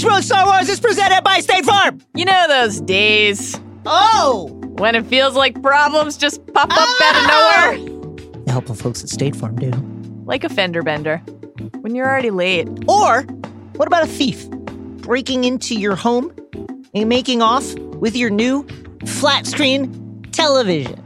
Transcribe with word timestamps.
Binge 0.00 0.12
Mode 0.12 0.24
Star 0.24 0.46
Wars 0.46 0.70
is 0.70 0.80
presented 0.80 1.22
by 1.24 1.40
State 1.40 1.66
Farm. 1.66 2.00
You 2.14 2.24
know 2.24 2.46
those 2.48 2.80
days 2.80 3.60
Oh! 3.84 4.48
when 4.78 4.94
it 4.94 5.04
feels 5.04 5.34
like 5.36 5.60
problems 5.62 6.16
just 6.16 6.40
pop 6.54 6.70
up 6.72 6.78
Ah! 6.78 7.04
out 7.04 7.76
of 7.76 7.84
nowhere? 7.84 8.42
The 8.46 8.50
helpful 8.50 8.74
folks 8.76 9.02
at 9.02 9.10
State 9.10 9.36
Farm 9.36 9.56
do. 9.56 9.70
Like 10.24 10.42
a 10.42 10.48
fender 10.48 10.82
bender. 10.82 11.18
When 11.82 11.94
you're 11.94 12.08
already 12.08 12.30
late. 12.30 12.66
Or, 12.88 13.24
what 13.76 13.88
about 13.88 14.02
a 14.02 14.06
thief 14.06 14.48
breaking 15.02 15.44
into 15.44 15.74
your 15.78 15.96
home 15.96 16.32
and 16.94 17.06
making 17.10 17.42
off 17.42 17.74
with 17.74 18.16
your 18.16 18.30
new 18.30 18.66
flat 19.04 19.46
screen 19.46 20.22
television? 20.32 20.98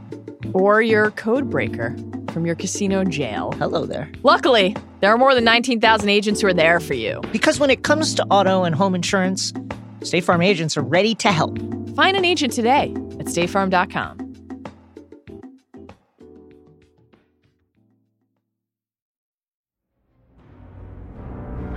Or 0.53 0.81
your 0.81 1.11
code 1.11 1.49
breaker 1.49 1.97
from 2.35 2.45
your 2.45 2.55
casino 2.55 3.05
jail. 3.05 3.53
Hello 3.53 3.85
there. 3.85 4.11
Luckily, 4.21 4.75
there 4.99 5.09
are 5.09 5.17
more 5.17 5.33
than 5.33 5.45
19,000 5.45 6.09
agents 6.09 6.41
who 6.41 6.47
are 6.47 6.53
there 6.53 6.81
for 6.81 6.93
you. 6.93 7.21
Because 7.31 7.61
when 7.61 7.69
it 7.69 7.83
comes 7.83 8.13
to 8.15 8.25
auto 8.25 8.65
and 8.65 8.75
home 8.75 8.93
insurance, 8.93 9.53
State 10.03 10.25
Farm 10.25 10.41
agents 10.41 10.75
are 10.75 10.81
ready 10.81 11.15
to 11.15 11.31
help. 11.31 11.57
Find 11.95 12.17
an 12.17 12.25
agent 12.25 12.51
today 12.51 12.93
at 13.19 13.27
statefarm.com. 13.27 14.35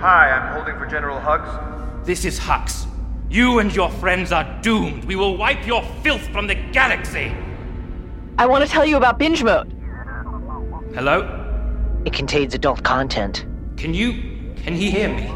Hi, 0.01 0.31
I'm 0.31 0.53
holding 0.53 0.77
for 0.77 0.87
General 0.87 1.21
Hugs. 1.21 2.05
This 2.05 2.25
is 2.25 2.37
Hux. 2.37 2.85
You 3.29 3.59
and 3.59 3.73
your 3.73 3.89
friends 3.91 4.33
are 4.33 4.59
doomed. 4.61 5.05
We 5.05 5.15
will 5.15 5.37
wipe 5.37 5.65
your 5.65 5.83
filth 6.03 6.27
from 6.33 6.47
the 6.47 6.55
galaxy. 6.55 7.33
I 8.37 8.45
want 8.45 8.65
to 8.65 8.69
tell 8.69 8.85
you 8.85 8.97
about 8.97 9.19
binge 9.19 9.41
mode. 9.41 9.78
Hello? 10.93 12.01
It 12.05 12.13
contains 12.13 12.53
adult 12.53 12.83
content 12.83 13.45
Can 13.77 13.93
you. 13.93 14.13
Can 14.63 14.73
he 14.75 14.89
hear 14.91 15.09
me? 15.09 15.31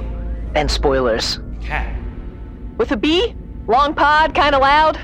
and 0.55 0.69
spoilers. 0.69 1.39
Can. 1.61 2.75
With 2.77 2.91
a 2.91 2.97
B? 2.97 3.35
Long 3.67 3.95
pod, 3.95 4.35
kind 4.35 4.53
of 4.53 4.61
loud? 4.61 4.99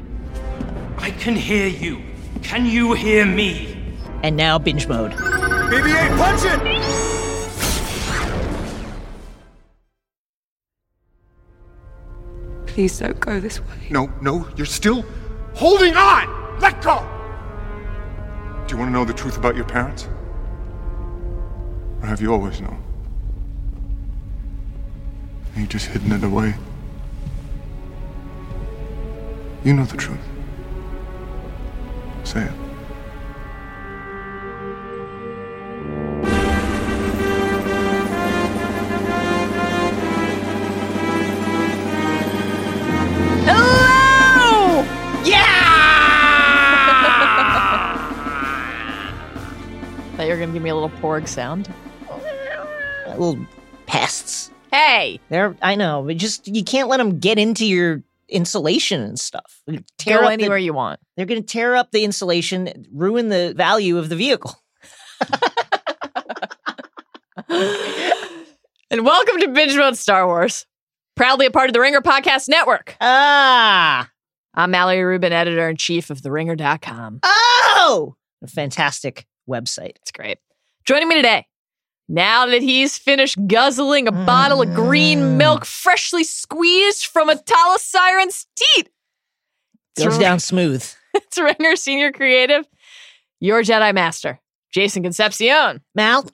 I 0.98 1.10
can 1.12 1.36
hear 1.36 1.66
you. 1.68 2.02
Can 2.44 2.66
you 2.68 2.94
hear 2.94 3.26
me? 3.26 3.76
And 4.22 4.36
now 4.38 4.60
binge 4.60 4.88
mode. 4.88 5.14
BB-8, 5.14 6.18
punch 6.18 6.42
it! 6.46 7.70
Please 12.68 12.98
don't 13.00 13.20
go 13.20 13.40
this 13.40 13.60
way. 13.62 13.88
No, 13.90 14.12
no, 14.22 14.48
you're 14.56 14.66
still 14.66 15.04
holding 15.56 15.95
on! 15.95 16.60
Let 16.60 16.82
go! 16.82 17.00
Do 18.68 18.76
you 18.76 18.80
want 18.80 18.90
to 18.90 18.94
know 18.94 19.06
the 19.06 19.14
truth 19.14 19.38
about 19.38 19.56
your 19.56 19.66
parents? 19.66 20.08
Or 22.02 22.08
have 22.08 22.22
you 22.22 22.31
always 22.31 22.61
known? 22.61 22.81
And 25.53 25.61
you've 25.61 25.69
just 25.69 25.88
hidden 25.88 26.11
it 26.11 26.23
away? 26.23 26.55
You 29.64 29.73
know 29.73 29.83
the 29.83 29.97
truth. 29.97 30.20
Say 32.23 32.44
it. 32.44 32.52
Hello! 43.45 44.83
Thought 50.16 50.23
you 50.23 50.30
were 50.30 50.38
going 50.38 50.50
to 50.50 50.53
give 50.53 50.64
me 50.64 50.70
a 50.70 50.73
little 50.73 50.89
porg 50.89 51.27
sound. 51.27 51.70
Little 53.18 53.46
pests. 53.86 54.52
Hey! 54.72 55.20
They're, 55.30 55.56
I 55.62 55.76
know, 55.76 56.04
but 56.06 56.18
just, 56.18 56.48
you 56.48 56.64
can't 56.64 56.90
let 56.90 56.98
them 56.98 57.20
get 57.20 57.40
into 57.40 57.66
your 57.66 58.04
insulation 58.28 59.02
and 59.02 59.20
stuff. 59.20 59.64
Tear 59.98 60.22
Go 60.22 60.28
anywhere 60.28 60.60
the, 60.60 60.66
you 60.66 60.74
want. 60.74 61.00
They're 61.18 61.26
going 61.26 61.42
to 61.42 61.48
tear 61.48 61.76
up 61.76 61.92
the 61.92 62.04
insulation, 62.04 62.86
ruin 62.92 63.30
the 63.30 63.54
value 63.56 63.98
of 63.98 64.10
the 64.10 64.16
vehicle. 64.16 64.56
And 68.92 69.06
welcome 69.06 69.39
to 69.42 69.50
Binge 69.50 69.76
Mode 69.76 69.95
Star 69.95 70.26
Wars, 70.26 70.66
proudly 71.16 71.45
a 71.45 71.52
part 71.52 71.70
of 71.70 71.73
the 71.73 71.80
Ringer 71.80 72.02
Podcast 72.02 72.50
Network. 72.50 72.98
Ah! 73.00 74.10
I'm 74.56 74.72
Mallory 74.72 75.04
Rubin, 75.04 75.32
editor 75.32 75.70
in 75.70 75.78
chief 75.78 76.10
of 76.10 76.22
TheRinger.com. 76.22 77.20
Oh! 77.22 78.16
A 78.42 78.48
fantastic 78.48 79.28
website. 79.48 79.98
It's 79.98 80.12
great. 80.12 80.39
Joining 80.86 81.08
me 81.08 81.14
today, 81.14 81.45
now 82.09 82.47
that 82.47 82.61
he's 82.61 82.97
finished 82.97 83.37
guzzling 83.47 84.08
a 84.08 84.11
bottle 84.11 84.61
of 84.61 84.73
green 84.73 85.20
mm. 85.20 85.37
milk 85.37 85.64
freshly 85.64 86.23
squeezed 86.23 87.05
from 87.05 87.30
a 87.30 87.36
thala-siren's 87.36 88.47
teat, 88.55 88.89
Goes 89.97 90.17
down 90.17 90.39
smooth. 90.39 90.86
it's 91.14 91.37
Ringer 91.37 91.75
Senior 91.75 92.11
Creative, 92.11 92.65
your 93.39 93.61
Jedi 93.61 93.93
Master, 93.93 94.39
Jason 94.73 95.03
Concepcion. 95.03 95.81
Mal. 95.93 96.25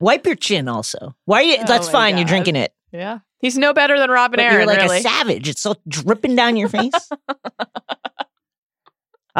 Wipe 0.00 0.26
your 0.26 0.36
chin 0.36 0.68
also. 0.68 1.16
Why 1.24 1.38
are 1.38 1.42
you? 1.42 1.56
Oh 1.60 1.64
that's 1.66 1.88
fine. 1.88 2.16
You're 2.16 2.26
drinking 2.26 2.56
it. 2.56 2.72
Yeah. 2.92 3.18
He's 3.40 3.58
no 3.58 3.72
better 3.72 3.98
than 3.98 4.10
Robin 4.10 4.38
But 4.38 4.44
Aaron, 4.44 4.56
you're 4.56 4.66
like 4.66 4.78
really. 4.78 4.98
a 4.98 5.02
savage. 5.02 5.48
It's 5.48 5.60
so 5.60 5.76
dripping 5.88 6.36
down 6.36 6.56
your 6.56 6.68
face. 6.68 6.92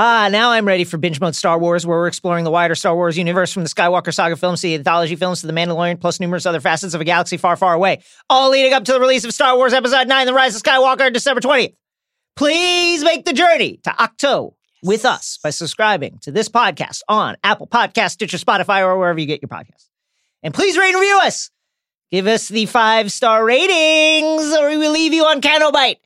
Ah, 0.00 0.28
now 0.30 0.52
I'm 0.52 0.64
ready 0.64 0.84
for 0.84 0.96
binge 0.96 1.20
mode 1.20 1.34
Star 1.34 1.58
Wars, 1.58 1.84
where 1.84 1.98
we're 1.98 2.06
exploring 2.06 2.44
the 2.44 2.52
wider 2.52 2.76
Star 2.76 2.94
Wars 2.94 3.18
universe 3.18 3.52
from 3.52 3.64
the 3.64 3.68
Skywalker 3.68 4.14
saga 4.14 4.36
films 4.36 4.60
to 4.60 4.68
the 4.68 4.76
anthology 4.76 5.16
films 5.16 5.40
to 5.40 5.48
the 5.48 5.52
Mandalorian, 5.52 6.00
plus 6.00 6.20
numerous 6.20 6.46
other 6.46 6.60
facets 6.60 6.94
of 6.94 7.00
a 7.00 7.04
galaxy 7.04 7.36
far, 7.36 7.56
far 7.56 7.74
away. 7.74 8.00
All 8.30 8.50
leading 8.50 8.72
up 8.74 8.84
to 8.84 8.92
the 8.92 9.00
release 9.00 9.24
of 9.24 9.34
Star 9.34 9.56
Wars 9.56 9.72
Episode 9.72 10.06
9, 10.06 10.26
The 10.28 10.32
Rise 10.32 10.54
of 10.54 10.62
Skywalker, 10.62 11.12
December 11.12 11.40
20th. 11.40 11.74
Please 12.36 13.02
make 13.02 13.24
the 13.24 13.32
journey 13.32 13.80
to 13.82 13.90
Ahch-To 13.90 14.54
with 14.84 15.04
us 15.04 15.40
by 15.42 15.50
subscribing 15.50 16.20
to 16.22 16.30
this 16.30 16.48
podcast 16.48 17.00
on 17.08 17.36
Apple 17.42 17.66
Podcasts, 17.66 18.12
Stitcher, 18.12 18.38
Spotify, 18.38 18.82
or 18.82 18.96
wherever 18.96 19.18
you 19.18 19.26
get 19.26 19.42
your 19.42 19.48
podcasts. 19.48 19.88
And 20.44 20.54
please 20.54 20.78
rate 20.78 20.90
and 20.90 21.00
review 21.00 21.18
us. 21.24 21.50
Give 22.12 22.28
us 22.28 22.46
the 22.46 22.66
five 22.66 23.10
star 23.10 23.44
ratings, 23.44 24.54
or 24.56 24.68
we 24.68 24.76
will 24.76 24.92
leave 24.92 25.12
you 25.12 25.24
on 25.24 25.40
Canto 25.40 25.72
Bight 25.72 25.98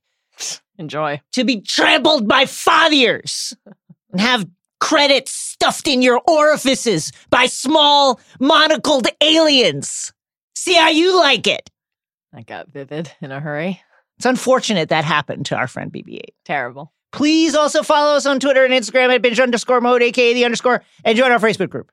Enjoy. 0.78 1.20
to 1.32 1.44
be 1.44 1.60
trampled 1.60 2.26
by 2.26 2.44
fathiers 2.44 3.54
and 4.12 4.20
have 4.20 4.46
credits 4.80 5.32
stuffed 5.32 5.88
in 5.88 6.02
your 6.02 6.20
orifices 6.26 7.12
by 7.30 7.46
small 7.46 8.20
monocled 8.40 9.06
aliens. 9.20 10.12
See 10.54 10.74
how 10.74 10.88
you 10.88 11.16
like 11.18 11.46
it. 11.46 11.70
I 12.34 12.42
got 12.42 12.68
vivid 12.68 13.12
in 13.20 13.30
a 13.30 13.40
hurry. 13.40 13.80
It's 14.16 14.26
unfortunate 14.26 14.88
that 14.90 15.04
happened 15.04 15.46
to 15.46 15.56
our 15.56 15.66
friend 15.66 15.92
BB-8. 15.92 16.20
Terrible. 16.44 16.92
Please 17.12 17.54
also 17.54 17.82
follow 17.82 18.16
us 18.16 18.26
on 18.26 18.40
Twitter 18.40 18.64
and 18.64 18.72
Instagram 18.72 19.14
at 19.14 19.22
binge 19.22 19.38
underscore 19.38 19.80
mode, 19.80 20.02
aka 20.02 20.32
the 20.32 20.44
underscore, 20.44 20.82
and 21.04 21.16
join 21.16 21.30
our 21.30 21.38
Facebook 21.38 21.68
group, 21.68 21.92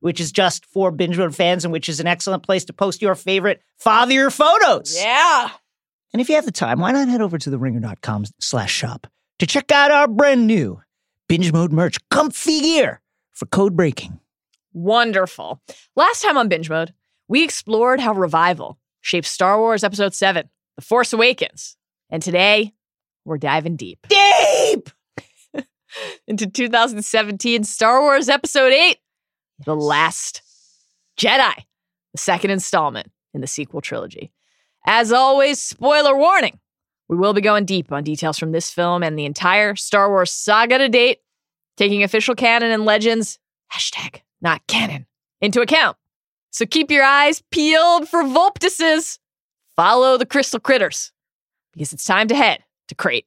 which 0.00 0.20
is 0.20 0.32
just 0.32 0.64
for 0.66 0.90
binge 0.90 1.18
mode 1.18 1.34
fans 1.34 1.64
and 1.64 1.72
which 1.72 1.88
is 1.88 2.00
an 2.00 2.06
excellent 2.06 2.42
place 2.42 2.64
to 2.64 2.72
post 2.72 3.02
your 3.02 3.14
favorite 3.14 3.60
father 3.78 4.30
photos. 4.30 4.96
Yeah. 4.96 5.50
And 6.12 6.22
if 6.22 6.28
you 6.28 6.36
have 6.36 6.46
the 6.46 6.52
time, 6.52 6.80
why 6.80 6.92
not 6.92 7.08
head 7.08 7.20
over 7.20 7.36
to 7.36 7.50
theringer.com 7.50 8.24
slash 8.40 8.72
shop 8.72 9.06
to 9.38 9.46
check 9.46 9.70
out 9.70 9.90
our 9.90 10.08
brand 10.08 10.46
new 10.46 10.80
binge 11.28 11.52
mode 11.52 11.72
merch, 11.72 11.96
comfy 12.10 12.60
gear 12.60 13.00
for 13.32 13.46
code 13.46 13.76
breaking. 13.76 14.18
Wonderful. 14.72 15.60
Last 15.94 16.22
time 16.22 16.36
on 16.36 16.48
Binge 16.48 16.68
Mode, 16.68 16.92
we 17.28 17.42
explored 17.42 17.98
how 17.98 18.12
revival 18.12 18.78
shaped 19.00 19.26
Star 19.26 19.58
Wars 19.58 19.82
Episode 19.82 20.14
7, 20.14 20.48
The 20.76 20.82
Force 20.82 21.12
Awakens. 21.12 21.76
And 22.10 22.22
today, 22.22 22.74
we're 23.24 23.38
diving 23.38 23.76
deep 23.76 24.06
Deep! 24.08 24.90
into 26.26 26.46
2017 26.46 27.64
Star 27.64 28.02
Wars 28.02 28.28
Episode 28.28 28.72
8, 28.72 28.98
The 29.64 29.74
Last 29.74 30.42
Jedi, 31.18 31.54
the 32.12 32.18
second 32.18 32.50
installment 32.50 33.10
in 33.32 33.40
the 33.40 33.46
sequel 33.46 33.80
trilogy. 33.80 34.30
As 34.84 35.10
always, 35.10 35.60
spoiler 35.60 36.16
warning. 36.16 36.60
We 37.08 37.16
will 37.16 37.32
be 37.32 37.40
going 37.40 37.64
deep 37.64 37.92
on 37.92 38.02
details 38.04 38.38
from 38.38 38.52
this 38.52 38.70
film 38.70 39.02
and 39.02 39.18
the 39.18 39.26
entire 39.26 39.76
Star 39.76 40.08
Wars 40.08 40.32
saga 40.32 40.78
to 40.78 40.88
date, 40.88 41.20
taking 41.76 42.02
official 42.02 42.34
canon 42.34 42.70
and 42.72 42.84
legends, 42.84 43.38
hashtag 43.72 44.22
not 44.40 44.66
canon, 44.66 45.06
into 45.40 45.60
account. 45.60 45.96
So 46.50 46.66
keep 46.66 46.90
your 46.90 47.04
eyes 47.04 47.42
peeled 47.50 48.08
for 48.08 48.22
Volptuses. 48.22 49.18
Follow 49.76 50.16
the 50.16 50.26
crystal 50.26 50.58
critters, 50.58 51.12
because 51.72 51.92
it's 51.92 52.04
time 52.04 52.28
to 52.28 52.34
head 52.34 52.64
to 52.88 52.94
Crait. 52.94 53.26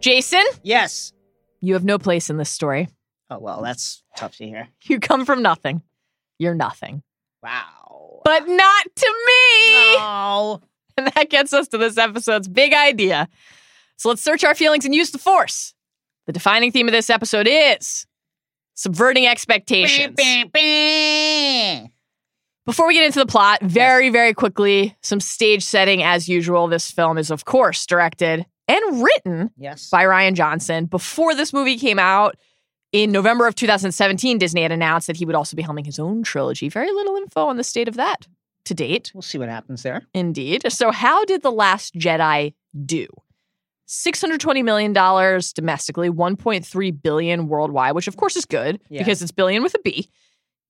Jason, 0.00 0.44
Yes. 0.62 1.12
you 1.60 1.74
have 1.74 1.84
no 1.84 1.98
place 1.98 2.30
in 2.30 2.36
this 2.36 2.50
story. 2.50 2.88
Oh, 3.30 3.38
well, 3.38 3.60
that's 3.62 4.04
tough 4.16 4.36
to 4.36 4.46
hear. 4.46 4.68
You 4.84 5.00
come 5.00 5.24
from 5.24 5.42
nothing. 5.42 5.82
You're 6.38 6.54
nothing. 6.54 7.02
Wow. 7.42 8.05
But 8.26 8.48
not 8.48 8.86
to 8.96 9.06
me. 9.26 9.96
Oh. 10.00 10.60
And 10.98 11.08
that 11.14 11.28
gets 11.28 11.52
us 11.52 11.68
to 11.68 11.76
this 11.78 11.98
episode's 11.98 12.48
big 12.48 12.72
idea. 12.72 13.28
So 13.98 14.08
let's 14.08 14.22
search 14.22 14.44
our 14.44 14.54
feelings 14.54 14.86
and 14.86 14.94
use 14.94 15.10
the 15.10 15.18
force. 15.18 15.74
The 16.26 16.32
defining 16.32 16.72
theme 16.72 16.88
of 16.88 16.92
this 16.92 17.10
episode 17.10 17.46
is 17.46 18.06
subverting 18.72 19.26
expectations. 19.26 20.16
Before 22.64 22.86
we 22.88 22.94
get 22.94 23.04
into 23.04 23.18
the 23.18 23.26
plot, 23.26 23.62
very, 23.62 24.08
very 24.08 24.32
quickly, 24.32 24.96
some 25.02 25.20
stage 25.20 25.62
setting 25.62 26.02
as 26.02 26.30
usual. 26.30 26.66
This 26.66 26.90
film 26.90 27.18
is, 27.18 27.30
of 27.30 27.44
course, 27.44 27.84
directed 27.84 28.46
and 28.66 29.02
written 29.02 29.50
Yes. 29.58 29.90
by 29.90 30.02
Rian 30.04 30.32
Johnson. 30.32 30.86
Before 30.86 31.34
this 31.34 31.52
movie 31.52 31.76
came 31.76 31.98
out 31.98 32.36
in 33.02 33.12
November 33.12 33.46
of 33.46 33.54
2017, 33.54 34.38
Disney 34.38 34.62
had 34.62 34.72
announced 34.72 35.06
that 35.06 35.16
he 35.16 35.26
would 35.26 35.34
also 35.34 35.54
be 35.56 35.62
helming 35.62 35.84
his 35.84 35.98
own 35.98 36.22
trilogy. 36.22 36.68
Very 36.70 36.90
little 36.90 37.16
info 37.16 37.46
on 37.46 37.56
the 37.58 37.64
state 37.64 37.88
of 37.88 37.96
that 37.96 38.26
to 38.64 38.74
date. 38.74 39.10
We'll 39.14 39.22
see 39.22 39.36
what 39.38 39.48
happens 39.50 39.82
there. 39.82 40.06
Indeed. 40.14 40.72
So, 40.72 40.90
how 40.90 41.24
did 41.26 41.42
The 41.42 41.52
Last 41.52 41.94
Jedi 41.94 42.54
do? 42.86 43.06
$620 43.88 44.64
million 44.64 44.92
domestically, 44.92 46.10
1.3 46.10 47.02
billion 47.02 47.48
worldwide, 47.48 47.94
which 47.94 48.08
of 48.08 48.16
course 48.16 48.34
is 48.34 48.44
good 48.44 48.80
Yeah. 48.88 48.98
because 49.02 49.22
it's 49.22 49.30
billion 49.30 49.62
with 49.62 49.74
a 49.74 49.78
B. 49.84 50.08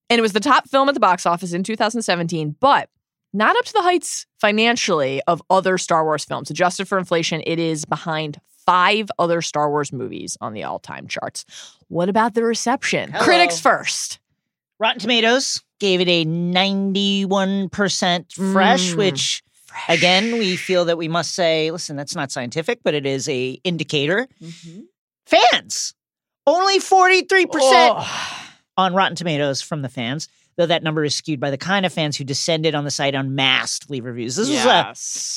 And 0.09 0.19
it 0.19 0.21
was 0.21 0.33
the 0.33 0.39
top 0.39 0.67
film 0.69 0.87
at 0.89 0.93
the 0.93 0.99
box 0.99 1.25
office 1.25 1.53
in 1.53 1.63
2017, 1.63 2.55
but 2.59 2.89
not 3.33 3.55
up 3.57 3.65
to 3.65 3.73
the 3.73 3.81
heights 3.81 4.25
financially 4.39 5.21
of 5.27 5.41
other 5.49 5.77
Star 5.77 6.03
Wars 6.03 6.25
films. 6.25 6.49
Adjusted 6.51 6.87
for 6.87 6.97
inflation, 6.99 7.41
it 7.47 7.57
is 7.59 7.85
behind 7.85 8.39
five 8.67 9.09
other 9.17 9.41
Star 9.41 9.71
Wars 9.71 9.91
movies 9.91 10.37
on 10.41 10.53
the 10.53 10.63
all-time 10.63 11.07
charts. 11.07 11.43
What 11.87 12.07
about 12.09 12.35
the 12.35 12.43
reception? 12.43 13.09
Hello. 13.11 13.23
Critics 13.23 13.59
first. 13.59 14.19
Rotten 14.79 14.99
Tomatoes 14.99 15.63
gave 15.79 16.01
it 16.01 16.07
a 16.07 16.25
91% 16.25 18.31
fresh, 18.33 18.91
Mm. 18.91 18.95
which 18.97 19.43
again, 19.87 20.37
we 20.37 20.55
feel 20.55 20.85
that 20.85 20.97
we 20.97 21.07
must 21.07 21.33
say, 21.33 21.71
listen, 21.71 21.95
that's 21.95 22.15
not 22.15 22.31
scientific, 22.31 22.79
but 22.83 22.93
it 22.93 23.05
is 23.05 23.27
a 23.29 23.59
indicator. 23.63 24.27
Fans. 25.25 25.93
Only 26.45 26.79
43% 26.79 27.95
Oh. 27.97 28.43
on 28.77 28.93
Rotten 28.93 29.15
Tomatoes 29.15 29.61
from 29.61 29.81
the 29.81 29.89
fans, 29.89 30.27
though 30.57 30.65
that 30.65 30.83
number 30.83 31.03
is 31.03 31.15
skewed 31.15 31.39
by 31.39 31.51
the 31.51 31.57
kind 31.57 31.85
of 31.85 31.93
fans 31.93 32.17
who 32.17 32.23
descended 32.23 32.75
on 32.75 32.85
the 32.85 32.91
site 32.91 33.15
en 33.15 33.35
masse 33.35 33.79
to 33.79 33.91
leave 33.91 34.05
reviews. 34.05 34.35
This 34.35 34.49
was 34.49 34.65
a 34.65 34.93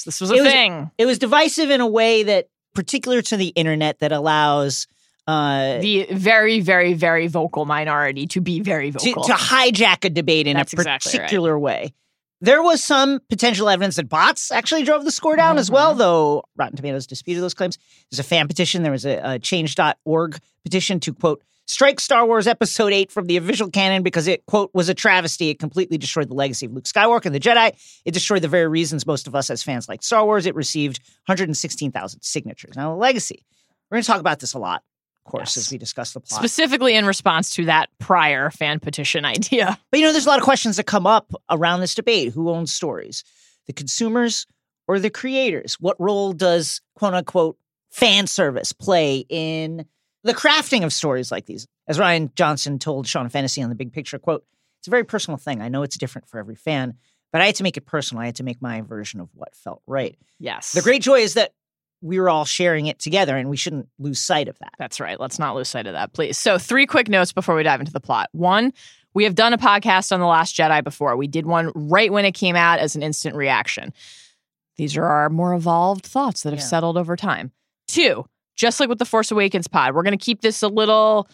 this 0.06 0.20
was 0.20 0.30
a 0.30 0.34
it 0.34 0.42
was- 0.42 0.52
thing. 0.52 0.90
it 0.98 1.06
was 1.06 1.18
divisive 1.18 1.70
in 1.70 1.80
a 1.80 1.86
way 1.86 2.22
that 2.24 2.48
particular 2.74 3.22
to 3.22 3.36
the 3.36 3.48
internet 3.48 3.98
that 4.00 4.12
allows 4.12 4.86
uh 5.26 5.78
the 5.78 6.06
very, 6.12 6.60
very, 6.60 6.94
very 6.94 7.26
vocal 7.26 7.64
minority 7.66 8.26
to 8.28 8.40
be 8.40 8.60
very 8.60 8.90
to, 8.90 8.98
vocal. 8.98 9.24
to 9.24 9.32
hijack 9.34 10.04
a 10.04 10.10
debate 10.10 10.46
in 10.46 10.56
That's 10.56 10.72
a 10.72 10.76
exactly 10.76 11.12
right. 11.12 11.24
particular 11.26 11.58
way. 11.58 11.92
There 12.40 12.62
was 12.62 12.82
some 12.82 13.20
potential 13.28 13.68
evidence 13.68 13.96
that 13.96 14.08
bots 14.08 14.50
actually 14.50 14.84
drove 14.84 15.04
the 15.04 15.10
score 15.10 15.36
down 15.36 15.58
as 15.58 15.70
well, 15.70 15.94
Mhm. 15.94 15.98
though 15.98 16.44
Rotten 16.56 16.74
Tomatoes 16.76 17.06
disputed 17.06 17.42
those 17.42 17.52
claims. 17.52 17.76
There's 18.10 18.18
a 18.18 18.22
fan 18.22 18.48
petition. 18.48 18.82
There 18.82 18.90
was 18.92 19.04
a, 19.04 19.20
a 19.22 19.38
change.org 19.38 20.38
petition 20.64 21.00
to, 21.00 21.12
quote, 21.12 21.42
strike 21.70 22.00
Star 22.00 22.26
Wars 22.26 22.46
Episode 22.46 22.92
8 22.92 23.12
from 23.12 23.26
the 23.26 23.36
official 23.36 23.70
canon 23.70 24.02
because 24.02 24.26
it, 24.26 24.44
quote, 24.46 24.70
was 24.74 24.88
a 24.88 24.94
travesty. 24.94 25.50
It 25.50 25.58
completely 25.58 25.98
destroyed 25.98 26.28
the 26.28 26.34
legacy 26.34 26.66
of 26.66 26.72
Luke 26.72 26.84
Skywalker 26.84 27.26
and 27.26 27.34
the 27.34 27.40
Jedi. 27.40 27.72
It 28.04 28.12
destroyed 28.12 28.42
the 28.42 28.48
very 28.48 28.66
reasons 28.68 29.06
most 29.06 29.26
of 29.26 29.34
us 29.34 29.50
as 29.50 29.62
fans 29.62 29.88
like 29.88 30.02
Star 30.02 30.24
Wars. 30.24 30.46
It 30.46 30.54
received 30.54 30.98
116,000 31.26 32.22
signatures. 32.22 32.76
Now, 32.76 32.90
the 32.90 32.96
legacy, 32.96 33.44
we're 33.90 33.96
going 33.96 34.02
to 34.02 34.06
talk 34.06 34.20
about 34.20 34.40
this 34.40 34.54
a 34.54 34.58
lot, 34.58 34.82
of 35.24 35.30
course, 35.30 35.56
Yes. 35.56 35.66
as 35.66 35.70
we 35.72 35.78
discuss 35.78 36.12
the 36.12 36.20
plot. 36.20 36.40
Specifically 36.40 36.94
in 36.96 37.06
response 37.06 37.54
to 37.54 37.66
that 37.66 37.88
prior 37.98 38.50
fan 38.50 38.80
petition 38.80 39.24
idea. 39.36 39.78
But 39.90 40.00
you 40.00 40.06
know, 40.06 40.12
there's 40.12 40.26
a 40.26 40.28
lot 40.28 40.38
of 40.38 40.44
questions 40.44 40.76
that 40.76 40.84
come 40.86 41.06
up 41.06 41.32
around 41.50 41.80
this 41.80 41.94
debate. 41.94 42.32
Who 42.32 42.50
owns 42.50 42.72
stories? 42.72 43.22
The 43.66 43.72
consumers 43.72 44.46
or 44.88 44.98
the 44.98 45.10
creators? 45.10 45.74
What 45.74 45.96
role 46.00 46.32
does 46.32 46.80
quote 46.96 47.14
unquote 47.14 47.56
fan 47.90 48.26
service 48.26 48.72
play 48.72 49.24
in 49.28 49.84
the 50.24 50.34
crafting 50.34 50.84
of 50.84 50.92
stories 50.92 51.30
like 51.32 51.46
these? 51.46 51.66
As 51.88 51.98
Rian 51.98 52.34
Johnson 52.34 52.78
told 52.78 53.06
Sean 53.06 53.28
Fennessey 53.28 53.62
on 53.62 53.68
the 53.68 53.74
big 53.74 53.92
picture, 53.92 54.18
quote, 54.18 54.44
it's 54.80 54.86
a 54.88 54.90
very 54.90 55.04
personal 55.04 55.36
thing. 55.36 55.60
I 55.60 55.68
know 55.68 55.82
it's 55.82 55.98
different 55.98 56.28
for 56.28 56.38
every 56.38 56.54
fan, 56.54 56.94
but 57.32 57.42
I 57.42 57.46
had 57.46 57.56
to 57.56 57.62
make 57.62 57.76
it 57.76 57.86
personal. 57.86 58.22
I 58.22 58.26
had 58.26 58.36
to 58.36 58.42
make 58.44 58.62
my 58.62 58.80
version 58.80 59.20
of 59.20 59.28
what 59.34 59.54
felt 59.54 59.82
right. 59.86 60.16
Yes. 60.38 60.72
The 60.72 60.82
great 60.82 61.02
joy 61.02 61.20
is 61.20 61.34
that 61.34 61.52
we 62.02 62.18
were 62.18 62.30
all 62.30 62.46
sharing 62.46 62.86
it 62.86 62.98
together 62.98 63.36
and 63.36 63.50
we 63.50 63.58
shouldn't 63.58 63.88
lose 63.98 64.18
sight 64.20 64.48
of 64.48 64.58
that. 64.60 64.72
That's 64.78 65.00
right. 65.00 65.20
Let's 65.20 65.38
not 65.38 65.54
lose 65.54 65.68
sight 65.68 65.86
of 65.86 65.92
that, 65.92 66.14
please. 66.14 66.38
So, 66.38 66.56
three 66.58 66.86
quick 66.86 67.08
notes 67.10 67.30
before 67.32 67.54
we 67.54 67.62
dive 67.62 67.80
into 67.80 67.92
the 67.92 68.00
plot. 68.00 68.30
One, 68.32 68.72
we 69.12 69.24
have 69.24 69.34
done 69.34 69.52
a 69.52 69.58
podcast 69.58 70.10
on 70.12 70.20
The 70.20 70.26
Last 70.26 70.56
Jedi 70.56 70.82
before. 70.82 71.14
We 71.16 71.26
did 71.26 71.44
one 71.44 71.72
right 71.74 72.10
when 72.10 72.24
it 72.24 72.32
came 72.32 72.56
out 72.56 72.78
as 72.78 72.96
an 72.96 73.02
instant 73.02 73.36
reaction. 73.36 73.92
These 74.76 74.96
are 74.96 75.04
our 75.04 75.28
more 75.28 75.52
evolved 75.52 76.06
thoughts 76.06 76.42
that 76.44 76.50
have 76.54 76.60
Yeah. 76.60 76.64
settled 76.66 76.96
over 76.96 77.16
time. 77.16 77.52
Two, 77.86 78.24
just 78.56 78.80
like 78.80 78.88
with 78.88 78.98
the 78.98 79.04
Force 79.04 79.30
Awakens 79.30 79.68
pod, 79.68 79.94
we're 79.94 80.02
going 80.02 80.18
to 80.18 80.24
keep 80.24 80.40
this 80.40 80.62
a 80.62 80.68
little 80.68 81.28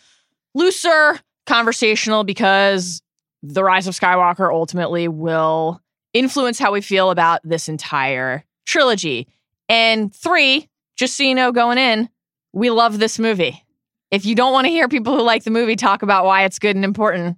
looser, 0.55 1.19
conversational, 1.47 2.25
because 2.25 3.03
The 3.43 3.65
Rise 3.65 3.87
of 3.87 3.95
Skywalker 3.95 4.53
ultimately 4.53 5.09
will 5.09 5.81
influence 6.13 6.59
how 6.59 6.73
we 6.73 6.81
feel 6.81 7.11
about 7.11 7.41
this 7.45 7.69
entire 7.69 8.45
trilogy. 8.65 9.29
And 9.69 10.15
three, 10.15 10.69
just 10.97 11.17
so 11.17 11.25
you 11.25 11.35
know, 11.35 11.53
going 11.53 11.79
in, 11.79 12.09
we 12.53 12.71
love 12.71 12.99
this 12.99 13.19
movie. 13.19 13.63
If 14.11 14.25
you 14.25 14.35
don't 14.35 14.53
want 14.53 14.67
to 14.67 14.71
hear 14.71 14.89
people 14.89 15.17
who 15.17 15.23
like 15.23 15.45
the 15.45 15.51
movie 15.51 15.77
talk 15.77 16.03
about 16.03 16.25
why 16.25 16.45
it's 16.45 16.59
good 16.59 16.77
and 16.77 16.85
important, 16.85 17.37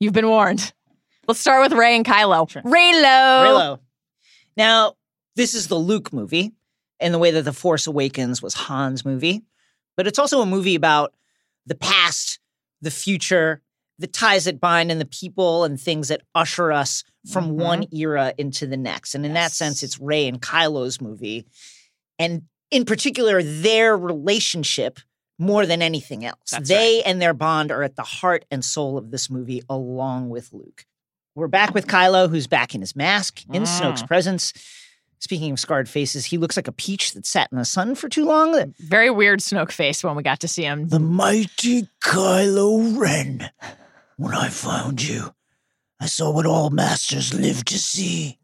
you've 0.00 0.12
been 0.12 0.28
warned. 0.28 0.72
Let's 1.26 1.40
start 1.40 1.62
with 1.62 1.76
Rey 1.76 1.96
and 1.96 2.04
Kylo. 2.04 2.48
Sure. 2.48 2.62
Reylo. 2.62 3.02
Reylo. 3.02 3.78
Now, 4.56 4.94
this 5.36 5.54
is 5.54 5.68
the 5.68 5.74
Luke 5.74 6.12
movie 6.12 6.52
in 7.04 7.12
the 7.12 7.18
way 7.18 7.30
that 7.30 7.42
The 7.42 7.52
Force 7.52 7.86
Awakens 7.86 8.40
was 8.42 8.54
Han's 8.54 9.04
movie, 9.04 9.42
but 9.96 10.06
it's 10.06 10.18
also 10.18 10.40
a 10.40 10.46
movie 10.46 10.74
about 10.74 11.12
the 11.66 11.74
past, 11.74 12.38
the 12.80 12.90
future, 12.90 13.60
the 13.98 14.06
ties 14.06 14.46
that 14.46 14.58
bind, 14.60 14.90
and 14.90 15.00
the 15.00 15.04
people 15.06 15.64
and 15.64 15.80
things 15.80 16.08
that 16.08 16.22
usher 16.34 16.72
us 16.72 17.04
from 17.30 17.50
Mhm. 17.50 17.54
one 17.62 17.86
era 17.92 18.32
into 18.38 18.66
the 18.66 18.76
next. 18.76 19.14
And 19.14 19.24
in 19.24 19.34
that 19.34 19.52
sense, 19.52 19.82
it's 19.82 20.00
Rey 20.00 20.26
and 20.26 20.40
Kylo's 20.40 21.00
movie. 21.00 21.44
And 22.18 22.42
in 22.70 22.84
particular, 22.84 23.42
their 23.42 23.96
relationship 23.96 24.98
more 25.38 25.66
than 25.66 25.82
anything 25.82 26.24
else. 26.24 26.50
That's 26.50 26.68
they 26.68 27.02
and 27.02 27.20
their 27.20 27.34
bond 27.34 27.70
are 27.70 27.82
at 27.82 27.96
the 27.96 28.02
heart 28.02 28.44
and 28.50 28.64
soul 28.64 28.96
of 28.96 29.10
this 29.10 29.28
movie, 29.28 29.62
along 29.68 30.30
with 30.30 30.52
Luke. 30.52 30.86
We're 31.34 31.48
back 31.48 31.74
with 31.74 31.86
Kylo, 31.86 32.30
who's 32.30 32.46
back 32.46 32.74
in 32.74 32.80
his 32.80 32.94
mask, 32.96 33.42
in 33.52 33.64
Mm. 33.64 33.66
Snoke's 33.80 34.02
presence. 34.04 34.52
Speaking 35.18 35.52
of 35.52 35.60
scarred 35.60 35.88
faces, 35.88 36.26
he 36.26 36.38
looks 36.38 36.56
like 36.56 36.68
a 36.68 36.72
peach 36.72 37.12
that 37.12 37.26
sat 37.26 37.50
in 37.50 37.58
the 37.58 37.64
sun 37.64 37.94
for 37.94 38.08
too 38.08 38.24
long. 38.24 38.74
Very 38.78 39.10
weird 39.10 39.40
Snoke 39.40 39.72
face 39.72 40.04
when 40.04 40.16
we 40.16 40.22
got 40.22 40.40
to 40.40 40.48
see 40.48 40.64
him. 40.64 40.88
The 40.88 41.00
mighty 41.00 41.88
Kylo 42.02 42.98
Ren. 42.98 43.50
When 44.16 44.34
I 44.34 44.48
found 44.48 45.02
you, 45.02 45.34
I 46.00 46.06
saw 46.06 46.30
what 46.30 46.46
all 46.46 46.70
masters 46.70 47.32
live 47.34 47.64
to 47.66 47.78
see 47.78 48.38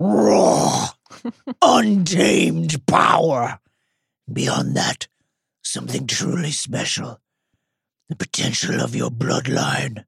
raw, 0.00 0.88
untamed 1.62 2.86
power. 2.86 3.60
Beyond 4.32 4.76
that, 4.76 5.08
something 5.62 6.06
truly 6.06 6.50
special. 6.50 7.20
The 8.08 8.16
potential 8.16 8.80
of 8.80 8.96
your 8.96 9.10
bloodline. 9.10 10.04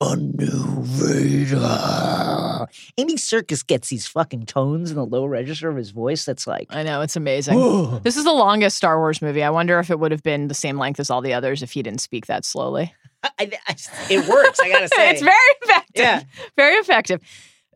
A 0.00 0.16
new 0.16 0.82
Vader. 0.82 2.51
Andy 2.98 3.16
Serkis 3.16 3.66
gets 3.66 3.88
these 3.88 4.06
fucking 4.06 4.46
tones 4.46 4.90
in 4.90 4.96
the 4.96 5.06
low 5.06 5.24
register 5.26 5.68
of 5.68 5.76
his 5.76 5.90
voice 5.90 6.24
that's 6.24 6.46
like, 6.46 6.66
I 6.70 6.82
know, 6.82 7.00
it's 7.00 7.16
amazing. 7.16 7.58
"Whoa." 7.58 7.98
This 8.00 8.16
is 8.16 8.24
the 8.24 8.32
longest 8.32 8.76
Star 8.76 8.98
Wars 8.98 9.20
movie. 9.22 9.42
I 9.42 9.50
wonder 9.50 9.78
if 9.78 9.90
it 9.90 9.98
would 9.98 10.12
have 10.12 10.22
been 10.22 10.48
the 10.48 10.54
same 10.54 10.78
length 10.78 11.00
as 11.00 11.10
all 11.10 11.20
the 11.20 11.32
others 11.34 11.62
if 11.62 11.72
he 11.72 11.82
didn't 11.82 12.00
speak 12.00 12.26
that 12.26 12.44
slowly. 12.44 12.94
I, 13.24 13.50
I, 13.68 13.76
it 14.10 14.28
works, 14.28 14.58
I 14.60 14.68
gotta 14.68 14.88
say. 14.94 15.10
it's 15.10 15.22
very 15.22 15.34
effective. 15.62 16.02
Yeah. 16.04 16.22
Very 16.56 16.74
effective. 16.74 17.20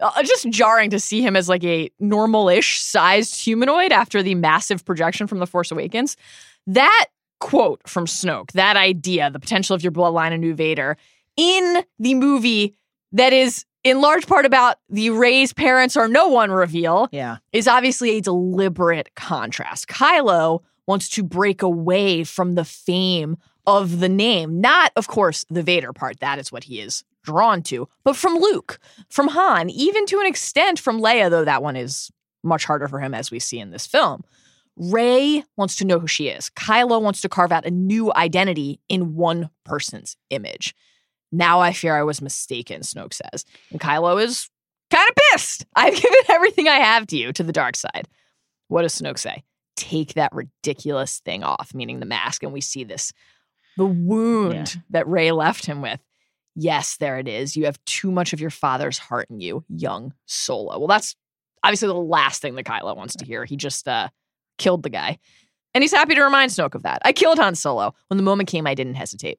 Uh, 0.01 0.23
just 0.25 0.51
jarring 0.51 0.91
to 0.91 0.99
see 1.01 1.23
him 1.23 1.37
as 1.37 1.49
like 1.49 1.65
a 1.65 1.89
normal-ish 2.01 2.81
sized 2.81 3.41
humanoid 3.41 3.93
after 3.93 4.23
the 4.23 4.35
massive 4.35 4.85
projection 4.85 5.27
from 5.27 5.39
The 5.39 5.47
Force 5.47 5.71
Awakens. 5.71 6.17
That 6.67 7.07
quote 7.41 7.81
from 7.89 8.07
Snoke, 8.07 8.51
that 8.53 8.77
idea, 8.77 9.31
the 9.31 9.39
potential 9.39 9.75
of 9.75 9.83
your 9.83 9.93
bloodline, 9.93 10.33
a 10.33 10.39
new 10.39 10.55
Vader, 10.55 10.97
in 11.37 11.85
the 11.99 12.15
movie 12.15 12.75
that 13.13 13.33
is 13.33 13.65
in 13.87 14.01
large 14.01 14.27
part 14.27 14.45
about 14.45 14.79
the 14.89 15.11
Rey's 15.11 15.53
parents 15.53 15.97
or 15.97 16.09
no 16.09 16.29
one 16.29 16.51
reveal, 16.51 17.09
Yeah. 17.13 17.37
is 17.53 17.69
obviously 17.69 18.17
a 18.17 18.21
deliberate 18.21 19.11
contrast. 19.15 19.87
Kylo 19.87 20.63
wants 20.87 21.09
to 21.11 21.23
break 21.23 21.63
away 21.63 22.25
from 22.25 22.55
the 22.57 22.65
fame 22.65 23.37
of 23.67 24.01
the 24.01 24.09
name, 24.09 24.61
not, 24.61 24.93
of 24.97 25.07
course, 25.09 25.45
the 25.51 25.63
Vader 25.63 25.93
part. 25.93 26.19
That 26.21 26.39
is 26.39 26.51
what 26.51 26.65
he 26.65 26.81
is 26.81 27.05
drawn 27.25 27.63
to, 27.65 27.89
but 28.05 28.15
from 28.17 28.35
Luke, 28.37 28.79
from 29.09 29.29
Han, 29.29 29.71
even 29.71 30.07
to 30.07 30.21
an 30.21 30.27
extent 30.27 30.79
from 30.79 31.01
Leia, 31.01 31.29
though 31.31 31.45
that 31.45 31.63
one 31.63 31.75
is 31.77 32.11
much 32.45 32.65
harder 32.65 32.87
for 32.89 33.01
him 33.01 33.15
as 33.15 33.31
we 33.31 33.39
see 33.41 33.59
in 33.59 33.71
this 33.71 33.87
film. 33.87 34.23
Rey 34.77 35.43
wants 35.57 35.77
to 35.77 35.85
know 35.85 35.99
who 35.99 36.07
she 36.07 36.29
is. 36.29 36.51
Kylo 36.51 37.01
wants 37.01 37.21
to 37.23 37.29
carve 37.29 37.51
out 37.51 37.65
a 37.67 37.71
new 37.71 38.13
identity 38.15 38.79
in 38.89 39.15
one 39.15 39.51
person's 39.65 40.17
image. 40.31 40.75
Now 41.37 41.61
I 41.61 41.73
fear 41.73 41.97
I 41.97 42.03
was 42.03 42.23
mistaken, 42.23 42.81
Snoke 42.81 43.13
says. 43.13 43.45
And 43.71 43.81
Kylo 43.81 44.23
is 44.23 44.49
kind 44.91 45.09
of 45.09 45.17
pissed. 45.33 45.67
I've 45.77 45.95
given 45.95 46.19
everything 46.29 46.69
I 46.69 46.77
have 46.77 47.07
to 47.09 47.17
you 47.17 47.33
to 47.33 47.43
the 47.43 47.53
dark 47.53 47.77
side. 47.77 48.09
What 48.69 48.83
does 48.83 48.99
Snoke 48.99 49.19
say? 49.19 49.45
Take 49.77 50.15
that 50.15 50.33
ridiculous 50.35 51.21
thing 51.21 51.45
off, 51.45 51.75
meaning 51.75 52.01
the 52.01 52.07
mask. 52.07 52.43
And 52.43 52.53
we 52.53 52.63
see 52.63 52.85
this 52.85 53.13
the 53.77 53.85
wound 53.85 54.81
that 54.91 55.07
Rey 55.07 55.33
left 55.33 55.67
him 55.67 55.83
with. 55.83 56.01
Yes, 56.55 56.97
there 56.97 57.19
it 57.19 57.29
is. 57.29 57.55
You 57.55 57.67
have 57.67 57.79
too 57.85 58.11
much 58.11 58.33
of 58.33 58.41
your 58.41 58.49
father's 58.49 58.97
heart 58.97 59.29
in 59.29 59.41
you, 59.41 59.63
young 59.69 60.15
Solo. 60.25 60.79
Well, 60.79 60.89
that's 60.89 61.15
obviously 61.63 61.89
the 61.89 61.95
last 61.95 62.41
thing 62.41 62.55
that 62.55 62.65
Kylo 62.65 62.97
wants 62.97 63.15
to 63.17 63.27
hear. 63.27 63.45
He 63.45 63.57
just 63.59 63.87
uh, 63.87 64.09
killed 64.57 64.83
the 64.83 64.89
guy. 64.89 65.19
And 65.75 65.85
he's 65.85 65.93
happy 65.93 66.15
to 66.15 66.23
remind 66.23 66.51
Snoke 66.51 66.75
of 66.75 66.85
that. 66.85 67.03
I 67.05 67.13
killed 67.13 67.39
Han 67.39 67.55
Solo. 67.55 67.95
When 68.09 68.17
the 68.17 68.23
moment 68.23 68.49
came, 68.49 68.67
I 68.67 68.75
didn't 68.75 68.95
hesitate. 68.95 69.39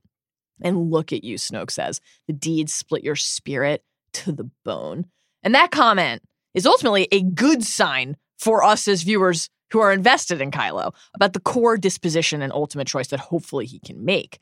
And 0.62 0.90
look 0.92 1.14
at 1.14 1.24
you, 1.24 1.36
Snoke 1.36 1.72
says. 1.72 2.02
The 2.28 2.34
deed 2.34 2.70
split 2.70 3.04
your 3.04 3.16
spirit 3.16 3.84
to 4.14 4.32
the 4.32 4.50
bone. 4.66 5.06
And 5.44 5.54
that 5.54 5.72
comment 5.72 6.24
is 6.54 6.66
ultimately 6.66 7.08
a 7.12 7.22
good 7.22 7.64
sign 7.64 8.18
for 8.40 8.64
us 8.64 8.88
as 8.88 9.04
viewers 9.04 9.50
who 9.72 9.80
are 9.80 9.92
invested 9.92 10.42
in 10.42 10.50
Kylo 10.52 10.94
about 11.14 11.34
the 11.34 11.40
core 11.40 11.78
disposition 11.78 12.42
and 12.42 12.54
ultimate 12.54 12.88
choice 12.88 13.08
that 13.10 13.20
hopefully 13.20 13.66
he 13.66 13.80
can 13.80 14.04
make. 14.06 14.40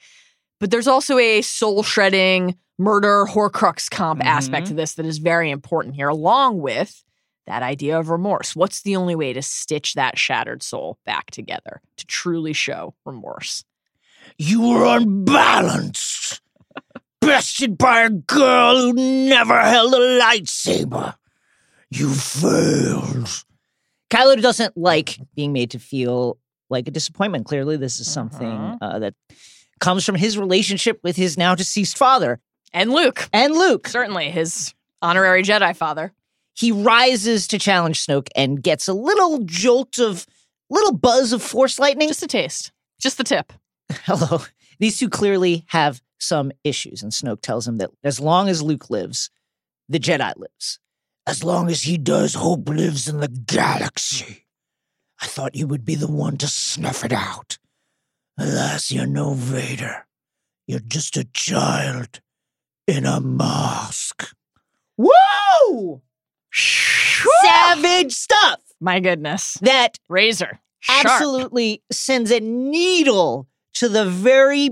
But 0.60 0.72
there's 0.72 0.88
also 0.88 1.18
a 1.18 1.42
soul 1.42 1.84
shredding, 1.84 2.56
murder, 2.78 3.26
Horcrux 3.26 3.90
comp 3.90 4.22
Mhm. 4.22 4.26
aspect 4.26 4.68
to 4.68 4.74
this 4.74 4.94
that 4.94 5.06
is 5.06 5.18
very 5.18 5.50
important 5.50 5.96
here, 5.96 6.08
along 6.08 6.60
with 6.62 7.04
that 7.48 7.64
idea 7.64 8.00
of 8.00 8.10
remorse. 8.10 8.56
What's 8.56 8.82
the 8.82 8.96
only 8.96 9.16
way 9.16 9.34
to 9.34 9.42
stitch 9.42 9.94
that 9.96 10.18
shattered 10.18 10.64
soul 10.64 10.98
back 11.06 11.32
together 11.32 11.82
to 11.98 12.06
truly 12.06 12.54
show 12.54 12.96
remorse? 13.06 13.64
You 14.38 14.70
were 14.70 14.98
unbalanced, 14.98 16.42
bested 17.22 17.78
by 17.78 18.02
a 18.02 18.10
girl 18.10 18.82
who 18.82 18.94
never 18.94 19.60
held 19.60 19.94
a 19.94 20.20
lightsaber. 20.22 21.16
You 21.90 22.14
failed. 22.14 23.44
Kylo 24.12 24.42
doesn't 24.42 24.78
like 24.78 25.20
being 25.36 25.54
made 25.54 25.72
to 25.72 25.80
feel 25.80 26.38
like 26.70 26.88
a 26.88 26.92
disappointment. 26.92 27.46
Clearly, 27.46 27.78
this 27.78 28.00
is 28.00 28.12
something 28.12 28.48
Uh-huh. 28.48 28.78
uh, 28.86 29.00
that 29.00 29.14
comes 29.80 30.06
from 30.06 30.16
his 30.16 30.38
relationship 30.38 31.00
with 31.04 31.16
his 31.16 31.38
now 31.38 31.54
deceased 31.56 31.98
father 31.98 32.40
And 32.74 32.92
Luke, 32.92 33.30
and 33.34 33.54
Luke. 33.54 33.88
certainly 33.88 34.30
his 34.32 34.74
honorary 35.02 35.44
Jedi 35.44 35.76
father. 35.76 36.12
He 36.54 36.72
rises 36.72 37.48
to 37.48 37.60
challenge 37.60 38.06
Snoke 38.06 38.28
and 38.36 38.62
gets 38.64 38.88
a 38.88 38.94
little 38.94 39.40
jolt 39.44 40.00
of, 40.00 40.26
little 40.70 40.94
buzz 40.94 41.34
of 41.34 41.42
force 41.44 41.80
lightning. 41.80 42.08
Just 42.08 42.24
a 42.24 42.28
taste, 42.28 42.72
just 43.00 43.18
the 43.18 43.24
tip. 43.24 43.52
Hello. 44.04 44.42
These 44.80 45.00
two 45.00 45.10
clearly 45.10 45.66
have 45.68 46.02
some 46.18 46.52
issues, 46.64 47.04
and 47.04 47.12
Snoke 47.12 47.42
tells 47.42 47.68
him 47.68 47.78
that 47.78 47.92
as 48.04 48.20
long 48.20 48.50
as 48.50 48.62
Luke 48.62 48.90
lives, 48.90 49.30
the 49.90 50.00
Jedi 50.00 50.34
lives. 50.38 50.80
As 51.28 51.44
long 51.44 51.70
as 51.70 51.84
he 51.84 51.98
does, 51.98 52.36
hope 52.36 52.70
lives 52.70 53.08
in 53.08 53.20
the 53.20 53.28
galaxy. 53.28 54.46
I 55.22 55.28
thought 55.28 55.56
you 55.56 55.68
would 55.68 55.86
be 55.86 55.96
the 55.96 56.12
one 56.12 56.38
to 56.38 56.48
snuff 56.48 57.04
it 57.06 57.14
out. 57.14 57.58
Alas, 58.38 58.92
you're 58.92 59.06
no 59.06 59.34
Vader. 59.34 60.06
You're 60.68 60.80
just 60.80 61.16
a 61.18 61.24
child 61.26 62.20
in 62.88 63.06
a 63.06 63.20
mask. 63.22 64.34
Whoa! 64.98 66.02
Savage 67.44 68.14
stuff 68.14 68.60
My 68.80 69.00
goodness. 69.00 69.56
that 69.62 69.98
Razor. 70.10 70.60
Sharp. 70.80 71.06
absolutely 71.06 71.82
sends 71.92 72.32
a 72.32 72.40
needle 72.40 73.48
to 73.76 73.90
the 73.90 74.06
very 74.06 74.70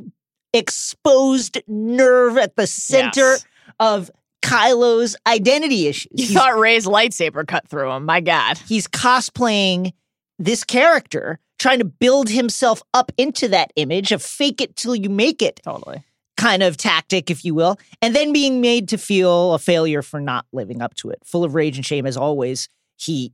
exposed 0.54 1.58
nerve 1.68 2.38
at 2.38 2.56
the 2.56 2.68
center 2.68 3.22
Yes. 3.32 3.46
of 3.80 4.12
Kylo's 4.42 5.16
identity 5.26 5.88
issues. 5.88 6.12
You 6.16 6.26
He's, 6.28 6.34
thought 6.34 6.58
Rey's 6.58 6.86
lightsaber 6.86 7.48
cut 7.48 7.68
through 7.68 7.92
him. 7.92 8.06
My 8.06 8.20
God. 8.22 8.58
he's 8.68 8.88
cosplaying 8.88 9.94
this 10.38 10.64
character, 10.64 11.40
trying 11.60 11.80
to 11.80 11.86
build 11.86 12.30
himself 12.30 12.82
up 12.94 13.12
into 13.18 13.48
that 13.50 13.72
image, 13.76 14.12
of 14.12 14.22
fake 14.22 14.62
it 14.62 14.76
till 14.76 14.96
you 14.96 15.10
make 15.10 15.42
it 15.42 15.62
Totally. 15.64 16.04
kind 16.38 16.62
of 16.62 16.76
tactic, 16.78 17.32
if 17.32 17.46
you 17.46 17.54
will, 17.56 17.80
and 18.02 18.16
then 18.16 18.34
being 18.34 18.60
made 18.62 18.90
to 18.90 18.98
feel 18.98 19.54
a 19.54 19.60
failure 19.60 20.02
for 20.02 20.20
not 20.20 20.46
living 20.52 20.82
up 20.82 20.94
to 20.96 21.10
it. 21.10 21.20
Full 21.26 21.44
of 21.44 21.56
rage 21.56 21.78
and 21.78 21.86
shame, 21.86 22.06
as 22.06 22.18
always, 22.18 22.68
he 22.98 23.32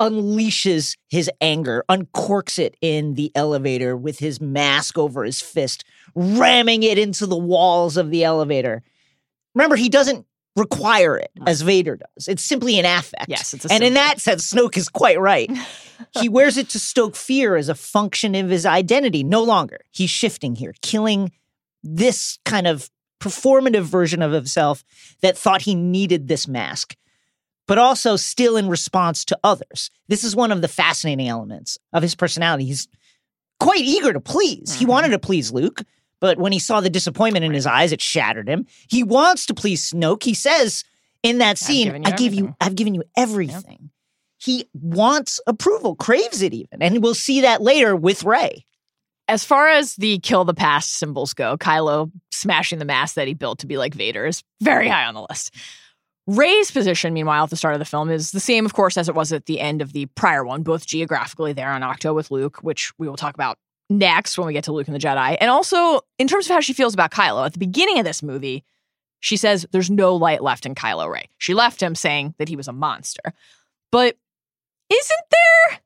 unleashes 0.00 0.96
his 1.08 1.30
anger, 1.40 1.84
uncorks 1.88 2.58
it 2.58 2.76
in 2.80 3.14
the 3.14 3.30
elevator 3.34 3.96
with 3.96 4.18
his 4.18 4.40
mask 4.40 4.98
over 4.98 5.24
his 5.24 5.40
fist, 5.40 5.84
ramming 6.14 6.82
it 6.82 6.98
into 6.98 7.26
the 7.26 7.36
walls 7.36 7.96
of 7.96 8.10
the 8.10 8.24
elevator. 8.24 8.82
Remember, 9.54 9.76
he 9.76 9.88
doesn't 9.88 10.26
require 10.56 11.16
it 11.16 11.30
as 11.46 11.62
Vader 11.62 11.96
does. 11.96 12.28
It's 12.28 12.44
simply 12.44 12.78
an 12.78 12.84
affect. 12.84 13.28
Yes, 13.28 13.54
it's 13.54 13.64
a 13.64 13.72
and 13.72 13.82
in 13.82 13.94
that 13.94 14.20
sense, 14.20 14.52
Snoke 14.52 14.76
is 14.76 14.88
quite 14.88 15.20
right. 15.20 15.50
he 16.20 16.28
wears 16.28 16.56
it 16.56 16.68
to 16.70 16.78
stoke 16.78 17.16
fear 17.16 17.56
as 17.56 17.68
a 17.68 17.74
function 17.74 18.34
of 18.34 18.50
his 18.50 18.66
identity. 18.66 19.22
No 19.24 19.42
longer. 19.42 19.80
He's 19.90 20.10
shifting 20.10 20.54
here, 20.54 20.74
killing 20.82 21.32
this 21.82 22.38
kind 22.44 22.66
of 22.66 22.90
performative 23.20 23.82
version 23.82 24.20
of 24.20 24.32
himself 24.32 24.84
that 25.22 25.38
thought 25.38 25.62
he 25.62 25.74
needed 25.74 26.28
this 26.28 26.48
mask, 26.48 26.96
but 27.72 27.78
also 27.78 28.16
still 28.16 28.58
in 28.58 28.68
response 28.68 29.24
to 29.24 29.38
others. 29.42 29.90
This 30.06 30.24
is 30.24 30.36
one 30.36 30.52
of 30.52 30.60
the 30.60 30.68
fascinating 30.68 31.26
elements 31.26 31.78
of 31.94 32.02
his 32.02 32.14
personality. 32.14 32.66
He's 32.66 32.86
quite 33.60 33.80
eager 33.80 34.12
to 34.12 34.20
please. 34.20 34.74
He 34.74 34.84
Mhm. 34.84 34.88
wanted 34.88 35.08
to 35.12 35.18
please 35.18 35.50
Luke, 35.52 35.82
but 36.20 36.36
when 36.36 36.52
he 36.52 36.58
saw 36.58 36.82
the 36.82 36.90
disappointment 36.90 37.46
in 37.46 37.54
his 37.54 37.64
eyes, 37.66 37.90
it 37.90 38.02
shattered 38.02 38.46
him. 38.46 38.66
He 38.88 39.02
wants 39.02 39.46
to 39.46 39.54
please 39.54 39.90
Snoke. 39.90 40.22
He 40.22 40.34
says 40.34 40.84
in 41.22 41.38
that 41.38 41.56
scene, 41.56 41.88
I 42.04 42.10
give 42.10 42.34
you 42.34 42.40
everything." 42.40 42.56
I've 42.60 42.74
given 42.74 42.94
you 42.94 43.04
everything. 43.16 43.88
He 44.36 44.68
wants 44.74 45.40
approval, 45.46 45.96
craves 45.96 46.42
it 46.42 46.52
even. 46.52 46.82
And 46.82 47.02
we'll 47.02 47.14
see 47.14 47.40
that 47.40 47.62
later 47.62 47.96
with 47.96 48.22
Rey. 48.22 48.66
As 49.28 49.46
far 49.46 49.68
as 49.68 49.96
the 49.96 50.18
kill 50.18 50.44
the 50.44 50.52
past 50.52 50.92
symbols 50.92 51.32
go, 51.32 51.56
Kylo 51.56 52.10
smashing 52.30 52.80
the 52.80 52.84
mask 52.84 53.14
that 53.14 53.28
he 53.28 53.32
built 53.32 53.60
to 53.60 53.66
be 53.66 53.78
like 53.78 53.94
Vader 53.94 54.26
is 54.26 54.44
very 54.60 54.90
high 54.90 55.06
on 55.06 55.14
the 55.14 55.24
list. 55.30 55.54
Rey's 56.26 56.70
position, 56.70 57.12
meanwhile, 57.12 57.44
at 57.44 57.50
the 57.50 57.56
start 57.56 57.74
of 57.74 57.80
the 57.80 57.84
film 57.84 58.10
is 58.10 58.30
the 58.30 58.40
same, 58.40 58.64
of 58.64 58.74
course, 58.74 58.96
as 58.96 59.08
it 59.08 59.14
was 59.14 59.32
at 59.32 59.46
the 59.46 59.60
end 59.60 59.82
of 59.82 59.92
the 59.92 60.06
prior 60.06 60.44
one, 60.44 60.62
both 60.62 60.86
geographically 60.86 61.52
there 61.52 61.70
on 61.70 61.82
Ahch-To 61.82 62.14
with 62.14 62.30
Luke, 62.30 62.58
which 62.62 62.92
we 62.98 63.08
will 63.08 63.16
talk 63.16 63.34
about 63.34 63.58
next 63.90 64.38
when 64.38 64.46
we 64.46 64.52
get 64.52 64.64
to 64.64 64.72
Luke 64.72 64.86
and 64.86 64.94
the 64.94 65.00
Jedi. 65.00 65.36
And 65.40 65.50
also 65.50 66.00
in 66.18 66.28
terms 66.28 66.46
of 66.46 66.52
how 66.52 66.60
she 66.60 66.72
feels 66.72 66.94
about 66.94 67.10
Kylo. 67.10 67.44
At 67.44 67.52
the 67.52 67.58
beginning 67.58 67.98
of 67.98 68.04
this 68.04 68.22
movie, 68.22 68.64
she 69.20 69.36
says 69.36 69.66
there's 69.72 69.90
no 69.90 70.14
light 70.14 70.42
left 70.42 70.64
in 70.64 70.74
Kylo 70.74 71.10
Ray. 71.10 71.28
She 71.38 71.54
left 71.54 71.82
him 71.82 71.94
saying 71.94 72.34
that 72.38 72.48
he 72.48 72.56
was 72.56 72.68
a 72.68 72.72
monster. 72.72 73.34
But 73.90 74.16
isn't 74.88 75.24
there? 75.30 75.78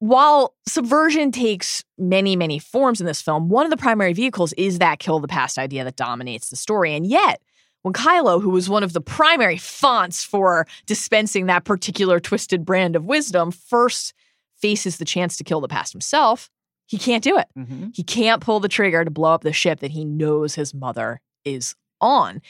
While 0.00 0.54
subversion 0.68 1.32
takes 1.32 1.82
many, 1.96 2.36
many 2.36 2.58
forms 2.58 3.00
in 3.00 3.06
this 3.06 3.22
film, 3.22 3.48
one 3.48 3.64
of 3.64 3.70
the 3.70 3.76
primary 3.76 4.12
vehicles 4.12 4.52
is 4.54 4.78
that 4.78 4.98
kill 4.98 5.18
the 5.18 5.28
past 5.28 5.58
idea 5.58 5.84
that 5.84 5.96
dominates 5.96 6.50
the 6.50 6.56
story. 6.56 6.94
And 6.94 7.06
yet, 7.06 7.40
when 7.84 7.92
Kylo, 7.92 8.40
who 8.40 8.48
was 8.48 8.70
one 8.70 8.82
of 8.82 8.94
the 8.94 9.00
primary 9.02 9.58
fonts 9.58 10.24
for 10.24 10.66
dispensing 10.86 11.46
that 11.46 11.64
particular 11.64 12.18
twisted 12.18 12.64
brand 12.64 12.96
of 12.96 13.04
wisdom, 13.04 13.50
first 13.50 14.14
faces 14.56 14.96
the 14.96 15.04
chance 15.04 15.36
to 15.36 15.44
kill 15.44 15.60
the 15.60 15.68
past 15.68 15.92
himself, 15.92 16.48
he 16.86 16.96
can't 16.96 17.22
do 17.22 17.36
it. 17.36 17.46
Mm-hmm. 17.58 17.88
He 17.92 18.02
can't 18.02 18.40
pull 18.40 18.58
the 18.58 18.68
trigger 18.68 19.04
to 19.04 19.10
blow 19.10 19.34
up 19.34 19.42
the 19.42 19.52
ship 19.52 19.80
that 19.80 19.90
he 19.90 20.06
knows 20.06 20.54
his 20.54 20.72
mother 20.72 21.20
is 21.44 21.74
on. 22.00 22.40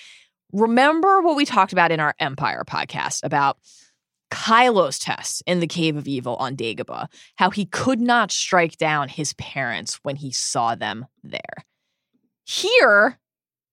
Remember 0.52 1.20
what 1.20 1.34
we 1.34 1.44
talked 1.44 1.72
about 1.72 1.90
in 1.90 1.98
our 1.98 2.14
Empire 2.20 2.62
podcast 2.64 3.24
about 3.24 3.58
Kylo's 4.30 5.00
test 5.00 5.42
in 5.48 5.58
the 5.58 5.66
Cave 5.66 5.96
of 5.96 6.06
Evil 6.06 6.36
on 6.36 6.54
Dagobah, 6.54 7.08
how 7.34 7.50
he 7.50 7.66
could 7.66 8.00
not 8.00 8.30
strike 8.30 8.76
down 8.76 9.08
his 9.08 9.32
parents 9.32 9.98
when 10.04 10.14
he 10.14 10.30
saw 10.30 10.76
them 10.76 11.06
there. 11.24 11.64
Here, 12.44 13.18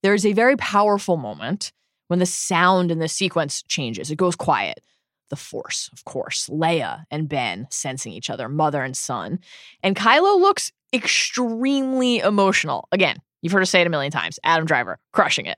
there's 0.04 0.26
a 0.26 0.34
very 0.34 0.58
powerful 0.58 1.18
moment 1.18 1.72
when 2.08 2.20
the 2.20 2.26
sound 2.26 2.92
in 2.92 3.00
the 3.00 3.08
sequence 3.08 3.64
changes. 3.64 4.12
It 4.12 4.18
goes 4.18 4.36
quiet. 4.36 4.82
The 5.30 5.36
Force, 5.38 5.90
of 5.94 6.04
course, 6.04 6.50
Leia 6.50 7.06
and 7.10 7.30
Ben 7.30 7.68
sensing 7.70 8.12
each 8.12 8.30
other, 8.30 8.50
mother 8.50 8.84
and 8.84 8.98
son. 8.98 9.40
And 9.82 9.96
Kylo 9.96 10.38
looks 10.40 10.74
extremely 10.94 12.20
emotional. 12.20 12.90
Again, 12.92 13.16
you've 13.42 13.54
heard 13.54 13.62
us 13.62 13.70
say 13.70 13.80
it 13.80 13.88
a 13.88 13.90
million 13.90 14.12
times. 14.12 14.40
Adam 14.44 14.66
Driver, 14.66 15.00
crushing 15.14 15.46
it. 15.46 15.58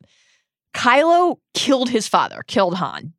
Kylo 0.76 1.38
killed 1.54 1.90
his 1.90 2.08
father, 2.08 2.44
killed 2.46 2.76
Han. 2.76 3.14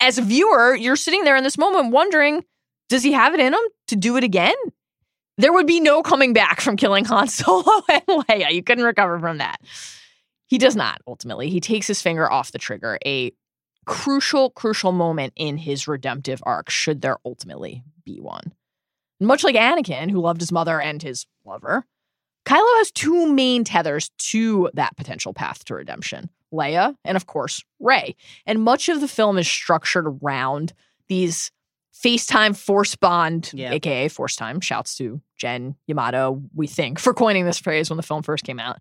As 0.00 0.18
a 0.18 0.22
viewer, 0.22 0.76
you're 0.76 0.96
sitting 0.96 1.24
there 1.24 1.36
in 1.36 1.44
this 1.44 1.58
moment 1.58 1.92
wondering, 1.92 2.44
does 2.88 3.02
he 3.02 3.12
have 3.12 3.34
it 3.34 3.40
in 3.40 3.54
him 3.54 3.60
to 3.88 3.96
do 3.96 4.16
it 4.16 4.24
again? 4.24 4.54
There 5.38 5.52
would 5.52 5.66
be 5.66 5.80
no 5.80 6.02
coming 6.02 6.32
back 6.32 6.60
from 6.60 6.76
killing 6.76 7.04
Han 7.06 7.28
Solo 7.28 7.82
and 7.88 8.02
Leia. 8.06 8.52
You 8.52 8.62
couldn't 8.62 8.84
recover 8.84 9.18
from 9.18 9.38
that. 9.38 9.60
He 10.46 10.58
does 10.58 10.76
not, 10.76 11.00
ultimately. 11.06 11.50
He 11.50 11.60
takes 11.60 11.86
his 11.86 12.00
finger 12.02 12.30
off 12.30 12.52
the 12.52 12.58
trigger, 12.58 12.98
a 13.04 13.32
crucial, 13.84 14.50
crucial 14.50 14.92
moment 14.92 15.32
in 15.36 15.56
his 15.56 15.86
redemptive 15.88 16.40
arc, 16.44 16.70
should 16.70 17.00
there 17.02 17.18
ultimately 17.24 17.82
be 18.04 18.20
one. 18.20 18.52
Much 19.20 19.42
like 19.44 19.56
Anakin, 19.56 20.10
who 20.10 20.20
loved 20.20 20.40
his 20.40 20.52
mother 20.52 20.80
and 20.80 21.02
his 21.02 21.26
lover, 21.44 21.84
Kylo 22.44 22.76
has 22.78 22.90
two 22.92 23.32
main 23.32 23.64
tethers 23.64 24.10
to 24.18 24.70
that 24.74 24.96
potential 24.96 25.32
path 25.34 25.64
to 25.64 25.74
redemption 25.74 26.30
Leia 26.52 26.94
and, 27.04 27.16
of 27.16 27.26
course, 27.26 27.64
Rey. 27.80 28.14
And 28.46 28.62
much 28.62 28.88
of 28.88 29.00
the 29.00 29.08
film 29.08 29.36
is 29.38 29.48
structured 29.48 30.06
around 30.06 30.72
these 31.08 31.50
FaceTime 31.94 32.56
force 32.56 32.94
bond, 32.94 33.50
Yeah. 33.54 33.72
aka 33.72 34.08
force 34.08 34.36
time. 34.36 34.60
Shouts 34.60 34.96
to 34.98 35.20
Jen 35.36 35.74
Yamato, 35.86 36.42
we 36.54 36.66
think, 36.66 36.98
for 37.00 37.14
coining 37.14 37.46
this 37.46 37.58
phrase 37.58 37.88
when 37.90 37.96
the 37.96 38.02
film 38.02 38.22
first 38.22 38.44
came 38.44 38.60
out. 38.60 38.78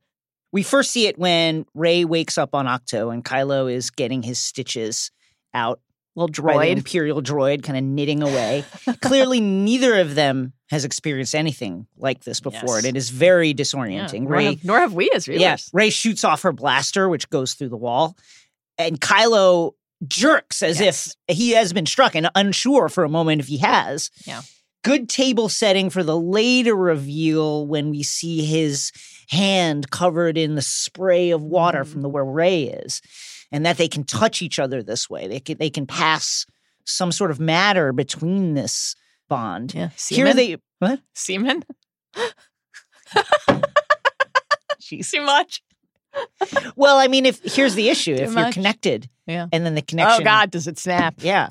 We 0.56 0.64
first 0.64 0.92
see 0.92 1.06
it 1.08 1.18
when 1.20 1.66
Rey 1.74 2.06
wakes 2.06 2.38
up 2.38 2.56
on 2.56 2.66
Ahch-To 2.66 3.10
and 3.10 3.26
Kylo 3.26 3.70
is 3.70 3.90
getting 3.92 4.24
his 4.24 4.40
stitches 4.40 5.12
out 5.54 5.82
Little 6.16 6.30
droid. 6.30 6.72
Imperial 6.78 7.22
droid, 7.22 7.62
kind 7.64 7.78
of 7.78 7.84
knitting 7.84 8.24
away. 8.24 8.64
Clearly, 9.02 9.42
neither 9.42 10.00
of 10.00 10.16
them 10.16 10.54
has 10.70 10.86
experienced 10.86 11.36
anything 11.36 11.88
like 11.98 12.24
this 12.24 12.40
before, 12.40 12.76
Yes. 12.78 12.86
and 12.86 12.96
it 12.96 12.98
is 12.98 13.10
very 13.10 13.50
Yeah, 13.50 13.54
disorienting. 13.56 14.22
nor, 14.22 14.32
Rey, 14.32 14.46
have, 14.46 14.64
nor 14.64 14.80
have 14.80 14.94
we 14.94 15.12
as 15.14 15.26
viewers. 15.26 15.42
yeah, 15.42 15.58
Rey 15.74 15.90
shoots 15.90 16.24
off 16.24 16.44
her 16.44 16.54
blaster, 16.54 17.10
which 17.10 17.30
goes 17.30 17.54
through 17.56 17.68
the 17.68 17.76
wall, 17.76 18.16
and 18.78 19.02
Kylo 19.02 19.74
jerks 20.08 20.64
as 20.64 20.80
Yes. 20.80 21.18
if 21.28 21.36
he 21.36 21.52
has 21.52 21.74
been 21.74 21.86
struck, 21.86 22.16
and 22.16 22.30
unsure 22.34 22.88
for 22.88 23.04
a 23.04 23.10
moment 23.10 23.42
if 23.42 23.48
he 23.48 23.58
has. 23.58 24.10
Yeah. 24.26 24.42
Good 24.86 25.10
table 25.10 25.50
setting 25.50 25.90
for 25.90 26.02
the 26.02 26.18
later 26.18 26.76
reveal 26.78 27.68
when 27.68 27.90
we 27.90 28.04
see 28.04 28.46
his 28.46 28.94
hand 29.30 29.90
covered 29.92 30.38
in 30.38 30.56
the 30.56 30.62
spray 30.62 31.32
of 31.32 31.42
water 31.44 31.84
Mhm. 31.84 31.88
from 31.88 32.02
the 32.02 32.10
where 32.10 32.26
Rey 32.26 32.64
is, 32.64 33.02
and 33.52 33.66
that 33.66 33.78
they 33.78 33.88
can 33.88 34.04
touch 34.04 34.42
each 34.42 34.60
other 34.60 34.82
this 34.84 35.10
way. 35.10 35.28
They 35.28 35.40
can 35.40 35.58
they 35.58 35.70
can 35.70 35.86
pass 35.88 36.46
some 36.86 37.12
sort 37.12 37.32
of 37.32 37.40
matter 37.40 37.92
between 37.94 38.54
this 38.54 38.96
bond. 39.28 39.74
Yeah. 39.74 39.90
Here 40.10 40.34
they 40.34 40.58
what? 40.80 41.00
Semen? 41.14 41.64
Jeez. 44.82 45.10
Too 45.12 45.22
much. 45.22 45.62
Well, 46.76 46.98
I 46.98 47.08
mean, 47.08 47.26
if 47.26 47.42
here's 47.44 47.76
the 47.76 47.90
issue: 47.90 48.14
if 48.14 48.34
you're 48.34 48.52
connected, 48.52 49.10
Yeah. 49.26 49.48
and 49.52 49.66
then 49.66 49.76
the 49.76 49.82
connection, 49.82 50.22
Oh, 50.22 50.24
God, 50.24 50.52
does 50.52 50.68
it 50.68 50.78
snap? 50.78 51.16
yeah, 51.20 51.50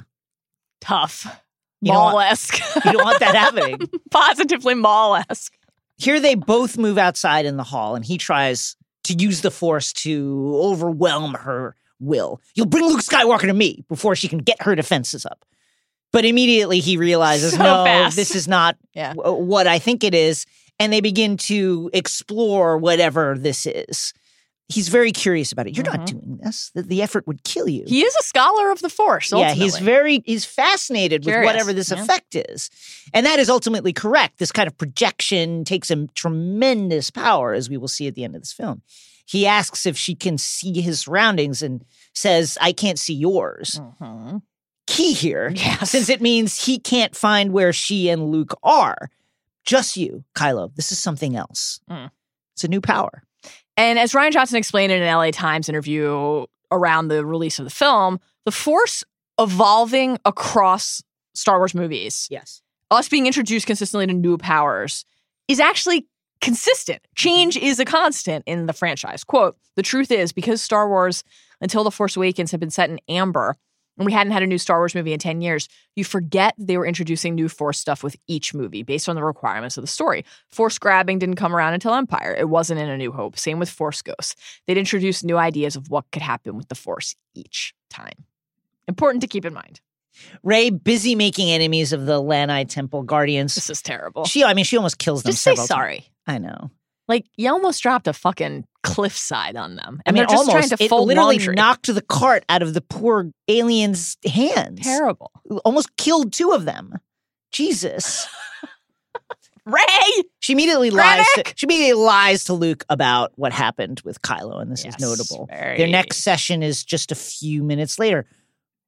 Tough. 0.81 1.27
You 1.81 1.93
don't 1.93 2.03
want- 2.03 2.15
Mall-esque. 2.15 2.59
you 2.85 2.93
don't 2.93 3.05
want 3.05 3.21
that 3.21 3.35
happening. 3.35 3.79
Positively 4.11 4.75
mall-esque. 4.75 5.53
Here 5.97 6.21
they 6.21 6.35
both 6.35 6.77
move 6.77 6.99
outside 6.99 7.47
in 7.47 7.57
the 7.57 7.63
hall, 7.65 7.95
and 7.95 8.05
he 8.05 8.19
tries 8.19 8.77
to 9.05 9.15
use 9.15 9.41
the 9.43 9.51
force 9.51 9.93
to 9.93 10.57
overwhelm 10.61 11.35
her 11.35 11.77
will. 12.01 12.41
You'll 12.55 12.67
bring 12.67 12.85
Luke 12.87 13.01
Skywalker 13.03 13.43
to 13.47 13.55
me 13.55 13.85
before 13.89 14.17
she 14.17 14.29
can 14.29 14.39
get 14.39 14.61
her 14.63 14.75
defenses 14.75 15.25
up. 15.27 15.45
But 16.13 16.25
immediately 16.25 16.81
he 16.81 16.97
realizes, 16.97 17.53
So 17.53 17.59
no, 17.59 17.85
fast. 17.85 18.17
this 18.17 18.35
is 18.35 18.47
not 18.49 18.77
Yeah. 18.95 19.15
w- 19.15 19.45
what 19.45 19.67
I 19.67 19.79
think 19.79 20.05
it 20.05 20.15
is. 20.15 20.47
And 20.81 20.93
they 20.93 21.01
begin 21.01 21.37
to 21.39 21.91
explore 21.93 22.79
whatever 22.79 23.37
this 23.39 23.65
is. 23.67 24.13
He's 24.69 24.89
very 24.89 25.13
curious 25.13 25.53
about 25.53 25.67
it. 25.67 25.77
You're 25.77 25.85
not 25.85 26.07
doing 26.07 26.39
this. 26.43 26.71
The, 26.75 26.83
the 26.83 27.03
effort 27.03 27.27
would 27.27 27.45
kill 27.45 27.69
you. 27.69 27.83
Mm-hmm. 27.83 27.95
He 27.95 28.03
is 28.03 28.15
a 28.17 28.23
scholar 28.23 28.71
of 28.71 28.81
the 28.81 28.89
Force, 28.89 29.31
yeah, 29.31 29.53
he's 29.53 29.79
very 29.79 30.23
he's 30.25 30.45
fascinated 30.47 31.27
with 31.27 31.45
whatever 31.45 31.73
this 31.73 31.91
yeah. 31.91 32.03
effect 32.03 32.35
is. 32.35 32.71
And 33.13 33.27
that 33.27 33.39
is 33.39 33.51
ultimately 33.51 33.93
correct. 33.93 34.39
This 34.39 34.53
kind 34.53 34.67
of 34.67 34.77
projection 34.79 35.65
takes 35.65 35.91
a 35.91 36.07
tremendous 36.15 37.11
power, 37.11 37.53
as 37.53 37.69
we 37.69 37.77
will 37.77 37.89
see 37.89 38.07
at 38.07 38.15
the 38.15 38.25
end 38.25 38.35
of 38.37 38.43
this 38.43 38.53
film. 38.53 38.81
He 39.27 39.47
asks 39.47 39.85
if 39.87 39.97
she 39.99 40.15
can 40.15 40.39
see 40.39 40.81
his 40.81 41.01
surroundings 41.03 41.63
and 41.63 41.85
says, 42.15 42.57
I 42.61 42.73
can't 42.73 42.99
see 42.99 43.15
yours. 43.15 43.81
Mhm. 44.01 44.43
Key 44.87 45.13
here, 45.15 45.51
Yes. 45.55 45.91
since 45.91 46.09
it 46.09 46.21
means 46.21 46.67
he 46.67 46.79
can't 46.79 47.17
find 47.17 47.53
where 47.53 47.73
she 47.73 48.09
and 48.09 48.31
Luke 48.31 48.55
are. 48.63 49.11
Just 49.65 49.97
you, 49.97 50.25
Kylo. 50.35 50.75
This 50.75 50.93
is 50.93 50.99
something 50.99 51.37
else. 51.37 51.81
Mm. 51.91 52.11
It's 52.53 52.65
a 52.65 52.69
new 52.69 52.83
power. 52.83 53.23
And 53.77 53.99
as 53.99 54.13
Rian 54.13 54.33
Johnson 54.33 54.57
explained 54.57 54.93
in 54.93 55.03
an 55.03 55.09
LA 55.09 55.31
Times 55.31 55.69
interview 55.69 56.47
around 56.71 57.09
the 57.09 57.25
release 57.27 57.59
of 57.59 57.65
the 57.65 57.71
film, 57.71 58.21
the 58.45 58.53
Force 58.53 59.05
evolving 59.41 60.19
across 60.25 61.03
Star 61.35 61.59
Wars 61.59 61.75
movies, 61.75 62.29
Yes. 62.31 62.63
us 62.91 63.09
being 63.09 63.27
introduced 63.27 63.67
consistently 63.67 64.07
to 64.07 64.13
new 64.13 64.39
powers, 64.39 65.05
is 65.49 65.59
actually 65.61 66.07
consistent. 66.41 67.03
Mm-hmm. 67.03 67.15
Change 67.17 67.57
is 67.57 67.81
a 67.81 67.85
constant 67.85 68.45
in 68.47 68.67
the 68.67 68.73
franchise. 68.73 69.25
Quote 69.25 69.57
The 69.77 69.83
truth 69.83 70.11
is, 70.11 70.33
because 70.33 70.63
Star 70.63 70.89
Wars, 70.89 71.25
until 71.61 71.85
The 71.85 71.91
Force 71.91 72.17
Awakens, 72.17 72.51
had 72.51 72.61
been 72.61 72.71
set 72.71 72.91
in 72.91 73.01
amber, 73.09 73.57
and 73.97 74.07
we 74.07 74.13
hadn't 74.13 74.33
had 74.33 74.43
a 74.43 74.47
new 74.47 74.59
Star 74.59 74.79
Wars 74.79 74.95
movie 74.95 75.13
in 75.13 75.19
10 75.19 75.41
years, 75.41 75.69
you 75.97 76.05
forget 76.05 76.55
they 76.59 76.77
were 76.77 76.87
introducing 76.87 77.35
new 77.35 77.49
Force 77.49 77.79
stuff 77.79 78.03
with 78.03 78.17
each 78.27 78.53
movie 78.55 78.83
based 78.83 79.09
on 79.09 79.17
the 79.17 79.23
requirements 79.25 79.77
of 79.77 79.83
the 79.83 79.89
story. 79.89 80.25
Force 80.51 80.79
grabbing 80.79 81.19
didn't 81.19 81.37
come 81.37 81.55
around 81.55 81.75
until 81.75 81.95
Empire. 81.95 82.35
It 82.37 82.49
wasn't 82.49 82.81
in 82.81 82.89
A 82.89 82.97
New 82.97 83.13
Hope. 83.13 83.39
Same 83.39 83.59
with 83.59 83.71
Force 83.71 84.03
Ghosts. 84.03 84.35
They'd 84.67 84.77
introduce 84.79 85.23
new 85.23 85.37
ideas 85.37 85.77
of 85.77 85.91
what 85.91 86.05
could 86.13 86.23
happen 86.23 86.57
with 86.57 86.69
the 86.69 86.75
Force 86.75 87.15
each 87.35 87.75
time. 87.91 88.25
Important 88.89 89.21
to 89.23 89.29
keep 89.29 89.45
in 89.45 89.55
mind. 89.55 89.81
Ray 90.43 90.71
busy 90.71 91.15
making 91.15 91.51
enemies 91.51 91.93
of 91.93 92.07
the 92.07 92.21
Lanai 92.21 92.65
Temple 92.65 93.03
Guardians. 93.03 93.55
This 93.55 93.71
is 93.71 93.83
terrible. 93.83 94.25
She, 94.27 94.45
I 94.45 94.55
mean, 94.55 94.65
she 94.65 94.77
almost 94.77 94.99
kills 94.99 95.23
them 95.23 95.33
Just 95.33 95.43
say 95.43 95.53
several 95.53 95.67
times. 95.67 95.69
sorry. 95.69 96.05
I 96.27 96.39
know. 96.39 96.71
Like 97.09 97.27
you 97.37 97.51
almost 97.51 97.83
dropped 97.83 98.07
a 98.09 98.13
fucking 98.13 98.65
cliffside 98.85 99.57
on 99.57 99.75
them. 99.75 100.01
I 100.07 100.11
And 100.11 100.15
mean, 100.15 100.21
they're 100.21 100.27
just 100.27 100.49
almost. 100.49 100.69
trying 100.69 100.79
to 100.79 100.85
it 100.85 100.89
fold 100.89 101.09
literally 101.09 101.37
laundry. 101.39 101.55
knocked 101.57 101.93
the 101.93 102.03
cart 102.03 102.45
out 102.49 102.63
of 102.63 102.75
the 102.75 102.81
poor 102.81 103.33
alien's 103.49 104.17
hands. 104.25 104.81
Terrible. 104.83 105.33
Almost 105.65 105.97
killed 105.97 106.33
two 106.33 106.53
of 106.53 106.65
them. 106.65 106.93
Jesus. 107.51 108.29
Rey! 109.67 109.83
She 110.41 110.53
immediately 110.53 110.91
lies. 110.91 111.25
To, 111.37 111.45
she 111.57 111.65
immediately 111.67 112.03
lies 112.05 112.45
to 112.45 112.53
Luke 112.53 112.85
about 112.91 113.33
what 113.37 113.53
happened 113.53 114.03
with 114.05 114.21
Kylo, 114.21 114.61
and 114.61 114.71
this 114.71 114.85
Yes, 114.85 114.97
is 114.97 115.01
notable. 115.01 115.47
very- 115.47 115.79
Their 115.79 115.89
next 115.89 116.19
session 116.19 116.63
is 116.63 116.85
just 116.85 117.11
a 117.11 117.15
few 117.15 117.63
minutes 117.63 117.99
later. 117.99 118.27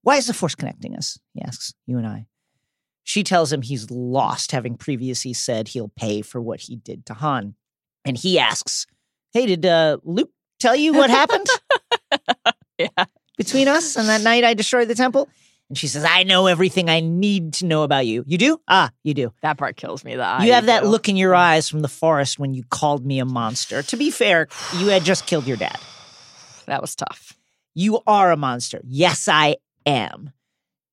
Why 0.03 0.17
is 0.17 0.27
the 0.27 0.35
Force 0.35 0.55
connecting 0.55 0.95
us? 0.95 1.19
He 1.33 1.41
asks 1.43 1.73
you 1.87 1.97
and 1.97 2.07
I. 2.07 2.27
She 3.05 3.23
tells 3.25 3.53
him 3.53 3.63
he's 3.63 3.91
lost, 3.91 4.53
having 4.53 4.77
previously 4.77 5.33
said 5.33 5.69
he'll 5.69 5.93
pay 5.97 6.21
for 6.21 6.43
what 6.43 6.61
he 6.61 6.77
did 6.77 7.07
to 7.07 7.15
Han. 7.15 7.55
And 8.05 8.19
he 8.19 8.39
asks, 8.39 8.87
"Hey, 9.37 9.47
did 9.47 9.67
uh, 9.67 9.99
Luke 10.05 10.31
tell 10.59 10.75
you 10.77 10.93
what 10.95 11.11
happened 11.11 11.47
Yeah. 12.79 13.05
between 13.37 13.69
us 13.69 13.97
and 13.97 14.09
that 14.09 14.23
night 14.23 14.45
I 14.45 14.55
destroyed 14.55 14.89
the 14.89 14.95
temple?" 14.95 15.29
And 15.69 15.77
she 15.77 15.89
says, 15.89 16.05
"I 16.05 16.23
know 16.23 16.47
everything 16.47 16.89
I 16.89 17.01
need 17.01 17.55
to 17.55 17.67
know 17.67 17.83
about 17.83 18.07
you. 18.07 18.23
You 18.27 18.39
do? 18.39 18.61
Ah, 18.69 18.91
you 19.03 19.15
do. 19.15 19.33
That 19.43 19.59
part 19.59 19.77
kills 19.77 20.05
me. 20.05 20.15
The 20.15 20.39
You 20.43 20.53
have 20.53 20.67
that 20.67 20.83
do. 20.85 20.89
look 20.89 21.09
in 21.09 21.17
your 21.17 21.35
eyes 21.35 21.69
from 21.69 21.81
the 21.81 21.89
forest 21.89 22.39
when 22.39 22.55
you 22.55 22.63
called 22.71 23.05
me 23.05 23.19
a 23.19 23.25
monster. 23.25 23.83
To 23.83 23.97
be 23.97 24.11
fair, 24.11 24.47
you 24.79 24.87
had 24.89 25.03
just 25.05 25.27
killed 25.27 25.47
your 25.47 25.57
dad. 25.57 25.79
That 26.67 26.81
was 26.81 26.95
tough. 26.95 27.33
You 27.75 28.01
are 28.07 28.31
a 28.33 28.37
monster. 28.37 28.81
Yes, 28.85 29.29
I 29.29 29.57
am. 29.85 30.31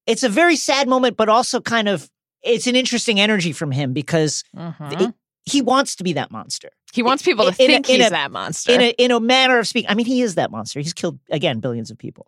It's 0.08 0.24
a 0.24 0.30
very 0.30 0.56
sad 0.56 0.88
moment, 0.88 1.18
but 1.18 1.30
also 1.30 1.62
kind 1.62 1.88
of 1.88 2.10
it's 2.42 2.68
an 2.68 2.76
interesting 2.76 3.20
energy 3.22 3.54
from 3.54 3.72
him 3.72 3.94
because 3.94 4.44
Mhm. 4.56 5.02
it- 5.02 5.14
he 5.46 5.62
wants 5.62 5.96
to 5.98 6.04
be 6.04 6.14
that 6.14 6.32
monster. 6.32 6.70
he 6.94 7.04
wants 7.04 7.24
people 7.24 7.46
to 7.46 7.64
in 7.64 7.70
a- 7.70 7.74
think 7.74 7.90
in 7.90 7.96
he's 8.00 8.08
a- 8.08 8.12
that 8.12 8.32
monster. 8.32 8.72
In 8.74 8.82
a 8.82 8.90
in 8.92 9.12
a 9.12 9.20
manner 9.20 9.58
of 9.60 9.68
speaking. 9.68 9.90
I 9.90 9.94
mean, 9.96 10.06
he 10.06 10.22
is 10.22 10.36
that 10.36 10.52
monster. 10.52 10.80
He's 10.80 10.94
killed 10.94 11.20
again 11.30 11.60
billions 11.60 11.92
of 11.92 11.98
people. 11.98 12.28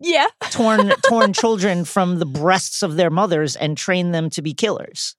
yeah. 0.00 0.26
Torn 0.50 0.90
torn 1.08 1.32
children 1.32 1.84
from 1.84 2.18
the 2.18 2.26
breasts 2.26 2.82
of 2.82 2.96
their 2.96 3.10
mothers 3.10 3.56
and 3.56 3.76
trained 3.76 4.14
them 4.14 4.30
to 4.30 4.42
be 4.42 4.52
killers. 4.54 5.16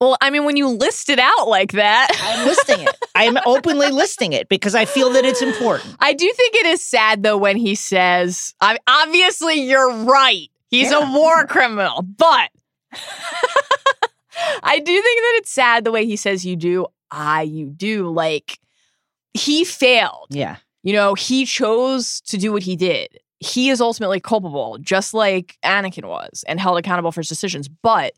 Well, 0.00 0.16
I 0.20 0.28
mean, 0.30 0.44
when 0.44 0.56
you 0.56 0.68
list 0.68 1.08
it 1.08 1.18
out 1.20 1.48
like 1.48 1.72
that, 1.72 2.08
I'm 2.22 2.46
listing 2.46 2.80
it. 2.80 2.94
I'm 3.14 3.38
openly 3.46 3.90
listing 3.90 4.32
it 4.34 4.48
because 4.48 4.74
I 4.74 4.84
feel 4.86 5.10
that 5.10 5.24
it's 5.24 5.40
important. 5.40 5.94
I 6.00 6.12
do 6.12 6.30
think 6.36 6.54
it 6.56 6.66
is 6.66 6.84
sad 6.84 7.22
though 7.22 7.38
when 7.38 7.56
he 7.56 7.74
says, 7.74 8.54
I, 8.60 8.76
obviously 8.86 9.54
you're 9.62 9.92
right. 10.04 10.48
He's 10.68 10.90
Yeah. 10.90 11.08
a 11.10 11.16
war 11.16 11.46
criminal, 11.46 12.02
but 12.02 12.50
I 14.62 14.78
do 14.78 14.92
think 14.92 15.20
that 15.20 15.34
it's 15.36 15.50
sad 15.50 15.84
the 15.84 15.92
way 15.92 16.06
he 16.06 16.16
says 16.16 16.44
you 16.44 16.56
do, 16.56 16.86
I 17.10 17.42
you 17.42 17.70
do. 17.70 18.10
Like 18.10 18.58
he 19.32 19.64
failed. 19.64 20.28
Yeah. 20.30 20.56
You 20.82 20.92
know, 20.92 21.14
he 21.14 21.46
chose 21.46 22.20
to 22.22 22.36
do 22.36 22.52
what 22.52 22.62
he 22.62 22.76
did. 22.76 23.18
He 23.40 23.70
is 23.70 23.80
ultimately 23.80 24.20
culpable, 24.20 24.78
just 24.78 25.14
like 25.14 25.58
Anakin 25.64 26.06
was, 26.06 26.44
and 26.46 26.60
held 26.60 26.78
accountable 26.78 27.12
for 27.12 27.20
his 27.20 27.28
decisions. 27.28 27.68
But 27.68 28.14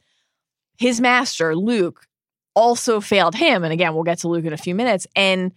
his 0.79 1.01
master, 1.01 1.57
Luke, 1.57 2.07
also 2.55 3.01
failed 3.01 3.35
him. 3.35 3.65
And 3.65 3.73
again, 3.73 3.95
we'll 3.95 4.05
get 4.05 4.19
to 4.19 4.29
Luke 4.29 4.45
in 4.45 4.53
a 4.53 4.59
few 4.59 4.75
minutes. 4.75 5.07
And 5.15 5.53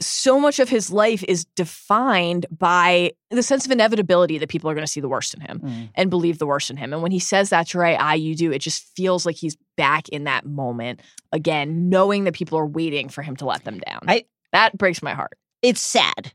so 0.00 0.38
much 0.38 0.58
of 0.58 0.68
his 0.68 0.90
life 0.90 1.24
is 1.26 1.44
defined 1.56 2.44
by 2.50 3.12
the 3.30 3.42
sense 3.42 3.64
of 3.64 3.72
inevitability 3.72 4.38
that 4.38 4.48
people 4.48 4.68
are 4.70 4.74
going 4.74 4.84
to 4.84 4.90
see 4.90 5.00
the 5.00 5.08
worst 5.08 5.32
in 5.34 5.40
him 5.40 5.60
Mm. 5.60 5.88
and 5.94 6.10
believe 6.10 6.38
the 6.38 6.46
worst 6.46 6.70
in 6.70 6.76
him. 6.76 6.92
And 6.92 7.02
when 7.02 7.12
he 7.12 7.18
says 7.18 7.50
that 7.50 7.68
to 7.68 7.78
Rey, 7.78 7.96
I, 7.96 8.14
you 8.14 8.34
do, 8.34 8.52
it 8.52 8.58
just 8.58 8.84
feels 8.96 9.24
like 9.24 9.36
he's 9.36 9.56
back 9.76 10.08
in 10.10 10.24
that 10.24 10.44
moment 10.44 11.00
again, 11.32 11.88
knowing 11.88 12.24
that 12.24 12.34
people 12.34 12.58
are 12.58 12.66
waiting 12.66 13.08
for 13.08 13.22
him 13.22 13.36
to 13.36 13.46
let 13.46 13.64
them 13.64 13.78
down. 13.78 14.00
I- 14.06 14.24
that 14.52 14.76
breaks 14.78 15.02
my 15.02 15.14
heart. 15.14 15.38
it's 15.62 15.80
sad. 15.82 16.32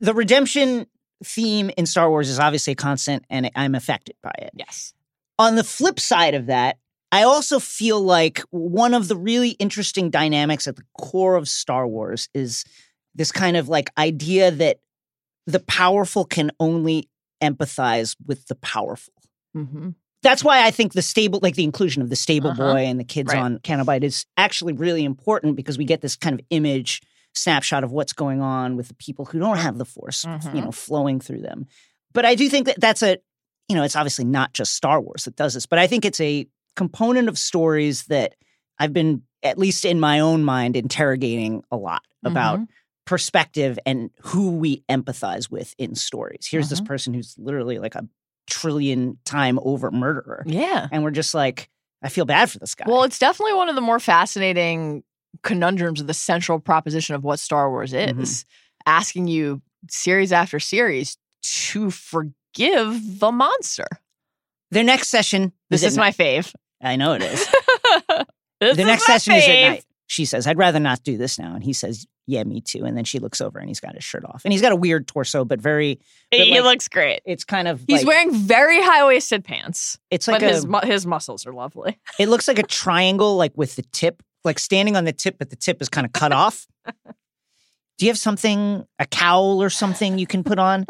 The 0.00 0.12
redemption 0.14 0.86
theme 1.24 1.70
in 1.76 1.86
Star 1.86 2.10
Wars 2.10 2.28
is 2.28 2.38
obviously 2.38 2.72
a 2.72 2.76
constant, 2.76 3.24
and 3.30 3.50
I'm 3.54 3.74
affected 3.74 4.16
by 4.22 4.32
it. 4.38 4.50
Yes. 4.54 4.92
On 5.38 5.54
the 5.56 5.64
flip 5.64 5.98
side 5.98 6.34
of 6.34 6.46
that, 6.46 6.78
I 7.10 7.22
also 7.22 7.58
feel 7.60 8.00
like 8.02 8.40
one 8.50 8.92
of 8.92 9.06
the 9.08 9.16
really 9.16 9.50
interesting 9.50 10.10
dynamics 10.10 10.66
at 10.66 10.76
the 10.76 10.82
core 10.98 11.36
of 11.36 11.48
Star 11.48 11.86
Wars 11.86 12.28
is 12.34 12.64
this 13.14 13.32
kind 13.32 13.56
of 13.56 13.68
like 13.68 13.90
idea 13.98 14.50
that 14.50 14.78
the 15.46 15.60
powerful 15.60 16.24
can 16.24 16.50
only 16.58 17.08
empathize 17.42 18.16
with 18.26 18.46
the 18.46 18.54
powerful. 18.56 19.12
Mm-hmm. 19.56 19.90
That's 20.22 20.42
why 20.42 20.64
I 20.66 20.70
think 20.70 20.94
the 20.94 21.02
stable, 21.02 21.38
like 21.42 21.54
the 21.54 21.64
inclusion 21.64 22.00
of 22.02 22.08
the 22.08 22.16
stable 22.16 22.50
Uh-huh. 22.50 22.72
boy 22.72 22.78
and 22.86 22.98
the 22.98 23.04
kids 23.04 23.32
Right. 23.32 23.42
on 23.42 23.58
Canto 23.58 23.84
Bight 23.84 24.02
is 24.02 24.24
actually 24.36 24.72
really 24.72 25.04
important 25.04 25.54
because 25.56 25.76
we 25.76 25.84
get 25.84 26.00
this 26.00 26.16
kind 26.16 26.38
of 26.40 26.46
image 26.50 27.02
snapshot 27.34 27.84
of 27.84 27.92
what's 27.92 28.12
going 28.14 28.40
on 28.40 28.76
with 28.76 28.88
the 28.88 28.94
people 28.94 29.26
who 29.26 29.38
don't 29.38 29.58
have 29.58 29.76
the 29.76 29.84
force, 29.84 30.24
you 30.24 30.30
Mhm. 30.30 30.64
know, 30.64 30.70
flowing 30.72 31.20
through 31.20 31.42
them. 31.42 31.66
But 32.12 32.24
I 32.24 32.36
do 32.36 32.48
think 32.48 32.66
that 32.66 32.80
that's 32.80 33.02
a, 33.02 33.18
you 33.68 33.74
know, 33.76 33.82
it's 33.82 33.96
obviously 33.96 34.24
not 34.24 34.52
just 34.54 34.74
Star 34.74 35.00
Wars 35.00 35.24
that 35.24 35.36
does 35.36 35.54
this, 35.54 35.66
but 35.66 35.78
I 35.78 35.86
think 35.86 36.04
it's 36.04 36.20
a 36.20 36.46
component 36.76 37.28
of 37.28 37.36
stories 37.38 38.04
that 38.04 38.34
I've 38.78 38.92
been, 38.92 39.22
at 39.42 39.58
least 39.58 39.84
in 39.84 40.00
my 40.00 40.20
own 40.20 40.42
mind, 40.44 40.76
interrogating 40.76 41.62
a 41.70 41.76
lot 41.76 42.02
about 42.24 42.60
Mhm. 42.60 42.68
Perspective 43.06 43.78
and 43.84 44.10
who 44.22 44.52
we 44.52 44.82
empathize 44.88 45.50
with 45.50 45.74
in 45.78 45.94
stories. 45.94 46.46
Here's 46.50 46.68
this 46.70 46.80
Mhm. 46.80 46.86
person 46.86 47.14
who's 47.14 47.34
literally 47.38 47.78
like 47.78 47.94
a 47.94 48.06
trillion 48.46 49.18
time 49.24 49.58
over 49.62 49.90
murderer. 49.90 50.42
Yeah. 50.46 50.88
And 50.90 51.02
we're 51.02 51.10
just 51.10 51.34
like, 51.34 51.68
I 52.02 52.08
feel 52.08 52.24
bad 52.24 52.50
for 52.50 52.58
this 52.58 52.74
guy. 52.74 52.84
Well, 52.86 53.02
it's 53.04 53.18
definitely 53.18 53.54
one 53.54 53.68
of 53.68 53.74
the 53.74 53.80
more 53.80 53.98
fascinating 54.00 55.02
conundrums 55.42 56.00
of 56.00 56.06
the 56.06 56.14
central 56.14 56.60
proposition 56.60 57.14
of 57.14 57.24
what 57.24 57.38
Star 57.38 57.70
Wars 57.70 57.92
is, 57.92 58.12
Mhm. 58.12 58.44
asking 58.86 59.28
you 59.28 59.62
series 59.90 60.32
after 60.32 60.58
series 60.60 61.16
to 61.42 61.90
forgive 61.90 63.18
the 63.20 63.30
monster. 63.32 63.86
Their 64.70 64.84
next 64.84 65.08
session. 65.08 65.52
This 65.70 65.82
at 65.82 65.88
is 65.88 65.98
my 65.98 66.10
fave. 66.10 66.54
I 66.82 66.96
know 66.96 67.12
it 67.14 67.22
is. 67.22 67.46
The 68.60 68.70
is 68.70 68.76
next 68.78 69.08
my 69.08 69.18
session 69.18 69.34
is 69.34 69.44
at 69.48 69.68
night. 69.70 69.84
She 70.14 70.24
says, 70.26 70.46
I'd 70.46 70.58
rather 70.58 70.78
not 70.78 71.02
do 71.02 71.16
this 71.16 71.40
now. 71.40 71.54
And 71.56 71.64
he 71.64 71.72
says, 71.72 72.06
Yeah, 72.28 72.44
me 72.44 72.60
too. 72.60 72.84
And 72.84 72.96
then 72.96 73.04
she 73.04 73.18
looks 73.18 73.40
over 73.40 73.58
and 73.58 73.66
he's 73.68 73.80
got 73.80 73.94
his 73.96 74.04
shirt 74.04 74.24
off. 74.24 74.42
And 74.44 74.52
he's 74.52 74.62
got 74.62 74.70
a 74.70 74.76
weird 74.76 75.08
torso, 75.08 75.44
but 75.44 75.60
very, 75.60 75.98
but 76.30 76.38
He 76.40 76.52
like- 76.52 76.62
looks 76.62 76.86
great. 76.86 77.20
it's 77.24 77.42
kind 77.42 77.66
of 77.66 77.82
He's 77.88 78.04
like- 78.04 78.06
wearing 78.06 78.32
very 78.32 78.80
high 78.80 79.04
waisted 79.06 79.42
pants, 79.44 79.98
it's 80.12 80.28
like 80.28 80.40
but 80.40 80.50
a, 80.50 80.54
his 80.54 80.66
mu- 80.66 80.80
his 80.84 81.04
muscles 81.04 81.46
are 81.46 81.52
lovely. 81.52 81.98
it 82.20 82.28
looks 82.28 82.46
like 82.46 82.60
a 82.60 82.62
triangle, 82.62 83.36
like 83.36 83.52
with 83.56 83.74
the 83.74 83.82
tip, 83.92 84.22
like 84.44 84.60
standing 84.60 84.96
on 84.96 85.04
the 85.04 85.12
tip, 85.12 85.36
but 85.38 85.50
the 85.50 85.56
tip 85.56 85.82
is 85.82 85.88
kind 85.88 86.06
of 86.06 86.12
cut 86.12 86.30
off. 86.30 86.66
Do 87.98 88.06
you 88.06 88.10
have 88.10 88.18
something, 88.18 88.84
a 89.00 89.06
cowl 89.06 89.62
or 89.62 89.70
something 89.70 90.18
you 90.18 90.26
can 90.26 90.44
put 90.44 90.58
on? 90.60 90.86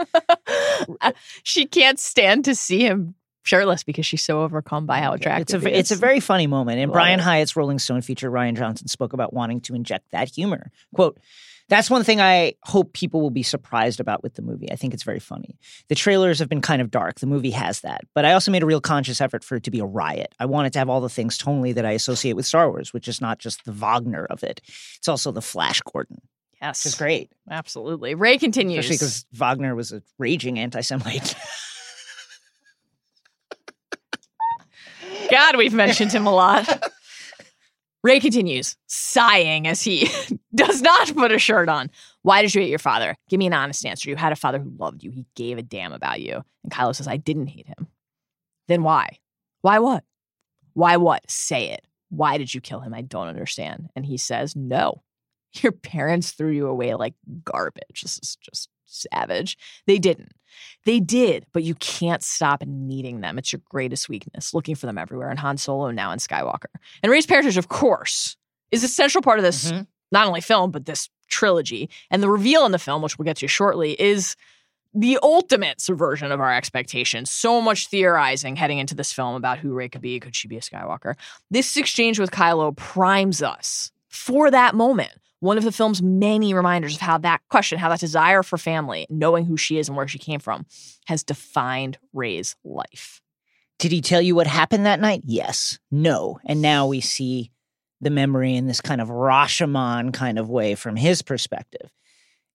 she 1.43 1.67
can't 1.67 1.99
stand 1.99 2.45
to 2.47 2.55
see 2.55 2.81
him 2.81 3.15
shirtless 3.45 3.85
because 3.85 4.05
she's 4.05 4.23
so 4.23 4.43
overcome 4.43 4.87
by 4.87 4.99
how 4.99 5.13
attractive. 5.13 5.65
It's 5.65 5.75
a 5.75 5.79
it's 5.79 5.91
a 5.93 5.97
very 5.97 6.21
funny 6.21 6.49
moment. 6.49 6.81
And 6.81 6.91
Brian. 6.91 7.21
Hiatt's 7.21 7.55
Rolling 7.55 7.79
Stone 7.79 8.03
feature, 8.03 8.31
Rian 8.31 8.57
Johnson 8.57 8.89
spoke 8.89 9.13
about 9.13 9.33
wanting 9.33 9.61
to 9.63 9.75
inject 9.75 10.11
that 10.11 10.29
humor. 10.29 10.73
Quote. 10.95 11.19
That's 11.71 11.89
one 11.89 12.05
thing 12.05 12.21
I 12.21 12.57
hope 12.63 12.93
people 12.93 13.23
will 13.23 13.31
be 13.31 13.43
surprised 13.43 13.99
about 13.99 14.23
with 14.23 14.35
the 14.35 14.43
movie. 14.43 14.71
I 14.71 14.77
think 14.77 14.93
it's 14.93 15.03
very 15.03 15.19
funny. 15.19 15.57
The 15.89 15.95
trailers 15.95 16.39
have 16.39 16.49
been 16.51 16.61
kind 16.61 16.83
of 16.83 16.91
dark. 16.91 17.21
The 17.21 17.27
movie 17.27 17.53
has 17.53 17.81
that. 17.81 18.03
But 18.15 18.27
I 18.27 18.35
also 18.35 18.51
made 18.51 18.63
a 18.63 18.67
real 18.67 18.83
conscious 18.83 19.19
effort 19.19 19.43
for 19.43 19.57
it 19.57 19.63
to 19.63 19.71
be 19.71 19.79
a 19.79 19.85
riot. 19.87 20.35
I 20.39 20.45
wanted 20.45 20.75
to 20.75 20.79
have 20.79 20.91
all 20.91 21.01
the 21.01 21.09
things 21.09 21.39
tonally 21.39 21.75
that 21.75 21.87
I 21.87 21.93
associate 21.93 22.35
with 22.35 22.45
Star 22.45 22.69
Wars, 22.69 22.93
which 22.93 23.09
is 23.09 23.23
not 23.23 23.39
just 23.39 23.65
the 23.65 23.73
Wagner 23.73 24.27
of 24.27 24.45
it. 24.45 24.61
It's 24.99 25.09
also 25.09 25.33
the 25.33 25.41
Flash 25.41 25.81
Gordon, 25.81 26.21
yes, 26.61 26.85
which 26.85 26.93
is 26.93 26.99
great. 26.99 27.33
absolutely. 27.51 28.15
Rey 28.15 28.37
continues. 28.37 28.81
Especially 28.81 28.97
because 28.97 29.27
Wagner 29.33 29.75
was 29.75 29.91
a 29.91 30.03
raging 30.19 30.59
anti 30.59 30.83
Semite. 30.83 31.35
God, 35.31 35.57
we've 35.57 35.75
mentioned 35.75 36.13
him 36.13 36.27
a 36.27 36.35
lot. 36.35 36.91
Rey 38.05 38.21
continues, 38.21 38.77
sighing 38.87 39.67
as 39.67 39.83
he 39.83 40.11
does 40.55 40.83
not 40.83 41.15
put 41.15 41.33
a 41.33 41.39
shirt 41.39 41.71
on. 41.71 41.91
Why 42.21 42.43
did 42.43 42.55
you 42.55 42.61
hate 42.61 42.69
your 42.69 42.79
father? 42.79 43.17
Give 43.31 43.39
me 43.39 43.47
an 43.47 43.55
honest 43.55 43.85
answer. 43.87 44.11
You 44.11 44.17
had 44.17 44.33
a 44.33 44.37
father 44.37 44.59
who 44.59 44.75
loved 44.79 45.03
you. 45.03 45.11
He 45.11 45.27
gave 45.35 45.57
a 45.57 45.63
damn 45.63 45.95
about 45.95 46.21
you. 46.21 46.45
And 46.63 46.73
Kylo 46.73 46.95
says, 46.95 47.09
I 47.09 47.17
didn't 47.17 47.47
hate 47.47 47.67
him. 47.67 47.89
Then 48.69 48.83
why? 48.83 49.19
Why 49.63 49.79
what? 49.79 50.05
Why 50.75 50.99
what? 50.99 51.29
Say 51.31 51.71
it. 51.71 51.87
Why 52.11 52.37
did 52.37 52.53
you 52.53 52.61
kill 52.61 52.81
him? 52.81 52.93
I 52.93 53.01
don't 53.01 53.29
understand. 53.29 53.89
And 53.97 54.05
he 54.05 54.19
says, 54.19 54.55
No. 54.55 55.03
Your 55.63 55.73
parents 55.73 56.33
threw 56.33 56.51
you 56.51 56.67
away 56.67 56.95
like 56.95 57.15
garbage. 57.45 58.03
This 58.03 58.19
is 58.19 58.37
just 58.43 58.69
savage. 58.95 59.59
They 59.87 59.99
didn't. 59.99 60.33
They 60.85 61.01
did, 61.01 61.47
but 61.53 61.65
you 61.65 61.75
can't 61.77 62.23
stop 62.23 62.63
needing 62.65 63.21
them. 63.21 63.39
It's 63.39 63.53
your 63.53 63.61
greatest 63.69 64.09
weakness, 64.09 64.55
looking 64.55 64.75
for 64.77 64.87
them 64.87 64.99
everywhere 64.99 65.31
in 65.31 65.37
Han 65.39 65.57
Solo 65.57 65.91
now 65.91 66.13
in 66.13 66.19
Skywalker. 66.19 66.67
And 67.03 67.11
Rey's 67.11 67.27
parentage, 67.27 67.57
of 67.57 67.69
course, 67.69 68.37
is 68.71 68.85
a 68.85 68.89
central 68.89 69.23
part 69.23 69.39
of 69.39 69.45
this, 69.45 69.73
Mhm. 69.73 69.87
not 70.13 70.27
only 70.27 70.41
film, 70.41 70.71
but 70.71 70.85
this 70.87 71.09
trilogy. 71.29 71.91
And 72.11 72.23
the 72.23 72.29
reveal 72.29 72.67
in 72.67 72.73
the 72.73 72.79
film, 72.79 73.03
which 73.03 73.19
we'll 73.19 73.25
get 73.25 73.39
to 73.39 73.49
shortly, 73.49 74.01
is 74.01 74.37
the 74.97 75.19
ultimate 75.23 75.81
subversion 75.81 76.31
of 76.31 76.41
our 76.41 76.55
expectations. 76.55 77.29
So 77.31 77.61
much 77.61 77.89
theorizing 77.89 78.55
heading 78.55 78.79
into 78.79 78.95
this 78.95 79.13
film 79.13 79.35
about 79.35 79.59
who 79.59 79.73
Ray 79.73 79.89
could 79.89 80.03
be. 80.03 80.21
Could 80.21 80.37
she 80.37 80.47
be 80.47 80.57
a 80.57 80.61
Skywalker? 80.61 81.15
This 81.51 81.77
exchange 81.77 82.21
with 82.21 82.31
Kylo 82.31 82.77
primes 82.77 83.43
us 83.43 83.91
for 84.09 84.53
that 84.53 84.77
moment. 84.77 85.11
One 85.45 85.59
of 85.59 85.65
the 85.65 85.73
film's 85.73 86.01
many 86.01 86.55
reminders 86.55 86.95
of 86.95 87.03
how 87.03 87.19
that 87.19 87.43
question, 87.51 87.79
how 87.79 87.91
that 87.91 88.01
desire 88.01 88.43
for 88.43 88.57
family, 88.57 89.07
knowing 89.11 89.45
who 89.45 89.59
she 89.59 89.77
is 89.77 89.89
and 89.89 89.97
where 89.97 90.09
she 90.09 90.19
came 90.19 90.41
from, 90.41 90.65
has 91.05 91.23
defined 91.23 91.99
Rey's 92.15 92.57
life. 92.65 93.21
Did 93.79 93.93
he 93.93 94.01
tell 94.01 94.23
you 94.23 94.35
what 94.35 94.47
happened 94.47 94.87
that 94.87 95.01
night? 95.01 95.21
Yes. 95.27 95.79
No. 95.91 96.39
And 96.47 96.63
now 96.63 96.87
we 96.87 97.03
see 97.03 97.51
the 98.01 98.09
memory 98.09 98.55
in 98.55 98.69
this 98.69 98.81
kind 98.81 99.03
of 99.03 99.09
Rashomon 99.09 100.15
kind 100.15 100.39
of 100.39 100.49
way 100.49 100.75
from 100.77 100.97
his 100.97 101.21
perspective. 101.21 101.91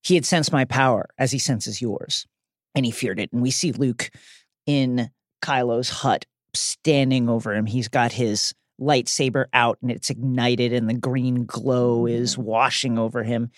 He 0.02 0.15
had 0.15 0.25
sensed 0.25 0.52
my 0.52 0.65
power 0.65 1.10
as 1.19 1.32
he 1.32 1.38
senses 1.38 1.84
yours, 1.84 2.25
and 2.73 2.88
he 2.88 2.91
feared 2.91 3.19
it. 3.19 3.32
And 3.32 3.43
we 3.43 3.52
see 3.52 3.71
Luke 3.71 4.10
in 4.65 5.12
Kylo's 5.43 5.89
hut 5.89 6.25
standing 6.56 7.30
over 7.30 7.54
him. 7.54 7.67
He's 7.67 7.88
got 7.88 8.13
his 8.13 8.56
lightsaber 8.80 9.46
out 9.54 9.78
and 9.82 9.92
it's 9.92 10.10
ignited, 10.10 10.74
and 10.74 10.89
the 10.89 10.94
green 10.94 11.46
glow 11.46 12.06
is 12.06 12.36
mm. 12.36 12.44
washing 12.44 12.98
over 12.98 13.24
him. 13.24 13.52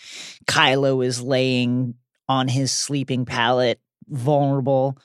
Kylo 0.46 1.06
is 1.06 1.22
laying 1.22 1.96
on 2.28 2.48
his 2.48 2.72
sleeping 2.72 3.26
pallet, 3.26 3.80
vulnerable, 4.08 4.98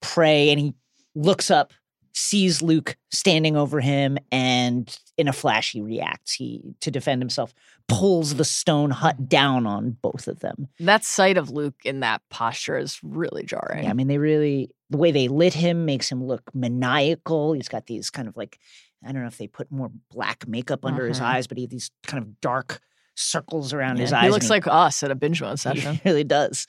prey, 0.00 0.50
and 0.50 0.58
he 0.58 0.74
looks 1.14 1.50
up, 1.50 1.72
sees 2.14 2.62
Luke 2.62 2.96
standing 3.10 3.56
over 3.56 3.80
him, 3.80 4.18
and 4.30 4.98
in 5.16 5.28
a 5.28 5.32
flash 5.32 5.72
he 5.72 5.80
reacts. 5.80 6.32
He 6.32 6.62
to 6.80 6.90
defend 6.90 7.22
himself, 7.22 7.54
pulls 7.88 8.34
the 8.34 8.44
stone 8.44 8.90
hut 8.90 9.28
down 9.28 9.66
on 9.66 9.96
both 10.02 10.28
of 10.28 10.40
them. 10.40 10.68
That 10.80 11.04
sight 11.04 11.36
of 11.36 11.50
Luke 11.50 11.76
in 11.84 12.00
that 12.00 12.22
posture 12.30 12.78
is 12.78 12.98
really 13.02 13.44
jarring. 13.44 13.84
Yeah, 13.84 13.90
I 13.90 13.92
mean 13.92 14.08
they 14.08 14.18
really 14.18 14.70
the 14.90 14.98
way 14.98 15.10
they 15.10 15.28
lit 15.28 15.54
him 15.54 15.84
makes 15.84 16.10
him 16.10 16.24
look 16.24 16.54
maniacal. 16.54 17.52
He's 17.52 17.68
got 17.68 17.86
these 17.86 18.10
kind 18.10 18.28
of 18.28 18.36
like 18.36 18.58
I 19.04 19.12
don't 19.12 19.22
know 19.22 19.28
if 19.28 19.38
they 19.38 19.46
put 19.48 19.70
more 19.70 19.90
black 20.10 20.46
makeup 20.46 20.84
under 20.84 21.06
his 21.06 21.18
Mhm. 21.20 21.24
eyes, 21.24 21.46
but 21.46 21.56
he 21.58 21.64
had 21.64 21.70
these 21.70 21.90
kind 22.06 22.22
of 22.22 22.40
dark 22.40 22.80
circles 23.14 23.72
around 23.72 23.98
his 23.98 24.10
Yeah, 24.10 24.18
eyes. 24.18 24.24
he 24.24 24.30
looks 24.30 24.50
like 24.50 24.66
us 24.66 25.02
at 25.02 25.10
a 25.10 25.14
binge 25.14 25.40
mode 25.42 25.58
session. 25.60 25.96
He 25.96 26.00
really 26.04 26.24
does. 26.24 26.66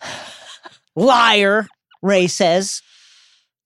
Liar, 0.95 1.67
Rey 2.01 2.27
says. 2.27 2.81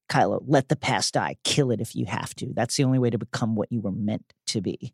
Kylo, 0.09 0.41
let 0.47 0.69
the 0.69 0.77
past 0.77 1.15
die. 1.15 1.35
Kill 1.43 1.69
it 1.71 1.81
if 1.81 1.93
you 1.95 2.05
have 2.05 2.33
to. 2.35 2.53
That's 2.53 2.77
the 2.77 2.85
only 2.85 2.99
way 2.99 3.09
to 3.09 3.17
become 3.17 3.55
what 3.55 3.69
you 3.71 3.81
were 3.81 3.91
meant 3.91 4.33
to 4.47 4.61
be. 4.61 4.93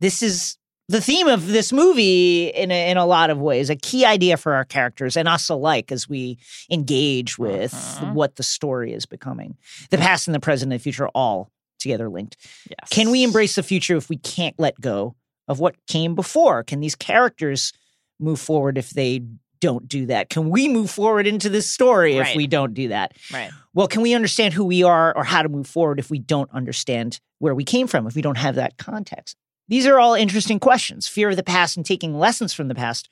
This 0.00 0.20
is 0.20 0.58
the 0.88 1.00
theme 1.00 1.28
of 1.28 1.46
this 1.46 1.72
movie 1.72 2.48
in 2.48 2.72
a, 2.72 2.90
in 2.90 2.96
a 2.96 3.06
lot 3.06 3.30
of 3.30 3.38
ways, 3.38 3.70
a 3.70 3.76
key 3.76 4.04
idea 4.04 4.36
for 4.36 4.54
our 4.54 4.64
characters 4.64 5.16
and 5.16 5.28
us 5.28 5.48
alike 5.48 5.92
as 5.92 6.08
we 6.08 6.38
engage 6.70 7.38
with 7.38 7.72
Mhm. 7.72 8.14
what 8.14 8.34
the 8.34 8.42
story 8.42 8.92
is 8.92 9.06
becoming. 9.06 9.56
The 9.90 9.98
past 9.98 10.26
and 10.26 10.34
the 10.34 10.40
present 10.40 10.72
and 10.72 10.80
the 10.80 10.82
future 10.82 11.04
are 11.04 11.10
all 11.14 11.52
together 11.82 12.08
linked. 12.08 12.36
Yes. 12.68 12.88
Can 12.90 13.10
we 13.10 13.22
embrace 13.24 13.54
the 13.56 13.62
future 13.62 13.96
if 13.96 14.08
we 14.08 14.16
can't 14.16 14.54
let 14.58 14.80
go 14.80 15.14
of 15.48 15.60
what 15.60 15.74
came 15.86 16.14
before? 16.14 16.62
Can 16.62 16.80
these 16.80 16.94
characters 16.94 17.72
move 18.18 18.40
forward 18.40 18.78
if 18.78 18.90
they 18.90 19.22
don't 19.60 19.86
do 19.86 20.06
that? 20.06 20.28
Can 20.28 20.50
we 20.50 20.68
move 20.68 20.90
forward 20.90 21.26
into 21.26 21.48
this 21.48 21.70
story 21.70 22.16
if 22.16 22.34
we 22.34 22.46
don't 22.46 22.74
do 22.74 22.88
that? 22.88 23.12
Right. 23.32 23.50
Well, 23.74 23.86
can 23.86 24.02
we 24.02 24.12
understand 24.12 24.54
who 24.54 24.64
we 24.64 24.82
are 24.82 25.16
or 25.16 25.24
how 25.24 25.42
to 25.42 25.48
move 25.48 25.66
forward 25.66 25.98
if 25.98 26.10
we 26.10 26.18
don't 26.18 26.50
understand 26.52 27.20
where 27.38 27.54
we 27.54 27.64
came 27.64 27.86
from, 27.86 28.06
if 28.06 28.14
we 28.14 28.22
don't 28.22 28.38
have 28.38 28.56
that 28.56 28.76
context? 28.76 29.36
These 29.68 29.86
are 29.86 29.98
all 29.98 30.14
interesting 30.14 30.58
questions. 30.58 31.06
Fear 31.08 31.30
of 31.30 31.36
the 31.36 31.42
past 31.42 31.76
and 31.76 31.86
taking 31.86 32.18
lessons 32.18 32.52
from 32.52 32.68
the 32.68 32.74
past 32.74 33.08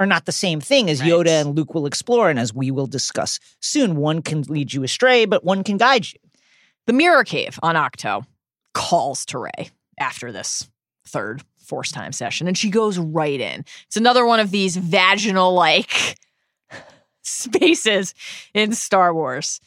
are 0.00 0.06
not 0.06 0.26
the 0.26 0.32
same 0.32 0.60
thing 0.60 0.90
as 0.90 1.00
Right. 1.00 1.10
Yoda 1.10 1.40
and 1.40 1.56
Luke 1.56 1.74
will 1.74 1.86
explore 1.86 2.28
and 2.28 2.38
as 2.38 2.52
we 2.52 2.70
will 2.70 2.88
discuss 2.88 3.38
soon. 3.60 3.96
One 3.96 4.20
can 4.22 4.42
lead 4.42 4.72
you 4.72 4.82
astray, 4.82 5.24
but 5.24 5.44
one 5.44 5.62
can 5.62 5.76
guide 5.76 6.06
you. 6.12 6.18
The 6.86 6.92
Mirror 6.92 7.24
Cave 7.24 7.58
on 7.62 7.76
Ahch-To 7.76 8.26
calls 8.74 9.24
to 9.26 9.38
Rey 9.38 9.70
after 10.00 10.32
this 10.32 10.68
third 11.06 11.42
force 11.64 11.92
time 11.92 12.12
session, 12.12 12.48
and 12.48 12.58
she 12.58 12.70
goes 12.70 12.98
right 12.98 13.40
in. 13.40 13.64
It's 13.86 13.96
another 13.96 14.26
one 14.26 14.40
of 14.40 14.50
these 14.50 14.76
vaginal 14.76 15.54
like 15.54 16.16
spaces 17.22 18.14
in 18.52 18.72
Star 18.72 19.14
Wars. 19.14 19.60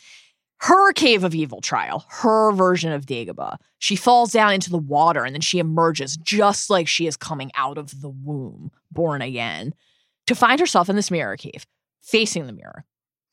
Her 0.59 0.93
cave 0.93 1.23
of 1.23 1.35
evil 1.35 1.61
trial, 1.61 2.05
her 2.09 2.51
version 2.51 2.91
of 2.91 3.05
Dagobah. 3.05 3.57
She 3.79 3.95
falls 3.95 4.31
down 4.31 4.53
into 4.53 4.69
the 4.69 4.77
water 4.77 5.23
and 5.23 5.35
then 5.35 5.41
she 5.41 5.59
emerges 5.59 6.17
just 6.17 6.69
like 6.69 6.87
she 6.87 7.07
is 7.07 7.17
coming 7.17 7.51
out 7.55 7.77
of 7.77 8.01
the 8.01 8.09
womb, 8.09 8.71
born 8.91 9.21
again, 9.21 9.73
to 10.27 10.35
find 10.35 10.59
herself 10.59 10.89
in 10.89 10.95
this 10.95 11.11
mirror 11.11 11.37
cave, 11.37 11.65
facing 12.01 12.47
the 12.47 12.53
mirror. 12.53 12.83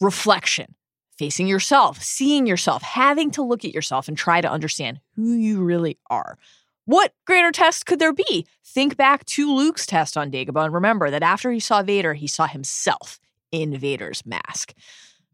Reflection, 0.00 0.74
facing 1.22 1.46
yourself, 1.46 2.02
seeing 2.02 2.48
yourself, 2.48 2.82
having 2.82 3.30
to 3.30 3.42
look 3.44 3.64
at 3.64 3.72
yourself 3.72 4.08
and 4.08 4.18
try 4.18 4.40
to 4.40 4.50
understand 4.50 4.98
who 5.14 5.34
you 5.34 5.62
really 5.62 5.96
are. 6.10 6.36
What 6.84 7.14
greater 7.28 7.52
test 7.52 7.86
could 7.86 8.00
there 8.00 8.12
be? 8.12 8.44
Think 8.64 8.96
back 8.96 9.24
to 9.26 9.54
Luke's 9.54 9.86
test 9.86 10.16
on 10.16 10.32
Dagobah 10.32 10.64
and 10.64 10.74
remember 10.74 11.10
that 11.12 11.22
after 11.22 11.52
he 11.52 11.60
saw 11.60 11.80
Vader, 11.80 12.14
he 12.14 12.26
saw 12.26 12.48
himself 12.48 13.20
in 13.52 13.78
Vader's 13.78 14.26
mask. 14.26 14.72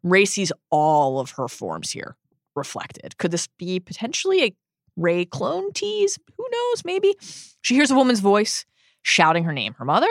Rey 0.03 0.27
sees 0.27 0.53
all 0.69 1.21
of 1.21 1.31
her 1.33 1.49
forms 1.49 1.91
here 1.91 2.17
reflected. 2.55 3.17
Could 3.17 3.31
this 3.31 3.47
be 3.57 3.81
potentially 3.81 4.45
a 4.45 4.55
Rey 4.95 5.25
clone 5.25 5.73
tease? 5.73 6.19
Who 6.37 6.47
knows? 6.53 6.85
Maybe. 6.85 7.15
She 7.63 7.77
hears 7.77 7.91
a 7.91 7.95
woman's 7.95 8.21
voice 8.21 8.67
shouting 9.01 9.45
her 9.45 9.55
name. 9.55 9.73
Her 9.79 9.87
mother? 9.87 10.11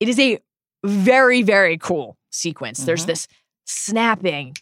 It 0.00 0.08
is 0.08 0.18
a 0.18 0.40
very, 0.84 1.42
very 1.42 1.78
cool 1.78 2.16
sequence. 2.30 2.78
There's 2.84 3.04
Mhm. 3.04 3.06
this 3.06 3.28
snapping, 3.64 4.56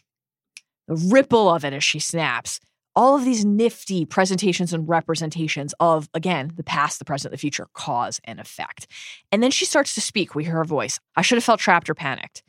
the 0.87 0.95
ripple 0.95 1.49
of 1.49 1.65
it 1.65 1.73
as 1.73 1.83
she 1.83 1.99
snaps. 1.99 2.59
All 2.95 3.15
of 3.15 3.25
these 3.25 3.45
nifty 3.45 4.05
presentations 4.05 4.73
and 4.73 4.89
representations 4.89 5.73
of, 5.79 6.09
again, 6.15 6.51
the 6.55 6.63
past, 6.63 6.97
the 6.97 7.05
present, 7.05 7.31
the 7.31 7.37
future, 7.37 7.67
cause 7.73 8.19
and 8.23 8.39
effect. 8.39 8.87
And 9.31 9.43
then 9.43 9.51
she 9.51 9.65
starts 9.65 9.93
to 9.95 10.01
speak. 10.01 10.33
We 10.33 10.43
hear 10.43 10.53
her 10.53 10.65
voice. 10.65 10.99
I 11.15 11.21
should 11.21 11.37
have 11.37 11.43
felt 11.43 11.59
trapped 11.59 11.89
or 11.89 11.93
panicked. 11.93 12.41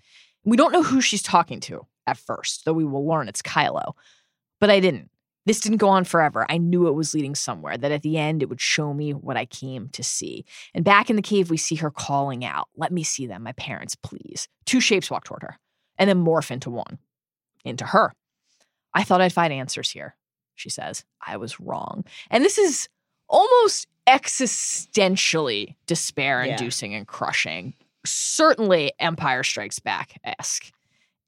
We 0.44 0.56
don't 0.56 0.72
know 0.72 0.82
who 0.82 1.02
she's 1.02 1.22
talking 1.22 1.60
to 1.60 1.86
at 2.06 2.16
first, 2.16 2.64
though 2.64 2.72
we 2.72 2.86
will 2.86 3.06
learn 3.06 3.28
it's 3.28 3.42
Kylo. 3.42 3.92
But 4.58 4.70
I 4.70 4.80
didn't. 4.80 5.10
This 5.44 5.60
didn't 5.60 5.78
go 5.78 5.88
on 5.88 6.04
forever. 6.04 6.44
I 6.48 6.58
knew 6.58 6.88
it 6.88 6.94
was 6.94 7.14
leading 7.14 7.34
somewhere, 7.34 7.78
that 7.78 7.92
at 7.92 8.02
the 8.02 8.18
end 8.18 8.42
it 8.42 8.50
would 8.50 8.60
show 8.60 8.92
me 8.92 9.12
what 9.12 9.38
I 9.38 9.46
came 9.46 9.88
to 9.90 10.02
see. 10.02 10.44
And 10.74 10.84
back 10.84 11.08
in 11.08 11.16
the 11.16 11.22
cave, 11.22 11.48
we 11.48 11.56
see 11.56 11.76
her 11.76 11.90
calling 11.90 12.44
out, 12.44 12.68
Let 12.76 12.92
me 12.92 13.02
see 13.02 13.26
them, 13.26 13.42
my 13.42 13.52
parents, 13.52 13.94
please. 13.94 14.46
Two 14.66 14.80
shapes 14.80 15.10
walk 15.10 15.24
toward 15.24 15.42
her 15.42 15.58
and 15.96 16.08
then 16.08 16.24
morph 16.24 16.50
into 16.50 16.68
one, 16.70 16.98
into 17.64 17.84
her. 17.84 18.12
I 18.94 19.04
thought 19.04 19.20
I'd 19.20 19.32
find 19.32 19.52
answers 19.52 19.90
here, 19.90 20.16
she 20.54 20.70
says. 20.70 21.04
I 21.24 21.36
was 21.36 21.60
wrong. 21.60 22.04
And 22.30 22.44
this 22.44 22.58
is 22.58 22.88
almost 23.28 23.86
existentially 24.06 25.74
despair 25.86 26.42
inducing 26.42 26.94
and 26.94 27.06
crushing. 27.06 27.74
Certainly 28.06 28.92
Empire 28.98 29.42
Strikes 29.42 29.78
Back 29.78 30.18
esque. 30.24 30.72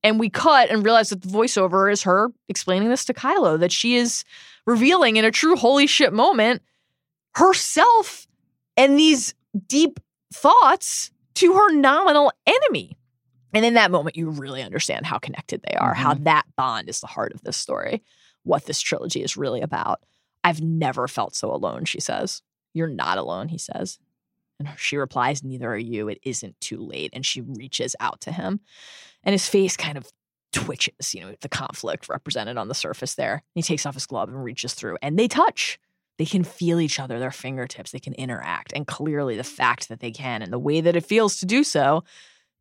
And 0.02 0.18
we 0.18 0.30
cut 0.30 0.70
and 0.70 0.82
realize 0.82 1.10
that 1.10 1.20
the 1.20 1.28
voiceover 1.28 1.92
is 1.92 2.02
her 2.04 2.30
explaining 2.48 2.88
this 2.88 3.04
to 3.04 3.14
Kylo, 3.14 3.60
that 3.60 3.72
she 3.72 3.96
is 3.96 4.24
revealing 4.66 5.16
in 5.16 5.26
a 5.26 5.30
true 5.30 5.56
holy 5.56 5.86
shit 5.86 6.12
moment 6.12 6.62
herself 7.34 8.26
and 8.76 8.98
these 8.98 9.34
deep 9.66 10.00
thoughts 10.32 11.10
to 11.34 11.52
her 11.52 11.72
nominal 11.72 12.32
enemy. 12.46 12.96
And 13.52 13.64
in 13.64 13.74
that 13.74 13.90
moment, 13.90 14.16
you 14.16 14.30
really 14.30 14.62
understand 14.62 15.06
how 15.06 15.18
connected 15.18 15.62
they 15.62 15.74
are, 15.74 15.94
how 15.94 16.14
mm-hmm. 16.14 16.24
that 16.24 16.46
bond 16.56 16.88
is 16.88 17.00
the 17.00 17.06
heart 17.06 17.32
of 17.32 17.42
this 17.42 17.56
story, 17.56 18.02
what 18.44 18.66
this 18.66 18.80
trilogy 18.80 19.22
is 19.22 19.36
really 19.36 19.60
about. 19.60 20.00
I've 20.44 20.60
never 20.60 21.08
felt 21.08 21.34
so 21.34 21.52
alone, 21.52 21.84
she 21.84 22.00
says. 22.00 22.42
You're 22.72 22.88
not 22.88 23.18
alone, 23.18 23.48
he 23.48 23.58
says. 23.58 23.98
And 24.58 24.68
she 24.76 24.96
replies, 24.96 25.42
Neither 25.42 25.72
are 25.72 25.78
you. 25.78 26.08
It 26.08 26.20
isn't 26.22 26.60
too 26.60 26.78
late. 26.78 27.10
And 27.12 27.24
she 27.24 27.40
reaches 27.40 27.96
out 28.00 28.20
to 28.22 28.32
him. 28.32 28.60
And 29.24 29.32
his 29.32 29.48
face 29.48 29.76
kind 29.76 29.98
of 29.98 30.10
twitches, 30.52 31.14
you 31.14 31.22
know, 31.22 31.34
the 31.40 31.48
conflict 31.48 32.08
represented 32.08 32.56
on 32.56 32.68
the 32.68 32.74
surface 32.74 33.14
there. 33.14 33.42
He 33.54 33.62
takes 33.62 33.86
off 33.86 33.94
his 33.94 34.06
glove 34.06 34.28
and 34.28 34.42
reaches 34.42 34.74
through, 34.74 34.98
and 35.02 35.18
they 35.18 35.28
touch. 35.28 35.78
They 36.18 36.26
can 36.26 36.44
feel 36.44 36.80
each 36.80 37.00
other, 37.00 37.18
their 37.18 37.30
fingertips, 37.30 37.92
they 37.92 37.98
can 37.98 38.12
interact. 38.14 38.72
And 38.74 38.86
clearly, 38.86 39.36
the 39.36 39.44
fact 39.44 39.88
that 39.88 40.00
they 40.00 40.10
can 40.10 40.42
and 40.42 40.52
the 40.52 40.58
way 40.58 40.80
that 40.80 40.96
it 40.96 41.06
feels 41.06 41.40
to 41.40 41.46
do 41.46 41.64
so 41.64 42.04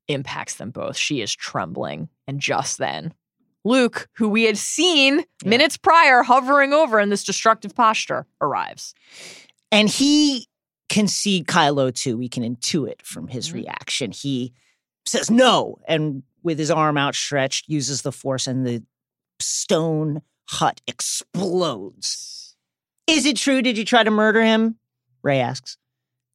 impacts 0.10 0.56
them 0.56 0.72
both. 0.72 0.98
She 0.98 1.22
is 1.22 1.34
trembling. 1.34 2.10
And 2.28 2.42
just 2.42 2.78
then, 2.78 3.14
Luke, 3.64 4.10
who 4.16 4.28
we 4.28 4.44
had 4.44 4.58
seen 4.58 5.24
minutes 5.46 5.78
prior 5.78 6.24
hovering 6.24 6.74
over 6.74 7.00
in 7.00 7.10
this 7.10 7.24
destructive 7.24 7.76
posture, 7.76 8.26
arrives. 8.42 8.94
And 9.72 9.88
he 9.88 10.48
can 10.90 11.08
see 11.08 11.44
Kylo 11.44 11.94
too. 11.94 12.18
We 12.18 12.28
can 12.28 12.44
intuit 12.44 13.02
from 13.04 13.28
his 13.28 13.50
Mhm. 13.50 13.54
reaction. 13.54 14.12
He 14.12 14.54
says 15.06 15.30
no, 15.30 15.78
and 15.88 16.24
with 16.42 16.58
his 16.58 16.72
arm 16.72 16.98
outstretched, 16.98 17.68
uses 17.68 18.02
the 18.02 18.12
force, 18.12 18.48
and 18.48 18.66
the 18.66 18.84
stone 19.40 20.22
hut 20.50 20.82
explodes. 20.88 22.56
Is 23.08 23.26
it 23.26 23.38
true? 23.38 23.62
Did 23.62 23.78
you 23.78 23.86
try 23.86 24.04
to 24.04 24.12
murder 24.12 24.44
him? 24.44 24.80
Rey 25.22 25.40
asks. 25.40 25.78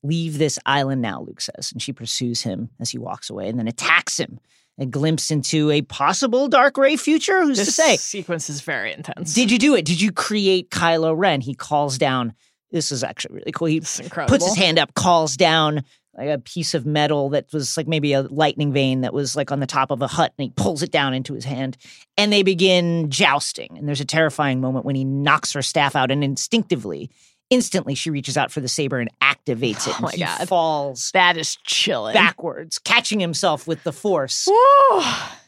Leave 0.05 0.39
this 0.39 0.59
island 0.67 1.03
now, 1.03 1.23
Luke 1.23 1.41
says, 1.41 1.73
and 1.73 1.83
she 1.83 1.93
pursues 1.93 2.43
him 2.43 2.69
as 2.79 2.91
he 2.91 2.99
walks 2.99 3.31
away 3.31 3.49
and 3.49 3.59
then 3.59 3.67
attacks 3.67 4.21
him. 4.21 4.39
A 4.79 4.87
glimpse 4.87 5.31
into 5.31 5.71
a 5.71 5.83
possible 5.83 6.47
dark 6.47 6.77
Rey 6.77 6.97
future? 6.97 7.43
Who's 7.43 7.59
This 7.59 7.69
to 7.69 7.73
say? 7.73 7.97
sequence 7.97 8.51
is 8.51 8.61
very 8.61 8.93
intense. 8.93 9.33
Did 9.33 9.51
you 9.51 9.59
do 9.59 9.75
it? 9.75 9.85
Did 9.85 10.01
you 10.01 10.13
create 10.13 10.71
Kylo 10.71 11.17
Ren? 11.17 11.41
He 11.41 11.55
calls 11.55 11.97
down. 11.97 12.35
This 12.71 12.93
is 12.93 13.03
actually 13.05 13.37
really 13.37 13.53
cool. 13.53 13.69
He 13.69 13.81
puts 13.81 14.45
his 14.45 14.57
hand 14.57 14.79
up, 14.79 14.95
calls 14.95 15.37
down 15.37 15.85
like 16.17 16.29
a 16.29 16.39
piece 16.39 16.75
of 16.75 16.87
metal 16.87 17.31
that 17.31 17.53
was 17.53 17.77
like 17.77 17.87
maybe 17.89 18.13
a 18.13 18.23
lightning 18.23 18.73
vein 18.73 19.01
that 19.01 19.13
was 19.13 19.35
like 19.37 19.51
on 19.51 19.61
the 19.61 19.67
top 19.67 19.91
of 19.91 20.03
a 20.03 20.07
hut, 20.07 20.33
and 20.39 20.45
he 20.45 20.53
pulls 20.57 20.83
it 20.83 20.91
down 20.91 21.15
into 21.15 21.35
his 21.35 21.45
hand, 21.45 21.77
and 22.17 22.33
they 22.33 22.43
begin 22.43 23.11
jousting. 23.11 23.77
And 23.79 23.87
there's 23.89 24.01
a 24.01 24.05
terrifying 24.05 24.61
moment 24.61 24.85
when 24.85 24.95
he 24.97 25.05
knocks 25.05 25.53
her 25.53 25.63
staff 25.63 25.97
out, 25.97 26.11
and 26.11 26.23
instinctively, 26.23 27.11
instantly, 27.51 27.95
she 27.95 28.11
reaches 28.11 28.37
out 28.37 28.51
for 28.51 28.61
the 28.61 28.69
saber 28.69 28.99
and 28.99 29.11
activates 29.23 29.87
it. 29.89 29.95
Oh 29.99 30.03
my 30.03 30.13
he 30.13 30.19
God. 30.19 30.49
falls 30.49 31.11
That 31.13 31.37
is 31.37 31.57
chilling. 31.65 32.15
backwards, 32.15 32.79
catching 32.79 33.21
himself 33.21 33.67
with 33.67 33.83
the 33.85 33.93
force. 33.93 34.47
Woo. 34.47 35.03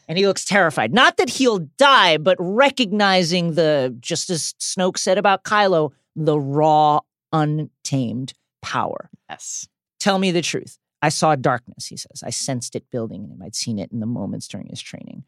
And 0.07 0.17
he 0.17 0.25
looks 0.25 0.45
terrified. 0.45 0.93
Not 0.93 1.17
that 1.17 1.29
he'll 1.29 1.59
die, 1.77 2.17
but 2.17 2.37
recognizing 2.39 3.55
the, 3.55 3.95
just 3.99 4.29
as 4.29 4.53
Snoke 4.59 4.97
said 4.97 5.17
about 5.17 5.43
Kylo, 5.43 5.91
the 6.15 6.39
raw, 6.39 7.01
untamed 7.33 8.33
power. 8.61 9.09
Yes. 9.29 9.67
Tell 9.99 10.17
me 10.17 10.31
the 10.31 10.41
truth. 10.41 10.77
I 11.01 11.09
saw 11.09 11.35
darkness, 11.35 11.85
he 11.87 11.97
says. 11.97 12.23
I 12.23 12.29
sensed 12.31 12.75
it 12.75 12.89
building 12.89 13.23
in 13.23 13.31
him. 13.31 13.41
I'd 13.43 13.53
seen 13.55 13.79
it 13.79 13.91
in 13.91 13.99
the 13.99 14.05
moments 14.05 14.47
during 14.47 14.67
his 14.67 14.81
training. 14.81 15.23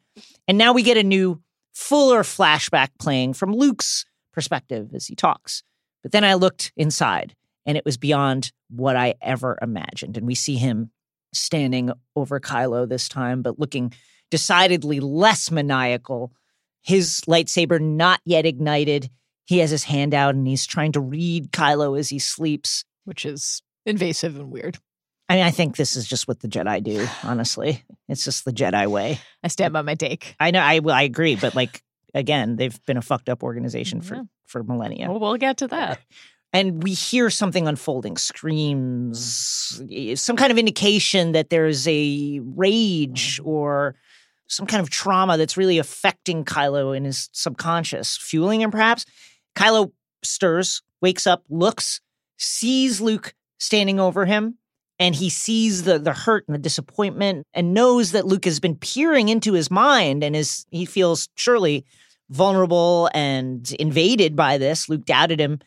And 0.48 0.58
now 0.58 0.74
we 0.74 0.82
get 0.82 0.98
a 0.98 1.04
new, 1.04 1.42
fuller 1.74 2.24
flashback 2.24 2.90
playing 3.00 3.34
from 3.34 3.54
Luke's 3.54 4.06
perspective 4.34 4.90
as 4.94 5.08
he 5.08 5.16
talks. 5.16 5.64
But 6.04 6.12
then 6.12 6.24
I 6.24 6.36
looked 6.36 6.72
inside, 6.78 7.36
and 7.66 7.78
it 7.78 7.86
was 7.86 7.98
beyond 7.98 8.52
what 8.70 8.96
I 8.96 9.16
ever 9.22 9.58
imagined. 9.62 10.18
And 10.18 10.26
we 10.26 10.36
see 10.36 10.56
him 10.56 10.92
standing 11.34 11.92
over 12.16 12.40
Kylo 12.40 12.88
this 12.88 13.10
time, 13.10 13.42
but 13.42 13.60
looking 13.60 13.94
decidedly 14.32 15.00
less 15.00 15.52
maniacal. 15.52 16.32
His 16.82 17.22
lightsaber 17.28 17.80
not 17.82 18.22
yet 18.26 18.46
ignited. 18.46 19.10
He 19.46 19.58
has 19.60 19.70
his 19.72 19.84
hand 19.84 20.14
out 20.14 20.36
and 20.36 20.48
he's 20.48 20.66
trying 20.66 20.92
to 20.94 21.00
read 21.00 21.52
Kylo 21.52 21.98
as 22.00 22.10
he 22.10 22.20
sleeps. 22.20 22.86
Which 23.06 23.26
is 23.26 23.62
invasive 23.86 24.36
and 24.36 24.52
weird. 24.52 24.78
I 25.28 25.36
mean, 25.36 25.44
I 25.44 25.52
think 25.52 25.76
this 25.76 25.96
is 25.96 26.08
just 26.08 26.28
what 26.28 26.40
the 26.40 26.48
Jedi 26.48 26.84
do, 26.84 27.08
honestly. 27.24 27.84
It's 28.08 28.24
just 28.24 28.46
the 28.46 28.54
Jedi 28.54 28.88
way. 28.88 29.20
I 29.44 29.48
stand 29.48 29.74
by 29.74 29.82
my 29.84 29.96
take. 29.96 30.36
I 30.40 30.52
know, 30.52 30.62
I, 30.62 30.80
I 30.92 31.04
agree, 31.04 31.36
but 31.36 31.54
like, 31.56 31.84
again, 32.16 32.56
they've 32.56 32.84
been 32.86 32.98
a 32.98 33.02
fucked 33.04 33.30
up 33.30 33.44
organization 33.44 34.02
for, 34.02 34.16
Yeah. 34.16 34.22
for 34.22 34.28
millennia. 34.64 35.10
Well, 35.10 35.20
we'll 35.20 35.38
get 35.38 35.58
to 35.58 35.68
that. 35.68 36.00
and 36.54 36.82
we 36.84 36.94
hear 36.94 37.30
something 37.30 37.68
unfolding 37.68 38.18
screams 38.18 39.82
some 40.16 40.36
kind 40.36 40.52
of 40.52 40.58
indication 40.58 41.34
that 41.34 41.50
there's 41.50 41.88
a 41.88 42.40
rage 42.44 43.38
mm-hmm. 43.38 43.50
or 43.50 43.96
some 44.48 44.66
kind 44.66 44.82
of 44.82 44.90
trauma 44.90 45.38
that's 45.38 45.58
really 45.58 45.78
affecting 45.78 46.44
kylo 46.44 46.96
in 46.96 47.06
his 47.06 47.30
subconscious 47.32 48.18
fueling 48.18 48.62
him 48.62 48.72
perhaps 48.72 49.06
kylo 49.56 49.92
stirs 50.24 50.82
wakes 51.02 51.28
up 51.28 51.44
looks 51.50 52.02
sees 52.38 53.00
luke 53.00 53.34
standing 53.60 54.00
over 54.00 54.26
him 54.26 54.58
and 54.98 55.16
he 55.16 55.30
sees 55.30 55.84
the 55.84 56.00
the 56.00 56.14
hurt 56.14 56.46
and 56.48 56.56
the 56.56 56.60
disappointment 56.60 57.46
and 57.54 57.74
knows 57.74 58.12
that 58.12 58.26
luke 58.26 58.46
has 58.46 58.60
been 58.60 58.76
peering 58.76 59.30
into 59.30 59.54
his 59.54 59.70
mind 59.70 60.24
and 60.24 60.36
is 60.36 60.66
he 60.72 60.86
feels 60.86 61.30
surely 61.36 61.86
vulnerable 62.30 63.10
and 63.14 63.72
invaded 63.80 64.36
by 64.36 64.58
this 64.58 64.88
luke 64.88 65.06
doubted 65.06 65.40
him 65.40 65.60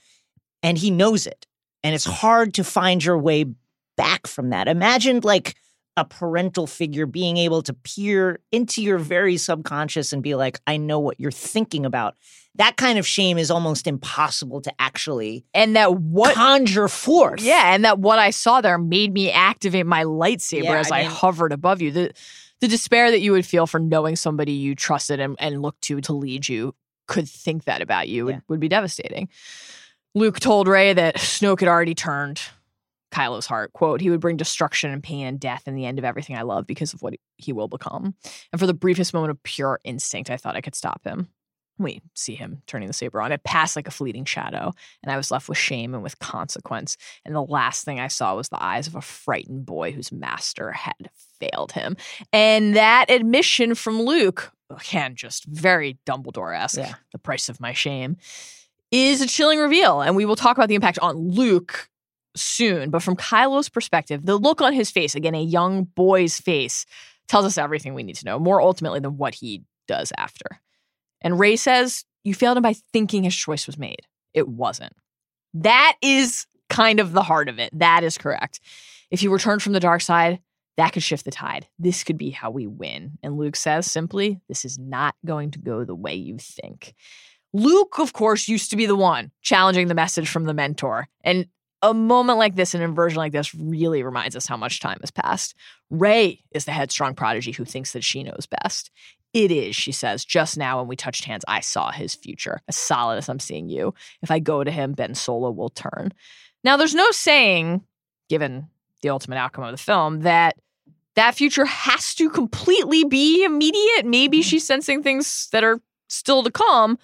and 0.63 0.79
he 0.79 0.91
knows 0.91 1.27
it. 1.27 1.47
And 1.83 1.95
it's 1.95 2.05
hard 2.05 2.55
to 2.55 2.65
find 2.65 3.05
your 3.05 3.19
way 3.19 3.47
back 3.97 4.27
from 4.27 4.51
that. 4.51 4.69
Imagine 4.69 5.21
like 5.23 5.57
a 5.97 6.05
parental 6.05 6.67
figure 6.67 7.05
being 7.05 7.37
able 7.37 7.63
to 7.63 7.75
peer 7.75 8.41
into 8.51 8.83
your 8.83 8.99
very 8.99 9.37
subconscious 9.37 10.13
and 10.13 10.23
be 10.23 10.35
like, 10.35 10.59
I 10.67 10.79
know 10.79 10.99
what 11.01 11.21
you're 11.21 11.31
thinking 11.31 11.85
about. 11.85 12.15
That 12.55 12.77
kind 12.77 12.99
of 12.99 13.07
shame 13.07 13.37
is 13.37 13.51
almost 13.51 13.87
impossible 13.87 14.61
to 14.63 14.73
actually 14.79 15.45
And 15.55 15.77
that 15.77 15.95
what 15.97 16.35
conjure 16.35 16.89
forth. 16.89 17.43
Yeah, 17.43 17.75
and 17.75 17.85
that 17.85 17.99
what 17.99 18.19
I 18.19 18.31
saw 18.31 18.61
there 18.61 18.79
made 18.79 19.13
me 19.13 19.31
activate 19.31 19.87
my 19.87 20.05
lightsaber 20.05 20.65
Yeah, 20.65 20.79
as 20.79 20.91
I 20.91 21.01
I, 21.01 21.03
hovered 21.05 21.53
above 21.53 21.83
you. 21.83 21.91
The 21.91 22.13
the 22.63 22.69
despair 22.69 23.11
that 23.11 23.21
you 23.21 23.33
would 23.33 23.45
feel 23.45 23.67
for 23.67 23.81
knowing 23.81 24.15
somebody 24.15 24.53
you 24.53 24.77
trusted 24.77 25.19
and, 25.19 25.35
and 25.41 25.61
looked 25.61 25.83
to 25.83 26.01
to 26.01 26.13
lead 26.13 26.49
you 26.49 26.75
could 27.09 27.29
think 27.29 27.65
that 27.65 27.83
about 27.83 28.09
you 28.09 28.25
would, 28.25 28.41
would 28.49 28.61
be 28.61 28.69
devastating. 28.69 29.29
Luke 30.15 30.39
told 30.39 30.69
Rey 30.69 30.93
that 30.93 31.17
Snoke 31.17 31.59
had 31.59 31.69
already 31.69 31.97
turned 31.97 32.41
Kylo's 33.11 33.47
heart. 33.47 33.73
Quote, 33.73 34.01
he 34.01 34.11
would 34.11 34.21
bring 34.21 34.37
destruction 34.37 34.93
and 34.93 35.03
pain 35.03 35.27
and 35.27 35.41
death 35.41 35.65
and 35.67 35.77
the 35.77 35.87
end 35.87 35.99
of 35.99 36.05
everything 36.05 36.37
I 36.37 36.43
love 36.43 36.65
because 36.65 36.95
of 36.95 37.03
what 37.03 37.15
he 37.37 37.53
will 37.53 37.67
become. 37.67 38.15
And 38.53 38.61
for 38.61 38.69
the 38.69 38.75
briefest 38.75 39.13
moment 39.13 39.33
of 39.33 39.43
pure 39.43 39.81
instinct, 39.83 40.31
I 40.31 40.37
thought 40.37 40.55
I 40.55 40.61
could 40.61 40.77
stop 40.77 41.03
him. 41.05 41.29
We 41.79 42.01
see 42.15 42.35
him 42.35 42.63
turning 42.67 42.87
the 42.87 42.93
saber 42.93 43.21
on. 43.21 43.33
It 43.33 43.45
passed 43.45 43.77
like 43.77 43.89
a 43.89 43.93
fleeting 43.93 44.25
shadow, 44.25 44.73
and 45.03 45.11
I 45.13 45.17
was 45.17 45.31
left 45.31 45.49
with 45.49 45.59
shame 45.59 45.95
and 45.95 46.03
with 46.03 46.19
consequence. 46.19 46.97
And 47.25 47.35
the 47.35 47.43
last 47.43 47.85
thing 47.85 47.99
I 47.99 48.09
saw 48.09 48.37
was 48.37 48.49
the 48.51 48.63
eyes 48.63 48.87
of 48.87 48.95
a 48.95 49.01
frightened 49.01 49.67
boy 49.67 49.93
whose 49.93 50.13
master 50.13 50.71
had 50.73 51.11
failed 51.41 51.73
him. 51.73 51.97
And 52.33 52.77
that 52.77 53.11
admission 53.11 53.75
from 53.75 54.01
Luke, 54.03 54.53
again, 54.71 55.17
just 55.17 55.45
very 55.47 55.99
Dumbledore 56.07 56.57
esque, 56.57 56.79
Yeah. 56.79 56.95
the 57.13 57.19
price 57.19 57.49
of 57.49 57.59
my 57.61 57.73
shame, 57.73 58.17
is 58.91 59.21
a 59.23 59.27
chilling 59.27 59.59
reveal. 59.59 60.03
And 60.03 60.15
we 60.15 60.25
will 60.27 60.37
talk 60.37 60.57
about 60.57 60.69
the 60.69 60.75
impact 60.75 60.99
on 61.01 61.17
Luke 61.31 61.89
soon. 62.37 62.91
But 62.91 63.03
from 63.03 63.17
Kylo's 63.17 63.69
perspective, 63.71 64.25
the 64.27 64.37
look 64.37 64.61
on 64.61 64.73
his 64.73 64.91
face, 64.91 65.15
again, 65.15 65.35
a 65.35 65.43
young 65.43 65.85
boy's 65.85 66.39
face, 66.39 66.87
tells 67.29 67.47
us 67.47 67.57
everything 67.57 67.95
we 67.95 68.03
need 68.03 68.17
to 68.17 68.25
know, 68.27 68.39
more 68.39 68.61
ultimately 68.61 69.01
than 69.01 69.17
what 69.17 69.35
he 69.35 69.63
does 69.89 70.13
after. 70.19 70.61
And 71.23 71.39
Rey 71.39 71.57
says, 71.57 72.05
You 72.25 72.35
failed 72.35 72.57
him 72.57 72.63
by 72.63 72.75
thinking 72.93 73.25
his 73.25 73.35
choice 73.35 73.67
was 73.67 73.79
made. 73.79 74.03
It 74.35 74.49
wasn't. 74.49 74.93
That 75.55 75.97
is 76.03 76.47
kind 76.69 77.01
of 77.01 77.13
the 77.13 77.23
heart 77.23 77.49
of 77.49 77.59
it. 77.59 77.71
That 77.79 78.05
is 78.05 78.19
correct. 78.19 78.61
If 79.11 79.21
he 79.21 79.29
returned 79.29 79.63
from 79.63 79.73
the 79.73 79.81
dark 79.81 80.01
side, 80.01 80.41
that 80.77 80.93
could 80.93 81.03
shift 81.03 81.25
the 81.25 81.31
tide. 81.31 81.69
This 81.79 82.03
could 82.03 82.17
be 82.17 82.31
how 82.31 82.51
we 82.51 82.67
win. 82.67 83.19
And 83.23 83.37
Luke 83.37 83.57
says 83.57 83.91
simply, 83.91 84.41
This 84.49 84.65
is 84.65 84.79
not 84.79 85.15
going 85.25 85.51
to 85.53 85.59
go 85.59 85.85
the 85.85 85.95
way 85.95 86.15
you 86.15 86.39
think. 86.39 86.95
Luke, 87.53 87.99
of 87.99 88.15
course, 88.15 88.49
used 88.49 88.71
to 88.71 88.77
be 88.77 88.87
the 88.87 88.97
one 88.97 89.31
challenging 89.43 89.89
the 89.89 89.95
message 89.95 90.29
from 90.29 90.45
the 90.45 90.55
mentor. 90.55 91.09
And 91.23 91.47
a 91.83 91.93
moment 91.93 92.39
like 92.39 92.55
this, 92.55 92.75
an 92.75 92.83
inversion 92.83 93.19
like 93.19 93.33
this, 93.33 93.55
really 93.55 94.03
reminds 94.03 94.37
us 94.37 94.47
how 94.47 94.57
much 94.57 94.81
time 94.81 94.99
has 95.01 95.11
passed. 95.11 95.55
Rey 95.91 96.43
is 96.53 96.65
the 96.65 96.73
headstrong 96.73 97.15
prodigy 97.15 97.53
who 97.53 97.65
thinks 97.65 97.93
that 97.93 98.05
she 98.05 98.23
knows 98.23 98.47
best. 98.63 98.91
It 99.33 99.51
is, 99.51 99.75
she 99.75 99.93
says. 99.93 100.25
Just 100.25 100.57
now, 100.57 100.79
when 100.79 100.89
we 100.89 100.97
touched 100.97 101.25
hands, 101.25 101.45
I 101.49 101.61
saw 101.61 101.91
his 101.91 102.15
future. 102.15 102.61
As 102.69 102.77
solid 102.77 103.17
as 103.17 103.29
I'm 103.29 103.41
seeing 103.41 103.69
you. 103.69 103.95
If 104.23 104.31
I 104.31 104.39
go 104.39 104.63
to 104.63 104.71
him, 104.71 104.93
Ben 104.93 105.15
Solo 105.15 105.51
will 105.51 105.71
turn. 105.71 106.13
Now, 106.65 106.77
there's 106.77 106.95
no 106.95 107.11
saying, 107.11 107.83
given 108.29 108.69
the 109.01 109.09
ultimate 109.09 109.39
outcome 109.39 109.65
of 109.65 109.73
the 109.73 109.83
film, 109.83 110.21
that 110.21 110.57
that 111.15 111.35
future 111.35 111.65
has 111.65 112.15
to 112.15 112.31
completely 112.31 113.05
be 113.05 113.45
immediate. 113.45 114.05
Maybe 114.05 114.39
mm-hmm. 114.39 114.43
she's 114.43 114.67
sensing 114.67 115.03
things 115.03 115.49
that 115.53 115.65
are 115.65 115.81
still 116.09 116.43
to 116.43 116.51
come. 116.51 116.99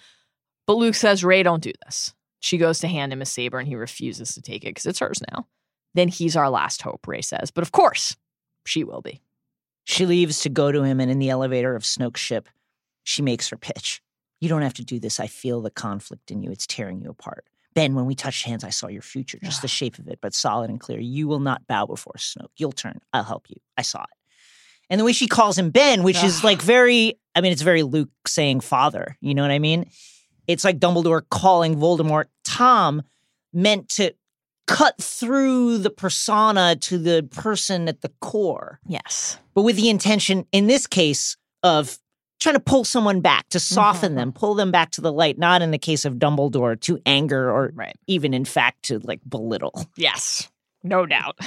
But 0.67 0.77
Luke 0.77 0.95
says, 0.95 1.25
Rey, 1.25 1.43
don't 1.43 1.62
do 1.62 1.73
this. 1.85 2.14
She 2.40 2.59
goes 2.59 2.79
to 2.81 2.88
hand 2.88 3.12
him 3.12 3.22
a 3.22 3.27
saber 3.27 3.59
and 3.59 3.68
he 3.68 3.74
refuses 3.74 4.35
to 4.35 4.42
take 4.42 4.64
it 4.64 4.70
because 4.70 4.87
it's 4.87 5.01
hers 5.01 5.20
now. 5.33 5.46
Then 5.94 6.09
he's 6.09 6.37
our 6.37 6.51
last 6.51 6.83
hope, 6.83 7.07
Rey 7.07 7.22
says. 7.22 7.51
But 7.51 7.62
of 7.62 7.72
course, 7.72 8.16
she 8.66 8.85
will 8.85 9.01
be. 9.01 9.22
She 9.85 10.05
leaves 10.07 10.40
to 10.40 10.51
go 10.51 10.70
to 10.70 10.83
him, 10.83 11.01
and 11.01 11.11
in 11.11 11.18
the 11.18 11.31
elevator 11.31 11.74
of 11.74 11.83
Snoke's 11.83 12.20
ship, 12.20 12.48
she 13.05 13.22
makes 13.22 13.48
her 13.48 13.57
pitch. 13.57 14.03
You 14.38 14.48
don't 14.48 14.62
have 14.62 14.74
to 14.74 14.85
do 14.85 15.01
this. 15.01 15.18
I 15.18 15.27
feel 15.27 15.62
the 15.62 15.70
conflict 15.70 16.31
in 16.31 16.42
you. 16.42 16.51
It's 16.51 16.66
tearing 16.66 17.01
you 17.01 17.09
apart. 17.09 17.46
Ben, 17.74 17.94
when 17.94 18.05
we 18.05 18.14
touched 18.14 18.44
hands, 18.44 18.64
I 18.64 18.70
saw 18.70 18.88
your 18.88 19.03
future, 19.03 19.38
just 19.42 19.62
the 19.62 19.66
ah. 19.66 19.68
shape 19.68 19.98
of 19.98 20.09
it, 20.09 20.18
but 20.20 20.35
solid 20.35 20.68
and 20.68 20.79
clear. 20.79 21.01
You 21.01 21.27
will 21.27 21.40
not 21.40 21.66
bow 21.66 21.87
before 21.87 22.14
Snoke. 22.18 22.51
You'll 22.57 22.72
turn. 22.72 23.01
I'll 23.12 23.24
help 23.24 23.48
you. 23.48 23.57
I 23.77 23.83
saw 23.83 24.03
it. 24.03 24.11
And 24.90 25.01
the 25.01 25.05
way 25.05 25.12
she 25.12 25.27
calls 25.27 25.59
him 25.59 25.70
Ben, 25.70 26.03
which 26.03 26.22
is 26.22 26.44
like 26.44 26.61
very, 26.61 27.18
I 27.35 27.40
mean, 27.40 27.53
it's 27.53 27.62
very 27.62 27.83
Luke 27.83 28.11
saying 28.27 28.61
father. 28.61 29.16
You 29.20 29.35
know 29.35 29.42
what 29.42 29.51
I 29.51 29.59
mean? 29.59 29.90
It's 30.49 30.65
like 30.65 30.81
Dumbledore 30.81 31.23
calling 31.31 31.77
Voldemort 31.77 32.25
Tom, 32.45 33.03
meant 33.53 33.89
to 33.91 34.15
cut 34.67 35.01
through 35.01 35.79
the 35.79 35.91
persona 35.91 36.77
to 36.77 36.99
the 36.99 37.27
person 37.31 37.89
at 37.89 38.03
the 38.03 38.11
core 38.21 38.79
Yes. 38.87 39.39
but 39.55 39.63
with 39.63 39.77
the 39.77 39.89
intention 39.89 40.45
in 40.53 40.67
this 40.67 40.87
case 40.87 41.37
of 41.63 41.99
trying 42.39 42.55
to 42.55 42.61
pull 42.61 42.85
someone 42.85 43.23
back 43.23 43.49
to 43.49 43.57
mm-hmm, 43.59 43.75
soften 43.75 44.11
mm-hmm. 44.11 44.17
them 44.19 44.33
pull 44.33 44.55
them 44.55 44.71
back 44.71 44.91
to 44.91 45.01
the 45.01 45.11
light 45.11 45.39
not 45.39 45.63
in 45.63 45.71
the 45.71 45.79
case 45.79 46.05
of 46.05 46.17
dumbledore 46.17 46.79
to 46.83 47.01
anger 47.07 47.51
or 47.51 47.73
Right. 47.75 47.97
even 48.07 48.35
in 48.35 48.45
fact 48.45 48.83
to 48.85 48.99
like 48.99 49.21
belittle 49.27 49.87
Yes. 49.97 50.51
No 50.83 51.07
doubt. 51.07 51.39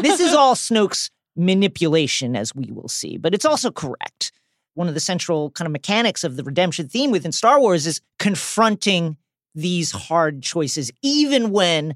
this 0.00 0.18
is 0.18 0.32
all 0.34 0.54
snoke's 0.54 1.10
manipulation 1.36 2.34
as 2.34 2.54
we 2.54 2.70
will 2.72 2.88
see 2.88 3.18
but 3.18 3.34
it's 3.34 3.44
also 3.44 3.70
correct 3.70 4.32
one 4.74 4.88
of 4.88 4.94
the 4.94 5.00
central 5.00 5.50
kind 5.50 5.66
of 5.66 5.72
mechanics 5.72 6.24
of 6.24 6.36
the 6.36 6.44
redemption 6.44 6.88
theme 6.88 7.10
within 7.10 7.32
star 7.32 7.60
wars 7.60 7.86
is 7.86 8.00
confronting 8.18 9.16
these 9.54 9.90
hard 9.90 10.42
choices 10.42 10.90
even 11.02 11.50
when 11.50 11.94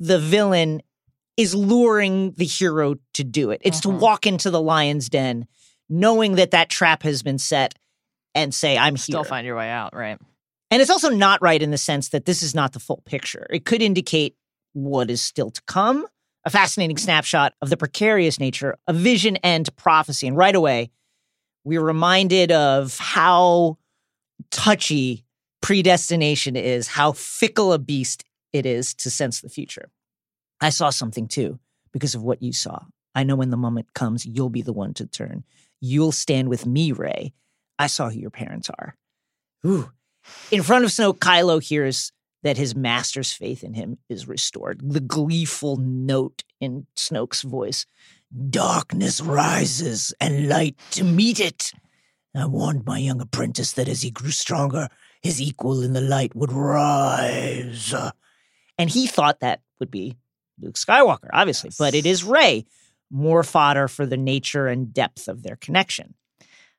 the 0.00 0.18
villain 0.18 0.82
is 1.36 1.54
luring 1.54 2.32
the 2.32 2.44
hero 2.44 2.96
to 3.14 3.22
do 3.22 3.50
it. 3.50 3.60
It's 3.64 3.80
to 3.80 3.88
mm-hmm. 3.88 4.00
walk 4.00 4.26
into 4.26 4.50
the 4.50 4.60
lion's 4.60 5.08
den 5.08 5.46
knowing 5.88 6.34
that 6.34 6.50
that 6.50 6.68
trap 6.68 7.02
has 7.02 7.22
been 7.22 7.38
set 7.38 7.74
and 8.34 8.54
say, 8.54 8.76
I'm 8.76 8.96
Still 8.96 9.20
here. 9.20 9.24
Still 9.24 9.30
find 9.30 9.46
your 9.46 9.56
way 9.56 9.70
out, 9.70 9.94
right? 9.94 10.18
And 10.70 10.82
it's 10.82 10.90
also 10.90 11.08
not 11.08 11.40
right 11.40 11.62
in 11.62 11.70
the 11.70 11.78
sense 11.78 12.10
that 12.10 12.26
this 12.26 12.42
is 12.42 12.54
not 12.54 12.72
the 12.72 12.80
full 12.80 13.02
picture. 13.06 13.46
It 13.50 13.64
could 13.64 13.80
indicate 13.80 14.36
what 14.74 15.10
is 15.10 15.22
still 15.22 15.50
to 15.50 15.62
come, 15.62 16.06
a 16.44 16.50
fascinating 16.50 16.98
snapshot 16.98 17.54
of 17.62 17.70
the 17.70 17.76
precarious 17.76 18.38
nature 18.38 18.76
of 18.86 18.96
vision 18.96 19.36
and 19.36 19.74
prophecy. 19.76 20.26
And 20.26 20.36
right 20.36 20.54
away, 20.54 20.90
we're 21.64 21.82
reminded 21.82 22.52
of 22.52 22.98
how 22.98 23.78
touchy 24.50 25.24
predestination 25.60 26.56
is, 26.56 26.88
how 26.88 27.12
fickle 27.12 27.72
a 27.72 27.78
beast 27.78 28.24
it 28.52 28.64
is 28.66 28.94
to 28.94 29.10
sense 29.10 29.40
the 29.40 29.48
future. 29.48 29.90
I 30.60 30.70
saw 30.70 30.90
something 30.90 31.28
too 31.28 31.58
because 31.92 32.14
of 32.14 32.22
what 32.22 32.42
you 32.42 32.52
saw. 32.52 32.80
I 33.14 33.24
know 33.24 33.36
when 33.36 33.50
the 33.50 33.56
moment 33.56 33.94
comes, 33.94 34.24
you'll 34.24 34.50
be 34.50 34.62
the 34.62 34.72
one 34.72 34.94
to 34.94 35.06
turn. 35.06 35.44
You'll 35.80 36.12
stand 36.12 36.48
with 36.48 36.66
me, 36.66 36.92
Rey. 36.92 37.32
I 37.78 37.86
saw 37.86 38.10
who 38.10 38.18
your 38.18 38.30
parents 38.30 38.70
are. 38.70 38.96
Ooh. 39.66 39.90
In 40.50 40.62
front 40.62 40.84
of 40.84 40.90
Snoke, 40.90 41.18
Kylo 41.18 41.62
hears 41.62 42.12
that 42.42 42.56
his 42.56 42.74
master's 42.74 43.32
faith 43.32 43.64
in 43.64 43.74
him 43.74 43.98
is 44.08 44.28
restored. 44.28 44.80
The 44.82 45.00
gleeful 45.00 45.76
note 45.76 46.44
in 46.60 46.86
Snoke's 46.96 47.42
voice 47.42 47.86
Darkness 48.50 49.20
rises 49.20 50.12
and 50.20 50.48
light 50.48 50.76
to 50.90 51.04
meet 51.04 51.40
it. 51.40 51.72
I 52.36 52.46
warned 52.46 52.84
my 52.84 52.98
young 52.98 53.20
apprentice 53.20 53.72
that 53.72 53.88
as 53.88 54.02
he 54.02 54.10
grew 54.10 54.30
stronger, 54.30 54.88
his 55.22 55.40
equal 55.40 55.82
in 55.82 55.92
the 55.92 56.00
light 56.00 56.36
would 56.36 56.52
rise. 56.52 57.94
And 58.76 58.90
he 58.90 59.06
thought 59.06 59.40
that 59.40 59.60
would 59.80 59.90
be 59.90 60.16
Luke 60.60 60.76
Skywalker, 60.76 61.28
obviously, 61.32 61.70
but 61.78 61.94
it 61.94 62.06
is 62.06 62.22
Rey. 62.22 62.66
More 63.10 63.42
fodder 63.42 63.88
for 63.88 64.04
the 64.04 64.18
nature 64.18 64.66
and 64.66 64.92
depth 64.92 65.28
of 65.28 65.42
their 65.42 65.56
connection. 65.56 66.14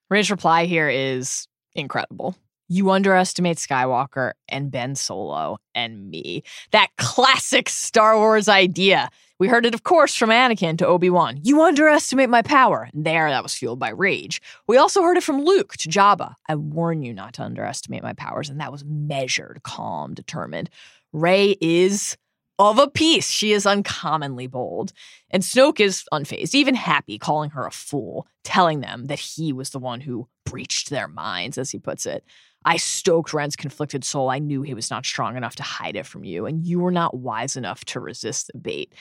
Rey's 0.09 0.29
reply 0.29 0.65
here 0.65 0.87
is 0.87 1.47
incredible. 1.73 2.35
You 2.69 2.91
underestimate 2.91 3.57
Skywalker 3.57 4.33
and 4.47 4.71
Ben 4.71 4.95
Solo 4.95 5.57
and 5.73 6.09
me. 6.09 6.43
That 6.71 6.89
classic 6.97 7.67
Star 7.67 8.15
Wars 8.15 8.47
idea. 8.47 9.09
We 9.39 9.47
heard 9.47 9.65
it, 9.65 9.73
of 9.73 9.83
course, 9.83 10.15
from 10.15 10.29
Anakin 10.29 10.77
to 10.77 10.87
Obi 10.87 11.09
Wan. 11.09 11.39
You 11.41 11.63
underestimate 11.63 12.29
my 12.29 12.43
power. 12.43 12.87
And 12.93 13.05
there, 13.05 13.29
that 13.29 13.41
was 13.41 13.55
fueled 13.55 13.79
by 13.79 13.89
rage. 13.89 14.39
We 14.67 14.77
also 14.77 15.01
heard 15.01 15.17
it 15.17 15.23
from 15.23 15.43
Luke 15.43 15.77
to 15.77 15.89
Jabba. 15.89 16.35
I 16.47 16.55
warn 16.55 17.01
you 17.01 17.13
not 17.13 17.33
to 17.35 17.43
underestimate 17.43 18.03
my 18.03 18.13
powers. 18.13 18.49
And 18.49 18.59
that 18.59 18.71
was 18.71 18.85
measured, 18.85 19.61
calm, 19.63 20.13
determined. 20.13 20.69
Rey 21.11 21.55
is 21.61 22.17
of 22.59 22.77
a 22.77 22.89
piece. 22.89 23.31
She 23.31 23.53
is 23.53 23.65
uncommonly 23.65 24.45
bold. 24.45 24.91
And 25.31 25.41
Snoke 25.41 25.79
is 25.79 26.03
unfazed, 26.13 26.53
even 26.53 26.75
happy, 26.75 27.17
calling 27.17 27.51
her 27.51 27.65
a 27.65 27.71
fool, 27.71 28.27
telling 28.43 28.81
them 28.81 29.05
that 29.05 29.19
he 29.19 29.53
was 29.53 29.69
the 29.69 29.79
one 29.79 30.01
who 30.01 30.27
breached 30.45 30.89
their 30.89 31.07
minds, 31.07 31.57
as 31.57 31.71
he 31.71 31.79
puts 31.79 32.05
it. 32.05 32.25
I 32.65 32.77
stoked 32.77 33.33
Ren's 33.33 33.55
conflicted 33.55 34.03
soul. 34.03 34.29
I 34.29 34.39
knew 34.39 34.61
he 34.61 34.73
was 34.73 34.91
not 34.91 35.05
strong 35.05 35.37
enough 35.37 35.55
to 35.57 35.63
hide 35.63 35.95
it 35.95 36.05
from 36.05 36.23
you, 36.23 36.45
and 36.45 36.65
you 36.65 36.79
were 36.79 36.91
not 36.91 37.15
wise 37.17 37.55
enough 37.55 37.85
to 37.85 37.99
resist 37.99 38.51
the 38.53 38.59
bait. 38.59 38.93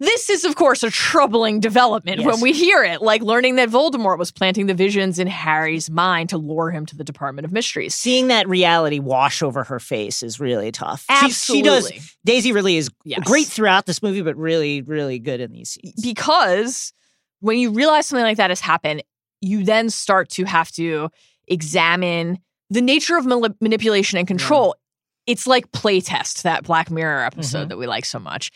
This 0.00 0.28
is, 0.28 0.44
of 0.44 0.56
course, 0.56 0.82
a 0.82 0.90
troubling 0.90 1.60
development 1.60 2.18
Yes. 2.18 2.26
when 2.26 2.40
we 2.40 2.52
hear 2.52 2.82
it, 2.82 3.00
like 3.00 3.22
learning 3.22 3.56
that 3.56 3.68
Voldemort 3.68 4.18
was 4.18 4.32
planting 4.32 4.66
the 4.66 4.74
visions 4.74 5.20
in 5.20 5.28
Harry's 5.28 5.88
mind 5.88 6.30
to 6.30 6.36
lure 6.36 6.70
him 6.70 6.84
to 6.86 6.96
the 6.96 7.04
Department 7.04 7.44
of 7.44 7.52
Mysteries. 7.52 7.94
Seeing 7.94 8.26
that 8.26 8.48
reality 8.48 8.98
wash 8.98 9.40
over 9.40 9.62
her 9.62 9.78
face 9.78 10.22
is 10.24 10.40
really 10.40 10.72
tough. 10.72 11.06
She, 11.20 11.30
she 11.30 11.62
does. 11.62 11.84
Absolutely. 11.86 12.00
Daisy 12.24 12.50
really 12.52 12.76
is 12.76 12.90
Yes. 13.04 13.20
great 13.24 13.46
throughout 13.46 13.86
this 13.86 14.02
movie, 14.02 14.22
but 14.22 14.36
really, 14.36 14.82
really 14.82 15.20
good 15.20 15.40
in 15.40 15.52
these 15.52 15.70
scenes. 15.70 16.02
because 16.02 16.92
when 17.40 17.58
you 17.58 17.70
realize 17.70 18.06
something 18.06 18.24
like 18.24 18.38
that 18.38 18.50
has 18.50 18.60
happened, 18.60 19.04
you 19.40 19.62
then 19.62 19.90
start 19.90 20.28
to 20.30 20.44
have 20.44 20.72
to 20.72 21.08
examine 21.46 22.38
the 22.70 22.80
nature 22.82 23.16
of 23.16 23.24
manip- 23.24 23.56
manipulation 23.60 24.18
and 24.18 24.26
control. 24.26 24.74
It's 25.26 25.46
like 25.46 25.70
playtest, 25.72 26.42
that 26.42 26.64
Black 26.64 26.90
Mirror 26.90 27.24
episode 27.24 27.66
Mhm. 27.66 27.68
that 27.70 27.78
we 27.78 27.86
like 27.86 28.04
so 28.04 28.18
much. 28.18 28.50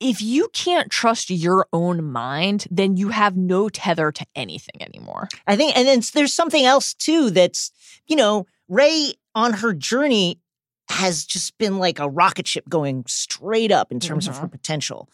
If 0.00 0.20
you 0.20 0.48
can't 0.52 0.90
trust 0.90 1.30
your 1.30 1.66
own 1.72 2.04
mind, 2.04 2.66
then 2.70 2.96
you 2.96 3.08
have 3.08 3.36
no 3.36 3.68
tether 3.70 4.12
to 4.12 4.26
anything 4.34 4.82
anymore. 4.82 5.28
I 5.46 5.56
think, 5.56 5.76
and 5.76 5.86
then 5.88 6.02
there's 6.12 6.34
something 6.34 6.64
else 6.64 6.92
too 6.94 7.30
that's, 7.30 7.70
you 8.06 8.16
know, 8.16 8.46
Rey 8.68 9.14
on 9.34 9.54
her 9.54 9.72
journey 9.72 10.40
has 10.90 11.24
just 11.24 11.56
been 11.56 11.78
like 11.78 11.98
a 11.98 12.08
rocket 12.08 12.46
ship 12.46 12.68
going 12.68 13.04
straight 13.06 13.72
up 13.72 13.90
in 13.90 14.00
terms 14.00 14.26
of 14.28 14.36
her 14.38 14.48
potential. 14.48 15.08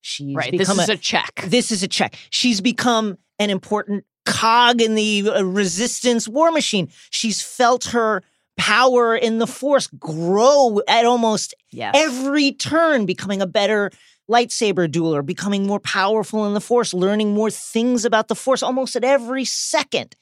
She's 0.00 0.34
right. 0.34 0.50
This 0.50 0.60
become 0.60 0.80
is 0.80 0.88
a, 0.88 0.96
check. 0.96 1.42
this 1.46 1.70
is 1.70 1.82
a 1.82 1.88
check. 1.88 2.14
She's 2.30 2.60
become 2.62 3.18
an 3.38 3.50
important 3.50 4.04
cog 4.26 4.80
in 4.80 4.94
the 4.94 5.28
uh, 5.28 5.42
resistance 5.44 6.28
war 6.28 6.50
machine. 6.50 6.88
She's 7.10 7.42
felt 7.42 7.86
her 7.86 8.22
power 8.56 9.16
in 9.16 9.38
the 9.38 9.46
force 9.46 9.86
grow 9.86 10.80
at 10.86 11.04
almost 11.06 11.54
Yes. 11.72 11.94
every 11.96 12.52
turn, 12.52 13.06
becoming 13.06 13.40
a 13.40 13.46
better 13.46 13.90
lightsaber 14.30 14.86
dueler, 14.88 15.24
becoming 15.24 15.66
more 15.66 15.80
powerful 15.80 16.46
in 16.46 16.54
the 16.54 16.60
force, 16.60 16.92
learning 16.92 17.32
more 17.34 17.50
things 17.50 18.04
about 18.04 18.28
the 18.28 18.34
force 18.34 18.62
almost 18.62 18.94
at 18.96 19.04
every 19.04 19.44
second. 19.44 20.14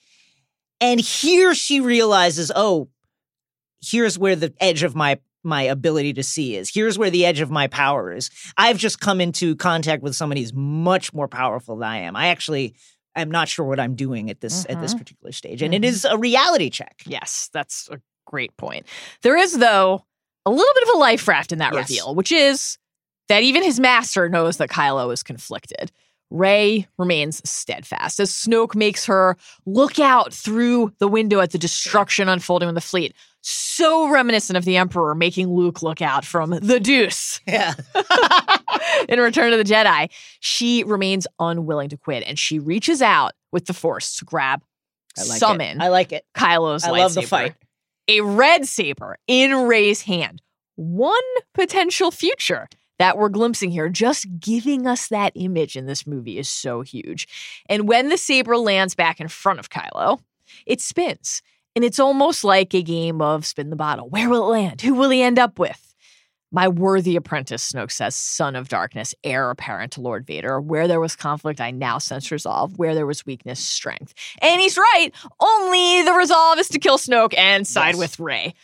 And 0.81 1.01
here 1.01 1.55
she 1.55 1.81
realizes, 1.81 2.53
oh, 2.55 2.89
here's 3.83 4.19
where 4.19 4.37
the 4.37 4.53
edge 4.61 4.83
of 4.83 4.95
my 4.95 5.19
my 5.45 5.63
ability 5.63 6.13
to 6.15 6.23
see 6.23 6.57
is. 6.57 6.69
Here's 6.73 6.99
where 6.99 7.11
the 7.11 7.25
edge 7.25 7.41
of 7.41 7.51
my 7.51 7.69
power 7.69 8.13
is. 8.13 8.29
I've 8.57 8.77
just 8.77 9.01
come 9.01 9.21
into 9.21 9.55
contact 9.57 10.03
with 10.03 10.15
somebody 10.17 10.43
who's 10.43 10.53
much 10.53 11.15
more 11.15 11.29
powerful 11.29 11.77
than 11.77 11.89
I 11.89 11.99
am. 11.99 12.17
I 12.17 12.27
actually 12.29 12.75
am 13.21 13.31
not 13.31 13.49
sure 13.49 13.65
what 13.65 13.81
I'm 13.81 13.95
doing 13.95 14.31
at 14.31 14.41
this 14.41 14.67
at 14.69 14.81
this 14.81 14.93
mm-hmm. 14.93 14.99
particular 14.99 15.33
stage. 15.33 15.63
And 15.63 15.75
it 15.75 15.79
mm-hmm. 15.79 15.89
is 15.89 16.05
a 16.05 16.19
reality 16.19 16.71
check. 16.71 16.97
Yes, 17.07 17.51
that's 17.53 17.89
a 17.91 18.01
great 18.27 18.57
point. 18.57 18.87
There 19.23 19.37
is, 19.37 19.59
though, 19.59 20.05
a 20.47 20.51
little 20.51 20.75
bit 20.75 20.89
of 20.89 20.95
a 20.97 20.99
life 20.99 21.27
raft 21.29 21.53
in 21.53 21.59
that 21.59 21.73
Yes. 21.73 21.89
reveal, 21.89 22.15
which 22.15 22.33
is 22.33 22.79
that 23.29 23.43
even 23.43 23.63
his 23.63 23.79
master 23.79 24.29
knows 24.29 24.57
that 24.57 24.71
Kylo 24.71 25.13
is 25.13 25.23
conflicted. 25.23 25.93
Rey 26.31 26.87
remains 26.99 27.49
steadfast 27.49 28.21
as 28.21 28.31
Snoke 28.31 28.75
makes 28.75 29.07
her 29.07 29.37
look 29.65 29.99
out 29.99 30.33
through 30.33 30.93
the 30.99 31.09
window 31.09 31.41
at 31.41 31.53
the 31.53 31.59
destruction 31.59 32.29
unfolding 32.29 32.67
with 32.67 32.75
the 32.75 32.81
fleet. 32.83 33.15
So 33.41 34.09
reminiscent 34.09 34.57
of 34.57 34.65
the 34.65 34.77
Emperor 34.77 35.15
making 35.15 35.49
Luke 35.49 35.83
look 35.83 36.03
out 36.03 36.25
from 36.25 36.51
the 36.51 36.81
deuce 36.81 37.41
Yeah. 37.47 37.75
in 39.09 39.21
Return 39.21 39.53
of 39.53 39.59
the 39.59 39.73
Jedi. 39.73 40.11
She 40.41 40.85
remains 40.85 41.27
unwilling 41.39 41.89
to 41.91 41.97
quit 41.97 42.25
and 42.27 42.39
she 42.39 42.59
reaches 42.59 43.01
out 43.01 43.33
with 43.53 43.67
the 43.67 43.75
Force 43.75 44.17
to 44.17 44.25
grab, 44.25 44.63
I 45.17 45.23
like 45.23 45.39
summon 45.39 45.81
it. 45.81 45.83
I 45.83 45.89
like 45.89 46.13
it. 46.13 46.25
Kylo's 46.35 46.85
I 46.85 46.91
love 46.91 47.15
the 47.15 47.23
fight. 47.23 47.55
A 48.09 48.21
red 48.21 48.67
saber 48.67 49.19
in 49.27 49.53
Rey's 49.67 50.03
hand. 50.03 50.43
One 50.77 51.15
potential 51.55 52.11
future 52.11 52.69
that 52.99 53.17
we're 53.17 53.29
glimpsing 53.29 53.71
here, 53.71 53.89
just 53.89 54.27
giving 54.41 54.87
us 54.87 55.09
that 55.09 55.33
image 55.35 55.77
in 55.77 55.87
this 55.87 56.07
movie 56.07 56.39
is 56.39 56.49
so 56.49 56.83
huge. 56.83 57.29
And 57.69 57.89
when 57.89 58.09
the 58.09 58.19
saber 58.19 58.57
lands 58.57 58.95
back 58.95 59.21
in 59.21 59.29
front 59.29 59.59
of 59.59 59.71
Kylo, 59.71 60.21
it 60.67 60.81
spins. 60.81 61.43
And 61.79 61.85
it's 61.85 62.01
almost 62.01 62.43
like 62.43 62.75
a 62.75 62.83
game 62.83 63.23
of 63.23 63.47
spin 63.47 63.71
the 63.71 63.77
bottle. 63.77 64.09
Where 64.09 64.29
will 64.29 64.49
it 64.49 64.51
land? 64.51 64.81
Who 64.81 64.95
will 64.95 65.11
he 65.11 65.23
end 65.23 65.39
up 65.39 65.61
with? 65.61 65.95
My 66.51 66.67
worthy 66.67 67.15
apprentice, 67.15 67.71
Snoke 67.71 67.93
says, 67.93 68.17
son 68.17 68.57
of 68.57 68.67
darkness, 68.67 69.15
heir 69.23 69.49
apparent 69.49 69.93
to 69.93 70.01
Lord 70.01 70.27
Vader. 70.27 70.61
Where 70.61 70.89
there 70.89 70.99
was 70.99 71.15
conflict, 71.15 71.61
I 71.61 71.71
now 71.71 71.99
sense 71.99 72.33
resolve. 72.33 72.77
Where 72.81 72.97
there 72.97 73.07
was 73.07 73.25
weakness, 73.25 73.61
strength. 73.61 74.13
And 74.43 74.61
he's 74.61 74.77
right. 74.77 75.11
Only 75.39 76.03
the 76.03 76.15
resolve 76.15 76.59
is 76.59 76.67
to 76.71 76.81
kill 76.81 76.99
Snoke 76.99 77.39
and 77.39 77.65
side 77.65 77.91
Yes. 77.91 77.99
with 77.99 78.19
Rey. 78.19 78.55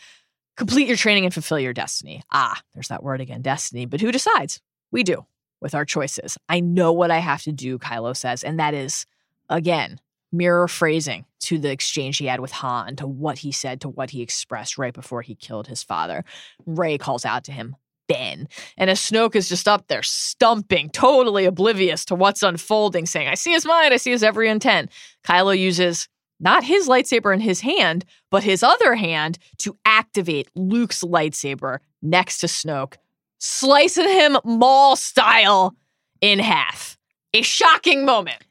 Complete 0.57 0.89
your 0.89 0.97
training 0.97 1.23
and 1.23 1.33
fulfill 1.33 1.57
your 1.57 1.71
destiny. 1.71 2.21
Ah, 2.33 2.61
there's 2.73 2.89
that 2.89 3.01
word 3.01 3.21
again, 3.21 3.41
destiny. 3.41 3.85
But 3.85 4.01
who 4.01 4.11
decides? 4.11 4.59
We 4.91 5.03
do 5.03 5.25
with 5.61 5.73
our 5.73 5.85
choices. 5.85 6.37
I 6.49 6.59
know 6.59 6.91
what 6.91 7.11
I 7.11 7.19
have 7.19 7.43
to 7.43 7.53
do, 7.53 7.79
Kylo 7.79 8.13
says, 8.13 8.43
and 8.43 8.59
that 8.59 8.73
is, 8.73 9.05
again, 9.47 10.01
mirror 10.35 10.67
phrasing 10.67 11.25
to 11.41 11.57
the 11.57 11.71
exchange 11.71 12.17
he 12.17 12.25
had 12.25 12.39
with 12.39 12.51
Han, 12.51 12.95
to 12.97 13.07
what 13.07 13.39
he 13.39 13.51
said, 13.51 13.81
to 13.81 13.89
what 13.89 14.09
he 14.09 14.21
expressed 14.21 14.77
right 14.77 14.93
before 14.93 15.21
he 15.21 15.35
killed 15.35 15.67
his 15.67 15.83
father. 15.83 16.23
Rey 16.65 16.97
calls 16.97 17.25
out 17.25 17.43
to 17.45 17.51
him, 17.51 17.75
Ben. 18.07 18.47
And 18.77 18.89
as 18.89 18.99
Snoke 18.99 19.35
is 19.35 19.49
just 19.49 19.67
up 19.67 19.87
there 19.87 20.03
stumping, 20.03 20.89
totally 20.89 21.45
oblivious 21.45 22.05
to 22.05 22.15
what's 22.15 22.43
unfolding, 22.43 23.05
saying, 23.05 23.27
I 23.27 23.35
see 23.35 23.51
his 23.51 23.65
mind, 23.65 23.93
I 23.93 23.97
see 23.97 24.11
his 24.11 24.23
every 24.23 24.49
intent. 24.49 24.91
Kylo 25.23 25.57
uses 25.57 26.07
not 26.39 26.63
his 26.63 26.87
lightsaber 26.87 27.33
in 27.33 27.39
his 27.39 27.61
hand, 27.61 28.05
but 28.29 28.43
his 28.43 28.61
other 28.61 28.95
hand 28.95 29.37
to 29.59 29.77
activate 29.85 30.49
Luke's 30.55 31.03
lightsaber 31.03 31.79
next 32.01 32.39
to 32.39 32.47
Snoke, 32.47 32.95
slicing 33.39 34.09
him 34.09 34.37
Maul 34.43 34.95
style 34.95 35.75
in 36.21 36.39
half. 36.39 36.97
A 37.33 37.41
shocking 37.41 38.05
moment. 38.05 38.43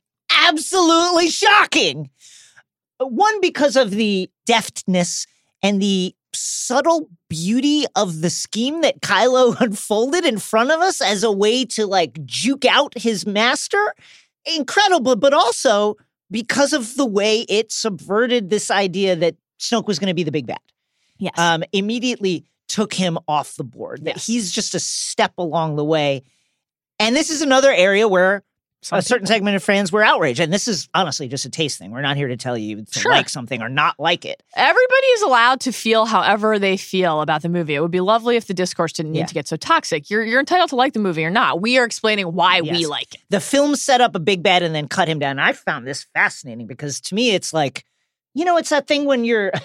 Absolutely 0.49 1.29
shocking. 1.29 2.11
One, 2.99 3.41
because 3.41 3.77
of 3.77 3.91
the 3.91 4.31
deftness 4.47 5.27
and 5.63 5.81
the 5.81 6.15
subtle 6.33 7.09
beauty 7.29 7.85
of 7.97 8.21
the 8.21 8.31
scheme 8.31 8.81
that 8.83 9.01
Kylo 9.01 9.57
unfolded 9.61 10.25
in 10.25 10.39
front 10.39 10.71
of 10.71 10.81
us 10.81 11.01
as 11.01 11.23
a 11.23 11.33
way 11.33 11.65
to 11.67 11.87
like 11.87 12.25
juke 12.25 12.65
out 12.65 12.97
his 12.97 13.27
master. 13.27 13.95
Incredible, 14.57 15.17
but 15.17 15.33
also 15.33 15.97
because 16.31 16.73
of 16.73 16.97
the 16.97 17.07
way 17.07 17.41
it 17.49 17.73
subverted 17.73 18.51
this 18.51 18.71
idea 18.71 19.17
that 19.17 19.37
Snoke 19.59 19.87
was 19.87 19.99
going 19.99 20.09
to 20.09 20.15
be 20.15 20.25
the 20.25 20.33
big 20.33 20.47
bad. 20.47 20.59
Yes. 21.19 21.33
Um, 21.39 21.63
immediately 21.73 22.45
took 22.69 22.93
him 22.93 23.19
off 23.29 23.55
the 23.57 23.65
board. 23.65 24.05
That 24.05 24.17
Yes. 24.17 24.27
he's 24.27 24.53
just 24.53 24.75
a 24.75 24.81
step 24.81 25.33
along 25.39 25.77
the 25.77 25.85
way. 25.85 26.23
And 26.99 27.15
this 27.15 27.31
is 27.31 27.41
another 27.41 27.73
area 27.73 28.09
where 28.09 28.43
A 28.93 29.03
certain 29.03 29.27
segment 29.27 29.57
of 29.57 29.63
fans 29.63 29.91
were 29.93 30.03
outraged. 30.03 30.41
And 30.41 30.53
this 30.53 30.69
is 30.69 30.89
honestly 30.95 31.29
just 31.29 31.45
a 31.45 31.51
taste 31.51 31.79
thing. 31.79 31.91
We're 31.91 32.03
not 32.03 32.17
here 32.17 32.29
to 32.29 32.37
tell 32.37 32.57
you 32.59 32.85
to 32.85 32.99
Sure. 32.99 33.13
like 33.13 33.29
something 33.29 33.63
or 33.63 33.69
not 33.69 33.99
like 33.99 34.25
it. 34.25 34.43
Everybody 34.57 35.07
is 35.15 35.23
allowed 35.23 35.61
to 35.61 35.73
feel 35.73 36.05
however 36.07 36.59
they 36.59 36.77
feel 36.77 37.21
about 37.21 37.43
the 37.43 37.49
movie. 37.49 37.75
It 37.75 37.81
would 37.81 37.91
be 37.91 38.01
lovely 38.01 38.37
if 38.37 38.47
the 38.47 38.55
discourse 38.55 38.93
didn't 38.93 39.13
need 39.13 39.21
Yeah. 39.21 39.27
to 39.27 39.35
get 39.35 39.49
so 39.49 39.57
toxic. 39.57 40.11
You're 40.11 40.25
you're 40.25 40.41
entitled 40.41 40.71
to 40.71 40.77
like 40.77 40.93
the 40.93 40.99
movie 41.01 41.25
or 41.25 41.31
not. 41.31 41.61
We 41.61 41.79
are 41.79 41.85
explaining 41.85 42.27
why 42.27 42.61
we 42.61 42.87
like 42.87 43.15
it. 43.15 43.21
The 43.31 43.41
film 43.41 43.77
set 43.77 44.01
up 44.01 44.15
a 44.15 44.21
big 44.21 44.43
bad 44.43 44.63
and 44.63 44.75
then 44.75 44.89
cut 44.89 45.09
him 45.09 45.19
down. 45.19 45.39
I 45.39 45.53
found 45.53 45.87
this 45.87 46.05
fascinating 46.15 46.67
because 46.67 47.01
to 47.03 47.15
me, 47.15 47.31
it's 47.31 47.53
like, 47.53 47.85
you 48.35 48.45
know, 48.45 48.57
it's 48.59 48.71
that 48.71 48.87
thing 48.87 49.05
when 49.07 49.25
you're. 49.25 49.53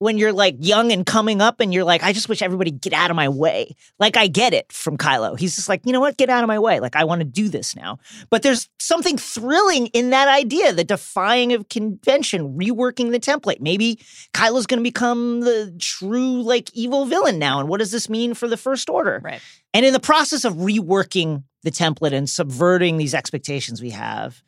When 0.00 0.16
you're 0.16 0.32
like 0.32 0.56
young 0.60 0.92
and 0.92 1.04
coming 1.04 1.42
up, 1.42 1.60
and 1.60 1.74
you're 1.74 1.84
like, 1.84 2.02
I 2.02 2.14
just 2.14 2.26
wish 2.26 2.40
everybody 2.40 2.70
get 2.70 2.94
out 2.94 3.10
of 3.10 3.16
my 3.16 3.28
way. 3.28 3.76
Like, 3.98 4.16
I 4.16 4.28
get 4.28 4.54
it 4.54 4.72
from 4.72 4.96
Kylo. 4.96 5.38
He's 5.38 5.54
just 5.54 5.68
like, 5.68 5.82
you 5.84 5.92
know 5.92 6.00
what? 6.00 6.16
Get 6.16 6.30
out 6.30 6.42
of 6.42 6.48
my 6.48 6.58
way. 6.58 6.80
Like, 6.80 6.96
I 6.96 7.04
want 7.04 7.20
to 7.20 7.26
do 7.26 7.50
this 7.50 7.76
now. 7.76 7.98
But 8.30 8.40
there's 8.40 8.70
something 8.78 9.18
thrilling 9.18 9.88
in 9.88 10.08
that 10.08 10.26
idea, 10.26 10.72
the 10.72 10.84
defying 10.84 11.52
of 11.52 11.68
convention, 11.68 12.56
reworking 12.58 13.10
the 13.10 13.20
template. 13.20 13.60
Maybe 13.60 14.00
Kylo's 14.32 14.66
going 14.66 14.78
to 14.78 14.82
become 14.82 15.40
the 15.40 15.76
true, 15.78 16.40
like, 16.44 16.70
evil 16.72 17.04
villain 17.04 17.38
now. 17.38 17.60
And 17.60 17.68
what 17.68 17.80
does 17.80 17.92
this 17.92 18.08
mean 18.08 18.32
for 18.32 18.48
the 18.48 18.56
First 18.56 18.88
Order? 18.88 19.20
Right. 19.22 19.42
And 19.74 19.84
in 19.84 19.92
the 19.92 20.00
process 20.00 20.46
of 20.46 20.54
reworking 20.54 21.44
the 21.62 21.70
template 21.70 22.14
and 22.14 22.26
subverting 22.26 22.96
these 22.96 23.14
expectations 23.14 23.82
we 23.82 23.90
have, 23.90 24.42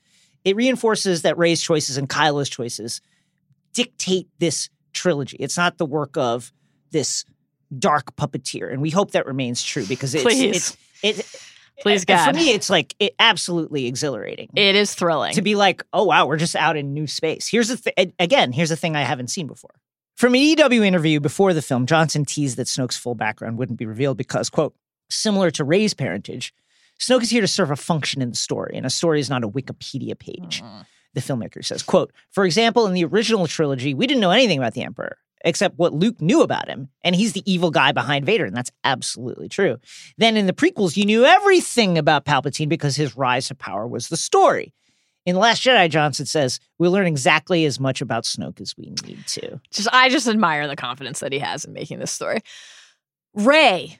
it 0.47 0.57
reinforces 0.57 1.21
that 1.23 1.37
Rey's 1.37 1.61
choices 1.61 1.99
and 1.99 2.09
Kylo's 2.09 2.49
choices 2.49 3.03
dictate 3.75 4.29
this 4.39 4.71
trilogy. 4.93 5.37
It's 5.41 5.57
not 5.57 5.79
the 5.79 5.87
work 5.87 6.17
of 6.17 6.53
this 6.91 7.25
dark 7.79 8.15
puppeteer. 8.17 8.71
And 8.71 8.83
we 8.83 8.91
hope 8.91 9.13
that 9.13 9.27
remains 9.27 9.63
true 9.63 9.87
because 9.87 10.15
it's, 10.15 10.25
Please. 10.25 10.77
it's 11.03 11.21
it, 11.23 11.49
Please, 11.81 12.05
God. 12.05 12.31
For 12.31 12.37
me, 12.37 12.51
it's 12.51 12.71
like 12.71 12.95
it 12.99 13.15
absolutely 13.19 13.87
exhilarating 13.87 14.51
It 14.55 14.77
is 14.77 14.95
thrilling. 14.95 15.35
to 15.35 15.43
be 15.43 15.55
like, 15.55 15.83
oh 15.93 16.05
wow, 16.05 16.27
we're 16.27 16.37
just 16.37 16.55
out 16.55 16.77
in 16.77 16.93
new 16.95 17.07
space. 17.07 17.49
Here's 17.49 17.69
the 17.69 17.77
thing. 17.77 18.13
Again, 18.19 18.53
here's 18.53 18.69
the 18.69 18.77
thing 18.77 18.95
I 18.95 19.03
haven't 19.03 19.29
seen 19.29 19.47
before. 19.47 19.75
From 20.17 20.35
an 20.35 20.41
EW 20.41 20.85
interview 20.85 21.19
before 21.19 21.53
the 21.55 21.63
film, 21.63 21.87
Johnson 21.87 22.25
teased 22.25 22.57
that 22.59 22.67
Snoke's 22.67 22.97
full 22.97 23.15
background 23.15 23.59
wouldn't 23.59 23.79
be 23.79 23.87
revealed 23.87 24.17
because, 24.17 24.51
quote, 24.51 24.75
similar 25.11 25.51
to 25.53 25.65
Rey's 25.65 25.95
parentage, 25.95 26.55
Snoke 27.01 27.23
is 27.23 27.31
here 27.31 27.41
to 27.41 27.49
serve 27.49 27.71
a 27.71 27.77
function 27.77 28.23
in 28.23 28.31
the 28.31 28.37
story, 28.37 28.77
and 28.77 28.87
a 28.87 28.91
story 28.91 29.19
is 29.19 29.29
not 29.29 29.43
a 29.43 29.49
Wikipedia 29.49 30.17
page. 30.17 30.63
Mm. 30.63 30.87
The 31.15 31.21
filmmaker 31.21 31.65
says, 31.65 31.83
quote, 31.83 32.13
for 32.31 32.45
example, 32.45 32.87
in 32.87 32.95
the 32.95 33.05
original 33.05 33.47
trilogy, 33.47 33.95
we 33.95 34.07
didn't 34.07 34.21
know 34.21 34.31
anything 34.31 34.59
about 34.59 34.75
the 34.75 34.83
Emperor 34.83 35.19
except 35.45 35.79
what 35.79 35.93
Luke 35.93 36.21
knew 36.21 36.43
about 36.43 36.69
him, 36.69 36.89
and 37.03 37.17
he's 37.17 37.33
the 37.33 37.43
evil 37.53 37.71
guy 37.71 37.93
behind 37.93 38.25
Vader, 38.25 38.45
and 38.45 38.57
that's 38.57 38.71
absolutely 38.85 39.49
true. 39.49 39.79
Then 40.17 40.37
in 40.37 40.47
the 40.47 40.53
prequels, 40.53 40.97
you 40.97 41.05
knew 41.05 41.25
everything 41.25 41.99
about 41.99 42.25
Palpatine 42.25 42.69
because 42.69 42.97
his 42.97 43.17
rise 43.17 43.49
to 43.49 43.55
power 43.55 43.87
was 43.87 44.09
the 44.09 44.17
story. 44.17 44.73
In 45.25 45.35
The 45.35 45.41
Last 45.41 45.63
Jedi, 45.63 45.89
Johnson 45.89 46.27
says, 46.27 46.59
we 46.79 46.89
learn 46.89 47.07
exactly 47.07 47.65
as 47.65 47.79
much 47.79 48.01
about 48.01 48.25
Snoke 48.25 48.61
as 48.61 48.77
we 48.77 48.95
need 49.05 49.25
to. 49.29 49.61
just 49.71 49.89
I 49.93 50.09
just 50.09 50.27
admire 50.27 50.67
the 50.67 50.77
confidence 50.77 51.21
that 51.21 51.33
he 51.33 51.39
has 51.39 51.65
in 51.65 51.73
making 51.73 52.01
this 52.01 52.11
story. 52.11 52.41
Rey 53.35 53.99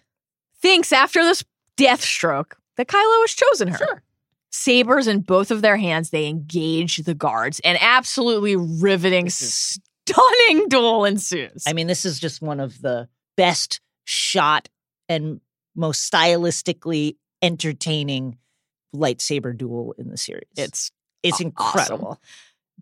thinks 0.61 0.93
after 0.93 1.23
this 1.23 1.45
death 1.77 2.03
stroke 2.03 2.57
that 2.77 2.89
Kylo 2.89 3.21
has 3.23 3.33
chosen 3.35 3.69
her. 3.69 3.79
Sure. 3.79 4.03
Sabers 4.53 5.07
in 5.07 5.21
both 5.21 5.51
of 5.51 5.63
their 5.63 5.77
hands, 5.77 6.11
they 6.11 6.27
engage 6.27 6.99
the 6.99 7.15
guards, 7.15 7.61
and 7.65 7.79
absolutely 7.81 8.55
riveting, 8.55 9.27
mm-hmm. 9.27 10.13
stunning 10.13 10.69
duel 10.69 11.05
ensues. 11.05 11.65
I 11.67 11.73
mean, 11.73 11.87
this 11.87 12.05
is 12.05 12.21
just 12.21 12.43
one 12.43 12.61
of 12.61 12.81
the 12.83 13.09
best 13.37 13.81
shot 14.05 14.69
and 15.09 15.41
most 15.75 16.11
stylistically 16.11 17.17
entertaining 17.41 18.39
lightsaber 18.95 19.57
duel 19.57 19.95
in 19.99 20.11
the 20.11 20.17
series. 20.17 20.49
it's 20.57 20.91
it's 21.23 21.41
aw- 21.41 21.45
incredible. 21.45 22.21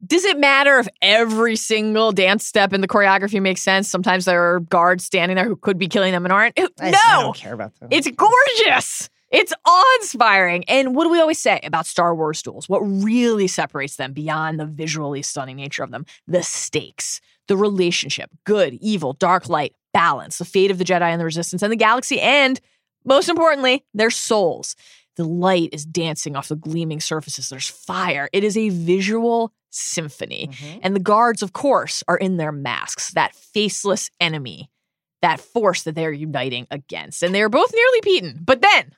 Does 0.04 0.24
it 0.24 0.38
matter 0.38 0.78
if 0.78 0.88
every 1.02 1.56
single 1.56 2.10
dance 2.10 2.46
step 2.46 2.72
in 2.72 2.80
the 2.80 2.88
choreography 2.88 3.40
makes 3.40 3.60
sense? 3.60 3.88
Sometimes 3.88 4.24
there 4.24 4.54
are 4.54 4.60
guards 4.60 5.04
standing 5.04 5.36
there 5.36 5.44
who 5.44 5.56
could 5.56 5.78
be 5.78 5.88
killing 5.88 6.12
them 6.12 6.24
and 6.24 6.32
aren't. 6.32 6.58
I, 6.58 6.68
I 6.80 6.90
no, 6.90 7.22
don't 7.22 7.36
care 7.36 7.52
about 7.52 7.78
that. 7.80 7.92
it's 7.92 8.08
gorgeous. 8.10 9.10
It's 9.30 9.52
awe-inspiring. 9.64 10.64
And 10.64 10.94
what 10.94 11.04
do 11.04 11.10
we 11.10 11.20
always 11.20 11.38
say 11.38 11.60
about 11.62 11.86
Star 11.86 12.14
Wars 12.14 12.42
duels? 12.42 12.68
What 12.68 12.80
really 12.80 13.46
separates 13.46 13.96
them 13.96 14.12
beyond 14.12 14.58
the 14.58 14.66
visually 14.66 15.22
stunning 15.22 15.56
nature 15.56 15.82
of 15.84 15.90
them? 15.90 16.04
The 16.26 16.42
stakes. 16.42 17.20
the 17.50 17.56
relationship, 17.56 18.30
good, 18.44 18.74
evil, 18.74 19.12
dark, 19.12 19.48
light, 19.48 19.74
balance, 19.92 20.38
the 20.38 20.44
fate 20.44 20.70
of 20.70 20.78
the 20.78 20.84
Jedi 20.84 21.02
and 21.02 21.20
the 21.20 21.24
Resistance 21.24 21.62
and 21.62 21.72
the 21.72 21.76
galaxy, 21.76 22.20
and 22.20 22.60
most 23.04 23.28
importantly, 23.28 23.84
their 23.92 24.08
souls. 24.08 24.76
The 25.16 25.24
light 25.24 25.70
is 25.72 25.84
dancing 25.84 26.36
off 26.36 26.46
the 26.46 26.54
gleaming 26.54 27.00
surfaces. 27.00 27.48
There's 27.48 27.68
fire. 27.68 28.28
It 28.32 28.44
is 28.44 28.56
a 28.56 28.68
visual 28.68 29.52
symphony. 29.70 30.48
Mm-hmm. 30.52 30.78
And 30.82 30.94
the 30.94 31.00
guards, 31.00 31.42
of 31.42 31.52
course, 31.52 32.04
are 32.06 32.16
in 32.16 32.36
their 32.36 32.52
masks, 32.52 33.10
that 33.14 33.34
faceless 33.34 34.10
enemy, 34.20 34.70
that 35.20 35.40
force 35.40 35.82
that 35.82 35.96
they're 35.96 36.12
uniting 36.12 36.68
against. 36.70 37.24
And 37.24 37.34
they 37.34 37.42
are 37.42 37.48
both 37.48 37.74
nearly 37.74 38.00
beaten. 38.02 38.38
But 38.44 38.62
then, 38.62 38.92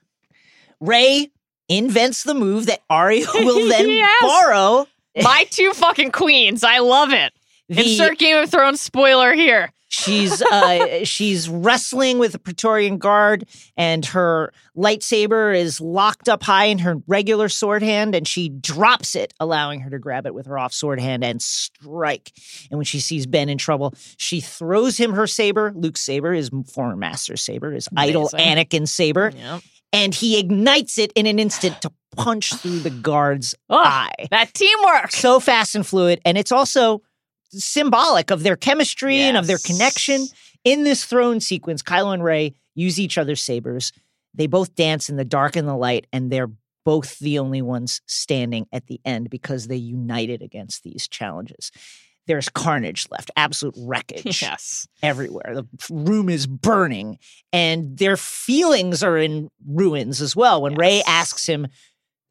Rey 0.82 1.30
invents 1.68 2.24
the 2.24 2.34
move 2.34 2.66
that 2.66 2.80
Arya 2.90 3.24
will 3.34 3.68
then 3.68 3.88
Yes. 3.88 4.22
borrow. 4.22 4.86
my 5.22 5.46
two 5.50 5.72
fucking 5.72 6.10
queens, 6.10 6.62
I 6.64 6.78
love 6.80 7.12
it. 7.12 7.32
The- 7.68 7.92
Insert 7.92 8.18
Game 8.18 8.36
of 8.36 8.50
Thrones 8.50 8.80
spoiler 8.82 9.32
here. 9.32 9.72
She's 9.88 10.40
uh 10.42 11.04
she's 11.04 11.48
wrestling 11.50 12.18
with 12.18 12.34
a 12.34 12.38
Praetorian 12.38 12.96
guard 12.96 13.46
and 13.76 14.04
her 14.06 14.50
lightsaber 14.74 15.54
is 15.54 15.82
locked 15.82 16.30
up 16.30 16.42
high 16.42 16.64
in 16.64 16.78
her 16.78 16.96
regular 17.06 17.50
sword 17.50 17.82
hand 17.82 18.14
and 18.14 18.26
she 18.26 18.48
drops 18.48 19.14
it, 19.14 19.34
allowing 19.38 19.80
her 19.80 19.90
to 19.90 19.98
grab 19.98 20.26
it 20.26 20.32
with 20.34 20.46
her 20.46 20.58
off 20.58 20.72
sword 20.72 20.98
hand 20.98 21.22
and 21.22 21.42
strike. 21.42 22.32
And 22.70 22.78
when 22.78 22.86
she 22.86 23.00
sees 23.00 23.26
Ben 23.26 23.50
in 23.50 23.58
trouble, 23.58 23.94
she 24.16 24.40
throws 24.40 24.96
him 24.96 25.12
her 25.12 25.26
saber, 25.26 25.72
Luke's 25.76 26.00
saber, 26.00 26.32
his 26.32 26.50
former 26.72 26.96
master's 26.96 27.42
saber, 27.42 27.70
his 27.72 27.86
idol 27.94 28.30
Amazing. 28.32 28.56
Anakin's 28.80 28.92
saber, 28.92 29.30
Yep. 29.36 29.62
And 29.92 30.14
he 30.14 30.38
ignites 30.38 30.98
it 30.98 31.12
in 31.14 31.26
an 31.26 31.38
instant 31.38 31.80
to 31.82 31.92
punch 32.16 32.54
through 32.54 32.80
the 32.80 32.90
guard's 32.90 33.54
Oh, 33.68 33.76
eye. 33.78 34.10
that 34.30 34.54
teamwork. 34.54 35.12
So 35.12 35.40
fast 35.40 35.74
and 35.74 35.86
fluid, 35.86 36.20
and 36.24 36.36
it's 36.38 36.52
also 36.52 37.02
symbolic 37.50 38.30
of 38.30 38.42
their 38.42 38.56
chemistry 38.56 39.18
and 39.20 39.36
of 39.36 39.46
their 39.46 39.58
connection. 39.58 40.26
In 40.64 40.84
this 40.84 41.04
throne 41.04 41.40
sequence, 41.40 41.82
Kylo 41.82 42.14
and 42.14 42.24
Rey 42.24 42.54
use 42.74 42.98
each 42.98 43.18
other's 43.18 43.42
sabers. 43.42 43.92
They 44.34 44.46
both 44.46 44.74
dance 44.74 45.10
in 45.10 45.16
the 45.16 45.24
dark 45.24 45.56
and 45.56 45.68
the 45.68 45.76
light, 45.76 46.06
and 46.12 46.30
they're 46.30 46.50
both 46.84 47.18
the 47.18 47.38
only 47.38 47.60
ones 47.62 48.00
standing 48.06 48.66
at 48.72 48.86
the 48.86 49.00
end 49.04 49.28
because 49.30 49.66
they 49.66 49.76
united 49.76 50.42
against 50.42 50.82
these 50.82 51.06
challenges. 51.06 51.70
There's 52.26 52.48
carnage 52.48 53.06
left, 53.10 53.30
absolute 53.36 53.74
wreckage 53.78 54.42
Yes. 54.42 54.86
everywhere. 55.02 55.54
The 55.54 55.64
room 55.90 56.28
is 56.28 56.46
burning, 56.46 57.18
and 57.52 57.98
their 57.98 58.16
feelings 58.16 59.02
are 59.02 59.16
in 59.18 59.48
ruins 59.66 60.20
as 60.20 60.36
well. 60.36 60.62
When 60.62 60.74
Rey 60.74 61.02
asks 61.06 61.46
him, 61.46 61.66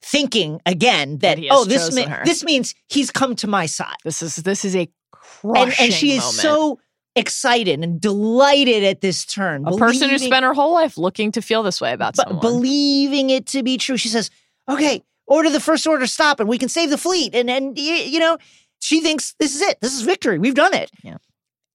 thinking 0.04 0.60
again 0.66 1.20
that, 1.20 1.38
That 1.38 1.48
oh, 1.52 1.66
this 1.66 1.96
her." 1.98 2.22
this 2.26 2.44
means 2.44 2.74
he's 2.90 3.12
come 3.12 3.36
to 3.38 3.48
my 3.48 3.66
side, 3.68 3.98
This 4.04 4.22
is 4.24 4.38
this 4.38 4.66
is 4.66 4.76
a 4.76 4.90
crushing 5.12 5.62
and 5.70 5.80
and 5.80 5.94
she 5.94 6.14
is 6.14 6.22
moment. 6.24 6.36
so 6.42 6.80
excited 7.16 7.80
and 7.84 8.00
delighted 8.02 8.84
at 8.84 9.02
this 9.02 9.26
turn. 9.26 9.68
a 9.68 9.76
person 9.78 10.10
who 10.10 10.18
spent 10.18 10.44
her 10.46 10.54
whole 10.54 10.74
life 10.74 10.98
looking 10.98 11.32
to 11.34 11.42
feel 11.42 11.62
this 11.64 11.82
way 11.82 11.92
about 11.94 12.16
bu- 12.16 12.24
someone. 12.24 12.40
believing 12.42 13.30
it 13.30 13.46
to 13.48 13.62
be 13.62 13.78
true. 13.78 13.98
She 13.98 14.08
says, 14.08 14.32
"Okay, 14.70 15.04
order 15.28 15.50
the 15.50 15.60
first 15.60 15.86
order 15.86 16.08
stop, 16.08 16.40
and 16.40 16.48
we 16.50 16.58
can 16.58 16.70
save 16.70 16.90
the 16.90 16.98
fleet." 16.98 17.36
And 17.36 17.50
and 17.50 17.78
you 17.78 18.20
know, 18.20 18.38
she 18.82 19.02
thinks 19.02 19.34
this 19.40 19.56
is 19.56 19.62
it. 19.62 19.80
This 19.82 19.94
is 19.94 20.02
victory. 20.02 20.40
We've 20.40 20.56
done 20.56 20.74
it. 20.74 20.92
Yeah. 21.04 21.18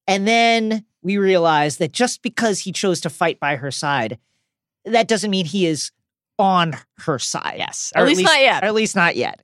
And 0.07 0.27
then 0.27 0.85
we 1.03 1.19
realize 1.19 1.79
that 1.79 1.93
just 1.93 2.23
because 2.23 2.61
he 2.61 2.73
chose 2.73 3.01
to 3.03 3.11
fight 3.11 3.41
by 3.41 3.57
her 3.57 3.71
side, 3.71 4.19
that 4.85 5.09
doesn't 5.09 5.31
mean 5.31 5.47
he 5.47 5.67
is 5.67 5.91
on 6.39 6.77
her 6.99 7.19
side. 7.19 7.57
yes, 7.59 7.93
at 7.95 8.05
least, 8.07 8.23
not 8.23 8.41
yet. 8.41 8.63
Or 8.63 8.67
at 8.67 8.75
least 8.75 8.95
not 8.95 9.17
yet. 9.17 9.43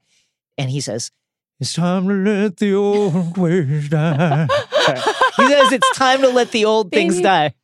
And 0.58 0.70
he 0.70 0.80
says, 0.80 1.10
"It's 1.58 1.72
time 1.72 2.06
to 2.08 2.14
let 2.14 2.58
the 2.58 2.74
old 2.74 3.38
ways 3.38 3.88
die." 3.88 4.48
He 5.36 5.48
says, 5.48 5.72
"It's 5.72 5.96
time 5.96 6.20
to 6.20 6.28
let 6.28 6.50
the 6.50 6.64
old 6.66 6.90
things 6.90 7.20
die." 7.20 7.54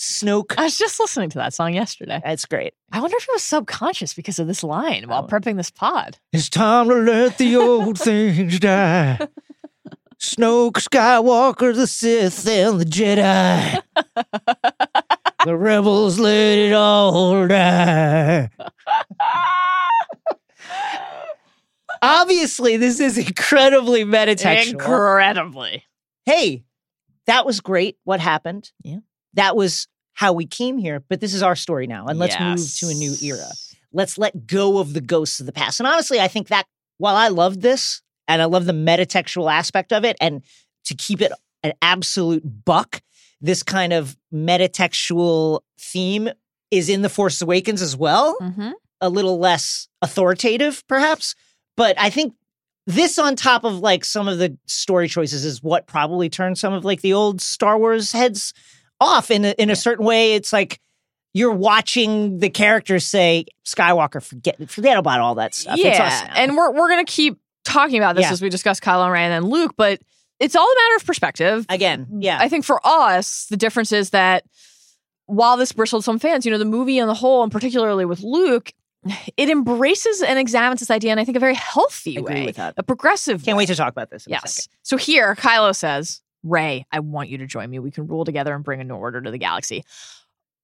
Snoke. 0.00 0.54
I 0.58 0.64
was 0.64 0.78
just 0.78 0.98
listening 0.98 1.28
to 1.30 1.38
that 1.38 1.52
song 1.52 1.74
yesterday. 1.74 2.20
That's 2.24 2.46
great. 2.46 2.72
I 2.90 3.00
wonder 3.00 3.16
if 3.16 3.24
it 3.24 3.32
was 3.32 3.42
subconscious 3.44 4.14
because 4.14 4.38
of 4.38 4.46
this 4.46 4.62
line 4.64 5.04
while 5.08 5.24
Oh. 5.24 5.26
prepping 5.26 5.56
this 5.56 5.70
pod. 5.70 6.16
It's 6.32 6.48
time 6.48 6.88
to 6.88 6.94
let 6.94 7.36
the 7.38 7.56
old 7.56 7.98
things 8.00 8.58
die. 8.58 9.18
Snoke 10.18 10.72
Skywalker, 10.74 11.74
the 11.74 11.86
Sith, 11.86 12.46
and 12.48 12.80
the 12.80 12.84
Jedi. 12.84 13.82
the 15.44 15.56
rebels 15.56 16.18
let 16.18 16.58
it 16.58 16.72
all 16.72 17.46
die. 17.46 18.48
Obviously, 22.02 22.76
this 22.78 23.00
is 23.00 23.18
incredibly 23.18 24.04
metatextual. 24.04 24.70
Incredibly. 24.72 25.84
hey, 26.24 26.64
that 27.26 27.44
was 27.44 27.60
great. 27.60 27.98
What 28.04 28.20
happened? 28.20 28.72
Yeah. 28.82 28.98
That 29.34 29.54
was 29.54 29.86
how 30.20 30.34
we 30.34 30.44
came 30.44 30.76
here, 30.76 31.02
but 31.08 31.18
this 31.20 31.32
is 31.32 31.42
our 31.42 31.56
story 31.56 31.86
now. 31.86 32.04
And 32.06 32.18
let's 32.18 32.34
move 32.38 32.74
to 32.80 32.88
a 32.88 32.94
new 32.94 33.14
era. 33.22 33.48
let's 33.92 34.18
let 34.18 34.46
go 34.46 34.76
of 34.78 34.92
the 34.92 35.00
ghosts 35.00 35.40
of 35.40 35.46
the 35.46 35.52
past. 35.52 35.80
And 35.80 35.86
honestly, 35.86 36.20
I 36.20 36.28
think 36.28 36.48
that 36.48 36.66
while 36.98 37.16
I 37.16 37.28
love 37.28 37.62
this 37.62 38.02
and 38.28 38.42
I 38.42 38.44
love 38.44 38.66
the 38.66 38.74
metatextual 38.74 39.50
aspect 39.50 39.94
of 39.94 40.04
it, 40.04 40.18
and 40.20 40.42
to 40.84 40.94
keep 40.94 41.22
it 41.22 41.32
an 41.62 41.72
absolute 41.80 42.42
buck, 42.66 43.00
this 43.40 43.62
kind 43.62 43.94
of 43.94 44.14
metatextual 44.32 45.60
theme 45.78 46.28
is 46.70 46.88
in 46.88 47.02
The 47.02 47.08
Force 47.08 47.40
Awakens 47.40 47.82
as 47.82 47.96
well, 47.96 48.36
Mm-hmm. 48.40 48.72
a 49.00 49.08
little 49.08 49.38
less 49.38 49.88
authoritative, 50.02 50.84
perhaps. 50.86 51.34
But 51.76 51.98
I 51.98 52.10
think 52.10 52.34
this 52.86 53.18
on 53.18 53.36
top 53.36 53.64
of 53.64 53.78
like 53.78 54.04
some 54.04 54.28
of 54.28 54.38
the 54.38 54.56
story 54.66 55.08
choices 55.08 55.44
is 55.44 55.62
what 55.62 55.86
probably 55.86 56.28
turned 56.28 56.58
some 56.58 56.72
of 56.74 56.84
like 56.84 57.00
the 57.00 57.12
old 57.14 57.40
Star 57.40 57.78
Wars 57.78 58.12
heads 58.12 58.52
off 59.00 59.30
in 59.30 59.44
a, 59.44 59.50
in 59.58 59.70
a 59.70 59.76
certain 59.76 60.04
way. 60.04 60.34
It's 60.34 60.52
like 60.52 60.80
you're 61.32 61.52
watching 61.52 62.38
the 62.38 62.50
characters 62.50 63.06
say, 63.06 63.46
"Skywalker, 63.66 64.22
forget 64.22 64.68
forget 64.70 64.96
about 64.98 65.20
all 65.20 65.36
that 65.36 65.54
stuff." 65.54 65.78
Yeah, 65.78 66.32
and 66.36 66.56
we're 66.56 66.72
we're 66.72 66.88
gonna 66.88 67.04
keep 67.04 67.38
talking 67.64 67.98
about 67.98 68.16
this 68.16 68.24
Yeah. 68.24 68.32
as 68.32 68.42
we 68.42 68.48
discuss 68.48 68.80
Kylo 68.80 69.04
and 69.04 69.12
Rey 69.12 69.24
and 69.24 69.48
Luke, 69.48 69.74
but 69.76 70.00
it's 70.40 70.56
all 70.56 70.64
a 70.66 70.74
matter 70.74 70.96
of 70.96 71.06
perspective. 71.06 71.66
again, 71.68 72.06
yeah, 72.20 72.38
I 72.40 72.48
think 72.48 72.64
for 72.64 72.80
us, 72.84 73.46
the 73.50 73.56
difference 73.56 73.92
is 73.92 74.10
that 74.10 74.44
while 75.26 75.56
this 75.56 75.70
bristled 75.72 76.02
some 76.02 76.18
fans, 76.18 76.44
you 76.44 76.50
know, 76.50 76.58
the 76.58 76.64
movie 76.64 76.98
on 77.00 77.06
the 77.06 77.14
whole, 77.14 77.42
and 77.44 77.52
particularly 77.52 78.04
with 78.04 78.22
Luke, 78.22 78.72
it 79.36 79.48
embraces 79.48 80.22
and 80.22 80.38
examines 80.38 80.80
this 80.80 80.90
idea 80.90 81.12
in 81.12 81.18
I 81.18 81.24
think 81.24 81.36
a 81.36 81.40
very 81.40 81.54
healthy 81.54 82.16
I 82.16 82.20
agree 82.20 82.34
way, 82.34 82.46
with 82.46 82.56
that. 82.56 82.74
a 82.76 82.82
progressive. 82.82 83.44
can't 83.44 83.56
way. 83.56 83.62
wait 83.62 83.66
to 83.66 83.76
talk 83.76 83.90
about 83.92 84.10
this. 84.10 84.26
In 84.26 84.32
a 84.32 84.36
Yes. 84.36 84.54
second. 84.56 84.72
So 84.82 84.96
here, 84.96 85.36
Kylo 85.36 85.74
says, 85.76 86.20
Rey, 86.42 86.86
I 86.90 87.00
want 87.00 87.28
you 87.28 87.38
to 87.38 87.46
join 87.46 87.68
me. 87.70 87.78
We 87.78 87.90
can 87.90 88.06
rule 88.06 88.24
together 88.24 88.54
and 88.54 88.64
bring 88.64 88.80
a 88.80 88.84
new 88.84 88.94
order 88.94 89.20
to 89.20 89.30
the 89.30 89.38
galaxy. 89.38 89.84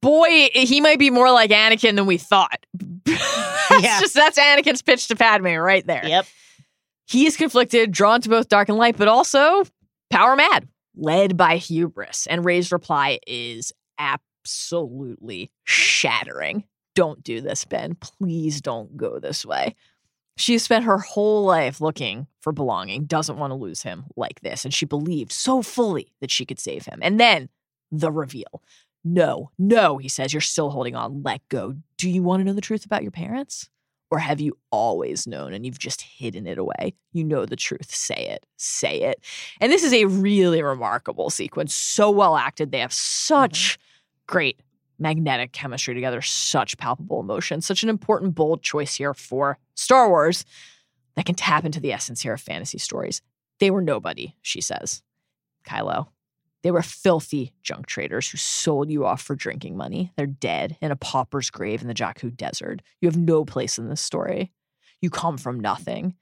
Boy, 0.03 0.49
eh, 0.55 0.65
he 0.67 0.81
might 0.81 0.99
be 0.99 1.11
more 1.11 1.31
like 1.31 1.51
Anakin 1.51 1.97
than 1.97 2.07
we 2.07 2.17
thought. 2.19 2.65
that's 3.05 3.83
Yeah. 3.83 4.01
just 4.01 4.15
that's 4.15 4.39
Anakin's 4.39 4.83
pitch 4.83 5.09
to 5.09 5.17
Padme 5.17 5.47
right 5.57 5.87
there. 5.87 6.07
Yep. 6.07 6.27
He 7.09 7.27
is 7.27 7.37
conflicted, 7.37 7.93
drawn 7.93 8.21
to 8.23 8.29
both 8.29 8.49
dark 8.49 8.69
and 8.69 8.79
light, 8.79 8.97
but 8.97 9.09
also 9.09 9.65
power 10.11 10.35
mad, 10.37 10.69
led 10.97 11.37
by 11.37 11.57
hubris. 11.57 12.27
And 12.27 12.45
Rey's 12.45 12.73
reply 12.73 13.19
is 13.27 13.73
absolutely 13.99 15.51
shattering. 15.65 16.65
Don't 16.95 17.23
do 17.23 17.41
this, 17.41 17.65
Ben. 17.65 17.95
Please 17.97 18.61
don't 18.61 18.97
go 18.97 19.19
this 19.19 19.45
way. 19.45 19.75
She 20.37 20.53
has 20.53 20.63
spent 20.63 20.85
her 20.85 20.99
whole 20.99 21.45
life 21.45 21.81
looking 21.81 22.27
for 22.41 22.53
belonging, 22.53 23.05
doesn't 23.05 23.39
want 23.39 23.51
to 23.51 23.57
lose 23.57 23.83
him 23.83 24.05
like 24.17 24.41
this. 24.41 24.65
And 24.65 24.73
she 24.73 24.85
believed 24.85 25.33
so 25.33 25.63
fully 25.63 26.13
that 26.21 26.31
she 26.31 26.45
could 26.45 26.59
save 26.59 26.85
him. 26.85 26.99
And 27.03 27.19
then 27.19 27.49
the 27.91 28.13
reveal. 28.13 28.63
No, 29.05 29.51
no, 29.59 29.99
he 29.99 30.09
says, 30.09 30.33
you're 30.33 30.41
still 30.41 30.71
holding 30.71 30.97
on. 30.97 31.23
Let 31.23 31.49
go. 31.49 31.77
Do 31.97 32.11
you 32.11 32.23
want 32.23 32.41
to 32.41 32.45
know 32.45 32.53
the 32.53 32.61
truth 32.61 32.85
about 32.85 33.03
your 33.03 33.13
parents? 33.13 33.69
Or 34.11 34.19
have 34.19 34.41
you 34.41 34.57
always 34.71 35.27
known 35.27 35.53
and 35.53 35.65
you've 35.65 35.79
just 35.79 36.03
hidden 36.03 36.47
it 36.47 36.59
away? 36.59 36.95
You 37.13 37.25
know 37.25 37.47
the 37.47 37.57
truth. 37.57 37.93
Say 37.93 38.29
it. 38.29 38.47
Say 38.57 39.03
it. 39.03 39.25
And 39.61 39.73
this 39.73 39.83
is 39.83 39.93
a 39.93 40.05
really 40.05 40.63
remarkable 40.63 41.31
sequence. 41.31 41.75
So 41.75 42.11
well 42.11 42.37
acted. 42.37 42.71
They 42.71 42.81
have 42.81 42.91
mm-hmm. 42.91 43.35
such 43.35 43.79
great 44.27 44.61
magnetic 44.99 45.53
chemistry 45.53 45.95
together, 45.95 46.23
such 46.23 46.79
palpable 46.79 47.21
emotion, 47.21 47.61
such 47.61 47.83
an 47.83 47.89
important, 47.89 48.35
bold 48.35 48.63
choice 48.63 48.95
here 48.95 49.15
for 49.15 49.59
Star 49.75 50.09
Wars 50.09 50.45
that 51.17 51.27
can 51.27 51.35
tap 51.35 51.65
into 51.65 51.81
the 51.81 51.93
essence 51.93 52.23
here 52.23 52.35
of 52.35 52.41
fantasy 52.41 52.79
stories. 52.79 53.23
They 53.59 53.71
were 53.71 53.83
nobody, 53.83 54.35
she 54.43 54.61
says. 54.61 55.03
Kylo. 55.67 56.09
They 56.63 56.71
were 56.71 56.83
filthy 56.83 57.53
junk 57.63 57.87
traders 57.87 58.29
who 58.29 58.39
sold 58.39 58.91
you 58.91 59.07
off 59.07 59.23
for 59.23 59.37
drinking 59.37 59.77
money. 59.77 60.13
They're 60.17 60.27
dead 60.27 60.77
in 60.81 60.91
a 60.91 60.97
pauper's 60.97 61.51
grave 61.51 61.81
in 61.81 61.89
the 61.89 61.95
Jakku 61.95 62.37
desert. 62.37 62.83
You 63.01 63.09
have 63.09 63.17
no 63.17 63.45
place 63.45 63.79
in 63.79 63.89
this 63.89 64.01
story. 64.01 64.53
You 65.01 65.11
come 65.11 65.39
from 65.39 65.61
nothing. 65.61 66.15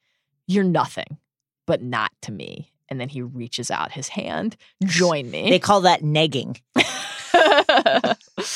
You're 0.47 0.65
nothing, 0.65 1.19
but 1.67 1.83
not 1.83 2.11
to 2.23 2.33
me. 2.33 2.73
And 2.89 3.01
then 3.01 3.09
he 3.09 3.23
reaches 3.23 3.71
out 3.71 3.93
his 3.93 4.09
hand. 4.09 4.57
Join 4.85 5.31
me. 5.31 5.49
They 5.49 5.59
call 5.59 5.81
that 5.83 6.03
negging. 6.03 6.61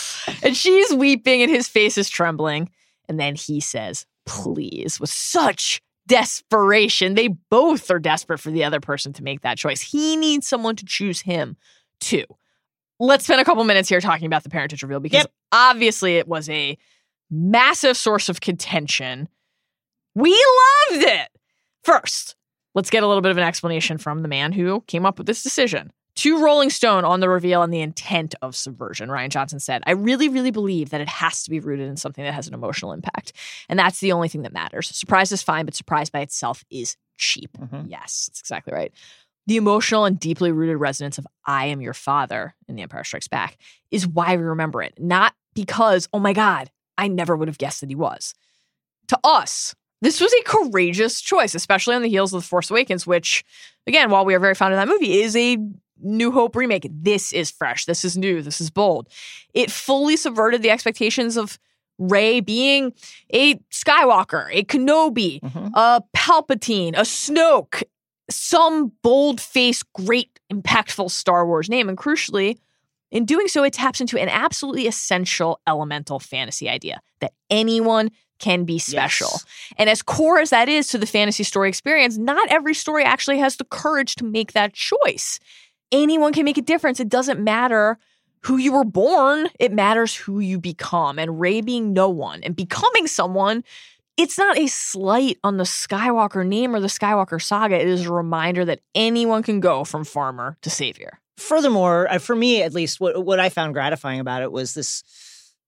and 0.48 0.56
she's 0.56 0.92
weeping 0.94 1.42
and 1.42 1.50
his 1.50 1.68
face 1.68 1.96
is 1.96 2.08
trembling. 2.10 2.70
And 3.08 3.18
then 3.20 3.36
he 3.36 3.60
says, 3.60 4.04
please, 4.26 4.98
with 5.00 5.10
such 5.10 5.80
desperation. 6.08 7.14
They 7.14 7.28
both 7.28 7.90
are 7.90 7.98
desperate 8.00 8.40
for 8.40 8.50
the 8.50 8.64
other 8.64 8.80
person 8.80 9.12
to 9.12 9.22
make 9.22 9.42
that 9.42 9.58
choice. 9.58 9.80
He 9.80 10.16
needs 10.16 10.48
someone 10.48 10.74
to 10.76 10.84
choose 10.84 11.20
him 11.20 11.56
too. 12.00 12.24
Let's 12.98 13.24
spend 13.24 13.40
a 13.40 13.44
couple 13.44 13.62
minutes 13.64 13.88
here 13.88 14.00
talking 14.00 14.26
about 14.26 14.42
the 14.42 14.48
parentage 14.48 14.82
reveal 14.82 14.98
because 15.00 15.18
Yep. 15.24 15.32
obviously 15.52 16.16
it 16.16 16.26
was 16.26 16.48
a 16.48 16.76
massive 17.30 17.96
source 17.96 18.28
of 18.28 18.40
contention. 18.40 19.28
We 20.16 20.30
loved 20.30 21.04
it. 21.04 21.28
First, 21.84 22.34
let's 22.74 22.90
get 22.90 23.02
a 23.02 23.06
little 23.06 23.22
bit 23.22 23.30
of 23.30 23.36
an 23.36 23.44
explanation 23.44 23.98
from 23.98 24.22
the 24.22 24.28
man 24.28 24.52
who 24.52 24.80
came 24.88 25.06
up 25.06 25.18
with 25.18 25.26
this 25.26 25.42
decision. 25.42 25.92
To 26.18 26.42
Rolling 26.42 26.70
Stone 26.70 27.04
on 27.04 27.20
the 27.20 27.28
reveal 27.28 27.62
and 27.62 27.72
the 27.72 27.80
intent 27.80 28.34
of 28.42 28.56
subversion, 28.56 29.08
Rian 29.08 29.28
Johnson 29.28 29.60
said, 29.60 29.84
I 29.86 29.92
really, 29.92 30.28
really 30.28 30.50
believe 30.50 30.90
that 30.90 31.00
it 31.00 31.08
has 31.08 31.44
to 31.44 31.50
be 31.50 31.60
rooted 31.60 31.88
in 31.88 31.96
something 31.96 32.24
that 32.24 32.34
has 32.34 32.48
an 32.48 32.54
emotional 32.54 32.92
impact. 32.92 33.32
And 33.68 33.78
that's 33.78 34.00
the 34.00 34.10
only 34.10 34.26
thing 34.26 34.42
that 34.42 34.52
matters. 34.52 34.88
Surprise 34.88 35.30
is 35.30 35.44
fine, 35.44 35.64
but 35.64 35.76
surprise 35.76 36.10
by 36.10 36.18
itself 36.18 36.64
is 36.70 36.96
cheap. 37.18 37.56
Mhm. 37.56 37.86
Yes, 37.88 38.26
that's 38.28 38.40
exactly 38.40 38.72
right. 38.72 38.92
The 39.46 39.58
emotional 39.58 40.06
and 40.06 40.18
deeply 40.18 40.50
rooted 40.50 40.78
resonance 40.78 41.18
of 41.18 41.26
I 41.46 41.66
am 41.66 41.80
your 41.80 41.94
father 41.94 42.56
in 42.66 42.74
The 42.74 42.82
Empire 42.82 43.04
Strikes 43.04 43.28
Back 43.28 43.56
is 43.92 44.04
why 44.04 44.34
we 44.34 44.42
remember 44.42 44.82
it, 44.82 44.94
not 44.98 45.34
because, 45.54 46.08
oh 46.12 46.18
my 46.18 46.32
God, 46.32 46.68
I 46.96 47.06
never 47.06 47.36
would 47.36 47.46
have 47.46 47.58
guessed 47.58 47.80
that 47.80 47.90
he 47.90 47.94
was. 47.94 48.34
To 49.06 49.18
us, 49.22 49.76
this 50.02 50.20
was 50.20 50.32
a 50.32 50.42
courageous 50.42 51.20
choice, 51.20 51.54
especially 51.54 51.94
on 51.94 52.02
the 52.02 52.08
heels 52.08 52.34
of 52.34 52.42
The 52.42 52.48
Force 52.48 52.72
Awakens, 52.72 53.06
which, 53.06 53.44
again, 53.86 54.10
while 54.10 54.24
we 54.24 54.34
are 54.34 54.40
very 54.40 54.56
fond 54.56 54.74
of 54.74 54.78
that 54.78 54.92
movie, 54.92 55.20
is 55.20 55.36
a 55.36 55.58
New 56.00 56.30
Hope 56.30 56.54
remake. 56.56 56.88
This 56.90 57.32
is 57.32 57.50
fresh. 57.50 57.84
This 57.84 58.04
is 58.04 58.16
new. 58.16 58.42
This 58.42 58.60
is 58.60 58.70
bold. 58.70 59.08
It 59.54 59.70
fully 59.70 60.16
subverted 60.16 60.62
the 60.62 60.70
expectations 60.70 61.36
of 61.36 61.58
Rey 61.98 62.40
being 62.40 62.92
a 63.34 63.54
Skywalker, 63.72 64.48
a 64.52 64.62
Kenobi, 64.64 65.40
Mhm. 65.40 65.72
a 65.74 66.02
Palpatine, 66.16 66.96
a 66.96 67.00
Snoke, 67.02 67.82
some 68.30 68.92
bold 69.02 69.40
faced, 69.40 69.84
great, 69.94 70.38
impactful 70.52 71.10
Star 71.10 71.44
Wars 71.46 71.68
name. 71.68 71.88
And 71.88 71.98
crucially, 71.98 72.56
in 73.10 73.24
doing 73.24 73.48
so, 73.48 73.64
it 73.64 73.72
taps 73.72 74.00
into 74.00 74.16
an 74.20 74.28
absolutely 74.28 74.86
essential 74.86 75.60
elemental 75.66 76.20
fantasy 76.20 76.68
idea 76.68 77.00
that 77.20 77.32
anyone 77.50 78.10
can 78.38 78.64
be 78.64 78.78
special. 78.78 79.30
Yes. 79.32 79.44
And 79.78 79.90
as 79.90 80.00
core 80.02 80.38
as 80.38 80.50
that 80.50 80.68
is 80.68 80.86
to 80.88 80.98
the 80.98 81.06
fantasy 81.06 81.42
story 81.42 81.68
experience, 81.68 82.16
not 82.16 82.48
every 82.50 82.74
story 82.74 83.02
actually 83.02 83.38
has 83.38 83.56
the 83.56 83.64
courage 83.64 84.14
to 84.16 84.24
make 84.24 84.52
that 84.52 84.74
choice. 84.74 85.40
Anyone 85.90 86.32
can 86.32 86.44
make 86.44 86.58
a 86.58 86.62
difference. 86.62 87.00
It 87.00 87.08
doesn't 87.08 87.40
matter 87.40 87.98
who 88.42 88.56
you 88.56 88.72
were 88.72 88.84
born, 88.84 89.48
it 89.58 89.72
matters 89.72 90.14
who 90.14 90.38
you 90.38 90.60
become. 90.60 91.18
And 91.18 91.40
Rey 91.40 91.60
being 91.60 91.92
no 91.92 92.08
one 92.08 92.42
and 92.44 92.54
becoming 92.54 93.06
someone, 93.06 93.64
it's 94.16 94.38
not 94.38 94.58
a 94.58 94.66
slight 94.66 95.38
on 95.44 95.56
the 95.56 95.64
Skywalker 95.64 96.46
name 96.46 96.74
or 96.74 96.80
the 96.80 96.88
Skywalker 96.88 97.40
saga. 97.42 97.80
It 97.80 97.88
is 97.88 98.06
a 98.06 98.12
reminder 98.12 98.64
that 98.64 98.80
anyone 98.94 99.42
can 99.42 99.60
go 99.60 99.84
from 99.84 100.04
farmer 100.04 100.56
to 100.62 100.70
savior. 100.70 101.20
furthermore, 101.36 102.10
uh, 102.10 102.18
for 102.18 102.34
me 102.34 102.62
at 102.62 102.74
least, 102.74 103.00
what 103.00 103.24
what 103.24 103.40
I 103.40 103.48
found 103.48 103.74
gratifying 103.74 104.20
about 104.20 104.42
it 104.42 104.52
was 104.52 104.74
this. 104.74 105.02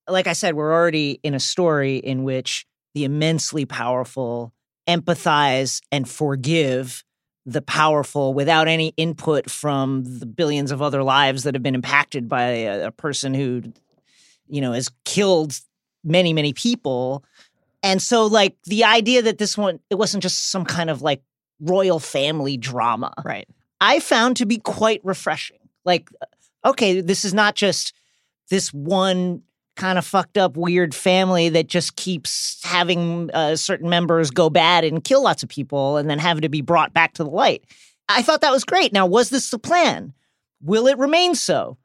Like 0.08 0.26
I 0.26 0.32
said, 0.32 0.54
we're 0.54 0.72
already 0.72 1.20
in 1.22 1.34
a 1.34 1.40
story 1.40 1.98
in 1.98 2.24
which 2.24 2.66
the 2.94 3.04
immensely 3.04 3.64
powerful 3.64 4.52
empathize 4.88 5.80
and 5.92 6.08
forgive 6.08 7.04
the 7.50 7.62
powerful 7.62 8.32
without 8.32 8.68
any 8.68 8.94
input 8.96 9.50
from 9.50 10.04
the 10.04 10.26
billions 10.26 10.70
of 10.70 10.80
other 10.80 11.02
lives 11.02 11.42
that 11.42 11.54
have 11.54 11.62
been 11.62 11.74
impacted 11.74 12.28
by 12.28 12.42
a, 12.42 12.86
a 12.86 12.90
person 12.90 13.34
who, 13.34 13.62
you 14.48 14.60
know, 14.60 14.72
has 14.72 14.90
killed 15.04 15.58
many 16.04 16.32
many 16.32 16.52
people. 16.52 17.24
And 17.82 18.00
so, 18.00 18.26
like 18.26 18.56
the 18.64 18.84
idea 18.84 19.22
that 19.22 19.38
this 19.38 19.56
one, 19.58 19.80
it 19.90 19.96
wasn't 19.96 20.22
just 20.22 20.50
some 20.50 20.64
kind 20.64 20.90
of 20.90 21.02
like 21.02 21.22
royal 21.60 21.98
family 21.98 22.56
drama. 22.56 23.12
Right. 23.24 23.48
I 23.80 24.00
found 24.00 24.36
to 24.36 24.46
be 24.46 24.58
quite 24.58 25.00
refreshing. 25.02 25.58
Like, 25.84 26.10
okay, 26.64 27.00
this 27.00 27.24
is 27.24 27.32
not 27.32 27.54
just 27.54 27.94
this 28.50 28.72
one 28.72 29.42
kind 29.80 29.98
of 29.98 30.04
fucked 30.06 30.36
up 30.36 30.56
weird 30.56 30.94
family 30.94 31.48
that 31.48 31.66
just 31.66 31.96
keeps 31.96 32.60
having 32.62 33.30
uh, 33.32 33.56
certain 33.56 33.88
members 33.88 34.30
go 34.30 34.50
bad 34.50 34.84
and 34.84 35.02
kill 35.02 35.22
lots 35.22 35.42
of 35.42 35.48
people 35.48 35.96
and 35.96 36.08
then 36.08 36.18
having 36.18 36.42
to 36.42 36.50
be 36.50 36.60
brought 36.60 36.92
back 36.92 37.14
to 37.14 37.24
the 37.24 37.30
light. 37.30 37.64
I 38.08 38.22
thought 38.22 38.42
that 38.42 38.52
was 38.52 38.64
great. 38.64 38.92
Now, 38.92 39.06
was 39.06 39.30
this 39.30 39.50
the 39.50 39.58
plan? 39.58 40.12
Will 40.62 40.86
it 40.86 40.98
remain 40.98 41.34
so? 41.34 41.78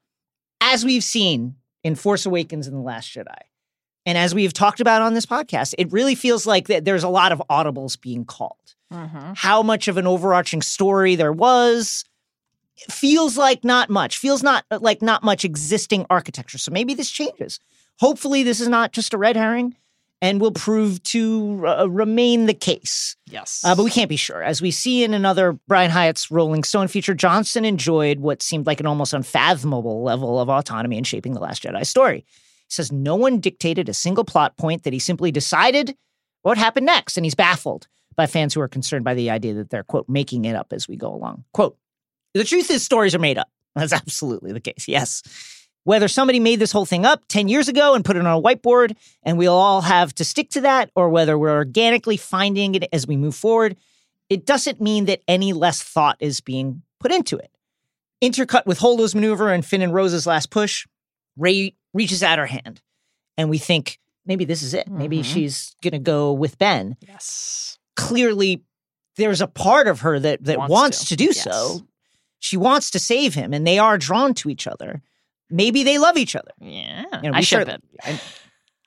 As 0.59 0.83
we've 0.83 1.03
seen 1.03 1.55
in 1.83 1.95
Force 1.95 2.25
Awakens 2.25 2.67
and 2.67 2.75
The 2.75 2.81
Last 2.81 3.13
Jedi, 3.13 3.33
and 4.05 4.17
as 4.17 4.35
we've 4.35 4.53
talked 4.53 4.81
about 4.81 5.01
on 5.01 5.13
this 5.13 5.25
podcast, 5.25 5.73
it 5.77 5.91
really 5.91 6.15
feels 6.15 6.45
like 6.45 6.67
that 6.67 6.83
there's 6.83 7.03
a 7.03 7.09
lot 7.09 7.31
of 7.31 7.41
audibles 7.49 7.99
being 7.99 8.25
called 8.25 8.75
how 9.35 9.63
much 9.63 9.87
of 9.87 9.97
an 9.97 10.05
overarching 10.07 10.61
story 10.61 11.15
there 11.15 11.33
was 11.33 12.05
feels 12.89 13.37
like 13.37 13.63
not 13.63 13.89
much 13.89 14.17
feels 14.17 14.43
not 14.43 14.65
like 14.79 15.01
not 15.01 15.23
much 15.23 15.43
existing 15.45 16.05
architecture 16.09 16.57
so 16.57 16.71
maybe 16.71 16.93
this 16.93 17.09
changes 17.09 17.59
hopefully 17.99 18.43
this 18.43 18.59
is 18.59 18.67
not 18.67 18.91
just 18.91 19.13
a 19.13 19.17
red 19.17 19.35
herring 19.35 19.75
and 20.21 20.39
will 20.39 20.51
prove 20.51 21.03
to 21.03 21.63
uh, 21.67 21.85
remain 21.89 22.45
the 22.45 22.53
case 22.53 23.15
Yes. 23.29 23.61
uh, 23.65 23.75
but 23.75 23.83
we 23.83 23.91
can't 23.91 24.09
be 24.09 24.15
sure. 24.15 24.41
As 24.41 24.61
we 24.61 24.71
see 24.71 25.03
in 25.03 25.13
another 25.13 25.53
Brian 25.67 25.91
Hiatt's 25.91 26.31
Rolling 26.31 26.63
Stone 26.63 26.87
feature, 26.87 27.13
Johnson 27.13 27.65
enjoyed 27.65 28.19
what 28.19 28.41
seemed 28.41 28.65
like 28.65 28.79
an 28.79 28.85
almost 28.85 29.13
unfathomable 29.13 30.03
level 30.03 30.39
of 30.39 30.49
autonomy 30.49 30.97
in 30.97 31.03
shaping 31.03 31.33
The 31.33 31.41
Last 31.41 31.63
Jedi 31.63 31.85
story. 31.85 32.19
He 32.67 32.73
says 32.73 32.91
no 32.91 33.15
one 33.15 33.39
dictated 33.39 33.89
a 33.89 33.93
single 33.93 34.23
plot 34.23 34.57
point, 34.57 34.83
that 34.83 34.93
he 34.93 34.99
simply 34.99 35.31
decided 35.31 35.95
what 36.43 36.57
happened 36.57 36.85
next. 36.85 37.17
And 37.17 37.25
he's 37.25 37.35
baffled 37.35 37.87
by 38.15 38.25
fans 38.25 38.53
who 38.53 38.61
are 38.61 38.67
concerned 38.69 39.03
by 39.03 39.13
the 39.13 39.29
idea 39.29 39.53
that 39.55 39.69
they're, 39.69 39.83
quote, 39.83 40.07
making 40.07 40.45
it 40.45 40.55
up 40.55 40.71
as 40.71 40.87
we 40.87 40.95
go 40.95 41.13
along. 41.13 41.43
Quote, 41.53 41.77
the 42.33 42.43
truth 42.45 42.71
is, 42.71 42.83
stories 42.83 43.13
are 43.13 43.19
made 43.19 43.37
up. 43.37 43.49
That's 43.75 43.93
absolutely 44.01 44.53
the 44.53 44.61
case, 44.61 44.87
yes. 44.87 45.21
Whether 45.85 46.07
somebody 46.07 46.39
made 46.39 46.59
this 46.59 46.71
whole 46.71 46.85
thing 46.85 47.05
up 47.05 47.23
10 47.27 47.47
years 47.47 47.67
ago 47.67 47.93
and 47.93 48.03
put 48.03 48.15
it 48.17 48.25
on 48.25 48.37
a 48.37 48.41
whiteboard 48.41 48.95
and 49.23 49.37
we'll 49.37 49.53
all 49.53 49.81
have 49.81 50.13
to 50.15 50.25
stick 50.25 50.49
to 50.51 50.61
that, 50.61 50.89
or 50.95 51.09
whether 51.09 51.37
we're 51.37 51.55
organically 51.55 52.17
finding 52.17 52.75
it 52.75 52.89
as 52.91 53.05
we 53.07 53.15
move 53.15 53.35
forward, 53.35 53.77
it 54.27 54.45
doesn't 54.47 54.81
mean 54.81 55.05
that 55.05 55.21
any 55.27 55.53
less 55.53 55.81
thought 55.83 56.17
is 56.19 56.41
being 56.41 56.81
put 56.99 57.11
into 57.11 57.37
it. 57.37 57.51
Intercut 58.21 58.65
with 58.65 58.79
Holdo's 58.79 59.13
maneuver 59.13 59.49
and 59.53 59.63
Finn 59.63 59.83
and 59.83 59.93
Rose's 59.93 60.25
last 60.25 60.49
push, 60.49 60.87
Rey 61.37 61.75
reaches 61.93 62.23
out 62.23 62.39
her 62.39 62.47
hand 62.47 62.81
and 63.37 63.49
we 63.49 63.59
think 63.59 63.99
maybe 64.25 64.43
this 64.43 64.63
is 64.63 64.73
it. 64.73 64.87
Maybe 64.87 65.19
Mhm. 65.19 65.25
she's 65.25 65.75
going 65.83 65.91
to 65.93 65.99
go 65.99 66.33
with 66.33 66.57
Ben. 66.57 66.97
yes. 67.07 67.77
Clearly, 67.95 68.63
there's 69.17 69.39
a 69.39 69.47
part 69.47 69.87
of 69.87 70.01
her 70.01 70.19
that, 70.19 70.43
that 70.45 70.57
Wants 70.57 70.71
wants, 70.71 70.99
to. 70.99 71.05
to. 71.09 71.15
do 71.15 71.25
Yes. 71.25 71.43
so. 71.43 71.81
She 72.39 72.57
wants 72.57 72.89
to 72.91 72.99
save 72.99 73.35
him 73.35 73.53
and 73.53 73.65
they 73.67 73.77
are 73.77 73.97
drawn 73.99 74.33
to 74.35 74.49
each 74.49 74.65
other. 74.67 75.01
Maybe 75.49 75.83
they 75.83 75.97
love 75.97 76.17
each 76.17 76.35
other. 76.35 76.51
Yeah. 76.59 77.05
You 77.21 77.31
know, 77.31 77.37
I 77.37 77.41
ship 77.41 77.67
it. 77.67 77.83
I, 78.03 78.19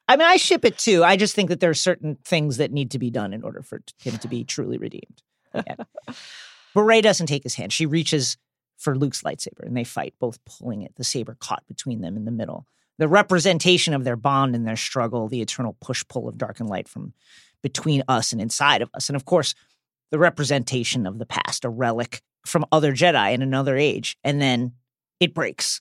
I 0.09 0.17
mean, 0.17 0.27
I 0.27 0.37
ship 0.37 0.65
it 0.65 0.79
too. 0.79 1.05
I 1.05 1.17
just 1.17 1.35
think 1.35 1.51
that 1.51 1.61
there 1.61 1.71
are 1.71 1.75
certain 1.75 2.17
things 2.25 2.57
that 2.57 2.73
need 2.73 2.93
to 2.93 2.99
be 2.99 3.11
done 3.11 3.33
in 3.33 3.43
order 3.43 3.63
for 3.63 3.81
him 4.01 4.17
to 4.19 4.29
be 4.29 4.43
truly 4.43 4.79
redeemed. 4.79 5.23
Yeah. 5.55 5.75
but 6.75 6.83
Rey 6.83 7.01
doesn't 7.01 7.27
take 7.27 7.43
his 7.43 7.55
hand. 7.55 7.73
She 7.73 7.87
reaches 7.87 8.39
for 8.79 8.97
Luke's 8.97 9.23
lightsaber 9.23 9.65
and 9.65 9.77
they 9.77 9.85
fight, 9.85 10.15
both 10.19 10.39
pulling 10.45 10.83
it, 10.83 10.95
the 10.97 11.05
saber 11.05 11.37
caught 11.39 11.67
between 11.67 12.01
them 12.01 12.17
in 12.17 12.25
the 12.25 12.31
middle. 12.31 12.67
The 12.99 13.09
representation 13.09 13.95
of 13.95 14.05
their 14.05 14.17
bond 14.17 14.55
and 14.55 14.67
their 14.67 14.77
struggle, 14.77 15.29
the 15.29 15.43
eternal 15.43 15.77
push 15.81 16.03
pull 16.09 16.29
of 16.29 16.39
dark 16.39 16.59
and 16.59 16.69
light 16.69 16.89
from 16.89 17.13
between 17.63 18.03
us 18.09 18.33
and 18.33 18.41
inside 18.41 18.83
of 18.83 18.91
us. 18.95 19.09
And 19.09 19.17
of 19.17 19.25
course, 19.25 19.55
the 20.11 20.19
representation 20.19 21.07
of 21.07 21.19
the 21.19 21.27
past, 21.27 21.65
a 21.65 21.69
relic 21.69 22.23
from 22.47 22.65
other 22.73 22.93
Jedi 22.93 23.35
in 23.35 23.43
another 23.43 23.77
age. 23.77 24.17
And 24.25 24.41
then 24.41 24.73
it 25.21 25.35
breaks. 25.35 25.81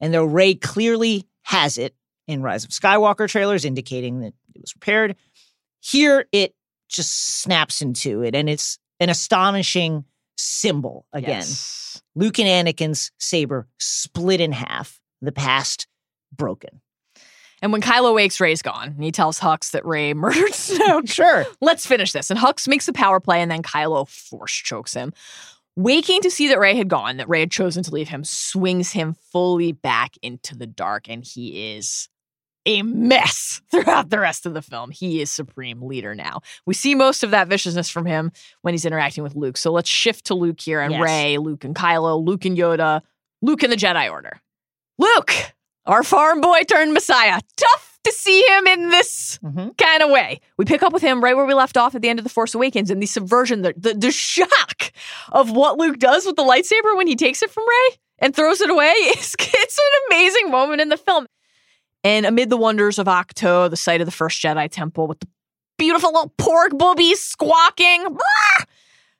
And 0.00 0.12
though 0.14 0.24
Rey 0.24 0.54
clearly 0.54 1.26
has 1.42 1.78
it 1.78 1.94
in 2.26 2.42
Rise 2.42 2.64
of 2.64 2.70
Skywalker 2.70 3.28
trailers, 3.28 3.64
indicating 3.64 4.20
that 4.20 4.34
it 4.54 4.60
was 4.60 4.74
repaired, 4.74 5.16
here 5.80 6.26
it 6.32 6.54
just 6.88 7.40
snaps 7.40 7.82
into 7.82 8.22
it. 8.22 8.34
And 8.34 8.48
it's 8.48 8.78
an 8.98 9.10
astonishing 9.10 10.04
symbol 10.36 11.06
again. 11.12 11.40
Yes. 11.40 12.02
Luke 12.14 12.38
and 12.38 12.68
Anakin's 12.68 13.12
saber 13.18 13.68
split 13.78 14.40
in 14.40 14.52
half, 14.52 15.00
the 15.20 15.32
past 15.32 15.86
broken. 16.34 16.80
And 17.62 17.72
when 17.72 17.82
Kylo 17.82 18.14
wakes, 18.14 18.40
Rey's 18.40 18.62
gone. 18.62 18.88
And 18.88 19.04
he 19.04 19.12
tells 19.12 19.38
Hux 19.38 19.72
that 19.72 19.84
Rey 19.84 20.14
murdered 20.14 20.52
Snoke. 20.52 21.10
Sure. 21.10 21.46
Let's 21.60 21.86
finish 21.86 22.12
this. 22.12 22.30
And 22.30 22.38
Hux 22.38 22.66
makes 22.66 22.88
a 22.88 22.92
power 22.92 23.20
play, 23.20 23.42
and 23.42 23.50
then 23.50 23.62
Kylo 23.62 24.08
force 24.08 24.54
chokes 24.54 24.94
him. 24.94 25.12
Waking 25.82 26.20
to 26.22 26.30
see 26.30 26.48
that 26.48 26.58
Rey 26.58 26.76
had 26.76 26.88
gone, 26.88 27.16
that 27.16 27.28
Rey 27.28 27.40
had 27.40 27.50
chosen 27.50 27.82
to 27.84 27.90
leave 27.90 28.10
him, 28.10 28.22
swings 28.22 28.92
him 28.92 29.14
fully 29.32 29.72
back 29.72 30.14
into 30.20 30.54
the 30.54 30.66
dark, 30.66 31.08
and 31.08 31.24
he 31.24 31.72
is 31.74 32.10
a 32.66 32.82
mess 32.82 33.62
throughout 33.70 34.10
the 34.10 34.18
rest 34.18 34.44
of 34.44 34.52
the 34.52 34.60
film. 34.60 34.90
He 34.90 35.22
is 35.22 35.30
supreme 35.30 35.80
leader 35.80 36.14
now. 36.14 36.40
We 36.66 36.74
see 36.74 36.94
most 36.94 37.22
of 37.22 37.30
that 37.30 37.48
viciousness 37.48 37.88
from 37.88 38.04
him 38.04 38.30
when 38.60 38.74
he's 38.74 38.84
interacting 38.84 39.24
with 39.24 39.34
Luke. 39.34 39.56
So 39.56 39.72
let's 39.72 39.88
shift 39.88 40.26
to 40.26 40.34
Luke 40.34 40.60
here 40.60 40.82
and 40.82 40.92
Yes. 40.92 41.02
Rey, 41.02 41.38
Luke 41.38 41.64
and 41.64 41.74
Kylo, 41.74 42.22
Luke 42.22 42.44
and 42.44 42.58
Yoda, 42.58 43.00
Luke 43.40 43.62
and 43.62 43.72
the 43.72 43.76
Jedi 43.76 44.10
Order. 44.10 44.38
Luke, 44.98 45.32
our 45.86 46.02
farm 46.02 46.42
boy 46.42 46.60
turned 46.64 46.92
Messiah. 46.92 47.40
Tough 47.56 47.89
to 48.04 48.12
see 48.12 48.42
him 48.48 48.66
in 48.66 48.88
this 48.90 49.38
Mhm. 49.44 49.76
kind 49.76 50.02
of 50.02 50.10
way. 50.10 50.40
We 50.56 50.64
pick 50.64 50.82
up 50.82 50.92
with 50.92 51.02
him 51.02 51.22
right 51.22 51.36
where 51.36 51.44
we 51.46 51.54
left 51.54 51.76
off 51.76 51.94
at 51.94 52.02
the 52.02 52.08
end 52.08 52.18
of 52.18 52.24
The 52.24 52.30
Force 52.30 52.54
Awakens, 52.54 52.90
and 52.90 53.02
the 53.02 53.06
subversion, 53.06 53.62
the, 53.62 53.74
the, 53.76 53.94
the 53.94 54.10
shock 54.10 54.92
of 55.32 55.50
what 55.50 55.76
Luke 55.78 55.98
does 55.98 56.24
with 56.26 56.36
the 56.36 56.42
lightsaber 56.44 56.96
when 56.96 57.06
he 57.06 57.16
takes 57.16 57.42
it 57.42 57.50
from 57.50 57.64
Rey 57.68 57.96
and 58.18 58.34
throws 58.34 58.60
it 58.60 58.70
away. 58.70 58.90
Is, 59.18 59.34
it's 59.38 59.78
an 59.78 60.00
amazing 60.10 60.50
moment 60.50 60.80
in 60.80 60.88
the 60.88 60.96
film. 60.96 61.26
And 62.02 62.24
amid 62.24 62.48
the 62.48 62.56
wonders 62.56 62.98
of 62.98 63.06
Ahch-To, 63.06 63.68
the 63.68 63.76
site 63.76 64.00
of 64.00 64.06
the 64.06 64.10
first 64.12 64.40
Jedi 64.42 64.70
Temple, 64.70 65.06
with 65.06 65.20
the 65.20 65.28
beautiful 65.76 66.12
little 66.12 66.32
porg 66.38 66.78
boobies 66.78 67.20
squawking, 67.20 68.16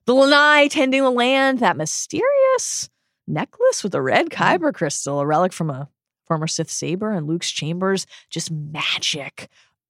the 0.07 0.15
lanai 0.15 0.69
tending 0.69 1.03
the 1.03 1.11
land, 1.11 1.59
that 1.59 1.77
mysterious 1.77 2.89
necklace 3.27 3.85
with 3.85 3.95
a 3.95 4.01
red 4.01 4.31
kyber 4.31 4.73
crystal, 4.73 5.21
a 5.21 5.27
relic 5.27 5.53
from 5.53 5.69
a 5.71 5.89
former 6.31 6.47
Sith 6.47 6.71
saber, 6.71 7.11
and 7.11 7.27
Luke's 7.27 7.51
chambers, 7.51 8.07
just 8.29 8.53
magic 8.53 9.49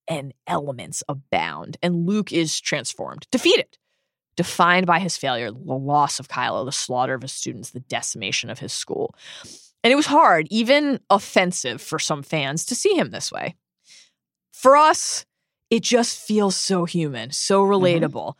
and 0.08 0.32
elements 0.46 1.02
abound. 1.06 1.76
And 1.82 2.06
Luke 2.06 2.32
is 2.32 2.58
transformed, 2.58 3.26
defeated, 3.30 3.76
defined 4.36 4.86
by 4.86 5.00
his 5.00 5.18
failure, 5.18 5.50
the 5.50 5.58
loss 5.58 6.18
of 6.18 6.28
Kylo, 6.28 6.64
the 6.64 6.72
slaughter 6.72 7.12
of 7.12 7.20
his 7.20 7.32
students, 7.32 7.72
the 7.72 7.80
decimation 7.80 8.48
of 8.48 8.58
his 8.58 8.72
school. 8.72 9.14
And 9.84 9.92
it 9.92 9.96
was 9.96 10.06
hard, 10.06 10.46
even 10.50 10.98
offensive 11.10 11.82
for 11.82 11.98
some 11.98 12.22
fans 12.22 12.64
to 12.66 12.74
see 12.74 12.94
him 12.94 13.10
this 13.10 13.30
way. 13.30 13.54
For 14.50 14.78
us, 14.78 15.26
it 15.68 15.82
just 15.82 16.18
feels 16.18 16.56
so 16.56 16.86
human, 16.86 17.32
so 17.32 17.62
mm-hmm. 17.62 17.72
relatable. 17.72 18.32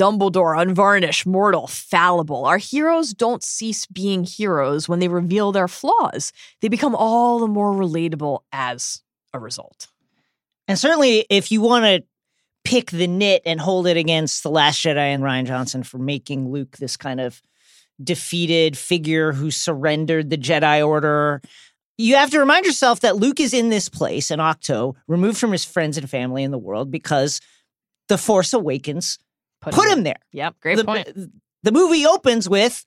Dumbledore, 0.00 0.58
unvarnished, 0.58 1.26
mortal, 1.26 1.66
fallible. 1.66 2.46
Our 2.46 2.56
heroes 2.56 3.12
don't 3.12 3.42
cease 3.42 3.84
being 3.84 4.24
heroes 4.24 4.88
when 4.88 4.98
they 4.98 5.08
reveal 5.08 5.52
their 5.52 5.68
flaws. 5.68 6.32
They 6.62 6.68
become 6.68 6.94
all 6.94 7.38
the 7.38 7.46
more 7.46 7.74
relatable 7.74 8.40
as 8.50 9.02
a 9.34 9.38
result. 9.38 9.88
And 10.66 10.78
certainly, 10.78 11.26
if 11.28 11.52
you 11.52 11.60
want 11.60 11.84
to 11.84 12.02
pick 12.64 12.90
the 12.90 13.06
nit 13.06 13.42
and 13.44 13.60
hold 13.60 13.86
it 13.86 13.98
against 13.98 14.42
The 14.42 14.50
Last 14.50 14.82
Jedi 14.82 14.96
and 14.96 15.22
Rian 15.22 15.44
Johnson 15.44 15.82
for 15.82 15.98
making 15.98 16.50
Luke 16.50 16.78
this 16.78 16.96
kind 16.96 17.20
of 17.20 17.42
defeated 18.02 18.78
figure 18.78 19.32
who 19.32 19.50
surrendered 19.50 20.30
the 20.30 20.38
Jedi 20.38 20.86
Order, 20.86 21.42
you 21.98 22.16
have 22.16 22.30
to 22.30 22.38
remind 22.38 22.64
yourself 22.64 23.00
that 23.00 23.16
Luke 23.16 23.38
is 23.38 23.52
in 23.52 23.68
this 23.68 23.90
place, 23.90 24.30
in 24.30 24.38
Ahch-To, 24.40 24.94
removed 25.08 25.36
from 25.36 25.52
his 25.52 25.66
friends 25.66 25.98
and 25.98 26.08
family 26.08 26.42
in 26.42 26.52
the 26.52 26.58
world 26.58 26.90
because 26.90 27.42
The 28.08 28.16
Force 28.16 28.54
Awakens 28.54 29.18
put 29.60 29.88
him 29.88 30.02
there. 30.02 30.20
Yep, 30.32 30.60
great 30.60 30.76
the, 30.76 30.84
point. 30.84 31.08
The 31.62 31.72
movie 31.72 32.06
opens 32.06 32.48
with 32.48 32.84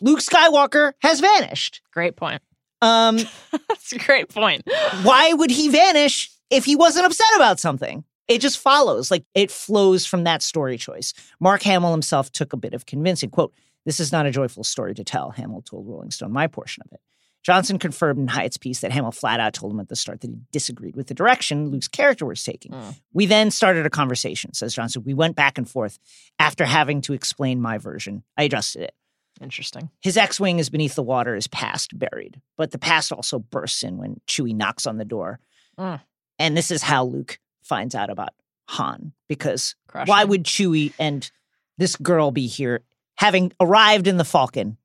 Luke 0.00 0.20
Skywalker 0.20 0.92
has 1.00 1.20
vanished. 1.20 1.82
Great 1.92 2.16
point. 2.16 2.42
Um, 2.82 3.18
That's 3.68 3.92
a 3.92 3.98
great 3.98 4.28
point. 4.28 4.62
why 5.02 5.32
would 5.32 5.50
he 5.50 5.68
vanish 5.68 6.30
if 6.50 6.64
he 6.64 6.76
wasn't 6.76 7.06
upset 7.06 7.26
about 7.36 7.58
something? 7.58 8.04
It 8.28 8.40
just 8.40 8.58
follows, 8.58 9.10
like 9.10 9.24
it 9.34 9.50
flows 9.50 10.04
from 10.04 10.24
that 10.24 10.42
story 10.42 10.76
choice. 10.78 11.14
Mark 11.38 11.62
Hamill 11.62 11.92
himself 11.92 12.32
took 12.32 12.52
a 12.52 12.56
bit 12.56 12.74
of 12.74 12.84
convincing. 12.84 13.30
Quote, 13.30 13.54
This 13.84 14.00
is 14.00 14.10
not 14.10 14.26
a 14.26 14.32
joyful 14.32 14.64
story 14.64 14.94
to 14.94 15.04
tell, 15.04 15.30
Hamill 15.30 15.62
told 15.62 15.86
Rolling 15.86 16.10
Stone, 16.10 16.32
my 16.32 16.48
portion 16.48 16.82
of 16.84 16.92
it. 16.92 17.00
Johnson 17.46 17.78
confirmed 17.78 18.18
in 18.18 18.26
Hiatt's 18.26 18.56
piece 18.56 18.80
that 18.80 18.90
Hamill 18.90 19.12
flat 19.12 19.38
out 19.38 19.54
told 19.54 19.72
him 19.72 19.78
at 19.78 19.88
the 19.88 19.94
start 19.94 20.20
that 20.22 20.30
he 20.30 20.36
disagreed 20.50 20.96
with 20.96 21.06
the 21.06 21.14
direction 21.14 21.70
Luke's 21.70 21.86
character 21.86 22.26
was 22.26 22.42
taking. 22.42 22.72
Mm. 22.72 22.98
We 23.12 23.26
then 23.26 23.52
started 23.52 23.86
a 23.86 23.90
conversation, 23.90 24.52
says 24.52 24.74
Johnson. 24.74 25.04
We 25.06 25.14
went 25.14 25.36
back 25.36 25.56
and 25.56 25.70
forth. 25.70 26.00
After 26.40 26.64
having 26.64 27.02
to 27.02 27.12
explain 27.12 27.60
my 27.60 27.78
version, 27.78 28.24
I 28.36 28.42
adjusted 28.42 28.82
it. 28.82 28.94
Interesting. 29.40 29.90
His 30.00 30.16
X 30.16 30.40
Wing 30.40 30.58
is 30.58 30.70
beneath 30.70 30.96
the 30.96 31.04
water, 31.04 31.36
his 31.36 31.46
past 31.46 31.96
buried. 31.96 32.40
But 32.56 32.72
the 32.72 32.78
past 32.78 33.12
also 33.12 33.38
bursts 33.38 33.84
in 33.84 33.96
when 33.96 34.20
Chewie 34.26 34.52
knocks 34.52 34.84
on 34.84 34.96
the 34.96 35.04
door. 35.04 35.38
Mm. 35.78 36.00
And 36.40 36.56
this 36.56 36.72
is 36.72 36.82
how 36.82 37.04
Luke 37.04 37.38
finds 37.62 37.94
out 37.94 38.10
about 38.10 38.30
Han. 38.70 39.12
Because 39.28 39.76
Crushing. 39.86 40.10
why 40.10 40.24
would 40.24 40.42
Chewie 40.42 40.94
and 40.98 41.30
this 41.78 41.94
girl 41.94 42.32
be 42.32 42.48
here 42.48 42.82
having 43.18 43.52
arrived 43.60 44.08
in 44.08 44.16
the 44.16 44.24
Falcon 44.24 44.78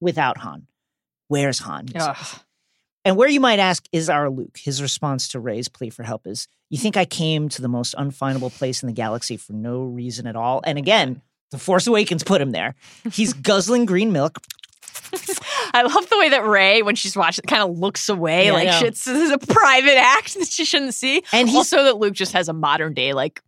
without 0.00 0.38
Han? 0.38 0.66
Where's 1.28 1.58
Han? 1.60 1.86
Ugh. 1.94 2.40
And 3.04 3.16
where 3.16 3.28
you 3.28 3.40
might 3.40 3.58
ask, 3.60 3.84
is 3.92 4.10
our 4.10 4.28
Luke? 4.30 4.58
His 4.58 4.82
response 4.82 5.28
to 5.28 5.40
Rey's 5.40 5.68
plea 5.68 5.90
for 5.90 6.02
help 6.02 6.26
is, 6.26 6.48
You 6.70 6.78
think 6.78 6.96
I 6.96 7.04
came 7.04 7.48
to 7.50 7.62
the 7.62 7.68
most 7.68 7.94
unfindable 7.96 8.50
place 8.56 8.82
in 8.82 8.88
the 8.88 8.92
galaxy 8.92 9.36
for 9.36 9.52
no 9.52 9.82
reason 9.84 10.26
at 10.26 10.34
all? 10.36 10.60
And 10.64 10.76
again, 10.76 11.22
The 11.52 11.58
Force 11.58 11.86
Awakens 11.86 12.24
put 12.24 12.40
him 12.40 12.50
there. 12.50 12.74
He's 13.12 13.32
guzzling 13.50 13.84
green 13.86 14.12
milk, 14.12 14.38
I 15.72 15.82
love 15.82 16.08
the 16.08 16.18
way 16.18 16.30
that 16.30 16.44
Rey, 16.46 16.82
when 16.82 16.94
she's 16.96 17.16
watching, 17.16 17.44
kind 17.46 17.62
of 17.62 17.78
looks 17.78 18.08
away 18.08 18.46
Yeah, 18.46 18.52
like 18.52 18.72
shit's 18.72 19.04
this 19.04 19.22
is 19.22 19.30
a 19.30 19.38
private 19.38 19.96
act 19.96 20.34
that 20.38 20.48
she 20.48 20.64
shouldn't 20.64 20.94
see. 20.94 21.22
And 21.32 21.48
he's- 21.48 21.56
also 21.56 21.84
that 21.84 21.98
Luke 21.98 22.14
just 22.14 22.32
has 22.32 22.48
a 22.48 22.52
modern 22.52 22.94
day 22.94 23.12
like 23.12 23.40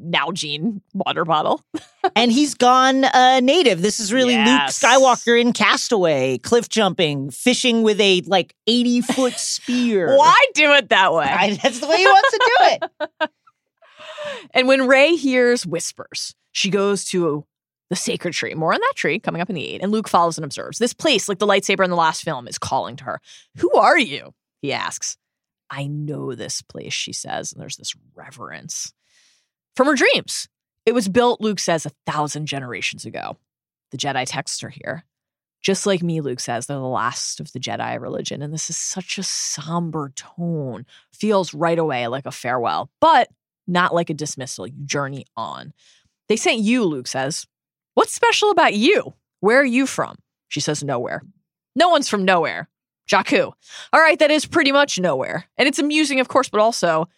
Nalgene 0.00 0.80
water 0.94 1.24
bottle. 1.24 1.62
and 2.16 2.32
he's 2.32 2.54
gone 2.54 3.04
uh, 3.04 3.40
native. 3.40 3.82
This 3.82 4.00
is 4.00 4.12
really 4.12 4.32
Yes. 4.34 4.82
Luke 4.82 4.90
Skywalker 4.92 5.40
in 5.40 5.52
Castaway, 5.52 6.38
cliff 6.38 6.68
jumping, 6.68 7.30
fishing 7.30 7.82
with 7.82 8.00
a 8.00 8.22
like 8.26 8.54
80 8.66 9.00
foot 9.02 9.32
spear. 9.38 10.16
Why 10.16 10.36
do 10.54 10.72
it 10.72 10.88
that 10.88 11.12
way? 11.12 11.26
I- 11.26 11.54
that's 11.62 11.80
the 11.80 11.88
way 11.88 11.96
he 11.98 12.06
wants 12.06 12.30
to 12.30 12.38
do 12.38 12.64
it. 13.20 13.30
And 14.52 14.68
when 14.68 14.86
Rey 14.86 15.14
hears 15.16 15.66
whispers, 15.66 16.34
she 16.52 16.68
goes 16.70 17.04
to 17.06 17.44
the 17.88 17.96
sacred 17.96 18.34
tree. 18.34 18.54
More 18.54 18.74
on 18.74 18.80
that 18.80 18.92
tree 18.96 19.18
coming 19.18 19.40
up 19.40 19.48
in 19.48 19.54
the 19.56 19.66
eight. 19.66 19.82
And 19.82 19.90
Luke 19.92 20.08
follows 20.08 20.36
and 20.36 20.44
observes. 20.44 20.78
This 20.78 20.92
place, 20.92 21.28
like 21.28 21.38
the 21.38 21.46
lightsaber 21.46 21.84
in 21.84 21.90
the 21.90 21.96
last 21.96 22.22
film, 22.22 22.46
is 22.46 22.58
calling 22.58 22.96
to 22.96 23.04
her. 23.04 23.20
Who 23.58 23.72
are 23.72 23.98
you? 23.98 24.34
He 24.62 24.72
asks. 24.72 25.16
I 25.70 25.86
know 25.86 26.34
this 26.34 26.62
place, 26.62 26.92
she 26.92 27.12
says. 27.12 27.52
And 27.52 27.60
there's 27.62 27.76
this 27.76 27.94
reverence 28.14 28.92
from 29.76 29.86
her 29.86 29.94
dreams. 29.94 30.48
It 30.86 30.94
was 30.94 31.08
built, 31.08 31.40
Luke 31.40 31.60
says, 31.60 31.86
a 31.86 31.92
thousand 32.06 32.46
generations 32.46 33.04
ago. 33.04 33.36
The 33.90 33.98
Jedi 33.98 34.24
texts 34.26 34.62
are 34.64 34.70
here. 34.70 35.04
Just 35.62 35.84
like 35.84 36.02
me, 36.02 36.20
Luke 36.20 36.40
says, 36.40 36.66
they're 36.66 36.78
the 36.78 36.84
last 36.84 37.38
of 37.38 37.52
the 37.52 37.60
Jedi 37.60 38.00
religion. 38.00 38.40
And 38.40 38.52
this 38.52 38.70
is 38.70 38.76
such 38.76 39.18
a 39.18 39.22
somber 39.22 40.10
tone. 40.16 40.86
Feels 41.12 41.52
right 41.52 41.78
away 41.78 42.06
like 42.06 42.24
a 42.24 42.32
farewell, 42.32 42.90
but 43.00 43.28
not 43.66 43.94
like 43.94 44.08
a 44.08 44.14
dismissal. 44.14 44.66
You 44.66 44.84
journey 44.84 45.26
on. 45.36 45.74
They 46.28 46.36
sent 46.36 46.60
you, 46.60 46.84
Luke 46.84 47.06
says. 47.06 47.46
What's 47.94 48.14
special 48.14 48.50
about 48.50 48.74
you? 48.74 49.12
Where 49.40 49.60
are 49.60 49.64
you 49.64 49.86
from? 49.86 50.16
She 50.48 50.60
says, 50.60 50.82
nowhere. 50.82 51.22
No 51.76 51.90
one's 51.90 52.08
from 52.08 52.24
nowhere. 52.24 52.68
Jakku. 53.10 53.52
All 53.92 54.00
right, 54.00 54.18
that 54.18 54.30
is 54.30 54.46
pretty 54.46 54.72
much 54.72 54.98
nowhere. 54.98 55.44
And 55.58 55.68
it's 55.68 55.78
amusing, 55.78 56.20
of 56.20 56.28
course, 56.28 56.48
but 56.48 56.60
also 56.60 57.08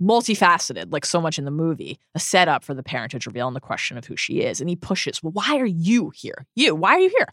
multifaceted, 0.00 0.92
like 0.92 1.06
so 1.06 1.20
much 1.20 1.38
in 1.38 1.44
the 1.44 1.50
movie, 1.50 1.98
a 2.14 2.18
setup 2.18 2.64
for 2.64 2.74
the 2.74 2.82
parentage 2.82 3.26
reveal 3.26 3.46
and 3.46 3.56
the 3.56 3.60
question 3.60 3.96
of 3.96 4.04
who 4.04 4.16
she 4.16 4.40
is. 4.40 4.60
And 4.60 4.68
he 4.68 4.76
pushes, 4.76 5.22
well, 5.22 5.32
why 5.32 5.56
are 5.56 5.66
you 5.66 6.10
here? 6.10 6.46
You, 6.54 6.74
why 6.74 6.94
are 6.96 7.00
you 7.00 7.08
here? 7.08 7.28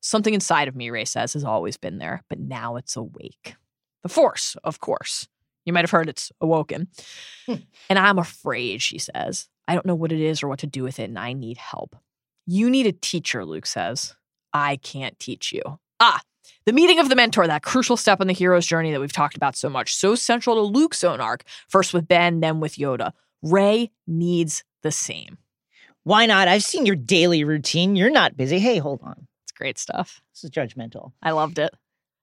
Something 0.00 0.34
inside 0.34 0.68
of 0.68 0.76
me, 0.76 0.90
Rey 0.90 1.06
says, 1.06 1.32
has 1.32 1.44
always 1.44 1.76
been 1.76 1.98
there, 1.98 2.22
but 2.28 2.38
now 2.38 2.76
it's 2.76 2.96
awake. 2.96 3.56
The 4.02 4.10
Force, 4.10 4.56
of 4.62 4.80
course. 4.80 5.26
You 5.64 5.72
might 5.72 5.84
have 5.84 5.90
heard 5.90 6.10
it's 6.10 6.30
awoken. 6.42 6.88
and 7.48 7.98
I'm 7.98 8.18
afraid, 8.18 8.82
she 8.82 8.98
says. 8.98 9.48
I 9.66 9.72
don't 9.72 9.86
know 9.86 9.94
what 9.94 10.12
it 10.12 10.20
is 10.20 10.42
or 10.42 10.48
what 10.48 10.58
to 10.58 10.66
do 10.66 10.82
with 10.82 10.98
it, 10.98 11.08
and 11.08 11.18
I 11.18 11.32
need 11.32 11.56
help. 11.56 11.96
You 12.46 12.68
need 12.68 12.86
a 12.86 12.92
teacher, 12.92 13.46
Luke 13.46 13.64
says. 13.64 14.14
I 14.52 14.76
can't 14.76 15.18
teach 15.18 15.52
you. 15.52 15.62
Ah, 15.98 16.20
the 16.66 16.72
meeting 16.72 16.98
of 16.98 17.08
the 17.08 17.16
mentor, 17.16 17.46
that 17.46 17.62
crucial 17.62 17.96
step 17.96 18.20
on 18.20 18.26
the 18.26 18.32
hero's 18.32 18.66
journey 18.66 18.92
that 18.92 19.00
we've 19.00 19.12
talked 19.12 19.36
about 19.36 19.56
so 19.56 19.68
much, 19.68 19.94
so 19.94 20.14
central 20.14 20.56
to 20.56 20.62
Luke's 20.62 21.04
own 21.04 21.20
arc, 21.20 21.44
first 21.68 21.92
with 21.94 22.08
Ben, 22.08 22.40
then 22.40 22.60
with 22.60 22.76
Yoda. 22.76 23.12
Rey 23.42 23.90
needs 24.06 24.64
the 24.82 24.92
same. 24.92 25.38
Why 26.04 26.26
not? 26.26 26.48
I've 26.48 26.64
seen 26.64 26.86
your 26.86 26.96
daily 26.96 27.44
routine. 27.44 27.96
You're 27.96 28.10
not 28.10 28.36
busy. 28.36 28.58
Hey, 28.58 28.78
hold 28.78 29.00
on. 29.02 29.26
It's 29.44 29.52
great 29.52 29.78
stuff. 29.78 30.22
This 30.32 30.44
is 30.44 30.50
judgmental. 30.50 31.12
I 31.22 31.32
loved 31.32 31.58
it. 31.58 31.74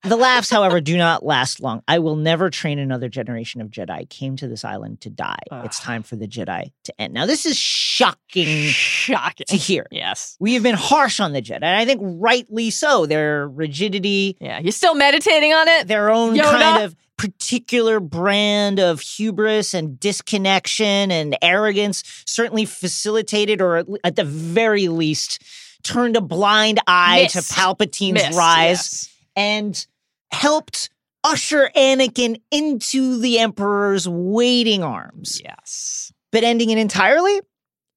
The 0.04 0.16
laughs, 0.18 0.49
however, 0.49 0.82
do 0.82 0.97
not 0.97 1.24
last 1.24 1.60
long. 1.62 1.84
I 1.88 1.99
will 1.99 2.16
never 2.16 2.49
train 2.49 2.80
another 2.80 3.08
generation 3.08 3.62
of 3.62 3.70
Jedi. 3.70 4.10
Came 4.10 4.36
to 4.38 4.47
this 4.47 4.66
island 4.66 5.02
to 5.02 5.12
die. 5.12 5.38
It's 5.64 5.80
time 5.80 6.02
for 6.02 6.16
the 6.16 6.28
Jedi 6.28 6.72
to 6.86 7.02
end. 7.02 7.14
Now, 7.14 7.28
this 7.28 7.45
is 7.45 7.56
shocking 7.56 8.68
Shocking. 8.70 9.45
to 9.49 9.58
hear. 9.58 9.86
Yes. 9.91 10.38
We 10.39 10.56
have 10.56 10.64
been 10.64 10.74
harsh 10.76 11.20
on 11.20 11.34
the 11.34 11.41
Jedi, 11.41 11.62
and 11.62 11.66
I 11.80 11.86
think 11.86 12.02
rightly 12.04 12.72
so. 12.72 13.06
Their 13.06 13.47
rigidity, 13.47 14.38
Yeah. 14.41 14.60
you're 14.60 14.72
still 14.72 14.95
meditating 14.95 15.54
on 15.54 15.68
it? 15.68 15.88
their 15.88 16.10
own 16.10 16.36
Yoda? 16.36 16.52
kind 16.52 16.84
of 16.84 16.95
particular 17.18 17.99
brand 17.99 18.80
of 18.80 19.02
hubris 19.02 19.76
and 19.76 19.99
disconnection 19.99 21.12
and 21.12 21.38
arrogance 21.43 22.04
certainly 22.26 22.66
facilitated, 22.66 23.62
or 23.62 23.86
at 24.04 24.16
the 24.16 24.24
very 24.24 24.88
least, 24.88 25.43
turned 25.84 26.16
a 26.18 26.22
blind 26.22 26.80
eye 26.88 27.30
Missed. 27.34 27.49
to 27.49 27.54
Palpatine's 27.54 28.36
rise 28.36 28.68
yes. 28.70 29.10
and 29.36 29.86
helped 30.32 30.89
usher 31.23 31.69
Anakin 31.75 32.41
into 32.49 33.19
the 33.19 33.39
Emperor's 33.39 34.07
waiting 34.07 34.84
arms. 34.84 35.39
Yes. 35.43 36.11
But 36.32 36.43
ending 36.43 36.69
it 36.69 36.77
entirely? 36.77 37.41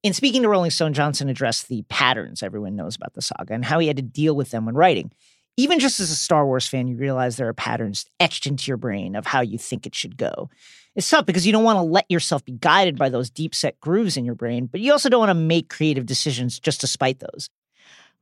In 0.03 0.13
speaking 0.13 0.43
to 0.43 0.49
Rolling 0.49 0.71
Stone, 0.71 0.93
Johnson 0.93 1.31
addressed 1.31 1.69
the 1.69 1.83
patterns 1.89 2.43
everyone 2.43 2.77
knows 2.77 2.97
about 2.97 3.15
the 3.15 3.23
saga 3.23 3.55
and 3.55 3.65
how 3.65 3.79
he 3.79 3.87
had 3.87 3.97
to 3.97 4.03
deal 4.03 4.37
with 4.37 4.51
them 4.51 4.67
when 4.67 4.75
writing. 4.75 5.11
even 5.57 5.79
just 5.79 6.01
as 6.01 6.11
a 6.11 6.17
Star 6.17 6.45
Wars 6.47 6.67
fan, 6.67 6.89
you 6.89 6.97
realize 6.97 7.37
there 7.37 7.49
are 7.49 7.55
patterns 7.55 8.07
etched 8.19 8.47
into 8.47 8.69
your 8.69 8.77
brain 8.77 9.15
of 9.15 9.27
how 9.27 9.41
you 9.41 9.59
think 9.59 9.87
it 9.87 9.95
should 9.95 10.17
go. 10.17 10.51
It's 10.97 11.09
tough 11.09 11.27
because 11.27 11.47
you 11.47 11.53
don't 11.53 11.65
want 11.65 11.77
to 11.77 11.83
let 11.83 12.11
yourself 12.11 12.45
be 12.45 12.53
guided 12.53 12.97
by 12.97 13.09
those 13.09 13.31
deep 13.31 13.55
set 13.55 13.79
grooves 13.81 14.17
in 14.17 14.25
your 14.25 14.35
brain, 14.35 14.67
but 14.67 14.81
you 14.81 14.93
also 14.93 15.09
don't 15.09 15.21
want 15.21 15.31
to 15.31 15.35
make 15.35 15.69
creative 15.69 16.07
decisions 16.07 16.59
just 16.59 16.81
to 16.81 16.87
spite 16.87 17.21
those. 17.21 17.51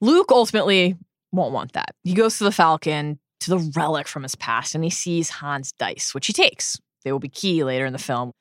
Luke 0.00 0.30
ultimately 0.30 0.96
won't 1.32 1.52
want 1.52 1.72
that. 1.72 1.94
He 2.04 2.14
goes 2.14 2.38
to 2.38 2.44
the 2.44 2.52
Falcon, 2.52 3.18
to 3.42 3.50
the 3.50 3.72
relic 3.76 4.08
from 4.08 4.22
his 4.22 4.34
past, 4.34 4.74
and 4.74 4.84
he 4.84 4.90
sees 4.90 5.30
Han's 5.30 5.72
dice, 5.72 6.14
which 6.14 6.26
he 6.26 6.32
takes. 6.32 6.78
They 7.04 7.12
will 7.12 7.18
be 7.18 7.28
key 7.28 7.64
later 7.64 7.86
in 7.86 7.92
the 7.92 7.98
film. 7.98 8.32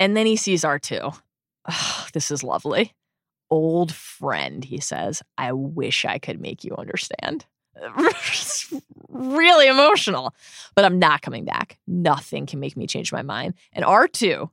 And 0.00 0.16
then 0.16 0.26
he 0.26 0.36
sees 0.36 0.64
R2. 0.64 1.16
Oh, 1.70 2.06
this 2.12 2.30
is 2.30 2.42
lovely. 2.42 2.92
Old 3.50 3.92
friend, 3.94 4.64
he 4.64 4.80
says, 4.80 5.22
I 5.38 5.52
wish 5.52 6.04
I 6.04 6.18
could 6.18 6.40
make 6.40 6.64
you 6.64 6.74
understand. 6.76 7.46
really 9.08 9.68
emotional, 9.68 10.34
but 10.74 10.84
I'm 10.84 10.98
not 10.98 11.22
coming 11.22 11.44
back. 11.44 11.78
Nothing 11.86 12.46
can 12.46 12.60
make 12.60 12.76
me 12.76 12.86
change 12.86 13.12
my 13.12 13.22
mind. 13.22 13.54
And 13.72 13.84
R2, 13.84 14.48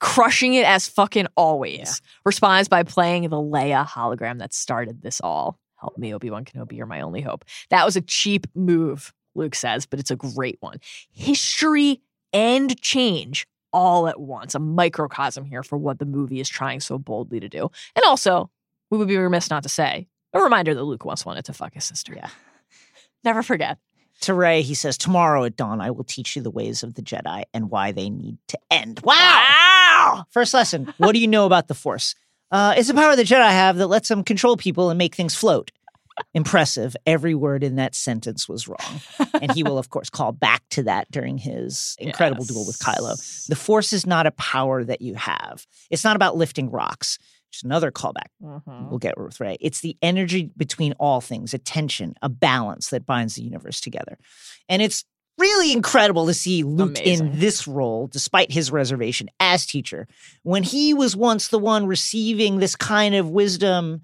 crushing 0.00 0.54
it 0.54 0.64
as 0.64 0.88
fucking 0.88 1.26
always, 1.36 1.78
yeah. 1.78 2.10
responds 2.24 2.68
by 2.68 2.82
playing 2.82 3.22
the 3.24 3.36
Leia 3.36 3.86
hologram 3.86 4.38
that 4.38 4.54
started 4.54 5.02
this 5.02 5.20
all. 5.22 5.58
Oh, 5.84 5.88
Help 5.88 5.98
me, 5.98 6.14
Obi 6.14 6.30
Wan 6.30 6.44
Kenobi, 6.44 6.72
you're 6.76 6.86
my 6.86 7.02
only 7.02 7.20
hope. 7.20 7.44
That 7.68 7.84
was 7.84 7.94
a 7.96 8.00
cheap 8.00 8.46
move, 8.54 9.12
Luke 9.34 9.54
says, 9.54 9.84
but 9.84 10.00
it's 10.00 10.10
a 10.10 10.16
great 10.16 10.56
one. 10.60 10.78
History 11.12 12.00
and 12.32 12.80
change 12.80 13.46
all 13.72 14.08
at 14.08 14.18
once, 14.18 14.54
a 14.54 14.58
microcosm 14.58 15.44
here 15.44 15.62
for 15.62 15.76
what 15.76 15.98
the 15.98 16.06
movie 16.06 16.40
is 16.40 16.48
trying 16.48 16.80
so 16.80 16.96
boldly 16.96 17.40
to 17.40 17.48
do. 17.48 17.70
And 17.94 18.04
also, 18.06 18.50
we 18.90 18.96
would 18.96 19.08
be 19.08 19.16
remiss 19.16 19.50
not 19.50 19.62
to 19.64 19.68
say, 19.68 20.06
a 20.32 20.40
reminder 20.40 20.74
that 20.74 20.82
Luke 20.82 21.04
once 21.04 21.26
wanted 21.26 21.44
to 21.46 21.52
fuck 21.52 21.74
his 21.74 21.84
sister. 21.84 22.14
Yeah. 22.14 22.30
Never 23.24 23.42
forget. 23.42 23.78
To 24.22 24.34
Rey, 24.34 24.62
he 24.62 24.74
says, 24.74 24.96
Tomorrow 24.96 25.44
at 25.44 25.56
dawn, 25.56 25.80
I 25.80 25.90
will 25.90 26.04
teach 26.04 26.36
you 26.36 26.42
the 26.42 26.50
ways 26.50 26.82
of 26.82 26.94
the 26.94 27.02
Jedi 27.02 27.44
and 27.52 27.70
why 27.70 27.92
they 27.92 28.08
need 28.08 28.38
to 28.48 28.58
end. 28.70 29.00
Wow! 29.04 29.14
Wow! 29.14 30.24
First 30.30 30.54
lesson 30.54 30.94
What 30.98 31.12
do 31.12 31.18
you 31.18 31.28
know 31.28 31.46
about 31.46 31.68
the 31.68 31.74
Force? 31.74 32.14
Uh, 32.50 32.74
it's 32.76 32.88
a 32.88 32.94
power 32.94 33.16
the 33.16 33.22
Jedi 33.24 33.48
have 33.50 33.76
that 33.78 33.86
lets 33.88 34.08
them 34.08 34.22
control 34.24 34.56
people 34.56 34.90
and 34.90 34.98
make 34.98 35.14
things 35.14 35.34
float. 35.34 35.70
Impressive. 36.32 36.94
Every 37.06 37.34
word 37.34 37.64
in 37.64 37.74
that 37.76 37.94
sentence 37.94 38.48
was 38.48 38.68
wrong. 38.68 39.00
And 39.42 39.52
he 39.52 39.64
will, 39.64 39.78
of 39.78 39.90
course, 39.90 40.08
call 40.10 40.30
back 40.30 40.62
to 40.70 40.84
that 40.84 41.10
during 41.10 41.38
his 41.38 41.96
incredible 41.98 42.44
Yes. 42.44 42.48
duel 42.52 42.66
with 42.66 42.78
Kylo. 42.78 43.46
The 43.48 43.56
Force 43.56 43.92
is 43.92 44.06
not 44.06 44.26
a 44.26 44.30
power 44.32 44.84
that 44.84 45.00
you 45.02 45.14
have, 45.14 45.66
it's 45.90 46.04
not 46.04 46.14
about 46.14 46.36
lifting 46.36 46.70
rocks. 46.70 47.18
Just 47.50 47.64
another 47.64 47.92
callback 47.92 48.28
Mhm. 48.42 48.90
we'll 48.90 48.98
get 48.98 49.16
with 49.16 49.38
Rey. 49.38 49.56
It's 49.60 49.80
the 49.80 49.96
energy 50.02 50.50
between 50.56 50.92
all 50.94 51.20
things, 51.20 51.54
a 51.54 51.58
tension, 51.58 52.14
a 52.20 52.28
balance 52.28 52.90
that 52.90 53.06
binds 53.06 53.36
the 53.36 53.42
universe 53.42 53.80
together. 53.80 54.18
And 54.68 54.82
it's 54.82 55.04
really 55.38 55.72
incredible 55.72 56.26
to 56.26 56.34
see 56.34 56.62
Luke 56.62 56.98
Amazing. 56.98 57.26
in 57.28 57.38
this 57.38 57.66
role, 57.66 58.06
despite 58.06 58.52
his 58.52 58.70
reservation 58.70 59.28
as 59.40 59.66
teacher, 59.66 60.06
when 60.42 60.62
he 60.62 60.94
was 60.94 61.16
once 61.16 61.48
the 61.48 61.58
one 61.58 61.86
receiving 61.86 62.58
this 62.58 62.76
kind 62.76 63.14
of 63.14 63.30
wisdom. 63.30 64.02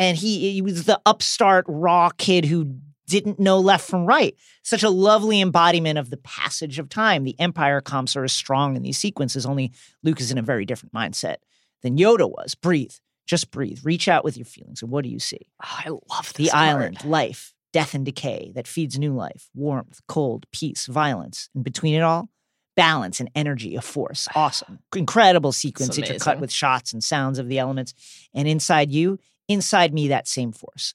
And 0.00 0.16
he, 0.16 0.52
he 0.52 0.62
was 0.62 0.84
the 0.84 1.00
upstart, 1.06 1.64
raw 1.66 2.10
kid 2.10 2.44
who 2.44 2.76
didn't 3.08 3.40
know 3.40 3.58
left 3.58 3.84
from 3.88 4.06
right. 4.06 4.36
Such 4.62 4.84
a 4.84 4.90
lovely 4.90 5.40
embodiment 5.40 5.98
of 5.98 6.08
the 6.10 6.18
passage 6.18 6.78
of 6.78 6.88
time. 6.88 7.24
The 7.24 7.34
Empire 7.40 7.80
comps 7.80 8.14
are 8.14 8.22
as 8.22 8.32
strong 8.32 8.76
in 8.76 8.82
these 8.82 8.96
sequences, 8.96 9.44
only 9.44 9.72
Luke 10.04 10.20
is 10.20 10.30
in 10.30 10.38
a 10.38 10.42
very 10.42 10.64
different 10.64 10.92
mindset 10.94 11.38
than 11.82 11.98
Yoda 11.98 12.30
was. 12.30 12.54
Breathe. 12.54 12.92
Just 13.26 13.50
breathe. 13.50 13.80
Reach 13.82 14.06
out 14.06 14.22
with 14.22 14.36
your 14.36 14.46
feelings. 14.46 14.82
And 14.82 14.90
what 14.92 15.02
do 15.02 15.10
you 15.10 15.18
see? 15.18 15.48
Oh, 15.64 15.80
I 15.84 15.88
love 15.88 16.32
The 16.34 16.44
this 16.44 16.54
island, 16.54 16.98
word. 17.02 17.10
life, 17.10 17.54
death 17.72 17.94
and 17.94 18.04
decay 18.04 18.52
that 18.54 18.66
feeds 18.66 18.98
new 18.98 19.14
life, 19.14 19.48
warmth, 19.54 20.00
cold, 20.08 20.46
peace, 20.52 20.86
violence. 20.86 21.48
And 21.54 21.64
between 21.64 21.94
it 21.94 22.00
all, 22.02 22.28
balance 22.76 23.20
and 23.20 23.30
energy, 23.34 23.76
a 23.76 23.80
force. 23.80 24.28
Awesome. 24.34 24.78
Incredible 24.94 25.52
sequence 25.52 25.98
intercut 25.98 26.38
with 26.40 26.52
shots 26.52 26.92
and 26.92 27.02
sounds 27.02 27.38
of 27.38 27.48
the 27.48 27.58
elements. 27.58 27.94
And 28.34 28.46
inside 28.48 28.92
you, 28.92 29.18
inside 29.48 29.92
me, 29.92 30.08
that 30.08 30.28
same 30.28 30.52
force. 30.52 30.94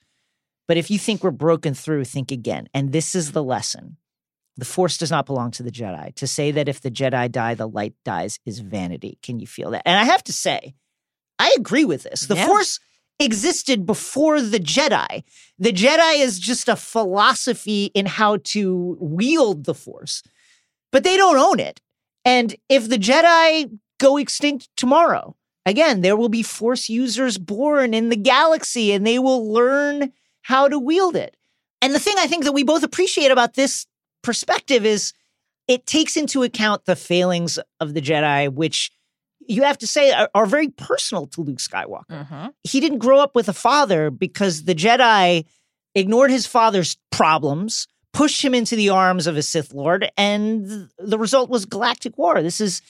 But 0.68 0.78
if 0.78 0.90
you 0.90 0.98
think 0.98 1.24
we're 1.24 1.32
broken 1.32 1.74
through, 1.74 2.06
think 2.06 2.32
again. 2.32 2.68
And 2.74 2.92
this 2.92 3.16
is 3.16 3.34
the 3.34 3.44
lesson. 3.44 3.98
The 4.56 4.66
force 4.66 4.98
does 4.98 5.12
not 5.12 5.26
belong 5.26 5.52
to 5.52 5.64
the 5.64 5.72
Jedi. 5.72 6.14
To 6.16 6.28
say 6.28 6.52
that 6.52 6.70
if 6.70 6.80
the 6.80 6.92
Jedi 6.92 7.32
die, 7.32 7.56
the 7.56 7.68
light 7.68 7.96
dies 8.06 8.40
is 8.46 8.60
vanity. 8.60 9.18
Can 9.22 9.40
you 9.40 9.48
feel 9.48 9.72
that? 9.72 9.82
And 9.86 10.00
I 10.00 10.04
have 10.06 10.24
to 10.26 10.34
say, 10.34 10.76
I 11.40 11.54
agree 11.58 11.86
with 11.86 12.04
this. 12.04 12.22
The 12.28 12.36
Yeah. 12.36 12.46
force 12.48 12.80
existed 13.20 13.86
before 13.86 14.42
the 14.42 14.60
Jedi. 14.60 15.24
The 15.60 15.72
Jedi 15.72 16.20
is 16.20 16.40
just 16.40 16.68
a 16.68 16.76
philosophy 16.76 17.86
in 17.94 18.06
how 18.06 18.38
to 18.46 18.98
wield 19.00 19.66
the 19.66 19.74
force, 19.74 20.24
but 20.92 21.04
they 21.04 21.18
don't 21.18 21.38
own 21.38 21.60
it. 21.60 21.80
And 22.26 22.56
if 22.70 22.90
the 22.90 22.98
Jedi 22.98 23.78
go 24.00 24.18
extinct 24.18 24.70
tomorrow, 24.76 25.36
again, 25.66 26.02
there 26.02 26.18
will 26.18 26.30
be 26.30 26.44
force 26.44 26.90
users 26.90 27.38
born 27.38 27.94
in 27.94 28.10
the 28.10 28.16
galaxy 28.16 28.92
and 28.92 29.06
they 29.06 29.20
will 29.20 29.52
learn 29.52 30.12
how 30.42 30.68
to 30.68 30.80
wield 30.80 31.16
it. 31.16 31.38
And 31.82 31.94
the 31.94 32.00
thing 32.00 32.16
I 32.18 32.28
think 32.28 32.44
that 32.46 32.54
we 32.54 32.64
both 32.64 32.84
appreciate 32.84 33.32
about 33.32 33.56
this 33.56 33.86
perspective 34.22 34.86
is 34.86 35.14
it 35.68 35.86
takes 35.86 36.18
into 36.18 36.44
account 36.44 36.86
the 36.86 36.96
failings 36.96 37.60
of 37.80 37.94
the 37.94 38.02
Jedi, 38.02 38.54
which 38.54 38.92
you 39.48 39.64
have 39.64 39.78
to 39.80 39.88
say 39.88 40.12
are, 40.12 40.30
are 40.36 40.46
very 40.46 40.70
personal 40.70 41.28
to 41.28 41.42
Luke 41.42 41.58
Skywalker 41.60 42.06
Mhm. 42.10 42.54
he 42.64 42.80
didn't 42.80 43.00
grow 43.00 43.20
up 43.20 43.36
with 43.36 43.48
a 43.50 43.54
father 43.54 44.10
because 44.12 44.64
the 44.64 44.76
Jedi 44.76 45.46
ignored 45.96 46.32
his 46.32 46.46
father's 46.48 46.98
problems, 47.12 47.88
pushed 48.14 48.44
him 48.44 48.54
into 48.54 48.76
the 48.76 48.90
arms 48.90 49.28
of 49.28 49.38
a 49.38 49.42
Sith 49.42 49.74
Lord, 49.74 50.12
and 50.18 50.90
the 50.98 51.18
result 51.20 51.50
was 51.50 51.66
galactic 51.66 52.18
war. 52.18 52.42
This 52.42 52.60
is 52.62 52.82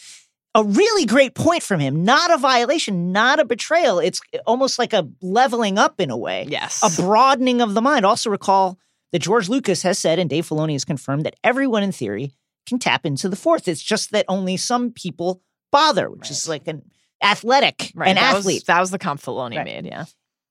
a 0.55 0.63
really 0.63 1.05
great 1.05 1.33
point 1.33 1.63
from 1.63 1.79
him. 1.79 2.03
Not 2.03 2.31
a 2.31 2.37
violation, 2.37 3.11
not 3.11 3.39
a 3.39 3.45
betrayal. 3.45 3.99
It's 3.99 4.21
almost 4.45 4.77
like 4.77 4.93
a 4.93 5.07
leveling 5.21 5.77
up 5.79 5.99
in 5.99 6.11
a 6.11 6.17
way, 6.17 6.45
Yes. 6.47 6.81
a 6.83 7.01
broadening 7.01 7.59
of 7.61 7.73
the 7.73 7.81
mind. 7.81 8.05
Also, 8.05 8.29
recall 8.29 8.77
that 9.11 9.19
George 9.19 9.49
Lucas 9.49 9.81
has 9.81 9.97
said, 9.97 10.19
and 10.19 10.29
Dave 10.29 10.47
Filoni 10.47 10.73
has 10.73 10.85
confirmed, 10.85 11.25
that 11.25 11.35
everyone 11.43 11.83
in 11.83 11.91
theory 11.91 12.33
can 12.67 12.79
tap 12.79 13.05
into 13.05 13.27
the 13.29 13.35
Force. 13.35 13.67
It's 13.67 13.81
just 13.81 14.11
that 14.11 14.25
only 14.29 14.55
some 14.57 14.91
people 14.91 15.41
bother, 15.73 16.09
which 16.09 16.31
is 16.31 16.47
like 16.47 16.67
an 16.69 16.83
athletic, 17.21 17.91
right. 17.95 18.07
an 18.09 18.15
that 18.15 18.35
athlete. 18.35 18.61
Was, 18.61 18.63
that 18.63 18.79
was 18.79 18.91
the 18.91 18.99
comp 18.99 19.19
Filoni 19.21 19.57
Right. 19.57 19.65
made, 19.65 19.85
yeah. 19.85 20.05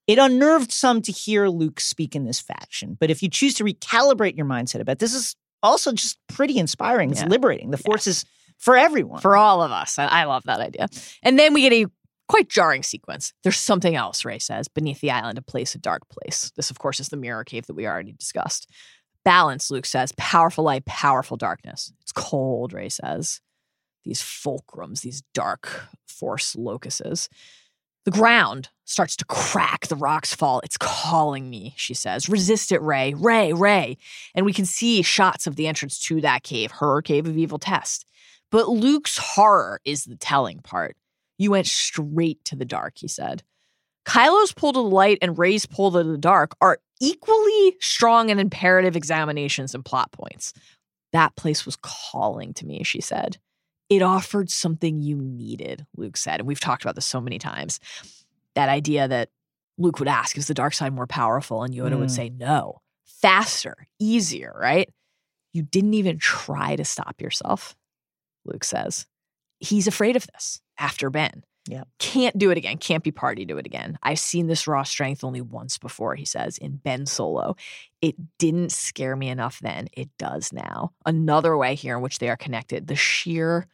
It 0.06 0.18
unnerved 0.18 0.70
some 0.72 1.00
to 1.02 1.12
hear 1.12 1.48
Luke 1.48 1.80
speak 1.80 2.14
in 2.14 2.24
this 2.24 2.40
fashion, 2.40 2.96
but 3.00 3.10
if 3.10 3.22
you 3.22 3.30
choose 3.30 3.54
to 3.54 3.64
recalibrate 3.64 4.36
your 4.36 4.46
mindset 4.46 4.80
about 4.80 4.98
this 4.98 5.14
is 5.14 5.36
also 5.62 5.92
just 5.92 6.18
pretty 6.28 6.58
inspiring. 6.58 7.10
It's 7.10 7.22
Yeah. 7.22 7.28
liberating. 7.28 7.70
The 7.70 7.78
force 7.78 8.06
is 8.06 8.24
for 8.58 8.76
everyone. 8.76 9.20
For 9.20 9.36
all 9.36 9.62
of 9.62 9.70
us. 9.70 9.98
I, 9.98 10.06
I 10.06 10.24
love 10.24 10.42
that 10.44 10.60
idea. 10.60 10.88
And 11.22 11.38
then 11.38 11.54
we 11.54 11.62
get 11.62 11.72
a 11.72 11.86
quite 12.28 12.48
jarring 12.48 12.82
sequence. 12.82 13.32
There's 13.44 13.58
something 13.58 13.94
else, 13.94 14.24
Rey 14.24 14.38
says, 14.40 14.66
beneath 14.68 15.00
the 15.00 15.10
island, 15.12 15.38
a 15.38 15.42
place, 15.42 15.74
a 15.74 15.78
dark 15.78 16.02
place. 16.08 16.50
This, 16.56 16.70
of 16.70 16.78
course, 16.78 16.98
is 16.98 17.08
the 17.10 17.16
mirror 17.16 17.44
cave 17.44 17.66
that 17.66 17.74
we 17.74 17.86
already 17.86 18.12
discussed. 18.12 18.68
Balance, 19.24 19.70
Luke 19.70 19.86
says, 19.86 20.12
powerful 20.16 20.64
light, 20.64 20.84
powerful 20.84 21.36
darkness. 21.36 21.92
It's 22.00 22.12
cold, 22.12 22.72
Rey 22.72 22.88
says. 22.88 23.40
These 24.04 24.22
fulcrums, 24.22 25.00
these 25.02 25.22
dark 25.34 25.88
force 26.06 26.56
locuses. 26.56 27.28
The 28.04 28.10
ground 28.10 28.68
starts 28.84 29.14
to 29.16 29.24
crack, 29.24 29.86
the 29.86 29.96
rocks 29.96 30.34
fall. 30.34 30.60
It's 30.64 30.76
calling 30.76 31.48
me, 31.48 31.74
she 31.76 31.94
says. 31.94 32.28
Resist 32.28 32.72
it, 32.72 32.82
Rey, 32.82 33.14
Rey, 33.14 33.52
Rey. 33.52 33.96
And 34.34 34.44
we 34.44 34.52
can 34.52 34.64
see 34.64 35.02
shots 35.02 35.46
of 35.46 35.54
the 35.54 35.68
entrance 35.68 36.00
to 36.06 36.20
that 36.20 36.42
cave, 36.42 36.72
her 36.72 37.00
cave 37.00 37.26
of 37.26 37.36
evil 37.36 37.58
test. 37.58 38.04
But 38.50 38.68
Luke's 38.68 39.16
horror 39.18 39.80
is 39.84 40.04
the 40.04 40.16
telling 40.16 40.58
part. 40.58 40.96
You 41.38 41.52
went 41.52 41.66
straight 41.68 42.44
to 42.46 42.56
the 42.56 42.64
dark, 42.64 42.94
he 42.96 43.08
said. 43.08 43.42
Kylo's 44.04 44.52
pull 44.52 44.72
to 44.72 44.78
the 44.78 44.82
light 44.82 45.18
and 45.22 45.38
Rey's 45.38 45.64
pull 45.64 45.92
to 45.92 46.02
the 46.02 46.18
dark 46.18 46.56
are 46.60 46.80
equally 47.00 47.76
strong 47.80 48.30
and 48.30 48.40
imperative 48.40 48.96
examinations 48.96 49.74
and 49.74 49.84
plot 49.84 50.10
points. 50.12 50.52
That 51.12 51.36
place 51.36 51.64
was 51.64 51.76
calling 51.76 52.52
to 52.54 52.66
me, 52.66 52.82
she 52.82 53.00
said. 53.00 53.38
It 53.92 54.00
offered 54.02 54.50
something 54.50 55.00
you 55.02 55.16
needed, 55.16 55.86
Luke 55.96 56.16
said. 56.16 56.40
And 56.40 56.46
we've 56.46 56.60
talked 56.60 56.82
about 56.82 56.94
this 56.94 57.04
so 57.06 57.20
many 57.20 57.38
times. 57.38 57.78
That 58.54 58.70
idea 58.70 59.06
that 59.06 59.28
Luke 59.76 59.98
would 59.98 60.08
ask, 60.08 60.38
is 60.38 60.46
the 60.46 60.54
dark 60.54 60.72
side 60.72 60.94
more 60.94 61.06
powerful? 61.06 61.62
And 61.62 61.74
Yoda 61.74 61.98
would 61.98 62.08
Mm. 62.08 62.16
say, 62.16 62.28
no, 62.30 62.80
faster, 63.04 63.86
easier, 63.98 64.52
right? 64.58 64.88
You 65.52 65.62
didn't 65.62 65.94
even 65.94 66.18
try 66.18 66.76
to 66.76 66.84
stop 66.84 67.20
yourself, 67.20 67.76
Luke 68.46 68.64
says. 68.64 69.06
He's 69.60 69.86
afraid 69.86 70.16
of 70.16 70.26
this 70.32 70.60
after 70.78 71.10
Ben. 71.10 71.44
Yep. 71.68 71.88
Can't 71.98 72.36
do 72.36 72.50
it 72.50 72.58
again. 72.58 72.78
Can't 72.78 73.04
be 73.04 73.12
party 73.12 73.46
to 73.46 73.56
it 73.56 73.66
again. 73.66 73.98
I've 74.02 74.18
seen 74.18 74.48
this 74.48 74.66
raw 74.66 74.82
strength 74.82 75.22
only 75.22 75.40
once 75.40 75.78
before, 75.78 76.16
he 76.16 76.24
says, 76.24 76.58
in 76.58 76.76
Ben 76.76 77.06
Solo. 77.06 77.54
It 78.00 78.16
didn't 78.38 78.72
scare 78.72 79.14
me 79.14 79.28
enough 79.28 79.60
then. 79.60 79.88
It 79.92 80.10
does 80.18 80.52
now. 80.52 80.92
Another 81.06 81.56
way 81.56 81.76
here 81.76 81.96
in 81.96 82.02
which 82.02 82.18
they 82.18 82.28
are 82.28 82.36
connected 82.36 82.88
the 82.88 82.96
sheer 82.96 83.68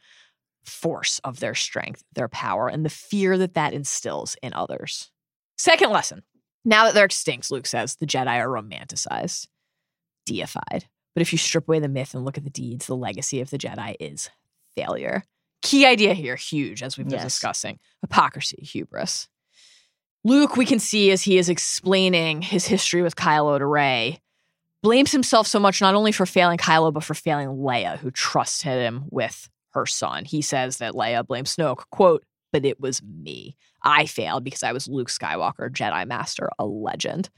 force 0.63 1.19
of 1.23 1.39
their 1.39 1.55
strength, 1.55 2.03
their 2.13 2.27
power, 2.27 2.67
and 2.67 2.85
the 2.85 2.89
fear 2.89 3.37
that 3.39 3.55
that 3.55 3.73
instills 3.73 4.35
in 4.43 4.53
others. 4.53 5.09
Second 5.57 5.89
lesson. 5.91 6.21
Now 6.63 6.85
that 6.85 6.93
they're 6.93 7.05
extinct, 7.05 7.49
Luke 7.49 7.65
says, 7.65 7.95
the 7.95 8.05
Jedi 8.05 8.37
are 8.37 8.47
romanticized. 8.47 9.47
deified. 10.27 10.85
But 11.15 11.21
if 11.21 11.31
you 11.31 11.39
strip 11.39 11.67
away 11.67 11.79
the 11.79 11.87
myth 11.87 12.13
and 12.13 12.23
look 12.23 12.37
at 12.37 12.43
the 12.43 12.51
deeds, 12.51 12.85
the 12.85 12.95
legacy 12.95 13.41
of 13.41 13.49
the 13.49 13.57
Jedi 13.57 13.95
is 13.99 14.29
failure. 14.75 15.23
Key 15.61 15.85
idea 15.85 16.13
here, 16.13 16.35
huge, 16.35 16.81
as 16.83 16.97
we've 16.97 17.07
been 17.07 17.15
Yes. 17.15 17.23
discussing 17.23 17.79
hypocrisy, 18.01 18.57
hubris. 18.63 19.27
Luke, 20.23 20.57
we 20.57 20.65
can 20.65 20.79
see 20.79 21.11
as 21.11 21.23
he 21.23 21.37
is 21.37 21.49
explaining 21.49 22.41
his 22.41 22.65
history 22.67 23.01
with 23.01 23.15
Kylo 23.15 23.57
to 23.57 23.65
Rey, 23.65 24.19
blames 24.83 25.11
himself 25.11 25.47
so 25.47 25.59
much 25.59 25.81
not 25.81 25.95
only 25.95 26.11
for 26.11 26.25
failing 26.25 26.57
Kylo, 26.57 26.93
but 26.93 27.03
for 27.03 27.13
failing 27.13 27.49
Leia, 27.49 27.97
who 27.97 28.11
trusted 28.11 28.71
him 28.71 29.05
with 29.09 29.49
her 29.71 29.85
son. 29.85 30.25
He 30.25 30.41
says 30.41 30.77
that 30.77 30.93
Leia 30.93 31.25
blames 31.25 31.55
Snoke, 31.55 31.83
quote, 31.91 32.23
but 32.51 32.65
it 32.65 32.79
was 32.79 33.01
me. 33.03 33.55
I 33.83 34.05
failed 34.05 34.43
because 34.43 34.63
I 34.63 34.71
was 34.73 34.87
Luke 34.87 35.09
Skywalker, 35.09 35.69
Jedi 35.69 36.05
Master, 36.07 36.49
a 36.57 36.65
legend. 36.65 37.29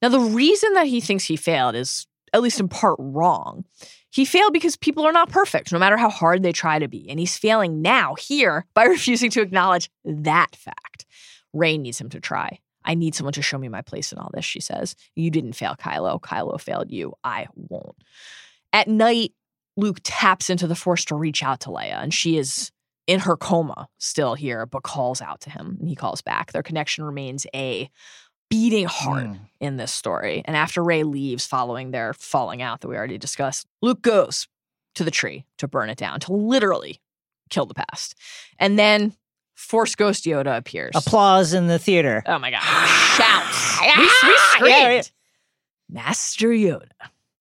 Now, 0.00 0.08
the 0.08 0.20
reason 0.20 0.74
that 0.74 0.86
he 0.88 1.00
thinks 1.00 1.24
he 1.24 1.36
failed 1.36 1.74
is, 1.74 2.06
at 2.32 2.42
least 2.42 2.60
in 2.60 2.68
part, 2.68 2.96
wrong. 2.98 3.64
He 4.10 4.24
failed 4.24 4.52
because 4.52 4.76
people 4.76 5.06
are 5.06 5.12
not 5.12 5.30
perfect, 5.30 5.72
no 5.72 5.78
matter 5.78 5.96
how 5.96 6.10
hard 6.10 6.42
they 6.42 6.52
try 6.52 6.78
to 6.78 6.88
be. 6.88 7.08
And 7.08 7.18
he's 7.18 7.36
failing 7.36 7.82
now, 7.82 8.14
here, 8.14 8.66
by 8.74 8.84
refusing 8.86 9.30
to 9.30 9.42
acknowledge 9.42 9.90
that 10.04 10.54
fact. 10.56 11.06
Rey 11.52 11.78
needs 11.78 12.00
him 12.00 12.10
to 12.10 12.20
try. 12.20 12.58
I 12.84 12.94
need 12.94 13.14
someone 13.14 13.34
to 13.34 13.42
show 13.42 13.58
me 13.58 13.68
my 13.68 13.82
place 13.82 14.12
in 14.12 14.18
all 14.18 14.30
this, 14.34 14.44
she 14.44 14.60
says. 14.60 14.96
You 15.14 15.30
didn't 15.30 15.52
fail 15.52 15.76
Kylo. 15.76 16.20
Kylo 16.20 16.60
failed 16.60 16.90
you. 16.90 17.14
I 17.22 17.46
won't. 17.54 17.96
At 18.72 18.88
night, 18.88 19.32
Luke 19.76 20.00
taps 20.02 20.50
into 20.50 20.66
the 20.66 20.74
Force 20.74 21.04
to 21.06 21.14
reach 21.14 21.42
out 21.42 21.60
to 21.60 21.70
Leia, 21.70 22.02
and 22.02 22.12
she 22.12 22.36
is 22.36 22.72
in 23.06 23.20
her 23.20 23.36
coma 23.36 23.88
still 23.98 24.34
here, 24.34 24.66
but 24.66 24.82
calls 24.82 25.20
out 25.20 25.40
to 25.42 25.50
him, 25.50 25.76
and 25.80 25.88
he 25.88 25.94
calls 25.94 26.22
back. 26.22 26.52
Their 26.52 26.62
connection 26.62 27.04
remains 27.04 27.46
a 27.54 27.90
beating 28.52 28.86
heart 28.86 29.24
Mm. 29.24 29.38
in 29.60 29.76
this 29.78 29.90
story. 29.92 30.42
And 30.44 30.56
after 30.56 30.82
Rey 30.84 31.02
leaves 31.02 31.46
following 31.46 31.90
their 31.90 32.12
falling 32.14 32.60
out 32.62 32.80
that 32.82 32.88
we 32.88 32.96
already 32.96 33.18
discussed, 33.18 33.66
Luke 33.80 34.02
goes 34.02 34.46
to 34.94 35.04
the 35.04 35.10
tree 35.10 35.44
to 35.58 35.66
burn 35.66 35.88
it 35.90 35.96
down, 35.98 36.20
to 36.20 36.32
literally 36.32 37.00
kill 37.50 37.66
the 37.66 37.74
past. 37.74 38.14
And 38.58 38.78
then 38.78 39.14
Force 39.54 39.94
Ghost 39.94 40.24
Yoda 40.24 40.56
appears. 40.56 40.92
Applause 40.94 41.54
in 41.54 41.66
the 41.66 41.78
theater. 41.78 42.22
Oh 42.26 42.38
my 42.38 42.50
God. 42.50 42.60
Shouts. 43.16 43.80
we, 43.80 44.02
we 44.28 44.36
screamed. 44.36 44.70
yeah. 44.70 45.02
Master 45.88 46.48
Yoda, 46.48 46.88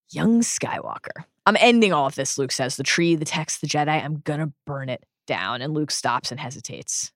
young 0.09 0.41
Skywalker. 0.41 1.23
I'm 1.45 1.57
ending 1.59 1.93
all 1.93 2.05
of 2.05 2.15
this, 2.15 2.37
Luke 2.37 2.51
says. 2.51 2.75
The 2.77 2.83
tree, 2.83 3.15
the 3.15 3.25
text, 3.25 3.61
the 3.61 3.67
Jedi, 3.67 4.03
I'm 4.03 4.19
going 4.19 4.39
to 4.39 4.51
burn 4.65 4.89
it 4.89 5.05
down. 5.25 5.61
And 5.61 5.73
Luke 5.73 5.91
stops 5.91 6.31
and 6.31 6.39
hesitates. 6.39 7.11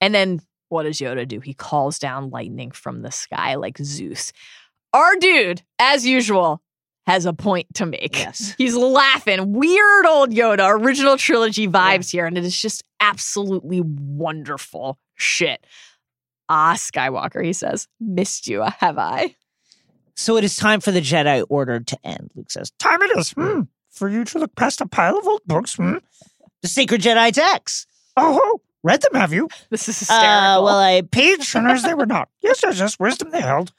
And 0.00 0.14
then 0.14 0.40
what 0.70 0.84
does 0.84 0.98
Yoda 0.98 1.26
do? 1.28 1.40
He 1.40 1.52
calls 1.52 1.98
down 1.98 2.30
lightning 2.30 2.70
from 2.70 3.02
the 3.02 3.10
sky 3.10 3.56
like 3.56 3.78
Zeus. 3.78 4.32
Our 4.92 5.16
dude, 5.16 5.62
as 5.78 6.06
usual, 6.06 6.62
has 7.06 7.26
a 7.26 7.32
point 7.32 7.66
to 7.74 7.86
make. 7.86 8.16
Yes. 8.16 8.54
He's 8.58 8.74
laughing. 8.74 9.52
Weird 9.52 10.06
old 10.06 10.30
Yoda, 10.30 10.70
original 10.80 11.16
trilogy 11.16 11.68
vibes 11.68 12.10
here. 12.10 12.26
And 12.26 12.38
it 12.38 12.44
is 12.44 12.58
just 12.58 12.84
absolutely 13.00 13.82
wonderful 13.82 14.98
shit. 15.16 15.66
Ah, 16.48 16.74
Skywalker, 16.76 17.44
he 17.44 17.52
says, 17.52 17.86
missed 18.00 18.48
you, 18.48 18.62
have 18.78 18.98
I? 18.98 19.36
So 20.16 20.36
it 20.36 20.44
is 20.44 20.56
time 20.56 20.80
for 20.80 20.90
the 20.90 21.00
Jedi 21.00 21.44
Order 21.48 21.80
to 21.80 21.98
end, 22.04 22.30
Luke 22.34 22.50
says. 22.50 22.72
Time 22.78 23.02
it 23.02 23.16
is, 23.16 23.30
hmm, 23.30 23.62
for 23.90 24.08
you 24.08 24.24
to 24.24 24.38
look 24.38 24.54
past 24.56 24.80
a 24.80 24.86
pile 24.86 25.16
of 25.16 25.26
old 25.26 25.42
books, 25.46 25.74
hmm. 25.74 25.98
The 26.62 26.68
sacred 26.68 27.00
Jedi 27.00 27.32
texts. 27.32 27.86
Oh, 28.16 28.60
read 28.82 29.02
them, 29.02 29.14
have 29.14 29.32
you? 29.32 29.48
This 29.70 29.88
is 29.88 29.98
hysterical. 29.98 30.28
Uh, 30.28 30.62
well, 30.62 30.78
I 30.78 31.02
paid 31.02 31.42
Sinners 31.42 31.82
they 31.82 31.94
were 31.94 32.06
not. 32.06 32.28
Yes, 32.42 32.60
yes, 32.62 32.78
yes. 32.78 32.98
Wisdom 32.98 33.30
they 33.30 33.40
held. 33.40 33.72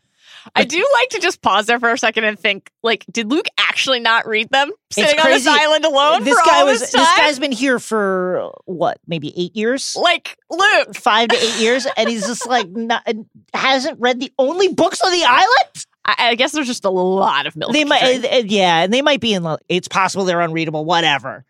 I 0.55 0.63
do 0.63 0.85
like 0.93 1.09
to 1.09 1.19
just 1.19 1.41
pause 1.41 1.65
there 1.67 1.79
for 1.79 1.91
a 1.91 1.97
second 1.97 2.23
and 2.23 2.39
think, 2.39 2.71
like, 2.83 3.05
did 3.11 3.29
Luke 3.29 3.47
actually 3.57 3.99
not 3.99 4.27
read 4.27 4.49
them 4.49 4.71
sitting 4.91 5.19
on 5.19 5.25
this 5.25 5.45
island 5.45 5.85
alone 5.85 6.23
this 6.23 6.39
for 6.39 6.49
guy 6.49 6.59
all 6.61 6.65
was 6.65 6.79
this 6.79 6.91
time? 6.91 7.01
this 7.01 7.17
guy's 7.17 7.39
been 7.39 7.51
here 7.51 7.79
for 7.79 8.51
what, 8.65 8.99
maybe 9.07 9.33
eight 9.35 9.55
years? 9.55 9.95
like, 9.95 10.37
Luke, 10.49 10.95
Five 10.95 11.29
to 11.29 11.35
eight 11.35 11.59
years, 11.59 11.85
and 11.95 12.09
he's 12.09 12.25
just 12.25 12.47
like 12.47 12.67
not, 12.71 13.07
hasn't 13.53 13.99
read 13.99 14.19
the 14.19 14.31
only 14.39 14.69
books 14.73 15.01
on 15.01 15.11
the 15.11 15.23
island. 15.23 15.85
I, 16.05 16.15
I 16.29 16.35
guess 16.35 16.51
there's 16.51 16.67
just 16.67 16.85
a 16.85 16.89
lot 16.89 17.45
of 17.45 17.55
milk. 17.55 17.73
They 17.73 17.83
might, 17.83 18.01
uh, 18.03 18.27
uh, 18.27 18.41
yeah, 18.45 18.81
and 18.81 18.93
they 18.93 19.01
might 19.01 19.19
be 19.19 19.33
in. 19.33 19.47
It's 19.69 19.87
possible 19.87 20.25
they're 20.25 20.41
unreadable. 20.41 20.85
Whatever. 20.85 21.45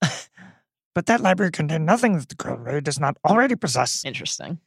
But 0.94 1.06
that 1.06 1.20
library 1.20 1.50
contained 1.52 1.86
nothing 1.86 2.18
that 2.18 2.28
the 2.28 2.34
girl 2.34 2.56
Rey 2.56 2.80
does 2.80 3.00
not 3.00 3.16
already 3.24 3.56
possess. 3.56 4.04
Interesting. 4.04 4.58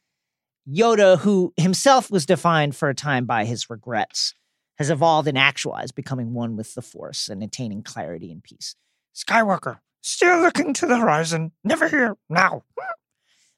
Yoda, 0.68 1.18
who 1.18 1.52
himself 1.56 2.10
was 2.10 2.26
defined 2.26 2.74
for 2.74 2.88
a 2.88 2.94
time 2.94 3.24
by 3.26 3.44
his 3.44 3.70
regrets, 3.70 4.34
has 4.78 4.90
evolved 4.90 5.28
and 5.28 5.38
actualized, 5.38 5.94
becoming 5.94 6.34
one 6.34 6.56
with 6.56 6.74
the 6.74 6.82
Force 6.82 7.28
and 7.28 7.42
attaining 7.42 7.82
clarity 7.82 8.32
and 8.32 8.42
peace. 8.42 8.74
Skywalker, 9.14 9.78
still 10.02 10.40
looking 10.40 10.74
to 10.74 10.86
the 10.86 10.98
horizon. 10.98 11.52
Never 11.62 11.88
here. 11.88 12.16
Now. 12.28 12.64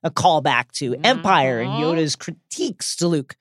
A 0.04 0.10
callback 0.10 0.70
to 0.72 0.94
Empire 1.02 1.60
and 1.60 1.70
Mhm. 1.72 1.80
Yoda's 1.80 2.14
critiques 2.14 2.94
to 2.96 3.08
Luke, 3.08 3.36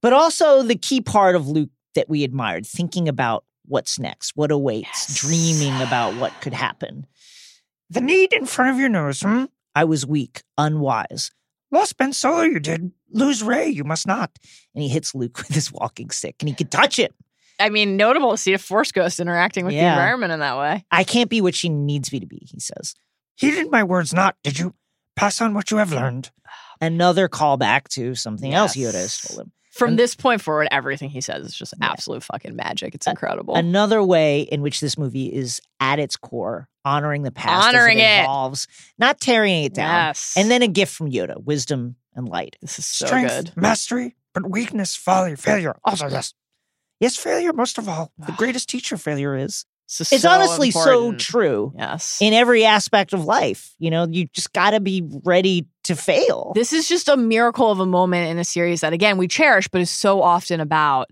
but 0.00 0.12
also 0.12 0.62
the 0.62 0.76
key 0.76 1.00
part 1.00 1.34
of 1.34 1.48
Luke 1.48 1.70
that 1.96 2.08
we 2.08 2.22
admired, 2.22 2.64
thinking 2.64 3.08
about 3.08 3.44
what's 3.66 3.98
next, 3.98 4.36
what 4.36 4.52
awaits, 4.52 5.08
Yes. 5.08 5.16
dreaming 5.20 5.80
about 5.82 6.14
what 6.14 6.32
could 6.42 6.54
happen. 6.54 7.06
The 7.90 8.00
need 8.00 8.32
in 8.32 8.46
front 8.46 8.70
of 8.70 8.78
your 8.78 8.88
nose, 8.88 9.20
hmm? 9.20 9.44
I 9.74 9.84
was 9.84 10.06
weak, 10.06 10.42
unwise, 10.56 11.30
Lost 11.72 11.96
Ben 11.96 12.12
Solo, 12.12 12.42
you 12.42 12.58
did. 12.58 12.90
Lose 13.12 13.42
Rey, 13.42 13.68
you 13.68 13.84
must 13.84 14.06
not. 14.06 14.30
and 14.74 14.82
he 14.82 14.88
hits 14.88 15.14
Luke 15.14 15.38
with 15.38 15.48
his 15.48 15.72
walking 15.72 16.10
stick, 16.10 16.36
and 16.40 16.48
he 16.48 16.54
could 16.54 16.70
touch 16.70 16.98
it. 16.98 17.14
I 17.58 17.68
mean, 17.68 17.96
notable 17.96 18.30
to 18.30 18.38
see 18.38 18.54
a 18.54 18.58
Force 18.58 18.90
Ghost 18.90 19.20
interacting 19.20 19.66
with 19.66 19.74
the 19.74 19.80
environment 19.80 20.32
in 20.32 20.40
that 20.40 20.56
way. 20.56 20.84
I 20.90 21.04
can't 21.04 21.28
be 21.28 21.40
what 21.40 21.54
she 21.54 21.68
needs 21.68 22.10
me 22.12 22.20
to 22.20 22.26
be, 22.26 22.46
he 22.50 22.58
says. 22.58 22.94
Heeded 23.36 23.70
my 23.70 23.84
words 23.84 24.14
not, 24.14 24.36
did 24.42 24.58
you? 24.58 24.74
Pass 25.14 25.40
on 25.40 25.52
what 25.52 25.70
you 25.70 25.76
have 25.76 25.92
learned. 25.92 26.30
Another 26.80 27.28
callback 27.28 27.88
to 27.88 28.14
something 28.14 28.54
else 28.54 28.74
Yoda 28.76 28.94
has 28.94 29.20
told 29.20 29.40
him. 29.40 29.52
From 29.70 29.90
And- 29.90 29.98
this 29.98 30.14
point 30.16 30.40
forward, 30.42 30.68
everything 30.70 31.10
he 31.10 31.20
says 31.20 31.46
is 31.46 31.54
just 31.54 31.74
Yeah. 31.80 31.90
absolute 31.90 32.22
fucking 32.24 32.56
magic. 32.56 32.94
It's 32.94 33.06
incredible. 33.06 33.54
Another 33.54 34.02
way 34.02 34.42
in 34.42 34.62
which 34.62 34.80
this 34.80 34.98
movie 34.98 35.32
is 35.32 35.60
at 35.78 35.98
its 35.98 36.16
core, 36.16 36.68
honoring 36.84 37.22
the 37.22 37.30
past 37.30 37.68
Honoring 37.68 38.00
as 38.00 38.04
it. 38.18 38.20
it 38.20 38.22
evolves, 38.24 38.66
not 38.98 39.20
tearing 39.20 39.64
it 39.64 39.74
down. 39.74 40.08
yes. 40.08 40.34
And 40.36 40.50
then 40.50 40.62
a 40.62 40.68
gift 40.68 40.92
from 40.94 41.10
Yoda, 41.10 41.42
wisdom 41.44 41.96
and 42.14 42.28
light. 42.28 42.56
this 42.60 42.78
is 42.78 42.84
so 42.86 43.06
Strength, 43.06 43.32
good. 43.32 43.52
mastery, 43.56 44.16
but 44.34 44.50
weakness, 44.50 44.96
folly, 44.96 45.36
failure. 45.36 45.76
Also, 45.84 46.08
yes. 46.08 46.34
Yes, 46.98 47.16
failure 47.16 47.52
most 47.52 47.78
of 47.78 47.88
all. 47.88 48.12
The 48.18 48.32
greatest 48.32 48.68
teacher 48.68 48.96
failure 48.96 49.36
is. 49.36 49.64
Is 49.98 50.12
It's 50.12 50.22
so 50.22 50.28
honestly 50.30 50.70
so 50.70 51.12
true 51.14 51.72
Yes. 51.76 52.18
in 52.20 52.32
every 52.32 52.64
aspect 52.64 53.12
of 53.12 53.24
life. 53.24 53.74
You 53.80 53.90
know, 53.90 54.06
you 54.08 54.26
just 54.32 54.52
got 54.52 54.70
to 54.70 54.78
be 54.80 55.02
ready 55.24 55.66
to 55.90 55.96
fail. 55.96 56.52
This 56.54 56.72
is 56.72 56.88
just 56.88 57.08
a 57.08 57.16
miracle 57.16 57.70
of 57.70 57.80
a 57.80 57.86
moment 57.86 58.30
in 58.30 58.38
a 58.38 58.44
series 58.44 58.80
that, 58.80 58.92
again, 58.92 59.18
we 59.18 59.28
cherish, 59.28 59.68
but 59.68 59.80
is 59.80 59.90
so 59.90 60.22
often 60.22 60.60
about 60.60 61.10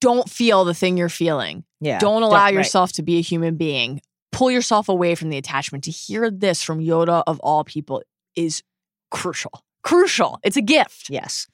don't 0.00 0.28
feel 0.28 0.64
the 0.64 0.74
thing 0.74 0.96
you're 0.96 1.08
feeling. 1.08 1.64
yeah. 1.80 1.98
Don't 1.98 2.22
allow 2.22 2.44
right. 2.44 2.54
yourself 2.54 2.92
to 2.92 3.02
be 3.02 3.18
a 3.18 3.22
human 3.22 3.56
being. 3.56 4.00
Pull 4.32 4.50
yourself 4.50 4.88
away 4.88 5.14
from 5.14 5.30
the 5.30 5.36
attachment. 5.36 5.84
To 5.84 5.90
hear 5.90 6.30
this 6.30 6.62
from 6.62 6.80
Yoda 6.80 7.22
of 7.26 7.38
all 7.40 7.64
people 7.64 8.02
is 8.34 8.62
crucial. 9.10 9.64
Crucial. 9.82 10.40
It's 10.42 10.56
a 10.56 10.62
gift. 10.62 11.08
Yes. 11.08 11.46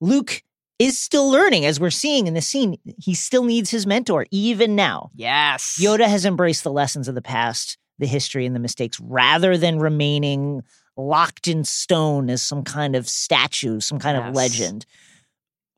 Luke 0.00 0.42
is 0.78 0.98
still 0.98 1.30
learning, 1.30 1.64
as 1.64 1.80
we're 1.80 1.90
seeing 1.90 2.26
in 2.26 2.34
the 2.34 2.42
scene. 2.42 2.76
He 2.98 3.14
still 3.14 3.44
needs 3.44 3.70
his 3.70 3.86
mentor, 3.86 4.26
even 4.30 4.74
now. 4.76 5.10
Yes. 5.14 5.78
Yoda 5.80 6.06
has 6.06 6.24
embraced 6.24 6.64
the 6.64 6.72
lessons 6.72 7.08
of 7.08 7.14
the 7.14 7.22
past, 7.22 7.78
the 7.98 8.06
history, 8.06 8.44
and 8.46 8.54
the 8.54 8.60
mistakes, 8.60 9.00
rather 9.00 9.56
than 9.56 9.78
remaining 9.78 10.62
locked 10.96 11.46
in 11.48 11.64
stone 11.64 12.30
as 12.30 12.42
some 12.42 12.62
kind 12.64 12.96
of 12.96 13.08
statue, 13.08 13.80
some 13.80 13.98
kind 13.98 14.16
Yes. 14.16 14.28
of 14.28 14.34
legend. 14.34 14.86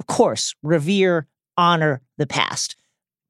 Of 0.00 0.06
course, 0.06 0.54
revere, 0.62 1.26
honor 1.56 2.00
the 2.18 2.26
past. 2.26 2.76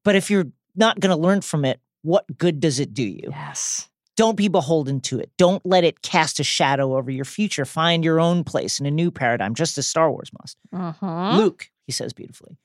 But 0.04 0.14
if 0.16 0.30
you're 0.30 0.46
not 0.76 1.00
going 1.00 1.14
to 1.14 1.20
learn 1.20 1.40
from 1.40 1.64
it, 1.64 1.80
what 2.02 2.24
good 2.38 2.60
does 2.60 2.78
it 2.78 2.94
do 2.94 3.02
you? 3.02 3.28
Yes. 3.30 3.88
Don't 4.16 4.36
be 4.36 4.48
beholden 4.48 5.00
to 5.02 5.18
it. 5.20 5.30
Don't 5.38 5.64
let 5.64 5.84
it 5.84 6.02
cast 6.02 6.40
a 6.40 6.44
shadow 6.44 6.96
over 6.96 7.10
your 7.10 7.24
future. 7.24 7.64
Find 7.64 8.04
your 8.04 8.20
own 8.20 8.42
place 8.44 8.80
in 8.80 8.86
a 8.86 8.90
new 8.90 9.10
paradigm, 9.10 9.54
just 9.54 9.78
as 9.78 9.86
Star 9.86 10.10
Wars 10.10 10.30
must. 10.40 10.58
Uh-huh. 10.72 11.36
Luke, 11.36 11.70
he 11.86 11.92
says 11.92 12.12
beautifully, 12.12 12.56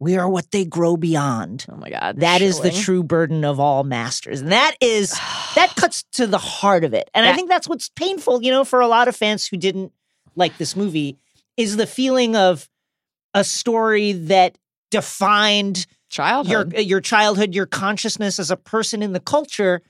we 0.00 0.16
are 0.16 0.28
what 0.28 0.50
they 0.50 0.64
grow 0.64 0.96
beyond. 0.96 1.66
Oh 1.70 1.76
my 1.76 1.90
God. 1.90 2.20
That 2.20 2.42
is 2.42 2.60
the 2.60 2.70
true 2.70 3.02
burden 3.02 3.44
of 3.44 3.60
all 3.60 3.84
masters. 3.84 4.40
And 4.40 4.52
that 4.52 4.76
is 4.80 5.10
that 5.54 5.74
cuts 5.76 6.04
to 6.12 6.26
the 6.26 6.38
heart 6.38 6.84
of 6.84 6.94
it. 6.94 7.10
And 7.14 7.26
I 7.26 7.34
think 7.34 7.48
that's 7.48 7.68
what's 7.68 7.88
painful, 7.88 8.42
you 8.42 8.50
know, 8.50 8.64
for 8.64 8.80
a 8.80 8.88
lot 8.88 9.08
of 9.08 9.16
fans 9.16 9.46
who 9.46 9.56
didn't 9.56 9.92
like 10.36 10.58
this 10.58 10.76
movie 10.76 11.16
is 11.56 11.76
the 11.76 11.86
feeling 11.86 12.36
of 12.36 12.68
a 13.34 13.44
story 13.44 14.12
that 14.12 14.58
defined 14.90 15.86
childhood. 16.08 16.72
your 16.72 16.82
your 16.82 17.00
childhood, 17.00 17.54
your 17.54 17.66
consciousness 17.66 18.38
as 18.38 18.50
a 18.50 18.56
person 18.56 19.02
in 19.02 19.12
the 19.12 19.20
culture, 19.20 19.82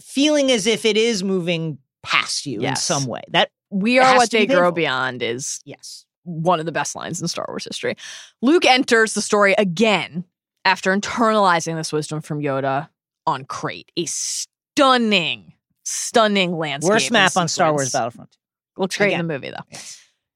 feeling 0.00 0.50
as 0.50 0.66
if 0.66 0.84
it 0.84 0.96
is 0.96 1.22
moving 1.22 1.78
past 2.02 2.46
you 2.46 2.60
in 2.62 2.76
some 2.76 3.06
way. 3.06 3.22
That 3.28 3.50
we 3.70 3.98
are 3.98 4.16
what 4.16 4.30
they 4.30 4.46
grow 4.46 4.72
beyond 4.72 5.22
is 5.22 5.60
yes. 5.64 6.04
One 6.24 6.60
of 6.60 6.66
the 6.66 6.72
best 6.72 6.94
lines 6.94 7.20
in 7.20 7.28
Star 7.28 7.46
Wars 7.48 7.64
history. 7.64 7.96
Luke 8.42 8.66
enters 8.66 9.14
the 9.14 9.22
story 9.22 9.54
again 9.56 10.24
after 10.64 10.96
internalizing 10.96 11.76
this 11.76 11.92
wisdom 11.92 12.20
from 12.20 12.40
Yoda 12.40 12.88
on 13.26 13.44
Crait. 13.44 13.90
A 13.96 14.04
stunning, 14.06 15.54
stunning 15.84 16.56
landscape. 16.56 16.90
Worst 16.90 17.10
map 17.10 17.36
on 17.36 17.48
Star. 17.48 17.72
Wars 17.72 17.92
Battlefront. 17.92 18.36
Looks 18.76 18.96
great 18.96 19.12
in 19.12 19.26
the 19.26 19.32
movie, 19.32 19.50
though. 19.50 19.78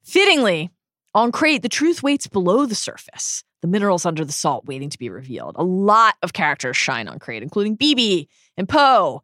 Fittingly, 0.03 0.71
on 1.15 1.33
Crait, 1.33 1.63
the 1.63 1.69
truth 1.69 2.03
waits 2.03 2.27
below 2.27 2.67
the 2.67 2.75
surface. 2.75 3.45
The 3.63 3.69
minerals 3.69 4.05
under 4.05 4.25
the 4.25 4.33
salt 4.33 4.67
waiting 4.67 4.91
to 4.91 4.99
be 4.99 5.09
revealed. 5.09 5.57
A 5.57 5.65
lot 5.65 6.17
of 6.23 6.35
characters 6.35 6.77
shine 6.77 7.09
on 7.09 7.19
Crait, 7.19 7.43
including 7.43 7.79
BB 7.79 8.27
and 8.59 8.69
Poe, 8.69 9.23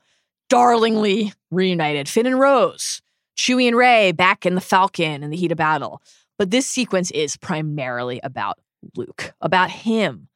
darlingly 0.48 1.32
reunited. 1.50 2.08
Finn 2.08 2.26
and 2.26 2.40
Rose, 2.40 3.02
Chewie 3.36 3.68
and 3.68 3.76
Rey 3.76 4.12
back 4.12 4.46
in 4.46 4.54
the 4.54 4.61
Falcon 4.61 5.22
in 5.22 5.30
the 5.30 5.36
heat 5.36 5.52
of 5.52 5.58
battle. 5.58 6.00
But 6.41 6.51
this 6.51 6.66
sequence 6.66 7.11
is 7.11 7.36
primarily 7.36 8.18
about 8.24 8.59
Luke, 8.97 9.34
about 9.43 9.70
him. 9.70 10.28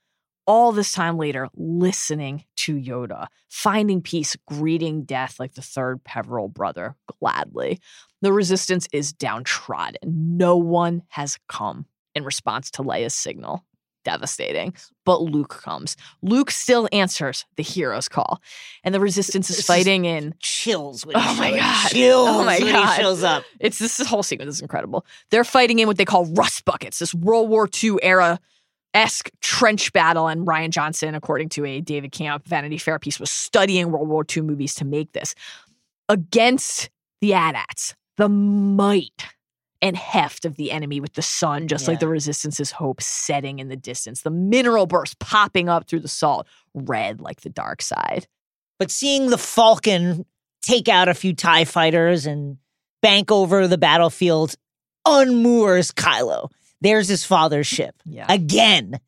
All 0.46 0.70
this 0.70 0.92
time 0.92 1.16
later, 1.16 1.48
listening 1.54 2.44
to 2.58 2.74
Yoda, 2.74 3.28
finding 3.48 4.02
peace, 4.02 4.36
greeting 4.46 5.04
death 5.04 5.40
like 5.40 5.54
the 5.54 5.62
third 5.62 6.04
Peverell 6.04 6.48
brother 6.48 6.94
gladly. 7.20 7.80
The 8.20 8.34
resistance 8.34 8.86
is 8.92 9.14
downtrodden. 9.14 9.96
No 10.36 10.58
one 10.58 11.04
has 11.08 11.38
come 11.48 11.86
in 12.14 12.22
response 12.22 12.70
to 12.72 12.82
Leia's 12.82 13.14
signal. 13.14 13.64
Devastating. 14.04 14.74
But 15.04 15.22
Luke 15.22 15.60
comes. 15.62 15.96
Luke 16.22 16.50
still 16.50 16.88
answers 16.92 17.44
the 17.56 17.62
hero's 17.62 18.08
call. 18.08 18.40
And 18.84 18.94
the 18.94 19.00
resistance 19.00 19.50
is 19.50 19.56
This 19.56 19.64
is- 19.64 19.66
fighting 19.66 20.04
in 20.04 20.34
Chills 20.40 21.04
when 21.04 21.16
Oh 21.16 21.34
my 21.38 21.50
shows- 21.50 21.60
God. 21.60 21.86
Oh 21.86 21.88
chills 21.88 22.28
Oh 22.28 22.44
my 22.44 22.58
God. 22.60 22.96
he 22.96 23.02
shows 23.02 23.22
up. 23.22 23.44
it's 23.60 23.78
this 23.78 23.98
whole 24.06 24.22
sequence 24.22 24.56
is 24.56 24.60
incredible. 24.62 25.04
They're 25.30 25.44
fighting 25.44 25.78
in 25.78 25.88
what 25.88 25.96
they 25.98 26.04
call 26.04 26.26
rust 26.26 26.64
buckets, 26.64 26.98
this 27.00 27.14
World 27.14 27.48
War 27.48 27.68
II 27.82 27.96
era 28.02 28.38
esque 28.94 29.30
trench 29.40 29.92
battle. 29.92 30.28
And 30.28 30.46
Rian 30.46 30.70
Johnson, 30.70 31.14
according 31.14 31.48
to 31.50 31.64
a 31.64 31.80
David 31.80 32.12
Kamp 32.12 32.46
Vanity 32.46 32.78
Fair 32.78 32.98
piece, 32.98 33.18
was 33.18 33.30
studying 33.30 33.90
World 33.90 34.08
War 34.08 34.24
II 34.36 34.42
movies 34.42 34.74
to 34.76 34.84
make 34.84 35.12
this 35.12 35.34
against 36.08 36.90
the 37.20 37.34
AT-ATs, 37.34 37.94
the 38.16 38.28
might 38.28 39.24
and 39.84 39.98
heft 39.98 40.46
of 40.46 40.56
the 40.56 40.72
enemy 40.72 40.98
with 40.98 41.12
the 41.12 41.20
sun, 41.20 41.68
just 41.68 41.86
like 41.86 42.00
the 42.00 42.08
resistance's 42.08 42.70
hope 42.70 43.02
setting 43.02 43.58
in 43.58 43.68
the 43.68 43.76
distance, 43.76 44.22
the 44.22 44.30
mineral 44.30 44.86
burst 44.86 45.18
popping 45.18 45.68
up 45.68 45.86
through 45.86 46.00
the 46.00 46.08
salt, 46.08 46.46
red 46.72 47.20
like 47.20 47.42
the 47.42 47.50
dark 47.50 47.82
side. 47.82 48.26
But 48.78 48.90
seeing 48.90 49.28
the 49.28 49.36
Falcon 49.36 50.24
take 50.62 50.88
out 50.88 51.08
a 51.08 51.14
few 51.14 51.34
TIE 51.34 51.66
fighters 51.66 52.24
and 52.24 52.56
bank 53.02 53.30
over 53.30 53.68
the 53.68 53.76
battlefield 53.76 54.54
unmoors 55.06 55.92
Kylo. 55.92 56.48
There's 56.80 57.06
his 57.06 57.26
father's 57.26 57.66
ship. 57.66 57.94
Yeah. 58.06 58.24
Again, 58.30 58.98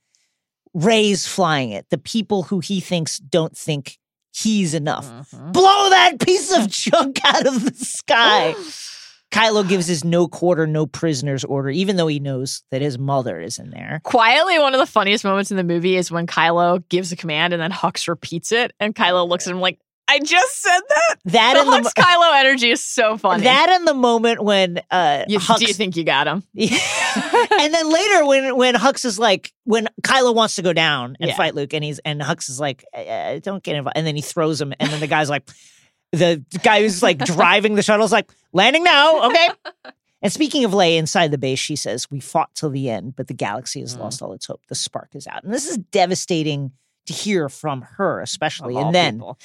Rey's 0.74 1.26
flying 1.26 1.70
it. 1.70 1.86
The 1.88 1.96
people 1.98 2.42
who 2.42 2.60
he 2.60 2.80
thinks 2.80 3.16
don't 3.18 3.56
think 3.56 3.98
he's 4.30 4.74
enough. 4.74 5.06
Mhm. 5.06 5.54
Blow 5.54 5.88
that 5.88 6.20
piece 6.20 6.54
of 6.54 6.68
junk 6.70 7.18
out 7.24 7.46
of 7.46 7.64
the 7.64 7.72
sky. 7.84 8.54
Kylo 9.32 9.68
gives 9.68 9.86
his 9.86 10.04
no 10.04 10.28
quarter, 10.28 10.66
no 10.66 10.86
prisoners 10.86 11.44
order, 11.44 11.68
even 11.68 11.96
though 11.96 12.06
he 12.06 12.20
knows 12.20 12.62
that 12.70 12.80
his 12.80 12.98
mother 12.98 13.40
is 13.40 13.58
in 13.58 13.70
there. 13.70 14.00
Quietly, 14.04 14.58
one 14.58 14.72
of 14.74 14.80
the 14.80 14.86
funniest 14.86 15.24
moments 15.24 15.50
in 15.50 15.56
the 15.56 15.64
movie 15.64 15.96
is 15.96 16.10
when 16.10 16.26
Kylo 16.26 16.86
gives 16.88 17.12
a 17.12 17.16
command 17.16 17.52
and 17.52 17.60
then 17.60 17.72
Hux 17.72 18.08
repeats 18.08 18.52
it, 18.52 18.72
and 18.80 18.94
Kylo 18.94 19.28
looks 19.28 19.46
at 19.46 19.50
him 19.52 19.60
like, 19.60 19.78
"I 20.08 20.20
just 20.20 20.62
said 20.62 20.80
that." 20.88 21.16
That 21.26 21.54
The 21.54 21.60
and 21.72 21.84
the 21.84 21.90
Hux 21.90 22.02
Kylo 22.02 22.38
energy 22.38 22.70
is 22.70 22.82
so 22.84 23.18
funny. 23.18 23.42
that 23.42 23.68
and 23.68 23.86
the 23.86 23.94
moment 23.94 24.42
when 24.42 24.80
uh 24.90 25.24
You- 25.28 25.40
Hux 25.40 25.58
do 25.58 25.66
you 25.66 25.74
think 25.74 25.96
you 25.96 26.04
got 26.04 26.28
him? 26.28 26.44
and 26.54 27.74
then 27.74 27.92
later 27.92 28.24
when 28.26 28.56
when 28.56 28.74
Hux 28.76 29.04
is 29.04 29.18
like 29.18 29.52
when 29.64 29.88
Kylo 30.02 30.34
wants 30.34 30.54
to 30.56 30.62
go 30.62 30.72
down 30.72 31.16
and 31.20 31.28
Yeah. 31.30 31.36
fight 31.36 31.54
Luke 31.56 31.74
and 31.74 31.82
he's 31.84 31.98
and 32.00 32.20
Hux 32.22 32.48
is 32.48 32.60
like 32.60 32.84
uh, 32.96 33.38
don't 33.40 33.62
get 33.62 33.74
involved 33.76 33.96
and 33.98 34.06
then 34.06 34.14
he 34.16 34.22
throws 34.22 34.60
him 34.60 34.72
and 34.78 34.88
then 34.90 35.00
the 35.00 35.06
guy's 35.08 35.28
like 35.28 35.48
the 36.16 36.44
guy 36.62 36.80
who's 36.82 37.02
like 37.02 37.18
driving 37.24 37.74
the 37.74 37.82
shuttle's 37.82 38.12
like 38.12 38.30
landing 38.52 38.82
now 38.84 39.26
okay 39.28 39.48
and 40.22 40.32
speaking 40.32 40.64
of 40.64 40.72
Leia 40.72 40.96
inside 40.98 41.30
the 41.30 41.38
base 41.38 41.58
she 41.58 41.76
says 41.76 42.10
we 42.10 42.20
fought 42.20 42.50
till 42.54 42.70
the 42.70 42.88
end 42.90 43.14
but 43.16 43.28
the 43.28 43.34
galaxy 43.34 43.80
has 43.80 43.96
Mm. 43.96 44.00
lost 44.00 44.22
all 44.22 44.32
its 44.32 44.46
hope 44.46 44.62
the 44.68 44.74
spark 44.74 45.10
is 45.14 45.26
out 45.26 45.44
and 45.44 45.52
this 45.52 45.68
is 45.68 45.76
devastating 45.78 46.72
to 47.06 47.12
hear 47.12 47.48
from 47.48 47.82
her 47.82 48.20
especially 48.20 48.76
Of 48.76 48.86
and 48.86 48.94
then 48.94 49.14
people. 49.18 49.38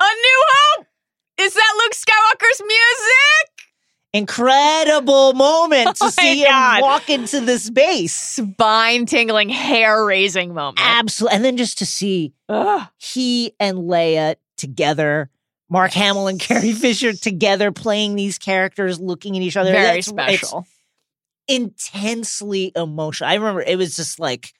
A 0.00 0.04
New 0.04 0.42
Hope. 0.52 0.86
Is 1.40 1.54
that 1.54 1.74
Luke 1.78 1.92
Skywalker's 1.92 2.60
music? 2.66 3.64
incredible 4.14 5.34
moment 5.34 5.96
to 5.96 6.04
Oh 6.06 6.08
see 6.08 6.40
him 6.40 6.80
walk 6.80 7.10
into 7.10 7.40
this 7.40 7.68
base 7.70 8.14
Spine 8.14 9.06
tingling, 9.06 9.48
hair 9.50 10.04
raising 10.04 10.54
moment. 10.54 10.78
absolutely 10.80 11.36
and 11.36 11.44
then 11.44 11.56
just 11.56 11.78
to 11.78 11.86
see 11.86 12.32
Ugh. 12.48 12.88
he 12.96 13.52
and 13.60 13.78
Leia 13.78 14.36
together, 14.56 15.30
Mark 15.70 15.92
Hamill 15.92 16.28
and 16.28 16.40
Carrie 16.40 16.72
Fisher 16.72 17.12
together 17.12 17.70
playing 17.72 18.14
these 18.14 18.38
characters, 18.38 18.98
looking 19.00 19.36
at 19.36 19.42
each 19.42 19.56
other. 19.56 19.72
Very 19.72 20.00
That's- 20.02 20.06
special. 20.06 20.66
Intensely 21.46 22.72
emotional. 22.76 23.30
I 23.30 23.34
remember 23.34 23.62
it 23.62 23.76
was 23.78 23.96
just 23.96 24.20
like 24.20 24.52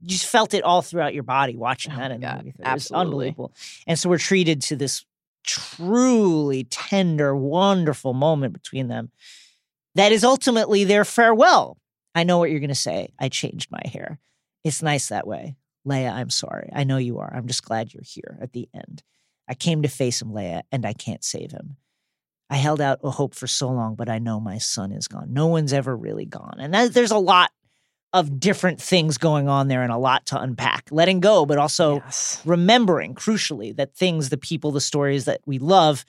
you 0.00 0.08
just 0.10 0.26
felt 0.26 0.52
it 0.54 0.62
all 0.62 0.82
throughout 0.82 1.14
your 1.14 1.22
body 1.22 1.56
watching 1.56 1.92
Oh 1.92 1.96
that 1.96 2.10
in 2.10 2.20
God, 2.20 2.32
the 2.32 2.36
movie. 2.44 2.48
It 2.50 2.58
was 2.58 2.66
absolutely. 2.66 3.06
unbelievable. 3.06 3.54
And 3.86 3.98
so 3.98 4.08
we're 4.10 4.18
treated 4.18 4.60
to 4.62 4.76
this 4.76 5.04
truly 5.44 6.64
tender, 6.64 7.34
wonderful 7.34 8.12
moment 8.12 8.52
between 8.52 8.88
them. 8.88 9.10
That 9.94 10.12
is 10.12 10.22
ultimately 10.24 10.84
their 10.84 11.04
farewell. 11.04 11.78
I 12.14 12.24
know 12.24 12.38
what 12.38 12.50
you're 12.50 12.60
going 12.60 12.68
to 12.68 12.74
say. 12.74 13.08
I 13.18 13.28
changed 13.30 13.70
my 13.70 13.80
hair. 13.90 14.18
It's 14.64 14.82
nice 14.82 15.08
that 15.08 15.26
way. 15.26 15.56
Leia, 15.86 16.12
I'm 16.12 16.30
sorry. 16.30 16.70
I 16.74 16.84
know 16.84 16.96
you 16.98 17.18
are. 17.20 17.32
I'm 17.34 17.46
just 17.46 17.64
glad 17.64 17.92
you're 17.94 18.02
here 18.04 18.38
at 18.40 18.52
the 18.52 18.68
end. 18.74 19.02
I 19.48 19.54
came 19.54 19.82
to 19.82 19.88
face 19.88 20.22
him, 20.22 20.30
Leia, 20.30 20.62
and 20.72 20.86
I 20.86 20.92
can't 20.92 21.22
save 21.24 21.52
him. 21.52 21.76
I 22.50 22.56
held 22.56 22.80
out 22.80 23.00
a 23.02 23.10
hope 23.10 23.34
for 23.34 23.46
so 23.46 23.68
long, 23.70 23.94
but 23.94 24.08
I 24.08 24.18
know 24.18 24.38
my 24.40 24.58
son 24.58 24.92
is 24.92 25.08
gone. 25.08 25.32
No 25.32 25.46
one's 25.46 25.72
ever 25.72 25.96
really 25.96 26.26
gone. 26.26 26.56
And 26.58 26.72
that, 26.74 26.92
there's 26.94 27.10
a 27.10 27.18
lot 27.18 27.50
of 28.12 28.38
different 28.38 28.80
things 28.80 29.18
going 29.18 29.48
on 29.48 29.68
there 29.68 29.82
and 29.82 29.90
a 29.92 29.98
lot 29.98 30.26
to 30.26 30.40
unpack. 30.40 30.88
Letting 30.90 31.20
go, 31.20 31.46
but 31.46 31.58
also 31.58 31.96
Yes. 31.96 32.40
remembering, 32.44 33.14
crucially, 33.14 33.74
that 33.76 33.96
things, 33.96 34.28
the 34.28 34.36
people, 34.36 34.70
the 34.70 34.80
stories 34.80 35.24
that 35.24 35.40
we 35.46 35.58
love 35.58 36.04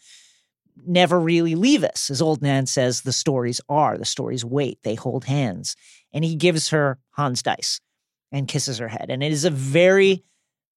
never 0.86 1.20
really 1.20 1.56
leave 1.56 1.84
us. 1.84 2.10
As 2.10 2.22
Old 2.22 2.42
Nan 2.42 2.66
says, 2.68 3.02
the 3.02 3.14
stories 3.14 3.60
are, 3.70 3.98
the 3.98 4.06
stories 4.06 4.46
wait, 4.46 4.78
they 4.84 4.96
hold 4.96 5.24
hands. 5.26 5.76
And 6.14 6.24
he 6.24 6.36
gives 6.36 6.70
her 6.70 7.00
Han's 7.12 7.42
Dice 7.42 7.80
and 8.32 8.48
kisses 8.48 8.78
her 8.78 8.90
head. 8.90 9.10
And 9.10 9.24
it 9.24 9.32
is 9.32 9.46
a 9.46 9.50
very 9.50 10.24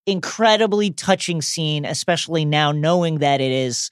incredibly 0.08 0.90
touching 0.90 1.42
scene, 1.42 1.84
especially 1.84 2.44
now 2.44 2.72
knowing 2.72 3.18
that 3.18 3.40
it 3.40 3.52
is 3.52 3.90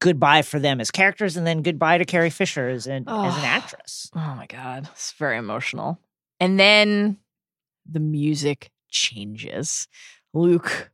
goodbye 0.00 0.42
for 0.42 0.58
them 0.58 0.80
as 0.80 0.90
characters 0.90 1.36
and 1.36 1.46
then 1.46 1.62
goodbye 1.62 1.98
to 1.98 2.04
Carrie 2.04 2.30
Fisher 2.30 2.68
as 2.68 2.86
an, 2.86 3.04
as 3.08 3.34
an 3.34 3.40
Oh. 3.42 3.44
actress. 3.44 4.10
Oh 4.14 4.34
my 4.36 4.46
God. 4.46 4.88
It's 4.92 5.12
very 5.12 5.36
emotional. 5.38 5.98
And 6.38 6.60
then 6.60 7.18
the 7.90 8.00
music 8.00 8.70
changes. 8.90 9.88
Luke 10.34 10.90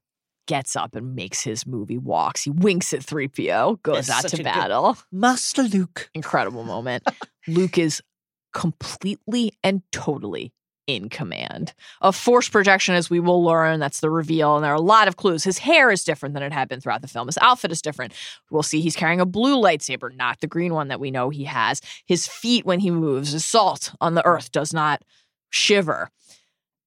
gets 0.46 0.76
up 0.76 0.94
and 0.94 1.14
makes 1.14 1.42
his 1.42 1.66
movie 1.66 1.98
walks. 1.98 2.42
He 2.44 2.50
winks 2.50 2.92
at 2.92 3.00
3PO, 3.00 3.82
goes 3.82 4.06
That's 4.06 4.24
out 4.26 4.30
to 4.30 4.36
a 4.36 4.38
good- 4.38 4.44
battle. 4.44 4.96
Master 5.10 5.62
Luke. 5.64 6.10
Incredible 6.14 6.64
moment. 6.64 7.02
Luke 7.48 7.78
is 7.78 8.02
completely 8.54 9.52
and 9.64 9.82
totally 9.92 10.52
in 10.86 11.08
command 11.08 11.72
A 12.00 12.12
force 12.12 12.48
projection, 12.48 12.94
as 12.94 13.08
we 13.08 13.20
will 13.20 13.44
learn. 13.44 13.80
That's 13.80 14.00
the 14.00 14.10
reveal. 14.10 14.56
And 14.56 14.64
there 14.64 14.72
are 14.72 14.76
a 14.76 14.80
lot 14.80 15.08
of 15.08 15.16
clues. 15.16 15.44
His 15.44 15.58
hair 15.58 15.90
is 15.90 16.04
different 16.04 16.34
than 16.34 16.42
it 16.42 16.52
had 16.52 16.68
been 16.68 16.80
throughout 16.80 17.02
the 17.02 17.08
film. 17.08 17.28
His 17.28 17.38
outfit 17.40 17.72
is 17.72 17.82
different. 17.82 18.12
We'll 18.50 18.62
see 18.62 18.80
he's 18.80 18.96
carrying 18.96 19.20
a 19.20 19.26
blue 19.26 19.60
lightsaber, 19.60 20.14
not 20.14 20.40
the 20.40 20.46
green 20.46 20.74
one 20.74 20.88
that 20.88 21.00
we 21.00 21.10
know 21.10 21.30
he 21.30 21.44
has. 21.44 21.80
His 22.06 22.26
feet, 22.26 22.66
when 22.66 22.80
he 22.80 22.90
moves, 22.90 23.32
his 23.32 23.44
salt 23.44 23.94
on 24.00 24.14
the 24.14 24.26
earth 24.26 24.50
does 24.52 24.74
not 24.74 25.02
shiver. 25.50 26.10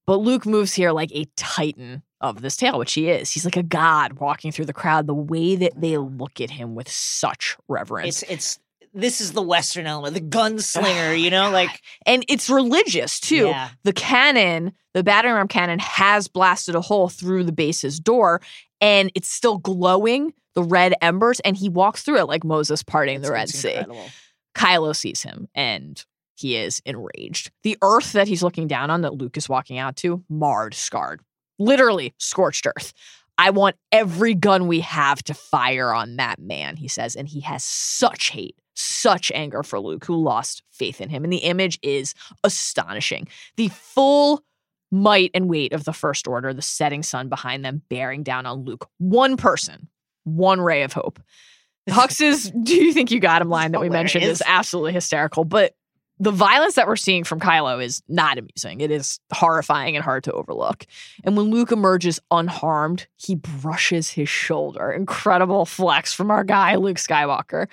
But 0.05 0.17
Luke 0.17 0.45
moves 0.45 0.73
here 0.73 0.91
like 0.91 1.11
a 1.13 1.26
titan 1.35 2.03
of 2.22 2.41
this 2.41 2.57
tale, 2.57 2.77
which 2.77 2.93
he 2.93 3.09
is. 3.09 3.31
He's 3.31 3.45
like 3.45 3.57
a 3.57 3.63
god 3.63 4.13
walking 4.13 4.51
through 4.51 4.65
the 4.65 4.73
crowd. 4.73 5.07
The 5.07 5.13
way 5.13 5.55
that 5.55 5.80
they 5.80 5.97
look 5.97 6.41
at 6.41 6.51
him 6.51 6.76
with 6.76 6.89
such 6.89 7.57
reverence. 7.67 8.22
It's 8.23 8.31
it's 8.31 8.59
this 8.95 9.22
is 9.22 9.34
the 9.34 9.41
Western 9.41 9.85
element, 9.85 10.13
the 10.13 10.22
gunslinger, 10.22 11.19
you 11.19 11.30
know, 11.30 11.49
like 11.51 11.81
and 12.05 12.26
it's 12.27 12.49
religious 12.49 13.19
too. 13.19 13.47
Yeah. 13.47 13.69
The 13.84 13.93
cannon, 13.93 14.73
the 14.93 15.03
battering 15.03 15.35
ram 15.35 15.47
cannon, 15.47 15.80
has 15.80 16.27
blasted 16.27 16.76
a 16.76 16.81
hole 16.81 17.09
through 17.09 17.43
the 17.43 17.51
base's 17.51 17.99
door, 17.99 18.41
and 18.81 19.11
it's 19.13 19.30
still 19.30 19.57
glowing 19.57 20.34
the 20.55 20.63
red 20.63 20.95
embers. 21.01 21.39
And 21.41 21.55
he 21.55 21.69
walks 21.69 22.01
through 22.01 22.19
it 22.19 22.26
like 22.26 22.43
Moses 22.43 22.81
parting 22.81 23.22
the 23.22 23.31
Red 23.31 23.49
Sea. 23.49 23.76
incredible. 23.76 24.09
Kylo 24.55 24.95
sees 24.95 25.22
him, 25.22 25.49
and 25.53 26.03
he 26.35 26.55
is 26.55 26.81
enraged. 26.85 27.51
The 27.63 27.77
earth 27.81 28.13
that 28.13 28.27
he's 28.27 28.41
looking 28.41 28.67
down 28.67 28.89
on, 28.89 29.01
that 29.01 29.13
Luke 29.13 29.38
is 29.38 29.49
walking 29.49 29.77
out 29.77 29.97
to, 29.97 30.23
marred, 30.30 30.73
scarred, 30.73 31.22
literally 31.59 32.13
scorched 32.17 32.65
earth. 32.65 32.93
I 33.38 33.49
want 33.49 33.76
every 33.91 34.34
gun 34.34 34.67
we 34.67 34.80
have 34.81 35.22
to 35.23 35.34
fire 35.34 35.93
on 35.93 36.15
that 36.17 36.39
man, 36.39 36.77
he 36.77 36.88
says. 36.88 37.15
And 37.15 37.27
he 37.27 37.41
has 37.41 37.63
such 37.63 38.30
hate, 38.30 38.55
such 38.76 39.31
anger 39.34 39.64
for 39.64 39.80
Luke, 39.80 40.06
who 40.06 40.15
lost 40.15 40.64
faith 40.72 41.02
in 41.02 41.10
him. 41.10 41.23
And 41.23 41.34
the 41.34 41.38
image 41.38 41.80
is 41.81 42.14
astonishing. 42.43 43.27
The 43.57 43.69
full 43.69 44.43
might 44.91 45.31
and 45.34 45.49
weight 45.49 45.73
of 45.73 45.84
the 45.84 45.93
First 45.93 46.27
Order, 46.27 46.53
the 46.53 46.61
setting 46.61 47.03
sun 47.03 47.30
behind 47.30 47.65
them 47.65 47.81
bearing 47.89 48.23
down 48.23 48.45
on 48.45 48.64
Luke. 48.64 48.89
One 48.97 49.38
person, 49.38 49.88
one 50.23 50.61
ray 50.61 50.84
of 50.84 50.93
hope. 50.93 51.19
Hux's 51.89 52.52
"Do 52.52 52.76
you 52.76 52.93
think 52.93 53.11
you 53.11 53.19
got 53.19 53.41
him?" 53.41 53.49
line 53.49 53.72
that 53.73 53.81
we 53.81 53.89
mentioned 53.89 54.23
is 54.23 54.41
absolutely 54.45 54.93
hysterical, 54.93 55.45
but 55.45 55.76
the 56.19 56.31
violence 56.31 56.75
that 56.75 56.87
we're 56.87 56.95
seeing 56.95 57.23
from 57.25 57.39
Kylo 57.39 57.83
is 57.83 58.01
not 58.07 58.37
amusing. 58.37 58.79
It 58.81 58.89
is 58.89 59.19
horrifying 59.33 59.95
and 59.95 60.03
hard 60.03 60.23
to 60.25 60.31
overlook. 60.31 60.85
And 61.23 61.35
when 61.35 61.47
Luke 61.51 61.71
emerges 61.73 62.19
unharmed, 62.31 63.07
he 63.17 63.35
brushes 63.35 64.09
his 64.09 64.29
shoulder. 64.29 64.91
Incredible 64.91 65.65
flex 65.65 66.13
from 66.13 66.31
our 66.31 66.43
guy, 66.45 66.75
Luke 66.75 66.97
Skywalker. 66.97 67.67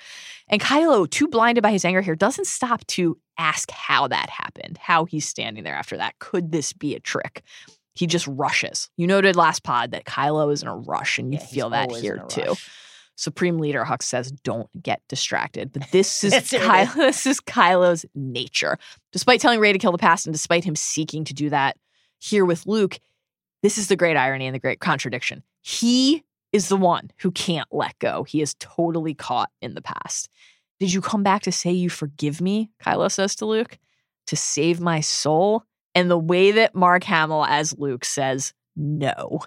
And 0.49 0.61
Kylo, 0.61 1.09
too 1.09 1.27
blinded 1.29 1.61
by 1.61 1.71
his 1.71 1.85
anger 1.85 2.01
here, 2.01 2.15
doesn't 2.15 2.47
stop 2.47 2.85
to 2.87 3.17
ask 3.37 3.71
how 3.71 4.07
that 4.09 4.29
happened, 4.29 4.77
how 4.77 5.05
he's 5.05 5.27
standing 5.27 5.63
there 5.63 5.75
after 5.75 5.95
that. 5.97 6.19
Could 6.19 6.51
this 6.51 6.73
be 6.73 6.95
a 6.95 6.99
trick? 6.99 7.43
He 7.95 8.07
just 8.07 8.27
rushes. 8.27 8.89
You 8.97 9.07
noted 9.07 9.35
last 9.35 9.63
pod 9.63 9.91
that 9.91 10.05
Kylo 10.05 10.51
is 10.51 10.63
in 10.63 10.67
a 10.67 10.75
rush, 10.75 11.17
and 11.17 11.31
you 11.33 11.39
Yeah, 11.39 11.45
feel 11.45 11.69
that 11.69 11.91
here 11.91 12.23
too. 12.27 12.41
rush. 12.49 12.69
Supreme 13.15 13.59
Leader 13.59 13.83
Hux 13.83 14.03
says, 14.03 14.31
"Don't 14.31 14.69
get 14.81 15.01
distracted." 15.07 15.71
But 15.71 15.83
this 15.91 16.23
is. 16.23 16.33
Kylo, 16.33 16.93
this 16.95 17.25
is 17.25 17.39
Kylo's 17.39 18.05
nature. 18.15 18.77
Despite 19.11 19.41
telling 19.41 19.59
Rey 19.59 19.73
to 19.73 19.79
kill 19.79 19.91
the 19.91 19.97
past, 19.97 20.25
and 20.25 20.33
despite 20.33 20.63
him 20.63 20.75
seeking 20.75 21.23
to 21.25 21.33
do 21.33 21.49
that 21.49 21.77
here 22.19 22.45
with 22.45 22.65
Luke, 22.65 22.99
this 23.61 23.77
is 23.77 23.87
the 23.87 23.95
great 23.95 24.17
irony 24.17 24.45
and 24.47 24.55
the 24.55 24.59
great 24.59 24.79
contradiction. 24.79 25.43
He 25.61 26.23
is 26.51 26.69
the 26.69 26.77
one 26.77 27.11
who 27.17 27.31
can't 27.31 27.67
let 27.71 27.97
go. 27.99 28.23
He 28.23 28.41
is 28.41 28.55
totally 28.59 29.13
caught 29.13 29.49
in 29.61 29.73
the 29.73 29.81
past. 29.81 30.29
Did 30.79 30.93
you 30.93 31.01
come 31.01 31.23
back 31.23 31.43
to 31.43 31.51
say 31.51 31.71
you 31.71 31.89
forgive 31.89 32.41
me? 32.41 32.69
Kylo 32.83 33.11
says 33.11 33.35
to 33.37 33.45
Luke, 33.45 33.77
to 34.27 34.35
save 34.35 34.79
my 34.79 34.99
soul. 35.01 35.63
And 35.95 36.09
the 36.09 36.17
way 36.17 36.51
that 36.51 36.75
Mark 36.75 37.03
Hamill 37.03 37.45
as 37.45 37.77
Luke 37.77 38.05
says 38.05 38.53
no 38.75 39.41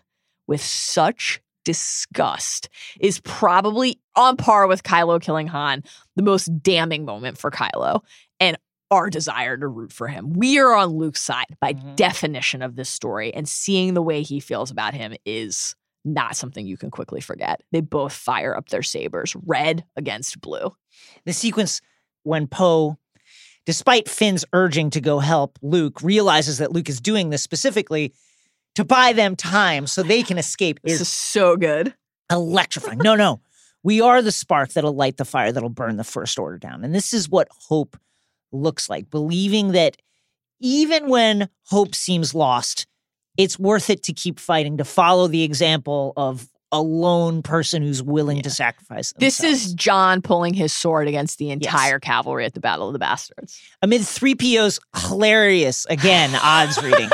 with 0.47 0.62
such 0.62 1.40
disgust 1.66 2.68
is 3.01 3.20
probably 3.20 4.01
on 4.14 4.36
par 4.36 4.66
with 4.66 4.84
Kylo 4.84 5.20
killing 5.20 5.48
Han, 5.48 5.82
the 6.14 6.22
most 6.22 6.47
damning 6.62 7.05
moment 7.05 7.36
for 7.36 7.51
Kylo 7.51 8.01
and 8.40 8.56
our 8.90 9.10
desire 9.10 9.56
to 9.56 9.66
root 9.66 9.93
for 9.93 10.06
him. 10.06 10.32
We 10.32 10.59
are 10.59 10.72
on 10.74 10.90
Luke's 10.90 11.20
side 11.20 11.56
by 11.60 11.72
Mhm. 11.74 11.97
definition 11.97 12.62
of 12.62 12.76
this 12.76 12.88
story, 12.88 13.34
and 13.34 13.48
seeing 13.48 13.94
the 13.94 14.02
way 14.02 14.22
he 14.22 14.38
feels 14.38 14.70
about 14.70 14.94
him 14.94 15.14
is 15.26 15.74
not 16.05 16.36
something 16.36 16.64
you 16.68 16.76
can 16.76 16.93
quickly 16.93 17.20
forget. 17.20 17.60
They 17.72 17.80
both 17.80 18.12
fire 18.12 18.56
up 18.56 18.68
their 18.68 18.84
sabers, 18.84 19.34
red 19.44 19.84
against 19.97 20.40
blue. 20.40 20.70
the 21.24 21.32
sequence 21.32 21.80
when 22.22 22.47
Poe, 22.47 22.97
despite 23.66 24.09
Finn's 24.09 24.44
urging 24.52 24.90
to 24.90 25.01
go 25.01 25.18
help 25.18 25.59
Luke, 25.62 26.01
realizes 26.01 26.59
that 26.59 26.70
Luke 26.72 26.88
is 26.88 27.01
doing 27.01 27.30
this 27.30 27.43
specifically 27.43 28.14
to 28.77 28.85
buy 28.85 29.12
them 29.12 29.36
time 29.36 29.86
so 29.86 30.03
they 30.03 30.23
can 30.23 30.39
escape 30.39 30.78
This 30.82 30.94
is 30.94 31.01
is 31.03 31.09
so 31.09 31.57
good. 31.57 31.94
electrifying. 32.31 32.98
No, 33.03 33.15
no. 33.16 33.40
We 33.82 34.01
are 34.01 34.20
the 34.23 34.32
spark 34.32 34.73
that'll 34.73 34.94
light 34.94 35.16
the 35.16 35.24
fire 35.24 35.53
that'll 35.53 35.69
burn 35.69 35.97
the 35.97 36.05
first 36.05 36.39
order 36.39 36.59
down. 36.59 36.82
And 36.85 36.94
this 36.94 37.12
is 37.12 37.28
what 37.28 37.48
hope 37.69 37.97
looks 38.53 38.89
like 38.90 39.11
believing 39.11 39.73
that 39.73 39.97
even 40.61 41.09
when 41.09 41.48
hope 41.66 41.94
seems 41.94 42.35
lost, 42.35 42.86
it's 43.36 43.59
worth 43.59 43.90
it 43.90 44.03
to 44.05 44.12
keep 44.12 44.40
fighting, 44.40 44.78
to 44.78 44.85
follow 44.85 45.28
the 45.28 45.43
example 45.43 46.12
of 46.16 46.48
a 46.72 46.82
lone 46.82 47.43
person 47.43 47.82
who's 47.82 48.02
willing 48.02 48.43
to 48.43 48.51
sacrifice 48.51 49.12
This 49.18 49.43
is 49.43 49.72
Jon 49.74 50.20
pulling 50.20 50.52
his 50.55 50.72
sword 50.72 51.06
against 51.09 51.38
the 51.38 51.51
entire 51.51 52.01
cavalry 52.01 52.44
at 52.44 52.55
the 52.55 52.60
Battle 52.60 52.88
of 52.88 52.93
the 52.93 52.98
Bastards. 52.98 53.60
amid 53.82 54.01
3PO's 54.02 54.80
hilarious, 55.09 55.86
again, 55.86 56.30
odds 56.43 56.82
reading. 56.82 57.09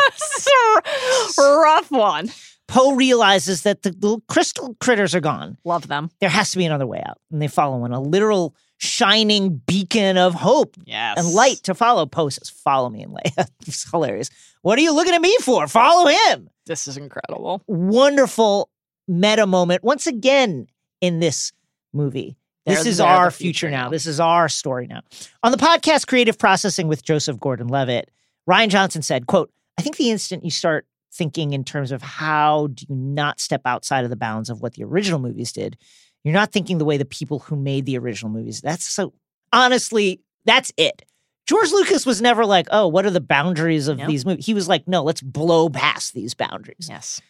Rough 1.38 1.90
one. 1.90 2.30
Poe 2.68 2.94
realizes 2.94 3.62
that 3.62 3.82
the 3.82 3.90
little 3.90 4.22
crystal 4.28 4.74
critters 4.80 5.14
are 5.14 5.20
gone. 5.20 5.58
Love 5.64 5.88
them. 5.88 6.10
There 6.20 6.30
has 6.30 6.50
to 6.52 6.58
be 6.58 6.64
another 6.64 6.86
way 6.86 7.02
out. 7.04 7.18
And 7.30 7.42
they 7.42 7.48
follow 7.48 7.84
in 7.84 7.92
a 7.92 8.00
literal 8.00 8.54
shining 8.78 9.56
beacon 9.66 10.16
of 10.16 10.34
hope 10.34 10.76
Yes. 10.86 11.18
and 11.18 11.28
light 11.34 11.56
to 11.64 11.74
follow. 11.74 12.06
Poe 12.06 12.30
says, 12.30 12.48
Follow 12.48 12.88
me, 12.88 13.02
and 13.02 13.12
Leia. 13.36 13.46
it's 13.66 13.90
hilarious. 13.90 14.30
What 14.62 14.78
are 14.78 14.82
you 14.82 14.94
looking 14.94 15.14
at 15.14 15.20
me 15.20 15.36
for? 15.42 15.66
Follow 15.66 16.08
him. 16.28 16.48
This 16.66 16.86
is 16.88 16.96
incredible. 16.96 17.62
Wonderful 17.66 18.70
meta 19.08 19.46
moment 19.46 19.82
once 19.84 20.06
again 20.06 20.66
in 21.00 21.20
this 21.20 21.52
movie. 21.92 22.36
This 22.64 22.86
is 22.86 23.00
our 23.00 23.30
future, 23.30 23.42
future 23.66 23.70
now. 23.70 23.84
now. 23.84 23.90
This 23.90 24.06
is 24.06 24.20
our 24.20 24.48
story 24.48 24.86
now. 24.86 25.00
On 25.42 25.50
the 25.50 25.58
podcast 25.58 26.06
Creative 26.06 26.38
Processing 26.38 26.86
with 26.86 27.02
Joseph 27.02 27.40
Gordon 27.40 27.66
Levitt, 27.66 28.08
Rian 28.48 28.68
Johnson 28.68 29.02
said, 29.02 29.26
quote, 29.26 29.50
I 29.78 29.82
think 29.82 29.96
the 29.96 30.10
instant 30.10 30.44
you 30.44 30.50
start 30.50 30.86
thinking 31.12 31.52
in 31.52 31.64
terms 31.64 31.90
of 31.90 32.02
how 32.02 32.68
do 32.68 32.86
you 32.88 32.94
not 32.94 33.40
step 33.40 33.62
outside 33.64 34.04
of 34.04 34.10
the 34.10 34.16
bounds 34.16 34.48
of 34.48 34.60
what 34.62 34.74
the 34.74 34.84
original 34.84 35.18
movies 35.18 35.52
did, 35.52 35.76
you're 36.22 36.32
not 36.32 36.52
thinking 36.52 36.78
the 36.78 36.84
way 36.84 36.96
the 36.96 37.04
people 37.04 37.40
who 37.40 37.56
made 37.56 37.84
the 37.84 37.98
original 37.98 38.30
movies. 38.30 38.60
That's 38.60 38.86
so 38.86 39.12
honestly, 39.52 40.20
that's 40.44 40.72
it. 40.76 41.02
George 41.48 41.72
Lucas 41.72 42.06
was 42.06 42.22
never 42.22 42.46
like, 42.46 42.68
oh, 42.70 42.86
what 42.86 43.04
are 43.04 43.10
the 43.10 43.20
boundaries 43.20 43.88
of 43.88 43.98
No. 43.98 44.06
these 44.06 44.24
movies? 44.24 44.46
He 44.46 44.54
was 44.54 44.68
like, 44.68 44.86
no, 44.86 45.02
let's 45.02 45.20
blow 45.20 45.68
past 45.68 46.14
these 46.14 46.34
boundaries. 46.34 46.86
Yes. 46.88 47.20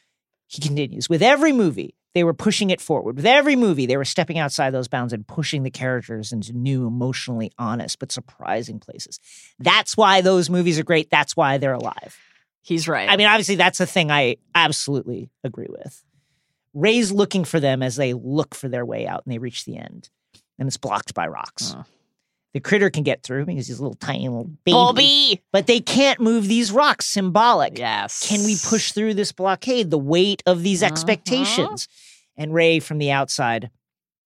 He 0.52 0.60
continues, 0.60 1.08
with 1.08 1.22
every 1.22 1.52
movie, 1.52 1.94
they 2.14 2.24
were 2.24 2.34
pushing 2.34 2.68
it 2.68 2.78
forward. 2.78 3.16
With 3.16 3.24
every 3.24 3.56
movie, 3.56 3.86
they 3.86 3.96
were 3.96 4.04
stepping 4.04 4.38
outside 4.38 4.70
those 4.70 4.86
bounds 4.86 5.14
and 5.14 5.26
pushing 5.26 5.62
the 5.62 5.70
characters 5.70 6.30
into 6.30 6.52
new, 6.52 6.86
emotionally 6.86 7.50
honest, 7.58 7.98
but 7.98 8.12
surprising 8.12 8.78
places. 8.78 9.18
That's 9.58 9.96
why 9.96 10.20
those 10.20 10.50
movies 10.50 10.78
are 10.78 10.84
great. 10.84 11.08
That's 11.08 11.34
why 11.34 11.56
they're 11.56 11.72
alive. 11.72 12.18
He's 12.60 12.86
right. 12.86 13.08
I 13.08 13.16
mean, 13.16 13.28
obviously, 13.28 13.54
that's 13.54 13.80
a 13.80 13.86
thing 13.86 14.10
I 14.10 14.36
absolutely 14.54 15.30
agree 15.42 15.68
with. 15.70 16.04
Rey's 16.74 17.10
looking 17.10 17.44
for 17.44 17.58
them 17.58 17.82
as 17.82 17.96
they 17.96 18.12
look 18.12 18.54
for 18.54 18.68
their 18.68 18.84
way 18.84 19.06
out 19.06 19.22
and 19.24 19.32
they 19.32 19.38
reach 19.38 19.64
the 19.64 19.78
end, 19.78 20.10
and 20.58 20.68
it's 20.68 20.76
blocked 20.76 21.14
by 21.14 21.28
rocks. 21.28 21.74
Oh. 21.74 21.84
The 22.54 22.60
critter 22.60 22.90
can 22.90 23.02
get 23.02 23.22
through 23.22 23.46
because 23.46 23.66
he's 23.66 23.78
a 23.78 23.82
little 23.82 23.96
tiny 23.96 24.28
little 24.28 24.44
baby, 24.64 24.72
Bobby. 24.74 25.42
but 25.52 25.66
they 25.66 25.80
can't 25.80 26.20
move 26.20 26.48
these 26.48 26.70
rocks. 26.70 27.06
Symbolic. 27.06 27.78
Yes. 27.78 28.28
Can 28.28 28.44
we 28.44 28.56
push 28.62 28.92
through 28.92 29.14
this 29.14 29.32
blockade? 29.32 29.90
The 29.90 29.98
weight 29.98 30.42
of 30.44 30.62
these 30.62 30.82
Uh-huh. 30.82 30.92
expectations. 30.92 31.88
And 32.36 32.52
Rey 32.52 32.78
from 32.78 32.98
the 32.98 33.10
outside 33.10 33.70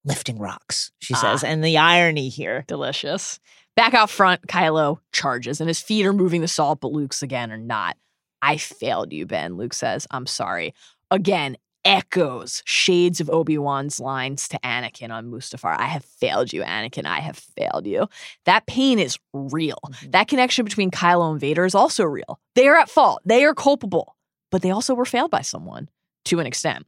lifting 0.05 0.39
rocks, 0.39 0.91
she 0.99 1.15
says. 1.15 1.45
Ah. 1.45 1.47
And 1.47 1.63
the 1.65 1.79
irony 1.79 2.29
here. 2.29 2.65
Delicious. 2.67 3.39
Back 3.77 3.95
out 3.95 4.11
front, 4.11 4.47
Kylo 4.47 4.99
charges, 5.13 5.61
and 5.61 5.69
his 5.69 5.81
feet 5.81 6.07
are 6.07 6.13
moving 6.13 6.41
the 6.41 6.49
salt, 6.49 6.81
but 6.81 6.93
Luke's 6.93 7.23
again 7.23 7.53
are 7.53 7.59
not. 7.59 7.97
I 8.43 8.57
failed 8.57 9.13
you, 9.13 9.27
Ben. 9.27 9.57
Luke 9.57 9.75
says, 9.75 10.07
I'm 10.11 10.27
sorry. 10.27 10.75
Again, 11.11 11.57
echoes, 11.87 12.63
shades 12.67 13.21
of 13.21 13.31
Obi 13.31 13.57
Wan's 13.59 14.01
lines 14.01 14.49
to 14.49 14.59
Anakin 14.61 15.11
on 15.11 15.31
Mustafar. 15.31 15.77
I 15.79 15.87
have 15.87 16.05
failed 16.05 16.53
you, 16.53 16.63
Anakin. 16.63 17.07
I 17.07 17.21
have 17.21 17.39
failed 17.39 17.87
you. 17.87 18.09
That 18.45 18.67
pain 18.67 18.99
is 18.99 19.19
real. 19.33 19.79
Mm-hmm. 19.87 20.11
That 20.11 20.29
connection 20.29 20.65
between 20.65 20.91
Kylo 20.91 21.31
and 21.31 21.41
Vader 21.41 21.65
is 21.65 21.75
also 21.75 22.05
real. 22.05 22.41
They 22.55 22.69
are 22.69 22.77
at 22.77 22.91
fault, 22.91 23.21
they 23.25 23.45
are 23.45 23.55
culpable, 23.55 24.17
but 24.51 24.63
they 24.63 24.71
also 24.71 24.95
were 24.95 25.05
failed 25.05 25.31
by 25.31 25.43
someone 25.43 25.89
to 26.27 26.41
an 26.41 26.47
extent. 26.47 26.85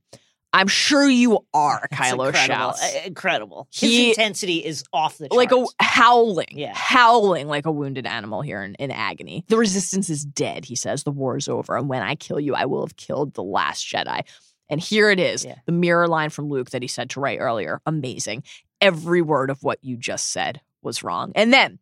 I'm 0.54 0.66
sure 0.66 1.06
you 1.06 1.40
are, 1.52 1.86
It's 1.92 2.00
Kylo 2.00 2.28
incredible. 2.28 2.34
shouts. 2.72 2.94
Incredible. 3.04 3.68
He- 3.70 4.08
His 4.08 4.16
intensity 4.16 4.64
is 4.64 4.82
off 4.94 5.18
the 5.18 5.28
charts. 5.28 5.36
like 5.36 5.52
a 5.52 5.62
howling, 5.78 6.46
Yeah. 6.52 6.72
howling 6.74 7.48
like 7.48 7.66
a 7.66 7.70
wounded 7.70 8.06
animal 8.06 8.40
here 8.40 8.62
in, 8.62 8.74
in 8.76 8.90
agony. 8.90 9.44
The 9.48 9.58
resistance 9.58 10.08
is 10.08 10.24
dead, 10.24 10.64
he 10.64 10.74
says. 10.74 11.02
The 11.04 11.10
war 11.10 11.36
is 11.36 11.48
over. 11.48 11.76
And 11.76 11.86
when 11.90 12.00
I 12.02 12.14
kill 12.14 12.40
you, 12.40 12.54
I 12.54 12.64
will 12.64 12.80
have 12.80 12.96
killed 12.96 13.34
the 13.34 13.42
last 13.42 13.84
Jedi. 13.86 14.22
And 14.70 14.80
here 14.80 15.10
it 15.10 15.18
is 15.20 15.44
Yeah. 15.44 15.56
the 15.66 15.72
mirror 15.72 16.08
line 16.08 16.30
from 16.30 16.48
Luke 16.48 16.70
that 16.70 16.82
he 16.82 16.88
said 16.88 17.10
to 17.10 17.20
Rey 17.20 17.38
earlier. 17.38 17.80
Amazing. 17.86 18.42
Every 18.80 19.22
word 19.22 19.50
of 19.50 19.62
what 19.62 19.82
you 19.82 19.96
just 19.96 20.28
said 20.28 20.60
was 20.82 21.02
wrong. 21.02 21.32
And 21.34 21.52
then, 21.52 21.78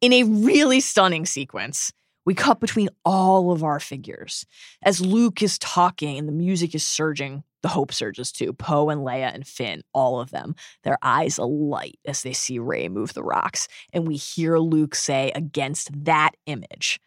in 0.00 0.12
a 0.12 0.24
really 0.24 0.80
stunning 0.80 1.26
sequence, 1.26 1.92
we 2.24 2.34
cut 2.34 2.60
between 2.60 2.88
all 3.04 3.50
of 3.50 3.64
our 3.64 3.80
figures. 3.80 4.46
As 4.82 5.00
Luke 5.00 5.42
is 5.42 5.58
talking 5.58 6.18
and 6.18 6.28
the 6.28 6.32
music 6.32 6.74
is 6.74 6.86
surging, 6.86 7.42
the 7.62 7.68
hope 7.68 7.92
surges 7.92 8.32
too. 8.32 8.52
Poe 8.52 8.90
and 8.90 9.02
Leia 9.02 9.32
and 9.34 9.46
Finn, 9.46 9.82
all 9.92 10.20
of 10.20 10.30
them, 10.30 10.54
their 10.84 10.98
eyes 11.02 11.38
alight 11.38 11.98
as 12.04 12.22
they 12.22 12.32
see 12.32 12.58
Rey 12.58 12.88
move 12.88 13.14
the 13.14 13.22
rocks. 13.22 13.68
And 13.92 14.06
we 14.06 14.16
hear 14.16 14.58
Luke 14.58 14.94
say 14.94 15.32
against 15.34 16.04
that 16.04 16.32
image, 16.46 17.00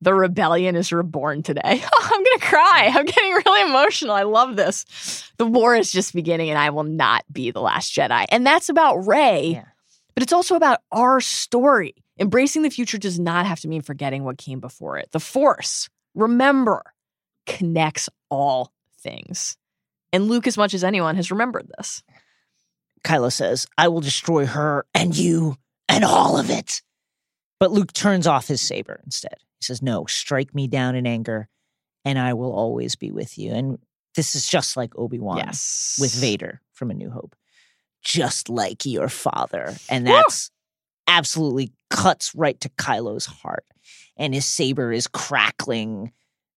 the 0.00 0.14
rebellion 0.14 0.76
is 0.76 0.92
reborn 0.92 1.42
today. 1.42 1.60
I'm 2.00 2.10
going 2.10 2.38
to 2.38 2.38
cry. 2.46 2.90
I'm 2.94 3.04
getting 3.06 3.32
really 3.32 3.70
emotional. 3.70 4.14
I 4.14 4.22
love 4.24 4.56
this. 4.56 5.30
The 5.38 5.46
war 5.46 5.74
is 5.74 5.90
just 5.92 6.14
beginning 6.14 6.50
and 6.50 6.58
I 6.58 6.70
will 6.70 6.84
not 6.84 7.24
be 7.32 7.50
the 7.50 7.60
last 7.60 7.94
Jedi. 7.94 8.26
And 8.28 8.46
that's 8.46 8.68
about 8.68 9.06
Rey, 9.06 9.52
Yeah. 9.54 9.64
but 10.14 10.22
it's 10.22 10.32
also 10.32 10.56
about 10.56 10.80
our 10.92 11.20
story. 11.20 11.94
Embracing 12.18 12.62
the 12.62 12.70
future 12.70 12.98
does 12.98 13.18
not 13.18 13.46
have 13.46 13.60
to 13.60 13.68
mean 13.68 13.82
forgetting 13.82 14.24
what 14.24 14.38
came 14.38 14.60
before 14.60 14.98
it. 14.98 15.08
The 15.12 15.20
Force, 15.20 15.88
remember, 16.14 16.82
connects 17.46 18.08
all 18.30 18.72
things. 19.00 19.56
And 20.12 20.28
Luke, 20.28 20.46
as 20.46 20.56
much 20.56 20.74
as 20.74 20.84
anyone, 20.84 21.16
has 21.16 21.30
remembered 21.30 21.68
this. 21.76 22.02
Kylo 23.04 23.32
says, 23.32 23.66
I 23.76 23.88
will 23.88 24.00
destroy 24.00 24.46
her 24.46 24.86
and 24.94 25.16
you 25.16 25.56
and 25.88 26.04
all 26.04 26.38
of 26.38 26.50
it. 26.50 26.82
But 27.64 27.72
Luke 27.72 27.94
turns 27.94 28.26
off 28.26 28.46
his 28.46 28.60
saber 28.60 29.00
instead. 29.06 29.36
He 29.38 29.64
says, 29.64 29.80
No, 29.80 30.04
strike 30.04 30.54
me 30.54 30.68
down 30.68 30.96
in 30.96 31.06
anger 31.06 31.48
and 32.04 32.18
I 32.18 32.34
will 32.34 32.52
always 32.52 32.94
be 32.94 33.10
with 33.10 33.38
you. 33.38 33.54
And 33.54 33.78
this 34.14 34.34
is 34.34 34.46
just 34.46 34.76
like 34.76 34.94
Obi 34.98 35.18
Wan 35.18 35.38
Yes. 35.38 35.96
with 35.98 36.12
Vader 36.12 36.60
from 36.74 36.90
A 36.90 36.94
New 36.94 37.08
Hope, 37.08 37.34
just 38.02 38.50
like 38.50 38.84
your 38.84 39.08
father. 39.08 39.74
And 39.88 40.04
Woo! 40.04 40.12
that's 40.12 40.50
absolutely 41.08 41.72
cuts 41.88 42.34
right 42.34 42.60
to 42.60 42.68
Kylo's 42.68 43.24
heart. 43.24 43.64
And 44.18 44.34
his 44.34 44.44
saber 44.44 44.92
is 44.92 45.06
crackling 45.06 46.12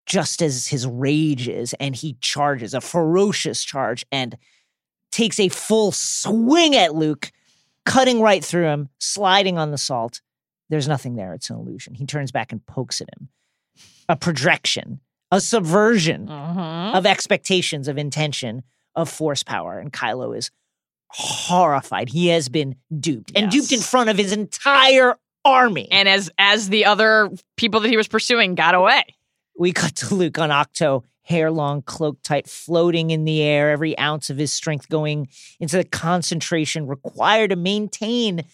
just 0.07 0.43
as 0.43 0.67
his 0.67 0.89
rage 0.89 1.47
is. 1.47 1.73
And 1.75 1.95
he 1.95 2.17
charges 2.21 2.75
a 2.75 2.81
ferocious 2.81 3.63
charge 3.63 4.05
and 4.11 4.37
takes 5.13 5.39
a 5.39 5.51
full 5.51 5.93
swing 5.93 6.75
at 6.75 6.97
Luke, 6.97 7.31
cutting 7.85 8.21
right 8.21 8.45
through 8.45 8.67
him, 8.67 8.89
sliding 8.99 9.57
on 9.57 9.71
the 9.71 9.79
salt. 9.79 10.21
There's 10.69 10.89
nothing 10.89 11.17
there. 11.17 11.33
It's 11.35 11.51
an 11.51 11.57
illusion. 11.57 11.95
He 11.95 12.07
turns 12.07 12.33
back 12.33 12.53
and 12.53 12.65
pokes 12.67 13.01
at 13.01 13.09
him. 13.17 13.29
A 14.09 14.17
projection, 14.17 15.01
a 15.31 15.41
subversion 15.41 16.27
Mhm. 16.29 16.95
of 16.95 17.07
expectations, 17.07 17.89
of 17.89 17.99
intention, 17.99 18.63
of 18.95 19.09
force 19.09 19.43
power. 19.43 19.79
And 19.79 19.93
Kylo 19.93 20.37
is 20.37 20.51
horrified. 21.11 22.09
He 22.11 22.29
has 22.29 22.49
been 22.49 22.77
duped 23.01 23.33
and 23.37 23.51
duped 23.51 23.73
in 23.73 23.81
front 23.81 24.11
of 24.11 24.19
his 24.19 24.33
entire 24.33 25.17
army. 25.45 25.89
And 25.91 26.09
as 26.09 26.31
as 26.39 26.69
the 26.69 26.85
other 26.87 27.31
people 27.57 27.81
that 27.81 27.89
he 27.89 27.97
was 27.97 28.09
pursuing 28.09 28.55
got 28.55 28.75
away. 28.75 29.05
we 29.59 29.73
cut 29.73 29.95
to 29.97 30.15
Luke 30.15 30.39
on 30.39 30.51
Ahch-To, 30.51 31.03
hair 31.23 31.51
long, 31.51 31.81
cloak 31.81 32.19
tight, 32.23 32.47
floating 32.47 33.11
in 33.11 33.25
the 33.25 33.41
air, 33.41 33.71
every 33.71 33.97
ounce 33.99 34.29
of 34.29 34.37
his 34.37 34.53
strength 34.53 34.89
going 34.91 35.29
into 35.59 35.79
the 35.79 35.85
concentration 35.85 36.87
required 36.87 37.49
to 37.51 37.57
maintain 37.57 38.45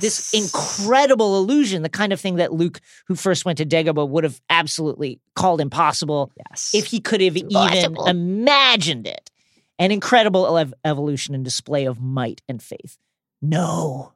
this 0.00 0.32
incredible 0.34 1.38
illusion, 1.38 1.82
the 1.82 1.88
kind 1.88 2.12
of 2.12 2.20
thing 2.20 2.36
that 2.36 2.52
Luke, 2.52 2.80
who 3.06 3.14
first 3.14 3.44
went 3.44 3.58
to 3.58 3.66
Dagobah, 3.66 4.08
would 4.08 4.24
have 4.24 4.40
absolutely 4.50 5.20
called 5.34 5.60
impossible 5.60 6.32
Yes. 6.50 6.70
if 6.74 6.86
he 6.86 7.00
could 7.00 7.20
have 7.20 7.36
even 7.36 7.96
imagined 8.06 9.06
it. 9.06 9.30
An 9.78 9.90
incredible 9.90 10.56
ev- 10.56 10.72
evolution 10.84 11.34
and 11.34 11.44
display 11.44 11.84
of 11.84 12.00
might 12.00 12.40
and 12.48 12.62
faith. 12.62 12.96
No, 13.42 14.12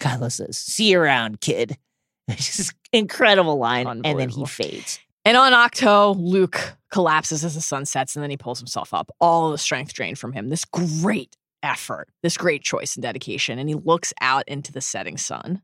Kylo 0.00 0.30
says, 0.32 0.58
see 0.58 0.90
you 0.90 1.00
around, 1.00 1.40
kid. 1.40 1.78
Just 2.30 2.72
incredible 2.92 3.56
line. 3.56 3.86
And 3.86 4.18
then 4.18 4.28
he 4.28 4.44
fades. 4.46 4.98
And 5.24 5.36
on 5.36 5.52
Ahch-To, 5.52 6.16
Luke 6.18 6.76
collapses 6.90 7.44
as 7.44 7.54
the 7.54 7.60
sun 7.60 7.84
sets 7.84 8.16
and 8.16 8.22
then 8.22 8.30
he 8.30 8.36
pulls 8.36 8.58
himself 8.58 8.92
up. 8.92 9.10
All 9.20 9.50
the 9.50 9.58
strength 9.58 9.92
drained 9.92 10.18
from 10.18 10.32
him. 10.32 10.48
This 10.48 10.64
great 10.64 11.36
effort, 11.62 12.08
this 12.22 12.36
great 12.36 12.62
choice 12.62 12.96
and 12.96 13.02
dedication. 13.02 13.58
And 13.58 13.68
he 13.68 13.74
looks 13.74 14.12
out 14.20 14.44
into 14.48 14.72
the 14.72 14.80
setting 14.80 15.16
sun, 15.16 15.62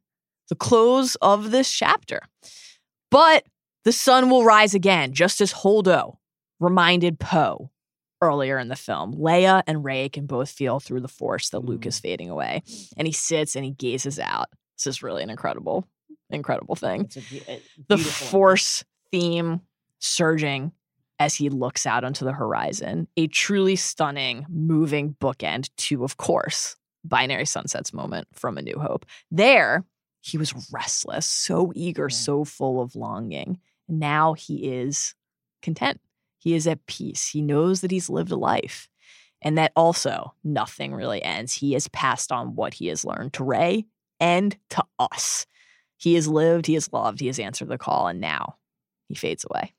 the 0.48 0.54
close 0.54 1.16
of 1.16 1.50
this 1.50 1.70
chapter. 1.70 2.20
But 3.10 3.44
the 3.84 3.92
sun 3.92 4.30
will 4.30 4.44
rise 4.44 4.74
again, 4.74 5.12
just 5.12 5.40
as 5.40 5.52
Holdo 5.52 6.16
reminded 6.60 7.18
Poe 7.18 7.70
earlier 8.22 8.58
in 8.58 8.68
the 8.68 8.76
film. 8.76 9.14
Leia 9.14 9.62
and 9.66 9.84
Rey 9.84 10.08
can 10.08 10.26
both 10.26 10.50
feel 10.50 10.80
through 10.80 11.00
the 11.00 11.08
force 11.08 11.50
that 11.50 11.64
Luke 11.64 11.84
is 11.84 11.96
mm-hmm. 11.96 12.02
fading 12.02 12.30
away. 12.30 12.62
And 12.96 13.06
he 13.06 13.12
sits 13.12 13.56
and 13.56 13.64
he 13.64 13.72
gazes 13.72 14.18
out. 14.18 14.48
This 14.78 14.86
is 14.86 15.02
really 15.02 15.22
an 15.22 15.30
incredible, 15.30 15.88
incredible 16.30 16.76
thing 16.76 17.02
It's 17.02 17.16
a 17.16 17.20
be- 17.20 17.42
a 17.48 17.60
the 17.88 17.98
force 17.98 18.84
theme 19.10 19.60
surging 19.98 20.72
as 21.22 21.34
he 21.36 21.48
looks 21.48 21.86
out 21.86 22.02
onto 22.02 22.24
the 22.24 22.32
horizon. 22.32 23.06
A 23.16 23.28
truly 23.28 23.76
stunning, 23.76 24.44
moving 24.48 25.14
bookend 25.20 25.70
to, 25.76 26.02
of 26.02 26.16
course, 26.16 26.74
Binary 27.04 27.46
Sunsets 27.46 27.92
moment 27.92 28.26
from 28.32 28.58
A 28.58 28.62
New 28.62 28.78
Hope. 28.78 29.06
There, 29.30 29.84
he 30.20 30.36
was 30.36 30.52
restless, 30.72 31.24
so 31.26 31.72
eager, 31.76 32.08
Yeah. 32.10 32.16
so 32.16 32.44
full 32.44 32.80
of 32.80 32.96
longing. 32.96 33.60
Now 33.88 34.32
he 34.32 34.68
is 34.72 35.14
content. 35.62 36.00
He 36.38 36.54
is 36.54 36.66
at 36.66 36.84
peace. 36.86 37.28
He 37.28 37.40
knows 37.40 37.82
that 37.82 37.92
he's 37.92 38.10
lived 38.10 38.32
a 38.32 38.36
life 38.36 38.88
and 39.40 39.56
that 39.58 39.72
also 39.76 40.34
nothing 40.42 40.92
really 40.92 41.22
ends. 41.22 41.52
He 41.52 41.72
has 41.74 41.86
passed 41.88 42.32
on 42.32 42.56
what 42.56 42.74
he 42.74 42.88
has 42.88 43.04
learned 43.04 43.32
to 43.34 43.44
Rey 43.44 43.86
and 44.18 44.56
to 44.70 44.84
us. 44.98 45.46
He 45.98 46.14
has 46.14 46.26
lived, 46.26 46.66
he 46.66 46.74
has 46.74 46.92
loved, 46.92 47.20
he 47.20 47.28
has 47.28 47.38
answered 47.38 47.68
the 47.68 47.78
call, 47.78 48.08
and 48.08 48.20
now 48.20 48.56
he 49.08 49.14
fades 49.14 49.44
away. 49.48 49.72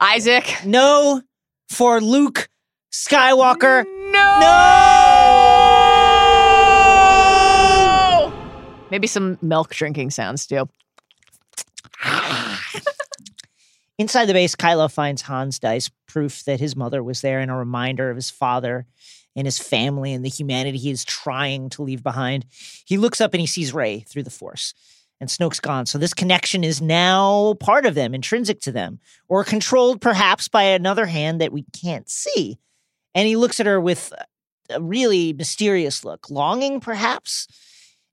Isaac. 0.00 0.64
No 0.64 1.20
for 1.68 2.00
Luke 2.00 2.48
Skywalker. 2.92 3.84
No! 4.10 4.40
Maybe 8.90 9.06
some 9.06 9.38
milk 9.42 9.74
drinking 9.74 10.10
sounds 10.10 10.46
too. 10.46 10.68
Inside 13.98 14.24
the 14.26 14.32
base, 14.32 14.56
Kylo 14.56 14.90
finds 14.90 15.22
Han's 15.22 15.58
Dice, 15.58 15.90
proof 16.08 16.44
that 16.44 16.60
his 16.60 16.74
mother 16.74 17.02
was 17.02 17.20
there 17.20 17.40
and 17.40 17.50
a 17.50 17.54
reminder 17.54 18.08
of 18.08 18.16
his 18.16 18.30
father 18.30 18.86
and 19.36 19.46
his 19.46 19.58
family 19.58 20.12
and 20.12 20.24
the 20.24 20.30
humanity 20.30 20.78
he 20.78 20.90
is 20.90 21.04
trying 21.04 21.68
to 21.70 21.82
leave 21.82 22.02
behind. 22.02 22.46
He 22.84 22.96
looks 22.96 23.20
up 23.20 23.34
and 23.34 23.40
he 23.40 23.46
sees 23.46 23.74
Rey 23.74 24.00
through 24.00 24.22
the 24.24 24.30
Force, 24.30 24.74
and 25.20 25.28
Snoke's 25.28 25.60
gone. 25.60 25.86
So 25.86 25.98
this 25.98 26.14
connection 26.14 26.64
is 26.64 26.80
now 26.80 27.54
part 27.60 27.86
of 27.86 27.94
them, 27.94 28.14
intrinsic 28.14 28.60
to 28.62 28.72
them, 28.72 28.98
or 29.28 29.44
controlled 29.44 30.00
perhaps 30.00 30.48
by 30.48 30.62
another 30.62 31.06
hand 31.06 31.40
that 31.40 31.52
we 31.52 31.64
can't 31.72 32.08
see. 32.08 32.58
And 33.14 33.28
he 33.28 33.36
looks 33.36 33.60
at 33.60 33.66
her 33.66 33.80
with 33.80 34.12
a 34.70 34.80
really 34.80 35.32
mysterious 35.32 36.04
look, 36.04 36.30
longing 36.30 36.80
perhaps. 36.80 37.46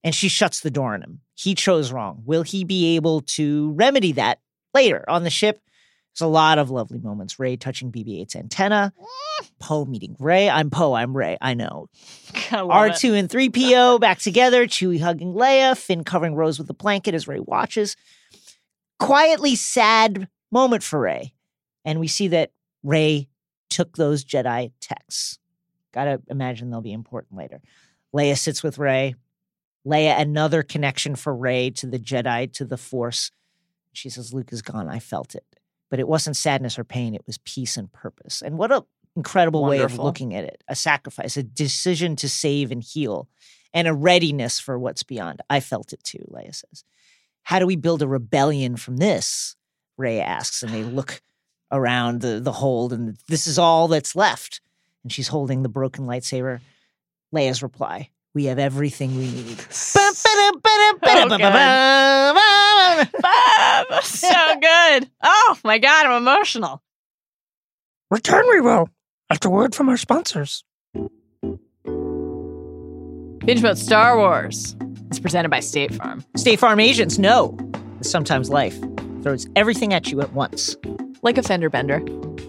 And 0.03 0.13
she 0.13 0.27
shuts 0.29 0.59
the 0.59 0.71
door 0.71 0.93
on 0.93 1.01
him. 1.01 1.21
He 1.35 1.55
chose 1.55 1.91
wrong. 1.91 2.23
Will 2.25 2.43
he 2.43 2.63
be 2.63 2.95
able 2.95 3.21
to 3.21 3.71
remedy 3.71 4.11
that 4.13 4.39
later 4.73 5.05
on 5.07 5.23
the 5.23 5.29
ship? 5.29 5.61
There's 6.17 6.25
a 6.25 6.31
lot 6.31 6.57
of 6.57 6.71
lovely 6.71 6.97
moments. 6.97 7.37
Rey 7.37 7.57
touching 7.57 7.91
BB 7.91 8.21
8's 8.21 8.35
antenna, 8.35 8.91
Poe 9.59 9.85
meeting 9.85 10.15
Rey. 10.19 10.49
I'm 10.49 10.71
Poe, 10.71 10.93
I'm 10.93 11.15
Rey. 11.15 11.37
I 11.39 11.53
know. 11.53 11.89
I 12.51 12.61
love 12.61 12.87
it. 12.87 12.93
R2 12.93 13.19
and 13.19 13.29
3PO 13.29 13.99
back 14.01 14.17
together, 14.17 14.65
Chewie 14.65 14.99
hugging 14.99 15.33
Leia, 15.33 15.77
Finn 15.77 16.03
covering 16.03 16.33
Rose 16.33 16.57
with 16.57 16.69
a 16.71 16.73
blanket 16.73 17.13
as 17.13 17.27
Rey 17.27 17.39
watches. 17.39 17.95
Quietly 18.97 19.55
sad 19.55 20.27
moment 20.51 20.81
for 20.81 20.99
Rey. 20.99 21.35
And 21.85 21.99
we 21.99 22.07
see 22.07 22.29
that 22.29 22.49
Rey 22.81 23.29
took 23.69 23.95
those 23.95 24.25
Jedi 24.25 24.71
texts. 24.81 25.37
Gotta 25.93 26.19
imagine 26.29 26.71
they'll 26.71 26.81
be 26.81 26.93
important 26.93 27.37
later. 27.37 27.61
Leia 28.15 28.35
sits 28.35 28.63
with 28.63 28.79
Rey. 28.79 29.13
Leia, 29.85 30.19
another 30.19 30.63
connection 30.63 31.15
for 31.15 31.35
Rey 31.35 31.69
to 31.71 31.85
the 31.85 31.99
Jedi, 31.99 32.51
to 32.53 32.65
the 32.65 32.77
Force. 32.77 33.29
She 33.93 34.09
says, 34.09 34.33
Luke 34.33 34.51
is 34.51 34.63
gone. 34.63 34.89
I 34.89 34.97
felt 34.97 35.35
it. 35.35 35.45
But 35.89 35.99
it 35.99 36.07
wasn't 36.07 36.35
sadness 36.35 36.77
or 36.77 36.83
pain, 36.83 37.15
it 37.15 37.25
was 37.25 37.37
peace 37.39 37.77
and 37.77 37.91
purpose. 37.91 38.41
And 38.41 38.57
what 38.57 38.71
a 38.71 38.83
incredible 39.15 39.65
way 39.65 39.79
of 39.79 39.97
looking 39.97 40.35
at 40.35 40.43
it. 40.43 40.63
A 40.67 40.75
sacrifice, 40.75 41.37
a 41.37 41.43
decision 41.43 42.15
to 42.17 42.29
save 42.29 42.71
and 42.71 42.83
heal, 42.83 43.27
and 43.73 43.87
a 43.87 43.93
readiness 43.93 44.59
for 44.59 44.77
what's 44.77 45.03
beyond. 45.03 45.41
I 45.49 45.59
felt 45.59 45.91
it 45.91 46.03
too, 46.03 46.23
Leia 46.31 46.53
says. 46.53 46.83
How 47.43 47.59
do 47.59 47.65
we 47.65 47.75
build 47.75 48.01
a 48.01 48.07
rebellion 48.07 48.75
from 48.77 48.97
this? 48.97 49.55
Rey 49.97 50.19
asks, 50.19 50.61
and 50.61 50.71
they 50.71 50.83
look 50.97 51.21
around 51.71 52.21
the, 52.21 52.39
the 52.39 52.51
hold, 52.51 52.93
and 52.93 53.17
this 53.27 53.47
is 53.47 53.57
all 53.57 53.87
that's 53.87 54.15
left. 54.15 54.61
And 55.03 55.11
she's 55.11 55.27
holding 55.29 55.63
the 55.63 55.69
broken 55.69 56.05
lightsaber. 56.05 56.59
Leia's 57.33 57.63
reply 57.63 58.09
We 58.33 58.45
have 58.45 58.59
everything 58.59 59.17
we 59.17 59.31
need. 59.31 59.57
Bob, 63.89 64.03
so 64.03 64.29
good. 64.61 65.09
Oh 65.23 65.57
my 65.63 65.77
god, 65.77 66.05
I'm 66.05 66.21
emotional. 66.21 66.81
Return 68.09 68.45
we 68.49 68.61
will, 68.61 68.89
after 69.29 69.49
word 69.49 69.75
from 69.75 69.89
our 69.89 69.97
sponsors. 69.97 70.63
Binge 73.45 73.61
Mode 73.61 73.77
Star 73.77 74.17
Wars. 74.17 74.75
It's 75.07 75.19
presented 75.19 75.49
by 75.49 75.61
State 75.61 75.93
Farm. 75.93 76.23
State 76.35 76.59
Farm 76.59 76.79
agents 76.79 77.17
know 77.17 77.57
that 77.97 78.05
sometimes 78.05 78.49
life 78.49 78.77
throws 79.23 79.47
everything 79.55 79.93
at 79.93 80.11
you 80.11 80.21
at 80.21 80.33
once. 80.33 80.75
Like 81.21 81.37
a 81.37 81.43
fender 81.43 81.69
bender. 81.69 81.99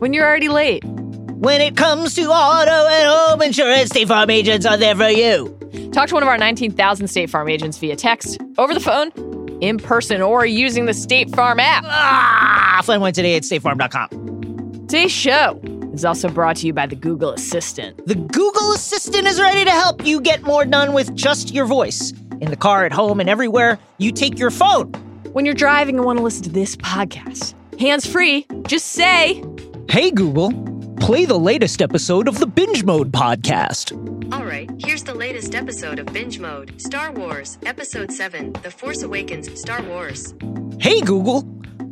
When 0.00 0.12
you're 0.12 0.26
already 0.26 0.48
late. 0.48 0.84
When 0.84 1.60
it 1.60 1.76
comes 1.76 2.14
to 2.16 2.24
auto 2.24 2.88
and 2.88 3.08
home 3.08 3.42
insurance, 3.42 3.90
State 3.90 4.08
Farm 4.08 4.28
agents 4.28 4.66
are 4.66 4.76
there 4.76 4.96
for 4.96 5.08
you. 5.08 5.56
Talk 5.92 6.08
to 6.08 6.14
one 6.14 6.22
of 6.24 6.28
our 6.28 6.36
19,000 6.38 7.06
State 7.06 7.30
Farm 7.30 7.48
agents 7.48 7.78
via 7.78 7.94
text, 7.94 8.38
over 8.58 8.74
the 8.74 8.80
phone, 8.80 9.12
in 9.60 9.78
person, 9.78 10.22
or 10.22 10.46
using 10.46 10.86
the 10.86 10.94
State 10.94 11.34
Farm 11.34 11.60
app. 11.60 11.84
Ah, 11.86 12.80
Flynn 12.84 13.00
went 13.00 13.14
today 13.14 13.36
at 13.36 13.42
statefarm.com. 13.42 14.86
Today's 14.88 15.12
show 15.12 15.60
is 15.92 16.04
also 16.04 16.28
brought 16.28 16.56
to 16.56 16.66
you 16.66 16.72
by 16.72 16.86
the 16.86 16.96
Google 16.96 17.30
Assistant. 17.32 18.06
The 18.06 18.14
Google 18.14 18.72
Assistant 18.72 19.26
is 19.26 19.40
ready 19.40 19.64
to 19.64 19.70
help 19.70 20.06
you 20.06 20.20
get 20.20 20.42
more 20.42 20.64
done 20.64 20.92
with 20.94 21.14
just 21.14 21.52
your 21.52 21.66
voice. 21.66 22.12
In 22.40 22.50
the 22.50 22.56
car, 22.56 22.84
at 22.86 22.92
home, 22.92 23.20
and 23.20 23.28
everywhere 23.28 23.78
you 23.98 24.12
take 24.12 24.38
your 24.38 24.50
phone. 24.50 24.92
When 25.32 25.44
you're 25.44 25.54
driving 25.54 25.96
and 25.96 26.04
want 26.06 26.18
to 26.18 26.22
listen 26.22 26.44
to 26.44 26.50
this 26.50 26.76
podcast, 26.76 27.54
hands 27.80 28.06
free, 28.06 28.46
just 28.66 28.86
say, 28.88 29.42
Hey, 29.90 30.10
Google, 30.10 30.50
play 31.00 31.24
the 31.24 31.38
latest 31.38 31.80
episode 31.80 32.28
of 32.28 32.38
the 32.38 32.46
Binge 32.46 32.84
Mode 32.84 33.12
podcast. 33.12 33.92
All 34.32 34.44
right, 34.44 34.70
here's 34.78 35.04
the 35.04 35.14
latest 35.14 35.54
episode 35.54 35.98
of 35.98 36.06
Binge 36.12 36.38
Mode 36.38 36.80
Star 36.80 37.12
Wars, 37.12 37.58
Episode 37.64 38.12
7 38.12 38.52
The 38.62 38.70
Force 38.70 39.02
Awakens 39.02 39.58
Star 39.58 39.82
Wars. 39.82 40.34
Hey, 40.80 41.00
Google, 41.00 41.42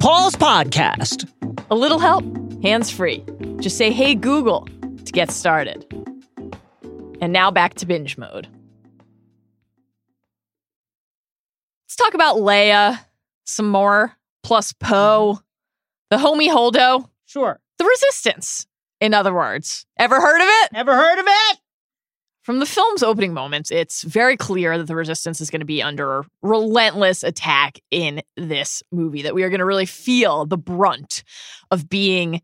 pause 0.00 0.34
podcast. 0.36 1.30
a 1.70 1.74
little 1.74 1.98
help, 1.98 2.24
hands 2.62 2.90
free. 2.90 3.24
Just 3.60 3.76
say, 3.78 3.90
hey, 3.90 4.14
Google 4.14 4.68
to 5.04 5.12
get 5.12 5.30
started. 5.30 5.86
And 7.20 7.32
now 7.32 7.50
back 7.50 7.74
to 7.74 7.86
binge 7.86 8.18
mode. 8.18 8.48
Let's 11.84 11.96
talk 11.96 12.14
about 12.14 12.36
Leia 12.36 12.98
some 13.44 13.68
more, 13.70 14.12
plus 14.42 14.72
Poe, 14.72 15.40
the 16.10 16.16
homie 16.18 16.48
Holdo, 16.50 17.08
Sure. 17.24 17.58
the 17.78 17.84
resistance, 17.84 18.66
in 19.00 19.14
other 19.14 19.34
words. 19.34 19.86
Ever 19.98 20.20
heard 20.20 20.40
of 20.40 20.48
it? 20.48 20.70
Ever 20.74 20.94
heard 20.94 21.18
of 21.18 21.26
it? 21.26 21.58
From 22.42 22.60
the 22.60 22.66
film's 22.66 23.02
opening 23.02 23.34
moments, 23.34 23.72
it's 23.72 24.04
very 24.04 24.36
clear 24.36 24.78
that 24.78 24.86
the 24.86 24.94
resistance 24.94 25.40
is 25.40 25.50
going 25.50 25.62
to 25.62 25.66
be 25.66 25.82
under 25.82 26.24
relentless 26.42 27.24
attack 27.24 27.80
in 27.90 28.22
this 28.36 28.84
movie, 28.92 29.22
that 29.22 29.34
we 29.34 29.42
are 29.42 29.48
going 29.48 29.58
to 29.58 29.64
really 29.64 29.84
feel 29.84 30.46
the 30.46 30.56
brunt 30.56 31.24
of 31.72 31.88
being 31.88 32.40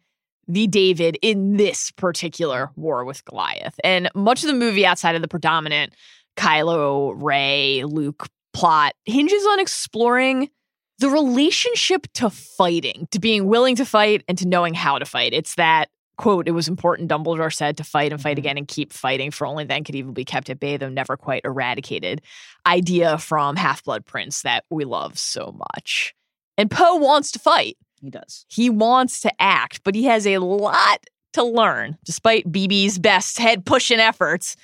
the 0.48 0.66
David 0.66 1.18
in 1.22 1.56
this 1.56 1.92
particular 1.92 2.72
war 2.74 3.04
with 3.04 3.24
Goliath. 3.24 3.78
And 3.84 4.10
much 4.12 4.42
of 4.42 4.48
the 4.48 4.54
movie, 4.54 4.84
outside 4.84 5.14
of 5.14 5.22
the 5.22 5.28
predominant 5.28 5.94
Kylo, 6.36 7.14
Rey, 7.16 7.84
Luke 7.84 8.28
plot, 8.52 8.94
hinges 9.04 9.44
on 9.46 9.60
exploring 9.60 10.50
the 10.98 11.10
relationship 11.10 12.08
to 12.14 12.28
fighting, 12.28 13.06
to 13.12 13.20
being 13.20 13.46
willing 13.46 13.76
to 13.76 13.84
fight 13.84 14.24
and 14.26 14.36
to 14.38 14.48
knowing 14.48 14.74
how 14.74 14.98
to 14.98 15.04
fight. 15.04 15.32
It's 15.32 15.54
that 15.54 15.90
quote, 16.16 16.48
it 16.48 16.52
was 16.52 16.68
important, 16.68 17.10
Dumbledore 17.10 17.52
said, 17.52 17.76
to 17.76 17.84
fight 17.84 18.12
and 18.12 18.20
fight 18.20 18.32
mm-hmm. 18.32 18.38
again 18.38 18.58
and 18.58 18.68
keep 18.68 18.92
fighting, 18.92 19.30
for 19.30 19.46
only 19.46 19.64
then 19.64 19.84
could 19.84 19.94
evil 19.94 20.12
be 20.12 20.24
kept 20.24 20.50
at 20.50 20.60
bay, 20.60 20.76
though 20.76 20.88
never 20.88 21.16
quite 21.16 21.42
eradicated. 21.44 22.22
Idea 22.66 23.18
from 23.18 23.56
Half 23.56 23.84
Blood 23.84 24.04
Prince 24.04 24.42
that 24.42 24.64
we 24.70 24.84
love 24.84 25.18
so 25.18 25.56
much. 25.74 26.14
And 26.56 26.70
Poe 26.70 26.96
wants 26.96 27.32
to 27.32 27.38
fight. 27.38 27.76
He 28.00 28.10
does. 28.10 28.44
He 28.48 28.68
wants 28.68 29.20
to 29.20 29.32
act, 29.40 29.82
but 29.84 29.94
he 29.94 30.04
has 30.04 30.26
a 30.26 30.38
lot 30.38 31.04
to 31.32 31.44
learn, 31.44 31.96
despite 32.04 32.50
BB's 32.50 32.98
best 32.98 33.38
head 33.38 33.64
pushing 33.64 33.98
efforts, 33.98 34.56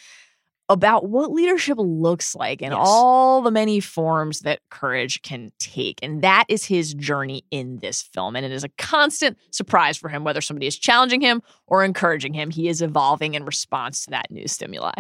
about 0.71 1.09
what 1.09 1.33
leadership 1.33 1.77
looks 1.79 2.35
like 2.35 2.61
and 2.63 2.73
Yes. 2.73 2.81
all 2.87 3.41
the 3.43 3.51
many 3.51 3.81
forms 3.81 4.41
that 4.41 4.61
courage 4.71 5.23
can 5.23 5.51
take. 5.59 5.99
And 6.03 6.23
that 6.23 6.45
is 6.49 6.65
his 6.65 6.93
journey 6.95 7.45
in 7.51 7.79
this 7.79 8.03
film. 8.03 8.37
And 8.37 8.45
it 8.45 8.53
is 8.53 8.65
a 8.65 8.69
constant 8.77 9.39
surprise 9.51 9.97
for 9.97 10.09
him, 10.09 10.25
whether 10.25 10.41
somebody 10.43 10.67
is 10.67 10.77
challenging 10.79 11.21
him 11.23 11.43
or 11.67 11.85
encouraging 11.85 12.35
him. 12.35 12.51
He 12.51 12.69
is 12.69 12.83
evolving 12.83 13.35
in 13.35 13.45
response 13.45 14.05
to 14.05 14.11
that 14.11 14.31
new 14.31 14.47
stimuli. 14.49 14.93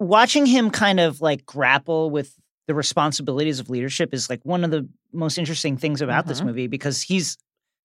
watching 0.00 0.44
him 0.44 0.70
kind 0.70 0.98
of 0.98 1.20
like 1.20 1.46
grapple 1.46 2.10
with 2.10 2.34
the 2.66 2.74
responsibilities 2.74 3.60
of 3.60 3.70
leadership 3.70 4.12
is 4.12 4.28
like 4.28 4.40
one 4.42 4.64
of 4.64 4.70
the 4.72 4.86
most 5.12 5.38
interesting 5.38 5.76
things 5.76 6.02
about 6.02 6.26
this 6.26 6.40
Mhm. 6.40 6.46
movie 6.46 6.66
because 6.66 7.00
he's 7.00 7.38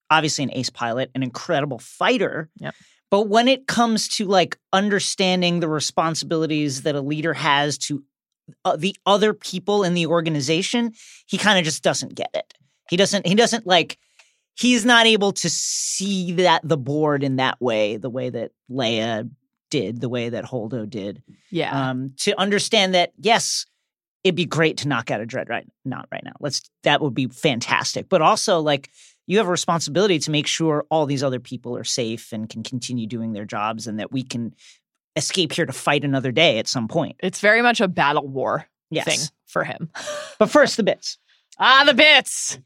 obviously 0.09 0.43
an 0.43 0.49
ace 0.53 0.71
pilot, 0.71 1.11
an 1.13 1.21
incredible 1.21 1.77
fighter. 1.77 2.49
Yep. 2.57 2.73
But 3.11 3.27
when 3.27 3.47
it 3.47 3.67
comes 3.67 4.07
to 4.09 4.25
like 4.25 4.57
understanding 4.71 5.59
the 5.59 5.67
responsibilities 5.67 6.83
that 6.83 6.95
a 6.95 7.01
leader 7.01 7.33
has 7.33 7.77
to 7.79 8.03
uh, 8.65 8.75
the 8.75 8.95
other 9.05 9.33
people 9.33 9.83
in 9.83 9.93
the 9.93 10.07
organization, 10.07 10.93
he 11.27 11.37
kind 11.37 11.59
of 11.59 11.65
just 11.65 11.83
doesn't 11.83 12.15
get 12.15 12.29
it. 12.33 12.53
He 12.89 12.97
doesn't 12.97 13.25
he 13.27 13.35
doesn't 13.35 13.67
like 13.67 13.97
he's 14.55 14.85
not 14.85 15.05
able 15.05 15.31
to 15.31 15.49
see 15.49 16.33
that 16.33 16.61
the 16.63 16.77
board 16.77 17.23
in 17.23 17.37
that 17.37 17.59
way, 17.61 17.97
the 17.97 18.09
way 18.09 18.29
that 18.29 18.51
Leia 18.69 19.29
did, 19.69 20.01
the 20.01 20.09
way 20.09 20.29
that 20.29 20.45
Holdo 20.45 20.89
did 20.89 21.21
Yeah. 21.51 21.89
um, 21.91 22.13
to 22.17 22.37
understand 22.39 22.95
that 22.95 23.11
yes, 23.19 23.65
it'd 24.23 24.35
be 24.35 24.45
great 24.45 24.77
to 24.77 24.87
knock 24.87 25.11
out 25.11 25.21
a 25.21 25.25
dread 25.25 25.47
right 25.49 25.67
not 25.85 26.07
right 26.11 26.23
now. 26.23 26.33
Let's 26.39 26.61
that 26.83 27.01
would 27.01 27.13
be 27.13 27.27
fantastic. 27.27 28.09
But 28.09 28.21
also 28.21 28.59
like 28.59 28.89
you 29.29 29.37
have 29.37 29.47
a 29.47 29.51
responsibility 29.51 30.17
to 30.19 30.31
make 30.31 30.47
sure 30.47 30.85
all 30.89 31.05
these 31.05 31.23
other 31.23 31.39
people 31.39 31.77
are 31.77 31.83
safe 31.83 32.33
and 32.33 32.49
can 32.49 32.63
continue 32.63 33.05
doing 33.07 33.31
their 33.33 33.45
jobs 33.45 33.85
and 33.87 33.99
that 33.99 34.11
we 34.11 34.23
can 34.23 34.53
escape 35.15 35.53
here 35.53 35.65
to 35.67 35.71
fight 35.71 36.03
another 36.03 36.31
day 36.31 36.57
at 36.59 36.67
some 36.67 36.87
point. 36.87 37.15
it's 37.19 37.39
very 37.39 37.61
much 37.61 37.79
a 37.79 37.87
battle 37.87 38.27
war 38.27 38.65
Yes. 38.91 39.05
thing 39.05 39.19
for 39.45 39.63
him. 39.63 39.89
But 40.39 40.49
first 40.49 40.77
the 40.77 40.83
bits. 40.83 41.19
ah, 41.59 41.83
the 41.85 41.93
bits. 41.93 42.57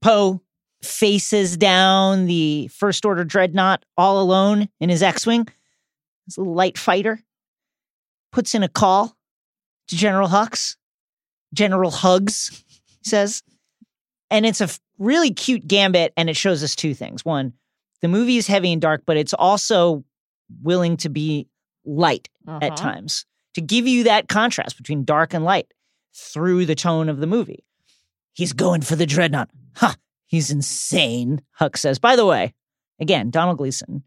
Poe 0.00 0.40
faces 0.82 1.56
down 1.58 2.26
the 2.26 2.68
First 2.68 3.04
Order 3.04 3.24
dreadnought 3.24 3.84
all 3.98 4.20
alone 4.22 4.68
in 4.80 4.88
his 4.88 5.02
X-wing. 5.02 5.46
He's 6.24 6.36
a 6.38 6.40
little 6.40 6.54
light 6.54 6.78
fighter. 6.78 7.20
Puts 8.32 8.54
in 8.54 8.62
a 8.62 8.68
call 8.68 9.16
to 9.88 9.96
General 9.96 10.28
Hux. 10.28 10.76
General 11.52 11.90
Hugs, 11.90 12.64
he 12.68 13.08
says. 13.08 13.42
And 14.30 14.46
it's 14.46 14.60
a 14.62 14.68
really 14.98 15.30
cute 15.32 15.66
gambit, 15.66 16.12
and 16.16 16.28
it 16.30 16.36
shows 16.36 16.62
us 16.62 16.74
two 16.76 16.94
things. 16.94 17.24
One, 17.24 17.52
the 18.00 18.08
movie 18.08 18.36
is 18.36 18.46
heavy 18.46 18.72
and 18.72 18.80
dark, 18.82 19.02
but 19.06 19.16
it's 19.16 19.34
also 19.34 20.04
willing 20.62 20.96
to 20.98 21.08
be 21.08 21.48
light 21.84 22.28
Uh-huh. 22.46 22.58
at 22.62 22.76
times 22.76 23.24
to 23.54 23.60
give 23.60 23.86
you 23.86 24.04
that 24.04 24.28
contrast 24.28 24.76
between 24.76 25.04
dark 25.04 25.32
and 25.34 25.44
light 25.44 25.72
through 26.14 26.66
the 26.66 26.74
tone 26.74 27.08
of 27.08 27.18
the 27.18 27.26
movie. 27.26 27.64
He's 28.32 28.52
going 28.52 28.82
for 28.82 28.96
the 28.96 29.06
dreadnought. 29.06 29.48
Huh, 29.76 29.94
he's 30.26 30.50
insane, 30.50 31.40
Hux 31.60 31.78
says. 31.78 31.98
By 31.98 32.16
the 32.16 32.26
way, 32.26 32.52
again, 33.00 33.30
Domhnall 33.30 33.54
Gleeson, 33.56 34.02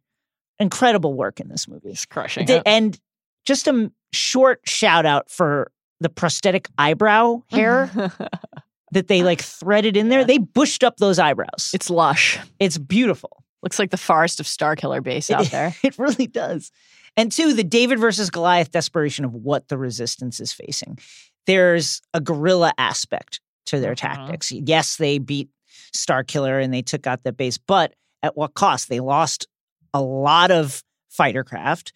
incredible 0.59 1.13
work 1.13 1.39
in 1.39 1.47
this 1.49 1.67
movie. 1.67 1.89
He's 1.89 2.05
crushing 2.05 2.43
it. 2.49 2.63
And 2.65 2.99
just 3.45 3.67
a 3.67 3.91
short 4.11 4.61
shout 4.65 5.05
out 5.05 5.29
for 5.29 5.71
the 5.99 6.09
prosthetic 6.09 6.67
eyebrow 6.77 7.41
hair 7.49 7.89
that 8.91 9.07
they 9.07 9.23
like 9.23 9.41
threaded 9.41 9.97
in 9.97 10.09
there. 10.09 10.23
They 10.25 10.37
bushed 10.37 10.83
up 10.83 10.97
those 10.97 11.19
eyebrows. 11.19 11.71
it's 11.73 11.89
lush. 11.89 12.39
It's 12.59 12.77
beautiful. 12.77 13.43
Looks 13.63 13.79
like 13.79 13.91
the 13.91 13.97
forest 13.97 14.39
of 14.39 14.45
Starkiller 14.45 15.03
base 15.03 15.29
out 15.29 15.45
there. 15.51 15.75
It 15.83 15.97
really 15.97 16.27
does. 16.27 16.71
And 17.17 17.31
two, 17.31 17.53
the 17.53 17.63
David 17.63 17.99
versus 17.99 18.29
Goliath 18.29 18.71
desperation 18.71 19.25
of 19.25 19.33
what 19.33 19.67
the 19.69 19.77
resistance 19.77 20.39
is 20.39 20.53
facing. 20.53 20.99
There's 21.47 22.01
a 22.13 22.21
guerrilla 22.21 22.73
aspect 22.77 23.41
to 23.65 23.79
their 23.79 23.93
Mhm. 23.93 23.97
tactics. 23.97 24.51
Yes, 24.51 24.97
they 24.97 25.17
beat 25.17 25.49
Starkiller 25.95 26.63
and 26.63 26.73
they 26.73 26.81
took 26.81 27.07
out 27.07 27.23
that 27.23 27.35
base, 27.37 27.57
but 27.57 27.93
at 28.23 28.37
what 28.37 28.53
cost? 28.53 28.89
They 28.89 28.99
lost 28.99 29.47
a 29.93 30.01
lot 30.01 30.51
of 30.51 30.83
fighter 31.09 31.43
craft. 31.43 31.93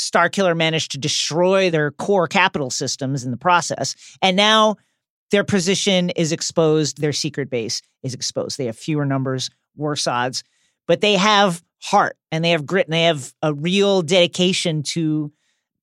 Starkiller 0.00 0.56
managed 0.56 0.90
to 0.92 0.98
destroy 0.98 1.70
their 1.70 1.90
core 1.92 2.26
capital 2.26 2.70
systems 2.70 3.24
in 3.24 3.30
the 3.30 3.36
process. 3.36 3.94
And 4.22 4.36
now 4.36 4.76
their 5.34 5.42
position 5.42 6.10
is 6.10 6.30
exposed, 6.30 7.00
their 7.00 7.12
secret 7.12 7.50
base 7.50 7.82
is 8.04 8.14
exposed. 8.14 8.56
They 8.56 8.66
have 8.66 8.78
fewer 8.78 9.04
numbers, 9.04 9.50
worse 9.74 10.06
odds, 10.06 10.44
but 10.86 11.00
they 11.00 11.16
have 11.16 11.60
heart 11.82 12.16
and 12.30 12.44
they 12.44 12.50
have 12.50 12.64
grit 12.64 12.86
and 12.86 12.92
they 12.94 13.02
have 13.02 13.34
a 13.42 13.52
real 13.52 14.00
dedication 14.02 14.84
to 14.84 15.32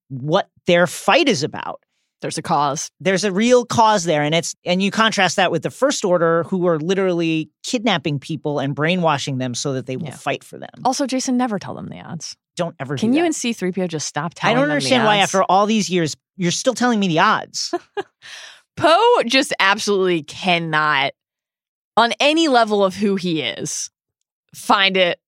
what 0.07 0.49
their 0.67 0.87
fight 0.87 1.27
is 1.27 1.43
about. 1.43 1.83
There's 2.21 2.37
a 2.37 2.41
cause. 2.41 2.91
There's 3.01 3.25
a 3.25 3.31
real 3.33 3.65
cause 3.65 4.05
there 4.05 4.21
and 4.21 4.33
it's 4.33 4.55
and 4.63 4.81
you 4.81 4.89
contrast 4.89 5.35
that 5.35 5.51
with 5.51 5.63
the 5.63 5.69
first 5.69 6.05
order 6.05 6.43
who 6.43 6.65
are 6.67 6.79
literally 6.79 7.49
kidnapping 7.63 8.19
people 8.19 8.57
and 8.59 8.73
brainwashing 8.73 9.37
them 9.37 9.53
so 9.53 9.73
that 9.73 9.85
they 9.85 9.97
will 9.97 10.05
Yeah. 10.05 10.15
fight 10.15 10.45
for 10.45 10.57
them. 10.57 10.69
Also, 10.85 11.05
Jason, 11.05 11.35
never 11.35 11.59
tell 11.59 11.73
them 11.75 11.87
the 11.89 11.99
odds. 11.99 12.37
Don't 12.55 12.75
ever 12.79 12.95
Can 12.95 13.11
do 13.11 13.17
you 13.17 13.25
and 13.25 13.33
C3PO 13.33 13.89
just 13.89 14.07
stop 14.07 14.33
telling 14.33 14.55
I 14.55 14.61
don't 14.61 14.69
understand 14.71 15.03
why 15.03 15.17
after 15.17 15.43
all 15.43 15.65
these 15.65 15.89
years 15.89 16.15
you're 16.37 16.51
still 16.51 16.73
telling 16.73 17.01
me 17.01 17.09
the 17.09 17.19
odds. 17.19 17.73
Poe 18.77 19.23
just 19.25 19.53
absolutely 19.59 20.23
cannot, 20.23 21.13
on 21.97 22.13
any 22.19 22.47
level 22.47 22.83
of 22.83 22.95
who 22.95 23.15
he 23.15 23.41
is, 23.41 23.89
find 24.53 24.97
it 24.97 25.19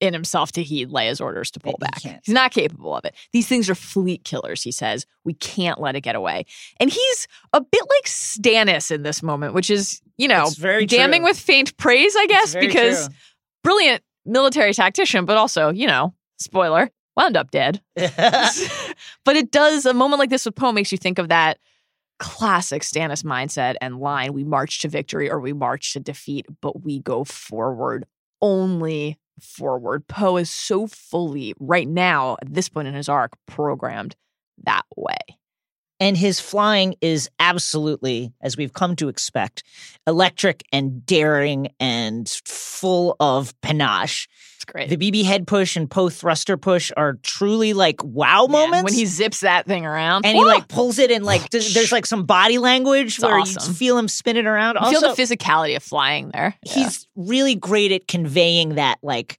in 0.00 0.12
himself 0.12 0.50
to 0.50 0.62
heed 0.64 0.90
Leia's 0.90 1.20
orders 1.20 1.50
to 1.52 1.60
pull 1.60 1.76
back. 1.78 2.00
He's 2.00 2.34
not 2.34 2.50
capable 2.50 2.96
of 2.96 3.04
it. 3.04 3.14
These 3.32 3.46
things 3.46 3.70
are 3.70 3.74
fleet 3.76 4.24
killers, 4.24 4.60
he 4.62 4.72
says. 4.72 5.06
We 5.24 5.34
can't 5.34 5.80
let 5.80 5.94
it 5.94 6.00
get 6.00 6.16
away. 6.16 6.44
And 6.80 6.90
he's 6.90 7.28
a 7.52 7.60
bit 7.60 7.82
like 7.88 8.04
Stannis 8.06 8.90
in 8.90 9.04
this 9.04 9.22
moment, 9.22 9.54
which 9.54 9.70
is, 9.70 10.02
you 10.18 10.26
know, 10.26 10.42
It's 10.42 10.56
very 10.56 10.86
damning 10.86 11.20
true. 11.20 11.30
with 11.30 11.38
faint 11.38 11.76
praise, 11.76 12.16
I 12.16 12.26
guess, 12.26 12.54
because 12.54 13.08
brilliant 13.62 14.02
military 14.26 14.74
tactician, 14.74 15.24
but 15.24 15.36
also, 15.36 15.70
you 15.70 15.86
know, 15.86 16.14
spoiler, 16.38 16.90
wound 17.16 17.36
up 17.36 17.52
dead. 17.52 17.80
but 17.96 19.36
it 19.36 19.52
does 19.52 19.86
a 19.86 19.94
moment 19.94 20.18
like 20.18 20.30
this 20.30 20.44
with 20.44 20.56
Poe 20.56 20.72
makes 20.72 20.90
you 20.90 20.98
think 20.98 21.20
of 21.20 21.28
that 21.28 21.58
classic 22.22 22.82
Stannis 22.82 23.24
mindset 23.24 23.74
and 23.80 23.98
line 23.98 24.32
we 24.32 24.44
march 24.44 24.78
to 24.80 24.88
victory 24.88 25.28
or 25.28 25.40
we 25.40 25.52
march 25.52 25.92
to 25.92 26.00
defeat 26.00 26.46
but 26.60 26.84
we 26.84 27.00
go 27.00 27.24
forward 27.24 28.06
only 28.40 29.18
forward. 29.40 30.06
Poe 30.06 30.36
is 30.36 30.48
so 30.48 30.86
fully 30.86 31.52
right 31.58 31.88
now 31.88 32.36
at 32.40 32.54
this 32.54 32.68
point 32.68 32.86
in 32.86 32.94
his 32.94 33.08
arc 33.08 33.32
programmed 33.46 34.14
that 34.64 34.84
way 34.96 35.16
and 36.02 36.16
his 36.16 36.40
flying 36.40 36.96
is 37.00 37.30
absolutely, 37.38 38.32
as 38.42 38.56
we've 38.56 38.72
come 38.72 38.96
to 38.96 39.08
expect, 39.08 39.62
electric 40.06 40.64
and 40.72 41.06
daring 41.06 41.68
and 41.78 42.28
full 42.44 43.14
of 43.20 43.58
panache. 43.60 44.28
it's 44.56 44.64
great 44.64 44.88
The 44.90 44.96
BB 44.96 45.24
head 45.24 45.46
push 45.46 45.76
and 45.76 45.88
Poe 45.88 46.08
thruster 46.08 46.56
push 46.56 46.90
are 46.96 47.14
truly 47.22 47.72
like 47.72 48.02
wow 48.02 48.46
Man, 48.48 48.70
moments. 48.70 48.84
when 48.84 48.94
he 48.94 49.06
zips 49.06 49.40
that 49.40 49.66
thing 49.66 49.86
around 49.86 50.26
and 50.26 50.36
he 50.36 50.44
like 50.44 50.64
oh! 50.64 50.66
pulls 50.74 50.98
it 50.98 51.12
and 51.12 51.24
like 51.24 51.48
th- 51.50 51.72
there's 51.72 51.92
like 51.92 52.06
some 52.06 52.24
body 52.24 52.58
language 52.58 53.14
It's 53.14 53.22
where 53.22 53.38
awesome. 53.38 53.70
you 53.70 53.74
feel 53.74 53.96
him 53.96 54.08
spin 54.08 54.36
it 54.36 54.46
around. 54.46 54.74
you 54.74 54.80
Also, 54.80 55.00
feel 55.00 55.14
the 55.14 55.22
physicality 55.22 55.76
of 55.76 55.82
flying 55.84 56.30
there 56.34 56.56
Yeah. 56.64 56.72
he's 56.74 57.06
really 57.14 57.54
great 57.54 57.92
at 57.92 58.08
conveying 58.08 58.74
that 58.74 58.98
like 59.02 59.38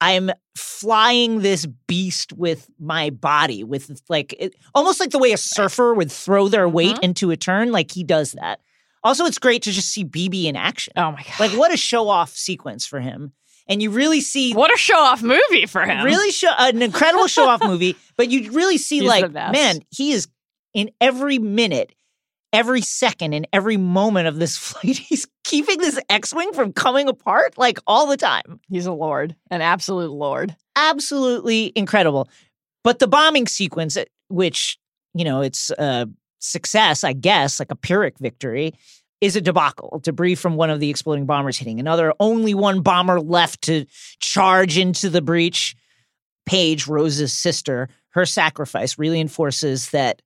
I'm 0.00 0.30
flying 0.56 1.40
this 1.40 1.66
beast 1.86 2.32
with 2.32 2.68
my 2.78 3.10
body, 3.10 3.64
with 3.64 3.90
like 4.08 4.34
it, 4.38 4.54
almost 4.74 5.00
like 5.00 5.10
the 5.10 5.18
way 5.18 5.32
a 5.32 5.36
surfer 5.36 5.94
would 5.94 6.10
throw 6.12 6.48
their 6.48 6.68
weight 6.68 6.96
Mhm. 6.96 7.04
into 7.04 7.30
a 7.30 7.36
turn, 7.36 7.72
like 7.72 7.92
he 7.92 8.04
does 8.04 8.32
that. 8.32 8.60
Also, 9.02 9.24
it's 9.26 9.38
great 9.38 9.62
to 9.62 9.70
just 9.72 9.90
see 9.90 10.04
BB 10.04 10.46
in 10.46 10.56
action. 10.56 10.92
Oh 10.96 11.12
my 11.12 11.22
god. 11.22 11.40
Like, 11.40 11.52
what 11.52 11.72
a 11.72 11.76
show 11.76 12.08
off 12.08 12.30
sequence 12.36 12.86
for 12.86 13.00
him. 13.00 13.32
And 13.68 13.82
you 13.82 13.90
really 13.90 14.20
see 14.20 14.52
what 14.52 14.72
a 14.74 14.76
show 14.78 14.98
off 14.98 15.22
movie 15.22 15.66
for 15.66 15.84
him. 15.86 16.04
really 16.04 16.30
show 16.30 16.52
an 16.58 16.82
incredible 16.82 17.26
show 17.26 17.48
off 17.48 17.62
movie, 17.64 17.96
but 18.16 18.30
you 18.30 18.50
really 18.52 18.76
see 18.78 19.00
He's 19.00 19.08
like, 19.08 19.32
man, 19.32 19.80
he 19.90 20.12
is 20.12 20.28
in 20.74 20.90
every 21.00 21.38
minute, 21.38 21.94
every 22.54 22.80
second, 22.80 23.34
in 23.34 23.46
every 23.52 23.76
moment 23.76 24.28
of 24.28 24.38
this 24.38 24.56
flight. 24.58 24.96
He's 24.96 25.26
keeping 25.42 25.78
this 25.78 25.98
X-wing 26.08 26.54
from 26.54 26.72
coming 26.72 27.08
apart 27.08 27.58
like 27.58 27.78
all 27.86 28.06
the 28.06 28.16
time. 28.16 28.60
He's 28.68 28.86
a 28.86 28.92
lord, 28.92 29.36
an 29.50 29.60
absolute 29.60 30.12
lord. 30.12 30.56
Absolutely 30.76 31.72
incredible. 31.76 32.30
But 32.82 32.98
the 32.98 33.08
bombing 33.08 33.46
sequence, 33.46 33.96
uh, 33.96 34.04
which 34.28 34.78
you 35.14 35.24
know, 35.24 35.42
it's 35.42 35.70
a 35.70 36.08
success, 36.40 37.04
I 37.04 37.12
guess, 37.12 37.58
like 37.58 37.70
a 37.70 37.76
Pyrrhic 37.76 38.18
victory. 38.18 38.74
Is 39.20 39.36
a 39.36 39.40
debacle. 39.40 40.00
Debris 40.02 40.34
from 40.34 40.56
one 40.56 40.68
of 40.68 40.80
the 40.80 40.90
exploding 40.90 41.24
bombers 41.24 41.56
hitting 41.56 41.80
another. 41.80 42.12
Only 42.20 42.52
one 42.52 42.82
bomber 42.82 43.20
left 43.20 43.62
to 43.62 43.86
charge 44.18 44.76
into 44.76 45.08
the 45.08 45.22
breach. 45.22 45.74
Paige, 46.44 46.86
Rose's 46.86 47.32
sister, 47.32 47.88
her 48.10 48.26
sacrifice 48.26 48.98
really 48.98 49.20
enforces 49.20 49.90
that 49.90 50.20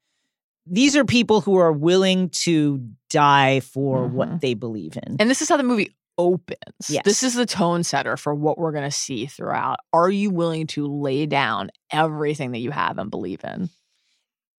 these 0.71 0.97
are 0.97 1.05
people 1.05 1.41
who 1.41 1.57
are 1.57 1.73
willing 1.73 2.29
to 2.31 2.81
die 3.11 3.61
for 3.61 4.07
Mhm. 4.09 4.13
what 4.13 4.41
they 4.41 4.55
believe 4.55 4.97
in. 5.07 5.17
And 5.19 5.31
this 5.31 5.41
is 5.43 5.49
how 5.49 5.57
the 5.57 5.63
movie 5.63 5.95
opens. 6.19 6.89
Yes. 6.89 7.03
This 7.05 7.23
is 7.23 7.35
the 7.35 7.47
tone 7.47 7.85
setter 7.85 8.17
for 8.17 8.35
what 8.35 8.59
we're 8.59 8.73
going 8.73 8.85
to 8.85 8.91
see 8.91 9.27
throughout. 9.27 9.79
Are 9.93 10.11
you 10.11 10.31
willing 10.31 10.67
to 10.69 10.87
lay 10.87 11.27
down 11.27 11.71
everything 11.93 12.53
that 12.53 12.59
you 12.59 12.71
have 12.73 12.99
and 12.99 13.11
believe 13.11 13.43
in? 13.45 13.71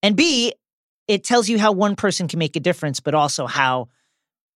And 0.02 0.15
B, 0.15 0.53
it 1.07 1.23
tells 1.26 1.49
you 1.49 1.60
how 1.60 1.72
one 1.73 1.95
person 1.95 2.27
can 2.27 2.40
make 2.40 2.56
a 2.56 2.60
difference, 2.61 2.99
but 3.02 3.14
also 3.14 3.45
how 3.45 3.90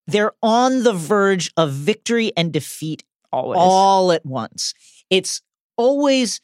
they're 0.08 0.32
on 0.42 0.84
the 0.84 0.94
verge 0.94 1.52
of 1.58 1.72
victory 1.74 2.32
and 2.38 2.54
defeat 2.54 3.04
Always. 3.32 3.58
all 3.60 4.12
at 4.12 4.26
once. 4.26 4.74
It's 5.10 5.42
always 5.78 6.40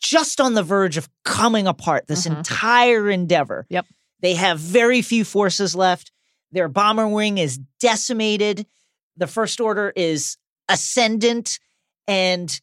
just 0.00 0.40
on 0.40 0.54
the 0.54 0.62
verge 0.62 0.96
of 0.96 1.08
coming 1.24 1.66
apart, 1.66 2.06
this 2.08 2.26
Mhm. 2.26 2.38
entire 2.38 3.08
endeavor. 3.08 3.66
Yep. 3.70 3.86
They 4.22 4.34
have 4.34 4.58
very 4.58 5.02
few 5.02 5.24
forces 5.24 5.74
left. 5.76 6.12
Their 6.52 6.68
bomber 6.68 7.08
wing 7.08 7.38
is 7.38 7.58
decimated. 7.80 8.66
The 9.16 9.26
First 9.26 9.60
Order 9.60 9.92
is 9.94 10.36
ascendant, 10.68 11.58
and 12.06 12.60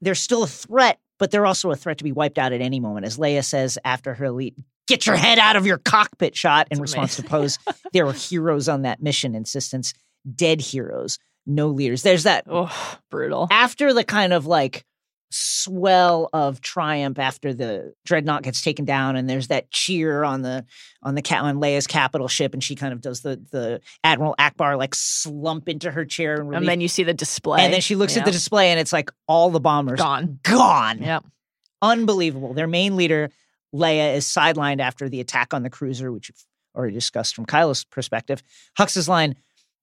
they're 0.00 0.14
still 0.14 0.44
a 0.44 0.48
threat, 0.48 0.98
but 1.18 1.30
they're 1.30 1.46
also 1.46 1.70
a 1.70 1.76
threat 1.76 1.98
to 1.98 2.04
be 2.04 2.12
wiped 2.12 2.38
out 2.38 2.52
at 2.52 2.60
any 2.60 2.80
moment. 2.80 3.06
As 3.06 3.18
Leia 3.18 3.44
says 3.44 3.78
after 3.84 4.14
her 4.14 4.26
elite, 4.26 4.54
get 4.86 5.06
your 5.06 5.16
head 5.16 5.38
out 5.38 5.56
of 5.56 5.66
your 5.66 5.78
cockpit 5.78 6.36
shot 6.36 6.68
in 6.70 6.76
It's 6.76 6.80
response 6.80 7.16
to 7.16 7.22
Poe's, 7.22 7.58
there 7.92 8.06
were 8.06 8.12
heroes 8.12 8.68
on 8.68 8.82
that 8.82 9.02
mission 9.02 9.34
insistence, 9.34 9.94
dead 10.34 10.60
heroes, 10.60 11.18
no 11.46 11.68
leaders. 11.68 12.02
There's 12.02 12.24
that 12.24 12.44
oh, 12.48 12.98
brutal. 13.10 13.48
after 13.50 13.92
the 13.92 14.04
kind 14.04 14.32
of 14.32 14.46
like 14.46 14.84
swell 15.30 16.28
of 16.32 16.60
triumph 16.60 17.18
after 17.18 17.54
the 17.54 17.94
dreadnought 18.04 18.42
gets 18.42 18.62
taken 18.62 18.84
down 18.84 19.14
and 19.16 19.30
there's 19.30 19.48
that 19.48 19.70
cheer 19.70 20.24
on 20.24 20.42
the 20.42 20.64
on 21.02 21.14
the 21.14 21.22
cat 21.22 21.42
on 21.42 21.56
Leia's 21.56 21.86
capital 21.86 22.26
ship 22.28 22.52
and 22.52 22.64
she 22.64 22.74
kind 22.74 22.92
of 22.92 23.00
does 23.00 23.20
the 23.20 23.40
the 23.52 23.80
Admiral 24.02 24.34
Ackbar 24.38 24.76
like 24.76 24.94
slump 24.94 25.68
into 25.68 25.90
her 25.90 26.04
chair 26.04 26.40
and, 26.40 26.54
And 26.54 26.68
then 26.68 26.80
you 26.80 26.88
see 26.88 27.04
the 27.04 27.14
display. 27.14 27.60
and 27.62 27.72
then 27.72 27.80
she 27.80 27.94
looks 27.94 28.16
at 28.16 28.24
the 28.24 28.32
display 28.32 28.70
and 28.70 28.80
it's 28.80 28.92
like 28.92 29.10
all 29.28 29.50
the 29.50 29.60
bombers 29.60 29.98
Gone. 30.00 30.40
gone 30.42 30.98
Yep. 31.02 31.24
unbelievable 31.82 32.54
their 32.54 32.66
main 32.68 32.96
leader 32.96 33.30
Leia 33.74 34.16
is 34.16 34.26
sidelined 34.26 34.80
after 34.80 35.08
the 35.08 35.20
attack 35.20 35.54
on 35.54 35.62
the 35.62 35.70
cruiser 35.70 36.10
which 36.10 36.30
we've 36.30 36.44
already 36.76 36.94
discussed 36.94 37.34
from 37.36 37.46
Kylo's 37.46 37.84
perspective 37.84 38.42
Hux's 38.76 39.08
line 39.08 39.36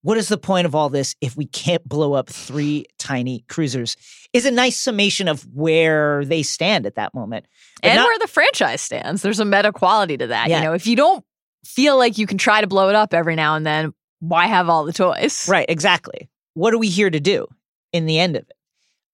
what 0.08 0.16
is 0.16 0.30
the 0.30 0.38
point 0.38 0.66
of 0.66 0.74
all 0.74 0.88
this 0.88 1.18
if 1.20 1.36
we 1.36 1.46
can't 1.46 1.84
blow 1.84 2.14
up 2.14 2.30
three 2.30 2.86
tiny 2.98 3.44
cruisers? 3.50 3.98
Is 4.32 4.46
a 4.46 4.52
nice 4.52 4.80
summation 4.80 5.28
of 5.28 5.46
where 5.54 6.24
they 6.24 6.44
stand 6.44 6.86
at 6.86 6.96
that 6.96 7.14
moment. 7.14 7.46
But 7.82 7.90
and 7.90 7.98
not- 7.98 8.06
where 8.06 8.20
the 8.20 8.30
franchise 8.30 8.80
stands. 8.80 9.22
There's 9.22 9.42
a 9.42 9.46
meta 9.46 9.74
quality 9.74 10.16
to 10.16 10.28
that. 10.28 10.48
Yeah. 10.48 10.60
You 10.60 10.64
know, 10.64 10.74
if 10.74 10.88
you 10.88 10.96
don't 10.96 11.26
feel 11.66 11.98
like 11.98 12.18
you 12.18 12.26
can 12.26 12.38
try 12.38 12.62
to 12.62 12.68
blow 12.68 12.88
it 12.88 12.96
up 12.96 13.14
every 13.14 13.36
now 13.36 13.56
and 13.56 13.66
then, 13.66 13.94
why 14.22 14.48
have 14.48 14.70
all 14.70 14.86
the 14.86 14.94
toys? 14.94 15.46
right, 15.50 15.66
exactly. 15.68 16.30
What 16.54 16.74
are 16.74 16.78
we 16.78 16.88
here 16.88 17.10
to 17.10 17.20
do 17.20 17.46
in 17.92 18.06
the 18.06 18.18
end 18.18 18.38
of 18.38 18.44
it? 18.44 18.56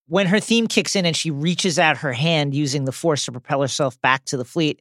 When 0.06 0.28
her 0.28 0.40
theme 0.40 0.68
kicks 0.68 0.96
in 0.96 1.08
and 1.08 1.16
she 1.16 1.32
reaches 1.32 1.80
out 1.80 1.98
her 1.98 2.14
hand 2.14 2.54
using 2.54 2.86
the 2.86 2.92
force 2.92 3.26
to 3.26 3.32
propel 3.32 3.62
herself 3.62 4.00
back 4.02 4.26
to 4.26 4.38
the 4.38 4.46
fleet, 4.46 4.80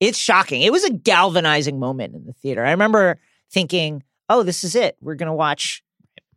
it's 0.00 0.18
shocking. 0.18 0.60
It 0.60 0.70
was 0.70 0.84
a 0.84 0.92
galvanizing 0.92 1.80
moment 1.80 2.14
in 2.14 2.26
the 2.26 2.34
theater. 2.34 2.62
I 2.62 2.72
remember 2.72 3.18
thinking, 3.50 4.02
oh, 4.28 4.42
this 4.42 4.64
is 4.64 4.74
it. 4.74 4.96
We're 5.00 5.14
going 5.14 5.28
to 5.28 5.32
watch 5.32 5.82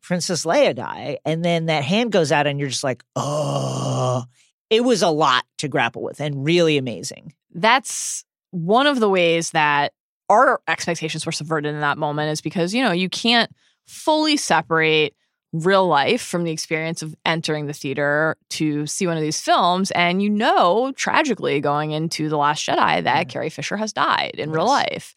Princess 0.02 0.45
Leia 0.45 0.76
die. 0.76 1.18
And 1.26 1.44
then 1.44 1.66
that 1.68 1.84
hand 1.84 2.11
goes 2.11 2.32
out 2.32 2.48
and 2.48 2.60
you're 2.60 2.70
just 2.70 2.84
like, 2.84 3.03
oh, 3.16 4.24
it 4.70 4.84
was 4.84 5.02
a 5.02 5.10
lot 5.10 5.45
to 5.57 5.68
grapple 5.68 6.02
with 6.03 6.20
and 6.22 6.45
really 6.45 6.78
amazing. 6.78 7.34
That's 7.53 8.24
one 8.52 8.88
of 8.88 8.99
the 8.99 9.10
ways 9.10 9.52
that 9.52 9.94
our 10.30 10.61
expectations 10.68 11.26
were 11.26 11.32
subverted 11.32 11.74
in 11.74 11.82
that 11.82 11.98
moment 11.98 12.32
is 12.32 12.41
because, 12.41 12.74
you 12.74 12.84
know, 12.84 12.91
you 12.91 13.10
can't 13.10 13.52
fully 13.86 14.38
separate 14.38 15.16
real 15.52 15.88
life 15.88 16.22
from 16.22 16.44
the 16.44 16.52
experience 16.52 17.02
of 17.02 17.16
entering 17.26 17.66
the 17.66 17.74
theater 17.74 18.38
to 18.52 18.86
see 18.86 19.07
one 19.07 19.18
of 19.18 19.24
these 19.24 19.41
films. 19.41 19.90
And 19.91 20.22
you 20.22 20.30
know, 20.30 20.94
tragically, 20.95 21.60
going 21.60 21.90
into 21.90 22.30
The 22.30 22.38
Last 22.38 22.68
Jedi, 22.68 23.03
that 23.03 23.26
Mhm. 23.26 23.30
Carrie 23.30 23.49
Fisher 23.49 23.76
has 23.78 23.91
died 23.91 24.36
in 24.38 24.52
real 24.52 24.68
life. 24.68 25.16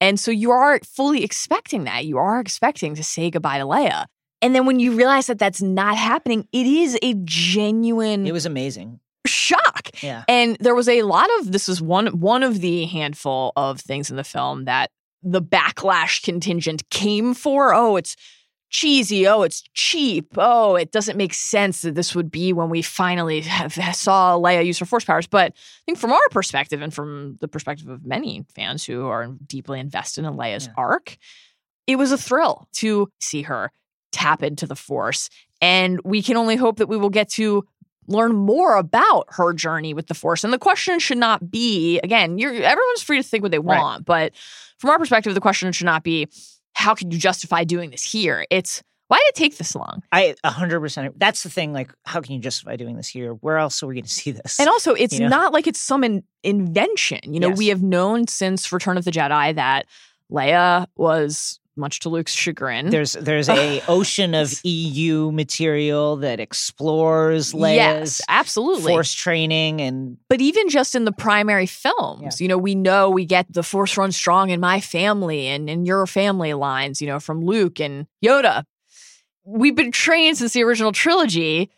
And 0.00 0.18
so 0.18 0.30
you 0.30 0.50
are 0.50 0.80
fully 0.80 1.22
expecting 1.24 1.84
that. 1.84 2.06
You 2.06 2.18
are 2.18 2.40
expecting 2.40 2.94
to 2.94 3.04
say 3.04 3.30
goodbye 3.30 3.58
to 3.58 3.64
Leia. 3.64 4.06
And 4.42 4.54
then 4.54 4.64
when 4.64 4.80
you 4.80 4.96
realize 4.96 5.26
that 5.26 5.38
that's 5.38 5.60
not 5.60 5.96
happening, 5.96 6.48
it 6.52 6.66
is 6.66 6.98
a 7.02 7.14
genuine 7.24 8.26
It 8.26 8.32
was 8.32 8.46
amazing. 8.46 9.00
shock. 9.26 9.90
Yeah. 10.02 10.24
And 10.28 10.56
there 10.60 10.74
was 10.74 10.88
a 10.88 11.02
lot 11.02 11.28
of 11.40 11.52
this 11.52 11.68
is 11.68 11.82
one 11.82 12.06
one 12.20 12.42
of 12.42 12.60
the 12.60 12.86
handful 12.86 13.52
of 13.56 13.80
things 13.80 14.10
in 14.10 14.16
the 14.16 14.24
film 14.24 14.64
that 14.64 14.90
the 15.22 15.42
backlash 15.42 16.22
contingent 16.22 16.88
came 16.88 17.34
for. 17.34 17.74
Oh, 17.74 17.96
it's 17.96 18.16
cheesy. 18.70 19.26
Oh, 19.26 19.42
it's 19.42 19.62
cheap. 19.74 20.28
Oh, 20.36 20.76
it 20.76 20.92
doesn't 20.92 21.16
make 21.16 21.34
sense 21.34 21.82
that 21.82 21.94
this 21.94 22.14
would 22.14 22.30
be 22.30 22.52
when 22.52 22.70
we 22.70 22.82
finally 22.82 23.40
have, 23.42 23.74
saw 23.94 24.38
Leia 24.38 24.64
use 24.64 24.78
her 24.78 24.86
force 24.86 25.04
powers. 25.04 25.26
But 25.26 25.52
I 25.52 25.82
think 25.86 25.98
from 25.98 26.12
our 26.12 26.28
perspective 26.30 26.80
and 26.80 26.94
from 26.94 27.36
the 27.40 27.48
perspective 27.48 27.88
of 27.88 28.06
many 28.06 28.44
fans 28.54 28.84
who 28.84 29.06
are 29.06 29.28
deeply 29.46 29.80
invested 29.80 30.24
in 30.24 30.34
Leia's 30.34 30.66
Yeah. 30.66 30.72
arc, 30.76 31.16
it 31.86 31.96
was 31.96 32.12
a 32.12 32.18
thrill 32.18 32.68
to 32.74 33.10
see 33.20 33.42
her 33.42 33.72
tap 34.12 34.42
into 34.42 34.66
the 34.66 34.76
force. 34.76 35.28
And 35.60 36.00
we 36.04 36.22
can 36.22 36.36
only 36.36 36.56
hope 36.56 36.78
that 36.78 36.88
we 36.88 36.96
will 36.96 37.10
get 37.10 37.28
to 37.30 37.64
learn 38.06 38.34
more 38.34 38.76
about 38.76 39.26
her 39.30 39.52
journey 39.52 39.94
with 39.94 40.06
the 40.08 40.14
force. 40.14 40.42
And 40.42 40.52
the 40.52 40.58
question 40.58 40.98
should 40.98 41.18
not 41.18 41.50
be, 41.50 42.00
again, 42.02 42.38
you're 42.38 42.52
everyone's 42.52 43.02
free 43.02 43.18
to 43.18 43.22
think 43.22 43.42
what 43.42 43.52
they 43.52 43.58
Right. 43.58 43.78
want, 43.80 44.04
but 44.04 44.32
from 44.78 44.90
our 44.90 44.98
perspective, 44.98 45.34
the 45.34 45.40
question 45.40 45.70
should 45.72 45.84
not 45.86 46.02
be, 46.02 46.26
how 46.80 46.94
can 46.94 47.10
you 47.10 47.18
justify 47.18 47.62
doing 47.64 47.90
this 47.90 48.02
here? 48.02 48.44
It's 48.50 48.82
why 49.08 49.18
did 49.18 49.28
it 49.28 49.34
take 49.34 49.58
this 49.58 49.74
long? 49.74 50.02
I 50.12 50.34
100%. 50.44 51.12
That's 51.16 51.42
the 51.42 51.50
thing. 51.50 51.72
Like, 51.72 51.92
how 52.04 52.20
can 52.20 52.32
you 52.32 52.40
justify 52.40 52.76
doing 52.76 52.96
this 52.96 53.08
here? 53.08 53.32
Where 53.34 53.58
else 53.58 53.82
are 53.82 53.86
we 53.86 53.94
going 53.94 54.04
to 54.04 54.08
see 54.10 54.30
this? 54.30 54.58
And 54.58 54.68
also, 54.68 54.94
it's 54.94 55.14
You 55.14 55.20
know? 55.20 55.28
not 55.28 55.52
like 55.52 55.66
it's 55.66 55.80
some 55.80 56.04
in- 56.04 56.22
invention. 56.44 57.20
You 57.34 57.40
know, 57.40 57.48
Yes. 57.50 57.58
we 57.58 57.66
have 57.68 57.82
known 57.82 58.26
since 58.28 58.72
Return 58.72 58.96
of 58.96 59.04
the 59.04 59.10
Jedi 59.10 59.54
that 59.56 59.86
Leia 60.32 60.86
was, 60.96 61.59
much 61.80 62.00
to 62.00 62.08
Luke's 62.08 62.32
chagrin, 62.32 62.90
there's 62.90 63.14
there's 63.14 63.48
a 63.48 63.82
ocean 63.88 64.34
of 64.34 64.60
EU 64.64 65.32
material 65.32 66.16
that 66.18 66.38
explores 66.38 67.52
Leia's 67.52 67.76
yes, 67.76 68.20
absolutely. 68.28 68.92
force 68.92 69.12
training 69.12 69.80
and 69.80 70.18
But 70.28 70.40
even 70.40 70.68
just 70.68 70.94
in 70.94 71.04
the 71.04 71.12
primary 71.12 71.66
films, 71.66 72.40
you 72.40 72.48
know, 72.48 72.58
we 72.58 72.74
know 72.74 73.10
we 73.10 73.24
get 73.24 73.52
the 73.52 73.62
force 73.62 73.96
runs 73.96 74.16
strong 74.16 74.50
in 74.50 74.60
my 74.60 74.80
family 74.80 75.46
and 75.48 75.68
in 75.68 75.84
your 75.84 76.06
family 76.06 76.54
lines, 76.54 77.00
you 77.00 77.08
know, 77.08 77.18
from 77.18 77.44
Luke 77.44 77.80
and 77.80 78.06
Yoda. 78.24 78.64
We've 79.44 79.74
been 79.74 79.92
trained 79.92 80.38
since 80.38 80.52
the 80.52 80.62
original 80.62 80.92
trilogy, 80.92 81.70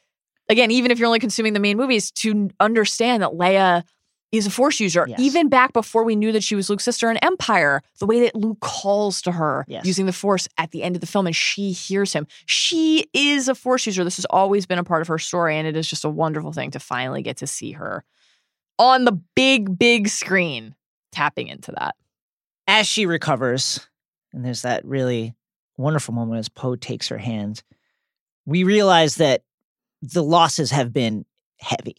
again, 0.48 0.70
even 0.70 0.90
if 0.90 0.98
you're 0.98 1.06
only 1.06 1.20
consuming 1.20 1.52
the 1.52 1.60
main 1.60 1.76
movies, 1.76 2.10
to 2.12 2.50
understand 2.60 3.22
that 3.22 3.30
Leia 3.30 3.84
is 4.32 4.46
a 4.46 4.50
force 4.50 4.80
user. 4.80 5.04
Yes. 5.06 5.20
Even 5.20 5.48
back 5.48 5.72
before 5.74 6.04
we 6.04 6.16
knew 6.16 6.32
that 6.32 6.42
she 6.42 6.54
was 6.54 6.68
Luke's 6.70 6.84
sister 6.84 7.10
in 7.10 7.18
Empire, 7.18 7.82
the 8.00 8.06
way 8.06 8.20
that 8.20 8.34
Luke 8.34 8.60
calls 8.60 9.20
to 9.22 9.32
her 9.32 9.64
Yes. 9.68 9.84
using 9.84 10.06
the 10.06 10.12
force 10.12 10.48
at 10.58 10.70
the 10.70 10.82
end 10.82 10.96
of 10.96 11.00
the 11.00 11.06
film 11.06 11.26
and 11.26 11.36
she 11.36 11.70
hears 11.72 12.12
him. 12.14 12.26
She 12.46 13.06
is 13.12 13.48
a 13.48 13.54
force 13.54 13.84
user. 13.86 14.04
This 14.04 14.16
has 14.16 14.24
always 14.30 14.64
been 14.66 14.78
a 14.78 14.84
part 14.84 15.02
of 15.02 15.08
her 15.08 15.18
story, 15.18 15.56
and 15.58 15.68
it 15.68 15.76
is 15.76 15.86
just 15.86 16.04
a 16.04 16.08
wonderful 16.10 16.52
thing 16.52 16.70
to 16.72 16.80
finally 16.80 17.22
get 17.22 17.36
to 17.38 17.46
see 17.46 17.72
her 17.72 18.04
on 18.78 19.04
the 19.04 19.12
big, 19.36 19.78
big 19.78 20.08
screen 20.08 20.74
tapping 21.12 21.46
into 21.48 21.72
that. 21.72 21.94
as 22.66 22.86
she 22.88 23.04
recovers, 23.06 23.86
and 24.32 24.44
there's 24.44 24.62
that 24.62 24.82
really 24.84 25.34
wonderful 25.76 26.14
moment 26.14 26.38
as 26.38 26.48
Poe 26.48 26.74
takes 26.76 27.08
her 27.08 27.18
hand, 27.18 27.62
we 28.46 28.64
realize 28.64 29.16
that 29.16 29.42
the 30.00 30.22
losses 30.22 30.70
have 30.70 30.92
been 30.92 31.26
heavy. 31.58 31.96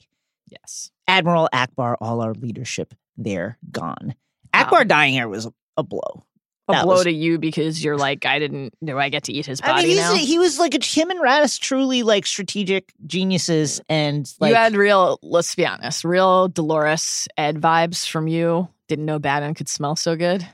Yes. 0.49 0.89
Admiral 1.07 1.49
Ackbar, 1.53 1.95
all 2.01 2.21
our 2.21 2.33
leadership 2.33 2.93
there 3.17 3.57
gone. 3.71 4.15
Ackbar 4.53 4.87
dying 4.87 5.13
here 5.13 5.27
was 5.27 5.47
a, 5.77 5.83
blow. 5.83 6.23
A 6.69 6.71
That 6.73 6.83
blow 6.83 6.93
was- 6.95 7.03
to 7.03 7.11
you 7.11 7.39
because 7.39 7.83
you're 7.83 7.97
like, 7.97 8.25
I 8.25 8.39
didn't, 8.39 8.73
know 8.81 8.97
I 8.97 9.09
get 9.09 9.23
to 9.23 9.33
eat 9.33 9.45
his 9.45 9.59
body 9.59 9.83
I 9.83 9.87
mean, 9.87 9.97
now? 9.97 10.13
he 10.15 10.39
was 10.39 10.59
like 10.59 10.73
a, 10.75 10.83
him 10.83 11.09
and 11.09 11.19
Raddus 11.19 11.59
truly 11.59 12.03
like 12.03 12.25
strategic 12.25 12.93
geniuses, 13.05 13.81
and 13.89 14.31
like 14.39 14.49
you 14.51 14.55
had 14.55 14.75
real, 14.75 15.19
let's 15.21 15.53
be 15.55 15.65
honest, 15.65 16.05
real 16.05 16.47
Dolorous 16.47 17.27
Edd 17.37 17.57
vibes 17.59 18.07
from 18.07 18.27
you. 18.27 18.69
Didn't 18.87 19.05
know 19.05 19.19
Baden 19.19 19.55
could 19.55 19.67
smell 19.67 19.95
so 19.95 20.15
good. 20.15 20.47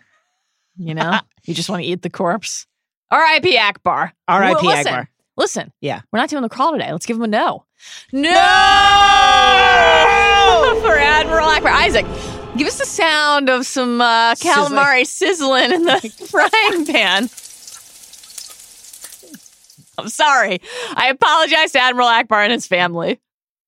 You 0.78 0.96
know, 0.96 1.20
you 1.44 1.54
just 1.54 1.70
want 1.70 1.84
to 1.84 1.88
eat 1.88 2.02
the 2.02 2.10
corpse. 2.10 2.66
R.I.P. 3.12 3.58
Ackbar. 3.58 4.12
R.I.P. 4.28 4.54
Well, 4.56 4.64
listen, 4.66 4.94
Ackbar. 4.94 5.08
Listen, 5.38 5.74
Yeah. 5.82 6.02
we're 6.12 6.20
not 6.20 6.30
doing 6.30 6.42
the 6.44 6.50
crawl 6.50 6.72
today. 6.72 6.92
Let's 6.92 7.06
give 7.06 7.18
him 7.18 7.24
a 7.24 7.28
no. 7.28 7.66
No, 8.12 8.30
for 10.82 10.98
Admiral 10.98 11.48
Ackbar. 11.48 11.72
Isaac, 11.72 12.06
give 12.58 12.68
us 12.68 12.78
the 12.78 12.86
sound 12.86 13.50
of 13.50 13.66
some 13.66 14.02
uh, 14.02 14.36
calamari 14.36 15.06
sizzling 15.06 15.72
in 15.72 15.86
the 15.86 16.00
frying 16.30 16.86
pan. 16.86 17.30
I'm 19.98 20.10
sorry. 20.10 20.60
I 20.96 21.10
apologize 21.10 21.74
to 21.74 21.80
Admiral 21.80 22.08
Ackbar 22.08 22.44
and 22.44 22.54
his 22.54 22.68
family. 22.68 23.20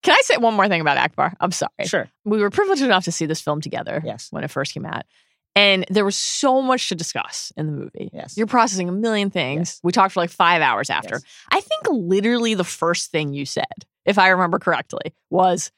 Can 0.03 0.14
I 0.18 0.22
say 0.24 0.38
one 0.38 0.53
more 0.56 0.68
thing 0.68 0.82
about 0.82 0.98
Ackbar? 0.98 1.36
I'm 1.40 1.52
sorry. 1.52 1.72
Sure. 1.86 2.10
We 2.26 2.40
were 2.40 2.49
privileged 2.49 2.82
enough 2.82 3.03
to 3.06 3.12
see 3.12 3.26
this 3.26 3.41
film 3.41 3.62
together 3.62 4.02
Yes. 4.03 4.28
when 4.32 4.44
it 4.44 4.49
first 4.49 4.74
came 4.74 4.86
out. 4.86 5.03
And 5.53 5.86
there 5.90 6.06
was 6.06 6.16
so 6.16 6.62
much 6.62 6.88
to 6.90 6.95
discuss 6.95 7.52
in 7.58 7.66
the 7.66 7.74
movie. 7.74 8.10
Yes. 8.14 8.38
You're 8.38 8.48
processing 8.48 8.88
a 8.88 8.94
million 8.94 9.30
things. 9.30 9.60
Yes. 9.60 9.80
We 9.84 9.91
talked 9.91 10.14
for 10.14 10.22
like 10.22 10.30
five 10.30 10.62
hours 10.62 10.90
after. 10.90 11.16
Yes. 11.16 11.24
I 11.52 11.60
think 11.60 11.88
literally 11.90 12.53
the 12.53 12.64
first 12.64 13.12
thing 13.12 13.34
you 13.34 13.45
said, 13.45 13.66
if 14.06 14.18
I 14.18 14.30
remember 14.30 14.58
correctly, 14.58 15.14
was 15.30 15.70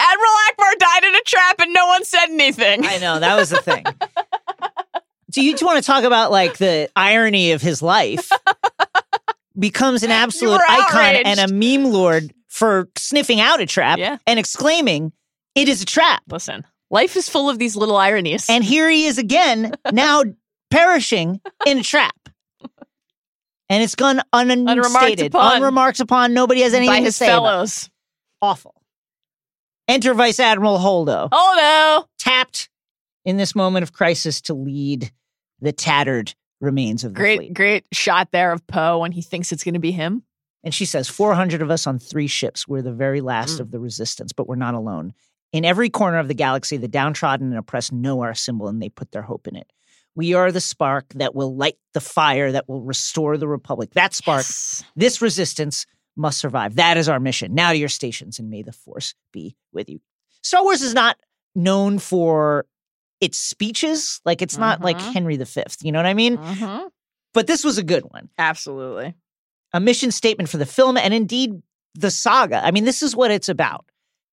Admiral 0.00 0.32
Ackbar 0.50 0.78
died 0.78 1.04
in 1.04 1.14
a 1.14 1.20
trap 1.22 1.60
and 1.60 1.72
no 1.74 1.86
one 1.86 2.04
said 2.04 2.26
anything. 2.30 2.84
I 2.86 2.98
know 2.98 3.18
that 3.20 3.36
was 3.36 3.50
the 3.50 3.60
thing. 3.62 3.84
Do 5.30 5.42
you 5.44 5.54
want 5.62 5.76
to 5.82 5.86
talk 5.86 6.04
about 6.04 6.30
like 6.32 6.58
the 6.58 6.88
irony 6.96 7.52
of 7.52 7.62
his 7.62 7.82
life? 7.82 8.30
Becomes 9.58 10.02
an 10.02 10.10
absolute 10.10 10.60
icon 10.68 10.96
outraged. 10.96 11.26
and 11.26 11.40
a 11.40 11.52
meme 11.52 11.92
lord 11.92 12.32
for 12.48 12.88
sniffing 12.96 13.40
out 13.40 13.60
a 13.60 13.66
trap 13.66 13.98
Yeah. 13.98 14.18
and 14.26 14.38
exclaiming, 14.38 15.12
"It 15.54 15.68
is 15.68 15.82
a 15.82 15.84
trap!" 15.84 16.22
Listen, 16.30 16.64
life 16.90 17.16
is 17.16 17.28
full 17.28 17.50
of 17.50 17.58
these 17.58 17.76
little 17.76 17.96
ironies. 17.96 18.46
And 18.48 18.64
here 18.64 18.88
he 18.88 19.06
is 19.06 19.18
again, 19.18 19.74
now 19.92 20.22
perishing 20.70 21.40
in 21.66 21.78
a 21.78 21.82
trap. 21.82 22.14
And 23.68 23.84
it's 23.84 23.94
gone 23.94 24.20
unstated, 24.32 25.32
upon. 25.34 25.56
unremarked 25.58 26.00
upon. 26.00 26.32
Nobody 26.34 26.62
has 26.62 26.74
anything 26.74 26.92
by 26.94 26.98
to 27.00 27.04
his 27.04 27.16
say. 27.16 27.26
about 27.26 27.32
it. 27.32 27.36
fellows. 27.36 27.90
Awful. 28.42 28.79
Enter 29.90 30.14
Vice 30.14 30.38
Admiral 30.38 30.78
Holdo, 30.78 31.28
Holdo! 31.30 32.06
tapped 32.18 32.68
in 33.24 33.36
this 33.36 33.56
moment 33.56 33.82
of 33.82 33.92
crisis 33.92 34.40
to 34.42 34.54
lead 34.54 35.10
the 35.60 35.72
tattered 35.72 36.32
remains 36.60 37.02
of 37.02 37.12
the 37.14 37.18
Great, 37.20 37.38
fleet. 37.38 37.54
great 37.54 37.84
shot 37.92 38.28
there 38.30 38.52
of 38.52 38.64
Poe 38.68 38.98
when 38.98 39.10
he 39.12 39.20
thinks 39.20 39.50
it's 39.50 39.64
going 39.64 39.74
to 39.74 39.80
be 39.80 39.90
him. 39.90 40.22
And 40.62 40.72
she 40.72 40.84
says, 40.84 41.08
400 41.08 41.60
of 41.60 41.70
us 41.70 41.86
on 41.88 41.98
three 41.98 42.28
ships. 42.28 42.68
We're 42.68 42.82
the 42.82 42.92
very 42.92 43.20
last 43.20 43.56
Mm. 43.56 43.60
of 43.60 43.70
the 43.72 43.80
resistance, 43.80 44.32
but 44.32 44.46
we're 44.46 44.54
not 44.56 44.74
alone. 44.74 45.12
In 45.52 45.64
every 45.64 45.90
corner 45.90 46.18
of 46.18 46.28
the 46.28 46.34
galaxy, 46.34 46.76
the 46.76 46.86
downtrodden 46.86 47.48
and 47.48 47.58
oppressed 47.58 47.92
know 47.92 48.20
our 48.20 48.34
symbol 48.34 48.68
and 48.68 48.80
they 48.80 48.90
put 48.90 49.10
their 49.10 49.22
hope 49.22 49.48
in 49.48 49.56
it. 49.56 49.66
We 50.14 50.34
are 50.34 50.52
the 50.52 50.60
spark 50.60 51.06
that 51.16 51.34
will 51.34 51.56
light 51.56 51.78
the 51.94 52.00
fire 52.00 52.52
that 52.52 52.68
will 52.68 52.82
restore 52.82 53.36
the 53.38 53.48
Republic. 53.48 53.90
That 53.94 54.14
spark, 54.14 54.40
Yes. 54.46 54.84
this 54.94 55.20
resistance 55.20 55.86
must 56.20 56.38
survive. 56.38 56.76
That 56.76 56.96
is 56.96 57.08
our 57.08 57.18
mission. 57.18 57.54
Now 57.54 57.72
to 57.72 57.78
your 57.78 57.88
stations, 57.88 58.38
and 58.38 58.50
may 58.50 58.62
the 58.62 58.72
force 58.72 59.14
be 59.32 59.56
with 59.72 59.88
you. 59.88 60.00
Star 60.42 60.62
Wars 60.62 60.82
is 60.82 60.94
not 60.94 61.16
known 61.54 61.98
for 61.98 62.66
its 63.20 63.38
speeches. 63.38 64.20
Like, 64.24 64.40
it's 64.42 64.56
not 64.56 64.80
like 64.80 64.98
Mhm. 64.98 65.12
Henry 65.12 65.36
V. 65.36 65.62
You 65.82 65.92
know 65.92 65.98
what 65.98 66.06
I 66.06 66.14
mean? 66.14 66.36
Mhm. 66.38 66.90
But 67.34 67.46
this 67.46 67.64
was 67.64 67.78
a 67.78 67.82
good 67.82 68.04
one. 68.04 68.28
Absolutely. 68.38 69.14
a 69.72 69.78
mission 69.78 70.10
statement 70.10 70.48
for 70.48 70.56
the 70.56 70.66
film 70.66 70.96
and 70.96 71.14
indeed 71.14 71.52
the 71.94 72.10
saga. 72.10 72.60
I 72.64 72.72
mean, 72.72 72.84
this 72.84 73.02
is 73.04 73.14
what 73.14 73.30
it's 73.30 73.48
about. 73.48 73.84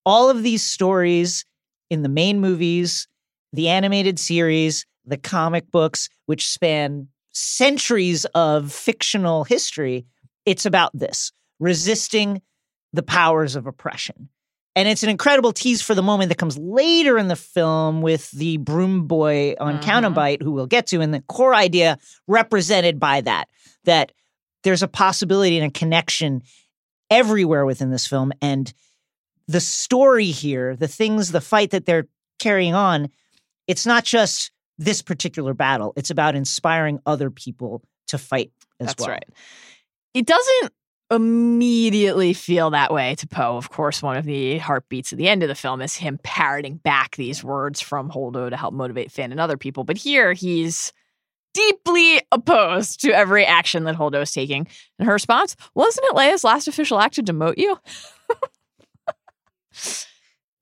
All 0.04 0.32
of 0.32 0.42
these 0.42 0.66
stories 0.66 1.46
in 1.92 2.02
the 2.02 2.10
main 2.10 2.40
movies, 2.42 3.08
the 3.54 3.68
animated 3.70 4.18
series, 4.18 4.84
the 5.06 5.16
comic 5.18 5.70
books, 5.72 6.10
which 6.26 6.48
span 6.50 7.10
centuries 7.34 8.26
of 8.34 8.72
fictional 8.74 9.44
history, 9.44 10.08
it's 10.46 10.66
about 10.66 10.90
this 10.98 11.32
resisting 11.60 12.42
the 12.94 13.04
powers 13.04 13.56
of 13.56 13.68
oppression. 13.68 14.30
And 14.76 14.88
it's 14.88 15.02
an 15.02 15.10
incredible 15.10 15.54
tease 15.54 15.82
for 15.82 15.96
the 15.96 16.04
moment 16.04 16.30
that 16.30 16.38
comes 16.38 16.58
later 16.58 17.18
in 17.18 17.28
the 17.30 17.36
film 17.36 18.02
with 18.02 18.30
the 18.32 18.58
broom 18.58 19.08
boy 19.08 19.56
on 19.60 19.80
Mhm. 19.80 19.82
Canto 19.82 20.10
Bight, 20.12 20.42
who 20.42 20.52
we'll 20.52 20.68
get 20.68 20.86
to, 20.88 21.02
and 21.02 21.14
the 21.14 21.22
core 21.22 21.56
idea 21.56 21.98
represented 22.28 23.00
by 23.00 23.22
that, 23.22 23.50
that 23.86 24.12
there's 24.64 24.84
a 24.84 24.88
possibility 24.88 25.58
and 25.58 25.68
a 25.68 25.80
connection 25.80 26.44
everywhere 27.10 27.66
within 27.66 27.90
this 27.90 28.06
film. 28.06 28.32
And 28.42 28.72
the 29.48 29.62
story 29.62 30.26
here, 30.26 30.76
the 30.76 30.88
things, 30.88 31.32
the 31.32 31.42
fight 31.42 31.72
that 31.72 31.86
they're 31.86 32.08
carrying 32.38 32.76
on, 32.76 33.10
it's 33.66 33.86
not 33.86 34.04
just 34.04 34.52
this 34.78 35.02
particular 35.02 35.56
battle, 35.56 35.92
it's 35.96 36.12
about 36.12 36.36
inspiring 36.36 37.00
other 37.06 37.32
people 37.32 37.82
to 38.08 38.20
fight 38.20 38.52
as 38.80 38.88
That's 38.88 39.02
well. 39.02 39.10
right. 39.10 39.26
It 40.14 40.28
doesn't 40.28 40.74
immediately 41.10 42.34
feel 42.34 42.72
that 42.72 42.92
way 42.94 43.16
to 43.16 43.28
Poe. 43.28 43.58
Of 43.58 43.70
course, 43.70 44.04
one 44.04 44.18
of 44.18 44.26
the 44.26 44.58
heartbeats 44.58 45.14
at 45.14 45.18
the 45.18 45.30
end 45.30 45.44
of 45.44 45.50
the 45.50 45.56
film 45.56 45.82
is 45.82 45.96
him 45.96 46.20
parroting 46.24 46.78
back 46.78 47.16
these 47.16 47.44
words 47.44 47.80
from 47.80 48.10
Holdo 48.10 48.50
to 48.50 48.58
help 48.58 48.74
motivate 48.74 49.12
Finn 49.12 49.32
and 49.32 49.40
other 49.40 49.58
people. 49.58 49.84
But 49.84 49.98
here 49.98 50.34
he's 50.34 50.92
deeply 51.54 52.22
opposed 52.32 53.02
to 53.02 53.12
every 53.12 53.46
action 53.46 53.86
that 53.86 53.96
Holdo 53.96 54.22
is 54.22 54.32
taking. 54.32 54.68
And 55.00 55.08
her 55.08 55.14
response, 55.14 55.56
wasn't 55.74 56.06
it 56.08 56.16
Leia's 56.16 56.44
last 56.44 56.68
official 56.68 57.00
act 57.00 57.16
to 57.16 57.24
demote 57.24 57.58
you? 57.58 57.78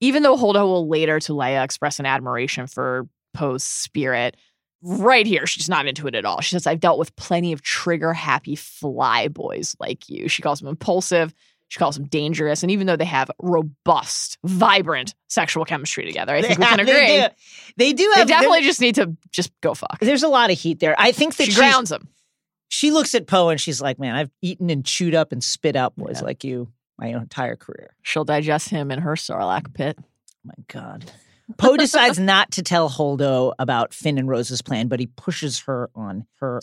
Even 0.00 0.22
though 0.22 0.36
Holdo 0.36 0.64
will 0.64 0.88
later 0.88 1.20
to 1.20 1.32
Leia 1.32 1.64
express 1.64 1.98
an 1.98 2.06
admiration 2.06 2.66
for 2.66 3.08
Poe's 3.34 3.64
spirit, 3.64 4.36
right 4.82 5.26
here, 5.26 5.46
she's 5.46 5.68
not 5.68 5.86
into 5.86 6.06
it 6.06 6.14
at 6.14 6.24
all. 6.24 6.40
She 6.40 6.50
says, 6.50 6.66
I've 6.66 6.80
dealt 6.80 6.98
with 6.98 7.14
plenty 7.16 7.52
of 7.52 7.62
trigger 7.62 8.12
happy 8.12 8.56
fly 8.56 9.28
boys 9.28 9.76
like 9.80 10.08
you. 10.08 10.28
She 10.28 10.42
calls 10.42 10.60
him 10.62 10.68
impulsive. 10.68 11.32
She 11.68 11.78
calls 11.80 11.96
him 11.98 12.04
dangerous. 12.04 12.62
And 12.62 12.70
even 12.70 12.86
though 12.86 12.94
they 12.96 13.04
have 13.04 13.28
robust, 13.42 14.38
vibrant 14.44 15.14
sexual 15.28 15.64
chemistry 15.64 16.04
together, 16.06 16.34
I 16.34 16.42
think 16.42 16.58
we 16.60 16.64
can 16.64 16.76
They 16.86 16.92
agree. 16.92 17.28
do. 17.28 17.34
They 17.76 17.92
do 17.92 18.10
They 18.14 18.20
have 18.20 18.28
definitely 18.28 18.62
just 18.62 18.80
need 18.80 18.94
to 18.96 19.16
just 19.32 19.50
go 19.62 19.74
fuck. 19.74 19.98
there's 20.00 20.22
a 20.22 20.28
lot 20.28 20.50
of 20.52 20.58
heat 20.58 20.78
there. 20.78 20.94
I 20.98 21.10
think 21.12 21.36
that 21.36 21.46
She 21.48 21.54
grounds 21.54 21.90
him. 21.90 22.06
she 22.68 22.92
looks 22.92 23.14
at 23.16 23.26
Poe 23.26 23.48
and 23.48 23.60
she's 23.60 23.80
like, 23.80 23.98
Man, 23.98 24.14
I've 24.14 24.30
eaten 24.42 24.70
and 24.70 24.84
chewed 24.84 25.14
up 25.16 25.32
and 25.32 25.42
spit 25.42 25.74
out 25.74 25.96
boys 25.96 26.20
Yeah. 26.20 26.26
like 26.26 26.44
you 26.44 26.68
my 26.98 27.08
entire 27.08 27.56
career. 27.56 27.94
She'll 28.02 28.24
digest 28.24 28.68
him 28.68 28.90
in 28.92 29.00
her 29.00 29.14
Sarlacc 29.16 29.74
pit. 29.74 29.98
Oh 29.98 30.04
My 30.44 30.54
God. 30.68 31.10
Poe 31.58 31.76
decides 31.76 32.18
not 32.18 32.50
to 32.52 32.62
tell 32.62 32.90
Holdo 32.90 33.52
about 33.58 33.94
Finn 33.94 34.18
and 34.18 34.28
Rose's 34.28 34.62
plan, 34.62 34.88
but 34.88 35.00
he 35.00 35.06
pushes 35.06 35.60
her 35.60 35.90
on 35.94 36.26
her. 36.40 36.60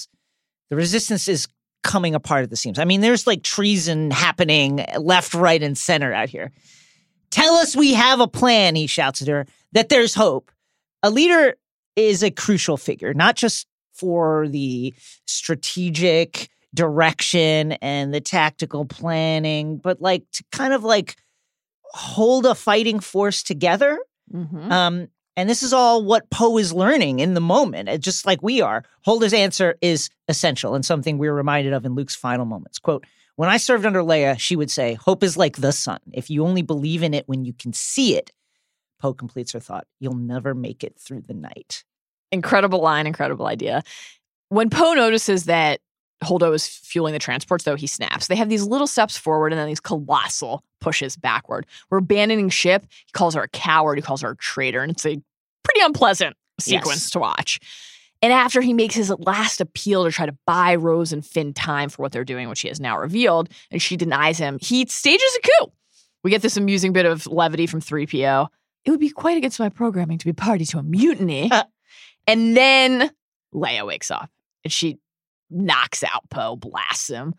The 0.69 0.75
resistance 0.75 1.27
is 1.27 1.47
coming 1.83 2.15
apart 2.15 2.43
at 2.43 2.49
the 2.49 2.57
seams. 2.57 2.79
I 2.79 2.85
mean, 2.85 3.01
there's 3.01 3.27
like 3.27 3.43
treason 3.43 4.11
happening 4.11 4.85
left, 4.97 5.33
right, 5.33 5.61
and 5.61 5.77
center 5.77 6.13
out 6.13 6.29
here. 6.29 6.51
Tell 7.31 7.55
us 7.55 7.75
we 7.75 7.93
have 7.93 8.19
a 8.19 8.27
plan, 8.27 8.75
he 8.75 8.87
shouts 8.87 9.21
at 9.21 9.27
her, 9.27 9.45
that 9.71 9.89
there's 9.89 10.15
hope. 10.15 10.51
A 11.01 11.09
leader 11.09 11.55
is 11.95 12.23
a 12.23 12.31
crucial 12.31 12.77
figure, 12.77 13.13
not 13.13 13.35
just 13.35 13.67
for 13.93 14.47
the 14.47 14.93
strategic 15.25 16.49
direction 16.73 17.73
and 17.73 18.13
the 18.13 18.21
tactical 18.21 18.85
planning, 18.85 19.77
but 19.77 20.01
like 20.01 20.23
to 20.31 20.43
kind 20.51 20.73
of 20.73 20.83
like 20.83 21.15
hold 21.93 22.45
a 22.45 22.55
fighting 22.55 22.99
force 22.99 23.43
together. 23.43 23.99
Mm-hmm. 24.31 24.71
Um, 24.71 25.07
and 25.35 25.49
this 25.49 25.63
is 25.63 25.73
all 25.73 26.03
what 26.03 26.29
Poe 26.29 26.57
is 26.59 26.71
learning 26.73 27.19
in 27.19 27.33
the 27.33 27.41
moment, 27.41 27.89
uh, 27.89 27.97
just 27.97 28.25
like 28.25 28.43
we 28.43 28.61
are. 28.61 28.83
Holdo's 29.03 29.33
answer 29.33 29.75
is 29.81 30.09
essential 30.27 30.75
and 30.75 30.85
something 30.85 31.17
we're 31.17 31.33
reminded 31.33 31.73
of 31.73 31.85
in 31.85 31.95
Luke's 31.95 32.15
final 32.15 32.45
moments. 32.45 32.77
Quote, 32.77 33.05
when 33.35 33.49
I 33.49 33.57
served 33.57 33.85
under 33.85 34.01
Leia, 34.01 34.37
she 34.37 34.55
would 34.55 34.69
say, 34.69 34.93
Hope 34.93 35.23
is 35.23 35.35
like 35.35 35.57
the 35.57 35.71
sun. 35.71 35.99
If 36.11 36.29
you 36.29 36.45
only 36.45 36.61
believe 36.61 37.01
in 37.01 37.15
it 37.15 37.27
when 37.27 37.45
you 37.45 37.53
can 37.53 37.73
see 37.73 38.15
it, 38.15 38.31
Poe 38.99 39.13
completes 39.13 39.51
her 39.53 39.59
thought, 39.59 39.87
you'll 39.99 40.13
never 40.13 40.53
make 40.53 40.83
it 40.83 40.97
through 40.99 41.21
the 41.21 41.33
night. 41.33 41.83
incredible 42.31 42.79
line, 42.79 43.07
incredible 43.07 43.47
idea. 43.47 43.83
When 44.49 44.69
Poe 44.69 44.93
notices 44.93 45.45
that 45.45 45.81
Holdo 46.23 46.53
is 46.53 46.67
fueling 46.67 47.13
the 47.13 47.19
transports, 47.19 47.63
though, 47.63 47.75
he 47.75 47.87
snaps. 47.87 48.27
They 48.27 48.35
have 48.35 48.49
these 48.49 48.63
little 48.63 48.87
steps 48.87 49.17
forward 49.17 49.51
and 49.53 49.59
then 49.59 49.67
these 49.67 49.79
colossal 49.79 50.63
pushes 50.81 51.15
backward. 51.15 51.65
We're 51.89 51.99
abandoning 51.99 52.49
ship. 52.49 52.85
He 53.05 53.11
calls 53.13 53.35
her 53.35 53.43
a 53.43 53.47
coward. 53.49 53.97
He 53.97 54.01
calls 54.01 54.21
her 54.21 54.31
a 54.31 54.35
traitor. 54.37 54.81
And 54.81 54.91
it's 54.91 55.05
a 55.05 55.21
pretty 55.63 55.81
unpleasant 55.81 56.35
sequence 56.59 57.03
Yes. 57.05 57.09
to 57.11 57.19
watch. 57.19 57.59
And 58.21 58.31
after 58.31 58.61
he 58.61 58.73
makes 58.73 58.95
his 58.95 59.09
last 59.19 59.59
appeal 59.59 60.05
to 60.05 60.11
try 60.11 60.25
to 60.25 60.37
buy 60.47 60.75
Rose 60.75 61.11
and 61.11 61.25
Finn 61.25 61.53
time 61.53 61.89
for 61.89 62.01
what 62.01 62.11
they're 62.13 62.23
doing, 62.23 62.47
which 62.47 62.61
he 62.61 62.69
has 62.69 62.79
now 62.79 62.97
revealed, 62.97 63.49
and 63.69 63.81
she 63.81 63.97
denies 63.97 64.37
him, 64.37 64.59
he 64.61 64.85
stages 64.85 65.37
a 65.43 65.47
coup. 65.61 65.71
We 66.23 66.31
get 66.31 66.41
this 66.41 66.55
amusing 66.55 66.93
bit 66.93 67.05
of 67.05 67.27
levity 67.27 67.67
from 67.67 67.81
3PO. 67.81 68.47
It 68.85 68.91
would 68.91 68.99
be 69.01 69.09
quite 69.09 69.35
against 69.37 69.59
my 69.59 69.67
programming 69.69 70.19
to 70.19 70.25
be 70.25 70.31
party 70.31 70.63
to 70.65 70.77
a 70.77 70.83
mutiny. 70.83 71.51
and 72.27 72.55
then 72.55 73.11
Leia 73.53 73.85
wakes 73.85 74.09
up 74.09 74.29
and 74.63 74.71
she 74.71 74.99
knocks 75.53 76.03
out 76.03 76.29
Poe, 76.29 76.55
blasts 76.55 77.07
him. 77.09 77.35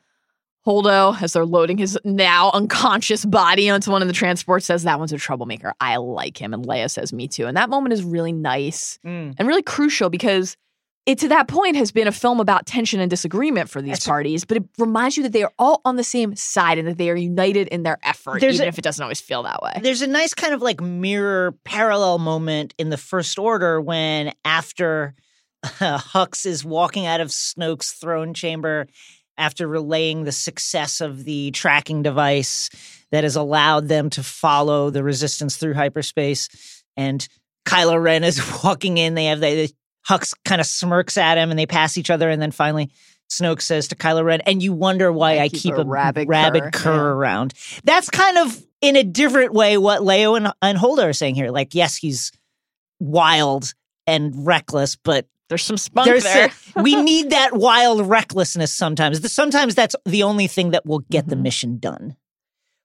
Holdo, 0.66 1.20
as 1.20 1.34
they're 1.34 1.44
loading 1.44 1.76
his 1.76 1.98
now 2.04 2.50
unconscious 2.54 3.26
body 3.26 3.68
onto 3.68 3.90
one 3.90 4.00
of 4.00 4.08
the 4.08 4.14
transports, 4.14 4.64
says 4.64 4.84
that 4.84 4.98
one's 4.98 5.12
a 5.12 5.18
troublemaker. 5.18 5.74
I 5.78 5.96
like 5.96 6.38
him. 6.38 6.54
And 6.54 6.64
Leia 6.64 6.90
says, 6.90 7.12
Me 7.12 7.28
too. 7.28 7.46
And 7.46 7.56
that 7.58 7.68
moment 7.68 7.92
is 7.92 8.02
really 8.02 8.32
nice 8.32 8.98
Mm. 9.04 9.34
and 9.38 9.46
really 9.46 9.62
crucial 9.62 10.08
because 10.08 10.56
it 11.04 11.18
to 11.18 11.28
that 11.28 11.48
point 11.48 11.76
has 11.76 11.92
been 11.92 12.06
a 12.08 12.12
film 12.12 12.40
about 12.40 12.64
tension 12.64 12.98
and 12.98 13.10
disagreement 13.10 13.68
for 13.68 13.82
these 13.82 13.90
That's- 13.98 14.06
parties, 14.06 14.46
but 14.46 14.56
it 14.56 14.62
reminds 14.78 15.18
you 15.18 15.22
that 15.24 15.32
they 15.32 15.42
are 15.42 15.52
all 15.58 15.82
on 15.84 15.96
the 15.96 16.04
same 16.04 16.34
side 16.34 16.78
and 16.78 16.88
that 16.88 16.96
they 16.96 17.10
are 17.10 17.14
united 17.16 17.68
in 17.68 17.82
their 17.82 17.98
effort, 18.02 18.42
even 18.42 18.62
a- 18.62 18.64
if 18.64 18.78
it 18.78 18.82
doesn't 18.84 19.02
always 19.02 19.20
feel 19.20 19.42
that 19.42 19.60
way. 19.62 19.72
There's 19.82 20.00
a 20.00 20.06
nice 20.06 20.32
kind 20.32 20.54
of 20.54 20.62
like 20.62 20.80
mirror 20.80 21.54
parallel 21.64 22.20
moment 22.20 22.72
in 22.78 22.88
the 22.88 22.96
First 22.96 23.38
Order 23.38 23.82
when 23.82 24.32
after 24.46 25.14
Hux 25.80 26.46
is 26.46 26.64
walking 26.64 27.06
out 27.06 27.20
of 27.20 27.28
Snoke's 27.28 27.92
throne 27.92 28.34
chamber 28.34 28.86
after 29.36 29.66
relaying 29.66 30.24
the 30.24 30.32
success 30.32 31.00
of 31.00 31.24
the 31.24 31.50
tracking 31.50 32.02
device 32.02 32.70
that 33.10 33.24
has 33.24 33.36
allowed 33.36 33.88
them 33.88 34.10
to 34.10 34.22
follow 34.22 34.90
the 34.90 35.02
resistance 35.02 35.56
through 35.56 35.74
hyperspace 35.74 36.84
and 36.96 37.26
Kylo 37.66 38.00
Ren 38.00 38.24
is 38.24 38.40
walking 38.64 38.98
in 38.98 39.14
they 39.14 39.26
have 39.26 39.40
the, 39.40 39.66
the 39.66 39.72
Hux 40.08 40.34
kind 40.44 40.60
of 40.60 40.66
smirks 40.66 41.16
at 41.16 41.38
him 41.38 41.50
and 41.50 41.58
they 41.58 41.66
pass 41.66 41.96
each 41.96 42.10
other 42.10 42.28
and 42.28 42.40
then 42.40 42.50
finally 42.50 42.90
Snoke 43.30 43.62
says 43.62 43.88
to 43.88 43.96
Kylo 43.96 44.24
Ren, 44.24 44.42
and 44.42 44.62
you 44.62 44.72
wonder 44.72 45.10
why 45.10 45.38
I, 45.38 45.44
I 45.44 45.48
keep, 45.48 45.62
keep 45.62 45.74
a, 45.74 45.80
a 45.80 45.84
rabid 45.84 46.28
rabid 46.28 46.72
cur." 46.72 46.92
Yeah. 46.92 47.00
around. 47.00 47.54
That's 47.82 48.10
kind 48.10 48.38
of 48.38 48.64
in 48.80 48.96
a 48.96 49.02
different 49.02 49.54
way 49.54 49.78
what 49.78 50.04
Leo 50.04 50.34
and, 50.34 50.52
and 50.60 50.78
Holdo 50.78 51.04
are 51.04 51.12
saying 51.12 51.34
here. 51.34 51.50
Like, 51.50 51.74
yes, 51.74 51.96
he's 51.96 52.32
wild 53.00 53.72
and 54.06 54.46
reckless, 54.46 54.96
but 54.96 55.26
There's 55.48 55.62
some 55.62 55.76
spunk 55.76 56.06
there's 56.06 56.24
there. 56.24 56.50
a- 56.76 56.82
we 56.82 56.94
need 57.02 57.30
that 57.30 57.54
wild 57.54 58.06
recklessness 58.08 58.72
sometimes. 58.72 59.30
Sometimes 59.32 59.74
that's 59.74 59.94
the 60.06 60.22
only 60.22 60.46
thing 60.46 60.70
that 60.70 60.86
will 60.86 61.00
get 61.00 61.24
Mm-hmm. 61.24 61.30
the 61.30 61.36
mission 61.36 61.78
done. 61.78 62.16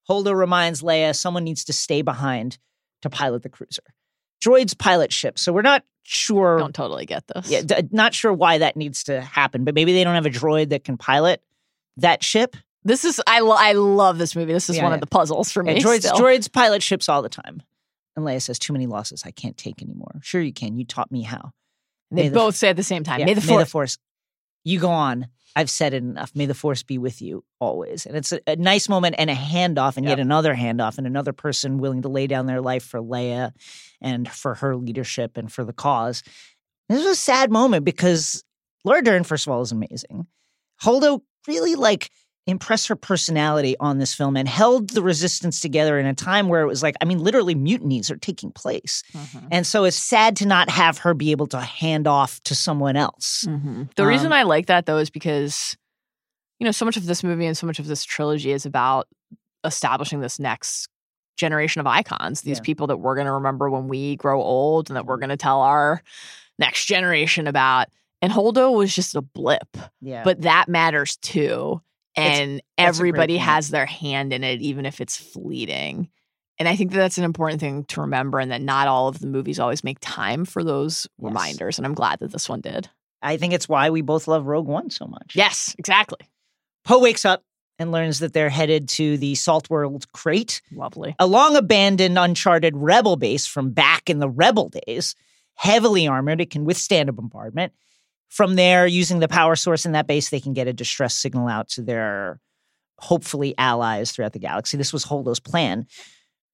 Holdo 0.09 0.35
reminds 0.35 0.81
Leia 0.81 1.15
someone 1.15 1.43
needs 1.43 1.63
to 1.65 1.73
stay 1.73 2.01
behind 2.01 2.57
to 3.01 3.09
pilot 3.09 3.43
the 3.43 3.49
cruiser. 3.49 3.83
Droids 4.43 4.77
pilot 4.77 5.11
ships, 5.13 5.41
so 5.41 5.51
we're 5.53 5.61
not 5.61 5.83
sure. 6.03 6.57
don't 6.57 6.73
totally 6.75 7.05
get 7.05 7.23
this. 7.27 7.49
Yeah, 7.49 7.61
d- 7.61 7.75
not 7.91 8.13
sure 8.13 8.33
why 8.33 8.57
that 8.59 8.75
needs 8.75 9.03
to 9.05 9.21
happen, 9.21 9.63
but 9.65 9.75
maybe 9.75 9.93
they 9.93 10.03
don't 10.03 10.15
have 10.15 10.25
a 10.25 10.29
droid 10.29 10.69
that 10.69 10.83
can 10.83 10.97
pilot 10.97 11.41
that 11.97 12.23
ship. 12.23 12.55
This 12.85 13.03
is 13.05 13.21
I 13.27 13.41
lo- 13.41 13.55
I 13.57 13.73
love 13.73 14.17
this 14.17 14.35
movie. 14.35 14.53
This 14.53 14.69
is 14.69 14.77
Yeah, 14.77 14.83
one 14.83 14.91
yeah. 14.91 14.95
of 14.95 15.01
the 15.01 15.07
puzzles 15.07 15.51
for 15.51 15.61
me. 15.61 15.73
Yeah, 15.75 15.79
droids, 15.79 15.99
still. 16.07 16.15
droids 16.17 16.51
pilot 16.51 16.81
ships 16.81 17.09
all 17.09 17.21
the 17.21 17.29
time. 17.29 17.61
And 18.15 18.25
Leia 18.25 18.41
says, 18.41 18.57
"Too 18.57 18.71
many 18.73 18.87
losses. 18.87 19.23
I 19.25 19.31
can't 19.31 19.57
take 19.57 19.81
anymore." 19.81 20.19
Sure, 20.23 20.41
you 20.41 20.53
can. 20.53 20.77
You 20.77 20.85
taught 20.85 21.11
me 21.11 21.21
how. 21.23 21.51
They 22.11 22.23
May 22.23 22.29
the- 22.29 22.35
both 22.35 22.55
say 22.55 22.69
at 22.69 22.75
the 22.75 22.83
same 22.83 23.03
time. 23.03 23.19
Yeah, 23.19 23.25
May 23.25 23.33
the 23.33 23.41
force. 23.41 23.69
force. 23.69 23.97
You 24.63 24.79
go 24.79 24.89
on. 24.89 25.27
I've 25.55 25.69
said 25.69 25.93
it 25.93 26.03
enough. 26.03 26.31
May 26.35 26.45
the 26.45 26.53
force 26.53 26.83
be 26.83 26.97
with 26.97 27.21
you 27.21 27.43
always. 27.59 28.05
And 28.05 28.15
it's 28.15 28.31
a, 28.31 28.39
a 28.45 28.55
nice 28.55 28.87
moment 28.87 29.15
and 29.17 29.29
a 29.29 29.35
handoff, 29.35 29.97
and 29.97 30.05
yet 30.05 30.19
another 30.19 30.53
handoff, 30.55 30.97
and 30.97 31.07
another 31.07 31.33
person 31.33 31.79
willing 31.79 32.03
to 32.03 32.07
lay 32.07 32.27
down 32.27 32.45
their 32.45 32.61
life 32.61 32.83
for 32.83 32.99
Leia 33.01 33.51
and 33.99 34.29
for 34.29 34.55
her 34.55 34.75
leadership 34.75 35.37
and 35.37 35.51
for 35.51 35.63
the 35.63 35.73
cause. 35.73 36.21
This 36.87 36.99
was 36.99 37.07
a 37.07 37.15
sad 37.15 37.51
moment 37.51 37.83
because 37.83 38.43
Laura 38.85 39.01
Dern, 39.01 39.23
first 39.23 39.47
of 39.47 39.51
all, 39.53 39.61
is 39.61 39.71
amazing. 39.71 40.27
Holdo 40.83 41.21
really 41.47 41.75
like 41.75 42.11
impressed 42.49 42.87
her 42.87 42.95
personality 42.95 43.75
on 43.79 43.97
this 43.99 44.13
film 44.13 44.35
and 44.37 44.47
held 44.47 44.89
the 44.89 45.01
resistance 45.01 45.61
together 45.61 45.99
in 45.99 46.05
a 46.05 46.13
time 46.13 46.47
where 46.47 46.61
it 46.61 46.67
was 46.67 46.81
like, 46.83 46.95
I 47.01 47.05
mean, 47.05 47.19
literally 47.19 47.55
mutinies 47.55 48.09
are 48.11 48.17
taking 48.17 48.51
place. 48.51 49.03
Mm-hmm. 49.13 49.47
And 49.51 49.67
so 49.67 49.83
it's 49.85 49.97
sad 49.97 50.35
to 50.37 50.45
not 50.47 50.69
have 50.69 50.99
her 50.99 51.13
be 51.13 51.31
able 51.31 51.47
to 51.47 51.59
hand 51.59 52.07
off 52.07 52.41
to 52.43 52.55
someone 52.55 52.95
else. 52.95 53.45
Mhm. 53.47 53.93
The 53.95 54.05
reason 54.05 54.27
Um, 54.27 54.33
I 54.33 54.43
like 54.43 54.65
that 54.67 54.85
though 54.85 54.97
is 54.97 55.09
because, 55.09 55.75
you 56.59 56.65
know, 56.65 56.71
so 56.71 56.85
much 56.85 56.97
of 56.97 57.05
this 57.05 57.23
movie 57.23 57.45
and 57.45 57.57
so 57.57 57.67
much 57.67 57.79
of 57.79 57.87
this 57.87 58.03
trilogy 58.03 58.51
is 58.51 58.65
about 58.65 59.07
establishing 59.63 60.21
this 60.21 60.39
next 60.39 60.87
generation 61.37 61.79
of 61.79 61.87
icons, 61.87 62.41
these 62.41 62.57
Yeah. 62.57 62.63
people 62.63 62.87
that 62.87 62.97
we're 62.97 63.15
going 63.15 63.27
to 63.27 63.33
remember 63.33 63.69
when 63.69 63.87
we 63.87 64.15
grow 64.17 64.41
old 64.41 64.89
and 64.89 64.97
that 64.97 65.05
we're 65.05 65.17
going 65.17 65.29
to 65.29 65.37
tell 65.37 65.61
our 65.61 66.01
next 66.57 66.85
generation 66.85 67.47
about. 67.47 67.87
And 68.21 68.33
Holdo 68.33 68.73
was 68.75 68.93
just 68.93 69.15
a 69.15 69.21
blip, 69.21 69.77
Yeah. 70.01 70.23
but 70.25 70.41
that 70.41 70.67
matters 70.67 71.15
too. 71.17 71.81
It's- 72.15 72.39
And 72.39 72.51
great 72.53 72.61
everybody 72.77 73.37
has 73.37 73.69
their 73.69 73.85
hand 73.85 74.33
in 74.33 74.43
it, 74.43 74.61
even 74.61 74.85
if 74.85 74.99
it's 75.01 75.17
fleeting. 75.17 76.09
And 76.57 76.67
I 76.67 76.75
think 76.75 76.91
that 76.91 76.97
that's 76.97 77.17
an 77.17 77.23
important 77.23 77.61
thing 77.61 77.85
to 77.85 78.01
remember, 78.01 78.39
and 78.39 78.51
that 78.51 78.61
not 78.61 78.87
all 78.87 79.07
of 79.07 79.19
the 79.19 79.27
movies 79.27 79.59
always 79.59 79.83
make 79.83 79.97
time 80.01 80.43
for 80.45 80.63
those 80.63 81.07
Yes. 81.17 81.25
reminders. 81.27 81.77
And 81.77 81.85
I'm 81.85 81.93
glad 81.93 82.19
that 82.19 82.31
this 82.31 82.49
one 82.49 82.61
did. 82.61 82.89
I 83.21 83.37
think 83.37 83.53
it's 83.53 83.69
why 83.69 83.89
we 83.89 84.01
both 84.01 84.27
love 84.27 84.45
Rogue 84.45 84.67
One 84.67 84.89
so 84.89 85.05
much. 85.05 85.33
Yes, 85.35 85.75
exactly. 85.77 86.19
Poe 86.83 86.99
wakes 86.99 87.23
up 87.25 87.43
and 87.77 87.91
learns 87.93 88.19
that 88.19 88.33
they're 88.33 88.49
headed 88.49 88.89
to 88.89 89.17
the 89.17 89.35
Salt 89.35 89.69
World 89.69 90.11
Crait, 90.11 90.61
Lovely. 90.73 91.15
a 91.19 91.27
long 91.27 91.55
abandoned, 91.55 92.17
uncharted 92.19 92.75
rebel 92.75 93.15
base 93.15 93.45
from 93.45 93.71
back 93.71 94.09
in 94.09 94.19
the 94.19 94.29
rebel 94.29 94.69
days. 94.69 95.15
Heavily 95.55 96.07
armored, 96.07 96.41
it 96.41 96.49
can 96.49 96.65
withstand 96.65 97.07
a 97.09 97.13
bombardment. 97.13 97.73
From 98.29 98.55
there, 98.55 98.85
using 98.87 99.19
the 99.19 99.27
power 99.27 99.55
source 99.55 99.85
in 99.85 99.91
that 99.93 100.07
base, 100.07 100.29
they 100.29 100.39
can 100.39 100.53
get 100.53 100.67
a 100.67 100.73
distress 100.73 101.15
signal 101.15 101.47
out 101.47 101.67
to 101.69 101.81
their 101.81 102.39
hopefully 102.99 103.55
allies 103.57 104.11
throughout 104.11 104.33
the 104.33 104.39
galaxy. 104.39 104.77
This 104.77 104.93
was 104.93 105.03
Holdo's 105.03 105.39
plan. 105.39 105.87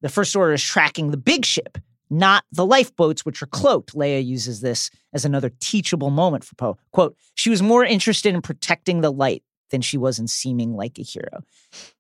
The 0.02 0.10
First 0.10 0.36
Order 0.36 0.54
is 0.54 0.64
tracking 0.64 1.12
the 1.12 1.18
big 1.18 1.44
ship, 1.46 1.78
not 2.10 2.44
the 2.52 2.66
lifeboats, 2.66 3.26
which 3.26 3.42
are 3.42 3.48
cloaked. 3.48 3.94
Leia 3.94 4.24
uses 4.26 4.62
this 4.62 4.90
as 5.14 5.26
another 5.26 5.52
teachable 5.60 6.12
moment 6.12 6.44
for 6.44 6.56
Poe. 6.56 6.78
Quote, 6.92 7.18
she 7.34 7.50
was 7.50 7.62
more 7.62 7.84
interested 7.84 8.34
in 8.34 8.42
protecting 8.42 9.02
the 9.02 9.12
light 9.12 9.44
than 9.72 9.82
she 9.82 9.98
was 9.98 10.20
in 10.20 10.28
seeming 10.28 10.76
like 10.76 11.00
a 11.00 11.02
hero, 11.02 11.42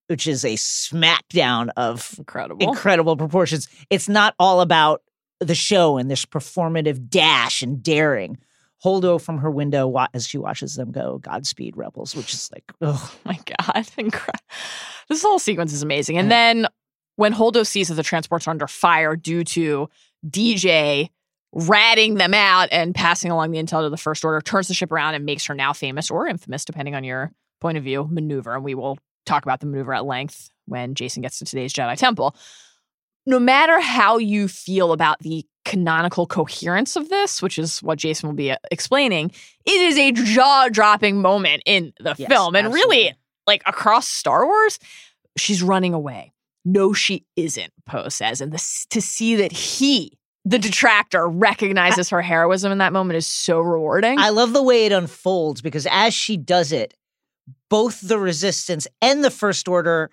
which 0.07 0.27
is 0.27 0.45
a 0.45 0.53
smackdown 0.53 1.69
of 1.76 2.14
Incredible. 2.18 2.68
incredible 2.68 3.18
proportions. 3.18 3.68
It's 3.89 4.07
not 4.07 4.35
all 4.39 4.61
about 4.61 5.02
the 5.39 5.56
show 5.56 5.97
and 5.97 6.10
this 6.10 6.26
performative 6.26 7.10
dash 7.10 7.61
and 7.64 7.81
daring. 7.81 8.38
Holdo 8.84 9.19
from 9.19 9.39
her 9.39 9.49
window 9.49 9.88
wa- 9.88 10.07
as 10.14 10.27
she 10.27 10.38
watches 10.38 10.76
them 10.76 10.91
go, 10.91 11.18
Godspeed, 11.19 11.76
rebels, 11.77 12.15
which 12.15 12.34
is 12.34 12.49
like, 12.53 12.64
oh, 12.81 13.15
my 13.23 13.35
God. 13.45 13.85
Incre- 13.97 14.30
this 15.10 15.22
whole 15.23 15.39
sequence 15.39 15.73
is 15.73 15.81
amazing. 15.84 16.18
And 16.18 16.30
then 16.30 16.68
when 17.15 17.34
Holdo 17.34 17.65
sees 17.65 17.88
that 17.88 17.95
the 17.95 18.03
transports 18.03 18.47
are 18.47 18.52
under 18.52 18.68
fire 18.68 19.15
due 19.15 19.43
to 19.45 19.89
DJ 20.27 21.10
ratting 21.53 22.15
them 22.15 22.34
out 22.34 22.68
and 22.72 22.93
passing 22.93 23.31
along 23.31 23.52
the 23.52 23.64
intel 23.64 23.81
to 23.81 23.89
the 23.89 23.97
First 23.97 24.26
Order, 24.26 24.41
turns 24.41 24.68
the 24.68 24.73
ship 24.73 24.91
around 24.91 25.15
and 25.15 25.26
makes 25.26 25.45
her 25.45 25.56
now 25.56 25.72
famous 25.72 26.11
or 26.11 26.27
infamous, 26.27 26.65
depending 26.65 26.95
on 26.95 27.03
your 27.03 27.31
point 27.61 27.77
of 27.77 27.84
view, 27.84 28.07
maneuver. 28.11 28.53
And 28.56 28.64
we 28.64 28.76
will 28.76 28.97
talk 29.26 29.43
about 29.43 29.61
the 29.61 29.65
maneuver 29.65 29.93
at 29.93 30.06
length 30.06 30.49
when 30.65 30.95
Jason 30.95 31.22
gets 31.22 31.39
to 31.39 31.45
today's 31.45 31.73
Jedi 31.73 31.95
Temple. 31.95 32.35
No 33.26 33.39
matter 33.39 33.80
how 33.80 34.18
you 34.18 34.47
feel 34.47 34.91
about 34.91 35.19
the 35.19 35.45
canonical 35.64 36.27
coherence 36.27 36.95
of 36.95 37.10
this, 37.10 37.41
which 37.41 37.57
is 37.57 37.80
what 37.80 37.97
Jason 37.97 38.30
will 38.30 38.35
be 38.35 38.52
uh, 38.52 38.57
explaining, 38.72 39.31
it 39.65 39.81
is 39.81 39.97
a 39.97 40.11
jaw 40.11 40.69
dropping 40.72 41.22
moment 41.22 41.64
in 41.65 41.91
the 41.99 42.15
Yes, 42.18 42.30
film. 42.30 42.56
And 42.56 42.73
really, 42.73 43.14
like 43.47 43.64
across 43.65 44.07
Star 44.07 44.45
Wars, 44.45 44.80
she's 45.38 45.64
running 45.64 45.93
away. 45.93 46.34
No, 46.64 46.93
she 46.93 47.26
isn't, 47.35 47.72
Poe 47.85 48.10
says. 48.10 48.41
And 48.41 48.52
this, 48.52 48.85
to 48.89 49.02
see 49.02 49.35
that 49.35 49.52
he, 49.52 50.18
the 50.45 50.60
detractor, 50.60 51.27
recognizes 51.27 52.10
her 52.10 52.22
heroism 52.22 52.72
in 52.72 52.77
that 52.80 52.93
moment 52.93 53.18
is 53.18 53.27
so 53.27 53.60
rewarding. 53.60 54.19
I 54.19 54.30
love 54.30 54.53
the 54.53 54.64
way 54.64 54.85
it 54.85 54.91
unfolds 54.91 55.61
because 55.61 55.88
as 55.89 56.14
she 56.14 56.38
does 56.38 56.72
it, 56.72 56.93
both 57.69 58.07
the 58.07 58.18
resistance 58.18 58.88
and 59.02 59.23
the 59.23 59.31
first 59.31 59.68
order 59.68 60.10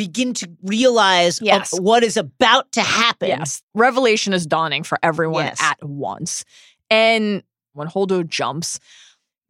begin 0.00 0.32
to 0.32 0.48
realize 0.62 1.40
Yes. 1.42 1.78
what 1.78 2.02
is 2.02 2.16
about 2.16 2.72
to 2.72 2.80
happen. 2.80 3.28
Yes. 3.28 3.62
Revelation 3.74 4.32
is 4.32 4.46
dawning 4.46 4.82
for 4.82 4.98
everyone 5.02 5.44
Yes. 5.44 5.58
at 5.62 5.76
once. 5.82 6.44
And 6.90 7.42
when 7.74 7.86
Holdo 7.86 8.26
jumps, 8.26 8.80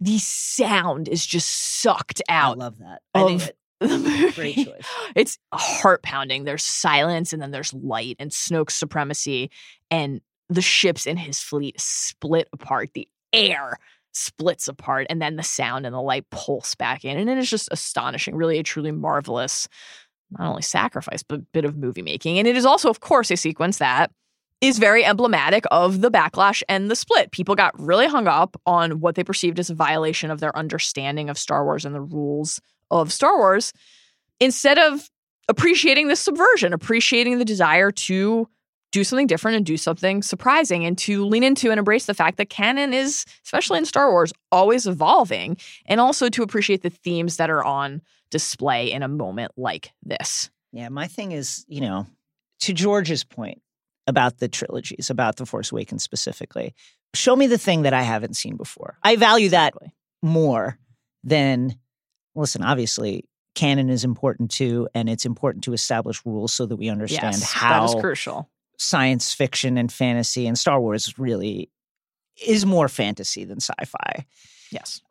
the 0.00 0.18
sound 0.18 1.06
is 1.08 1.24
just 1.24 1.48
sucked 1.80 2.20
out. 2.28 2.56
I 2.56 2.64
love 2.64 2.78
that. 2.78 3.02
I 3.14 3.24
think 3.24 3.42
it- 3.42 3.56
the 3.80 3.98
movie. 3.98 4.30
great 4.32 4.54
choice. 4.56 4.86
It's 5.14 5.38
heart 5.54 6.02
pounding. 6.02 6.44
There's 6.44 6.64
silence 6.64 7.32
and 7.32 7.40
then 7.40 7.52
there's 7.52 7.72
light 7.72 8.16
and 8.18 8.30
Snoke's 8.32 8.74
supremacy 8.74 9.50
and 9.90 10.20
the 10.48 10.62
ships 10.62 11.06
in 11.06 11.16
his 11.16 11.38
fleet 11.40 11.80
split 11.80 12.48
apart. 12.52 12.90
The 12.94 13.08
air 13.32 13.78
splits 14.12 14.66
apart 14.66 15.06
and 15.08 15.22
then 15.22 15.36
the 15.36 15.42
sound 15.44 15.86
and 15.86 15.94
the 15.94 16.00
light 16.02 16.28
pulse 16.30 16.74
back 16.74 17.04
in. 17.04 17.16
And 17.16 17.30
it 17.30 17.38
is 17.38 17.48
just 17.48 17.68
astonishing. 17.70 18.34
Really 18.34 18.58
a 18.58 18.62
truly 18.64 18.90
marvelous, 18.90 19.68
not 20.38 20.48
only 20.48 20.62
sacrifice, 20.62 21.22
but 21.22 21.40
a 21.40 21.46
bit 21.52 21.64
of 21.64 21.76
movie 21.76 22.02
making. 22.02 22.38
And 22.38 22.46
it 22.46 22.56
is 22.56 22.64
also, 22.64 22.88
of 22.88 23.00
course, 23.00 23.30
a 23.30 23.36
sequence 23.36 23.78
that 23.78 24.10
is 24.60 24.78
very 24.78 25.04
emblematic 25.04 25.64
of 25.70 26.02
the 26.02 26.10
backlash 26.10 26.62
and 26.68 26.90
the 26.90 26.96
split. 26.96 27.30
People 27.32 27.54
got 27.54 27.78
really 27.80 28.06
hung 28.06 28.26
up 28.26 28.60
on 28.66 29.00
what 29.00 29.14
they 29.14 29.24
perceived 29.24 29.58
as 29.58 29.70
a 29.70 29.74
violation 29.74 30.30
of 30.30 30.40
their 30.40 30.56
understanding 30.56 31.30
of 31.30 31.38
Star 31.38 31.64
Wars 31.64 31.84
and 31.84 31.94
the 31.94 32.00
rules 32.00 32.60
of 32.90 33.12
Star 33.12 33.38
Wars 33.38 33.72
instead 34.38 34.78
of 34.78 35.08
appreciating 35.48 36.08
the 36.08 36.16
subversion, 36.16 36.72
appreciating 36.72 37.38
the 37.38 37.44
desire 37.44 37.90
to 37.90 38.48
do 38.92 39.04
something 39.04 39.26
different 39.26 39.56
and 39.56 39.66
do 39.66 39.76
something 39.76 40.22
surprising 40.22 40.84
and 40.84 40.98
to 40.98 41.24
lean 41.24 41.42
into 41.42 41.70
and 41.70 41.78
embrace 41.78 42.06
the 42.06 42.14
fact 42.14 42.36
that 42.38 42.50
canon 42.50 42.92
is, 42.92 43.24
especially 43.44 43.78
in 43.78 43.84
Star 43.84 44.10
Wars, 44.10 44.32
always 44.50 44.86
evolving 44.86 45.56
and 45.86 46.00
also 46.00 46.28
to 46.28 46.42
appreciate 46.42 46.82
the 46.82 46.90
themes 46.90 47.36
that 47.36 47.50
are 47.50 47.64
on 47.64 48.02
display 48.30 48.90
in 48.90 49.02
a 49.02 49.08
moment 49.08 49.52
like 49.56 49.92
this. 50.02 50.50
Yeah, 50.72 50.88
my 50.88 51.06
thing 51.06 51.32
is, 51.32 51.64
you 51.68 51.80
know, 51.80 52.06
to 52.60 52.72
George's 52.72 53.24
point 53.24 53.60
about 54.06 54.38
the 54.38 54.48
trilogies, 54.48 55.10
about 55.10 55.36
The 55.36 55.46
Force 55.46 55.72
Awakens 55.72 56.02
specifically, 56.02 56.74
show 57.14 57.36
me 57.36 57.46
the 57.46 57.58
thing 57.58 57.82
that 57.82 57.92
I 57.92 58.02
haven't 58.02 58.34
seen 58.34 58.56
before. 58.56 58.96
I 59.02 59.16
value 59.16 59.50
that 59.50 59.74
more 60.22 60.78
than, 61.24 61.76
listen, 62.34 62.62
obviously, 62.62 63.24
canon 63.54 63.90
is 63.90 64.04
important 64.04 64.50
too, 64.50 64.88
and 64.94 65.08
it's 65.08 65.26
important 65.26 65.64
to 65.64 65.72
establish 65.72 66.24
rules 66.24 66.52
so 66.52 66.66
that 66.66 66.76
we 66.76 66.88
understand 66.88 67.34
Yes, 67.34 67.52
how 67.52 67.86
that 67.86 67.96
is 67.96 68.00
crucial. 68.00 68.48
Science 68.82 69.34
fiction 69.34 69.76
and 69.76 69.92
fantasy 69.92 70.46
and 70.46 70.58
Star 70.58 70.80
Wars 70.80 71.18
really 71.18 71.70
is 72.42 72.64
more 72.64 72.88
fantasy 72.88 73.44
than 73.44 73.58
sci-fi. 73.60 74.24
Yes. 74.70 75.02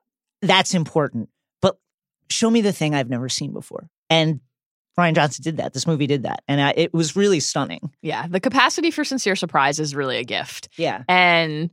That's 0.42 0.74
important. 0.74 1.30
But 1.62 1.78
show 2.32 2.50
me 2.50 2.62
the 2.62 2.74
thing 2.74 2.96
I've 2.96 3.12
never 3.12 3.30
seen 3.30 3.54
before. 3.54 3.88
And 4.10 4.40
Rian 4.98 5.14
Johnson 5.14 5.44
did 5.44 5.58
that. 5.58 5.74
This 5.74 5.86
movie 5.86 6.08
did 6.08 6.24
that. 6.24 6.42
And 6.48 6.60
I, 6.60 6.74
it 6.76 6.96
was 6.96 7.16
really 7.16 7.40
stunning. 7.40 7.92
Yeah. 8.02 8.28
The 8.28 8.40
capacity 8.40 8.90
for 8.90 9.04
sincere 9.04 9.36
surprise 9.36 9.80
is 9.80 9.94
really 9.94 10.18
a 10.18 10.24
gift. 10.24 10.70
Yeah. 10.76 11.04
And 11.08 11.70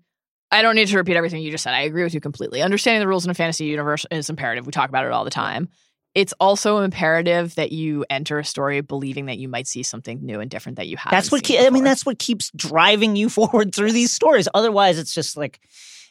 I 0.51 0.61
don't 0.61 0.75
need 0.75 0.89
to 0.89 0.97
repeat 0.99 1.17
everything 1.17 1.41
you 1.41 1.51
just 1.51 1.65
said. 1.65 1.73
I 1.73 1.81
agree 1.81 2.05
with 2.05 2.13
you 2.13 2.21
completely. 2.21 2.61
Understanding 2.61 3.01
the 3.01 3.09
rules 3.09 3.25
in 3.25 3.31
a 3.31 3.35
fantasy 3.35 3.65
universe 3.65 4.05
is 4.11 4.29
imperative. 4.29 4.67
We 4.67 4.73
talk 4.73 4.91
about 4.91 5.07
it 5.07 5.13
all 5.13 5.25
the 5.25 5.31
time. 5.31 5.71
It's 6.17 6.33
also 6.41 6.79
imperative 6.79 7.55
that 7.57 7.73
you 7.73 8.07
enter 8.09 8.39
a 8.39 8.45
story 8.45 8.81
believing 8.81 9.27
that 9.27 9.37
you 9.37 9.49
might 9.49 9.67
see 9.69 9.83
something 9.83 10.25
new 10.25 10.41
and 10.41 10.51
different 10.51 10.77
that 10.77 10.87
you 10.89 10.97
haven't. 10.97 11.15
That's 11.15 11.31
what 11.31 11.47
seen 11.47 11.59
ke- 11.61 11.67
I 11.67 11.69
mean 11.71 11.85
that's 11.85 12.07
what 12.07 12.19
keeps 12.19 12.51
driving 12.57 13.17
you 13.17 13.29
forward 13.39 13.75
through 13.75 13.93
these 13.93 14.13
stories. 14.13 14.49
Otherwise 14.55 14.99
it's 14.99 15.13
just 15.15 15.37
like 15.37 15.61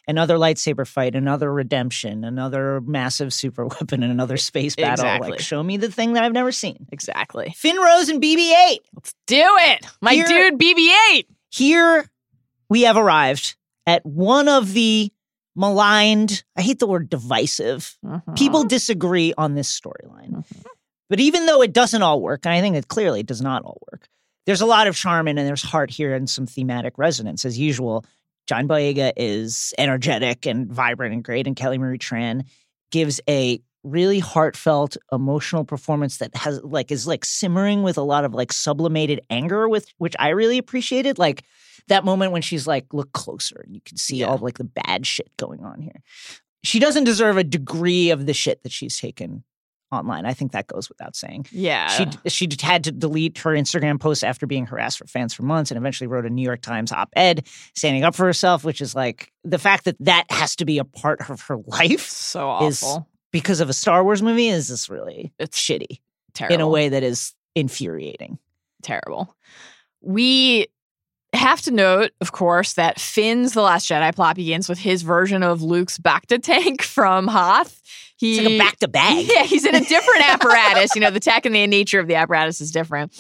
another 0.08 0.36
lightsaber 0.36 0.88
fight, 0.88 1.16
another 1.16 1.52
redemption, 1.52 2.24
another 2.24 2.82
massive 2.82 3.34
super 3.34 3.66
weapon 3.82 4.04
and 4.04 4.12
another 4.12 4.38
space 4.38 4.76
battle. 4.76 4.92
Exactly. 5.06 5.32
Like 5.32 5.40
show 5.40 5.64
me 5.64 5.78
the 5.78 5.90
thing 5.92 6.14
that 6.14 6.24
I've 6.24 6.34
never 6.34 6.52
seen. 6.52 6.86
exactly. 6.92 7.52
Finn 7.58 7.78
Rose 7.78 8.08
and 8.10 8.22
BB-8. 8.22 8.78
Let's 8.94 9.16
Do 9.26 9.44
it, 9.44 9.88
my 10.02 10.14
Here- 10.14 10.28
dude. 10.28 10.60
BB-8. 10.60 11.26
Here 11.50 12.06
we 12.70 12.84
have 12.84 12.96
arrived 12.98 13.56
at 13.88 14.06
one 14.06 14.48
of 14.48 14.74
the 14.74 15.12
maligned, 15.56 16.44
I 16.56 16.62
hate 16.62 16.80
the 16.80 16.88
word 16.88 17.10
divisive. 17.10 17.98
Uh-huh. 18.06 18.34
People 18.34 18.64
disagree 18.64 19.34
on 19.38 19.56
this 19.56 19.80
storyline. 19.80 20.32
Mm-hmm. 20.32 20.62
But 21.10 21.20
even 21.20 21.46
though 21.46 21.62
it 21.62 21.74
doesn't 21.74 22.02
all 22.02 22.22
work, 22.22 22.46
and 22.46 22.54
I 22.54 22.62
think 22.62 22.76
it 22.76 22.88
clearly 22.88 23.24
does 23.24 23.42
not 23.42 23.64
all 23.64 23.80
work, 23.92 24.08
there's 24.46 24.62
a 24.62 24.66
lot 24.66 24.88
of 24.88 24.96
charm 24.96 25.28
in 25.28 25.38
and 25.38 25.48
there's 25.48 25.62
heart 25.62 25.90
here 25.92 26.14
and 26.14 26.30
some 26.30 26.46
thematic 26.46 26.98
resonance. 26.98 27.46
As 27.46 27.58
usual, 27.58 28.06
John 28.48 28.68
Boyega 28.68 29.14
is 29.16 29.74
energetic 29.78 30.46
and 30.46 30.72
vibrant 30.72 31.14
and 31.14 31.24
great, 31.24 31.48
and 31.48 31.56
Kelly 31.56 31.78
Marie 31.78 31.98
Tran 31.98 32.46
gives 32.92 33.20
a 33.30 33.60
really 33.84 34.20
heartfelt, 34.20 34.98
emotional 35.12 35.64
performance 35.64 36.18
that 36.18 36.36
has 36.36 36.62
like 36.64 36.92
is 36.92 37.06
like 37.06 37.24
simmering 37.24 37.84
with 37.84 37.98
a 37.98 38.02
lot 38.02 38.26
of 38.26 38.34
like 38.34 38.52
sublimated 38.52 39.22
anger, 39.30 39.70
with 39.70 39.88
which 39.98 40.16
I 40.20 40.30
really 40.30 40.58
appreciated. 40.58 41.20
Like 41.20 41.44
that 41.88 42.04
moment 42.06 42.32
when 42.32 42.42
she's 42.42 42.68
like, 42.68 42.86
look 42.94 43.12
closer, 43.14 43.62
and 43.66 43.74
you 43.76 43.82
can 43.86 43.98
see 43.98 44.24
all 44.24 44.38
like 44.38 44.58
the 44.58 44.64
bad 44.64 45.06
shit 45.06 45.30
going 45.38 45.64
on 45.64 45.82
here. 45.82 46.02
She 46.64 46.80
doesn't 46.80 47.04
deserve 47.04 47.38
a 47.38 47.44
degree 47.44 48.10
of 48.10 48.26
the 48.26 48.34
shit 48.34 48.64
that 48.64 48.72
she's 48.72 49.00
taken 49.00 49.44
online. 49.92 50.26
I 50.26 50.34
think 50.34 50.52
that 50.54 50.66
goes 50.66 50.90
without 50.90 51.16
saying. 51.16 51.46
Yeah. 51.52 51.88
She 51.90 52.08
she 52.28 52.50
had 52.62 52.84
to 52.86 52.92
delete 52.92 53.38
her 53.40 53.52
Instagram 53.52 54.00
posts 54.00 54.24
after 54.24 54.48
being 54.48 54.66
harassed 54.66 54.98
for 54.98 55.06
fans 55.06 55.34
for 55.34 55.44
months, 55.44 55.70
and 55.70 55.78
eventually 55.78 56.08
wrote 56.08 56.26
a 56.26 56.30
New 56.30 56.42
York 56.42 56.62
Times 56.62 56.92
op-ed 56.92 57.48
standing 57.76 58.04
up 58.04 58.16
for 58.16 58.26
herself, 58.26 58.64
which 58.64 58.82
is 58.82 58.96
like 58.96 59.32
the 59.44 59.60
fact 59.60 59.86
that 59.86 59.96
that 60.00 60.26
has 60.32 60.56
to 60.56 60.66
be 60.66 60.80
a 60.80 60.84
part 60.86 61.30
of 61.30 61.42
her 61.42 61.58
life 61.68 62.02
so 62.10 62.50
awful. 62.50 63.08
because 63.32 63.60
of 63.60 63.70
a 63.70 63.74
Star 63.74 64.04
Wars 64.04 64.24
movie 64.24 64.48
is 64.48 64.68
this 64.68 64.90
really 64.90 65.32
It's 65.38 65.60
shitty 65.62 66.00
Terrible. 66.34 66.56
in 66.56 66.62
a 66.62 66.68
way 66.68 66.90
that 66.90 67.04
is 67.04 67.34
infuriating. 67.54 68.40
terrible. 68.82 69.36
We 70.02 70.68
have 71.36 71.62
to 71.64 71.72
note, 71.72 72.12
of 72.22 72.32
course, 72.32 72.74
that 72.74 73.00
Finn's 73.00 73.54
The 73.54 73.62
Last 73.62 73.90
Jedi 73.90 74.14
plot 74.16 74.36
begins 74.36 74.68
with 74.70 74.80
his 74.80 75.02
version 75.02 75.44
of 75.44 75.62
Luke's 75.62 75.98
Bacta 75.98 76.42
tank 76.42 76.82
from 76.84 77.28
Hoth. 77.28 77.82
He, 78.18 78.38
It's 78.38 78.46
like 78.46 78.54
a 78.54 78.58
back 78.58 78.78
to 78.80 78.88
bag. 78.88 79.26
Yeah, 79.30 79.44
he's 79.44 79.66
in 79.66 79.76
a 79.76 79.82
different 79.82 80.22
apparatus. 80.30 80.96
You 80.96 81.02
know, 81.02 81.12
the 81.12 81.20
tech 81.20 81.46
and 81.46 81.54
the 81.54 81.68
nature 81.68 82.00
of 82.00 82.08
the 82.08 82.16
apparatus 82.16 82.62
is 82.62 82.72
different. 82.72 83.14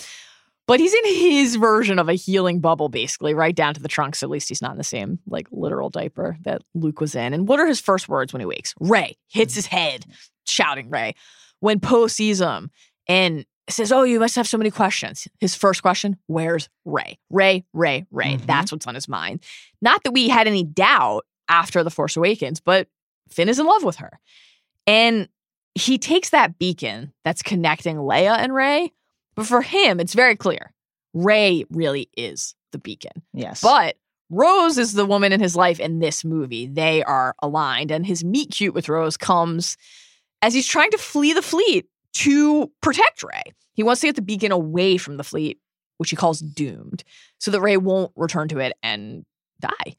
But 0.68 0.80
he's 0.80 0.94
in 0.96 1.06
his 1.06 1.58
version 1.58 2.00
of 2.00 2.10
a 2.10 2.14
healing 2.14 2.60
bubble, 2.60 2.90
basically, 2.90 3.36
right 3.36 3.54
down 3.54 3.76
to 3.76 3.82
the 3.82 3.88
trunks. 3.88 4.24
At 4.24 4.30
least 4.32 4.50
he's 4.50 4.64
not 4.64 4.72
in 4.72 4.78
the 4.78 4.84
same, 4.84 5.20
like, 5.28 5.48
literal 5.52 5.92
diaper 5.92 6.38
that 6.42 6.64
Luke 6.74 7.00
was 7.00 7.14
in. 7.14 7.34
And 7.34 7.48
what 7.48 7.60
are 7.60 7.68
his 7.68 7.80
first 7.80 8.10
words 8.10 8.34
when 8.34 8.40
he 8.40 8.48
wakes? 8.48 8.74
Rey 8.80 9.16
hits 9.28 9.54
his 9.54 9.68
head, 9.68 10.06
shouting 10.48 10.90
Rey. 10.90 11.14
When 11.60 11.80
Poe 11.80 12.08
sees 12.08 12.42
him 12.42 12.72
and 13.08 13.46
says, 13.70 13.92
Oh, 13.92 14.04
you 14.04 14.20
must 14.20 14.36
have 14.36 14.48
so 14.48 14.58
many 14.58 14.72
questions. 14.72 15.28
His 15.40 15.56
first 15.56 15.82
question, 15.82 16.18
Where's 16.28 16.70
Rey? 16.86 17.18
Rey, 17.30 17.66
Rey, 17.74 18.06
Rey. 18.12 18.38
Mhm. 18.38 18.46
That's 18.46 18.72
what's 18.72 18.88
on 18.88 18.96
his 18.96 19.08
mind. 19.08 19.42
Not 19.82 20.04
that 20.04 20.12
we 20.12 20.30
had 20.30 20.48
any 20.48 20.64
doubt 20.64 21.26
after 21.50 21.84
The 21.84 21.90
Force 21.92 22.16
Awakens, 22.18 22.60
but 22.60 22.88
Finn 23.30 23.50
is 23.50 23.60
in 23.60 23.66
love 23.66 23.84
with 23.84 23.98
her. 23.98 24.20
And 24.88 25.28
he 25.74 25.98
takes 25.98 26.30
that 26.30 26.58
beacon 26.60 27.12
that's 27.24 27.42
connecting 27.42 27.98
Leia 27.98 28.38
and 28.38 28.54
Rey, 28.54 28.94
but 29.36 29.46
for 29.46 29.62
him, 29.62 30.00
it's 30.00 30.14
very 30.14 30.36
clear. 30.36 30.72
Rey 31.14 31.66
really 31.70 32.10
is 32.16 32.56
the 32.72 32.78
beacon. 32.78 33.24
Yes. 33.34 33.62
But 33.62 33.96
Rose 34.30 34.78
is 34.78 34.94
the 34.94 35.06
woman 35.06 35.32
in 35.34 35.40
his 35.40 35.56
life 35.56 35.80
in 35.80 36.00
this 36.00 36.24
movie. 36.24 36.68
They 36.68 37.04
are 37.04 37.36
aligned, 37.42 37.92
and 37.92 38.06
his 38.06 38.24
meet 38.24 38.52
cute 38.52 38.74
with 38.74 38.90
Rose 38.90 39.18
comes 39.18 39.76
as 40.42 40.54
he's 40.54 40.68
trying 40.68 40.92
to 40.92 40.98
flee 40.98 41.34
the 41.34 41.42
fleet 41.42 41.88
to 42.16 42.72
protect 42.82 43.24
Rey. 43.24 43.44
He 43.74 43.84
wants 43.84 44.02
to 44.02 44.08
get 44.08 44.16
the 44.16 44.22
beacon 44.22 44.52
away 44.52 44.98
from 44.98 45.18
the 45.18 45.24
fleet, 45.24 45.60
which 45.98 46.10
he 46.10 46.16
calls 46.16 46.40
doomed, 46.40 47.04
so 47.38 47.52
that 47.52 47.62
Rey 47.62 47.78
won't 47.78 48.12
return 48.16 48.48
to 48.50 48.60
it 48.60 48.74
and 48.82 49.26
die. 49.60 49.98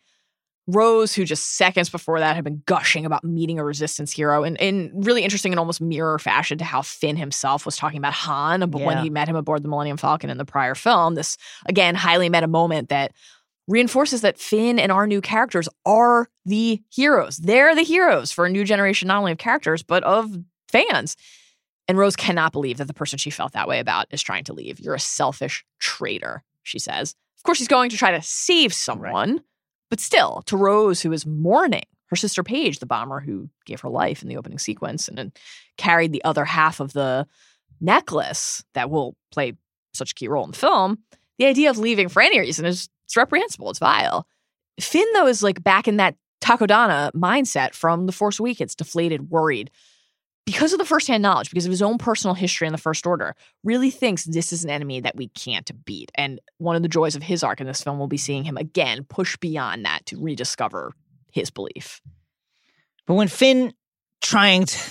Rose, 0.68 1.14
who 1.14 1.24
just 1.24 1.56
seconds 1.56 1.88
before 1.88 2.18
that 2.18 2.34
had 2.34 2.42
been 2.42 2.62
gushing 2.66 3.06
about 3.06 3.22
meeting 3.22 3.60
a 3.60 3.64
resistance 3.64 4.10
hero 4.10 4.42
in, 4.42 4.56
in 4.56 4.90
really 4.94 5.22
interesting 5.22 5.52
and 5.52 5.60
almost 5.60 5.80
mirror 5.80 6.18
fashion 6.18 6.58
to 6.58 6.64
how 6.64 6.82
Finn 6.82 7.16
himself 7.16 7.64
was 7.64 7.76
talking 7.76 7.98
about 7.98 8.14
Han, 8.14 8.68
but 8.68 8.80
when 8.80 8.98
he 8.98 9.08
met 9.08 9.28
him 9.28 9.36
aboard 9.36 9.62
the 9.62 9.68
Millennium 9.68 9.96
Falcon 9.96 10.28
in 10.28 10.38
the 10.38 10.44
prior 10.44 10.74
film, 10.74 11.14
this 11.14 11.36
again 11.66 11.94
highly 11.94 12.28
meta 12.28 12.48
moment 12.48 12.88
that 12.88 13.12
reinforces 13.68 14.22
that 14.22 14.38
Finn 14.38 14.78
and 14.78 14.90
our 14.90 15.06
new 15.06 15.20
characters 15.20 15.68
are 15.84 16.28
the 16.44 16.82
heroes. 16.90 17.36
They're 17.36 17.76
the 17.76 17.82
heroes 17.82 18.32
for 18.32 18.46
a 18.46 18.50
new 18.50 18.64
generation, 18.64 19.08
not 19.08 19.18
only 19.18 19.32
of 19.32 19.38
characters, 19.38 19.84
but 19.84 20.02
of 20.02 20.36
fans. 20.68 21.16
And 21.88 21.98
Rose 21.98 22.16
cannot 22.16 22.52
believe 22.52 22.78
that 22.78 22.86
the 22.86 22.94
person 22.94 23.18
she 23.18 23.30
felt 23.30 23.52
that 23.52 23.68
way 23.68 23.78
about 23.78 24.06
is 24.10 24.22
trying 24.22 24.44
to 24.44 24.52
leave. 24.52 24.80
You're 24.80 24.94
a 24.94 25.00
selfish 25.00 25.64
traitor, 25.78 26.42
she 26.62 26.78
says. 26.78 27.14
Of 27.36 27.44
course, 27.44 27.58
he's 27.58 27.68
going 27.68 27.90
to 27.90 27.96
try 27.96 28.10
to 28.10 28.22
save 28.22 28.74
someone, 28.74 29.40
but 29.88 30.00
still, 30.00 30.42
to 30.46 30.56
Rose, 30.56 31.00
who 31.00 31.12
is 31.12 31.26
mourning 31.26 31.84
her 32.06 32.16
sister 32.16 32.42
Paige, 32.42 32.78
the 32.78 32.86
bomber 32.86 33.20
who 33.20 33.48
gave 33.64 33.80
her 33.80 33.88
life 33.88 34.22
in 34.22 34.28
the 34.28 34.36
opening 34.36 34.58
sequence 34.58 35.08
and 35.08 35.18
then 35.18 35.32
carried 35.76 36.12
the 36.12 36.24
other 36.24 36.44
half 36.44 36.80
of 36.80 36.92
the 36.92 37.26
necklace 37.80 38.64
that 38.74 38.90
will 38.90 39.16
play 39.32 39.54
such 39.92 40.12
a 40.12 40.14
key 40.14 40.28
role 40.28 40.44
in 40.44 40.50
the 40.50 40.56
film, 40.56 40.98
the 41.38 41.46
idea 41.46 41.70
of 41.70 41.78
leaving 41.78 42.08
for 42.08 42.22
any 42.22 42.38
reason 42.38 42.64
is 42.64 42.88
it's 43.04 43.16
reprehensible. 43.16 43.70
It's 43.70 43.78
vile. 43.78 44.26
Finn, 44.80 45.06
though, 45.14 45.26
is 45.26 45.42
like 45.42 45.62
back 45.62 45.88
in 45.88 45.96
that 45.98 46.16
Takodana 46.40 47.12
mindset 47.12 47.74
from 47.74 48.06
The 48.06 48.12
Force 48.12 48.38
Awakens, 48.38 48.74
deflated, 48.74 49.30
worried. 49.30 49.70
Because 50.46 50.72
of 50.72 50.78
the 50.78 50.84
firsthand 50.84 51.22
knowledge, 51.22 51.50
because 51.50 51.66
of 51.66 51.72
his 51.72 51.82
own 51.82 51.98
personal 51.98 52.34
history 52.34 52.68
in 52.68 52.72
the 52.72 52.78
First 52.78 53.04
Order, 53.04 53.34
really 53.64 53.90
thinks 53.90 54.24
this 54.24 54.52
is 54.52 54.62
an 54.62 54.70
enemy 54.70 55.00
that 55.00 55.16
we 55.16 55.26
can't 55.28 55.68
beat. 55.84 56.12
And 56.14 56.40
one 56.58 56.76
of 56.76 56.82
the 56.82 56.88
joys 56.88 57.16
of 57.16 57.22
his 57.24 57.42
arc 57.42 57.60
in 57.60 57.66
this 57.66 57.82
film 57.82 57.98
will 57.98 58.06
be 58.06 58.16
seeing 58.16 58.44
him 58.44 58.56
again 58.56 59.04
push 59.04 59.36
beyond 59.36 59.84
that 59.84 60.06
to 60.06 60.22
rediscover 60.22 60.92
his 61.32 61.50
belief. 61.50 62.00
But 63.06 63.14
when 63.14 63.26
Finn 63.26 63.74
trying 64.22 64.66
to, 64.66 64.90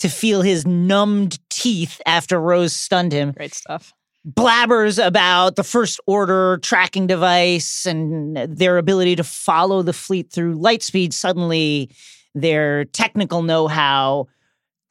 to 0.00 0.08
feel 0.10 0.42
his 0.42 0.66
numbed 0.66 1.38
teeth 1.48 2.00
after 2.04 2.38
Rose 2.38 2.74
stunned 2.74 3.12
him, 3.12 3.32
Great 3.32 3.54
stuff. 3.54 3.94
blabbers 4.28 5.04
about 5.04 5.56
the 5.56 5.64
First 5.64 6.00
Order 6.06 6.58
tracking 6.58 7.06
device 7.06 7.86
and 7.86 8.36
their 8.36 8.76
ability 8.76 9.16
to 9.16 9.24
follow 9.24 9.80
the 9.80 9.94
fleet 9.94 10.30
through 10.30 10.54
light 10.54 10.82
speed, 10.82 11.14
suddenly 11.14 11.90
their 12.34 12.84
technical 12.84 13.42
know 13.42 13.68
how 13.68 14.28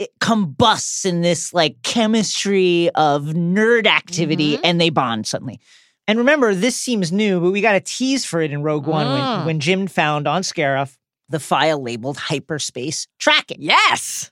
it 0.02 0.10
combusts 0.20 1.06
in 1.06 1.22
this 1.22 1.54
like 1.54 1.82
chemistry 1.84 2.90
of 2.96 3.24
nerd 3.26 3.86
activity 3.88 4.58
and 4.64 4.82
they 4.82 4.90
bond 4.90 5.28
suddenly. 5.28 5.60
And 6.08 6.18
remember, 6.18 6.56
this 6.56 6.76
seems 6.76 7.12
new, 7.12 7.40
but 7.40 7.52
we 7.52 7.62
got 7.62 7.76
a 7.76 7.80
tease 7.80 8.26
for 8.26 8.42
it 8.42 8.52
in 8.52 8.64
Rogue 8.64 8.88
One 8.88 9.06
Mm. 9.06 9.38
when, 9.38 9.46
when 9.46 9.60
Jyn 9.60 9.90
found 9.90 10.28
on 10.28 10.42
Scarif 10.42 10.98
the 11.30 11.40
file 11.40 11.82
labeled 11.82 12.18
hyperspace 12.18 13.08
tracking. 13.20 13.58
Yes. 13.62 14.32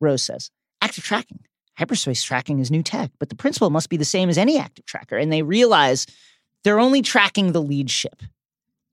Rose 0.00 0.22
says, 0.22 0.50
active 0.80 1.04
tracking. 1.04 1.40
hyperspace 1.76 2.22
tracking 2.22 2.58
is 2.60 2.70
new 2.70 2.82
tech, 2.82 3.10
but 3.18 3.28
the 3.28 3.34
principle 3.36 3.70
must 3.70 3.88
be 3.90 3.96
the 3.96 4.04
same 4.04 4.28
as 4.28 4.38
any 4.38 4.58
active 4.58 4.86
tracker. 4.86 5.16
And 5.18 5.32
they 5.32 5.42
realize 5.42 6.06
they're 6.64 6.80
only 6.80 7.02
tracking 7.02 7.52
the 7.52 7.62
lead 7.62 7.90
ship. 7.90 8.22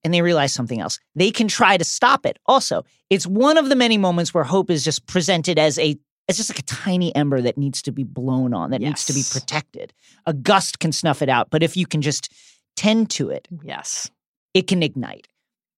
And 0.03 0.13
they 0.13 0.21
realize 0.21 0.53
something 0.53 0.79
else. 0.79 0.99
They 1.15 1.31
can 1.31 1.47
try 1.47 1.77
to 1.77 1.83
stop 1.83 2.27
it. 2.27 2.37
Also, 2.45 2.83
it's 3.09 3.25
one 3.25 3.57
of 3.57 3.69
the 3.69 3.75
many 3.75 3.97
moments 3.97 4.33
where 4.35 4.43
hope 4.43 4.69
is 4.69 4.83
just 4.83 5.07
presented 5.07 5.57
as 5.57 5.79
a 5.79 5.97
it's 6.27 6.37
just 6.37 6.49
like 6.49 6.59
a 6.59 6.63
tiny 6.63 7.15
ember 7.15 7.41
that 7.41 7.57
needs 7.57 7.81
to 7.83 7.91
be 7.91 8.03
blown 8.03 8.53
on, 8.53 8.71
that 8.71 8.81
needs 8.81 9.05
to 9.05 9.13
be 9.13 9.23
protected. 9.31 9.93
A 10.25 10.33
gust 10.33 10.79
can 10.79 10.91
snuff 10.91 11.21
it 11.21 11.29
out, 11.29 11.49
but 11.49 11.61
if 11.63 11.77
you 11.77 11.85
can 11.85 12.01
just 12.01 12.31
tend 12.75 13.09
to 13.11 13.29
it, 13.29 13.47
mm, 13.53 13.59
Yes. 13.63 14.09
it 14.53 14.67
can 14.67 14.81
ignite. 14.83 15.27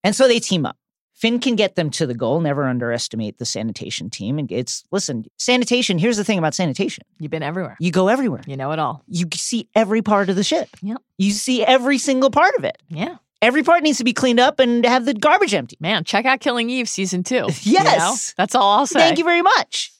And 0.04 0.16
so 0.16 0.28
they 0.28 0.40
team 0.40 0.66
up. 0.66 0.78
Finn 1.14 1.40
can 1.40 1.56
get 1.56 1.74
them 1.76 1.90
to 1.90 2.06
the 2.06 2.14
goal. 2.14 2.40
Never 2.42 2.66
underestimate 2.68 3.40
the 3.40 3.46
sanitation 3.46 4.10
team. 4.12 4.38
And 4.38 4.52
it's, 4.52 4.84
listen, 4.92 5.26
sanitation, 5.38 5.98
here's 5.98 6.16
the 6.18 6.24
thing 6.24 6.38
about 6.38 6.54
sanitation 6.54 7.04
You've 7.20 7.32
been 7.32 7.42
everywhere. 7.42 7.76
you 7.80 7.92
go 7.92 8.08
everywhere. 8.08 8.42
You 8.46 8.56
know 8.56 8.72
it 8.72 8.78
all. 8.78 9.04
You 9.08 9.26
see 9.34 9.68
every 9.74 10.04
part 10.04 10.30
of 10.30 10.36
the 10.36 10.44
ship. 10.44 10.70
Yep. 10.84 11.02
You 11.18 11.32
see 11.32 11.64
every 11.66 11.98
single 11.98 12.30
part 12.30 12.54
of 12.60 12.64
it. 12.66 12.78
Yeah. 12.90 13.16
Every 13.42 13.64
part 13.64 13.82
needs 13.82 13.98
to 13.98 14.04
be 14.04 14.14
cleaned 14.14 14.40
up 14.40 14.60
and 14.60 14.86
have 14.86 15.06
the 15.06 15.14
garbage 15.16 15.56
empty. 15.56 15.76
Man, 15.80 16.04
check 16.04 16.26
out 16.26 16.40
Killing 16.40 16.70
Eve 16.70 16.88
season 16.88 17.24
two. 17.24 17.36
you 17.62 17.80
know? 17.80 17.84
Yes. 17.84 18.36
That's 18.38 18.54
all 18.54 18.78
I'll 18.78 18.88
say. 18.88 19.00
Thank 19.00 19.18
you 19.18 19.24
very 19.24 19.42
much. 19.42 19.92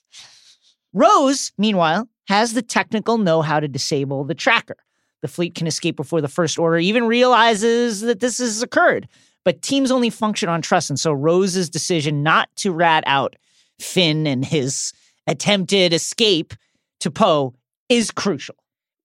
Rose, 0.98 1.52
meanwhile, 1.60 2.10
has 2.28 2.54
the 2.54 2.64
technical 2.64 3.20
know 3.20 3.44
how 3.44 3.60
to 3.60 3.68
disable 3.68 4.24
the 4.24 4.34
tracker. 4.34 4.78
The 5.22 5.28
fleet 5.28 5.54
can 5.54 5.68
escape 5.68 5.96
before 5.96 6.22
the 6.22 6.28
First 6.28 6.58
Order 6.58 6.78
even 6.80 7.06
realizes 7.06 8.02
that 8.02 8.20
this 8.20 8.40
has 8.40 8.64
occurred. 8.64 9.08
But 9.46 9.62
teams 9.62 9.92
only 9.92 10.10
function 10.10 10.50
on 10.50 10.62
trust. 10.62 10.90
And 10.90 11.00
so 11.00 11.14
Rose's 11.14 11.70
decision 11.70 12.24
not 12.24 12.50
to 12.58 12.72
rat 12.72 13.04
out 13.06 13.36
Finn 13.80 14.26
and 14.26 14.44
his 14.44 14.92
attempted 15.28 15.94
escape 15.94 16.56
to 17.02 17.12
Poe 17.12 17.54
is 17.90 18.10
crucial. 18.10 18.56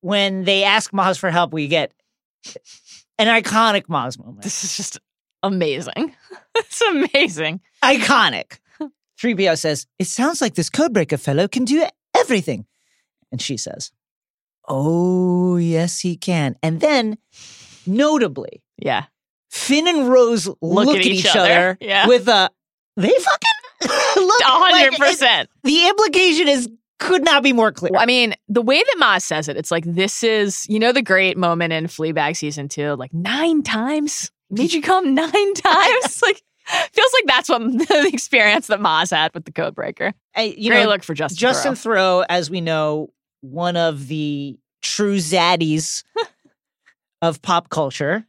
When 0.00 0.44
they 0.44 0.64
ask 0.64 0.92
Maz 0.92 1.18
for 1.18 1.30
help, 1.30 1.52
we 1.52 1.68
get 1.68 1.92
an 3.18 3.26
iconic 3.26 3.86
Maz 3.86 4.18
moment. 4.18 4.42
This 4.42 4.64
is 4.64 4.76
just 4.76 4.98
amazing. 5.42 6.14
it's 6.56 6.80
amazing. 6.80 7.60
iconic. 7.82 8.58
3PO 9.22 9.56
says, 9.58 9.86
It 9.98 10.06
sounds 10.06 10.40
like 10.40 10.54
this 10.54 10.70
codebreaker 10.70 11.18
fellow 11.20 11.46
can 11.48 11.64
do 11.64 11.84
everything. 12.16 12.66
And 13.30 13.40
she 13.40 13.56
says, 13.56 13.92
Oh, 14.68 15.56
yes, 15.56 16.00
he 16.00 16.16
can. 16.16 16.56
And 16.62 16.80
then, 16.80 17.18
notably, 17.86 18.62
Yeah. 18.78 19.04
Finn 19.50 19.86
and 19.86 20.08
Rose 20.08 20.48
look, 20.62 20.88
at, 20.96 21.04
each, 21.04 21.26
other, 21.36 21.76
Yeah. 21.80 22.06
with 22.08 22.26
a, 22.26 22.50
they 22.96 23.08
fucking 23.10 23.82
look. 24.26 24.40
A 24.40 24.44
hundred 24.46 24.92
like, 24.92 24.92
it- 24.94 24.98
percent. 24.98 25.50
The 25.62 25.88
implication 25.88 26.48
is, 26.48 26.68
could 26.98 27.22
not 27.24 27.42
be 27.42 27.52
more 27.52 27.70
clear. 27.72 27.90
Well, 27.92 28.00
I 28.00 28.06
mean, 28.06 28.34
the 28.48 28.62
way 28.62 28.78
that 28.78 28.96
Maz 28.98 29.22
says 29.22 29.48
it, 29.48 29.56
it's 29.56 29.70
like 29.72 29.84
this 29.84 30.22
is, 30.22 30.64
you 30.68 30.78
know, 30.78 30.92
the 30.92 31.02
great 31.02 31.36
moment 31.36 31.72
in 31.72 31.86
Fleabag 31.86 32.36
season 32.36 32.68
two, 32.68 32.94
like 32.94 33.12
nine 33.12 33.62
times 33.62 34.30
made 34.50 34.72
you 34.72 34.80
come 34.80 35.12
nine 35.14 35.54
times. 35.54 36.22
like, 36.22 36.40
feels 36.92 37.12
like 37.12 37.24
that's 37.26 37.48
what 37.48 37.60
the 37.88 38.10
experience 38.12 38.66
that 38.68 38.80
Maz 38.80 39.10
had 39.14 39.32
with 39.34 39.44
the 39.44 39.52
Codebreaker. 39.52 40.12
I- 40.36 40.54
you 40.56 40.70
great 40.70 40.84
know, 40.84 40.88
look 40.88 41.02
for 41.02 41.14
Justin. 41.14 41.36
Justin. 41.38 41.74
Theroux, 41.74 42.24
as 42.28 42.50
we 42.50 42.60
know, 42.60 43.10
one 43.40 43.76
of 43.76 44.08
the 44.08 44.58
true 44.82 45.16
zaddies 45.16 46.04
of 47.22 47.42
pop 47.42 47.68
culture. 47.68 48.26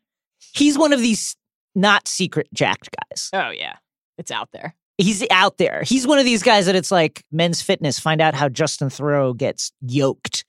He's 0.54 0.78
one 0.78 0.94
of 0.94 1.00
these 1.00 1.36
not 1.76 2.08
secret 2.08 2.48
jacked 2.54 2.90
guys. 3.10 3.30
Oh 3.34 3.50
yeah, 3.50 3.78
it's 4.18 4.32
out 4.32 4.50
there. 4.52 4.76
He's 5.00 5.26
out 5.32 5.58
there. 5.58 5.82
He's 5.84 6.06
one 6.06 6.20
of 6.20 6.26
these 6.26 6.44
guys 6.44 6.68
that 6.68 6.76
it's 6.76 6.92
like 6.92 7.24
men's 7.32 7.62
fitness. 7.64 8.00
Find 8.00 8.22
out 8.22 8.36
how 8.36 8.48
Justin 8.50 8.90
Theroux 8.90 9.36
gets 9.36 9.72
yoked. 9.82 10.46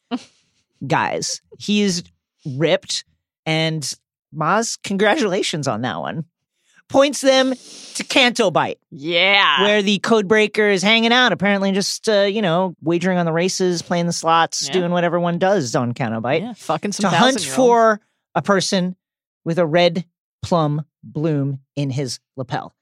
guys, 0.87 1.41
he 1.59 1.81
is 1.81 2.03
ripped. 2.45 3.05
And 3.47 3.91
Maz, 4.35 4.79
congratulations 4.83 5.67
on 5.67 5.81
that 5.83 5.99
one. 6.01 6.25
Points 6.91 7.23
them 7.23 7.55
to 7.95 8.05
Canto 8.05 8.51
Bight 8.51 8.79
Yeah. 8.91 9.63
where 9.63 9.83
the 9.83 9.99
code 10.01 10.29
breaker 10.29 10.69
is 10.69 10.83
hanging 10.83 11.13
out, 11.13 11.33
apparently 11.33 11.73
just 11.73 12.09
uh, 12.09 12.23
you 12.23 12.43
know 12.43 12.75
wagering 12.83 13.19
on 13.19 13.27
the 13.27 13.33
races, 13.33 13.83
playing 13.83 14.07
the 14.07 14.13
slots, 14.13 14.67
Yeah. 14.69 14.75
doing 14.75 14.93
whatever 14.93 15.19
one 15.19 15.39
does 15.39 15.75
on 15.75 15.93
Canto 15.93 16.21
Bight 16.21 16.43
yeah, 16.43 16.53
fucking 16.55 16.93
some 16.93 17.11
to 17.11 17.17
hunt 17.17 17.39
1000-year-olds. 17.39 17.57
for 17.57 18.01
a 18.35 18.43
person 18.43 18.97
with 19.45 19.59
a 19.59 19.67
red 19.67 20.05
plum 20.43 20.85
bloom 21.03 21.61
in 21.75 21.91
his 21.91 22.21
lapel. 22.37 22.75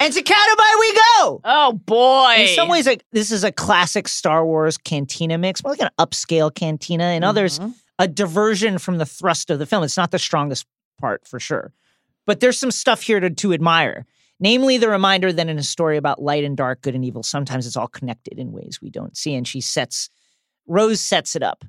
And 0.00 0.12
to 0.12 0.22
Canto 0.22 0.56
Bight 0.56 0.76
we 0.80 0.92
go. 0.94 1.40
Oh 1.44 1.72
boy. 1.72 2.34
In 2.40 2.48
some 2.54 2.68
ways, 2.68 2.86
like 2.86 3.04
this 3.12 3.30
is 3.32 3.42
a 3.42 3.50
classic 3.52 4.06
Star 4.08 4.44
Wars 4.44 4.76
cantina 4.76 5.38
mix, 5.38 5.62
more 5.64 5.72
like 5.72 5.80
an 5.80 5.90
upscale 5.98 6.54
cantina. 6.54 7.04
In 7.12 7.24
others, 7.24 7.58
Mhm. 7.58 7.74
a 7.98 8.06
diversion 8.08 8.78
from 8.78 8.98
the 8.98 9.06
thrust 9.06 9.50
of 9.50 9.58
the 9.58 9.66
film. 9.66 9.82
It's 9.82 9.96
not 9.96 10.10
the 10.10 10.18
strongest 10.18 10.66
part 11.00 11.26
for 11.26 11.40
sure. 11.40 11.72
But 12.26 12.40
there's 12.40 12.58
some 12.58 12.70
stuff 12.70 13.02
here 13.02 13.20
to, 13.20 13.30
to 13.30 13.52
admire. 13.52 14.06
Namely, 14.40 14.78
the 14.78 14.88
reminder 14.88 15.32
that 15.32 15.48
in 15.48 15.58
a 15.58 15.62
story 15.62 15.96
about 15.96 16.20
light 16.20 16.44
and 16.44 16.56
dark, 16.56 16.82
good 16.82 16.94
and 16.94 17.04
evil, 17.04 17.22
sometimes 17.22 17.66
it's 17.66 17.76
all 17.76 17.88
connected 17.88 18.38
in 18.38 18.52
ways 18.52 18.80
we 18.82 18.90
don't 18.90 19.16
see. 19.16 19.34
And 19.34 19.46
she 19.46 19.60
sets, 19.60 20.10
Rose 20.66 21.00
sets 21.00 21.36
it 21.36 21.42
up, 21.42 21.64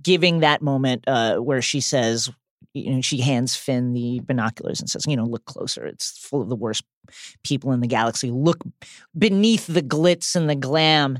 giving 0.00 0.40
that 0.40 0.62
moment 0.62 1.04
uh, 1.06 1.38
where 1.38 1.60
she 1.60 1.80
says, 1.80 2.30
you 2.72 2.90
know, 2.92 3.00
she 3.00 3.20
hands 3.20 3.56
Finn 3.56 3.92
the 3.92 4.20
binoculars 4.20 4.80
and 4.80 4.88
says, 4.88 5.04
you 5.06 5.16
know, 5.16 5.24
look 5.24 5.44
closer. 5.44 5.86
It's 5.86 6.16
full 6.18 6.42
of 6.42 6.48
the 6.48 6.56
worst 6.56 6.84
people 7.42 7.72
in 7.72 7.80
the 7.80 7.86
galaxy. 7.86 8.30
Look 8.30 8.64
beneath 9.16 9.66
the 9.66 9.82
glitz 9.82 10.34
and 10.34 10.48
the 10.48 10.56
glam, 10.56 11.18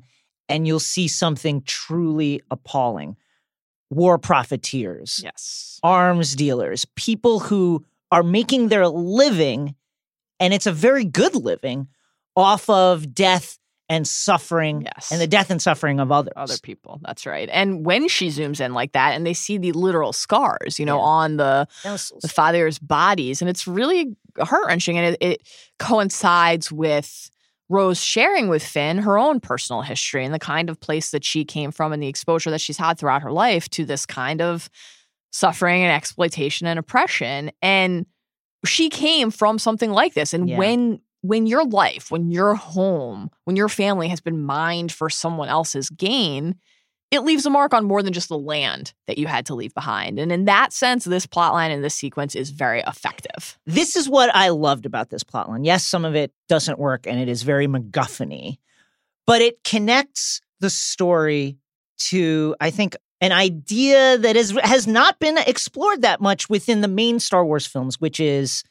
and 0.49 0.67
you'll 0.67 0.81
see 0.81 1.09
something 1.09 1.63
truly 1.63 2.41
appalling. 2.51 3.17
War 3.91 4.19
profiteers 4.19 5.21
Yes. 5.23 5.79
arms 5.83 6.35
dealers, 6.35 6.85
people 6.97 7.39
who 7.39 7.85
are 8.11 8.23
making 8.23 8.69
their 8.69 8.87
living, 8.89 9.75
and 10.41 10.53
it's 10.55 10.67
a 10.67 10.73
very 10.73 11.05
good 11.05 11.35
living, 11.35 11.89
off 12.37 12.69
of 12.69 13.15
death 13.15 13.59
and 13.89 14.09
suffering 14.09 14.83
Yes. 14.83 15.13
and 15.13 15.21
the 15.21 15.27
death 15.27 15.51
and 15.51 15.61
suffering 15.61 16.01
of 16.01 16.11
others. 16.11 16.33
Other 16.37 16.57
people. 16.63 17.01
That's 17.03 17.27
right. 17.27 17.49
And 17.53 17.85
when 17.85 18.09
she 18.09 18.29
zooms 18.29 18.59
in 18.61 18.73
like 18.73 18.93
that 18.93 19.13
and 19.15 19.27
they 19.27 19.35
see 19.35 19.59
the 19.59 19.73
literal 19.73 20.13
scars, 20.15 20.79
you 20.79 20.87
know, 20.87 20.97
Yeah. 20.97 21.03
on 21.05 21.37
the 21.37 21.69
the 21.85 22.29
father's 22.29 22.79
bodies. 22.79 23.43
And 23.43 23.49
it's 23.51 23.67
really 23.67 24.17
heart 24.41 24.67
wrenching. 24.69 24.97
And 24.99 25.15
it, 25.15 25.23
it 25.23 25.43
coincides 25.79 26.73
with 26.73 27.31
Rose 27.69 28.03
sharing 28.03 28.49
with 28.49 28.63
Finn 28.65 28.99
her 28.99 29.19
own 29.19 29.39
personal 29.39 29.83
history 29.83 30.25
and 30.25 30.35
the 30.35 30.39
kind 30.39 30.69
of 30.71 30.81
place 30.81 31.11
that 31.11 31.25
she 31.25 31.45
came 31.45 31.71
from 31.71 31.93
and 31.93 32.03
the 32.03 32.09
exposure 32.09 32.51
that 32.51 32.61
she's 32.61 32.79
had 32.79 32.99
throughout 32.99 33.23
her 33.23 33.33
life 33.33 33.69
to 33.71 33.85
this 33.85 34.07
kind 34.07 34.41
of 34.43 34.69
suffering 35.35 35.83
and 35.83 35.93
exploitation 35.93 36.67
and 36.69 36.79
oppression. 36.79 37.51
And 37.61 38.07
she 38.65 38.89
came 38.89 39.33
from 39.33 39.59
something 39.59 39.91
like 39.91 40.15
this. 40.15 40.33
And 40.33 40.49
Yeah. 40.49 40.59
when 40.59 41.01
when 41.23 41.47
your 41.47 41.65
life, 41.65 42.11
when 42.11 42.31
your 42.31 42.55
home, 42.55 43.31
when 43.45 43.57
your 43.57 43.71
family 43.71 44.09
has 44.09 44.21
been 44.21 44.43
mined 44.43 44.93
for 44.93 45.09
someone 45.09 45.49
else's 45.49 45.89
gain, 45.89 46.55
it 47.11 47.21
leaves 47.21 47.47
a 47.47 47.51
mark 47.51 47.73
on 47.73 47.87
more 47.87 48.03
than 48.03 48.13
just 48.13 48.29
the 48.29 48.37
land 48.39 48.93
that 49.07 49.17
you 49.17 49.27
had 49.27 49.47
to 49.47 49.55
leave 49.55 49.73
behind. 49.73 50.19
And 50.19 50.31
in 50.31 50.45
that 50.45 50.71
sense, 50.75 51.07
this 51.07 51.27
plotline 51.27 51.71
and 51.71 51.83
this 51.83 51.95
sequence 51.95 52.35
is 52.35 52.51
very 52.51 52.83
effective. 52.87 53.59
This 53.65 53.97
is 53.97 54.07
what 54.07 54.37
I 54.37 54.51
loved 54.51 54.85
about 54.85 55.09
this 55.09 55.25
plotline. 55.25 55.65
Yes, 55.65 55.83
some 55.87 56.05
of 56.05 56.15
it 56.15 56.31
doesn't 56.47 56.79
work 56.79 57.07
and 57.07 57.19
it 57.19 57.29
is 57.31 57.43
very 57.43 57.67
MacGuffin 57.67 58.59
but 59.27 59.41
it 59.41 59.65
connects 59.65 60.43
the 60.61 60.69
story 60.69 61.57
to, 61.97 62.55
I 62.61 62.71
think, 62.71 62.97
an 63.21 63.33
idea 63.33 64.19
that 64.19 64.37
is, 64.37 64.57
has 64.63 64.87
not 64.87 65.19
been 65.19 65.39
explored 65.39 66.03
that 66.03 66.21
much 66.21 66.49
within 66.49 66.81
the 66.81 66.89
main 66.89 67.21
Star 67.21 67.45
Wars 67.45 67.67
films, 67.67 68.01
which 68.01 68.21
is 68.21 68.65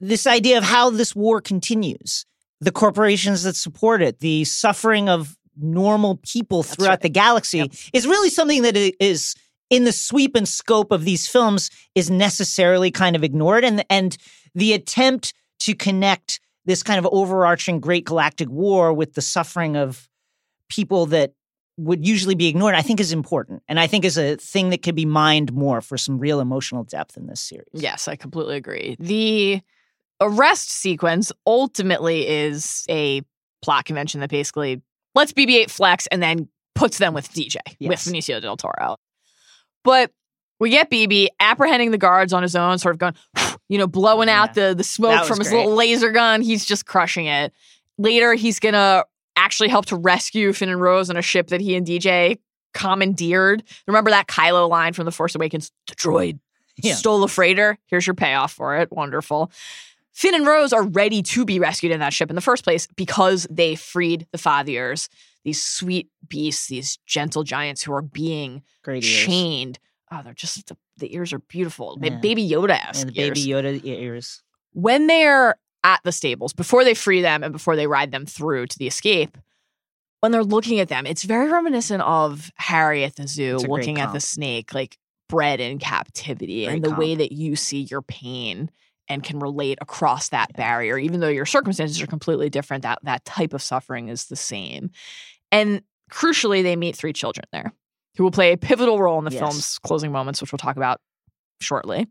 this 0.00 0.26
idea 0.26 0.58
of 0.58 0.64
how 0.64 0.90
this 0.90 1.14
war 1.14 1.40
continues, 1.40 2.26
the 2.60 2.72
corporations 2.72 3.42
that 3.44 3.56
support 3.56 4.02
it, 4.02 4.18
the 4.18 4.44
suffering 4.44 5.08
of 5.08 5.36
normal 5.56 6.16
people 6.16 6.62
throughout 6.62 6.88
right. 6.90 7.00
the 7.00 7.08
galaxy 7.08 7.58
Yep. 7.58 7.72
is 7.92 8.06
really 8.06 8.30
something 8.30 8.62
that 8.62 8.76
is 8.76 9.34
in 9.70 9.84
the 9.84 9.92
sweep 9.92 10.34
and 10.34 10.48
scope 10.48 10.90
of 10.90 11.04
these 11.04 11.28
films 11.28 11.70
is 11.94 12.10
necessarily 12.10 12.90
kind 12.90 13.16
of 13.16 13.22
ignored 13.24 13.64
and 13.64 13.84
and 13.88 14.16
the 14.54 14.72
attempt 14.72 15.32
to 15.60 15.74
connect 15.74 16.40
this 16.64 16.82
kind 16.82 16.98
of 16.98 17.06
overarching 17.12 17.80
great 17.80 18.04
galactic 18.04 18.48
war 18.48 18.92
with 18.92 19.14
the 19.14 19.20
suffering 19.22 19.76
of 19.76 20.08
people 20.68 21.06
that 21.06 21.32
would 21.76 22.06
usually 22.06 22.34
be 22.36 22.46
ignored 22.46 22.74
i 22.74 22.82
think 22.82 23.00
is 23.00 23.12
important 23.12 23.62
and 23.68 23.80
i 23.80 23.86
think 23.86 24.04
is 24.04 24.16
a 24.16 24.36
thing 24.36 24.70
that 24.70 24.82
could 24.82 24.94
be 24.94 25.04
mined 25.04 25.52
more 25.52 25.80
for 25.80 25.98
some 25.98 26.18
real 26.18 26.38
emotional 26.40 26.84
depth 26.84 27.16
in 27.16 27.26
this 27.26 27.40
series 27.40 27.66
Yes, 27.72 28.06
I 28.08 28.14
completely 28.16 28.56
agree. 28.56 28.96
The 29.00 29.60
arrest 30.20 30.70
sequence 30.70 31.32
ultimately 31.46 32.26
is 32.28 32.84
a 32.88 33.22
plot 33.62 33.84
convention 33.86 34.20
that 34.20 34.30
basically 34.30 34.80
lets 35.14 35.32
BB 35.32 35.50
8 35.62 35.70
flex 35.70 36.06
and 36.08 36.22
then 36.22 36.48
puts 36.76 36.98
them 36.98 37.14
with 37.14 37.28
DJ, 37.32 37.56
with 37.66 37.76
Yes. 37.80 38.06
Benicio 38.08 38.40
del 38.40 38.56
Toro. 38.56 38.96
But 39.82 40.12
we 40.60 40.70
get 40.70 40.90
BB 40.90 41.28
apprehending 41.40 41.90
the 41.90 41.98
guards 41.98 42.32
on 42.32 42.42
his 42.42 42.54
own, 42.56 42.78
sort 42.78 42.94
of 42.94 42.98
going, 43.00 43.14
you 43.68 43.78
know, 43.78 43.86
blowing 43.86 44.28
out 44.28 44.54
the, 44.54 44.74
the 44.76 44.84
smoke 44.84 45.24
from 45.26 45.38
his 45.38 45.48
great. 45.48 45.58
little 45.58 45.74
laser 45.74 46.10
gun. 46.12 46.40
He's 46.40 46.64
just 46.64 46.86
crushing 46.86 47.26
it. 47.26 47.52
Later, 47.98 48.34
he's 48.34 48.60
going 48.60 48.74
to 48.74 49.04
actually 49.36 49.68
helped 49.68 49.88
to 49.88 49.96
rescue 49.96 50.52
Finn 50.52 50.68
and 50.68 50.80
Rose 50.80 51.10
on 51.10 51.16
a 51.16 51.22
ship 51.22 51.48
that 51.48 51.60
he 51.60 51.74
and 51.76 51.86
DJ 51.86 52.38
commandeered. 52.72 53.62
Remember 53.86 54.10
that 54.10 54.26
Kylo 54.26 54.68
line 54.68 54.92
from 54.92 55.04
The 55.04 55.12
Force 55.12 55.34
Awakens? 55.34 55.70
The 55.88 55.94
droid 55.94 56.38
Yeah. 56.76 56.94
stole 56.94 57.22
a 57.24 57.28
freighter. 57.28 57.78
Here's 57.86 58.06
your 58.06 58.14
payoff 58.14 58.52
for 58.52 58.76
it. 58.76 58.90
Wonderful. 58.92 59.50
Finn 60.12 60.34
and 60.34 60.46
Rose 60.46 60.72
are 60.72 60.84
ready 60.84 61.22
to 61.22 61.44
be 61.44 61.58
rescued 61.58 61.90
in 61.92 62.00
that 62.00 62.12
ship 62.12 62.30
in 62.30 62.36
the 62.36 62.42
first 62.42 62.62
place 62.64 62.86
because 62.96 63.46
they 63.50 63.74
freed 63.74 64.26
the 64.32 64.38
Fathiers, 64.38 65.08
these 65.44 65.60
sweet 65.62 66.08
beasts, 66.28 66.68
these 66.68 66.98
gentle 67.06 67.42
giants 67.42 67.82
who 67.82 67.92
are 67.92 68.02
being 68.02 68.62
chained. 69.02 69.78
Oh, 70.12 70.20
they're 70.22 70.34
just 70.34 70.66
the, 70.68 70.76
the 70.98 71.14
ears 71.14 71.32
are 71.32 71.40
beautiful. 71.40 71.98
Yeah. 72.00 72.18
Baby 72.18 72.48
Yoda 72.48 72.78
esque. 72.88 73.06
The 73.08 73.12
baby 73.12 73.44
Yoda 73.44 73.84
ears. 73.84 74.42
When 74.72 75.08
they're 75.08 75.56
at 75.84 76.00
the 76.02 76.10
stables, 76.12 76.52
before 76.52 76.82
they 76.82 76.94
free 76.94 77.20
them 77.22 77.42
and 77.44 77.52
before 77.52 77.76
they 77.76 77.86
ride 77.86 78.10
them 78.10 78.26
through 78.26 78.66
to 78.68 78.78
the 78.78 78.86
escape, 78.86 79.38
when 80.20 80.32
they're 80.32 80.42
looking 80.42 80.80
at 80.80 80.88
them, 80.88 81.06
it's 81.06 81.22
very 81.22 81.50
reminiscent 81.52 82.02
of 82.02 82.50
Harry 82.56 83.04
at 83.04 83.16
the 83.16 83.28
zoo 83.28 83.58
looking 83.58 84.00
at 84.00 84.12
the 84.14 84.20
snake, 84.20 84.72
like 84.74 84.96
bred 85.28 85.60
in 85.60 85.78
captivity, 85.78 86.64
Great 86.64 86.74
and 86.76 86.82
the 86.84 86.88
comp. 86.88 86.98
way 87.00 87.14
that 87.14 87.30
you 87.32 87.54
see 87.56 87.82
your 87.82 88.00
pain 88.02 88.70
and 89.06 89.22
can 89.22 89.38
relate 89.38 89.76
across 89.82 90.30
that 90.30 90.54
barrier, 90.56 90.96
even 90.96 91.20
though 91.20 91.28
your 91.28 91.44
circumstances 91.44 92.00
are 92.00 92.06
completely 92.06 92.48
different. 92.48 92.84
That 92.84 93.00
that 93.02 93.24
type 93.26 93.52
of 93.52 93.60
suffering 93.62 94.08
is 94.08 94.26
the 94.26 94.36
same. 94.36 94.90
And 95.52 95.82
crucially, 96.10 96.62
they 96.62 96.74
meet 96.74 96.96
three 96.96 97.12
children 97.12 97.44
there 97.52 97.72
who 98.16 98.24
will 98.24 98.30
play 98.30 98.52
a 98.52 98.56
pivotal 98.56 98.98
role 98.98 99.18
in 99.18 99.24
the 99.26 99.30
Yes. 99.32 99.40
film's 99.40 99.78
closing 99.80 100.10
moments, 100.10 100.40
which 100.40 100.52
we'll 100.52 100.58
talk 100.58 100.76
about 100.76 101.00
shortly. 101.60 102.06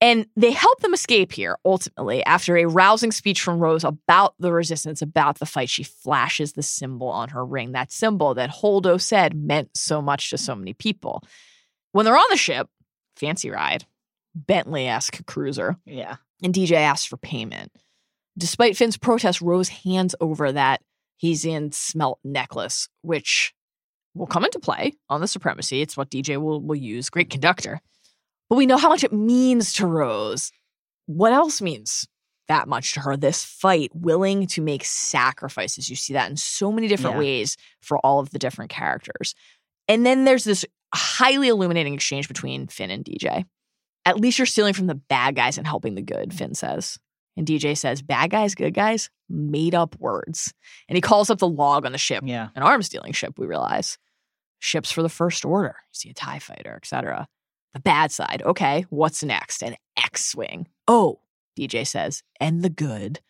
And 0.00 0.26
they 0.36 0.52
help 0.52 0.78
them 0.80 0.94
escape 0.94 1.32
here 1.32 1.56
ultimately 1.64 2.24
after 2.24 2.56
a 2.56 2.66
rousing 2.66 3.10
speech 3.10 3.40
from 3.42 3.58
Rose 3.58 3.82
about 3.82 4.34
the 4.38 4.52
resistance, 4.52 5.02
about 5.02 5.40
the 5.40 5.46
fight. 5.46 5.68
She 5.68 5.82
flashes 5.82 6.52
the 6.52 6.62
symbol 6.62 7.08
on 7.08 7.30
her 7.30 7.44
ring, 7.44 7.72
that 7.72 7.90
symbol 7.90 8.34
that 8.34 8.50
Holdo 8.50 9.00
said 9.00 9.34
meant 9.34 9.76
so 9.76 10.00
much 10.00 10.30
to 10.30 10.38
so 10.38 10.54
many 10.54 10.72
people. 10.72 11.24
When 11.92 12.04
they're 12.04 12.16
on 12.16 12.26
the 12.30 12.36
ship, 12.36 12.68
fancy 13.16 13.50
ride, 13.50 13.86
Bentley 14.36 14.86
esque 14.86 15.26
cruiser, 15.26 15.76
Yeah. 15.84 16.16
and 16.44 16.54
DJ 16.54 16.76
asks 16.76 17.06
for 17.06 17.16
payment. 17.16 17.72
Despite 18.36 18.76
Finn's 18.76 18.96
protest, 18.96 19.40
Rose 19.40 19.68
hands 19.68 20.14
over 20.20 20.52
that 20.52 20.80
Haysian 21.20 21.74
smelt 21.74 22.20
necklace, 22.22 22.88
which 23.02 23.52
will 24.14 24.28
come 24.28 24.44
into 24.44 24.60
play 24.60 24.92
on 25.08 25.20
the 25.20 25.26
supremacy. 25.26 25.80
It's 25.80 25.96
what 25.96 26.08
DJ 26.10 26.40
will, 26.40 26.60
will 26.60 26.76
use. 26.76 27.10
Great 27.10 27.30
conductor. 27.30 27.80
But 28.48 28.56
we 28.56 28.66
know 28.66 28.76
how 28.78 28.88
much 28.88 29.04
it 29.04 29.12
means 29.12 29.72
to 29.74 29.86
Rose. 29.86 30.50
What 31.06 31.32
else 31.32 31.60
means 31.60 32.06
that 32.48 32.68
much 32.68 32.94
to 32.94 33.00
her? 33.00 33.16
This 33.16 33.44
fight, 33.44 33.90
willing 33.94 34.46
to 34.48 34.62
make 34.62 34.84
sacrifices. 34.84 35.90
You 35.90 35.96
see 35.96 36.14
that 36.14 36.30
in 36.30 36.36
so 36.36 36.72
many 36.72 36.88
different 36.88 37.16
Yeah. 37.16 37.20
ways 37.20 37.56
for 37.82 37.98
all 37.98 38.20
of 38.20 38.30
the 38.30 38.38
different 38.38 38.70
characters. 38.70 39.34
And 39.86 40.04
then 40.04 40.24
there's 40.24 40.44
this 40.44 40.64
highly 40.94 41.48
illuminating 41.48 41.94
exchange 41.94 42.28
between 42.28 42.66
Finn 42.66 42.90
and 42.90 43.04
DJ. 43.04 43.44
At 44.06 44.18
least 44.18 44.38
you're 44.38 44.46
stealing 44.46 44.72
from 44.74 44.86
the 44.86 44.94
bad 44.94 45.34
guys 45.36 45.58
and 45.58 45.66
helping 45.66 45.94
the 45.94 46.02
good, 46.02 46.32
Finn 46.32 46.54
says. 46.54 46.98
And 47.36 47.46
DJ 47.46 47.76
says, 47.76 48.02
bad 48.02 48.30
guys, 48.30 48.54
good 48.54 48.74
guys, 48.74 49.10
made 49.28 49.74
up 49.74 49.94
words. 50.00 50.52
And 50.88 50.96
he 50.96 51.00
calls 51.02 51.30
up 51.30 51.38
the 51.38 51.46
log 51.48 51.84
on 51.86 51.92
the 51.92 51.98
ship, 51.98 52.24
Yeah. 52.26 52.48
an 52.56 52.62
arms 52.62 52.88
dealing 52.88 53.12
ship, 53.12 53.34
we 53.38 53.46
realize. 53.46 53.98
Ships 54.58 54.90
for 54.90 55.02
the 55.02 55.08
First 55.08 55.44
Order. 55.44 55.76
You 55.78 55.92
see 55.94 56.10
a 56.10 56.14
TIE 56.14 56.38
fighter, 56.40 56.74
etc. 56.74 57.28
The 57.74 57.80
bad 57.80 58.10
side. 58.12 58.42
Okay, 58.44 58.86
what's 58.90 59.22
next? 59.22 59.62
An 59.62 59.76
X-wing. 59.96 60.68
Oh, 60.86 61.20
DJ 61.58 61.86
says, 61.86 62.22
and 62.40 62.62
the 62.62 62.70
good. 62.70 63.20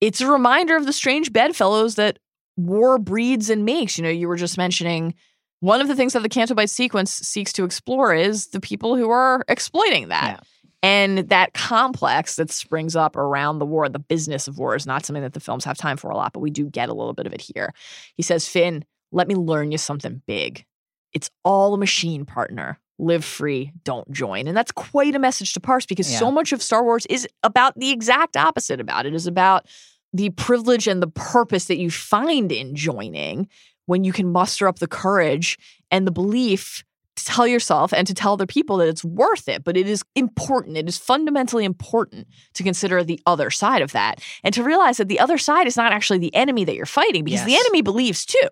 It's 0.00 0.20
a 0.20 0.30
reminder 0.30 0.76
of 0.76 0.84
the 0.84 0.92
strange 0.92 1.32
bedfellows 1.32 1.94
that 1.94 2.18
war 2.56 2.98
breeds 2.98 3.50
and 3.50 3.64
makes. 3.64 3.96
You 3.96 4.04
know, 4.04 4.10
you 4.10 4.28
were 4.28 4.36
just 4.36 4.58
mentioning 4.58 5.14
one 5.60 5.80
of 5.80 5.88
the 5.88 5.94
things 5.94 6.12
that 6.12 6.22
the 6.22 6.28
Canto 6.28 6.54
Bight 6.54 6.70
sequence 6.70 7.12
seeks 7.12 7.52
to 7.54 7.64
explore 7.64 8.12
is 8.12 8.48
the 8.48 8.60
people 8.60 8.96
who 8.96 9.10
are 9.10 9.44
exploiting 9.48 10.08
that. 10.08 10.40
Yeah. 10.40 10.40
And 10.82 11.18
that 11.28 11.54
complex 11.54 12.34
that 12.36 12.50
springs 12.50 12.96
up 12.96 13.16
around 13.16 13.60
the 13.60 13.66
war, 13.66 13.88
the 13.88 14.00
business 14.00 14.48
of 14.48 14.58
war, 14.58 14.74
is 14.74 14.86
not 14.86 15.06
something 15.06 15.22
that 15.22 15.32
the 15.32 15.40
films 15.40 15.64
have 15.64 15.78
time 15.78 15.96
for 15.96 16.10
a 16.10 16.16
lot, 16.16 16.32
but 16.32 16.40
we 16.40 16.50
do 16.50 16.68
get 16.68 16.88
a 16.88 16.94
little 16.94 17.12
bit 17.12 17.26
of 17.26 17.32
it 17.32 17.40
here. 17.40 17.72
He 18.16 18.24
says, 18.24 18.48
Finn, 18.48 18.84
let 19.12 19.28
me 19.28 19.36
learn 19.36 19.70
you 19.70 19.78
something 19.78 20.20
big. 20.26 20.64
It's 21.12 21.30
all 21.44 21.74
a 21.74 21.78
machine, 21.78 22.24
partner. 22.24 22.80
Live 23.02 23.24
free, 23.24 23.72
don't 23.82 24.08
join. 24.12 24.46
And 24.46 24.56
that's 24.56 24.70
quite 24.70 25.16
a 25.16 25.18
message 25.18 25.54
to 25.54 25.60
parse 25.60 25.86
because 25.86 26.10
Yeah. 26.10 26.20
so 26.20 26.30
much 26.30 26.52
of 26.52 26.62
Star 26.62 26.84
Wars 26.84 27.04
is 27.06 27.26
about 27.42 27.76
the 27.76 27.90
exact 27.90 28.36
opposite 28.36 28.80
about 28.80 29.06
it, 29.06 29.12
is 29.14 29.26
about 29.26 29.66
the 30.12 30.30
privilege 30.30 30.86
and 30.86 31.02
the 31.02 31.08
purpose 31.08 31.64
that 31.64 31.78
you 31.78 31.90
find 31.90 32.52
in 32.52 32.76
joining 32.76 33.48
when 33.86 34.04
you 34.04 34.12
can 34.12 34.30
muster 34.30 34.68
up 34.68 34.78
the 34.78 34.86
courage 34.86 35.58
and 35.90 36.06
the 36.06 36.12
belief 36.12 36.84
to 37.16 37.24
tell 37.24 37.46
yourself 37.46 37.92
and 37.92 38.06
to 38.06 38.14
tell 38.14 38.34
other 38.34 38.46
people 38.46 38.76
that 38.76 38.88
it's 38.88 39.04
worth 39.04 39.48
it. 39.48 39.64
But 39.64 39.76
it 39.76 39.88
is 39.88 40.04
important. 40.14 40.76
It 40.76 40.88
is 40.88 40.96
fundamentally 40.96 41.64
important 41.64 42.28
to 42.54 42.62
consider 42.62 43.02
the 43.02 43.20
other 43.26 43.50
side 43.50 43.82
of 43.82 43.90
that 43.92 44.22
and 44.44 44.54
to 44.54 44.62
realize 44.62 44.98
that 44.98 45.08
the 45.08 45.18
other 45.18 45.38
side 45.38 45.66
is 45.66 45.76
not 45.76 45.90
actually 45.92 46.20
the 46.20 46.34
enemy 46.36 46.64
that 46.64 46.76
you're 46.76 46.86
fighting 46.86 47.24
because 47.24 47.40
the 47.46 47.56
enemy 47.56 47.82
believes 47.82 48.24
too. 48.24 48.48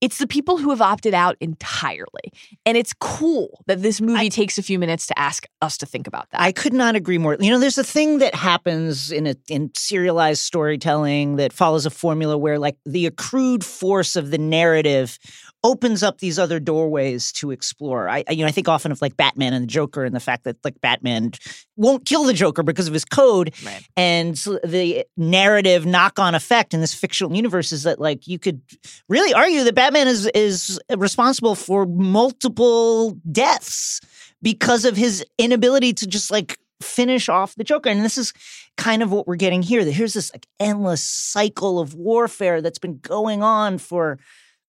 It's 0.00 0.18
the 0.18 0.26
people 0.26 0.58
who 0.58 0.70
have 0.70 0.82
opted 0.82 1.14
out 1.14 1.36
entirely. 1.40 2.32
And 2.66 2.76
it's 2.76 2.92
cool 3.00 3.62
that 3.66 3.82
this 3.82 4.00
movie 4.00 4.28
takes 4.28 4.58
a 4.58 4.62
few 4.62 4.78
minutes 4.78 5.06
to 5.06 5.18
ask 5.18 5.46
us 5.62 5.78
to 5.78 5.86
think 5.86 6.06
about 6.06 6.30
that. 6.30 6.40
I 6.40 6.52
could 6.52 6.72
not 6.72 6.94
agree 6.94 7.18
more. 7.18 7.36
You 7.40 7.50
know, 7.50 7.58
there's 7.58 7.78
a 7.78 7.84
thing 7.84 8.18
that 8.18 8.34
happens 8.34 9.10
in 9.10 9.26
a 9.26 9.34
in 9.48 9.70
serialized 9.74 10.42
storytelling 10.42 11.36
that 11.36 11.52
follows 11.52 11.86
a 11.86 11.90
formula 11.90 12.36
where 12.36 12.58
like 12.58 12.76
the 12.84 13.06
accrued 13.06 13.64
force 13.64 14.16
of 14.16 14.30
the 14.30 14.38
narrative 14.38 15.18
opens 15.64 16.02
up 16.02 16.18
these 16.18 16.38
other 16.38 16.60
doorways 16.60 17.32
to 17.32 17.50
explore. 17.50 18.08
I 18.08 18.22
I- 18.28 18.32
you 18.32 18.42
know, 18.44 18.48
I 18.48 18.52
think 18.52 18.68
often 18.68 18.92
of 18.92 19.02
like 19.02 19.16
Batman 19.16 19.52
and 19.54 19.62
the 19.64 19.66
Joker 19.66 20.04
and 20.04 20.14
the 20.14 20.20
fact 20.20 20.44
that 20.44 20.56
like 20.62 20.80
Batman 20.80 21.32
won't 21.76 22.04
kill 22.04 22.22
the 22.24 22.34
Joker 22.34 22.62
because 22.62 22.86
of 22.86 22.92
his 22.92 23.04
code 23.04 23.52
Right. 23.64 23.82
and 23.96 24.36
the 24.62 25.04
narrative 25.16 25.86
knock-on 25.86 26.34
effect 26.34 26.74
in 26.74 26.80
this 26.80 26.94
fictional 26.94 27.34
universe 27.34 27.72
is 27.72 27.82
that 27.84 27.98
like 27.98 28.28
you 28.28 28.38
could 28.38 28.60
really 29.08 29.32
argue 29.34 29.64
that 29.64 29.74
Batman 29.74 30.06
is 30.06 30.26
is 30.34 30.78
responsible 30.96 31.54
for 31.54 31.86
multiple 31.86 33.12
deaths 33.32 34.00
because 34.42 34.84
of 34.84 34.96
his 34.96 35.24
inability 35.38 35.92
to 35.94 36.06
just 36.06 36.30
like 36.30 36.58
finish 36.82 37.28
off 37.30 37.54
the 37.54 37.64
Joker. 37.64 37.88
And 37.88 38.04
this 38.04 38.18
is 38.18 38.32
kind 38.76 39.02
of 39.02 39.10
what 39.10 39.26
we're 39.26 39.36
getting 39.36 39.62
here. 39.62 39.84
That 39.84 39.92
here's 39.92 40.12
this 40.12 40.30
like 40.34 40.46
endless 40.60 41.02
cycle 41.02 41.78
of 41.78 41.94
warfare 41.94 42.60
that's 42.60 42.78
been 42.78 42.98
going 42.98 43.42
on 43.42 43.78
for 43.78 44.18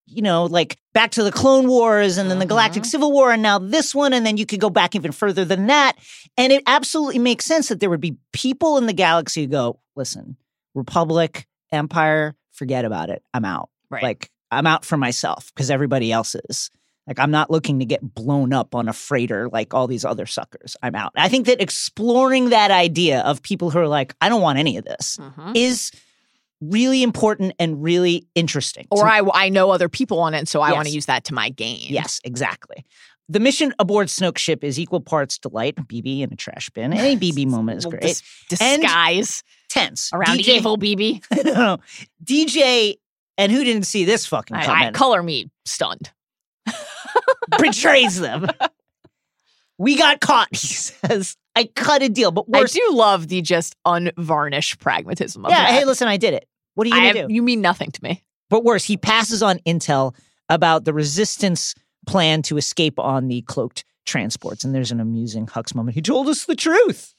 you 0.07 0.21
know, 0.21 0.45
like 0.45 0.77
back 0.93 1.11
to 1.11 1.23
the 1.23 1.31
Clone 1.31 1.67
Wars 1.67 2.17
and 2.17 2.29
then 2.29 2.39
the 2.39 2.45
Galactic 2.45 2.85
Civil 2.85 3.11
War 3.11 3.31
and 3.31 3.41
now 3.41 3.57
this 3.59 3.93
one. 3.95 4.13
And 4.13 4.25
then 4.25 4.37
you 4.37 4.45
could 4.45 4.59
go 4.59 4.69
back 4.69 4.95
even 4.95 5.11
further 5.11 5.43
than 5.45 5.67
that. 5.67 5.93
And 6.37 6.53
it 6.53 6.63
absolutely 6.67 7.19
makes 7.19 7.45
sense 7.45 7.69
that 7.69 7.79
there 7.79 7.89
would 7.89 8.01
be 8.01 8.17
people 8.31 8.77
in 8.77 8.85
the 8.85 8.93
galaxy 8.93 9.41
who 9.41 9.47
go, 9.47 9.79
listen, 9.95 10.37
Republic, 10.75 11.47
Empire, 11.71 12.35
forget 12.51 12.85
about 12.85 13.09
it. 13.09 13.23
I'm 13.33 13.45
out. 13.45 13.69
Right. 13.89 14.03
Like, 14.03 14.29
I'm 14.51 14.67
out 14.67 14.85
for 14.85 14.97
myself 14.97 15.51
because 15.53 15.71
everybody 15.71 16.11
else 16.11 16.35
is. 16.49 16.69
Like, 17.07 17.19
I'm 17.19 17.31
not 17.31 17.51
looking 17.51 17.79
to 17.79 17.85
get 17.85 18.01
blown 18.01 18.51
up 18.53 18.73
on 18.73 18.87
a 18.89 18.93
freighter 18.93 19.47
like 19.49 19.73
all 19.73 19.87
these 19.87 20.05
other 20.05 20.25
suckers. 20.25 20.75
I'm 20.81 20.95
out. 20.95 21.11
I 21.15 21.29
think 21.29 21.45
that 21.47 21.61
exploring 21.61 22.49
that 22.49 22.71
idea 22.71 23.21
of 23.21 23.41
people 23.43 23.69
who 23.69 23.79
are 23.79 23.87
like, 23.87 24.15
I 24.21 24.29
don't 24.29 24.41
want 24.41 24.57
any 24.59 24.77
of 24.77 24.85
this 24.85 25.17
Mhm. 25.21 25.55
is 25.55 25.91
really 26.61 27.03
important 27.03 27.53
and 27.59 27.83
really 27.83 28.27
interesting. 28.35 28.87
Or 28.91 29.07
I, 29.07 29.21
I 29.33 29.49
know 29.49 29.71
other 29.71 29.89
people 29.89 30.19
on 30.19 30.33
it, 30.33 30.47
so 30.47 30.61
I 30.61 30.71
want 30.73 30.87
to 30.87 30.93
use 30.93 31.05
that 31.07 31.25
to 31.25 31.33
my 31.33 31.49
gain. 31.49 31.87
Yes, 31.89 32.21
exactly. 32.23 32.85
The 33.27 33.39
mission 33.39 33.73
aboard 33.79 34.07
Snoke 34.07 34.37
ship 34.37 34.63
is 34.63 34.79
equal 34.79 35.01
parts 35.01 35.37
delight, 35.39 35.75
BB, 35.75 36.21
and 36.23 36.31
a 36.31 36.35
trash 36.35 36.69
bin. 36.69 36.93
Any 36.93 37.17
BB 37.31 37.47
moment 37.47 37.79
is 37.79 37.85
great. 37.85 38.01
dis- 38.01 38.59
And- 38.61 38.81
disguise 38.81 39.43
Tense 39.69 40.11
around 40.13 40.37
DJ, 40.39 40.57
evil 40.57 40.77
BB. 40.77 41.23
no, 41.45 41.79
DJ, 42.23 42.95
and 43.37 43.51
who 43.51 43.63
didn't 43.63 43.83
see 43.83 44.05
this 44.05 44.25
fucking 44.25 44.55
I, 44.55 44.61
I, 44.61 44.65
comment? 44.65 44.95
color 44.95 45.23
me 45.23 45.49
stunned. 45.65 46.11
betrays 47.59 48.19
them. 48.19 48.47
we 49.77 49.97
got 49.97 50.21
caught. 50.21 50.49
He 50.55 50.57
says, 50.67 51.35
"I 51.55 51.65
cut 51.65 52.01
a 52.03 52.09
deal, 52.09 52.31
but 52.31 52.47
worse, 52.49 52.57
I 52.57 52.61
worse." 52.61 52.71
do 52.73 52.89
love 52.91 53.27
the 53.27 53.41
just 53.41 53.75
unvarnished 53.85 54.79
pragmatism 54.79 55.45
of 55.45 55.51
yeah, 55.51 55.63
that. 55.63 55.71
hey, 55.79 55.85
listen, 55.85 56.07
I 56.07 56.17
did 56.17 56.33
it. 56.33 56.47
What 56.75 56.85
are 56.85 56.89
you 56.89 56.95
I 56.95 57.07
gonna 57.07 57.19
have- 57.19 57.27
do? 57.29 57.33
You 57.33 57.41
mean 57.41 57.61
nothing 57.61 57.91
to 57.91 58.03
me. 58.03 58.23
But 58.49 58.63
worse, 58.63 58.83
he 58.83 58.97
passes 58.97 59.41
on 59.41 59.59
intel 59.59 60.13
about 60.49 60.85
the 60.85 60.93
resistance 60.93 61.73
plan 62.05 62.41
to 62.43 62.57
escape 62.57 62.99
on 62.99 63.27
the 63.27 63.41
cloaked 63.43 63.83
transports. 64.05 64.63
And 64.63 64.75
there's 64.75 64.91
an 64.91 64.99
amusing 64.99 65.47
Hux 65.47 65.73
moment. 65.73 65.95
He 65.95 66.01
told 66.01 66.27
us 66.27 66.45
the 66.45 66.55
truth. 66.55 67.13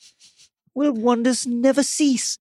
Will 0.74 0.92
wonders 0.92 1.46
never 1.46 1.82
cease? 1.82 2.38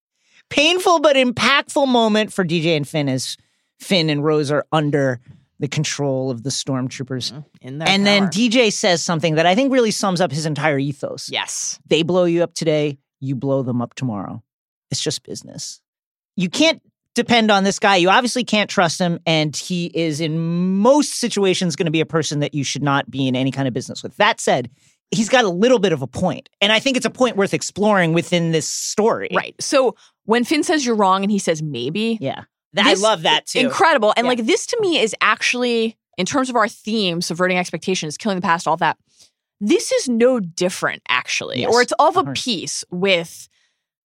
Painful 0.50 1.00
but 1.00 1.16
impactful 1.16 1.88
moment 1.88 2.32
for 2.32 2.46
DJ 2.46 2.76
and 2.78 2.88
Finn 2.88 3.10
as 3.10 3.38
Finn 3.80 4.10
and 4.12 4.24
Rose 4.24 4.52
are 4.52 4.66
under 4.72 5.20
the 5.60 5.68
control 5.68 6.30
of 6.32 6.44
the 6.44 6.50
stormtroopers. 6.50 7.32
Mm-hmm. 7.32 7.40
In 7.68 7.78
their 7.80 7.88
And 7.90 8.06
then. 8.06 8.28
DJ 8.28 8.72
says 8.72 9.02
something 9.02 9.36
that 9.36 9.46
I 9.46 9.56
think 9.56 9.72
really 9.72 9.92
sums 9.92 10.20
up 10.22 10.32
his 10.32 10.46
entire 10.46 10.78
ethos. 10.78 11.30
yes, 11.32 11.80
They 11.88 12.04
blow 12.04 12.26
you 12.26 12.44
up 12.44 12.54
today, 12.54 12.98
you 13.20 13.36
blow 13.36 13.64
them 13.64 13.82
up 13.82 13.94
tomorrow. 13.96 14.44
It's 14.92 15.02
just 15.02 15.24
business. 15.24 15.82
You 16.36 16.50
can't 16.50 16.82
depend 17.16 17.50
on 17.50 17.64
this 17.64 17.80
guy. 17.80 17.96
You 17.96 18.10
obviously 18.10 18.44
can't 18.44 18.70
trust 18.70 19.00
him, 19.00 19.20
and 19.26 19.56
he 19.56 19.86
is 19.94 20.20
in 20.20 20.38
most 20.80 21.14
situations 21.16 21.76
going 21.78 21.86
to 21.86 21.92
be 21.92 22.02
a 22.02 22.06
person 22.06 22.42
that 22.42 22.54
you 22.54 22.64
should 22.66 22.84
not 22.84 23.10
be 23.10 23.28
in 23.28 23.36
any 23.36 23.52
kind 23.52 23.68
of 23.68 23.74
business 23.74 24.04
with. 24.04 24.18
That 24.18 24.42
said, 24.42 24.70
he's 25.12 25.30
got 25.30 25.46
a 25.46 25.50
little 25.50 25.80
bit 25.80 25.94
of 25.94 26.02
a 26.02 26.08
point, 26.08 26.50
and 26.60 26.74
I 26.74 26.80
think 26.80 26.98
it's 26.98 27.06
a 27.06 27.10
point 27.10 27.38
worth 27.38 27.54
exploring 27.54 28.12
within 28.12 28.52
this 28.52 28.68
story. 28.68 29.30
Right. 29.34 29.56
So 29.62 29.96
when 30.26 30.44
Finn 30.44 30.64
says 30.64 30.86
you're 30.86 30.96
wrong 30.96 31.24
and 31.24 31.32
he 31.32 31.40
says 31.40 31.64
maybe, 31.64 32.18
Yeah. 32.20 32.44
That, 32.76 32.86
I 32.86 32.94
love 32.94 33.24
that 33.24 33.48
too. 33.48 33.60
incredible. 33.60 34.14
And 34.16 34.26
Yeah. 34.26 34.30
like 34.30 34.46
this 34.46 34.66
to 34.68 34.78
me 34.80 35.00
is 35.00 35.16
actually, 35.22 35.98
in 36.18 36.26
terms 36.26 36.50
of 36.50 36.56
our 36.56 36.68
theme, 36.68 37.22
subverting 37.22 37.58
expectations, 37.58 38.18
killing 38.18 38.38
the 38.38 38.42
past, 38.42 38.68
all 38.68 38.78
that, 38.78 38.98
this 39.60 39.92
is 39.92 40.08
no 40.10 40.40
different 40.40 41.02
actually, 41.10 41.62
Yes, 41.62 41.74
or 41.74 41.82
it's 41.82 41.94
of 42.00 42.18
a 42.18 42.26
piece 42.34 42.84
with 42.92 43.48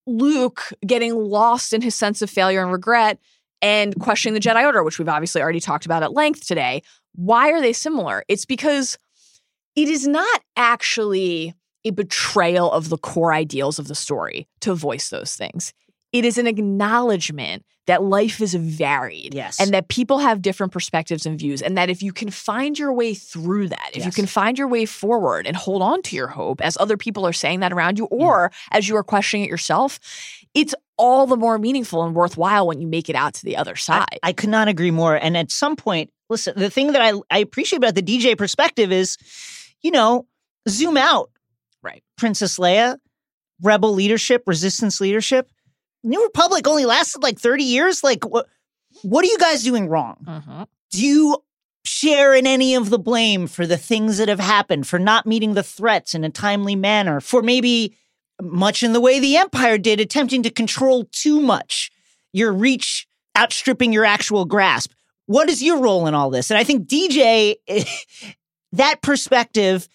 Luke 0.06 0.72
getting 0.86 1.14
lost 1.14 1.72
in 1.72 1.82
his 1.82 1.94
sense 1.94 2.22
of 2.22 2.30
failure 2.30 2.62
and 2.62 2.72
regret 2.72 3.18
and 3.62 3.98
questioning 4.01 4.34
the 4.34 4.40
Jedi 4.40 4.64
Order, 4.64 4.82
which 4.82 4.98
we've 4.98 5.09
obviously 5.09 5.42
already 5.42 5.60
talked 5.60 5.84
about 5.84 6.02
at 6.02 6.12
length 6.12 6.47
today. 6.47 6.82
Why 7.14 7.51
are 7.51 7.60
they 7.60 7.72
similar? 7.72 8.24
It's 8.28 8.44
because 8.47 8.97
it 9.76 9.88
is 9.88 10.06
not 10.06 10.40
actually 10.56 11.55
a 11.84 11.90
betrayal 11.90 12.70
of 12.70 12.88
the 12.88 12.98
core 12.98 13.32
ideals 13.32 13.78
of 13.78 13.88
the 13.88 13.94
story 13.94 14.47
to 14.60 14.74
voice 14.74 15.09
those 15.10 15.34
things. 15.34 15.72
It 16.12 16.24
is 16.24 16.39
an 16.39 16.47
acknowledgement 16.47 17.65
that 17.87 18.03
life 18.03 18.41
is 18.41 18.55
varied 18.55 19.35
Yes. 19.35 19.59
and 19.61 19.73
that 19.73 19.89
people 19.89 20.19
have 20.19 20.43
different 20.43 20.73
perspectives 20.73 21.27
and 21.27 21.39
views 21.39 21.61
and 21.61 21.77
that 21.77 21.91
if 21.91 22.03
you 22.03 22.12
can 22.12 22.31
find 22.31 22.78
your 22.78 22.93
way 22.93 23.15
through 23.15 23.69
that 23.69 23.91
if 23.95 24.05
you 24.05 24.12
can 24.12 24.27
find 24.27 24.57
your 24.59 24.69
way 24.69 24.87
forward 24.87 25.47
and 25.47 25.57
hold 25.57 25.82
on 25.82 26.01
to 26.03 26.15
your 26.15 26.28
hope 26.28 26.61
as 26.61 26.77
other 26.78 26.97
people 26.97 27.27
are 27.27 27.32
saying 27.32 27.61
that 27.61 27.73
around 27.73 27.99
you 27.99 28.05
or 28.07 28.53
as 28.70 28.89
you 28.89 28.95
are 28.97 29.03
questioning 29.03 29.45
it 29.45 29.51
yourself 29.51 29.99
it's 30.55 30.74
all 30.99 31.27
the 31.27 31.37
more 31.37 31.59
meaningful 31.59 32.05
and 32.05 32.15
worthwhile 32.15 32.66
when 32.66 32.81
you 32.81 32.87
make 32.87 33.09
it 33.09 33.16
out 33.16 33.35
to 33.35 33.45
the 33.45 33.57
other 33.57 33.73
I, 33.73 33.77
side 33.77 34.19
I 34.23 34.32
could 34.32 34.51
not 34.51 34.69
agree 34.69 34.91
more. 34.91 35.16
And 35.16 35.37
at 35.37 35.51
some 35.51 35.74
point, 35.74 36.11
listen, 36.28 36.53
the 36.57 36.70
thing 36.70 36.93
that 36.93 37.01
I, 37.01 37.19
I 37.31 37.39
appreciate 37.39 37.78
about 37.78 37.95
the 37.95 38.03
DJ 38.03 38.37
perspective 38.37 38.93
is, 38.93 39.16
you 39.81 39.91
know, 39.91 40.27
zoom 40.69 40.97
out. 40.97 41.31
Right. 41.82 42.05
Princess 42.19 42.59
Leia, 42.59 42.99
rebel 43.62 43.95
leadership, 43.95 44.43
resistance 44.47 45.01
leadership. 45.01 45.51
New 46.02 46.22
Republic 46.24 46.66
only 46.66 46.85
lasted 46.85 47.22
like 47.22 47.39
30 47.39 47.64
years. 47.64 48.02
Like, 48.02 48.24
what, 48.24 48.47
what 49.02 49.24
are 49.24 49.28
you 49.28 49.39
guys 49.39 49.62
doing 49.62 49.89
wrong? 49.89 50.16
Mhm. 50.27 50.66
Do 50.93 51.05
you 51.06 51.36
share 51.85 52.35
in 52.35 52.47
any 52.47 52.74
of 52.74 52.90
the 52.90 52.98
blame 52.98 53.47
for 53.47 53.66
the 53.66 53.77
things 53.77 54.18
that 54.18 54.28
have 54.28 54.40
happened, 54.40 54.86
for 54.86 54.98
not 54.98 55.27
meeting 55.27 55.55
the 55.55 55.62
threats 55.62 56.14
in 56.14 56.24
a 56.24 56.31
timely 56.31 56.77
manner, 56.77 57.20
for 57.20 57.43
maybe 57.43 57.94
much 58.40 58.82
in 58.82 58.93
the 58.93 59.01
way 59.01 59.18
the 59.18 59.36
Empire 59.36 59.78
did, 59.78 60.01
attempting 60.01 60.43
to 60.43 60.51
control 60.51 61.05
too 61.12 61.40
much, 61.40 61.90
your 62.32 62.52
reach 62.52 63.06
outstripping 63.39 63.93
your 63.93 64.05
actual 64.05 64.44
grasp? 64.44 64.93
What 65.27 65.48
is 65.48 65.62
your 65.62 65.78
role 65.78 66.06
in 66.06 66.14
all 66.14 66.31
this? 66.31 66.51
And 66.51 66.59
I 66.59 66.64
think 66.64 66.89
DJ, 66.89 67.56
that 68.72 69.01
perspective 69.02 69.89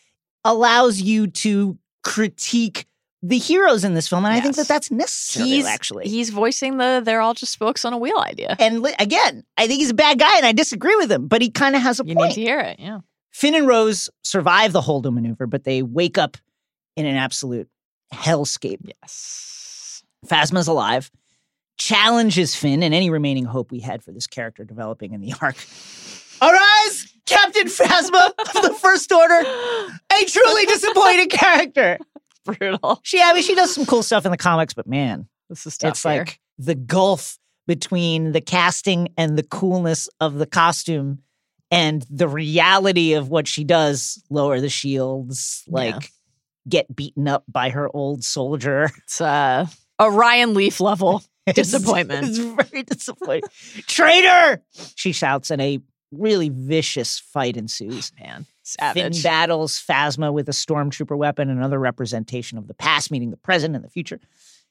allows 0.43 1.01
you 1.01 1.27
to 1.27 1.77
critique 2.03 2.85
the 3.27 3.37
heroes 3.37 3.83
in 3.83 3.93
this 3.93 4.07
film. 4.07 4.25
And 4.25 4.33
I 4.33 4.39
think 4.41 4.55
that 4.57 4.67
that's 4.67 4.91
necessary, 4.91 5.47
he's 5.49 5.65
actually. 5.65 6.07
he's 6.07 6.29
voicing 6.29 6.77
the 6.77 7.01
they're 7.03 7.21
all 7.21 7.33
just 7.33 7.51
spokes 7.53 7.83
on 7.85 7.93
a 7.93 7.97
wheel 7.97 8.19
idea 8.19 8.55
and 8.59 8.81
li- 8.81 8.93
again, 8.99 9.43
I 9.57 9.67
think 9.67 9.79
he's 9.79 9.89
a 9.91 9.95
bad 9.95 10.19
guy 10.19 10.37
and 10.37 10.45
I 10.45 10.51
disagree 10.51 10.95
with 10.97 11.11
him, 11.11 11.27
but 11.27 11.41
he 11.41 11.49
kind 11.49 11.75
of 11.75 11.81
has 11.81 11.99
a 11.99 12.05
you 12.05 12.13
point. 12.15 12.29
need 12.29 12.35
to 12.35 12.41
hear 12.41 12.59
it 12.59 12.79
yeah 12.79 12.99
Finn 13.31 13.55
and 13.55 13.67
Rose 13.67 14.09
survive 14.21 14.71
the 14.73 14.81
Holdo 14.81 15.13
maneuver, 15.13 15.47
but 15.47 15.63
they 15.63 15.81
wake 15.81 16.17
up 16.17 16.37
in 16.95 17.05
an 17.05 17.15
absolute 17.15 17.67
hellscape. 18.13 18.79
yes 18.83 20.03
Phasma's 20.27 20.67
alive, 20.67 21.09
challenges 21.77 22.55
Finn 22.55 22.83
and 22.83 22.93
any 22.93 23.09
remaining 23.09 23.45
hope 23.45 23.71
we 23.71 23.79
had 23.79 24.03
for 24.03 24.11
this 24.11 24.27
character 24.27 24.63
developing 24.63 25.13
in 25.13 25.21
the 25.21 25.33
arc. 25.41 25.55
Arise, 26.41 27.13
Captain 27.25 27.67
Phasma 27.67 28.29
of 28.55 28.61
the 28.61 28.75
First 28.81 29.11
Order, 29.11 29.33
a 29.39 30.25
truly 30.25 30.65
disappointing 30.65 31.29
character. 31.29 31.97
brutal 32.59 32.99
She, 33.03 33.21
I 33.21 33.33
mean, 33.33 33.43
she 33.43 33.55
does 33.55 33.73
some 33.73 33.85
cool 33.85 34.03
stuff 34.03 34.25
in 34.25 34.31
the 34.31 34.37
comics, 34.37 34.73
but 34.73 34.87
man, 34.87 35.27
this 35.49 35.65
is 35.67 35.77
tough 35.77 35.91
it's 35.91 36.03
here. 36.03 36.11
like 36.19 36.39
the 36.57 36.75
gulf 36.75 37.37
between 37.67 38.31
the 38.31 38.41
casting 38.41 39.09
and 39.17 39.37
the 39.37 39.43
coolness 39.43 40.07
of 40.19 40.35
the 40.35 40.45
costume 40.45 41.19
and 41.71 42.05
the 42.11 42.27
reality 42.27 43.13
of 43.13 43.29
what 43.29 43.47
she 43.47 43.63
does 43.63 44.23
lower 44.29 44.61
the 44.61 44.69
shields 44.69 45.63
like 45.67 45.93
Yeah. 45.95 45.99
get 46.69 46.95
beaten 46.95 47.27
up 47.27 47.43
by 47.47 47.69
her 47.71 47.89
old 47.93 48.23
soldier 48.23 48.91
it's 49.03 49.19
uh, 49.19 49.65
a 49.99 50.11
ryan 50.11 50.53
leaf 50.53 50.79
level 50.79 51.23
It's- 51.47 51.71
Disappointment. 51.71 52.27
it's 52.27 52.37
very 52.69 52.83
disappointing 52.83 53.49
traitor 53.87 54.63
she 54.95 55.11
shouts 55.11 55.49
and 55.51 55.61
a 55.61 55.79
really 56.11 56.49
vicious 56.49 57.19
fight 57.19 57.57
ensues 57.57 58.11
man 58.19 58.45
Finn 58.93 59.13
battles 59.23 59.73
Phasma 59.83 60.33
with 60.33 60.49
a 60.49 60.53
stormtrooper 60.53 61.17
weapon, 61.17 61.49
another 61.49 61.79
representation 61.79 62.57
of 62.57 62.67
the 62.67 62.73
past, 62.73 63.11
meaning 63.11 63.31
the 63.31 63.37
present 63.37 63.75
and 63.75 63.83
the 63.83 63.89
future. 63.89 64.19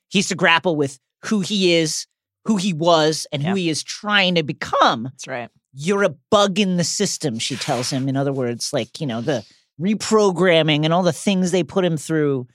He's 0.08 0.28
to 0.28 0.34
grapple 0.34 0.76
with 0.76 0.98
who 1.24 1.40
he 1.40 1.74
is, 1.74 2.06
who 2.44 2.56
he 2.56 2.72
was, 2.72 3.26
and 3.32 3.42
Yeah. 3.42 3.50
who 3.50 3.54
he 3.56 3.68
is 3.70 3.82
trying 3.82 4.34
to 4.34 4.42
become. 4.42 5.04
that's 5.04 5.26
right 5.28 5.50
You're 5.72 6.02
a 6.04 6.10
bug 6.30 6.58
in 6.58 6.76
the 6.76 6.84
system, 6.84 7.38
she 7.38 7.56
tells 7.56 7.90
him. 7.90 8.08
In 8.08 8.16
other 8.16 8.32
words, 8.32 8.72
like, 8.72 9.00
you 9.00 9.06
know, 9.06 9.20
the 9.20 9.44
reprogramming 9.80 10.84
and 10.84 10.92
all 10.92 11.02
the 11.02 11.12
things 11.12 11.50
they 11.50 11.62
put 11.64 11.84
him 11.84 11.96
through, 11.96 12.46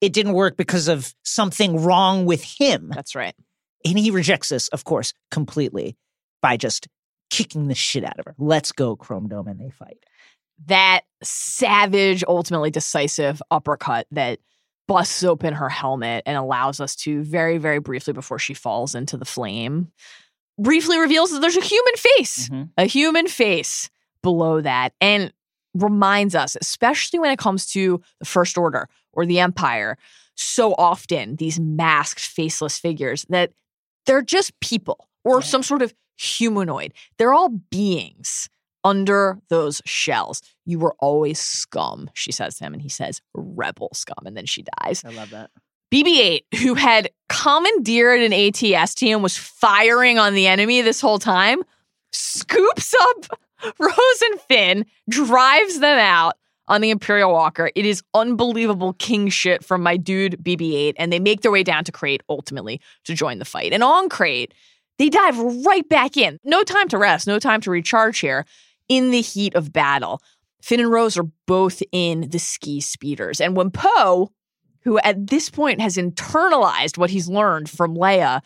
it 0.00 0.12
didn't 0.12 0.32
work 0.32 0.56
because 0.56 0.88
of 0.88 1.14
something 1.24 1.82
wrong 1.82 2.26
with 2.26 2.42
him. 2.42 2.90
that's 2.94 3.14
right 3.14 3.34
And 3.84 3.98
he 3.98 4.10
rejects 4.10 4.48
this, 4.48 4.68
of 4.68 4.84
course, 4.84 5.12
completely 5.30 5.96
by 6.42 6.56
just 6.56 6.88
kicking 7.30 7.68
the 7.68 7.74
shit 7.74 8.04
out 8.04 8.18
of 8.18 8.24
her. 8.24 8.34
Let's 8.38 8.72
go, 8.72 8.96
Chrome 8.96 9.28
Dome, 9.28 9.48
and 9.48 9.60
they 9.60 9.70
fight. 9.70 9.98
That 10.66 11.02
savage, 11.22 12.24
ultimately 12.26 12.70
decisive 12.70 13.42
uppercut 13.50 14.06
that 14.10 14.38
busts 14.88 15.22
open 15.24 15.52
her 15.54 15.68
helmet 15.68 16.22
and 16.26 16.36
allows 16.36 16.80
us 16.80 16.94
to 16.96 17.22
very, 17.22 17.58
very 17.58 17.78
briefly 17.80 18.12
before 18.12 18.38
she 18.38 18.54
falls 18.54 18.94
into 18.94 19.16
the 19.16 19.24
flame, 19.24 19.90
briefly 20.58 20.98
reveals 20.98 21.30
that 21.32 21.40
there's 21.40 21.56
a 21.56 21.60
human 21.60 21.94
face, 21.96 22.48
Mhm. 22.48 22.70
a 22.78 22.86
human 22.86 23.26
face 23.26 23.90
below 24.22 24.60
that, 24.60 24.94
and 25.00 25.32
reminds 25.74 26.34
us, 26.34 26.56
especially 26.60 27.18
when 27.18 27.30
it 27.30 27.38
comes 27.38 27.66
to 27.66 28.00
the 28.20 28.24
First 28.24 28.56
Order 28.56 28.88
or 29.12 29.26
the 29.26 29.40
Empire, 29.40 29.98
so 30.34 30.74
often 30.78 31.36
these 31.36 31.60
masked, 31.60 32.20
faceless 32.20 32.78
figures 32.78 33.26
that 33.28 33.52
they're 34.06 34.22
just 34.22 34.58
people 34.60 35.08
or 35.24 35.40
Yeah. 35.40 35.46
some 35.46 35.62
sort 35.62 35.82
of 35.82 35.92
humanoid. 36.16 36.94
They're 37.18 37.34
all 37.34 37.48
beings 37.50 38.48
under 38.86 39.40
those 39.48 39.82
shells. 39.84 40.40
You 40.64 40.78
were 40.78 40.94
always 41.00 41.40
scum, 41.40 42.08
she 42.14 42.30
says 42.30 42.56
to 42.56 42.64
him, 42.64 42.72
and 42.72 42.80
he 42.80 42.88
says, 42.88 43.20
rebel 43.34 43.90
scum, 43.92 44.24
and 44.24 44.36
then 44.36 44.46
she 44.46 44.64
dies. 44.80 45.04
I 45.04 45.08
love 45.10 45.30
that. 45.30 45.50
BB 45.92 46.18
8, 46.18 46.44
who 46.62 46.74
had 46.74 47.10
commandeered 47.28 48.20
an 48.22 48.30
ATST 48.30 49.08
and 49.08 49.24
was 49.24 49.36
firing 49.36 50.18
on 50.18 50.34
the 50.34 50.46
enemy 50.46 50.82
this 50.82 51.00
whole 51.00 51.18
time, 51.18 51.62
scoops 52.12 52.94
up 53.00 53.40
Rose 53.78 54.22
and 54.30 54.40
Finn, 54.42 54.86
drives 55.08 55.80
them 55.80 55.98
out 55.98 56.34
on 56.68 56.80
the 56.80 56.90
Imperial 56.90 57.32
Walker. 57.32 57.70
It 57.74 57.86
is 57.86 58.02
unbelievable 58.14 58.92
king 58.94 59.28
shit 59.28 59.64
from 59.64 59.82
my 59.82 59.96
dude 59.96 60.38
BB 60.42 60.74
8, 60.74 60.96
and 60.98 61.12
they 61.12 61.18
make 61.18 61.40
their 61.40 61.52
way 61.52 61.64
down 61.64 61.82
to 61.84 61.92
Crait 61.92 62.22
ultimately 62.28 62.80
to 63.04 63.14
join 63.14 63.38
the 63.40 63.44
fight. 63.44 63.72
And 63.72 63.82
on 63.82 64.08
Crait, 64.08 64.54
they 64.98 65.08
dive 65.08 65.38
right 65.38 65.88
back 65.88 66.16
in. 66.16 66.38
No 66.44 66.62
time 66.62 66.88
to 66.88 66.98
rest, 66.98 67.26
no 67.26 67.40
time 67.40 67.60
to 67.62 67.70
recharge 67.70 68.20
here 68.20 68.44
in 68.88 69.10
the 69.10 69.20
heat 69.20 69.54
of 69.54 69.72
battle. 69.72 70.20
Finn 70.62 70.80
and 70.80 70.90
Rose 70.90 71.16
are 71.16 71.28
both 71.46 71.82
in 71.92 72.28
the 72.30 72.38
ski 72.38 72.80
speeders. 72.80 73.40
And 73.40 73.56
when 73.56 73.70
Poe, 73.70 74.32
who 74.82 74.98
at 75.00 75.26
this 75.26 75.50
point 75.50 75.80
has 75.80 75.96
internalized 75.96 76.98
what 76.98 77.10
he's 77.10 77.28
learned 77.28 77.68
from 77.68 77.96
Leia 77.96 78.40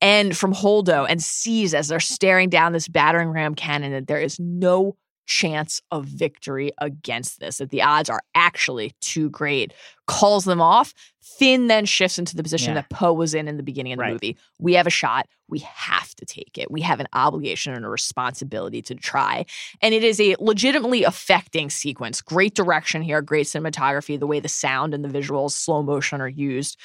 and 0.00 0.36
from 0.36 0.54
Holdo 0.54 1.06
and 1.08 1.22
sees 1.22 1.74
as 1.74 1.88
they're 1.88 2.00
staring 2.00 2.48
down 2.48 2.72
this 2.72 2.88
battering 2.88 3.30
ram 3.30 3.54
cannon 3.54 3.92
that 3.92 4.06
there 4.06 4.20
is 4.20 4.38
no 4.38 4.96
chance 5.28 5.80
of 5.90 6.06
victory 6.06 6.72
against 6.78 7.38
this, 7.38 7.58
that 7.58 7.68
the 7.70 7.82
odds 7.82 8.08
are 8.08 8.22
actually 8.34 8.92
too 9.02 9.28
great, 9.28 9.74
calls 10.06 10.44
them 10.46 10.60
off. 10.60 10.94
Finn 11.20 11.66
then 11.66 11.84
shifts 11.84 12.18
into 12.18 12.34
the 12.34 12.42
position 12.42 12.70
Yeah. 12.70 12.80
that 12.80 12.88
Poe 12.90 13.12
was 13.12 13.34
in 13.34 13.46
in 13.46 13.58
the 13.58 13.62
beginning 13.62 13.92
of 13.92 13.98
the 13.98 14.02
Right. 14.02 14.12
movie. 14.14 14.38
We 14.58 14.72
have 14.74 14.86
a 14.86 14.90
shot. 14.90 15.28
We 15.46 15.58
have 15.60 16.14
to 16.16 16.24
take 16.24 16.56
it. 16.56 16.70
We 16.70 16.80
have 16.80 16.98
an 16.98 17.08
obligation 17.12 17.74
and 17.74 17.84
a 17.84 17.88
responsibility 17.90 18.80
to 18.82 18.94
try. 18.94 19.44
And 19.82 19.94
it 19.94 20.02
is 20.02 20.18
a 20.18 20.34
legitimately 20.40 21.04
affecting 21.04 21.68
sequence. 21.68 22.22
Great 22.22 22.54
direction 22.54 23.02
here, 23.02 23.20
great 23.20 23.46
cinematography, 23.46 24.18
the 24.18 24.26
way 24.26 24.40
the 24.40 24.48
sound 24.48 24.94
and 24.94 25.04
the 25.04 25.08
visuals, 25.10 25.50
slow 25.52 25.82
motion 25.82 26.22
are 26.22 26.28
used, 26.28 26.78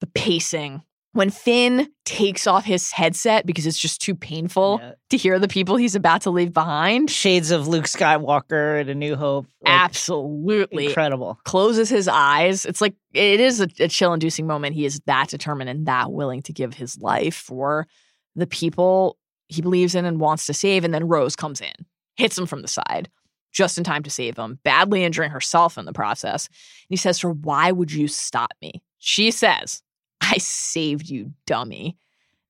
the 0.00 0.06
pacing. 0.06 0.82
When 1.16 1.30
Finn 1.30 1.88
takes 2.04 2.46
off 2.46 2.64
his 2.64 2.92
headset 2.92 3.46
because 3.46 3.66
it's 3.66 3.78
just 3.78 4.00
too 4.02 4.14
painful 4.14 4.78
Yeah. 4.82 4.92
to 5.10 5.16
hear 5.16 5.38
the 5.38 5.48
people 5.48 5.76
he's 5.76 5.94
about 5.94 6.20
to 6.22 6.30
leave 6.30 6.52
behind, 6.52 7.10
Shades 7.10 7.50
of 7.50 7.66
Luke 7.66 7.86
Skywalker 7.86 8.80
and 8.80 8.90
A 8.90 8.94
New 8.94 9.16
Hope. 9.16 9.46
Like, 9.62 9.72
absolutely 9.74 10.86
incredible. 10.86 11.38
closes 11.44 11.88
his 11.88 12.06
eyes. 12.06 12.64
It's 12.66 12.80
like 12.80 12.94
it 13.14 13.40
is 13.40 13.60
a, 13.60 13.68
a 13.80 13.88
chill 13.88 14.12
inducing 14.12 14.46
moment. 14.46 14.74
He 14.74 14.84
is 14.84 15.00
that 15.06 15.28
determined 15.30 15.70
and 15.70 15.86
that 15.86 16.12
willing 16.12 16.42
to 16.42 16.52
give 16.52 16.74
his 16.74 16.98
life 17.00 17.34
for 17.34 17.86
the 18.34 18.46
people 18.46 19.16
he 19.48 19.62
believes 19.62 19.94
in 19.94 20.04
and 20.04 20.20
wants 20.20 20.44
to 20.46 20.54
save. 20.54 20.84
And 20.84 20.92
then 20.92 21.08
Rose 21.08 21.34
comes 21.34 21.60
in, 21.62 21.72
hits 22.16 22.36
him 22.36 22.44
from 22.46 22.60
the 22.62 22.68
side, 22.68 23.08
just 23.52 23.78
in 23.78 23.84
time 23.84 24.02
to 24.02 24.10
save 24.10 24.36
him, 24.36 24.58
badly 24.64 25.02
injuring 25.02 25.30
herself 25.30 25.78
in 25.78 25.86
the 25.86 25.92
process. 25.94 26.46
And 26.48 26.54
he 26.90 26.96
says 26.96 27.18
to 27.20 27.28
her, 27.28 27.32
Why 27.32 27.72
would 27.72 27.90
you 27.90 28.06
stop 28.06 28.50
me? 28.60 28.82
She 28.98 29.30
says, 29.30 29.82
I 30.32 30.38
saved 30.38 31.08
you, 31.08 31.32
dummy. 31.46 31.96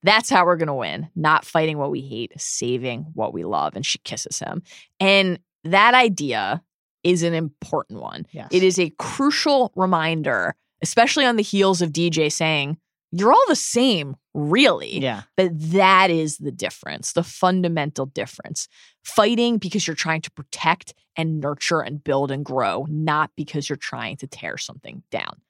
That's 0.03 0.31
how 0.31 0.47
we're 0.47 0.57
going 0.57 0.69
to 0.69 0.74
win. 0.74 1.09
Not 1.16 1.44
fighting 1.44 1.78
what 1.78 1.90
we 1.90 2.01
hate, 2.01 2.32
saving 2.40 3.07
what 3.15 3.32
we 3.32 3.44
love. 3.44 3.74
And 3.74 3.85
she 3.85 3.98
kisses 3.98 4.39
him. 4.39 4.62
And 5.01 5.40
that 5.65 5.94
idea 5.94 6.62
is 7.03 7.23
an 7.23 7.35
important 7.35 8.01
one. 8.01 8.27
Yes. 8.31 8.48
It 8.53 8.62
is 8.62 8.78
a 8.78 8.90
crucial 8.98 9.73
reminder, 9.74 10.55
especially 10.82 11.24
on 11.24 11.36
the 11.36 11.43
heels 11.43 11.82
of 11.82 11.90
DJ 11.90 12.31
saying, 12.31 12.78
You're 13.11 13.32
all 13.32 13.44
the 13.48 13.57
same, 13.57 14.16
really. 14.32 15.01
Yeah. 15.01 15.23
But 15.36 15.51
that 15.73 16.11
is 16.11 16.39
the 16.39 16.53
difference, 16.53 17.12
the 17.12 17.24
fundamental 17.24 18.07
difference. 18.07 18.69
Fighting 19.03 19.59
because 19.59 19.86
you're 19.86 19.97
trying 19.97 20.23
to 20.23 20.31
protect 20.31 20.94
and 21.16 21.40
nurture 21.40 21.81
and 21.81 22.03
build 22.03 22.31
and 22.31 22.44
grow, 22.44 22.86
not 22.89 23.31
because 23.36 23.69
you're 23.69 23.77
trying 23.77 24.16
to 24.19 24.27
tear 24.27 24.57
something 24.57 25.03
down. 25.11 25.40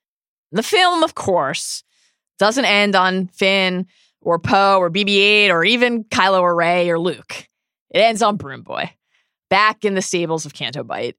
The 0.53 0.63
film, 0.63 1.03
of 1.03 1.15
course, 1.15 1.83
doesn't 2.39 2.65
end 2.65 2.95
on 2.95 3.29
Finn 3.29 3.87
or 4.21 4.39
Poe 4.39 4.79
or 4.79 4.91
BB 4.91 5.17
8 5.17 5.51
or 5.51 5.65
even 5.65 6.05
Kylo 6.05 6.41
or 6.43 6.55
Rey 6.55 6.91
or 6.91 6.99
Luke. 6.99 7.49
It 7.91 8.01
ends 8.01 8.23
on 8.23 8.37
Broom 8.37 8.63
Boy, 8.63 8.91
back 9.49 9.85
in 9.85 9.95
the 9.95 10.03
stables 10.03 10.45
of 10.45 10.53
Canto 10.53 10.85
Bight. 10.85 11.17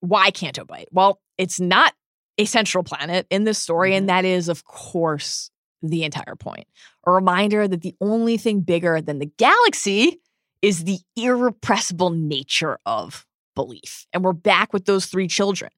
Why 0.00 0.30
Canto 0.30 0.64
Bight? 0.64 0.88
Well, 0.92 1.20
it's 1.38 1.60
not 1.60 1.94
a 2.38 2.44
central 2.44 2.84
planet 2.84 3.26
in 3.30 3.44
this 3.44 3.58
story, 3.58 3.94
and 3.94 4.08
mm-hmm. 4.08 4.16
that 4.16 4.24
is, 4.24 4.48
of 4.48 4.64
course, 4.64 5.50
the 5.82 6.04
entire 6.04 6.36
point. 6.36 6.66
A 7.06 7.10
reminder 7.10 7.68
that 7.68 7.82
the 7.82 7.94
only 8.00 8.36
thing 8.36 8.60
bigger 8.60 9.00
than 9.00 9.18
the 9.18 9.30
galaxy 9.38 10.20
is 10.62 10.84
the 10.84 10.98
irrepressible 11.16 12.10
nature 12.10 12.78
of 12.86 13.26
belief. 13.54 14.06
And 14.12 14.24
we're 14.24 14.32
back 14.32 14.72
with 14.72 14.86
those 14.86 15.06
three 15.06 15.28
children 15.28 15.70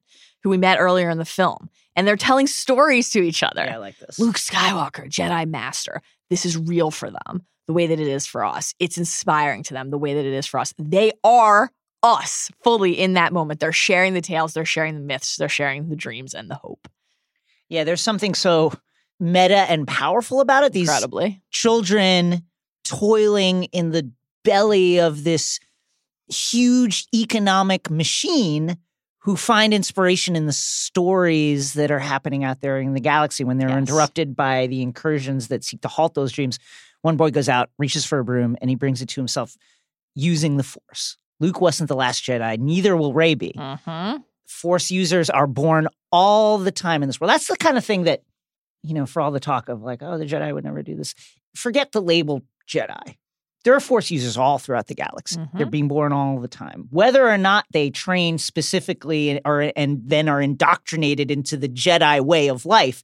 who 0.46 0.50
we 0.50 0.58
met 0.58 0.78
earlier 0.78 1.10
in 1.10 1.18
the 1.18 1.24
film, 1.24 1.68
and 1.96 2.06
they're 2.06 2.16
telling 2.16 2.46
stories 2.46 3.10
to 3.10 3.20
each 3.20 3.42
other. 3.42 3.64
Yeah, 3.64 3.74
I 3.74 3.78
like 3.78 3.98
this. 3.98 4.16
Luke 4.20 4.36
Skywalker, 4.36 5.08
Jedi 5.08 5.44
Master. 5.44 6.00
This 6.30 6.46
is 6.46 6.56
real 6.56 6.92
for 6.92 7.10
them 7.10 7.44
the 7.66 7.72
way 7.72 7.88
that 7.88 7.98
it 7.98 8.06
is 8.06 8.28
for 8.28 8.44
us. 8.44 8.72
It's 8.78 8.96
inspiring 8.96 9.64
to 9.64 9.74
them 9.74 9.90
the 9.90 9.98
way 9.98 10.14
that 10.14 10.24
it 10.24 10.32
is 10.32 10.46
for 10.46 10.60
us. 10.60 10.72
They 10.78 11.10
are 11.24 11.72
us 12.04 12.48
fully 12.62 12.92
in 12.92 13.14
that 13.14 13.32
moment. 13.32 13.58
They're 13.58 13.72
sharing 13.72 14.14
the 14.14 14.20
tales, 14.20 14.54
they're 14.54 14.64
sharing 14.64 14.94
the 14.94 15.00
myths, 15.00 15.34
they're 15.34 15.48
sharing 15.48 15.88
the 15.88 15.96
dreams 15.96 16.32
and 16.32 16.48
the 16.48 16.54
hope. 16.54 16.86
Yeah, 17.68 17.82
there's 17.82 18.00
something 18.00 18.34
so 18.34 18.72
meta 19.18 19.68
and 19.68 19.84
powerful 19.88 20.40
about 20.40 20.62
it. 20.62 20.72
These 20.72 20.88
Incredibly. 20.88 21.42
children 21.50 22.44
toiling 22.84 23.64
in 23.64 23.90
the 23.90 24.12
belly 24.44 25.00
of 25.00 25.24
this 25.24 25.58
huge 26.28 27.08
economic 27.12 27.90
machine 27.90 28.76
who 29.26 29.34
find 29.34 29.74
inspiration 29.74 30.36
in 30.36 30.46
the 30.46 30.52
stories 30.52 31.74
that 31.74 31.90
are 31.90 31.98
happening 31.98 32.44
out 32.44 32.60
there 32.60 32.78
in 32.78 32.94
the 32.94 33.00
galaxy 33.00 33.42
when 33.42 33.58
they're 33.58 33.68
Yes. 33.68 33.78
interrupted 33.78 34.36
by 34.36 34.68
the 34.68 34.82
incursions 34.82 35.48
that 35.48 35.64
seek 35.64 35.80
to 35.80 35.88
halt 35.88 36.14
those 36.14 36.30
dreams. 36.30 36.60
One 37.02 37.16
boy 37.16 37.32
goes 37.32 37.48
out, 37.48 37.68
reaches 37.76 38.04
for 38.04 38.20
a 38.20 38.24
broom, 38.24 38.56
and 38.60 38.70
he 38.70 38.76
brings 38.76 39.02
it 39.02 39.08
to 39.08 39.20
himself 39.20 39.56
using 40.14 40.58
the 40.58 40.62
Force. 40.62 41.16
Luke 41.40 41.60
wasn't 41.60 41.88
the 41.88 41.96
last 41.96 42.22
Jedi, 42.22 42.56
neither 42.56 42.96
will 42.96 43.12
Rey 43.12 43.34
be. 43.34 43.52
Mm-hmm. 43.56 44.18
Force 44.46 44.92
users 44.92 45.28
are 45.28 45.48
born 45.48 45.88
all 46.12 46.58
the 46.58 46.70
time 46.70 47.02
in 47.02 47.08
this 47.08 47.20
world. 47.20 47.30
That's 47.32 47.48
the 47.48 47.56
kind 47.56 47.76
of 47.76 47.84
thing 47.84 48.04
that, 48.04 48.22
you 48.84 48.94
know, 48.94 49.06
for 49.06 49.20
all 49.20 49.32
the 49.32 49.40
talk 49.40 49.68
of 49.68 49.82
like, 49.82 50.04
oh, 50.04 50.18
the 50.18 50.24
Jedi 50.24 50.54
would 50.54 50.62
never 50.62 50.82
do 50.84 50.94
this. 50.94 51.16
Forget 51.56 51.90
the 51.90 52.00
label 52.00 52.42
Jedi. 52.68 53.16
There 53.66 53.74
are 53.74 53.80
Force 53.80 54.12
users 54.12 54.38
all 54.38 54.58
throughout 54.58 54.86
the 54.86 54.94
galaxy. 54.94 55.40
Mm-hmm. 55.40 55.58
They're 55.58 55.66
being 55.66 55.88
born 55.88 56.12
all 56.12 56.38
the 56.38 56.46
time. 56.46 56.86
Whether 56.90 57.28
or 57.28 57.36
not 57.36 57.64
they 57.72 57.90
train 57.90 58.38
specifically 58.38 59.30
and, 59.30 59.40
or, 59.44 59.72
and 59.74 60.02
then 60.04 60.28
are 60.28 60.40
indoctrinated 60.40 61.32
into 61.32 61.56
the 61.56 61.68
Jedi 61.68 62.20
way 62.20 62.46
of 62.46 62.64
life, 62.64 63.02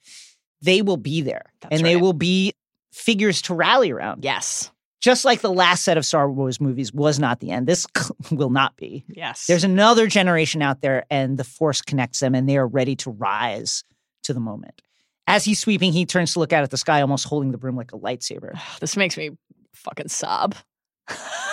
they 0.61 0.81
will 0.81 0.97
be 0.97 1.21
there. 1.21 1.47
That's 1.63 1.75
and 1.75 1.85
they 1.85 1.97
will 1.97 2.13
be 2.13 2.55
figures 2.93 3.43
to 3.43 3.55
rally 3.55 3.91
around. 3.91 4.23
Yes. 4.23 4.71
Just 5.01 5.25
like 5.25 5.41
the 5.41 5.53
last 5.53 5.83
set 5.83 5.97
of 5.97 6.07
Star 6.07 6.31
Wars 6.31 6.61
movies 6.61 6.95
was 6.95 7.19
not 7.19 7.41
the 7.41 7.51
end. 7.51 7.67
This 7.67 7.85
will 8.31 8.51
not 8.51 8.77
be. 8.77 9.05
Yes. 9.09 9.49
There's 9.49 9.65
another 9.65 10.07
generation 10.07 10.63
out 10.63 10.81
there, 10.81 11.07
and 11.11 11.37
the 11.37 11.45
Force 11.45 11.83
connects 11.83 12.21
them, 12.21 12.37
and 12.37 12.49
they 12.49 12.57
are 12.57 12.69
ready 12.69 12.95
to 12.97 13.11
rise 13.11 13.83
to 14.23 14.33
the 14.33 14.39
moment. 14.39 14.81
As 15.27 15.45
he's 15.45 15.59
sweeping, 15.59 15.93
he 15.93 16.07
turns 16.07 16.35
to 16.35 16.39
look 16.39 16.53
out 16.53 16.63
at 16.63 16.71
the 16.71 16.77
sky, 16.77 17.01
almost 17.01 17.27
holding 17.27 17.51
the 17.51 17.59
broom 17.59 17.75
like 17.75 17.91
a 17.93 17.99
lightsaber. 17.99 18.57
this 18.79 18.97
makes 18.97 19.17
me 19.17 19.33
fucking 19.74 20.09
sob. 20.09 20.55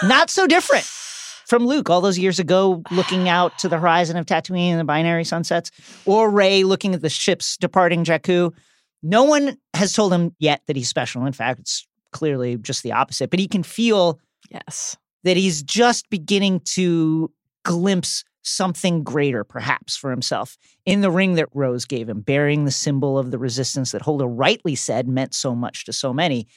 Not 0.03 0.29
so 0.29 0.47
different 0.47 0.83
from 1.47 1.65
Luke 1.65 1.89
all 1.89 2.01
those 2.01 2.19
years 2.19 2.39
ago, 2.39 2.83
looking 2.91 3.27
out 3.27 3.57
to 3.59 3.67
the 3.69 3.77
horizon 3.79 4.17
of 4.17 4.25
Tatooine 4.25 4.71
and 4.71 4.79
the 4.79 4.83
binary 4.85 5.23
sunsets, 5.23 5.71
or 6.05 6.29
Rey 6.29 6.63
looking 6.63 6.93
at 6.93 7.01
the 7.01 7.09
ships 7.09 7.57
departing 7.57 8.03
Jakku. 8.03 8.53
No 9.01 9.23
one 9.23 9.57
has 9.73 9.93
told 9.93 10.13
him 10.13 10.35
yet 10.39 10.61
that 10.67 10.75
he's 10.75 10.89
special. 10.89 11.25
In 11.25 11.33
fact, 11.33 11.59
it's 11.59 11.87
clearly 12.11 12.57
just 12.57 12.83
the 12.83 12.91
opposite, 12.91 13.29
but 13.29 13.39
he 13.39 13.47
can 13.47 13.63
feel 13.63 14.19
Yes. 14.51 14.97
that 15.23 15.37
he's 15.37 15.61
just 15.63 16.09
beginning 16.09 16.59
to 16.61 17.31
glimpse 17.63 18.23
something 18.41 19.03
greater, 19.03 19.43
perhaps, 19.43 19.95
for 19.95 20.09
himself 20.09 20.57
in 20.85 21.01
the 21.01 21.11
ring 21.11 21.35
that 21.35 21.49
Rose 21.53 21.85
gave 21.85 22.09
him, 22.09 22.21
bearing 22.21 22.65
the 22.65 22.71
symbol 22.71 23.17
of 23.17 23.31
the 23.31 23.37
resistance 23.37 23.91
that 23.91 24.01
Holdo 24.01 24.25
rightly 24.27 24.75
said 24.75 25.07
meant 25.07 25.33
so 25.35 25.53
much 25.53 25.85
to 25.85 25.93
so 25.93 26.13
many. 26.13 26.47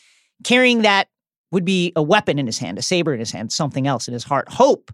Carrying 0.42 0.82
that 0.82 1.08
would 1.52 1.64
be 1.64 1.92
a 1.94 2.02
weapon 2.02 2.38
in 2.38 2.46
his 2.46 2.58
hand, 2.58 2.78
a 2.78 2.82
saber 2.82 3.12
in 3.14 3.20
his 3.20 3.30
hand, 3.30 3.52
something 3.52 3.86
else 3.86 4.08
in 4.08 4.14
his 4.14 4.24
heart. 4.24 4.48
Hope. 4.48 4.90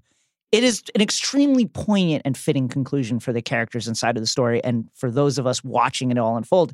It 0.51 0.65
is 0.65 0.83
an 0.95 1.01
extremely 1.03 1.67
poignant 1.67 2.23
and 2.25 2.37
fitting 2.37 2.69
conclusion 2.69 3.21
for 3.21 3.33
the 3.33 3.43
characters 3.43 3.87
inside 3.87 4.17
of 4.17 4.23
the 4.23 4.27
story 4.27 4.63
and 4.65 4.89
for 4.95 5.11
those 5.11 5.39
of 5.39 5.47
us 5.47 5.63
watching 5.63 6.11
it 6.11 6.19
all 6.19 6.37
unfold. 6.37 6.73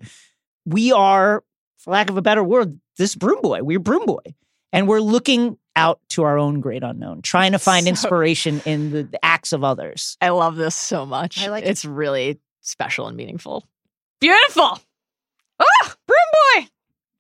We 0.65 0.93
are, 0.93 1.43
for 1.79 1.91
lack 1.91 2.09
of 2.09 2.17
a 2.17 2.23
better 2.23 2.43
word, 2.43 2.79
this 2.97 3.15
broom 3.15 3.41
boy. 3.43 3.63
We're 3.63 3.79
broom 3.81 4.07
boy. 4.07 4.23
And 4.73 4.89
we're 4.89 5.01
looking 5.01 5.59
out 5.77 6.01
to 6.11 6.23
our 6.23 6.39
own 6.39 6.61
great 6.61 6.83
unknown, 6.83 7.23
trying 7.23 7.53
to 7.53 7.59
find 7.59 7.85
So- 7.85 7.91
inspiration 7.91 8.63
in 8.65 8.91
the, 8.91 9.03
the 9.05 9.25
acts 9.25 9.53
of 9.53 9.63
others. 9.65 10.17
I 10.21 10.31
love 10.31 10.57
this 10.57 10.75
so 10.77 11.05
much. 11.05 11.43
I 11.45 11.49
like 11.51 11.65
it. 11.65 11.69
it's 11.69 11.85
really 11.85 12.41
special 12.61 13.07
and 13.09 13.17
meaningful. 13.17 13.69
Beautiful. 14.21 14.79
Ah, 15.61 15.95
broom 16.07 16.17
boy. 16.63 16.69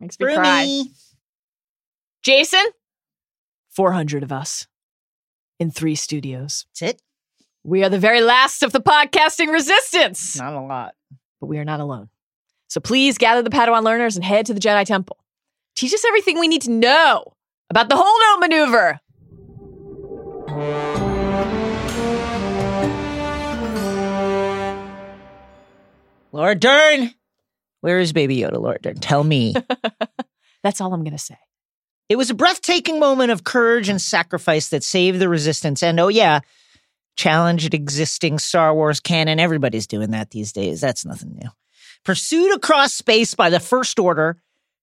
Makes 0.01 0.19
me 0.20 0.35
cry. 0.35 0.82
Broomy. 2.24 2.38
Jason, 2.38 2.64
400 3.70 4.22
of 4.22 4.32
us 4.32 4.66
in 5.59 5.70
three 5.70 5.94
studios. 5.94 6.66
That's 6.80 6.94
it. 6.94 7.02
We 7.64 7.82
are 7.84 7.88
the 7.88 7.98
very 7.98 8.20
last 8.20 8.62
of 8.62 8.72
the 8.72 8.80
podcasting 8.80 9.51
resistance, 9.52 10.36
Not 10.38 10.52
a 10.52 10.60
lot. 10.60 10.94
but 11.40 11.46
we 11.46 11.59
are 11.59 11.64
not 11.64 11.80
alone. 11.80 12.09
So 12.68 12.80
please 12.80 13.16
gather 13.18 13.42
the 13.42 13.51
Padawan 13.51 13.84
learners 13.84 14.16
and 14.16 14.24
head 14.24 14.46
to 14.46 14.55
the 14.55 14.60
Jedi 14.60 14.84
Temple. 14.84 15.18
Teach 15.76 15.94
us 15.94 16.05
everything 16.05 16.38
we 16.38 16.48
need 16.48 16.62
to 16.62 16.70
know 16.70 17.34
about 17.70 17.88
the 17.88 17.96
Holdo 17.96 18.40
maneuver. 18.40 19.01
Laura 26.32 26.55
Dern. 26.55 27.14
Where 27.80 27.98
is 28.01 28.12
Baby 28.12 28.38
Yoda, 28.38 28.60
Laura 28.60 28.78
Dern? 28.80 28.96
Tell 28.96 29.22
me. 29.22 29.55
That's 30.62 30.80
all 30.80 30.92
I'm 30.92 31.02
going 31.05 31.12
to 31.16 31.18
say. 31.18 31.36
It 32.15 32.16
was 32.16 32.31
a 32.31 32.35
breathtaking 32.35 33.01
moment 33.01 33.32
of 33.32 33.43
courage 33.43 33.89
and 33.89 34.01
sacrifice 34.01 34.69
that 34.69 34.85
saved 34.85 35.19
the 35.19 35.28
resistance. 35.28 35.82
And 35.82 35.99
oh, 35.99 36.07
yeah, 36.07 36.43
challenged 37.16 37.74
existing 37.74 38.39
Star 38.39 38.73
Wars 38.73 39.01
canon. 39.01 39.41
Everybody's 39.41 39.89
doing 39.89 40.12
that 40.12 40.31
these 40.31 40.53
days. 40.53 40.81
That's 40.81 41.05
nothing 41.05 41.35
new. 41.35 41.51
Pursued 42.05 42.55
across 42.55 42.95
space 42.95 43.35
by 43.35 43.51
the 43.51 43.59
First 43.59 43.99
Order, 43.99 44.36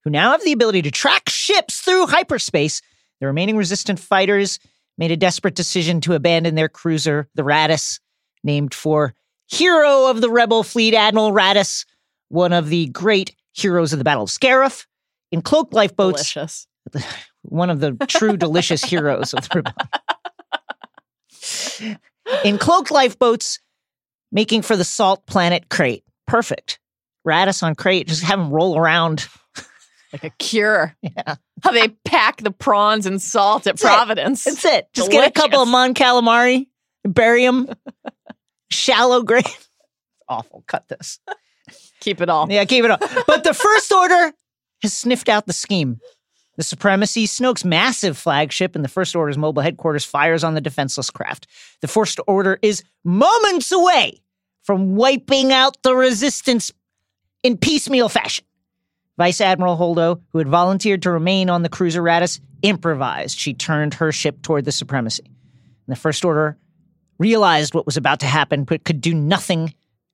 who 0.03 0.09
now 0.09 0.31
have 0.31 0.43
the 0.43 0.51
ability 0.51 0.81
to 0.81 0.91
track 0.91 1.29
ships 1.29 1.79
through 1.79 2.07
hyperspace, 2.07 2.81
the 3.21 3.27
remaining 3.27 3.55
resistant 3.55 4.01
fighters 4.01 4.59
made 4.97 5.11
a 5.11 5.15
desperate 5.15 5.55
decision 5.55 6.01
to 6.01 6.15
abandon 6.15 6.55
their 6.55 6.67
cruiser, 6.67 7.29
the 7.35 7.43
Raddus, 7.43 8.01
named 8.43 8.73
for 8.73 9.15
hero 9.47 10.07
of 10.07 10.19
the 10.19 10.29
rebel 10.29 10.63
fleet, 10.63 10.93
Admiral 10.93 11.31
Raddus, 11.31 11.85
one 12.27 12.51
of 12.51 12.67
the 12.67 12.87
great 12.87 13.33
heroes 13.53 13.93
of 13.93 13.99
the 13.99 14.03
Battle 14.03 14.23
of 14.23 14.29
Scarif. 14.29 14.85
In 15.31 15.41
cloaked 15.41 15.73
lifeboats, 15.73 16.33
Delicious. 16.33 16.67
one 17.43 17.69
of 17.69 17.79
the 17.79 17.93
true 18.07 18.37
delicious 18.37 18.83
heroes 18.83 19.33
of 19.33 19.47
the 19.49 19.63
rebellion. 21.79 21.99
In 22.43 22.57
cloaked 22.57 22.91
lifeboats, 22.91 23.59
making 24.31 24.61
for 24.61 24.75
the 24.75 24.83
salt 24.83 25.25
planet 25.25 25.69
Crait. 25.69 26.03
Perfect. 26.27 26.79
Raddus 27.27 27.63
on 27.63 27.75
Crait, 27.75 28.07
just 28.07 28.23
have 28.23 28.39
them 28.39 28.51
roll 28.51 28.77
around. 28.77 29.27
Like 30.13 30.25
a 30.25 30.29
cure. 30.31 30.93
Yeah. 31.03 31.35
How 31.63 31.71
they 31.71 31.87
pack 32.03 32.41
the 32.41 32.51
prawns 32.51 33.05
and 33.05 33.21
salt 33.21 33.65
at 33.65 33.77
That's 33.77 33.83
it. 33.83 33.87
Providence. 33.87 34.43
That's 34.43 34.65
it. 34.65 34.87
Just 34.93 35.09
get 35.09 35.25
a 35.25 35.31
couple 35.31 35.61
of 35.61 35.67
Delicious. 35.67 35.71
Mon 35.71 35.93
Calamari, 35.93 36.67
bury 37.05 37.45
them, 37.45 37.69
shallow 38.69 39.23
grave. 39.23 39.45
Awful. 40.27 40.65
Cut 40.67 40.89
this. 40.89 41.19
Keep 42.01 42.19
it 42.19 42.29
all. 42.29 42.51
Yeah, 42.51 42.65
keep 42.65 42.83
it 42.83 42.91
all. 42.91 42.97
But 43.25 43.45
the 43.45 43.53
First 43.53 43.91
Order 43.93 44.33
has 44.81 44.91
sniffed 44.91 45.29
out 45.29 45.45
the 45.45 45.53
scheme. 45.53 45.99
The 46.57 46.63
Supremacy, 46.63 47.27
Snoke's 47.27 47.63
massive 47.63 48.17
flagship 48.17 48.75
and 48.75 48.83
the 48.83 48.89
First 48.89 49.15
Order's 49.15 49.37
mobile 49.37 49.61
headquarters, 49.61 50.03
fires 50.03 50.43
on 50.43 50.53
the 50.53 50.61
defenseless 50.61 51.09
craft. 51.09 51.47
The 51.81 51.87
First 51.87 52.19
Order 52.27 52.59
is 52.61 52.83
moments 53.03 53.71
away 53.71 54.21
from 54.63 54.95
wiping 54.95 55.51
out 55.51 55.81
the 55.81 55.95
resistance 55.95 56.71
in 57.41 57.57
piecemeal 57.57 58.09
fashion. 58.09 58.45
Vice 59.17 59.41
Admiral 59.41 59.77
Holdo, 59.77 60.21
who 60.31 60.39
had 60.39 60.47
volunteered 60.47 61.03
to 61.03 61.11
remain 61.11 61.49
on 61.49 61.63
the 61.63 61.69
cruiser 61.69 62.01
Raddus, 62.01 62.39
improvised. 62.61 63.37
She 63.37 63.53
turned 63.53 63.95
her 63.95 64.11
ship 64.11 64.41
toward 64.41 64.65
the 64.65 64.71
Supremacy. 64.71 65.23
And 65.25 65.95
the 65.95 65.99
First 65.99 66.25
Order 66.25 66.57
realized 67.17 67.73
what 67.73 67.85
was 67.85 67.97
about 67.97 68.19
to 68.21 68.25
happen, 68.25 68.63
but 68.63 68.83
could 68.83 69.01
do 69.01 69.13
nothing 69.13 69.73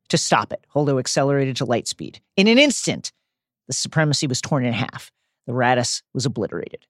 to 0.09 0.17
stop 0.17 0.53
it. 0.53 0.65
Holdo 0.73 0.99
accelerated 0.99 1.57
to 1.57 1.65
light 1.65 1.87
speed. 1.87 2.21
In 2.35 2.47
an 2.47 2.57
instant, 2.57 3.11
the 3.67 3.73
Supremacy 3.73 4.27
was 4.27 4.41
torn 4.41 4.65
in 4.65 4.73
half. 4.73 5.11
The 5.47 5.53
Raddus 5.53 6.03
was 6.13 6.25
obliterated. 6.25 6.85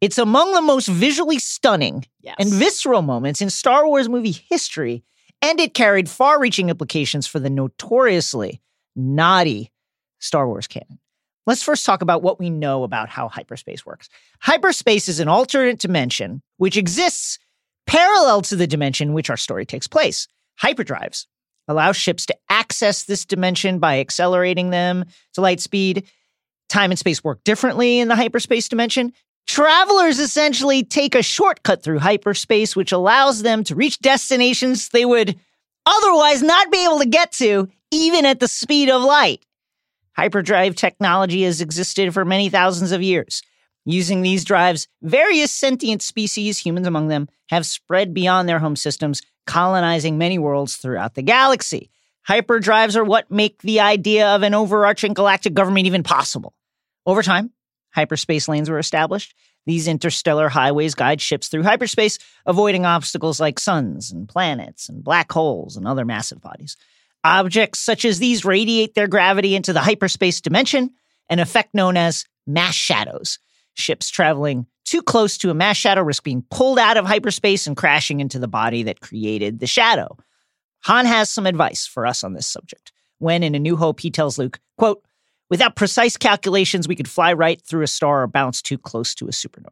It's 0.00 0.18
among 0.18 0.52
the 0.52 0.62
most 0.62 0.86
visually 0.88 1.38
stunning 1.38 2.06
Yes. 2.20 2.36
and 2.38 2.50
visceral 2.52 3.02
moments 3.02 3.40
in 3.40 3.50
Star 3.50 3.86
Wars 3.86 4.08
movie 4.08 4.32
history, 4.32 5.04
and 5.42 5.58
it 5.60 5.74
carried 5.74 6.08
far 6.08 6.40
reaching 6.40 6.68
implications 6.68 7.26
for 7.26 7.38
the 7.38 7.50
notoriously 7.50 8.60
naughty 8.94 9.72
Star 10.18 10.46
Wars 10.48 10.66
canon. 10.66 10.98
Let's 11.46 11.62
first 11.62 11.86
talk 11.86 12.02
about 12.02 12.22
what 12.22 12.38
we 12.40 12.50
know 12.50 12.82
about 12.82 13.08
how 13.08 13.28
hyperspace 13.28 13.86
works. 13.86 14.08
Hyperspace 14.40 15.08
is 15.08 15.20
an 15.20 15.28
alternate 15.28 15.78
dimension 15.78 16.42
which 16.56 16.76
exists 16.76 17.38
parallel 17.86 18.42
to 18.42 18.56
the 18.56 18.66
dimension 18.66 19.08
in 19.08 19.14
which 19.14 19.30
our 19.30 19.36
story 19.36 19.64
takes 19.64 19.86
place. 19.86 20.26
Hyperdrives 20.60 21.26
allow 21.68 21.92
ships 21.92 22.26
to 22.26 22.36
access 22.48 23.04
this 23.04 23.24
dimension 23.24 23.78
by 23.78 24.00
accelerating 24.00 24.70
them 24.70 25.04
to 25.34 25.40
light 25.40 25.60
speed. 25.60 26.08
Time 26.68 26.90
and 26.90 26.98
space 26.98 27.22
work 27.22 27.42
differently 27.44 28.00
in 28.00 28.08
the 28.08 28.16
hyperspace 28.16 28.68
dimension. 28.68 29.12
Travelers 29.46 30.18
essentially 30.18 30.82
take 30.82 31.14
a 31.14 31.22
shortcut 31.22 31.82
through 31.82 32.00
hyperspace, 32.00 32.74
which 32.74 32.92
allows 32.92 33.42
them 33.42 33.62
to 33.64 33.74
reach 33.74 34.00
destinations 34.00 34.88
they 34.88 35.04
would 35.04 35.38
otherwise 35.86 36.42
not 36.42 36.70
be 36.72 36.84
able 36.84 36.98
to 36.98 37.06
get 37.06 37.32
to, 37.32 37.68
even 37.92 38.26
at 38.26 38.40
the 38.40 38.48
speed 38.48 38.90
of 38.90 39.02
light. 39.02 39.44
Hyperdrive 40.16 40.74
technology 40.74 41.42
has 41.44 41.60
existed 41.60 42.12
for 42.12 42.24
many 42.24 42.48
thousands 42.48 42.90
of 42.90 43.02
years. 43.02 43.42
Using 43.84 44.22
these 44.22 44.44
drives, 44.44 44.88
various 45.02 45.52
sentient 45.52 46.02
species, 46.02 46.58
humans 46.58 46.88
among 46.88 47.06
them, 47.06 47.28
have 47.50 47.64
spread 47.64 48.12
beyond 48.12 48.48
their 48.48 48.58
home 48.58 48.74
systems, 48.74 49.22
colonizing 49.46 50.18
many 50.18 50.38
worlds 50.38 50.76
throughout 50.76 51.14
the 51.14 51.22
galaxy. 51.22 51.90
Hyperdrives 52.28 52.96
are 52.96 53.04
what 53.04 53.30
make 53.30 53.62
the 53.62 53.80
idea 53.80 54.34
of 54.34 54.42
an 54.42 54.52
overarching 54.52 55.14
galactic 55.14 55.54
government 55.54 55.86
even 55.86 56.02
possible. 56.02 56.54
Over 57.06 57.22
time, 57.22 57.52
hyperspace 57.94 58.48
lanes 58.48 58.68
were 58.68 58.80
established. 58.80 59.34
These 59.64 59.86
interstellar 59.88 60.48
highways 60.48 60.94
guide 60.94 61.20
ships 61.20 61.48
through 61.48 61.62
hyperspace, 61.62 62.18
avoiding 62.44 62.84
obstacles 62.84 63.38
like 63.38 63.58
suns 63.58 64.10
and 64.10 64.28
planets 64.28 64.88
and 64.88 65.04
black 65.04 65.30
holes 65.30 65.76
and 65.76 65.86
other 65.86 66.04
massive 66.04 66.40
bodies. 66.40 66.76
Objects 67.22 67.78
such 67.78 68.04
as 68.04 68.18
these 68.18 68.44
radiate 68.44 68.94
their 68.94 69.08
gravity 69.08 69.54
into 69.54 69.72
the 69.72 69.80
hyperspace 69.80 70.40
dimension, 70.40 70.90
an 71.28 71.38
effect 71.38 71.74
known 71.74 71.96
as 71.96 72.24
mass 72.46 72.74
shadows. 72.74 73.38
Ships 73.74 74.08
traveling 74.08 74.66
too 74.84 75.02
close 75.02 75.36
to 75.38 75.50
a 75.50 75.54
mass 75.54 75.76
shadow 75.76 76.02
risk 76.02 76.22
being 76.22 76.44
pulled 76.50 76.78
out 76.78 76.96
of 76.96 77.04
hyperspace 77.04 77.66
and 77.66 77.76
crashing 77.76 78.20
into 78.20 78.38
the 78.38 78.48
body 78.48 78.84
that 78.84 79.00
created 79.00 79.58
the 79.58 79.66
shadow. 79.66 80.16
Han 80.86 81.04
has 81.04 81.28
some 81.28 81.46
advice 81.46 81.84
for 81.84 82.06
us 82.06 82.22
on 82.22 82.34
this 82.34 82.46
subject. 82.46 82.92
When 83.18 83.42
in 83.42 83.56
A 83.56 83.58
New 83.58 83.76
Hope, 83.76 83.98
he 83.98 84.08
tells 84.08 84.38
Luke, 84.38 84.60
quote, 84.78 85.02
Without 85.50 85.74
precise 85.74 86.16
calculations, 86.16 86.86
we 86.86 86.94
could 86.94 87.08
fly 87.08 87.32
right 87.32 87.60
through 87.60 87.82
a 87.82 87.88
star 87.88 88.22
or 88.22 88.28
bounce 88.28 88.62
too 88.62 88.78
close 88.78 89.12
to 89.16 89.26
a 89.26 89.32
supernova. 89.32 89.70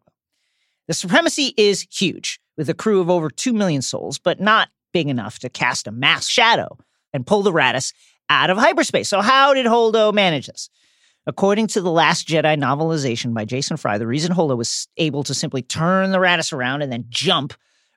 The 0.88 0.94
Supremacy 0.94 1.54
is 1.56 1.86
huge, 1.88 2.40
with 2.56 2.68
a 2.68 2.74
crew 2.74 3.00
of 3.00 3.10
over 3.10 3.30
2 3.30 3.52
million 3.52 3.80
souls, 3.80 4.18
but 4.18 4.40
not 4.40 4.70
big 4.92 5.08
enough 5.08 5.38
to 5.38 5.48
cast 5.48 5.86
a 5.86 5.92
mass 5.92 6.26
shadow 6.26 6.78
and 7.12 7.24
pull 7.24 7.44
the 7.44 7.52
Raddus 7.52 7.92
out 8.28 8.50
of 8.50 8.58
hyperspace. 8.58 9.08
So, 9.08 9.20
how 9.20 9.54
did 9.54 9.66
Holdo 9.66 10.12
manage 10.12 10.48
this? 10.48 10.68
According 11.28 11.68
to 11.68 11.80
the 11.80 11.92
Last 11.92 12.26
Jedi 12.26 12.58
novelization 12.58 13.34
by 13.34 13.44
Jason 13.44 13.76
Fry, 13.76 13.98
the 13.98 14.06
reason 14.08 14.32
Holdo 14.32 14.56
was 14.56 14.88
able 14.96 15.22
to 15.22 15.32
simply 15.32 15.62
turn 15.62 16.10
the 16.10 16.18
Raddus 16.18 16.52
around 16.52 16.82
and 16.82 16.90
then 16.90 17.04
jump 17.08 17.54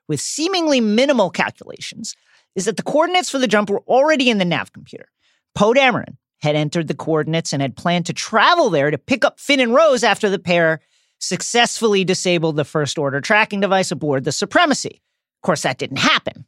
with 0.07 0.21
seemingly 0.21 0.81
minimal 0.81 1.31
calculations 1.31 2.15
is 2.57 2.65
that 2.65 2.75
the 2.75 2.83
coordinates 2.83 3.29
for 3.29 3.37
the 3.37 3.47
jump 3.47 3.69
were 3.69 3.83
already 3.87 4.29
in 4.29 4.39
the 4.39 4.45
nav 4.45 4.73
computer. 4.73 5.07
Poe 5.55 5.73
Dameron 5.73 6.17
had 6.41 6.55
entered 6.55 6.87
the 6.87 6.95
coordinates 6.95 7.53
and 7.53 7.61
had 7.61 7.77
planned 7.77 8.07
to 8.07 8.13
travel 8.13 8.69
there 8.69 8.91
to 8.91 8.97
pick 8.97 9.23
up 9.23 9.39
Finn 9.39 9.59
and 9.59 9.73
Rose 9.73 10.03
after 10.03 10.29
the 10.29 10.39
pair 10.39 10.81
successfully 11.19 12.03
disabled 12.03 12.57
the 12.57 12.65
First 12.65 12.97
Order 12.97 13.21
tracking 13.21 13.59
device 13.59 13.91
aboard 13.91 14.23
the 14.23 14.31
Supremacy. 14.31 15.01
Of 15.37 15.45
course, 15.45 15.61
that 15.61 15.77
didn't 15.77 15.99
happen. 15.99 16.45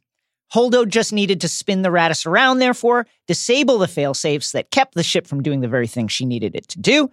Holdo 0.52 0.86
just 0.86 1.12
needed 1.12 1.40
to 1.40 1.48
spin 1.48 1.82
the 1.82 1.90
Raddus 1.90 2.26
around, 2.26 2.58
therefore, 2.58 3.06
disable 3.28 3.78
the 3.78 3.86
failsafes 3.86 4.50
that 4.52 4.72
kept 4.72 4.94
the 4.94 5.04
ship 5.04 5.28
from 5.28 5.42
doing 5.42 5.60
the 5.60 5.68
very 5.68 5.86
thing 5.86 6.08
she 6.08 6.24
needed 6.24 6.56
it 6.56 6.66
to 6.68 6.80
do, 6.80 7.08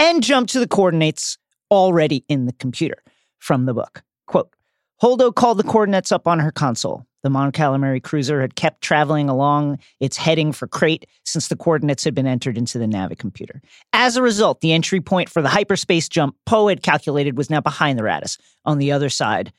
and 0.00 0.24
jump 0.24 0.48
to 0.48 0.58
the 0.58 0.66
coordinates 0.66 1.38
already 1.70 2.24
in 2.28 2.46
the 2.46 2.52
computer 2.54 3.00
from 3.38 3.66
the 3.66 3.74
book. 3.74 4.02
Quote 4.26 4.52
Holdo 5.00 5.32
called 5.32 5.58
the 5.58 5.64
coordinates 5.64 6.10
up 6.10 6.26
on 6.26 6.40
her 6.40 6.50
console. 6.50 7.06
The 7.22 7.30
Mon 7.30 7.52
Calamari 7.52 8.02
cruiser 8.02 8.40
had 8.40 8.54
kept 8.54 8.80
traveling 8.82 9.28
along 9.28 9.78
its 10.00 10.16
heading 10.16 10.52
for 10.52 10.66
Crait 10.66 11.06
since 11.24 11.48
the 11.48 11.56
coordinates 11.56 12.04
had 12.04 12.14
been 12.14 12.26
entered 12.26 12.56
into 12.56 12.78
the 12.78 12.86
Navi 12.86 13.18
computer. 13.18 13.60
As 13.92 14.16
a 14.16 14.22
result, 14.22 14.60
the 14.60 14.72
entry 14.72 15.00
point 15.00 15.28
for 15.28 15.42
the 15.42 15.48
hyperspace 15.48 16.08
jump 16.08 16.36
Poe 16.46 16.68
had 16.68 16.82
calculated 16.82 17.36
was 17.36 17.50
now 17.50 17.60
behind 17.60 17.98
the 17.98 18.04
Raddus, 18.04 18.38
on 18.64 18.78
the 18.78 18.92
other 18.92 19.10
side 19.10 19.52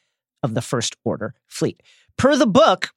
of 0.43 0.53
the 0.53 0.61
First 0.61 0.95
Order 1.03 1.35
fleet. 1.47 1.81
Per 2.17 2.35
the 2.35 2.47
book, 2.47 2.91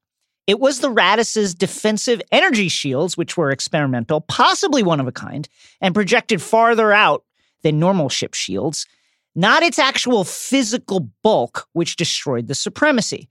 it 0.46 0.60
was 0.60 0.80
the 0.80 0.90
Raddus's 0.90 1.54
defensive 1.54 2.20
energy 2.30 2.68
shields, 2.68 3.16
which 3.16 3.36
were 3.36 3.50
experimental, 3.50 4.20
possibly 4.22 4.82
one 4.82 5.00
of 5.00 5.06
a 5.06 5.12
kind, 5.12 5.48
and 5.80 5.94
projected 5.94 6.42
farther 6.42 6.92
out 6.92 7.24
than 7.62 7.78
normal 7.78 8.08
ship 8.08 8.34
shields, 8.34 8.86
not 9.34 9.62
its 9.62 9.78
actual 9.78 10.24
physical 10.24 11.10
bulk, 11.22 11.66
which 11.72 11.96
destroyed 11.96 12.46
the 12.46 12.54
supremacy. 12.54 13.28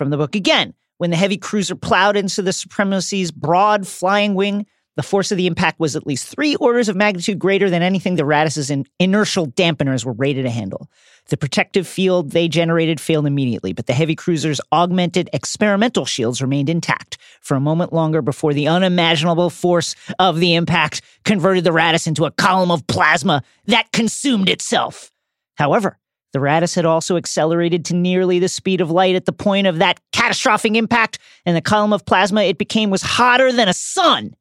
From 0.00 0.08
the 0.08 0.16
book 0.16 0.34
again, 0.34 0.72
when 0.96 1.10
the 1.10 1.16
heavy 1.18 1.36
cruiser 1.36 1.74
plowed 1.74 2.16
into 2.16 2.40
the 2.40 2.54
supremacy's 2.54 3.30
broad 3.30 3.86
flying 3.86 4.34
wing, 4.34 4.64
the 4.96 5.02
force 5.02 5.30
of 5.30 5.36
the 5.36 5.46
impact 5.46 5.78
was 5.78 5.94
at 5.94 6.06
least 6.06 6.26
three 6.26 6.56
orders 6.56 6.88
of 6.88 6.96
magnitude 6.96 7.38
greater 7.38 7.68
than 7.68 7.82
anything 7.82 8.14
the 8.14 8.22
Raddus's 8.22 8.70
inertial 8.98 9.46
dampeners 9.48 10.02
were 10.02 10.14
rated 10.14 10.46
to 10.46 10.50
handle. 10.50 10.88
The 11.28 11.36
protective 11.36 11.86
field 11.86 12.30
they 12.30 12.48
generated 12.48 12.98
failed 12.98 13.26
immediately, 13.26 13.74
but 13.74 13.88
the 13.88 13.92
heavy 13.92 14.16
cruiser's 14.16 14.58
augmented 14.72 15.28
experimental 15.34 16.06
shields 16.06 16.40
remained 16.40 16.70
intact 16.70 17.18
for 17.42 17.54
a 17.54 17.60
moment 17.60 17.92
longer 17.92 18.22
before 18.22 18.54
the 18.54 18.68
unimaginable 18.68 19.50
force 19.50 19.94
of 20.18 20.40
the 20.40 20.54
impact 20.54 21.02
converted 21.26 21.64
the 21.64 21.72
Raddus 21.72 22.06
into 22.06 22.24
a 22.24 22.30
column 22.30 22.70
of 22.70 22.86
plasma 22.86 23.42
that 23.66 23.92
consumed 23.92 24.48
itself. 24.48 25.12
However, 25.56 25.98
the 26.32 26.38
Raddus 26.38 26.74
had 26.74 26.84
also 26.84 27.16
accelerated 27.16 27.84
to 27.86 27.94
nearly 27.94 28.38
the 28.38 28.48
speed 28.48 28.80
of 28.80 28.90
light 28.90 29.16
at 29.16 29.26
the 29.26 29.32
point 29.32 29.66
of 29.66 29.78
that 29.78 30.00
catastrophic 30.12 30.74
impact, 30.74 31.18
and 31.44 31.56
the 31.56 31.60
column 31.60 31.92
of 31.92 32.04
plasma 32.04 32.42
it 32.42 32.58
became 32.58 32.90
was 32.90 33.02
hotter 33.02 33.52
than 33.52 33.68
a 33.68 33.74
sun 33.74 34.34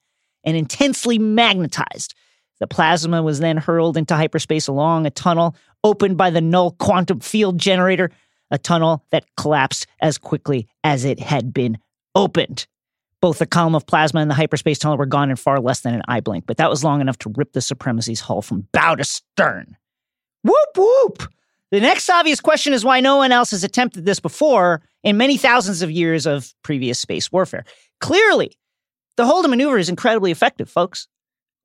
and 0.43 0.55
intensely 0.55 1.17
magnetized. 1.17 2.13
The 2.59 2.67
plasma 2.67 3.23
was 3.23 3.39
then 3.39 3.57
hurled 3.57 3.97
into 3.97 4.15
hyperspace 4.15 4.67
along 4.67 5.05
a 5.05 5.09
tunnel 5.09 5.55
opened 5.83 6.17
by 6.17 6.29
the 6.29 6.41
null 6.41 6.71
quantum 6.71 7.21
field 7.21 7.57
generator, 7.57 8.11
a 8.51 8.57
tunnel 8.57 9.05
that 9.11 9.25
collapsed 9.37 9.87
as 10.01 10.17
quickly 10.17 10.67
as 10.83 11.05
it 11.05 11.19
had 11.19 11.53
been 11.53 11.77
opened. 12.15 12.67
Both 13.21 13.39
the 13.39 13.45
column 13.45 13.75
of 13.75 13.85
plasma 13.85 14.21
and 14.21 14.31
the 14.31 14.35
hyperspace 14.35 14.79
tunnel 14.79 14.97
were 14.97 15.05
gone 15.05 15.29
in 15.29 15.35
far 15.35 15.59
less 15.59 15.81
than 15.81 15.93
an 15.93 16.03
eye 16.07 16.21
blink, 16.21 16.45
but 16.47 16.57
that 16.57 16.69
was 16.69 16.83
long 16.83 17.01
enough 17.01 17.17
to 17.19 17.33
rip 17.35 17.53
the 17.53 17.61
Supremacy's 17.61 18.21
hull 18.21 18.41
from 18.41 18.67
bow 18.71 18.95
to 18.95 19.03
stern. 19.03 19.77
Whoop 20.43 20.69
whoop! 20.77 21.33
The 21.71 21.79
next 21.79 22.09
obvious 22.09 22.39
question 22.39 22.73
is 22.73 22.83
why 22.83 22.99
no 22.99 23.17
one 23.17 23.31
else 23.31 23.51
has 23.51 23.63
attempted 23.63 24.05
this 24.05 24.19
before 24.19 24.81
in 25.03 25.17
many 25.17 25.37
thousands 25.37 25.81
of 25.81 25.91
years 25.91 26.25
of 26.25 26.53
previous 26.63 26.99
space 26.99 27.31
warfare. 27.31 27.63
Clearly, 27.99 28.57
the 29.17 29.23
Holdo 29.23 29.49
maneuver 29.49 29.77
is 29.77 29.89
incredibly 29.89 30.31
effective, 30.31 30.69
folks. 30.69 31.07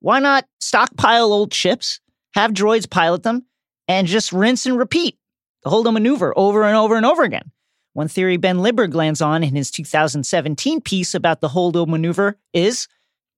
Why 0.01 0.19
not 0.19 0.45
stockpile 0.61 1.33
old 1.33 1.55
ships, 1.55 2.01
have 2.35 2.53
droids 2.53 2.89
pilot 2.89 3.23
them, 3.23 3.47
and 3.89 4.07
just 4.07 4.33
rinse 4.33 4.67
and 4.67 4.79
repeat 4.79 5.19
the 5.63 5.71
Holdo 5.71 5.93
maneuver 5.93 6.35
over 6.37 6.65
and 6.65 6.77
over 6.77 6.97
and 6.97 7.07
over 7.07 7.23
again? 7.23 7.51
One 7.95 8.09
theory 8.09 8.37
Ben 8.37 8.59
Lindbergh 8.59 8.95
lands 8.95 9.23
on 9.23 9.43
in 9.43 9.55
his 9.55 9.71
2017 9.71 10.81
piece 10.81 11.15
about 11.15 11.41
the 11.41 11.49
Holdo 11.49 11.87
maneuver 11.87 12.37
is 12.53 12.89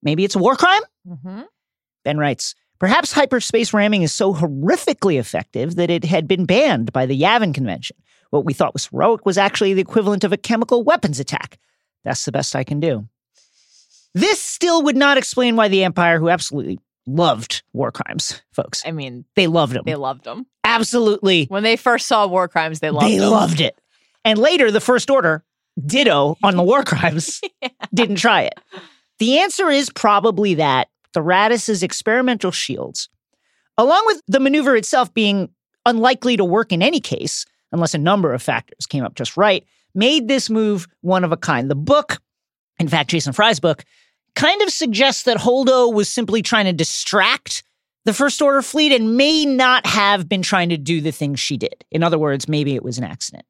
maybe 0.01 0.25
it's 0.25 0.35
a 0.35 0.39
war 0.39 0.55
crime? 0.55 0.81
Mm-hmm. 1.07 1.41
Ben 2.03 2.17
writes, 2.17 2.55
Perhaps 2.79 3.11
hyperspace 3.11 3.73
ramming 3.73 4.03
is 4.03 4.13
so 4.13 4.33
horrifically 4.33 5.19
effective 5.19 5.75
that 5.75 5.89
it 5.89 6.03
had 6.05 6.27
been 6.27 6.45
banned 6.45 6.93
by 6.93 7.05
the 7.05 7.19
Yavin 7.19 7.53
Convention. 7.53 7.97
What 8.29 8.45
we 8.45 8.53
thought 8.53 8.73
was 8.73 8.87
heroic 8.87 9.25
was 9.25 9.37
actually 9.37 9.73
the 9.73 9.81
equivalent 9.81 10.23
of 10.23 10.31
a 10.33 10.37
chemical 10.37 10.83
weapons 10.83 11.19
attack. 11.19 11.57
That's 12.03 12.25
the 12.25 12.31
best 12.31 12.55
I 12.55 12.63
can 12.63 12.79
do. 12.79 13.07
This 14.13 14.41
still 14.41 14.83
would 14.83 14.95
not 14.97 15.17
explain 15.17 15.55
why 15.55 15.67
the 15.67 15.83
Empire, 15.83 16.19
who 16.19 16.29
absolutely 16.29 16.79
loved 17.05 17.63
war 17.73 17.91
crimes, 17.91 18.41
folks, 18.51 18.83
I 18.85 18.91
mean, 18.91 19.25
they 19.35 19.47
loved 19.47 19.73
them. 19.73 19.83
they 19.85 19.95
loved 19.95 20.23
them. 20.23 20.45
absolutely 20.63 21.45
When 21.45 21.63
they 21.63 21.75
first 21.77 22.07
saw 22.07 22.27
war 22.27 22.47
crimes, 22.47 22.79
they 22.79 22.89
loved 22.89 23.07
they 23.07 23.17
them. 23.17 23.29
loved 23.29 23.61
it. 23.61 23.79
And 24.25 24.37
later, 24.39 24.71
the 24.71 24.81
First 24.81 25.09
Order, 25.09 25.43
ditto 25.85 26.37
on 26.43 26.55
the 26.57 26.63
war 26.63 26.83
crimes, 26.85 27.41
didn't 27.93 28.17
try 28.17 28.41
it. 28.43 28.59
The 29.19 29.39
answer 29.39 29.69
is 29.69 29.89
probably 29.89 30.55
that 30.55 30.89
the 31.13 31.21
Raddus's 31.21 31.83
experimental 31.83 32.51
shields, 32.51 33.09
along 33.77 34.03
with 34.05 34.21
the 34.27 34.39
maneuver 34.39 34.75
itself 34.75 35.13
being 35.13 35.49
unlikely 35.85 36.37
to 36.37 36.45
work 36.45 36.71
in 36.71 36.81
any 36.81 36.99
case, 36.99 37.45
unless 37.71 37.93
a 37.93 37.99
number 37.99 38.33
of 38.33 38.41
factors 38.41 38.85
came 38.85 39.03
up 39.03 39.15
just 39.15 39.37
right, 39.37 39.65
made 39.95 40.27
this 40.27 40.49
move 40.49 40.87
one 41.01 41.23
of 41.23 41.31
a 41.31 41.37
kind. 41.37 41.69
The 41.69 41.75
book, 41.75 42.19
in 42.79 42.87
fact, 42.87 43.09
Jason 43.09 43.33
Fry's 43.33 43.59
book, 43.59 43.83
kind 44.35 44.61
of 44.61 44.69
suggests 44.69 45.23
that 45.23 45.37
Holdo 45.37 45.91
was 45.93 46.09
simply 46.09 46.41
trying 46.41 46.65
to 46.65 46.73
distract 46.73 47.63
the 48.05 48.13
First 48.13 48.41
Order 48.41 48.61
fleet 48.61 48.93
and 48.93 49.17
may 49.17 49.45
not 49.45 49.85
have 49.85 50.29
been 50.29 50.41
trying 50.41 50.69
to 50.69 50.77
do 50.77 51.01
the 51.01 51.11
things 51.11 51.39
she 51.39 51.57
did. 51.57 51.83
In 51.91 52.03
other 52.03 52.17
words, 52.17 52.47
maybe 52.47 52.75
it 52.75 52.83
was 52.83 52.97
an 52.97 53.03
accident. 53.03 53.45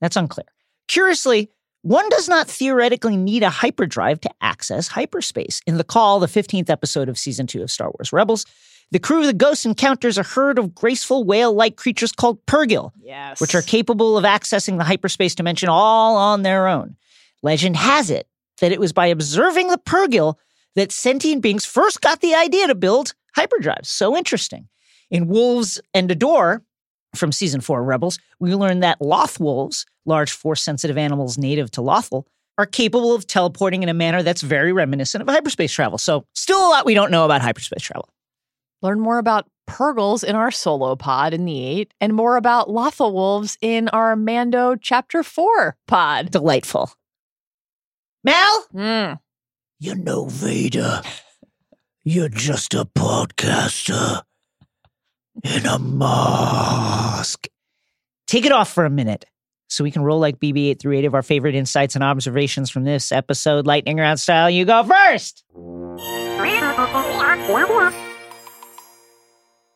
That's 0.00 0.16
unclear. 0.16 0.46
Curiously, 0.88 1.50
one 1.84 2.08
does 2.08 2.30
not 2.30 2.48
theoretically 2.48 3.14
need 3.14 3.42
a 3.42 3.50
hyperdrive 3.50 4.18
to 4.22 4.30
access 4.40 4.88
hyperspace. 4.88 5.60
In 5.66 5.76
The 5.76 5.84
Call, 5.84 6.18
the 6.18 6.26
15th 6.26 6.70
episode 6.70 7.10
of 7.10 7.18
season 7.18 7.46
two 7.46 7.62
of 7.62 7.70
Star 7.70 7.90
Wars 7.90 8.10
Rebels, 8.10 8.46
the 8.90 8.98
crew 8.98 9.20
of 9.20 9.26
the 9.26 9.34
Ghost 9.34 9.66
encounters 9.66 10.16
a 10.16 10.22
herd 10.22 10.58
of 10.58 10.74
graceful 10.74 11.24
whale 11.24 11.52
like 11.52 11.76
creatures 11.76 12.10
called 12.10 12.44
Purrgil, 12.46 12.92
Yes. 13.02 13.38
which 13.38 13.54
are 13.54 13.60
capable 13.60 14.16
of 14.16 14.24
accessing 14.24 14.78
the 14.78 14.84
hyperspace 14.84 15.34
dimension 15.34 15.68
all 15.68 16.16
on 16.16 16.40
their 16.42 16.68
own. 16.68 16.96
Legend 17.42 17.76
has 17.76 18.08
it 18.10 18.26
that 18.62 18.72
it 18.72 18.80
was 18.80 18.94
by 18.94 19.06
observing 19.08 19.68
the 19.68 19.76
Purrgil 19.78 20.36
that 20.76 20.90
sentient 20.90 21.42
beings 21.42 21.66
first 21.66 22.00
got 22.00 22.22
the 22.22 22.34
idea 22.34 22.66
to 22.66 22.74
build 22.74 23.12
hyperdrives. 23.36 23.86
So 23.86 24.16
interesting. 24.16 24.68
In 25.10 25.28
Wolves 25.28 25.80
and 25.92 26.10
a 26.10 26.14
Door, 26.14 26.62
from 27.14 27.32
season 27.32 27.60
four 27.60 27.80
of 27.80 27.86
Rebels, 27.86 28.18
we 28.40 28.54
learn 28.54 28.80
that 28.80 29.00
Loth 29.00 29.40
wolves, 29.40 29.86
large 30.04 30.32
force 30.32 30.62
sensitive 30.62 30.98
animals 30.98 31.38
native 31.38 31.70
to 31.72 31.80
Lothal, 31.80 32.24
are 32.58 32.66
capable 32.66 33.14
of 33.14 33.26
teleporting 33.26 33.82
in 33.82 33.88
a 33.88 33.94
manner 33.94 34.22
that's 34.22 34.42
very 34.42 34.72
reminiscent 34.72 35.22
of 35.22 35.28
hyperspace 35.28 35.72
travel. 35.72 35.98
So, 35.98 36.24
still 36.34 36.58
a 36.58 36.68
lot 36.68 36.86
we 36.86 36.94
don't 36.94 37.10
know 37.10 37.24
about 37.24 37.42
hyperspace 37.42 37.82
travel. 37.82 38.08
Learn 38.82 39.00
more 39.00 39.18
about 39.18 39.48
Purrgils 39.68 40.22
in 40.22 40.36
our 40.36 40.50
solo 40.50 40.94
pod 40.94 41.32
in 41.32 41.46
the 41.46 41.64
eight, 41.64 41.94
and 42.00 42.12
more 42.12 42.36
about 42.36 42.68
Lothal 42.68 43.12
wolves 43.12 43.56
in 43.60 43.88
our 43.88 44.14
Mando 44.14 44.76
chapter 44.76 45.22
four 45.22 45.76
pod. 45.86 46.30
Delightful. 46.30 46.92
Mal? 48.22 48.66
Mm. 48.74 49.18
You 49.80 49.94
know, 49.96 50.26
Vader, 50.26 51.02
you're 52.04 52.28
just 52.28 52.74
a 52.74 52.84
podcaster 52.84 54.22
in 55.42 55.66
a 55.66 55.78
mask. 55.78 57.48
take 58.26 58.46
it 58.46 58.52
off 58.52 58.72
for 58.72 58.84
a 58.84 58.90
minute 58.90 59.24
so 59.68 59.82
we 59.84 59.90
can 59.90 60.02
roll 60.02 60.18
like 60.20 60.38
BB 60.38 60.70
8 60.70 60.80
through 60.80 60.96
8 60.98 61.04
of 61.06 61.14
our 61.14 61.22
favorite 61.22 61.54
insights 61.54 61.94
and 61.94 62.04
observations 62.04 62.70
from 62.70 62.84
this 62.84 63.10
episode, 63.10 63.66
lightning 63.66 63.96
round 63.96 64.20
style. 64.20 64.48
You 64.48 64.64
go 64.64 64.84
first. 64.84 65.44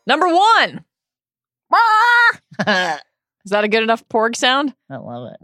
Number 0.06 0.28
one. 0.28 0.84
Is 3.44 3.50
that 3.50 3.64
a 3.64 3.68
good 3.68 3.82
enough 3.82 4.06
porg 4.08 4.36
sound? 4.36 4.74
I 4.90 4.96
love 4.96 5.32
it. 5.32 5.36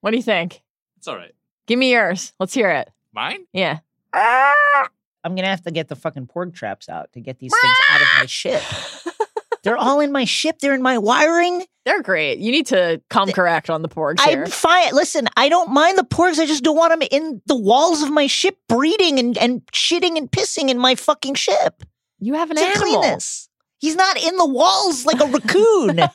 What 0.00 0.10
do 0.10 0.16
you 0.16 0.22
think? 0.22 0.62
It's 0.96 1.06
all 1.08 1.16
right. 1.16 1.34
Give 1.66 1.78
me 1.78 1.92
yours. 1.92 2.32
Let's 2.40 2.54
hear 2.54 2.70
it. 2.70 2.90
Mine? 3.12 3.44
Yeah. 3.52 3.80
I'm 5.24 5.34
going 5.34 5.44
to 5.44 5.50
have 5.50 5.62
to 5.62 5.70
get 5.70 5.88
the 5.88 5.96
fucking 5.96 6.26
porg 6.26 6.54
traps 6.54 6.88
out 6.88 7.12
to 7.12 7.20
get 7.20 7.38
these 7.38 7.52
things 7.60 7.76
out 7.90 8.00
of 8.00 8.08
my 8.18 8.26
ship. 8.26 8.62
They're 9.62 9.76
all 9.76 10.00
in 10.00 10.10
my 10.10 10.24
ship. 10.24 10.58
They're 10.58 10.72
in 10.72 10.80
my 10.80 10.96
wiring. 10.96 11.64
They're 11.84 12.02
great. 12.02 12.38
You 12.38 12.50
need 12.50 12.66
to 12.68 13.02
come 13.10 13.30
correct 13.30 13.68
on 13.68 13.82
the 13.82 13.90
porgs 13.90 14.20
here. 14.22 14.44
I'm 14.44 14.50
fine. 14.50 14.94
Listen, 14.94 15.28
I 15.36 15.50
don't 15.50 15.70
mind 15.70 15.98
the 15.98 16.04
porgs. 16.04 16.38
I 16.38 16.46
just 16.46 16.64
don't 16.64 16.76
want 16.76 16.98
them 16.98 17.06
in 17.10 17.42
the 17.46 17.56
walls 17.56 18.02
of 18.02 18.10
my 18.10 18.26
ship 18.26 18.56
breeding 18.68 19.18
and, 19.18 19.36
and 19.36 19.60
shitting 19.66 20.16
and 20.16 20.30
pissing 20.30 20.70
in 20.70 20.78
my 20.78 20.94
fucking 20.94 21.34
ship. 21.34 21.82
You 22.18 22.34
have 22.34 22.50
an 22.50 22.56
to 22.56 22.62
animal. 22.62 22.80
clean 22.80 23.00
this. 23.02 23.50
He's 23.78 23.96
not 23.96 24.22
in 24.22 24.36
the 24.36 24.46
walls 24.48 25.04
like 25.04 25.20
a 25.20 25.26
raccoon. 25.26 26.00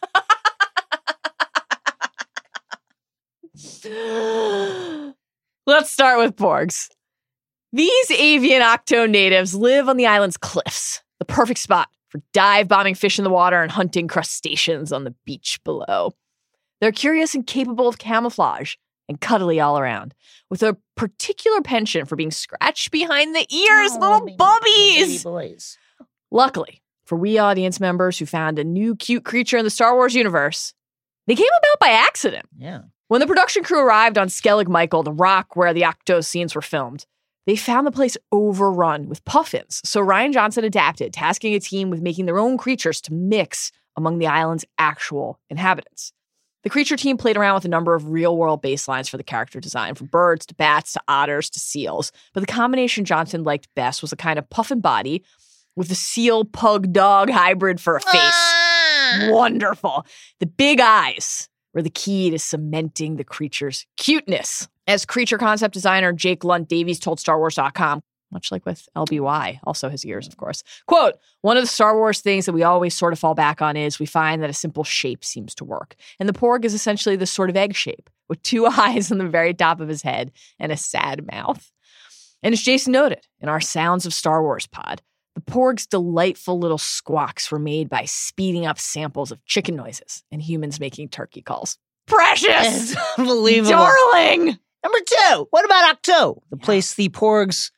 Let's 5.67 5.91
start 5.91 6.19
with 6.19 6.35
porgs. 6.35 6.89
These 7.75 8.09
avian 8.11 8.61
Ahch-To 8.61 9.05
natives 9.09 9.53
live 9.53 9.89
on 9.89 9.97
the 9.97 10.05
island's 10.07 10.37
cliffs, 10.37 11.03
the 11.19 11.25
perfect 11.25 11.59
spot 11.59 11.89
for 12.07 12.21
dive 12.31 12.69
bombing 12.69 12.95
fish 12.95 13.17
in 13.19 13.25
the 13.25 13.29
water 13.29 13.61
and 13.61 13.69
hunting 13.69 14.07
crustaceans 14.07 14.93
on 14.93 15.03
the 15.03 15.13
beach 15.25 15.59
below. 15.65 16.13
They're 16.79 16.93
curious 16.93 17.35
and 17.35 17.45
capable 17.45 17.89
of 17.89 17.97
camouflage 17.97 18.75
and 19.09 19.19
cuddly 19.19 19.59
all 19.59 19.77
around, 19.77 20.13
with 20.49 20.63
a 20.63 20.77
particular 20.95 21.59
penchant 21.59 22.07
for 22.07 22.15
being 22.15 22.31
scratched 22.31 22.91
behind 22.91 23.35
the 23.35 23.45
ears, 23.53 23.91
Oh, 23.95 23.99
little 23.99 24.21
baby- 24.21 24.37
bubbies. 24.37 25.23
baby. 25.25 25.57
Luckily, 26.31 26.81
for 27.05 27.17
we 27.17 27.37
audience 27.37 27.81
members 27.81 28.17
who 28.17 28.25
found 28.25 28.57
a 28.57 28.63
new 28.63 28.95
cute 28.95 29.25
creature 29.25 29.57
in 29.57 29.65
the 29.65 29.69
Star 29.69 29.95
Wars 29.95 30.15
universe, 30.15 30.73
they 31.27 31.35
came 31.35 31.45
about 31.59 31.79
by 31.85 31.89
accident. 31.91 32.45
Yeah. 32.57 32.83
When 33.09 33.19
the 33.19 33.27
production 33.27 33.65
crew 33.65 33.85
arrived 33.85 34.17
on 34.17 34.29
Skellig 34.29 34.69
Michael, 34.69 35.03
the 35.03 35.11
rock 35.11 35.57
where 35.57 35.73
the 35.73 35.81
Ahch-To 35.81 36.23
scenes 36.23 36.55
were 36.55 36.61
filmed, 36.61 37.05
they 37.45 37.55
found 37.55 37.85
the 37.85 37.91
place 37.91 38.17
overrun 38.31 39.07
with 39.07 39.23
puffins. 39.25 39.81
So 39.85 40.01
Rian 40.01 40.33
Johnson 40.33 40.63
adapted, 40.63 41.13
tasking 41.13 41.53
a 41.53 41.59
team 41.59 41.89
with 41.89 42.01
making 42.01 42.25
their 42.25 42.39
own 42.39 42.57
creatures 42.57 43.01
to 43.01 43.13
mix 43.13 43.71
among 43.95 44.17
the 44.17 44.27
island's 44.27 44.65
actual 44.77 45.39
inhabitants. 45.49 46.11
The 46.63 46.69
creature 46.71 46.97
team 46.97 47.17
played 47.17 47.37
around 47.37 47.53
with 47.53 47.65
a 47.65 47.69
number 47.69 47.93
of 47.93 48.09
real 48.09 48.35
world 48.35 48.63
baselines 48.63 49.07
for 49.07 49.17
the 49.17 49.23
character 49.23 49.59
design, 49.59 49.93
from 49.93 50.07
birds 50.07 50.47
to 50.47 50.55
bats 50.55 50.93
to 50.93 51.01
otters 51.07 51.47
to 51.51 51.59
seals. 51.59 52.11
But 52.33 52.39
the 52.39 52.51
combination 52.51 53.05
Johnson 53.05 53.43
liked 53.43 53.67
best 53.75 54.01
was 54.01 54.11
a 54.11 54.15
kind 54.17 54.39
of 54.39 54.49
puffin 54.49 54.79
body 54.79 55.23
with 55.75 55.91
a 55.91 55.95
seal 55.95 56.43
pug 56.43 56.91
dog 56.91 57.29
hybrid 57.29 57.79
for 57.79 57.95
a 57.97 58.01
face. 58.01 58.11
Ah! 58.13 59.27
Wonderful. 59.29 60.07
The 60.39 60.47
big 60.47 60.79
eyes 60.79 61.49
were 61.75 61.83
the 61.83 61.89
key 61.91 62.31
to 62.31 62.39
cementing 62.39 63.17
the 63.17 63.23
creature's 63.23 63.85
cuteness. 63.95 64.67
As 64.87 65.05
creature 65.05 65.37
concept 65.37 65.73
designer 65.73 66.13
Jake 66.13 66.43
Lunt 66.43 66.69
Davies 66.69 66.99
told 66.99 67.19
StarWars.com, 67.19 68.01
much 68.31 68.51
like 68.51 68.65
with 68.65 68.87
LBY, 68.95 69.59
also 69.63 69.89
his 69.89 70.05
ears, 70.05 70.27
of 70.27 70.37
course. 70.37 70.63
Quote, 70.87 71.15
one 71.41 71.57
of 71.57 71.63
the 71.63 71.67
Star 71.67 71.95
Wars 71.95 72.21
things 72.21 72.45
that 72.45 72.53
we 72.53 72.63
always 72.63 72.95
sort 72.95 73.13
of 73.13 73.19
fall 73.19 73.33
back 73.33 73.61
on 73.61 73.77
is 73.77 73.99
we 73.99 74.05
find 74.05 74.43
that 74.43 74.49
a 74.49 74.53
simple 74.53 74.83
shape 74.83 75.23
seems 75.23 75.55
to 75.55 75.65
work. 75.65 75.95
And 76.19 76.27
the 76.27 76.33
Porg 76.33 76.65
is 76.65 76.73
essentially 76.73 77.15
this 77.15 77.31
sort 77.31 77.49
of 77.49 77.55
egg 77.55 77.75
shape 77.75 78.09
with 78.27 78.41
two 78.43 78.65
eyes 78.65 79.11
on 79.11 79.17
the 79.17 79.27
very 79.27 79.53
top 79.53 79.79
of 79.79 79.87
his 79.87 80.01
head 80.01 80.31
and 80.59 80.71
a 80.71 80.77
sad 80.77 81.25
mouth. 81.31 81.71
And 82.43 82.53
as 82.53 82.61
Jason 82.61 82.91
noted 82.91 83.25
in 83.39 83.49
our 83.49 83.61
Sounds 83.61 84.05
of 84.05 84.13
Star 84.13 84.43
Wars 84.43 84.67
pod, 84.67 85.01
the 85.33 85.41
Porg's 85.41 85.87
delightful 85.87 86.59
little 86.59 86.77
squawks 86.77 87.51
were 87.51 87.59
made 87.59 87.89
by 87.89 88.05
speeding 88.05 88.65
up 88.65 88.79
samples 88.79 89.31
of 89.31 89.43
chicken 89.45 89.75
noises 89.75 90.23
and 90.31 90.41
humans 90.41 90.79
making 90.79 91.09
turkey 91.09 91.41
calls. 91.41 91.77
Precious! 92.07 92.95
Unbelievable. 93.17 93.71
Darling! 93.71 94.59
Number 94.85 94.99
two, 95.03 95.47
what 95.49 95.65
about 95.65 95.97
Ahch-To, 95.97 96.35
the 96.51 96.57
place 96.57 96.93
the 96.93 97.09
porgs 97.09 97.71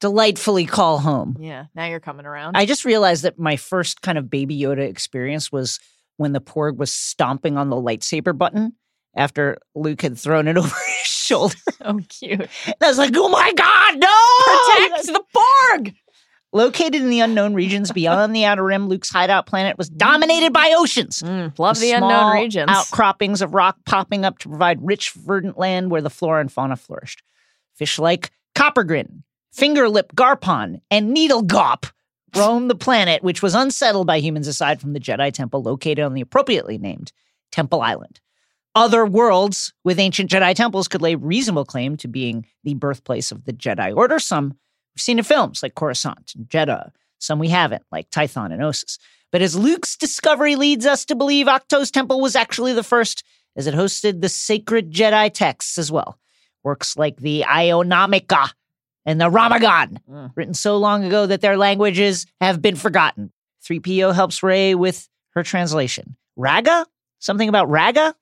delightfully 0.00 0.64
call 0.64 0.98
home? 1.00 1.36
Yeah, 1.40 1.64
now 1.74 1.86
you're 1.86 1.98
coming 1.98 2.24
around. 2.24 2.56
I 2.56 2.66
just 2.66 2.84
realized 2.84 3.24
that 3.24 3.36
my 3.36 3.56
first 3.56 4.00
kind 4.00 4.16
of 4.16 4.30
Baby 4.30 4.60
Yoda 4.60 4.88
experience 4.88 5.50
was 5.50 5.80
when 6.18 6.32
the 6.32 6.40
porg 6.40 6.76
was 6.76 6.92
stomping 6.92 7.58
on 7.58 7.68
the 7.68 7.74
lightsaber 7.74 8.38
button 8.38 8.74
after 9.16 9.58
Luke 9.74 10.02
had 10.02 10.16
thrown 10.16 10.46
it 10.46 10.56
over 10.56 10.68
his 10.68 11.06
shoulder. 11.06 11.56
oh, 11.80 11.98
cute. 12.08 12.48
And 12.66 12.76
I 12.80 12.86
was 12.86 12.98
like, 12.98 13.12
oh 13.16 13.28
my 13.28 13.52
God, 13.54 13.98
no! 13.98 14.86
Protect 14.86 15.06
the 15.08 15.24
Borg! 15.34 15.94
Located 16.54 16.96
in 16.96 17.08
the 17.08 17.20
unknown 17.20 17.54
regions 17.54 17.92
beyond 17.92 18.36
the 18.36 18.44
Outer 18.44 18.64
Rim, 18.64 18.86
Luke's 18.86 19.08
hideout 19.08 19.46
planet 19.46 19.78
was 19.78 19.88
dominated 19.88 20.52
by 20.52 20.74
oceans. 20.76 21.22
Mm, 21.22 21.58
love 21.58 21.80
the 21.80 21.92
unknown 21.92 22.34
regions. 22.34 22.68
Outcroppings 22.68 23.40
of 23.40 23.54
rock 23.54 23.78
popping 23.86 24.26
up 24.26 24.38
to 24.40 24.50
provide 24.50 24.78
rich, 24.86 25.12
verdant 25.12 25.56
land 25.56 25.90
where 25.90 26.02
the 26.02 26.10
flora 26.10 26.40
and 26.42 26.52
fauna 26.52 26.76
flourished. 26.76 27.22
Fish 27.74 27.98
like 27.98 28.30
coppergrin, 28.54 29.22
fingerlip 29.56 30.14
garpon, 30.14 30.82
and 30.90 31.10
needle 31.10 31.42
gawp 31.42 31.86
roamed 32.36 32.68
the 32.68 32.74
planet, 32.74 33.22
which 33.22 33.42
was 33.42 33.54
unsettled 33.54 34.06
by 34.06 34.18
humans 34.18 34.46
aside 34.46 34.80
from 34.80 34.92
the 34.92 35.00
Jedi 35.00 35.32
Temple 35.32 35.62
located 35.62 36.00
on 36.00 36.12
the 36.12 36.20
appropriately 36.20 36.76
named 36.76 37.12
Temple 37.50 37.80
Island. 37.80 38.20
Other 38.74 39.04
worlds 39.04 39.72
with 39.84 39.98
ancient 39.98 40.30
Jedi 40.30 40.54
temples 40.54 40.88
could 40.88 41.02
lay 41.02 41.14
reasonable 41.14 41.64
claim 41.64 41.96
to 41.98 42.08
being 42.08 42.46
the 42.64 42.74
birthplace 42.74 43.30
of 43.30 43.44
the 43.44 43.52
Jedi 43.52 43.94
Order. 43.94 44.18
Some 44.18 44.56
we've 44.94 45.02
seen 45.02 45.18
in 45.18 45.24
films 45.24 45.62
like 45.62 45.74
Coruscant 45.74 46.32
and 46.36 46.48
Jedha. 46.48 46.90
Some 47.18 47.38
we 47.38 47.48
haven't, 47.48 47.84
like 47.92 48.10
Tython 48.10 48.52
and 48.52 48.60
Ossus. 48.62 48.98
But 49.30 49.42
as 49.42 49.56
Luke's 49.56 49.96
discovery 49.96 50.56
leads 50.56 50.84
us 50.86 51.04
to 51.06 51.14
believe 51.14 51.46
Ahch-To's 51.46 51.90
temple 51.90 52.20
was 52.20 52.36
actually 52.36 52.72
the 52.74 52.82
first, 52.82 53.22
as 53.56 53.66
it 53.66 53.74
hosted 53.74 54.20
the 54.20 54.28
sacred 54.28 54.92
Jedi 54.92 55.32
texts 55.32 55.78
as 55.78 55.90
well. 55.92 56.18
Works 56.64 56.96
like 56.96 57.16
the 57.16 57.44
Aionomica 57.48 58.50
and 59.06 59.20
the 59.20 59.30
Rammahgon, 59.30 59.98
Mm. 60.08 60.32
written 60.34 60.54
so 60.54 60.76
long 60.76 61.04
ago 61.04 61.26
that 61.26 61.40
their 61.40 61.56
languages 61.56 62.26
have 62.40 62.60
been 62.60 62.76
forgotten. 62.76 63.32
3PO 63.66 64.12
helps 64.14 64.42
Rey 64.42 64.74
with 64.74 65.08
her 65.34 65.42
translation. 65.42 66.16
Raga? 66.36 66.86
Something 67.20 67.48
about 67.48 67.70
Raga? 67.70 68.14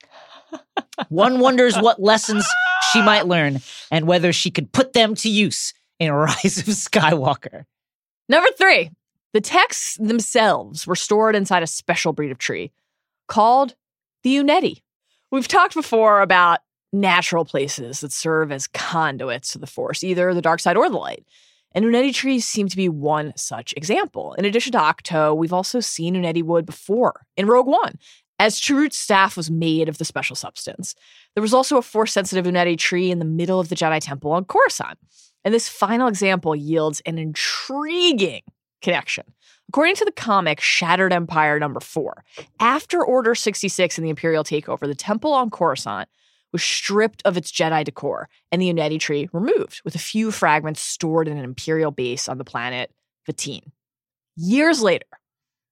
One 1.09 1.39
wonders 1.39 1.77
what 1.77 2.01
lessons 2.01 2.47
she 2.91 3.01
might 3.01 3.27
learn 3.27 3.59
and 3.89 4.05
whether 4.07 4.31
she 4.33 4.51
could 4.51 4.71
put 4.71 4.93
them 4.93 5.15
to 5.15 5.29
use 5.29 5.73
in 6.01 6.11
Rise 6.11 6.57
of 6.57 6.65
Skywalker. 6.65 7.65
Number 8.27 8.49
three, 8.57 8.89
the 9.33 9.41
texts 9.41 9.97
themselves 9.97 10.87
were 10.87 10.95
stored 10.95 11.35
inside 11.35 11.63
a 11.63 11.67
special 11.67 12.11
breed 12.11 12.31
of 12.31 12.39
tree 12.39 12.71
called 13.27 13.75
the 14.23 14.35
Uneti. 14.35 14.81
We've 15.31 15.47
talked 15.47 15.75
before 15.75 16.21
about 16.21 16.59
natural 16.91 17.45
places 17.45 18.01
that 18.01 18.11
serve 18.11 18.51
as 18.51 18.67
conduits 18.67 19.53
to 19.53 19.59
the 19.59 19.67
Force, 19.67 20.03
either 20.03 20.33
the 20.33 20.41
dark 20.41 20.59
side 20.59 20.75
or 20.75 20.89
the 20.89 20.97
light. 20.97 21.23
And 21.73 21.85
Uneti 21.85 22.13
trees 22.13 22.45
seem 22.45 22.67
to 22.67 22.75
be 22.75 22.89
one 22.89 23.31
such 23.37 23.73
example. 23.77 24.33
In 24.33 24.43
addition 24.43 24.73
to 24.73 24.79
Ahch-To, 24.79 25.35
we've 25.35 25.53
also 25.53 25.79
seen 25.79 26.15
Uneti 26.15 26.43
wood 26.43 26.65
before 26.65 27.21
in 27.37 27.45
Rogue 27.45 27.67
One, 27.67 27.97
as 28.39 28.59
Chirrut's 28.59 28.97
staff 28.97 29.37
was 29.37 29.49
made 29.49 29.87
of 29.87 29.99
the 29.99 30.03
special 30.03 30.35
substance. 30.35 30.95
There 31.35 31.41
was 31.43 31.53
also 31.53 31.77
a 31.77 31.81
force 31.81 32.11
sensitive 32.11 32.45
Uneti 32.45 32.77
tree 32.77 33.11
in 33.11 33.19
the 33.19 33.25
middle 33.25 33.59
of 33.59 33.69
the 33.69 33.75
Jedi 33.75 33.99
Temple 34.01 34.31
on 34.31 34.43
Coruscant. 34.43 34.97
And 35.43 35.53
this 35.53 35.69
final 35.69 36.07
example 36.07 36.55
yields 36.55 37.01
an 37.05 37.17
intriguing 37.17 38.41
connection. 38.81 39.25
According 39.69 39.95
to 39.95 40.05
the 40.05 40.11
comic 40.11 40.59
Shattered 40.59 41.13
Empire 41.13 41.59
number 41.59 41.79
four, 41.79 42.23
after 42.59 43.03
Order 43.03 43.35
66 43.35 43.97
and 43.97 44.05
the 44.05 44.09
Imperial 44.09 44.43
takeover, 44.43 44.81
the 44.81 44.95
temple 44.95 45.33
on 45.33 45.49
Coruscant 45.49 46.09
was 46.51 46.61
stripped 46.61 47.21
of 47.23 47.37
its 47.37 47.51
Jedi 47.51 47.83
decor 47.83 48.27
and 48.51 48.61
the 48.61 48.71
Uneti 48.71 48.99
tree 48.99 49.29
removed, 49.31 49.81
with 49.85 49.95
a 49.95 49.99
few 49.99 50.31
fragments 50.31 50.81
stored 50.81 51.27
in 51.27 51.37
an 51.37 51.45
Imperial 51.45 51.91
base 51.91 52.27
on 52.27 52.37
the 52.37 52.43
planet 52.43 52.91
Vatine. 53.29 53.71
Years 54.35 54.81
later, 54.81 55.05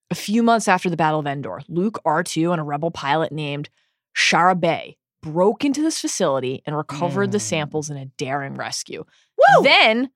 a 0.09 0.15
few 0.15 0.41
months 0.41 0.67
after 0.67 0.89
the 0.89 0.97
Battle 0.97 1.19
of 1.19 1.27
Endor, 1.27 1.61
Luke 1.67 1.99
R2 2.05 2.51
and 2.51 2.61
a 2.61 2.63
rebel 2.63 2.91
pilot 2.91 3.31
named 3.31 3.69
Shara 4.15 4.59
Bey 4.59 4.97
broke 5.21 5.65
into 5.65 5.81
this 5.81 5.99
facility 5.99 6.61
and 6.65 6.75
recovered 6.75 7.31
the 7.31 7.37
Mm. 7.37 7.41
samples 7.41 7.89
in 7.89 7.97
a 7.97 8.05
daring 8.05 8.55
rescue. 8.55 9.05
Woo! 9.37 9.63
Then 9.63 10.09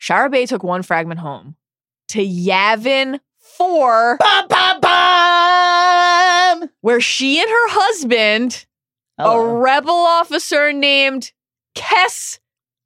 Shara 0.00 0.30
Bey 0.30 0.46
took 0.46 0.62
one 0.62 0.82
fragment 0.82 1.20
home 1.20 1.56
to 2.08 2.18
Yavin 2.24 3.20
4, 3.38 4.16
Bum, 4.18 4.48
bum, 4.48 4.80
bum! 4.80 6.70
where 6.80 7.00
she 7.00 7.40
and 7.40 7.48
her 7.48 7.68
husband, 7.70 8.66
a 9.18 9.40
rebel 9.40 9.94
officer 9.94 10.72
named 10.72 11.32
Kess 11.74 12.38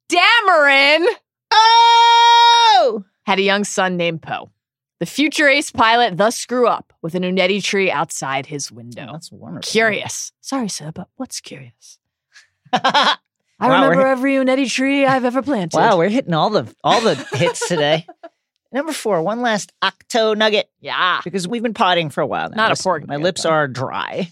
Dameron, 0.09 1.05
Oh! 1.51 3.03
had 3.25 3.39
a 3.39 3.43
young 3.43 3.63
son 3.63 3.97
named 3.97 4.21
Poe. 4.21 4.51
The 4.99 5.05
future 5.05 5.49
ace 5.49 5.71
pilot 5.71 6.17
thus 6.17 6.45
grew 6.45 6.67
up 6.67 6.93
with 7.01 7.13
an 7.15 7.23
Uneti 7.23 7.61
tree 7.61 7.91
outside 7.91 8.45
his 8.45 8.71
window. 8.71 9.09
That's 9.11 9.31
wonderful. 9.31 9.69
Curious. 9.69 10.31
Sorry, 10.41 10.69
sir, 10.69 10.91
but 10.93 11.09
what's 11.17 11.41
curious? 11.41 11.97
I 12.73 13.17
Wow, 13.59 13.81
remember 13.83 14.05
every 14.07 14.33
Uneti 14.33 14.69
tree 14.69 15.05
I've 15.05 15.25
ever 15.25 15.41
planted. 15.41 15.77
Wow, 15.77 15.97
we're 15.97 16.09
hitting 16.09 16.33
all 16.33 16.49
the 16.49 16.73
all 16.83 17.01
the 17.01 17.15
hits 17.33 17.67
today. 17.67 18.05
Number 18.71 18.91
four, 18.91 19.21
one 19.21 19.41
last 19.41 19.71
Ahch-To 19.83 20.35
Nugget 20.35 20.67
Yeah. 20.81 21.21
because 21.23 21.47
we've 21.47 21.61
been 21.61 21.75
potting 21.75 22.09
for 22.09 22.21
a 22.21 22.25
while 22.27 22.49
now. 22.49 22.55
Not 22.67 22.79
a 22.79 22.81
pork 22.81 23.05
My 23.07 23.13
nugget, 23.15 23.23
lips 23.23 23.43
though. 23.43 23.51
are 23.51 23.67
dry. 23.67 24.29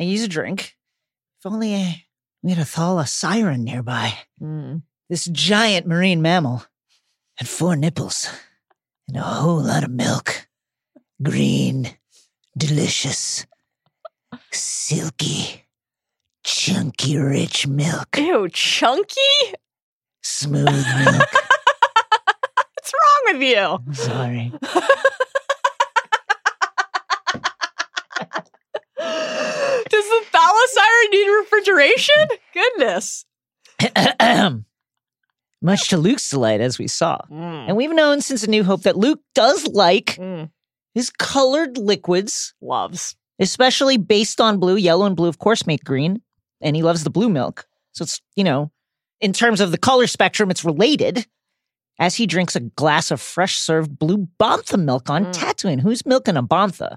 I 0.00 0.02
use 0.02 0.22
a 0.22 0.28
drink. 0.28 0.74
If 1.40 1.46
only 1.52 2.06
we 2.42 2.50
had 2.50 2.58
a 2.58 2.62
Thala 2.64 3.06
siren 3.06 3.62
nearby. 3.62 4.14
Mm. 4.40 4.82
This 5.10 5.26
giant 5.26 5.86
marine 5.86 6.22
mammal 6.22 6.64
had 7.36 7.46
four 7.48 7.76
nipples 7.76 8.28
and 9.08 9.16
a 9.16 9.22
whole 9.22 9.60
lot 9.62 9.84
of 9.84 9.90
milk. 9.90 10.46
Green, 11.22 11.96
delicious, 12.56 13.46
silky, 14.50 15.66
chunky, 16.44 17.16
rich 17.16 17.66
milk. 17.66 18.16
Ew, 18.16 18.48
chunky? 18.52 19.54
Smooth 20.22 20.64
milk. 21.04 21.32
What's 22.74 22.92
wrong 22.92 23.22
with 23.26 23.42
you? 23.42 23.58
I'm 23.58 23.94
Sorry. 23.94 24.52
Does 29.88 30.04
the 30.04 30.24
thala-siren 30.32 31.10
need 31.10 31.28
refrigeration? 31.28 32.26
Goodness. 32.52 33.24
Much 35.64 35.88
to 35.88 35.96
Luke's 35.96 36.28
delight, 36.30 36.60
as 36.60 36.78
we 36.78 36.86
saw. 36.86 37.18
Mm. 37.30 37.68
And 37.68 37.76
we've 37.76 37.90
known 37.92 38.20
since 38.20 38.42
A 38.44 38.50
New 38.50 38.62
Hope 38.64 38.82
that 38.82 38.96
Luke 38.96 39.20
does 39.34 39.66
like 39.68 40.16
Mm. 40.20 40.50
his 40.94 41.10
colored 41.10 41.78
liquids, 41.78 42.54
Loves. 42.60 43.16
especially 43.40 43.96
based 43.96 44.40
on 44.40 44.58
blue. 44.58 44.76
Yellow 44.76 45.06
and 45.06 45.16
blue, 45.16 45.28
of 45.28 45.38
course, 45.38 45.66
make 45.66 45.82
green. 45.82 46.20
And 46.60 46.76
he 46.76 46.82
loves 46.82 47.02
the 47.02 47.10
blue 47.10 47.28
milk. 47.28 47.66
So 47.92 48.02
it's, 48.04 48.20
you 48.36 48.44
know, 48.44 48.70
in 49.20 49.32
terms 49.32 49.60
of 49.60 49.70
the 49.70 49.78
color 49.78 50.06
spectrum, 50.06 50.50
it's 50.50 50.64
related. 50.64 51.26
As 51.98 52.14
he 52.16 52.26
drinks 52.26 52.56
a 52.56 52.60
glass 52.60 53.10
of 53.10 53.20
fresh 53.20 53.56
served 53.56 53.98
blue 53.98 54.28
Bantha 54.40 54.78
milk 54.82 55.08
on 55.08 55.26
Mm. 55.26 55.32
Tatooine. 55.34 55.80
Who's 55.80 56.04
milking 56.04 56.36
a 56.36 56.42
Bantha? 56.42 56.96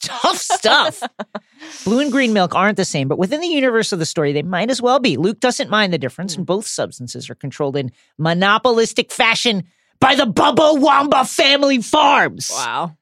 Tough 0.00 0.36
stuff. 0.36 1.02
Blue 1.84 2.00
and 2.00 2.12
green 2.12 2.32
milk 2.32 2.54
aren't 2.54 2.76
the 2.76 2.84
same, 2.84 3.08
but 3.08 3.18
within 3.18 3.40
the 3.40 3.48
universe 3.48 3.92
of 3.92 3.98
the 3.98 4.06
story, 4.06 4.32
they 4.32 4.42
might 4.42 4.70
as 4.70 4.80
well 4.80 5.00
be. 5.00 5.16
Luke 5.16 5.40
doesn't 5.40 5.70
mind 5.70 5.92
the 5.92 5.98
difference, 5.98 6.36
and 6.36 6.46
both 6.46 6.66
substances 6.66 7.28
are 7.28 7.34
controlled 7.34 7.76
in 7.76 7.90
monopolistic 8.16 9.10
fashion 9.10 9.64
by 10.00 10.14
the 10.14 10.26
Bubo 10.26 10.80
Wamba 10.80 11.24
family 11.24 11.82
farms. 11.82 12.50
Wow. 12.52 12.96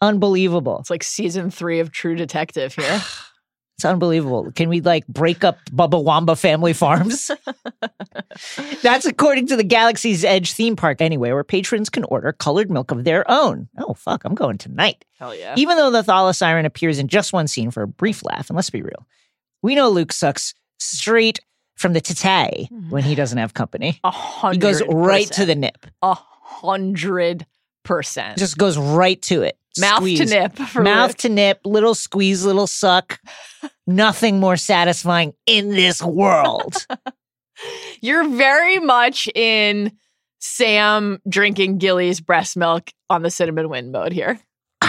Unbelievable. 0.00 0.78
It's 0.80 0.90
like 0.90 1.02
season 1.02 1.50
three 1.50 1.80
of 1.80 1.90
True 1.90 2.14
Detective 2.14 2.74
here. 2.74 3.02
It's 3.78 3.84
unbelievable. 3.84 4.50
Can 4.56 4.68
we 4.68 4.80
like 4.80 5.06
break 5.06 5.44
up 5.44 5.56
Bubo 5.66 6.02
Wamba 6.02 6.34
family 6.34 6.72
farms? 6.72 7.30
That's 8.82 9.06
according 9.06 9.46
to 9.46 9.56
the 9.56 9.62
Galaxy's 9.62 10.24
Edge 10.24 10.52
theme 10.52 10.74
park, 10.74 11.00
anyway, 11.00 11.30
where 11.30 11.44
patrons 11.44 11.88
can 11.88 12.02
order 12.04 12.32
colored 12.32 12.72
milk 12.72 12.90
of 12.90 13.04
their 13.04 13.24
own. 13.30 13.68
Oh, 13.78 13.94
fuck, 13.94 14.24
I'm 14.24 14.34
going 14.34 14.58
tonight. 14.58 15.04
Hell 15.20 15.32
yeah. 15.32 15.54
Even 15.56 15.76
though 15.76 15.92
the 15.92 16.02
Thala 16.02 16.34
Siren 16.34 16.66
appears 16.66 16.98
in 16.98 17.06
just 17.06 17.32
one 17.32 17.46
scene 17.46 17.70
for 17.70 17.84
a 17.84 17.86
brief 17.86 18.24
laugh, 18.24 18.50
and 18.50 18.56
let's 18.56 18.68
be 18.68 18.82
real, 18.82 19.06
we 19.62 19.76
know 19.76 19.90
Luke 19.90 20.12
sucks 20.12 20.54
straight 20.80 21.38
from 21.76 21.92
the 21.92 22.00
tatay 22.00 22.68
hmm. 22.68 22.90
when 22.90 23.04
he 23.04 23.14
doesn't 23.14 23.38
have 23.38 23.54
company. 23.54 24.00
A 24.02 24.10
hundred. 24.10 24.54
He 24.54 24.58
goes 24.58 24.82
right 24.88 25.28
to 25.28 25.46
the 25.46 25.54
nip. 25.54 25.86
A 26.02 26.14
hundred 26.14 27.46
percent. 27.84 28.38
Just 28.38 28.58
goes 28.58 28.76
right 28.76 29.22
to 29.22 29.42
it. 29.42 29.56
Mouth 29.78 29.96
Squeeze. 29.98 30.18
to 30.20 30.24
nip. 30.26 30.56
For 30.56 30.82
Mouth 30.82 31.10
Luke. 31.10 31.16
to 31.18 31.28
nip, 31.28 31.60
little 31.64 31.94
squeeze, 31.94 32.44
little 32.44 32.66
suck. 32.66 33.18
Nothing 33.86 34.40
more 34.40 34.56
satisfying 34.56 35.32
in 35.46 35.70
this 35.70 36.02
world. 36.02 36.86
You're 38.00 38.28
very 38.28 38.78
much 38.78 39.28
in 39.34 39.92
Sam 40.40 41.20
drinking 41.28 41.78
Gilly's 41.78 42.20
breast 42.20 42.56
milk 42.56 42.90
on 43.10 43.22
the 43.22 43.30
cinnamon 43.30 43.68
wind 43.68 43.90
mode 43.92 44.12
here. 44.12 44.38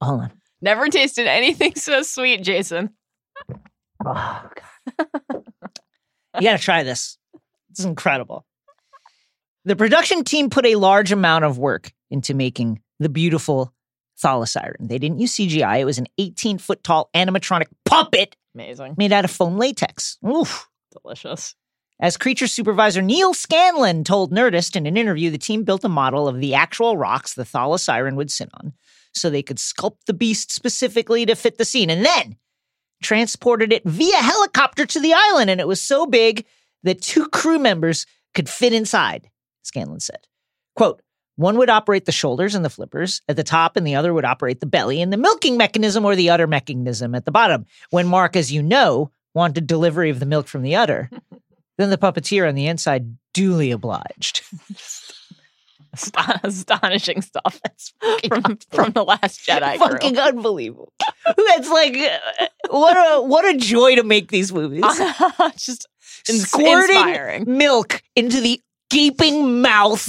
Hold 0.00 0.20
on. 0.22 0.32
Never 0.60 0.88
tasted 0.88 1.26
anything 1.26 1.74
so 1.76 2.02
sweet, 2.02 2.42
Jason. 2.42 2.90
Oh, 4.04 4.48
God. 4.96 5.42
you 6.36 6.42
gotta 6.42 6.58
try 6.58 6.82
this. 6.82 7.18
It's 7.70 7.84
incredible. 7.84 8.44
The 9.64 9.76
production 9.76 10.24
team 10.24 10.50
put 10.50 10.66
a 10.66 10.76
large 10.76 11.10
amount 11.12 11.44
of 11.44 11.58
work 11.58 11.92
into 12.10 12.34
making 12.34 12.80
the 12.98 13.08
beautiful 13.08 13.72
Thala 14.22 14.46
Siren. 14.46 14.88
They 14.88 14.98
didn't 14.98 15.20
use 15.20 15.34
CGI. 15.34 15.80
It 15.80 15.84
was 15.84 15.98
an 15.98 16.06
18 16.18 16.58
foot 16.58 16.84
tall 16.84 17.10
animatronic 17.14 17.66
puppet 17.84 18.36
Amazing. 18.54 18.94
made 18.96 19.12
out 19.12 19.24
of 19.24 19.30
foam 19.30 19.58
latex. 19.58 20.18
Oof. 20.26 20.68
Delicious. 21.02 21.54
As 22.00 22.16
creature 22.16 22.46
supervisor 22.46 23.02
Neal 23.02 23.34
Scanlan 23.34 24.04
told 24.04 24.32
Nerdist 24.32 24.76
in 24.76 24.86
an 24.86 24.96
interview, 24.96 25.30
the 25.30 25.38
team 25.38 25.64
built 25.64 25.84
a 25.84 25.88
model 25.88 26.28
of 26.28 26.40
the 26.40 26.54
actual 26.54 26.96
rocks 26.96 27.34
the 27.34 27.44
Thala 27.44 27.78
Siren 27.78 28.16
would 28.16 28.30
sit 28.30 28.50
on 28.54 28.72
so 29.12 29.30
they 29.30 29.42
could 29.42 29.58
sculpt 29.58 30.04
the 30.06 30.12
beast 30.12 30.52
specifically 30.52 31.24
to 31.24 31.36
fit 31.36 31.56
the 31.56 31.64
scene 31.64 31.88
and 31.90 32.04
then 32.04 32.36
transported 33.02 33.72
it 33.72 33.84
via 33.84 34.16
helicopter 34.16 34.86
to 34.86 35.00
the 35.00 35.14
island. 35.14 35.50
And 35.50 35.60
it 35.60 35.68
was 35.68 35.80
so 35.80 36.06
big 36.06 36.44
that 36.82 37.00
two 37.00 37.28
crew 37.28 37.58
members 37.58 38.06
could 38.34 38.48
fit 38.48 38.72
inside, 38.72 39.30
Scanlan 39.64 40.00
said. 40.00 40.26
Quote, 40.76 41.02
one 41.36 41.58
would 41.58 41.68
operate 41.70 42.04
the 42.04 42.12
shoulders 42.12 42.54
and 42.54 42.64
the 42.64 42.70
flippers 42.70 43.20
at 43.28 43.34
the 43.34 43.42
top, 43.42 43.76
and 43.76 43.84
the 43.86 43.96
other 43.96 44.14
would 44.14 44.24
operate 44.24 44.60
the 44.60 44.66
belly 44.66 45.02
and 45.02 45.12
the 45.12 45.16
milking 45.16 45.56
mechanism 45.56 46.04
or 46.04 46.14
the 46.14 46.30
udder 46.30 46.46
mechanism 46.46 47.12
at 47.14 47.24
the 47.24 47.32
bottom. 47.32 47.66
When 47.90 48.06
Mark, 48.06 48.36
as 48.36 48.52
you 48.52 48.62
know, 48.62 49.10
wanted 49.34 49.66
delivery 49.66 50.10
of 50.10 50.20
the 50.20 50.26
milk 50.26 50.46
from 50.46 50.62
the 50.62 50.76
udder, 50.76 51.10
then 51.78 51.90
the 51.90 51.98
puppeteer 51.98 52.48
on 52.48 52.54
the 52.54 52.68
inside 52.68 53.16
duly 53.32 53.72
obliged. 53.72 54.42
Aston- 55.92 56.40
Astonishing 56.44 57.22
stuff 57.22 57.60
from, 58.28 58.58
from 58.70 58.92
the 58.92 59.04
Last 59.04 59.40
Jedi. 59.46 59.76
Fucking 59.78 60.18
unbelievable. 60.18 60.92
It's 61.26 61.68
like 61.68 61.96
uh, 61.96 62.46
what 62.70 62.96
a 62.96 63.22
what 63.22 63.44
a 63.44 63.56
joy 63.56 63.94
to 63.96 64.02
make 64.02 64.30
these 64.30 64.52
movies. 64.52 64.84
Just 65.56 65.88
Squirting 66.26 66.96
inspiring. 66.96 67.44
milk 67.46 68.02
into 68.16 68.40
the 68.40 68.60
gaping 68.94 69.60
mouth 69.62 70.08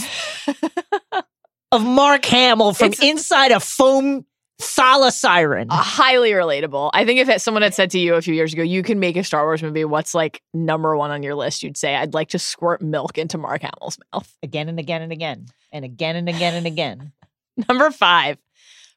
of 1.71 1.83
Mark 1.83 2.25
Hamill 2.25 2.73
from 2.73 2.91
It's- 2.91 3.07
inside 3.09 3.51
a 3.51 3.59
foam 3.59 4.25
thala 4.61 5.11
siren. 5.11 5.67
Uh, 5.69 5.75
highly 5.75 6.31
relatable. 6.31 6.89
I 6.93 7.03
think 7.05 7.19
if 7.19 7.41
someone 7.41 7.61
had 7.63 7.73
said 7.73 7.91
to 7.91 7.99
you 7.99 8.15
a 8.15 8.21
few 8.21 8.33
years 8.33 8.53
ago, 8.53 8.63
you 8.63 8.83
can 8.83 8.99
make 8.99 9.17
a 9.17 9.23
Star 9.23 9.43
Wars 9.43 9.61
movie, 9.61 9.83
what's 9.83 10.13
like 10.13 10.41
number 10.53 10.95
one 10.95 11.11
on 11.11 11.23
your 11.23 11.35
list? 11.35 11.61
You'd 11.63 11.75
say, 11.77 11.95
I'd 11.95 12.13
like 12.13 12.29
to 12.29 12.39
squirt 12.39 12.81
milk 12.81 13.17
into 13.17 13.37
Mark 13.37 13.63
Hamill's 13.63 13.97
mouth. 14.13 14.33
again 14.43 14.69
and 14.69 14.79
again 14.79 15.01
and 15.01 15.11
again 15.11 15.47
and 15.73 15.83
again 15.83 16.15
and 16.15 16.29
again 16.29 16.53
and 16.53 16.65
again. 16.67 17.11
Number 17.69 17.89
five, 17.91 18.37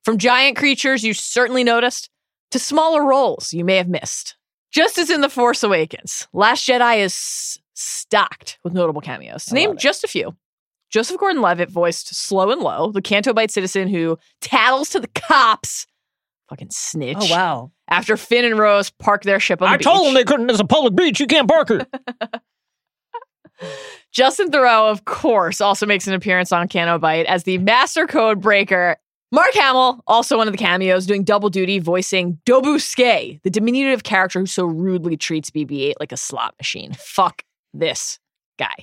from 0.05 0.19
giant 0.19 0.57
creatures 0.57 1.03
you 1.05 1.13
certainly 1.15 1.65
noticed 1.65 2.09
to 2.53 2.59
smaller 2.59 3.05
roles 3.05 3.53
you 3.53 3.65
may 3.65 3.77
have 3.77 3.89
missed. 3.89 4.37
Just 4.71 4.99
as 4.99 5.11
in 5.11 5.23
The 5.23 5.29
Force 5.31 5.63
Awakens, 5.65 6.29
Last 6.33 6.69
Jedi 6.69 6.99
is 6.99 7.59
stocked 7.79 8.59
with 8.65 8.73
notable 8.73 9.01
cameos. 9.01 9.47
To 9.47 9.55
I 9.55 9.59
name 9.59 9.77
just 9.77 10.05
a 10.05 10.09
few. 10.09 10.37
Joseph 10.91 11.19
Gordon 11.19 11.43
Levitt 11.43 11.71
voiced 11.71 12.15
Slowen 12.15 12.63
Lo, 12.63 12.91
the 12.93 13.03
Canto 13.03 13.33
Bight 13.33 13.51
citizen 13.51 13.89
who 13.89 14.19
tattles 14.41 14.91
to 14.91 15.01
the 15.01 15.09
cops. 15.09 15.87
Fucking 16.49 16.71
snitch. 16.71 17.19
Oh 17.21 17.31
wow! 17.31 17.73
After 17.89 18.17
Finn 18.17 18.45
and 18.47 18.59
Rose 18.59 18.91
park 18.91 19.23
their 19.23 19.39
ship 19.39 19.61
on 19.61 19.71
the 19.71 19.79
beach. 19.79 19.87
I 19.87 19.91
beach. 19.91 19.97
told 19.97 20.07
them 20.07 20.15
they 20.15 20.25
couldn't. 20.25 20.49
It's 20.49 20.61
a 20.61 20.65
public 20.65 20.97
beach. 20.97 21.21
You 21.21 21.27
can't 21.27 21.49
park 21.49 21.71
it. 21.71 21.87
Justin 24.13 24.51
Theroux, 24.51 24.91
of 24.91 25.05
course, 25.05 25.61
also 25.61 25.85
makes 25.85 26.07
an 26.07 26.15
appearance 26.15 26.53
on 26.53 26.67
Canto 26.69 26.99
Bight 26.99 27.27
as 27.27 27.43
the 27.43 27.59
master 27.59 28.07
code 28.07 28.41
breaker. 28.41 28.97
Mark 29.31 29.53
Hamill, 29.53 30.03
also 30.07 30.39
one 30.39 30.49
of 30.49 30.53
the 30.53 30.59
cameos, 30.59 31.05
doing 31.05 31.23
double 31.23 31.51
duty, 31.51 31.79
voicing 31.81 32.39
Dobbu 32.47 32.77
Scay, 32.77 33.43
the 33.43 33.51
diminutive 33.51 34.03
character 34.03 34.41
who 34.41 34.47
so 34.47 34.65
rudely 34.65 35.19
treats 35.19 35.51
BB 35.51 35.91
8 35.91 36.01
like 36.01 36.13
a 36.13 36.17
slot 36.17 36.55
machine. 36.59 36.95
Fuck 36.95 37.43
this 37.75 38.19
guy. 38.59 38.75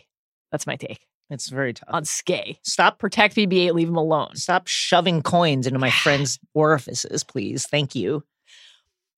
That's 0.52 0.68
my 0.68 0.76
take 0.76 1.06
it's 1.32 1.50
very 1.50 1.74
tough. 1.74 1.90
on 1.92 2.04
Scay. 2.04 2.58
Stop. 2.64 3.00
Protect 3.00 3.36
BB 3.36 3.68
8, 3.68 3.76
leave 3.76 3.88
him 3.90 3.96
alone. 3.96 4.36
Stop 4.36 4.68
shoving 4.68 5.24
coins 5.24 5.66
into 5.66 5.80
my 5.80 5.90
friends' 5.90 6.40
orifices, 6.54 7.24
please. 7.24 7.66
Thank 7.66 7.96
you. 7.96 8.24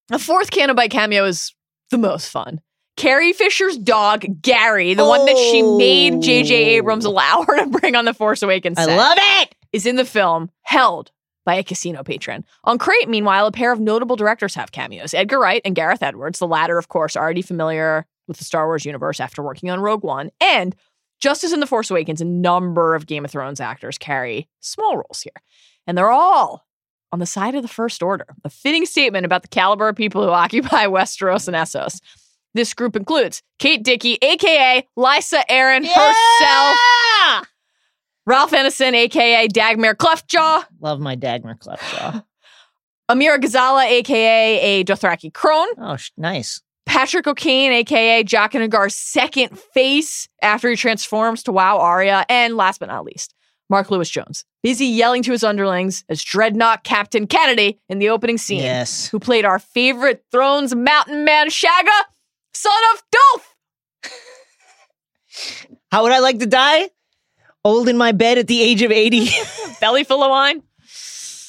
The 0.08 0.20
fourth 0.20 0.50
Canto 0.52 0.74
Bight 0.74 0.90
cameo 0.92 1.26
is 1.26 1.54
the 1.92 1.98
most 1.98 2.30
fun. 2.30 2.62
Carrie 2.96 3.34
Fisher's 3.34 3.78
dog, 3.78 4.26
Gary, 4.42 4.94
the 4.94 5.06
one 5.06 5.26
that 5.26 5.38
she 5.38 5.62
made 5.62 6.22
J.J. 6.22 6.56
Abrams 6.78 7.06
Oh. 7.06 7.10
allow 7.12 7.44
her 7.46 7.64
to 7.64 7.70
bring 7.70 7.96
on 7.96 8.06
the 8.06 8.14
Force 8.14 8.42
Awakens 8.42 8.80
I 8.80 8.86
love 8.86 9.18
it. 9.42 9.54
is 9.74 9.86
in 9.86 9.98
the 9.98 10.06
film 10.06 10.50
held 10.64 11.12
by 11.46 11.56
a 11.56 11.64
casino 11.64 12.04
patron. 12.04 12.44
On 12.64 12.78
Crait, 12.78 13.08
meanwhile, 13.08 13.46
a 13.48 13.52
pair 13.52 13.72
of 13.72 13.80
notable 13.80 14.16
directors 14.16 14.56
have 14.56 14.72
cameos 14.72 15.14
Edgar 15.14 15.40
Wright 15.40 15.62
and 15.64 15.76
Gareth 15.76 16.02
Edwards, 16.02 16.40
the 16.40 16.48
latter, 16.48 16.78
of 16.80 16.88
course, 16.88 17.16
already 17.16 17.42
familiar 17.44 18.06
with 18.28 18.38
the 18.38 18.44
Star 18.44 18.66
Wars 18.68 18.86
universe 18.86 19.20
after 19.20 19.42
working 19.42 19.70
on 19.70 19.80
Rogue 19.80 20.04
One. 20.04 20.30
And 20.42 20.76
just 21.20 21.44
as 21.44 21.52
in 21.54 21.60
The 21.60 21.68
Force 21.68 21.90
Awakens, 21.90 22.22
a 22.22 22.26
number 22.26 22.94
of 22.96 23.08
Game 23.08 23.26
of 23.26 23.32
Thrones 23.32 23.60
actors 23.60 23.98
carry 23.98 24.48
small 24.60 24.96
roles 24.98 25.22
here. 25.22 25.32
And 25.88 25.98
they're 25.98 26.12
all 26.12 26.66
on 27.12 27.20
the 27.20 27.26
side 27.26 27.56
of 27.56 27.62
the 27.62 27.68
First 27.68 28.04
Order, 28.04 28.26
a 28.44 28.50
fitting 28.50 28.86
statement 28.86 29.26
about 29.26 29.42
the 29.42 29.48
caliber 29.48 29.88
of 29.90 29.96
people 29.96 30.24
who 30.24 30.30
occupy 30.32 30.86
Westeros 30.86 31.48
and 31.48 31.56
Essos. 31.56 32.00
This 32.54 32.74
group 32.74 32.96
includes 32.96 33.42
Kate 33.60 33.84
Dickey, 33.84 34.18
aka 34.22 34.86
Lysa 34.98 35.42
Arryn 35.50 35.86
herself, 35.86 37.48
Ralph 38.26 38.52
Ineson, 38.52 38.94
aka 38.94 39.48
Dagmar 39.48 39.96
Cleftjaw, 39.96 40.66
Love 40.82 41.00
my 41.00 41.16
Dagmar 41.16 41.56
Cleftjaw. 41.58 42.24
Amira 43.10 43.38
Ghazala, 43.40 43.86
aka 43.86 44.60
a 44.60 44.84
Dothraki 44.84 45.34
crone, 45.34 45.68
Oh, 45.78 45.98
nice. 46.18 46.62
Patrick 46.88 47.28
O'Kane, 47.28 47.72
aka 47.74 48.24
Jaqen 48.24 48.68
H'ghar's 48.68 48.96
second 48.96 49.58
face 49.60 50.28
after 50.42 50.70
he 50.70 50.76
transforms 50.76 51.44
to 51.44 51.52
WoW 51.52 51.78
Arya, 51.78 52.26
and 52.30 52.56
last 52.58 52.80
but 52.80 52.88
not 52.88 53.06
least, 53.06 53.34
Mark 53.70 53.92
Lewis 53.92 54.10
Jones, 54.10 54.46
busy 54.64 54.86
yelling 54.86 55.22
to 55.24 55.32
his 55.32 55.44
underlings 55.44 56.04
as 56.10 56.24
Dreadnought 56.24 56.84
Captain 56.84 57.28
Canady 57.28 57.80
in 57.90 58.00
the 58.00 58.10
opening 58.10 58.38
scene, 58.38 58.62
Yes. 58.62 59.08
who 59.10 59.20
played 59.20 59.46
our 59.46 59.60
favorite 59.60 60.24
Thrones 60.32 60.74
mountain 60.74 61.26
man 61.26 61.50
Shagga, 61.50 62.02
son 62.54 62.74
of 62.96 63.04
Dolf. 63.12 63.56
How 65.92 66.04
would 66.04 66.12
I 66.14 66.20
like 66.20 66.40
to 66.40 66.46
die? 66.48 66.90
Old 67.64 67.90
in 67.90 67.98
my 67.98 68.14
bed 68.14 68.38
at 68.38 68.48
the 68.48 68.62
age 68.62 68.82
of 68.82 68.92
80, 68.92 69.30
Belly 69.82 70.04
full 70.06 70.24
of 70.24 70.30
wine. 70.30 70.64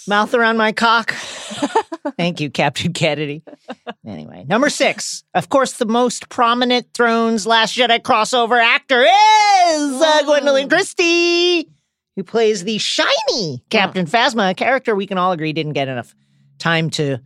mouth 0.09 0.35
around 0.35 0.57
my 0.57 0.73
cock. 0.73 1.15
Thank 2.17 2.41
you, 2.41 2.51
Captain 2.51 2.93
Canady. 2.93 3.43
Anyway, 4.07 4.45
number 4.49 4.71
six. 4.71 5.25
Of 5.35 5.49
course, 5.49 5.75
the 5.75 5.87
most 5.87 6.29
prominent 6.29 6.93
Thrones 6.95 7.47
Last 7.47 7.77
Jedi 7.77 8.01
crossover 8.01 8.63
actor 8.63 9.03
is 9.03 10.03
uh, 10.03 10.23
Gwendoline 10.25 10.69
Christie, 10.69 11.71
who 12.17 12.25
plays 12.25 12.65
the 12.65 12.79
shiny 12.79 13.63
Captain 13.71 14.07
Phasma, 14.07 14.51
a 14.51 14.55
character 14.55 14.95
we 14.95 15.07
can 15.07 15.19
all 15.19 15.33
agree 15.33 15.53
didn't 15.53 15.75
get 15.75 15.89
enough 15.89 16.15
time 16.59 16.91
to, 16.91 17.19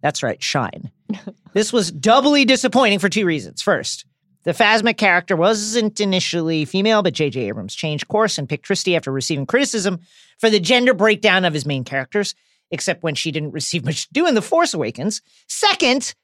that's 0.00 0.22
right, 0.22 0.42
shine. 0.42 0.90
this 1.52 1.72
was 1.72 1.90
doubly 1.90 2.44
disappointing 2.44 2.98
for 2.98 3.08
two 3.08 3.26
reasons. 3.26 3.62
First, 3.62 4.04
the 4.44 4.52
Phasma 4.52 4.96
character 4.96 5.36
wasn't 5.36 6.00
initially 6.00 6.64
female, 6.64 7.02
but 7.02 7.12
J.J. 7.12 7.48
Abrams 7.48 7.74
changed 7.74 8.08
course 8.08 8.38
and 8.38 8.48
picked 8.48 8.66
Christie 8.66 8.96
after 8.96 9.12
receiving 9.12 9.46
criticism 9.46 10.00
for 10.38 10.48
the 10.48 10.60
gender 10.60 10.94
breakdown 10.94 11.44
of 11.44 11.52
his 11.52 11.66
main 11.66 11.84
characters, 11.84 12.34
except 12.70 13.02
when 13.02 13.14
she 13.14 13.30
didn't 13.30 13.52
receive 13.52 13.84
much 13.84 14.06
to 14.06 14.12
do 14.12 14.26
in 14.26 14.34
The 14.34 14.42
Force 14.42 14.74
Awakens. 14.74 15.22
Second, 15.48 16.14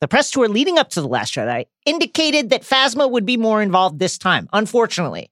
the 0.00 0.08
press 0.08 0.30
tour 0.30 0.48
leading 0.48 0.78
up 0.78 0.90
to 0.90 1.00
The 1.00 1.08
Last 1.08 1.34
Jedi 1.34 1.66
indicated 1.86 2.50
that 2.50 2.62
Phasma 2.62 3.10
would 3.10 3.24
be 3.24 3.36
more 3.36 3.62
involved 3.62 3.98
this 3.98 4.18
time. 4.18 4.48
Unfortunately, 4.52 5.30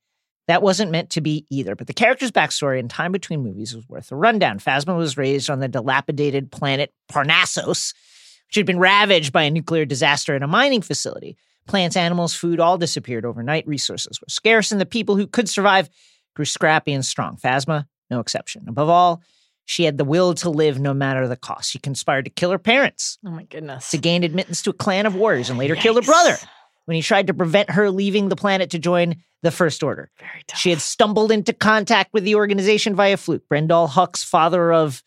that 0.49 0.63
wasn't 0.63 0.91
meant 0.91 1.11
to 1.11 1.21
be 1.21 1.47
either, 1.51 1.77
but 1.77 1.87
the 1.87 1.95
character's 1.95 2.33
backstory 2.33 2.79
and 2.79 2.91
time 2.91 3.13
between 3.13 3.43
movies 3.43 3.75
was 3.75 3.89
worth 3.89 4.11
a 4.11 4.17
rundown. 4.17 4.59
Phasma 4.59 4.97
was 4.97 5.17
raised 5.17 5.51
on 5.51 5.61
the 5.61 5.69
dilapidated 5.69 6.51
planet 6.51 6.93
Parnassos, 7.11 7.95
which 8.49 8.57
had 8.57 8.67
been 8.67 8.79
ravaged 8.79 9.33
by 9.33 9.45
a 9.45 9.51
nuclear 9.51 9.85
disaster 9.85 10.35
at 10.35 10.43
a 10.43 10.49
mining 10.49 10.83
facility. 10.83 11.37
Plants, 11.67 11.97
animals, 11.97 12.35
food 12.35 12.59
all 12.59 12.77
disappeared 12.77 13.25
overnight. 13.25 13.67
Resources 13.69 14.21
were 14.21 14.29
scarce, 14.29 14.73
and 14.73 14.81
the 14.81 14.87
people 14.87 15.17
who 15.17 15.27
could 15.27 15.49
survive 15.49 15.89
grew 16.35 16.45
scrappy 16.45 16.93
and 16.93 17.07
strong. 17.07 17.37
Phasma, 17.37 17.87
no 18.11 18.21
exception. 18.21 18.65
Above 18.69 18.89
all, 18.89 19.23
she 19.65 19.85
had 19.85 19.99
the 19.99 20.05
will 20.05 20.35
to 20.35 20.51
live 20.51 20.81
no 20.81 20.93
matter 20.95 21.27
the 21.29 21.37
cost. 21.37 21.71
She 21.71 21.79
conspired 21.79 22.25
to 22.27 22.31
kill 22.31 22.51
her 22.51 22.59
parents 22.59 23.19
Oh 23.27 23.31
my 23.31 23.45
goodness. 23.45 23.91
to 23.91 23.99
gain 23.99 24.23
admittance 24.25 24.63
to 24.63 24.71
a 24.71 24.75
clan 24.75 25.07
of 25.07 25.15
warriors 25.15 25.51
and 25.51 25.59
later 25.59 25.75
killed 25.77 25.97
her 25.97 26.03
brother 26.03 26.37
when 26.87 26.95
he 26.97 27.03
tried 27.03 27.29
to 27.29 27.35
prevent 27.35 27.71
her 27.71 27.91
leaving 27.91 28.29
the 28.29 28.37
planet 28.37 28.71
to 28.71 28.79
join 28.79 29.17
the 29.43 29.51
First 29.51 29.83
Order. 29.83 30.11
Very 30.19 30.43
tough. 30.47 30.59
She 30.59 30.71
had 30.71 30.81
stumbled 30.81 31.33
into 31.33 31.53
contact 31.53 32.13
with 32.13 32.25
the 32.25 32.35
organization 32.37 32.95
via 32.95 33.17
fluke. 33.17 33.43
Brendol 33.49 33.89
Hux, 33.89 34.25
father 34.25 34.73
of 34.73 35.03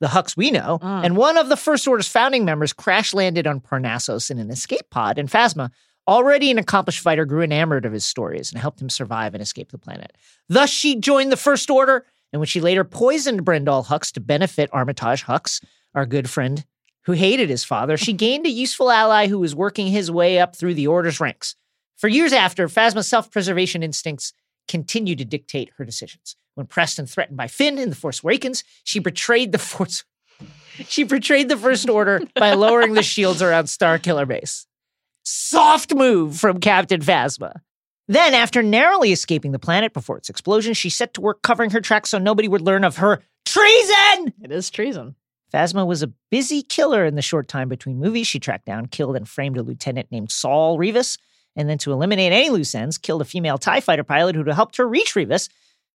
the 0.00 0.06
Hux 0.08 0.36
we 0.36 0.50
know, 0.50 0.78
Mm. 0.82 1.04
and 1.06 1.16
one 1.16 1.36
of 1.36 1.48
the 1.48 1.56
First 1.56 1.88
Order's 1.88 2.06
founding 2.08 2.44
members 2.44 2.72
crash 2.72 3.12
landed 3.14 3.46
on 3.46 3.60
Parnassos 3.60 4.30
in 4.30 4.38
an 4.38 4.50
escape 4.50 4.88
pod, 4.90 5.18
and 5.18 5.28
Phasma, 5.28 5.70
already 6.06 6.50
an 6.50 6.58
accomplished 6.58 7.00
fighter, 7.00 7.24
grew 7.24 7.42
enamored 7.42 7.84
of 7.84 7.92
his 7.92 8.06
stories 8.06 8.52
and 8.52 8.60
helped 8.60 8.80
him 8.80 8.88
survive 8.90 9.34
and 9.34 9.42
escape 9.42 9.72
the 9.72 9.78
planet. 9.78 10.12
Thus, 10.48 10.70
she 10.70 10.96
joined 11.00 11.32
the 11.32 11.36
First 11.36 11.68
Order, 11.70 12.06
and 12.32 12.40
when 12.40 12.46
she 12.46 12.60
later 12.60 12.84
poisoned 12.84 13.44
Brendol 13.44 13.86
Hux 13.86 14.12
to 14.12 14.20
benefit 14.20 14.70
Armitage 14.72 15.24
Hux, 15.24 15.62
our 15.94 16.06
good 16.06 16.28
friend 16.28 16.64
who 17.02 17.12
hated 17.12 17.48
his 17.48 17.64
father, 17.64 17.96
she 17.96 18.12
gained 18.26 18.46
a 18.46 18.50
useful 18.50 18.90
ally 18.90 19.28
who 19.28 19.38
was 19.38 19.54
working 19.54 19.86
his 19.86 20.10
way 20.10 20.38
up 20.38 20.54
through 20.54 20.74
the 20.74 20.86
Order's 20.86 21.20
ranks. 21.20 21.56
For 21.96 22.08
years 22.08 22.32
after, 22.32 22.68
Phasma's 22.68 23.08
self 23.08 23.30
preservation 23.30 23.82
instincts 23.82 24.32
continued 24.68 25.18
to 25.18 25.24
dictate 25.24 25.70
her 25.76 25.84
decisions. 25.84 26.36
When 26.54 26.66
pressed 26.66 26.98
and 26.98 27.08
threatened 27.08 27.36
by 27.36 27.46
Finn 27.46 27.78
in 27.78 27.90
The 27.90 27.96
Force 27.96 28.22
Awakens, 28.22 28.64
she 28.84 28.98
betrayed 28.98 29.52
the 29.52 29.58
Force. 29.58 30.04
She 30.86 31.02
betrayed 31.02 31.48
the 31.48 31.56
First 31.56 31.88
Order 31.88 32.20
by 32.36 32.52
lowering 32.52 32.94
the 32.94 33.02
shields 33.02 33.42
around 33.42 33.64
Starkiller 33.64 34.28
Base. 34.28 34.68
Soft 35.24 35.92
move 35.92 36.38
from 36.38 36.60
Captain 36.60 37.00
Phasma. 37.00 37.62
Then, 38.08 38.32
after 38.34 38.62
narrowly 38.62 39.12
escaping 39.12 39.52
the 39.52 39.58
planet 39.58 39.92
before 39.92 40.16
its 40.16 40.30
explosion, 40.30 40.72
she 40.74 40.88
set 40.90 41.12
to 41.14 41.20
work 41.20 41.42
covering 41.42 41.70
her 41.70 41.80
tracks 41.80 42.10
so 42.10 42.18
nobody 42.18 42.48
would 42.48 42.62
learn 42.62 42.82
of 42.84 42.96
her 42.96 43.22
treason. 43.44 44.32
It 44.42 44.50
is 44.50 44.70
treason. 44.70 45.14
Phasma 45.52 45.86
was 45.86 46.02
a 46.02 46.12
busy 46.30 46.62
killer 46.62 47.04
in 47.04 47.14
the 47.14 47.22
short 47.22 47.48
time 47.48 47.68
between 47.68 47.98
movies. 47.98 48.26
She 48.26 48.38
tracked 48.38 48.66
down, 48.66 48.86
killed, 48.86 49.16
and 49.16 49.28
framed 49.28 49.56
a 49.56 49.62
lieutenant 49.62 50.10
named 50.10 50.30
Saul 50.30 50.78
Revis. 50.78 51.18
And 51.56 51.68
then, 51.68 51.78
to 51.78 51.92
eliminate 51.92 52.32
any 52.32 52.50
loose 52.50 52.74
ends, 52.74 52.98
killed 52.98 53.22
a 53.22 53.24
female 53.24 53.58
TIE 53.58 53.80
fighter 53.80 54.04
pilot 54.04 54.36
who 54.36 54.44
had 54.44 54.54
helped 54.54 54.76
her 54.76 54.86
reach 54.88 55.14
Revis 55.14 55.48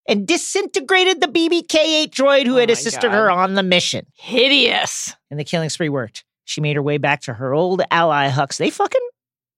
and 0.08 0.28
disintegrated 0.28 1.22
the 1.22 1.28
BBK 1.28 1.76
8 1.76 2.12
droid 2.12 2.46
who 2.46 2.56
Oh 2.58 2.60
had 2.60 2.70
assisted 2.70 3.12
God. 3.12 3.18
her 3.18 3.32
on 3.32 3.54
the 3.54 3.64
mission. 3.64 4.06
Hideous. 4.16 5.16
And 5.32 5.40
the 5.40 5.44
killing 5.46 5.70
spree 5.70 5.90
worked. 5.90 6.26
She 6.46 6.60
made 6.60 6.76
her 6.76 6.82
way 6.82 6.98
back 6.98 7.22
to 7.22 7.34
her 7.36 7.54
old 7.54 7.82
ally, 7.90 8.30
Hux. 8.30 8.58
They 8.58 8.70
fucking. 8.70 9.02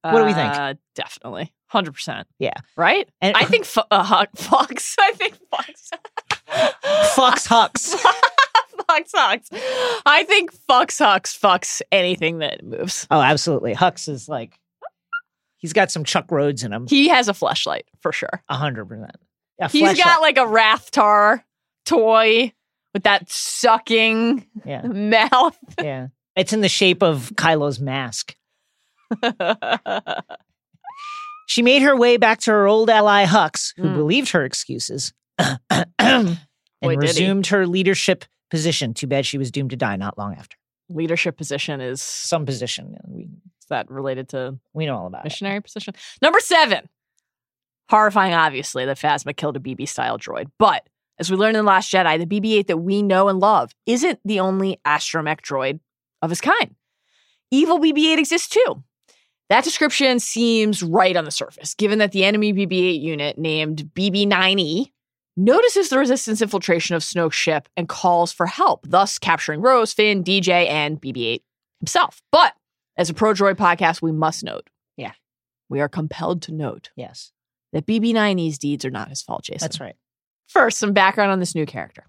What 0.03 0.19
do 0.19 0.25
we 0.25 0.33
think? 0.33 0.53
Uh, 0.53 0.75
definitely. 0.93 1.51
100%. 1.73 2.25
Yeah. 2.39 2.53
Right? 2.77 3.09
And- 3.21 3.35
I 3.35 3.45
think 3.45 3.65
fu- 3.65 3.81
uh, 3.91 4.25
Fox. 4.35 4.95
I 4.99 5.11
think 5.13 5.37
Fox. 5.49 5.89
Fucks 7.15 7.47
Hux. 7.47 7.95
Fox 8.87 9.11
Hux. 9.13 9.47
I 10.05 10.23
think 10.23 10.51
Fox 10.53 10.97
Hux 10.97 11.37
fucks 11.39 11.81
anything 11.91 12.39
that 12.39 12.63
moves. 12.63 13.07
Oh, 13.09 13.21
absolutely. 13.21 13.73
Hux 13.73 14.07
is 14.09 14.29
like. 14.29 14.59
He's 15.57 15.73
got 15.73 15.89
some 15.89 16.03
Chuck 16.03 16.27
Rhoades 16.27 16.63
in 16.63 16.71
him. 16.71 16.85
He 16.87 17.07
has 17.07 17.27
a 17.27 17.33
flashlight 17.33 17.85
for 18.01 18.11
sure. 18.11 18.43
A 18.49 18.55
hundred 18.55 18.85
percent. 18.85 19.15
He's 19.71 19.97
got 19.97 20.21
like 20.21 20.37
a 20.37 20.41
Rathtar 20.41 21.41
toy 21.85 22.53
with 22.93 23.03
that 23.03 23.31
sucking 23.31 24.45
Yeah. 24.63 24.81
mouth. 24.85 25.57
Yeah. 25.81 26.07
It's 26.35 26.53
in 26.53 26.61
the 26.61 26.69
shape 26.69 27.01
of 27.01 27.31
Kylo's 27.35 27.79
mask. 27.79 28.35
She 31.47 31.61
made 31.61 31.81
her 31.81 31.95
way 31.95 32.17
back 32.17 32.39
to 32.41 32.51
her 32.51 32.67
old 32.67 32.89
ally 32.89 33.25
Hux, 33.25 33.73
who 33.77 33.83
Mm. 33.83 33.95
believed 33.95 34.31
her 34.31 34.43
excuses, 34.45 35.13
and 35.99 36.37
Boy, 36.81 36.95
resumed 36.97 37.47
her 37.47 37.67
leadership 37.67 38.25
position. 38.49 38.93
Too 38.93 39.07
bad 39.07 39.25
she 39.25 39.37
was 39.37 39.51
doomed 39.51 39.69
to 39.71 39.75
die 39.75 39.95
not 39.95 40.17
long 40.17 40.33
after. 40.35 40.57
Leadership 40.89 41.37
position 41.37 41.81
is, 41.81 41.99
is 41.99 42.01
Some 42.01 42.45
position. 42.45 42.95
We, 43.07 43.27
that 43.69 43.89
related 43.89 44.29
to 44.29 44.59
we 44.73 44.85
know 44.85 44.95
all 44.97 45.07
about 45.07 45.21
it. 45.21 45.25
missionary 45.25 45.61
position? 45.61 45.93
Number 46.21 46.39
seven. 46.39 46.87
Horrifying, 47.89 48.33
obviously, 48.33 48.85
that 48.85 48.97
Phasma 48.97 49.35
killed 49.35 49.57
a 49.57 49.59
BB 49.59 49.87
style 49.87 50.17
droid. 50.17 50.47
But 50.57 50.87
as 51.19 51.29
we 51.31 51.37
learned 51.37 51.55
in 51.57 51.65
The 51.65 51.69
Last 51.69 51.91
Jedi, 51.91 52.17
the 52.19 52.25
BB 52.41 52.53
8 52.59 52.67
that 52.67 52.77
we 52.77 53.01
know 53.03 53.27
and 53.29 53.39
love 53.39 53.71
isn't 53.85 54.19
the 54.25 54.39
only 54.39 54.79
astromech 54.85 55.41
droid 55.41 55.79
of 56.21 56.29
his 56.31 56.41
kind. 56.41 56.75
Evil 57.51 57.79
BB 57.79 58.13
8 58.13 58.19
exists 58.19 58.47
too. 58.49 58.83
That 59.49 59.63
description 59.63 60.19
seems 60.19 60.81
right 60.81 61.15
on 61.15 61.25
the 61.25 61.31
surface, 61.31 61.75
given 61.75 61.99
that 61.99 62.11
the 62.11 62.23
enemy 62.25 62.51
BB 62.53 62.71
8 62.73 63.01
unit 63.01 63.37
named 63.37 63.89
BB 63.93 64.27
9E 64.27 64.91
notices 65.37 65.89
the 65.89 65.99
resistance 65.99 66.41
infiltration 66.41 66.95
of 66.95 67.03
Snoke's 67.03 67.35
ship 67.35 67.67
and 67.77 67.87
calls 67.87 68.31
for 68.31 68.47
help, 68.47 68.85
thus 68.87 69.19
capturing 69.19 69.61
Rose, 69.61 69.93
Finn, 69.93 70.23
DJ, 70.23 70.67
and 70.67 70.99
BB 70.99 71.25
8 71.27 71.43
himself. 71.79 72.21
But 72.31 72.53
as 72.97 73.09
a 73.09 73.13
pro 73.13 73.33
droid 73.33 73.55
podcast, 73.55 74.01
we 74.01 74.11
must 74.11 74.43
note. 74.43 74.69
Yeah. 74.97 75.11
We 75.69 75.79
are 75.81 75.89
compelled 75.89 76.41
to 76.43 76.51
note 76.53 76.89
Yes, 76.95 77.31
that 77.73 77.85
BB9E's 77.85 78.57
deeds 78.57 78.85
are 78.85 78.89
not 78.91 79.09
his 79.09 79.21
fault, 79.21 79.43
Jason. 79.43 79.59
that's 79.65 79.79
right. 79.79 79.95
First, 80.47 80.77
some 80.77 80.93
background 80.93 81.31
on 81.31 81.39
this 81.39 81.53
new 81.55 81.65
character. 81.65 82.05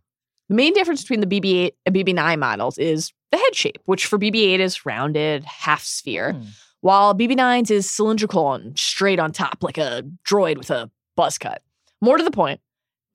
The 0.48 0.54
main 0.54 0.72
difference 0.74 1.02
between 1.02 1.20
the 1.20 1.26
BB 1.26 1.64
8 1.66 1.74
and 1.86 1.94
BB9 1.96 2.38
models 2.38 2.78
is 2.78 3.12
the 3.32 3.38
head 3.38 3.54
shape, 3.54 3.78
which 3.86 4.06
for 4.06 4.18
BB 4.18 4.36
8 4.54 4.60
is 4.60 4.86
rounded, 4.86 5.44
half 5.44 5.82
sphere, 5.82 6.32
Hmm. 6.34 6.42
While 6.80 7.14
BB9's 7.14 7.70
is 7.70 7.90
cylindrical 7.90 8.52
and 8.52 8.78
straight 8.78 9.18
on 9.18 9.32
top, 9.32 9.62
like 9.62 9.78
a 9.78 10.02
droid 10.28 10.58
with 10.58 10.70
a 10.70 10.90
buzz 11.16 11.38
cut. 11.38 11.62
More 12.00 12.18
to 12.18 12.24
the 12.24 12.30
point, 12.30 12.60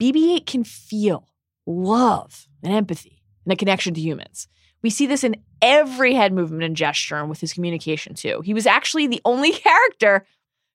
BB 0.01 0.35
8 0.37 0.45
can 0.45 0.63
feel 0.63 1.27
love 1.65 2.47
and 2.63 2.73
empathy 2.73 3.21
and 3.45 3.53
a 3.53 3.55
connection 3.55 3.93
to 3.93 4.01
humans. 4.01 4.47
We 4.81 4.89
see 4.89 5.05
this 5.05 5.23
in 5.23 5.35
every 5.61 6.13
head 6.15 6.33
movement 6.33 6.63
and 6.63 6.75
gesture 6.75 7.17
and 7.17 7.29
with 7.29 7.39
his 7.39 7.53
communication 7.53 8.15
too. 8.15 8.41
He 8.43 8.53
was 8.53 8.65
actually 8.65 9.07
the 9.07 9.21
only 9.25 9.51
character 9.51 10.25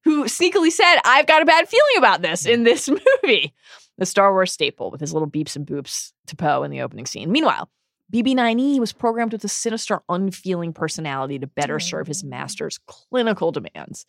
who 0.05 0.25
sneakily 0.25 0.71
said, 0.71 0.99
I've 1.05 1.27
got 1.27 1.43
a 1.43 1.47
bad 1.47 1.69
feeling 1.69 1.99
about 1.99 2.23
this 2.23 2.47
in 2.47 2.63
this 2.63 2.89
movie. 3.23 3.53
The 3.99 4.07
Star 4.07 4.33
Wars 4.33 4.53
staple 4.53 4.91
with 4.91 5.01
his 5.01 5.13
little 5.13 5.29
beeps 5.29 5.57
and 5.57 5.67
boops 5.67 6.13
to 6.29 6.37
Poe 6.37 6.63
in 6.63 6.71
the 6.71 6.83
opening 6.83 7.07
scene. 7.07 7.33
Meanwhile, 7.33 7.69
BB9E 8.13 8.79
was 8.79 8.93
programmed 8.93 9.33
with 9.33 9.43
a 9.45 9.49
sinister, 9.49 10.01
unfeeling 10.09 10.73
personality 10.73 11.39
to 11.39 11.47
better 11.47 11.81
serve 11.81 12.07
his 12.07 12.23
master's 12.23 12.79
clinical 12.87 13.51
demands. 13.53 14.07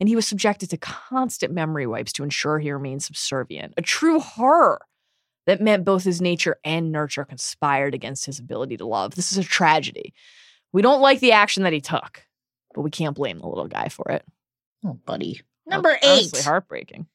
And 0.00 0.08
he 0.08 0.16
was 0.16 0.26
subjected 0.26 0.68
to 0.70 0.76
constant 0.76 1.54
memory 1.54 1.86
wipes 1.86 2.12
to 2.14 2.22
ensure 2.24 2.58
he 2.58 2.70
remained 2.72 3.02
subservient. 3.02 3.74
A 3.76 3.82
true 3.82 4.18
horror 4.20 4.82
that 5.46 5.60
meant 5.60 5.84
both 5.84 6.02
his 6.02 6.20
nature 6.20 6.56
and 6.64 6.90
nurture 6.90 7.24
conspired 7.24 7.94
against 7.94 8.26
his 8.26 8.38
ability 8.40 8.76
to 8.78 8.86
love. 8.86 9.14
This 9.14 9.30
is 9.30 9.38
a 9.38 9.44
tragedy. 9.44 10.12
We 10.72 10.82
don't 10.82 11.00
like 11.00 11.20
the 11.20 11.32
action 11.32 11.62
that 11.62 11.72
he 11.72 11.80
took, 11.80 12.24
but 12.74 12.82
we 12.82 12.90
can't 12.90 13.14
blame 13.16 13.38
the 13.38 13.46
little 13.46 13.68
guy 13.68 13.88
for 13.88 14.10
it. 14.10 14.24
Oh, 14.84 14.98
buddy. 15.06 15.40
Number 15.66 15.96
eight. 16.02 16.32
Honestly, 16.32 16.42
heartbreaking. 16.42 17.06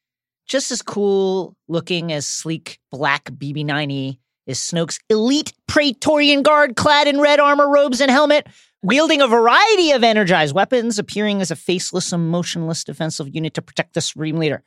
just 0.48 0.72
as 0.72 0.82
cool 0.82 1.56
looking 1.68 2.12
as 2.12 2.28
sleek 2.28 2.80
black 2.92 3.26
BB-9E 3.26 4.18
is 4.46 4.60
Snoke's 4.60 5.00
elite 5.10 5.54
Praetorian 5.68 6.42
Guard 6.44 6.76
clad 6.76 7.08
in 7.08 7.20
red 7.20 7.40
armor, 7.40 7.70
robes, 7.70 8.02
and 8.02 8.12
helmet, 8.12 8.48
wielding 8.82 9.22
a 9.22 9.28
variety 9.28 9.92
of 9.92 10.04
energized 10.04 10.56
weapons, 10.56 10.98
appearing 10.98 11.42
as 11.42 11.52
a 11.52 11.56
faceless, 11.56 12.12
emotionless 12.12 12.84
defensive 12.84 13.34
unit 13.34 13.54
to 13.54 13.62
protect 13.62 13.94
the 13.94 14.02
Supreme 14.02 14.38
Leader. 14.38 14.64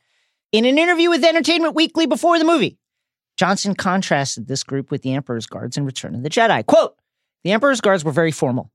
In 0.51 0.65
an 0.65 0.77
interview 0.77 1.09
with 1.09 1.23
Entertainment 1.23 1.75
Weekly 1.75 2.05
before 2.05 2.39
the 2.39 2.45
movie, 2.45 2.77
Johnson 3.37 3.75
contrasted 3.75 4.47
this 4.47 4.63
group 4.63 4.91
with 4.91 5.01
the 5.01 5.13
Emperor's 5.13 5.47
Guards 5.47 5.75
in 5.77 5.85
Return 5.85 6.15
of 6.15 6.23
the 6.23 6.29
Jedi. 6.29 6.65
Quote, 6.65 6.95
the 7.43 7.51
Emperor's 7.51 7.81
Guards 7.81 8.03
were 8.03 8.11
very 8.11 8.31
formal. 8.31 8.71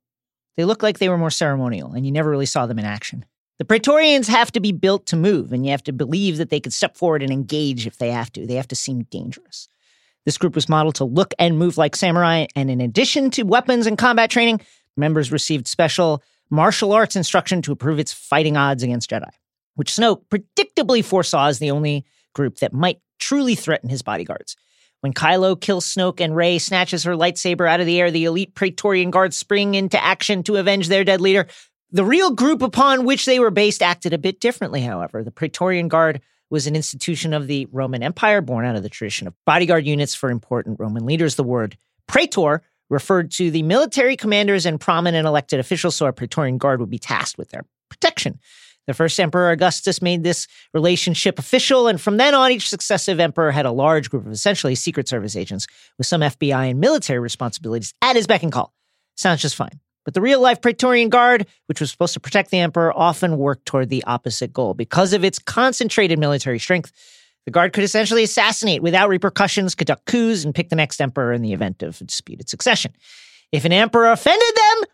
They 0.57 0.65
looked 0.65 0.83
like 0.83 0.99
they 0.99 1.09
were 1.09 1.19
more 1.19 1.31
ceremonial, 1.31 1.93
and 1.93 2.05
you 2.05 2.13
never 2.13 2.29
really 2.29 2.47
saw 2.47 2.67
them 2.67 2.79
in 2.79 2.85
action. 2.85 3.25
The 3.59 3.65
Praetorians 3.65 4.29
have 4.29 4.53
to 4.53 4.61
be 4.61 4.73
built 4.73 5.07
to 5.07 5.17
move, 5.17 5.53
and 5.53 5.65
you 5.65 5.71
have 5.71 5.83
to 5.85 5.93
believe 5.93 6.37
that 6.37 6.51
they 6.51 6.61
could 6.61 6.73
step 6.73 6.97
forward 6.97 7.23
and 7.23 7.33
engage 7.33 7.87
if 7.87 7.99
they 7.99 8.11
have 8.11 8.31
to. 8.33 8.47
They 8.47 8.55
have 8.55 8.69
to 8.69 8.77
seem 8.77 9.05
dangerous. 9.05 9.69
This 10.25 10.39
group 10.39 10.55
was 10.55 10.69
modeled 10.69 10.97
to 10.97 11.05
look 11.05 11.33
and 11.39 11.59
move 11.59 11.79
like 11.79 11.97
samurai, 11.97 12.47
and 12.55 12.71
in 12.71 12.81
addition 12.81 13.31
to 13.33 13.43
weapons 13.43 13.87
and 13.87 13.97
combat 13.97 14.31
training, 14.31 14.61
members 14.97 15.33
received 15.33 15.67
special 15.67 16.23
martial 16.51 16.93
arts 16.93 17.17
instruction 17.17 17.63
to 17.63 17.73
improve 17.73 17.99
its 17.99 18.13
fighting 18.13 18.57
odds 18.57 18.83
against 18.83 19.11
Jedi, 19.11 19.31
which 19.77 19.93
Snoke 19.93 20.23
predictably 20.29 21.05
foresaw 21.05 21.47
as 21.47 21.59
the 21.59 21.71
only 21.71 22.05
group 22.35 22.59
that 22.59 22.73
might 22.73 23.01
truly 23.19 23.55
threaten 23.55 23.89
his 23.89 24.03
bodyguards. 24.03 24.57
When 25.01 25.15
Kylo 25.15 25.59
kills 25.59 25.87
Snoke 25.87 26.21
and 26.21 26.37
Rey 26.37 26.59
snatches 26.59 27.05
her 27.05 27.15
lightsaber 27.15 27.69
out 27.69 27.81
of 27.81 27.87
the 27.87 27.99
air, 27.99 28.11
the 28.11 28.27
elite 28.27 28.55
Praetorian 28.55 29.11
Guards 29.11 29.37
spring 29.37 29.75
into 29.75 30.03
action 30.03 30.43
to 30.43 30.57
avenge 30.57 30.89
their 30.89 31.05
dead 31.05 31.21
leader. 31.21 31.47
The 31.91 32.05
real 32.05 32.33
group 32.33 32.61
upon 32.61 33.05
which 33.05 33.25
they 33.25 33.41
were 33.41 33.51
based 33.51 33.83
acted 33.83 34.13
a 34.13 34.19
bit 34.19 34.41
differently, 34.41 34.83
however. 34.83 35.25
The 35.25 35.31
Praetorian 35.31 35.89
Guard 35.89 36.21
was 36.51 36.67
an 36.67 36.77
institution 36.77 37.33
of 37.33 37.47
the 37.47 37.67
Roman 37.71 38.03
Empire 38.03 38.41
born 38.41 38.67
out 38.67 38.77
of 38.77 38.83
the 38.83 38.89
tradition 38.89 39.27
of 39.27 39.35
bodyguard 39.47 39.87
units 39.87 40.15
for 40.15 40.31
important 40.31 40.81
Roman 40.81 41.07
leaders. 41.07 41.37
The 41.37 41.45
word 41.45 41.79
praetor 42.09 42.63
referred 42.89 43.31
to 43.31 43.51
the 43.51 43.63
military 43.63 44.17
commanders 44.17 44.67
and 44.67 44.81
prominent 44.81 45.27
elected 45.27 45.61
officials, 45.61 45.95
so 45.97 46.07
a 46.07 46.13
Praetorian 46.13 46.59
Guard 46.59 46.81
would 46.81 46.91
be 46.91 46.99
tasked 46.99 47.39
with 47.39 47.51
their 47.51 47.65
protection. 47.89 48.41
The 48.87 48.95
first 48.95 49.21
emperor 49.21 49.51
Augustus 49.51 50.03
made 50.03 50.25
this 50.25 50.49
relationship 50.75 51.39
official, 51.39 51.87
and 51.87 52.01
from 52.01 52.17
then 52.17 52.35
on, 52.35 52.51
each 52.51 52.69
successive 52.69 53.21
emperor 53.21 53.53
had 53.53 53.67
a 53.67 53.71
large 53.71 54.11
group 54.11 54.27
of 54.27 54.33
essentially 54.33 54.75
Secret 54.75 55.07
Service 55.07 55.37
agents 55.37 55.69
with 55.97 56.09
some 56.09 56.23
FBI 56.23 56.71
and 56.71 56.81
military 56.81 57.21
responsibilities 57.21 57.95
at 58.03 58.17
his 58.17 58.27
beck 58.27 58.43
and 58.43 58.51
call. 58.51 58.75
Sounds 59.17 59.43
just 59.43 59.55
fine. 59.55 59.79
But 60.05 60.15
the 60.15 60.21
real 60.21 60.41
life 60.41 60.61
Praetorian 60.61 61.09
Guard, 61.09 61.47
which 61.67 61.81
was 61.81 61.91
supposed 61.91 62.15
to 62.15 62.21
protect 62.21 62.51
the 62.51 62.59
emperor, 62.59 62.97
often 62.97 63.37
worked 63.37 63.67
toward 63.67 63.91
the 63.91 64.05
opposite 64.05 64.53
goal. 64.53 64.75
Because 64.75 65.13
of 65.13 65.25
its 65.25 65.39
concentrated 65.39 66.19
military 66.19 66.59
strength, 66.59 66.93
the 67.45 67.51
Guard 67.51 67.73
could 67.73 67.85
essentially 67.85 68.23
assassinate 68.23 68.83
without 68.83 69.09
repercussions, 69.09 69.75
conduct 69.75 70.07
coups, 70.07 70.45
and 70.45 70.55
pick 70.55 70.69
the 70.69 70.77
next 70.77 71.01
emperor 71.01 71.33
in 71.33 71.43
the 71.43 71.53
event 71.53 71.83
of 71.83 72.01
a 72.01 72.05
disputed 72.05 72.49
succession. 72.49 72.93
If 73.53 73.65
an 73.65 73.73
emperor 73.73 74.11
offended 74.11 74.55
them, 74.55 74.89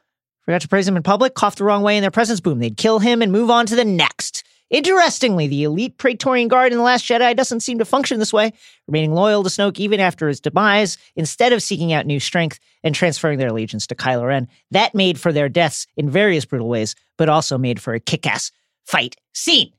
forgot 0.44 0.62
to 0.62 0.68
praise 0.68 0.88
him 0.88 0.96
in 0.96 1.02
public, 1.02 1.34
coughed 1.34 1.58
the 1.58 1.64
wrong 1.64 1.82
way 1.82 1.96
in 1.96 2.02
their 2.02 2.10
presence, 2.10 2.40
boom, 2.40 2.58
they'd 2.58 2.76
kill 2.76 2.98
him 2.98 3.22
and 3.22 3.32
move 3.32 3.50
on 3.50 3.66
to 3.66 3.76
the 3.76 3.84
next. 3.84 4.44
Interestingly, 4.70 5.46
the 5.46 5.62
elite 5.64 5.96
Praetorian 5.96 6.48
Guard 6.48 6.72
in 6.72 6.78
The 6.78 6.84
Last 6.84 7.04
Jedi 7.04 7.36
doesn't 7.36 7.60
seem 7.60 7.78
to 7.78 7.84
function 7.84 8.18
this 8.18 8.32
way, 8.32 8.52
remaining 8.88 9.12
loyal 9.14 9.44
to 9.44 9.48
Snoke 9.48 9.78
even 9.78 10.00
after 10.00 10.26
his 10.26 10.40
demise, 10.40 10.98
instead 11.14 11.52
of 11.52 11.62
seeking 11.62 11.92
out 11.92 12.04
new 12.06 12.18
strength 12.18 12.58
and 12.82 12.94
transferring 12.94 13.38
their 13.38 13.48
allegiance 13.48 13.86
to 13.86 13.94
Kylo 13.94 14.26
Ren. 14.26 14.48
That 14.72 14.94
made 14.94 15.20
for 15.20 15.32
their 15.32 15.48
deaths 15.48 15.86
in 15.96 16.10
various 16.10 16.44
brutal 16.44 16.68
ways, 16.68 16.96
but 17.16 17.28
also 17.28 17.56
made 17.58 17.80
for 17.80 17.94
a 17.94 18.00
kick 18.00 18.26
ass 18.26 18.50
fight 18.84 19.16
scene. 19.32 19.72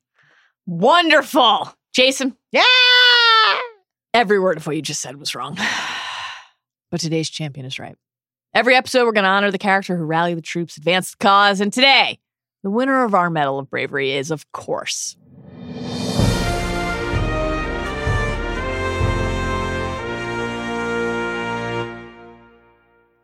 Wonderful. 0.66 1.74
Jason, 1.93 2.35
Yeah! 2.51 2.64
every 4.14 4.40
word 4.40 4.57
of 4.57 4.67
what 4.67 4.75
you 4.75 4.82
just 4.82 5.01
said 5.01 5.17
was 5.17 5.35
wrong. 5.35 5.57
But 6.90 7.01
today's 7.01 7.30
champion 7.30 7.66
is 7.66 7.80
right. 7.80 7.98
Every 8.53 8.74
episode, 8.74 9.03
we're 9.06 9.11
going 9.11 9.25
to 9.25 9.30
honor 9.30 9.51
the 9.51 9.57
character 9.57 9.98
who 9.98 10.06
rallied 10.06 10.38
the 10.38 10.41
troops, 10.41 10.77
advanced 10.77 11.19
the 11.19 11.24
cause, 11.25 11.59
and 11.59 11.74
today, 11.74 12.17
the 12.67 12.71
winner 12.71 13.05
of 13.05 13.15
our 13.15 13.29
Medal 13.29 13.59
of 13.59 13.69
Bravery 13.69 14.11
is, 14.11 14.29
of 14.29 14.51
course, 14.51 15.15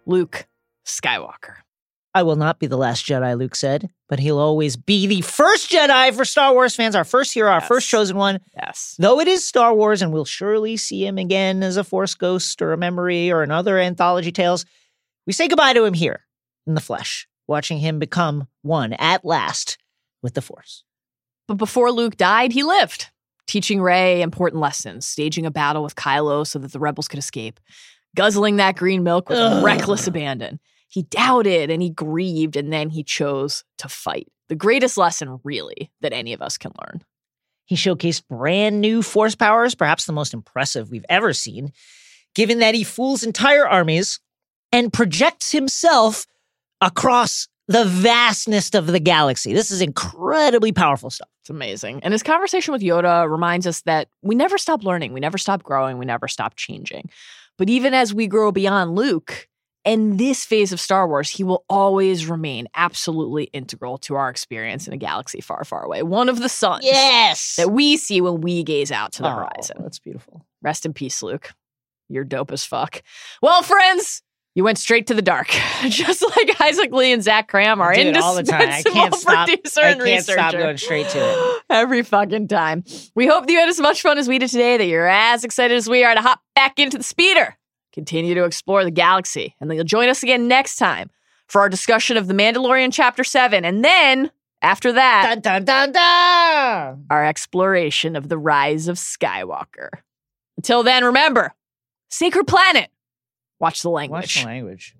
Luke 0.06 0.48
Skywalker. 0.86 1.56
I 2.16 2.22
will 2.24 2.36
not 2.36 2.60
be 2.60 2.68
the 2.68 2.78
last 2.78 3.06
Jedi, 3.06 3.36
Luke 3.38 3.56
said, 3.56 3.90
but 4.08 4.20
he'll 4.20 4.38
always 4.38 4.76
be 4.76 5.08
the 5.08 5.22
first 5.22 5.72
Jedi 5.72 6.14
for 6.14 6.26
Star 6.26 6.54
Wars 6.54 6.76
fans, 6.76 6.96
our 6.96 7.04
first 7.04 7.34
hero, 7.34 7.50
our 7.50 7.60
Yes. 7.60 7.68
first 7.68 7.90
chosen 7.90 8.16
one. 8.18 8.40
Yes. 8.56 8.96
Though 9.00 9.20
it 9.20 9.28
is 9.28 9.44
Star 9.44 9.74
Wars, 9.74 10.02
and 10.04 10.14
we'll 10.14 10.26
surely 10.26 10.78
see 10.78 11.06
him 11.08 11.18
again 11.18 11.64
as 11.64 11.76
a 11.76 11.84
Force 11.84 12.14
ghost 12.14 12.62
or 12.62 12.72
a 12.72 12.78
memory 12.78 13.32
or 13.32 13.42
in 13.44 13.50
other 13.50 13.80
anthology 13.80 14.32
tales, 14.32 14.66
we 15.26 15.34
say 15.34 15.48
goodbye 15.48 15.74
to 15.74 15.86
him 15.86 15.96
here 15.96 16.26
in 16.68 16.76
the 16.76 16.82
flesh, 16.82 17.28
watching 17.48 17.80
him 17.80 18.00
become 18.00 18.48
one 18.62 18.94
at 18.94 19.26
last 19.26 19.78
with 20.22 20.34
the 20.34 20.42
Force. 20.42 20.84
But 21.48 21.56
before 21.56 21.92
Luke 21.92 22.16
died, 22.16 22.54
he 22.54 22.64
lived, 22.64 23.10
teaching 23.48 23.82
Rey 23.82 24.22
important 24.22 24.62
lessons, 24.62 25.06
staging 25.06 25.46
a 25.46 25.52
battle 25.52 25.84
with 25.84 25.96
Kylo 25.96 26.48
so 26.48 26.60
that 26.60 26.72
the 26.72 26.80
rebels 26.80 27.08
could 27.08 27.20
escape, 27.20 27.60
guzzling 28.16 28.56
that 28.56 28.78
green 28.78 29.04
milk 29.04 29.28
with 29.30 29.40
Ugh. 29.40 29.64
reckless 29.64 30.08
abandon. 30.08 30.60
He 30.88 31.04
doubted 31.04 31.70
and 31.70 31.82
he 31.82 31.90
grieved, 31.90 32.56
and 32.56 32.72
then 32.72 32.90
he 32.90 33.04
chose 33.04 33.64
to 33.80 33.90
fight. 33.90 34.28
The 34.50 34.56
greatest 34.56 34.98
lesson, 34.98 35.40
really, 35.44 35.92
that 36.02 36.14
any 36.14 36.34
of 36.34 36.42
us 36.42 36.58
can 36.58 36.72
learn. 36.80 37.02
He 37.66 37.76
showcased 37.76 38.28
brand 38.28 38.80
new 38.80 39.02
Force 39.02 39.36
powers, 39.36 39.74
perhaps 39.74 40.06
the 40.06 40.14
most 40.14 40.34
impressive 40.34 40.92
we've 40.92 41.06
ever 41.10 41.34
seen. 41.34 41.72
given 42.36 42.60
that 42.60 42.76
he 42.76 42.84
fools 42.84 43.24
entire 43.24 43.68
armies 43.68 44.20
and 44.72 44.92
projects 44.92 45.52
himself 45.52 46.26
across 46.86 47.48
the 47.68 47.86
vastness 47.86 48.70
of 48.76 48.88
the 48.88 49.00
galaxy. 49.00 49.54
This 49.54 49.72
is 49.72 49.82
incredibly 49.82 50.72
powerful 50.74 51.10
stuff. 51.10 51.30
It's 51.42 51.50
amazing. 51.50 52.02
And 52.04 52.12
his 52.12 52.22
conversation 52.24 52.72
with 52.74 52.82
Yoda 52.82 53.30
reminds 53.30 53.66
us 53.66 53.82
that 53.82 54.10
we 54.22 54.36
never 54.36 54.58
stop 54.58 54.84
learning, 54.84 55.14
we 55.14 55.20
never 55.22 55.38
stop 55.38 55.64
growing, 55.64 55.98
we 55.98 56.06
never 56.06 56.28
stop 56.28 56.56
changing. 56.56 57.10
But 57.58 57.70
even 57.70 57.94
as 57.94 58.14
we 58.14 58.28
grow 58.28 58.52
beyond 58.52 58.96
Luke, 58.96 59.48
in 59.86 60.16
this 60.18 60.46
phase 60.46 60.72
of 60.72 60.80
Star 60.80 61.08
Wars, 61.08 61.30
he 61.30 61.44
will 61.44 61.66
always 61.70 62.26
remain 62.26 62.68
absolutely 62.76 63.46
integral 63.46 63.98
to 64.00 64.16
our 64.16 64.30
experience 64.30 64.88
in 64.88 64.94
a 64.94 64.98
galaxy 64.98 65.42
far, 65.42 65.64
far 65.66 65.84
away. 65.84 66.04
One 66.04 66.30
of 66.30 66.40
the 66.40 66.48
suns 66.50 66.84
Yes. 66.86 67.56
that 67.58 67.70
we 67.72 67.98
see 67.98 68.22
when 68.22 68.42
we 68.42 68.64
gaze 68.64 68.92
out 68.92 69.12
to 69.14 69.22
the 69.24 69.30
Oh, 69.30 69.36
horizon. 69.36 69.78
That's 69.82 70.00
beautiful. 70.00 70.46
Rest 70.62 70.86
in 70.86 70.94
peace, 70.94 71.22
Luke. 71.22 71.52
You're 72.10 72.24
dope 72.24 72.52
as 72.52 72.64
fuck. 72.64 73.02
Well, 73.42 73.62
friends, 73.62 74.22
you 74.56 74.64
went 74.64 74.78
straight 74.78 75.08
to 75.08 75.14
the 75.14 75.22
dark, 75.22 75.48
just 75.90 76.22
like 76.22 76.62
Isaac 76.62 76.92
Lee 76.92 77.12
and 77.12 77.24
Zach 77.24 77.50
Kram, 77.52 77.78
are 77.80 77.92
I 77.92 77.96
do 78.04 78.10
it 78.10 78.18
all 78.18 78.36
the 78.36 78.44
time. 78.44 78.62
I 78.62 78.64
indispensable 78.78 78.94
can't 79.02 79.16
stop. 79.16 79.48
producer 79.48 79.82
I 79.82 79.88
and 79.90 80.00
can't 80.00 80.04
researcher. 80.20 80.34
stop 80.40 80.52
going 80.54 80.78
straight 80.78 81.10
to 81.10 81.20
it. 81.20 81.64
Every 81.70 82.04
fucking 82.04 82.48
time. 82.48 82.84
We 83.16 83.26
hope 83.28 83.48
that 83.48 83.52
you 83.52 83.60
had 83.60 83.70
as 83.70 83.80
much 83.80 84.02
fun 84.02 84.18
as 84.18 84.28
we 84.28 84.38
did 84.40 84.50
today, 84.50 84.78
that 84.78 84.86
you're 84.86 85.08
as 85.08 85.44
excited 85.44 85.76
as 85.76 85.90
we 85.90 86.04
are 86.04 86.14
to 86.14 86.22
hop 86.22 86.42
back 86.56 86.78
into 86.80 86.98
the 86.98 87.04
speeder, 87.04 87.58
continue 87.94 88.36
to 88.36 88.44
explore 88.46 88.84
the 88.84 88.92
galaxy, 88.92 89.56
and 89.60 89.70
that 89.72 89.76
you'll 89.76 89.84
join 89.86 90.08
us 90.10 90.22
again 90.24 90.48
next 90.48 90.76
time 90.78 91.10
for 91.48 91.62
our 91.62 91.70
discussion 91.70 92.16
of 92.18 92.28
The 92.28 92.34
Mandalorian 92.34 92.94
Chapter 92.94 93.24
7. 93.24 93.66
And 93.66 93.84
then, 93.84 94.32
after 94.62 94.92
that, 94.94 95.42
dun, 95.44 95.66
dun, 95.66 95.92
dun. 95.92 97.06
our 97.10 97.26
exploration 97.26 98.16
of 98.16 98.30
the 98.30 98.38
rise 98.38 98.88
of 98.88 98.98
Skywalker. 98.98 99.90
Until 100.58 100.84
then, 100.84 101.04
remember 101.04 101.54
Sacred 102.10 102.46
Planet. 102.48 102.90
Watch 103.64 103.82
the 103.82 103.90
language. 103.90 104.24
Watch 104.24 104.42
the 104.42 104.46
language. 104.46 104.94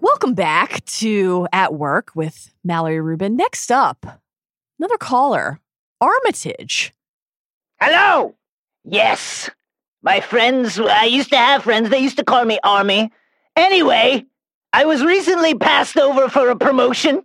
Welcome 0.00 0.34
back 0.34 0.84
to 0.86 1.46
At 1.52 1.74
Work 1.74 2.10
with 2.16 2.52
Mallory 2.64 3.00
Rubin. 3.00 3.36
Next 3.36 3.70
up, 3.70 4.04
another 4.80 4.98
caller, 4.98 5.60
Armitage. 6.00 6.92
Hello! 7.80 8.34
Yes. 8.82 9.48
My 10.02 10.20
friends, 10.20 10.80
I 10.80 11.04
used 11.04 11.30
to 11.30 11.36
have 11.36 11.62
friends. 11.62 11.88
They 11.88 12.00
used 12.00 12.16
to 12.16 12.24
call 12.24 12.44
me 12.44 12.58
Army. 12.64 13.12
Anyway, 13.54 14.24
I 14.72 14.86
was 14.86 15.04
recently 15.04 15.54
passed 15.54 15.96
over 15.96 16.28
for 16.28 16.48
a 16.48 16.56
promotion 16.56 17.22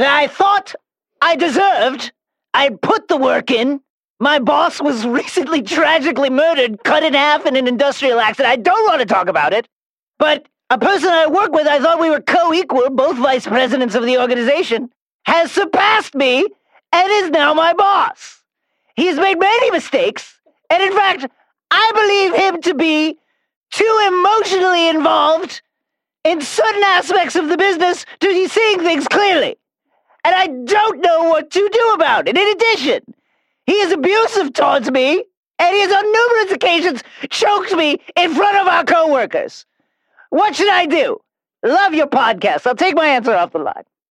that 0.00 0.08
I 0.08 0.28
thought 0.28 0.74
I 1.20 1.36
deserved. 1.36 2.12
I'd 2.54 2.80
put 2.80 3.08
the 3.08 3.18
work 3.18 3.50
in. 3.50 3.82
My 4.18 4.38
boss 4.38 4.80
was 4.80 5.06
recently 5.20 5.60
tragically 5.62 6.30
murdered, 6.30 6.82
cut 6.84 7.02
in 7.02 7.12
half 7.12 7.44
in 7.44 7.54
an 7.54 7.68
industrial 7.68 8.18
accident. 8.18 8.50
I 8.50 8.56
don't 8.56 8.86
want 8.86 9.00
to 9.00 9.06
talk 9.06 9.28
about 9.28 9.52
it. 9.52 9.68
But 10.18 10.48
a 10.70 10.78
person 10.78 11.10
I 11.10 11.26
work 11.26 11.52
with, 11.52 11.66
I 11.66 11.80
thought 11.80 12.00
we 12.00 12.10
were 12.10 12.20
co 12.20 12.54
equal, 12.54 12.88
both 12.90 13.16
vice 13.16 13.46
presidents 13.46 13.94
of 13.94 14.04
the 14.04 14.18
organization, 14.18 14.90
has 15.26 15.52
surpassed 15.52 16.14
me 16.14 16.46
and 16.92 17.12
is 17.12 17.30
now 17.30 17.52
my 17.52 17.74
boss. 17.74 18.42
He 18.96 19.06
has 19.06 19.16
made 19.16 19.38
many 19.38 19.70
mistakes, 19.70 20.40
and 20.70 20.82
in 20.82 20.92
fact, 20.92 21.26
I 21.70 21.92
believe 21.94 22.42
him 22.42 22.62
to 22.62 22.74
be 22.74 23.18
too 23.70 24.08
emotionally 24.08 24.88
involved 24.88 25.60
in 26.24 26.40
certain 26.40 26.82
aspects 26.84 27.36
of 27.36 27.48
the 27.48 27.56
business 27.56 28.04
to 28.20 28.28
be 28.28 28.48
seeing 28.48 28.80
things 28.80 29.06
clearly. 29.06 29.56
And 30.24 30.34
I 30.34 30.46
don't 30.46 31.00
know 31.00 31.24
what 31.24 31.50
to 31.50 31.68
do 31.72 31.92
about 31.94 32.28
it. 32.28 32.36
In 32.36 32.48
addition, 32.48 33.14
he 33.66 33.74
is 33.74 33.92
abusive 33.92 34.52
towards 34.52 34.90
me, 34.90 35.24
and 35.58 35.74
he 35.74 35.80
has 35.80 35.92
on 35.92 36.12
numerous 36.12 36.52
occasions 36.52 37.02
choked 37.30 37.72
me 37.72 37.98
in 38.16 38.34
front 38.34 38.56
of 38.56 38.66
our 38.66 38.84
coworkers. 38.84 39.66
What 40.30 40.56
should 40.56 40.70
I 40.70 40.86
do? 40.86 41.18
Love 41.62 41.94
your 41.94 42.06
podcast. 42.06 42.66
I'll 42.66 42.74
take 42.74 42.94
my 42.94 43.06
answer 43.06 43.34
off 43.34 43.52
the 43.52 43.58
line. 43.58 43.84